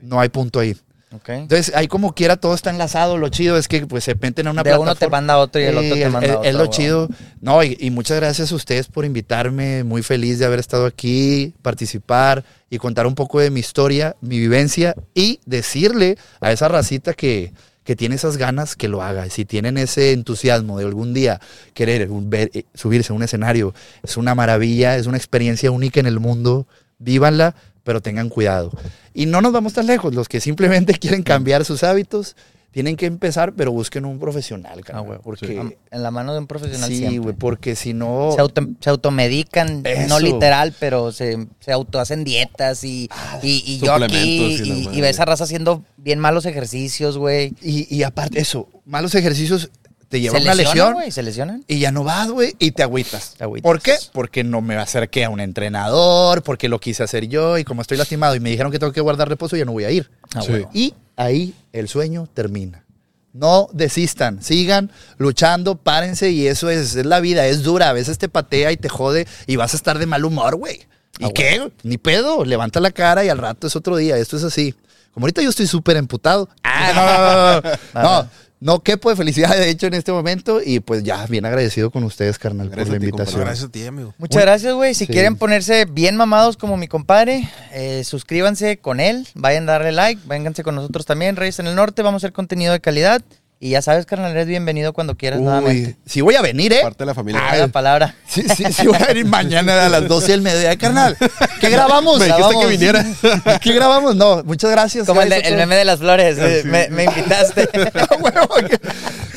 No 0.00 0.18
hay 0.18 0.30
punto 0.30 0.60
ahí. 0.60 0.78
Entonces, 1.26 1.72
ahí 1.74 1.88
como 1.88 2.14
quiera 2.14 2.36
todo 2.36 2.54
está 2.54 2.70
enlazado. 2.70 3.18
Lo 3.18 3.28
chido 3.28 3.56
es 3.56 3.68
que 3.68 3.86
pues 3.86 4.04
se 4.04 4.14
meten 4.14 4.46
a 4.46 4.50
una 4.50 4.62
de 4.62 4.70
uno 4.70 4.94
te 4.94 5.06
plataforma. 5.08 5.16
manda 5.18 5.34
a 5.34 5.38
otro 5.38 5.60
y 5.60 5.64
el 5.64 5.76
otro 5.76 5.94
te 5.94 6.08
manda 6.08 6.32
a 6.32 6.38
otro. 6.38 6.50
Es 6.50 6.54
lo 6.54 6.66
chido. 6.66 7.08
No, 7.40 7.62
y, 7.62 7.76
y 7.80 7.90
muchas 7.90 8.18
gracias 8.18 8.52
a 8.52 8.54
ustedes 8.54 8.88
por 8.88 9.04
invitarme. 9.04 9.84
Muy 9.84 10.02
feliz 10.02 10.38
de 10.38 10.46
haber 10.46 10.58
estado 10.58 10.86
aquí, 10.86 11.54
participar 11.62 12.44
y 12.70 12.78
contar 12.78 13.06
un 13.06 13.14
poco 13.14 13.40
de 13.40 13.50
mi 13.50 13.60
historia, 13.60 14.16
mi 14.20 14.38
vivencia 14.38 14.94
y 15.14 15.40
decirle 15.46 16.18
a 16.40 16.52
esa 16.52 16.68
racita 16.68 17.14
que, 17.14 17.52
que 17.84 17.94
tiene 17.94 18.16
esas 18.16 18.36
ganas 18.36 18.74
que 18.74 18.88
lo 18.88 19.02
haga. 19.02 19.30
Si 19.30 19.44
tienen 19.44 19.78
ese 19.78 20.12
entusiasmo 20.12 20.78
de 20.78 20.84
algún 20.84 21.14
día 21.14 21.40
querer 21.72 22.08
ver, 22.10 22.50
eh, 22.52 22.64
subirse 22.74 23.12
a 23.12 23.16
un 23.16 23.22
escenario, 23.22 23.72
es 24.02 24.16
una 24.16 24.34
maravilla, 24.34 24.96
es 24.96 25.06
una 25.06 25.16
experiencia 25.16 25.70
única 25.70 26.00
en 26.00 26.06
el 26.06 26.18
mundo. 26.18 26.66
Vívanla, 26.98 27.54
pero 27.86 28.02
tengan 28.02 28.28
cuidado. 28.28 28.70
Y 29.14 29.24
no 29.26 29.40
nos 29.40 29.52
vamos 29.52 29.72
tan 29.72 29.86
lejos. 29.86 30.12
Los 30.14 30.28
que 30.28 30.40
simplemente 30.40 30.92
quieren 30.98 31.22
cambiar 31.22 31.64
sus 31.64 31.84
hábitos, 31.84 32.36
tienen 32.72 32.96
que 32.96 33.06
empezar, 33.06 33.54
pero 33.54 33.72
busquen 33.72 34.04
un 34.04 34.18
profesional, 34.18 34.80
Ah, 34.80 34.82
carnal, 34.84 35.04
güey. 35.06 35.18
porque 35.22 35.76
En 35.90 36.02
la 36.02 36.10
mano 36.10 36.34
de 36.34 36.40
un 36.40 36.46
profesional 36.46 36.90
Sí, 36.90 36.98
siempre. 36.98 37.18
güey, 37.20 37.34
porque 37.34 37.74
si 37.74 37.94
no. 37.94 38.32
Se, 38.34 38.40
auto- 38.42 38.66
se 38.80 38.90
automedican, 38.90 39.82
no 40.08 40.20
literal, 40.20 40.74
pero 40.78 41.10
se, 41.12 41.46
se 41.60 41.72
autohacen 41.72 42.22
dietas 42.24 42.84
y, 42.84 43.08
y, 43.42 43.62
y 43.64 43.78
yo 43.78 43.94
aquí, 43.94 44.60
y 44.62 44.88
y, 44.92 44.98
y 44.98 45.00
ves 45.00 45.20
a 45.20 45.24
raza 45.24 45.44
haciendo 45.44 45.84
bien 45.96 46.18
malos 46.18 46.44
ejercicios, 46.44 47.16
güey. 47.16 47.54
Y, 47.62 47.86
y 47.94 48.02
aparte, 48.02 48.40
eso, 48.40 48.68
malos 48.84 49.14
ejercicios 49.14 49.70
te 50.08 50.18
Se 50.18 50.20
llevan 50.22 50.42
a 50.42 50.44
una 50.44 50.54
lesionan, 50.54 50.74
lesión 50.76 50.92
güey, 50.94 51.10
se 51.10 51.22
lesionan. 51.22 51.64
y 51.66 51.78
ya 51.80 51.90
no 51.90 52.04
vas, 52.04 52.28
güey, 52.30 52.54
y 52.58 52.70
te 52.70 52.82
agüitas. 52.82 53.34
Te 53.36 53.44
agüitas. 53.44 53.64
¿Por 53.68 53.80
qué? 53.80 53.94
Porque 54.12 54.44
no 54.44 54.60
me 54.60 54.76
acerqué 54.76 55.24
a 55.24 55.30
un 55.30 55.40
entrenador, 55.40 56.42
porque 56.42 56.68
lo 56.68 56.78
quise 56.78 57.02
hacer 57.02 57.26
yo 57.28 57.58
y 57.58 57.64
como 57.64 57.82
estoy 57.82 57.96
lastimado 57.98 58.34
y 58.36 58.40
me 58.40 58.50
dijeron 58.50 58.70
que 58.72 58.78
tengo 58.78 58.92
que 58.92 59.00
guardar 59.00 59.28
reposo, 59.28 59.56
ya 59.56 59.64
no 59.64 59.72
voy 59.72 59.84
a 59.84 59.90
ir. 59.90 60.10
Ah, 60.34 60.42
Sí. 60.42 60.48
güey. 60.52 60.66
Y 60.72 60.94
ahí 61.16 61.54
el 61.72 61.88
sueño 61.88 62.28
termina. 62.32 62.84
No 63.32 63.68
desistan, 63.72 64.42
sigan 64.42 64.90
luchando, 65.18 65.76
párense 65.76 66.30
y 66.30 66.46
eso 66.46 66.70
es, 66.70 66.94
es 66.96 67.04
la 67.04 67.20
vida, 67.20 67.46
es 67.46 67.62
dura. 67.62 67.90
A 67.90 67.92
veces 67.92 68.16
te 68.16 68.28
patea 68.30 68.72
y 68.72 68.76
te 68.78 68.88
jode 68.88 69.26
y 69.46 69.56
vas 69.56 69.74
a 69.74 69.76
estar 69.76 69.98
de 69.98 70.06
mal 70.06 70.24
humor, 70.24 70.56
güey. 70.56 70.86
¿Y 71.18 71.24
Ah, 71.26 71.30
qué? 71.34 71.70
Ni 71.82 71.98
pedo, 71.98 72.44
levanta 72.46 72.80
la 72.80 72.90
cara 72.92 73.24
y 73.24 73.28
al 73.28 73.38
rato 73.38 73.66
es 73.66 73.76
otro 73.76 73.96
día. 73.96 74.16
Esto 74.16 74.36
es 74.38 74.44
así. 74.44 74.74
Como 75.12 75.24
ahorita 75.24 75.42
yo 75.42 75.50
estoy 75.50 75.66
súper 75.66 75.96
emputado. 75.98 76.48
Ah, 76.64 77.60
no, 77.94 78.02
no, 78.02 78.02
no, 78.02 78.02
no. 78.02 78.22
No, 78.24 78.30
no 78.60 78.80
quepo 78.80 79.10
de 79.10 79.16
felicidad, 79.16 79.54
de 79.56 79.68
hecho, 79.68 79.86
en 79.86 79.94
este 79.94 80.12
momento. 80.12 80.60
Y 80.64 80.80
pues 80.80 81.02
ya, 81.02 81.26
bien 81.26 81.44
agradecido 81.46 81.90
con 81.90 82.04
ustedes, 82.04 82.38
carnal, 82.38 82.68
Gracias 82.70 82.88
por 82.88 82.94
la 82.94 83.00
ti, 83.00 83.10
compadre. 83.10 83.30
invitación. 83.30 83.44
Gracias 83.44 83.68
a 83.68 83.72
ti, 83.72 83.86
amigo. 83.86 84.14
Muchas 84.18 84.42
gracias, 84.42 84.74
güey. 84.74 84.94
Si 84.94 85.06
Sí. 85.06 85.12
quieren 85.12 85.36
ponerse 85.36 85.84
bien 85.84 86.16
mamados 86.16 86.56
como 86.56 86.76
mi 86.76 86.88
compadre, 86.88 87.48
eh, 87.72 88.02
suscríbanse 88.04 88.78
con 88.78 89.00
él, 89.00 89.28
vayan 89.34 89.68
a 89.68 89.72
darle 89.72 89.92
like, 89.92 90.20
vénganse 90.26 90.62
con 90.62 90.74
nosotros 90.74 91.04
también, 91.06 91.36
Reyes 91.36 91.58
en 91.58 91.66
el 91.66 91.74
Norte, 91.74 92.02
vamos 92.02 92.22
a 92.22 92.26
hacer 92.26 92.32
contenido 92.32 92.72
de 92.72 92.80
calidad. 92.80 93.22
Y 93.58 93.70
ya 93.70 93.80
sabes, 93.80 94.04
carnal, 94.04 94.32
eres 94.32 94.46
bienvenido 94.46 94.92
cuando 94.92 95.14
quieras 95.16 95.40
nuevamente. 95.40 95.88
Uy, 95.90 95.96
sí 96.04 96.20
voy 96.20 96.34
a 96.34 96.42
venir, 96.42 96.74
¿eh? 96.74 96.80
Parte 96.82 96.98
de 96.98 97.06
la 97.06 97.14
familia. 97.14 97.40
Ah, 97.42 97.56
la 97.56 97.68
palabra. 97.68 98.14
Sí, 98.28 98.42
sí, 98.54 98.64
sí 98.70 98.86
voy 98.86 98.96
a 98.96 99.06
venir 99.06 99.24
mañana 99.24 99.86
a 99.86 99.88
las 99.88 100.06
12 100.08 100.32
del 100.32 100.42
mediodía, 100.42 100.76
carnal. 100.76 101.16
¿Qué 101.58 101.70
grabamos? 101.70 102.18
Me 102.20 102.26
dijiste 102.26 102.54
que 102.60 102.66
viniera. 102.66 103.06
¿Qué 103.62 103.72
grabamos? 103.72 104.14
No, 104.14 104.44
muchas 104.44 104.70
gracias. 104.70 105.06
Como 105.06 105.22
el, 105.22 105.30
de- 105.30 105.56
meme 105.56 105.74
de 105.74 105.86
las 105.86 106.00
flores, 106.00 106.36
eh, 106.38 106.62
me, 106.66 106.88
me 106.90 107.04
invitaste. 107.04 107.66
Ah, 107.94 108.16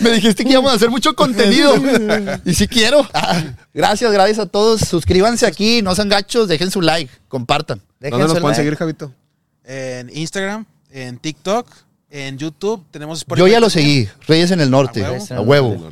Me 0.01 0.09
dijiste 0.11 0.43
que 0.43 0.51
íbamos 0.51 0.73
a 0.73 0.75
hacer 0.75 0.89
mucho 0.89 1.15
contenido. 1.15 1.75
Y 2.43 2.53
sí 2.55 2.67
quiero. 2.67 3.07
Ah, 3.13 3.41
gracias, 3.73 4.11
gracias 4.11 4.39
a 4.39 4.45
todos. 4.47 4.81
Suscríbanse 4.81 5.45
aquí, 5.45 5.81
no 5.81 5.95
sean 5.95 6.09
gachos, 6.09 6.49
dejen 6.49 6.71
su 6.71 6.81
like, 6.81 7.09
compartan. 7.29 7.77
¿Dónde 7.79 7.95
Dejen 8.01 8.19
nos 8.19 8.27
su 8.31 8.33
pueden 8.41 8.47
like. 8.47 8.55
seguir, 8.57 8.75
Javito? 8.75 9.13
En 9.63 10.09
Instagram, 10.13 10.65
en 10.91 11.17
TikTok, 11.19 11.67
en 12.09 12.37
YouTube, 12.37 12.85
tenemos 12.91 13.25
Yo 13.35 13.47
ya 13.47 13.59
lo 13.59 13.69
seguí, 13.69 14.07
Reyes 14.27 14.51
en 14.51 14.61
el 14.61 14.71
Norte, 14.71 15.03
A 15.05 15.11
huevo. 15.11 15.33
a 15.35 15.41
huevo. 15.41 15.91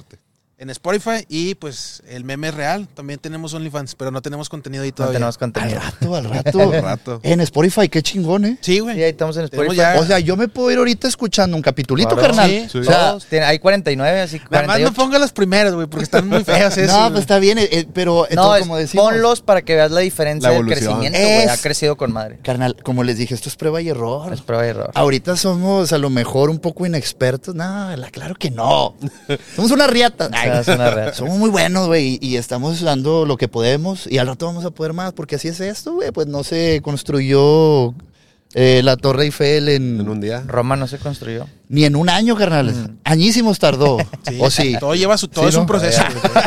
En 0.59 0.71
Spotify 0.71 1.23
y 1.29 1.53
pues 1.53 2.01
el 2.09 2.23
meme 2.23 2.47
es 2.47 2.53
real. 2.55 2.87
También 2.95 3.19
tenemos 3.19 3.53
OnlyFans, 3.53 3.93
pero 3.93 4.09
no 4.09 4.23
tenemos 4.23 4.49
contenido 4.49 4.81
ahí 4.83 4.89
No 4.89 4.95
todavía. 4.95 5.13
tenemos 5.19 5.35
Al 5.35 5.39
contenido. 5.39 5.79
rato, 5.79 6.15
al 6.15 6.23
rato. 6.25 6.59
Al 6.73 6.81
rato. 6.81 7.19
En 7.21 7.41
Spotify, 7.41 7.87
qué 7.89 8.01
chingón, 8.01 8.43
¿eh? 8.43 8.57
Sí, 8.61 8.79
güey. 8.79 8.95
Sí, 8.95 9.03
ahí 9.03 9.11
estamos 9.11 9.37
en 9.37 9.47
Tenemos 9.49 9.75
Spotify. 9.75 9.95
ya- 9.97 10.01
O 10.01 10.05
sea, 10.07 10.17
yo 10.17 10.35
me 10.35 10.47
puedo 10.47 10.71
ir 10.71 10.79
ahorita 10.79 11.07
escuchando 11.07 11.55
un 11.55 11.61
capitulito, 11.61 12.09
Claro. 12.15 12.21
carnal. 12.23 12.49
Sí, 12.49 12.67
sí. 12.71 12.77
O 12.79 12.83
sea, 12.83 13.09
Todos 13.11 13.27
hay 13.33 13.59
49, 13.59 14.19
así 14.21 14.37
Nada 14.37 14.47
más 14.49 14.77
48. 14.77 14.89
no 14.89 14.95
ponga 14.95 15.19
las 15.19 15.31
primeras, 15.31 15.75
güey, 15.75 15.85
porque 15.85 16.05
están 16.05 16.27
muy 16.27 16.43
feas 16.43 16.75
esas. 16.79 16.97
no, 17.01 17.09
pues 17.09 17.21
está 17.21 17.37
bien, 17.37 17.59
eh, 17.59 17.69
eh, 17.71 17.87
pero 17.93 18.15
No, 18.15 18.25
esto, 18.27 18.55
es- 18.55 18.61
como 18.63 18.77
decimos. 18.77 19.05
ponlos 19.11 19.41
para 19.41 19.61
que 19.61 19.75
veas 19.75 19.91
la 19.91 19.99
diferencia 19.99 20.49
La 20.49 20.55
del 20.55 20.65
crecimiento, 20.65 21.19
güey. 21.19 21.33
Es- 21.43 21.49
Ha 21.51 21.57
crecido 21.57 21.97
con 21.97 22.11
madre. 22.11 22.39
Carnal, 22.41 22.75
como 22.83 23.03
les 23.03 23.19
dije, 23.19 23.35
esto 23.35 23.47
es 23.47 23.55
prueba 23.55 23.79
y 23.79 23.89
error. 23.89 24.33
Es 24.33 24.41
prueba 24.41 24.65
y 24.65 24.69
error. 24.69 24.89
Ahorita 24.95 25.37
somos 25.37 25.93
a 25.93 25.99
lo 25.99 26.09
mejor 26.09 26.49
un 26.49 26.57
poco 26.57 26.83
inexpertos. 26.87 27.53
No, 27.53 27.95
la- 27.95 28.09
claro 28.09 28.33
que 28.33 28.49
no. 28.49 28.95
Somos 29.55 29.69
una 29.69 29.85
riata. 29.85 30.29
Somos 31.13 31.37
muy 31.37 31.49
buenos, 31.49 31.87
güey, 31.87 32.19
y, 32.21 32.27
y 32.27 32.37
estamos 32.37 32.81
dando 32.81 33.25
lo 33.25 33.37
que 33.37 33.47
podemos. 33.47 34.07
Y 34.07 34.17
al 34.17 34.27
rato 34.27 34.45
vamos 34.45 34.65
a 34.65 34.71
poder 34.71 34.93
más, 34.93 35.13
porque 35.13 35.35
así 35.35 35.47
es 35.47 35.59
esto, 35.59 35.93
güey. 35.93 36.11
Pues 36.11 36.27
no 36.27 36.43
se 36.43 36.81
construyó 36.83 37.93
eh, 38.53 38.81
la 38.83 38.95
Torre 38.97 39.25
Eiffel 39.25 39.69
en, 39.69 39.99
En 39.99 40.09
un 40.09 40.21
día. 40.21 40.43
Roma 40.47 40.75
no 40.75 40.87
se 40.87 40.97
construyó. 40.97 41.45
ni 41.69 41.83
en 41.85 41.95
un 41.95 42.09
año, 42.09 42.35
carnal. 42.35 42.95
Añísimos 43.03 43.59
tardó. 43.59 43.97
Sí, 44.27 44.37
¿O 44.41 44.49
sí? 44.51 44.75
Todo 44.79 44.93
lleva 44.95 45.17
su, 45.17 45.27
todo 45.29 45.45
Sí, 45.45 45.49
es 45.49 45.55
¿no? 45.55 45.61
un 45.61 45.67
proceso. 45.67 46.01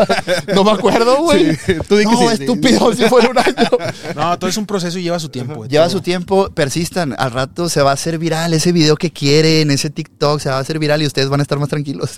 no 0.55 0.65
me 0.65 0.71
acuerdo, 0.73 1.23
güey. 1.23 1.55
Sí, 1.57 1.75
no, 1.79 2.19
sí, 2.19 2.37
sí. 2.37 2.43
estúpido, 2.43 2.93
si 2.95 3.05
fuera 3.05 3.29
un 3.31 3.39
año. 3.39 3.69
No, 4.15 4.39
todo 4.39 4.51
es 4.51 4.57
un 4.57 4.67
proceso 4.67 4.99
y 4.99 5.03
lleva 5.03 5.19
su 5.19 5.29
tiempo. 5.29 5.65
Lleva 5.67 5.87
todo. 5.87 5.99
su 5.99 6.03
tiempo, 6.03 6.51
persistan. 6.51 7.15
Al 7.19 7.31
rato 7.31 7.69
se 7.69 7.81
va 7.83 7.91
a 7.91 7.95
hacer 7.95 8.19
viral 8.19 8.53
ese 8.55 8.73
video 8.73 8.97
que 8.97 9.11
quieren, 9.11 9.71
ese 9.71 9.89
TikTok 9.91 10.41
se 10.41 10.49
va 10.51 10.57
a 10.57 10.61
hacer 10.61 10.79
viral 10.79 11.01
y 11.03 11.07
ustedes 11.07 11.29
van 11.29 11.41
a 11.41 11.43
estar 11.43 11.59
más 11.59 11.69
tranquilos. 11.69 12.17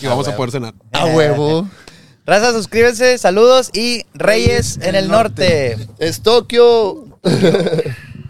y 0.00 0.06
vamos 0.06 0.28
a 0.28 0.36
poder 0.36 0.50
cenar. 0.52 0.74
a 0.92 1.06
huevo. 1.06 1.68
Raza, 2.26 2.52
suscríbanse, 2.52 3.18
saludos 3.18 3.70
y 3.72 4.02
Reyes 4.14 4.78
en 4.82 4.94
el 4.96 5.08
norte. 5.08 5.78
Es 5.98 6.22
Tokio. 6.22 7.18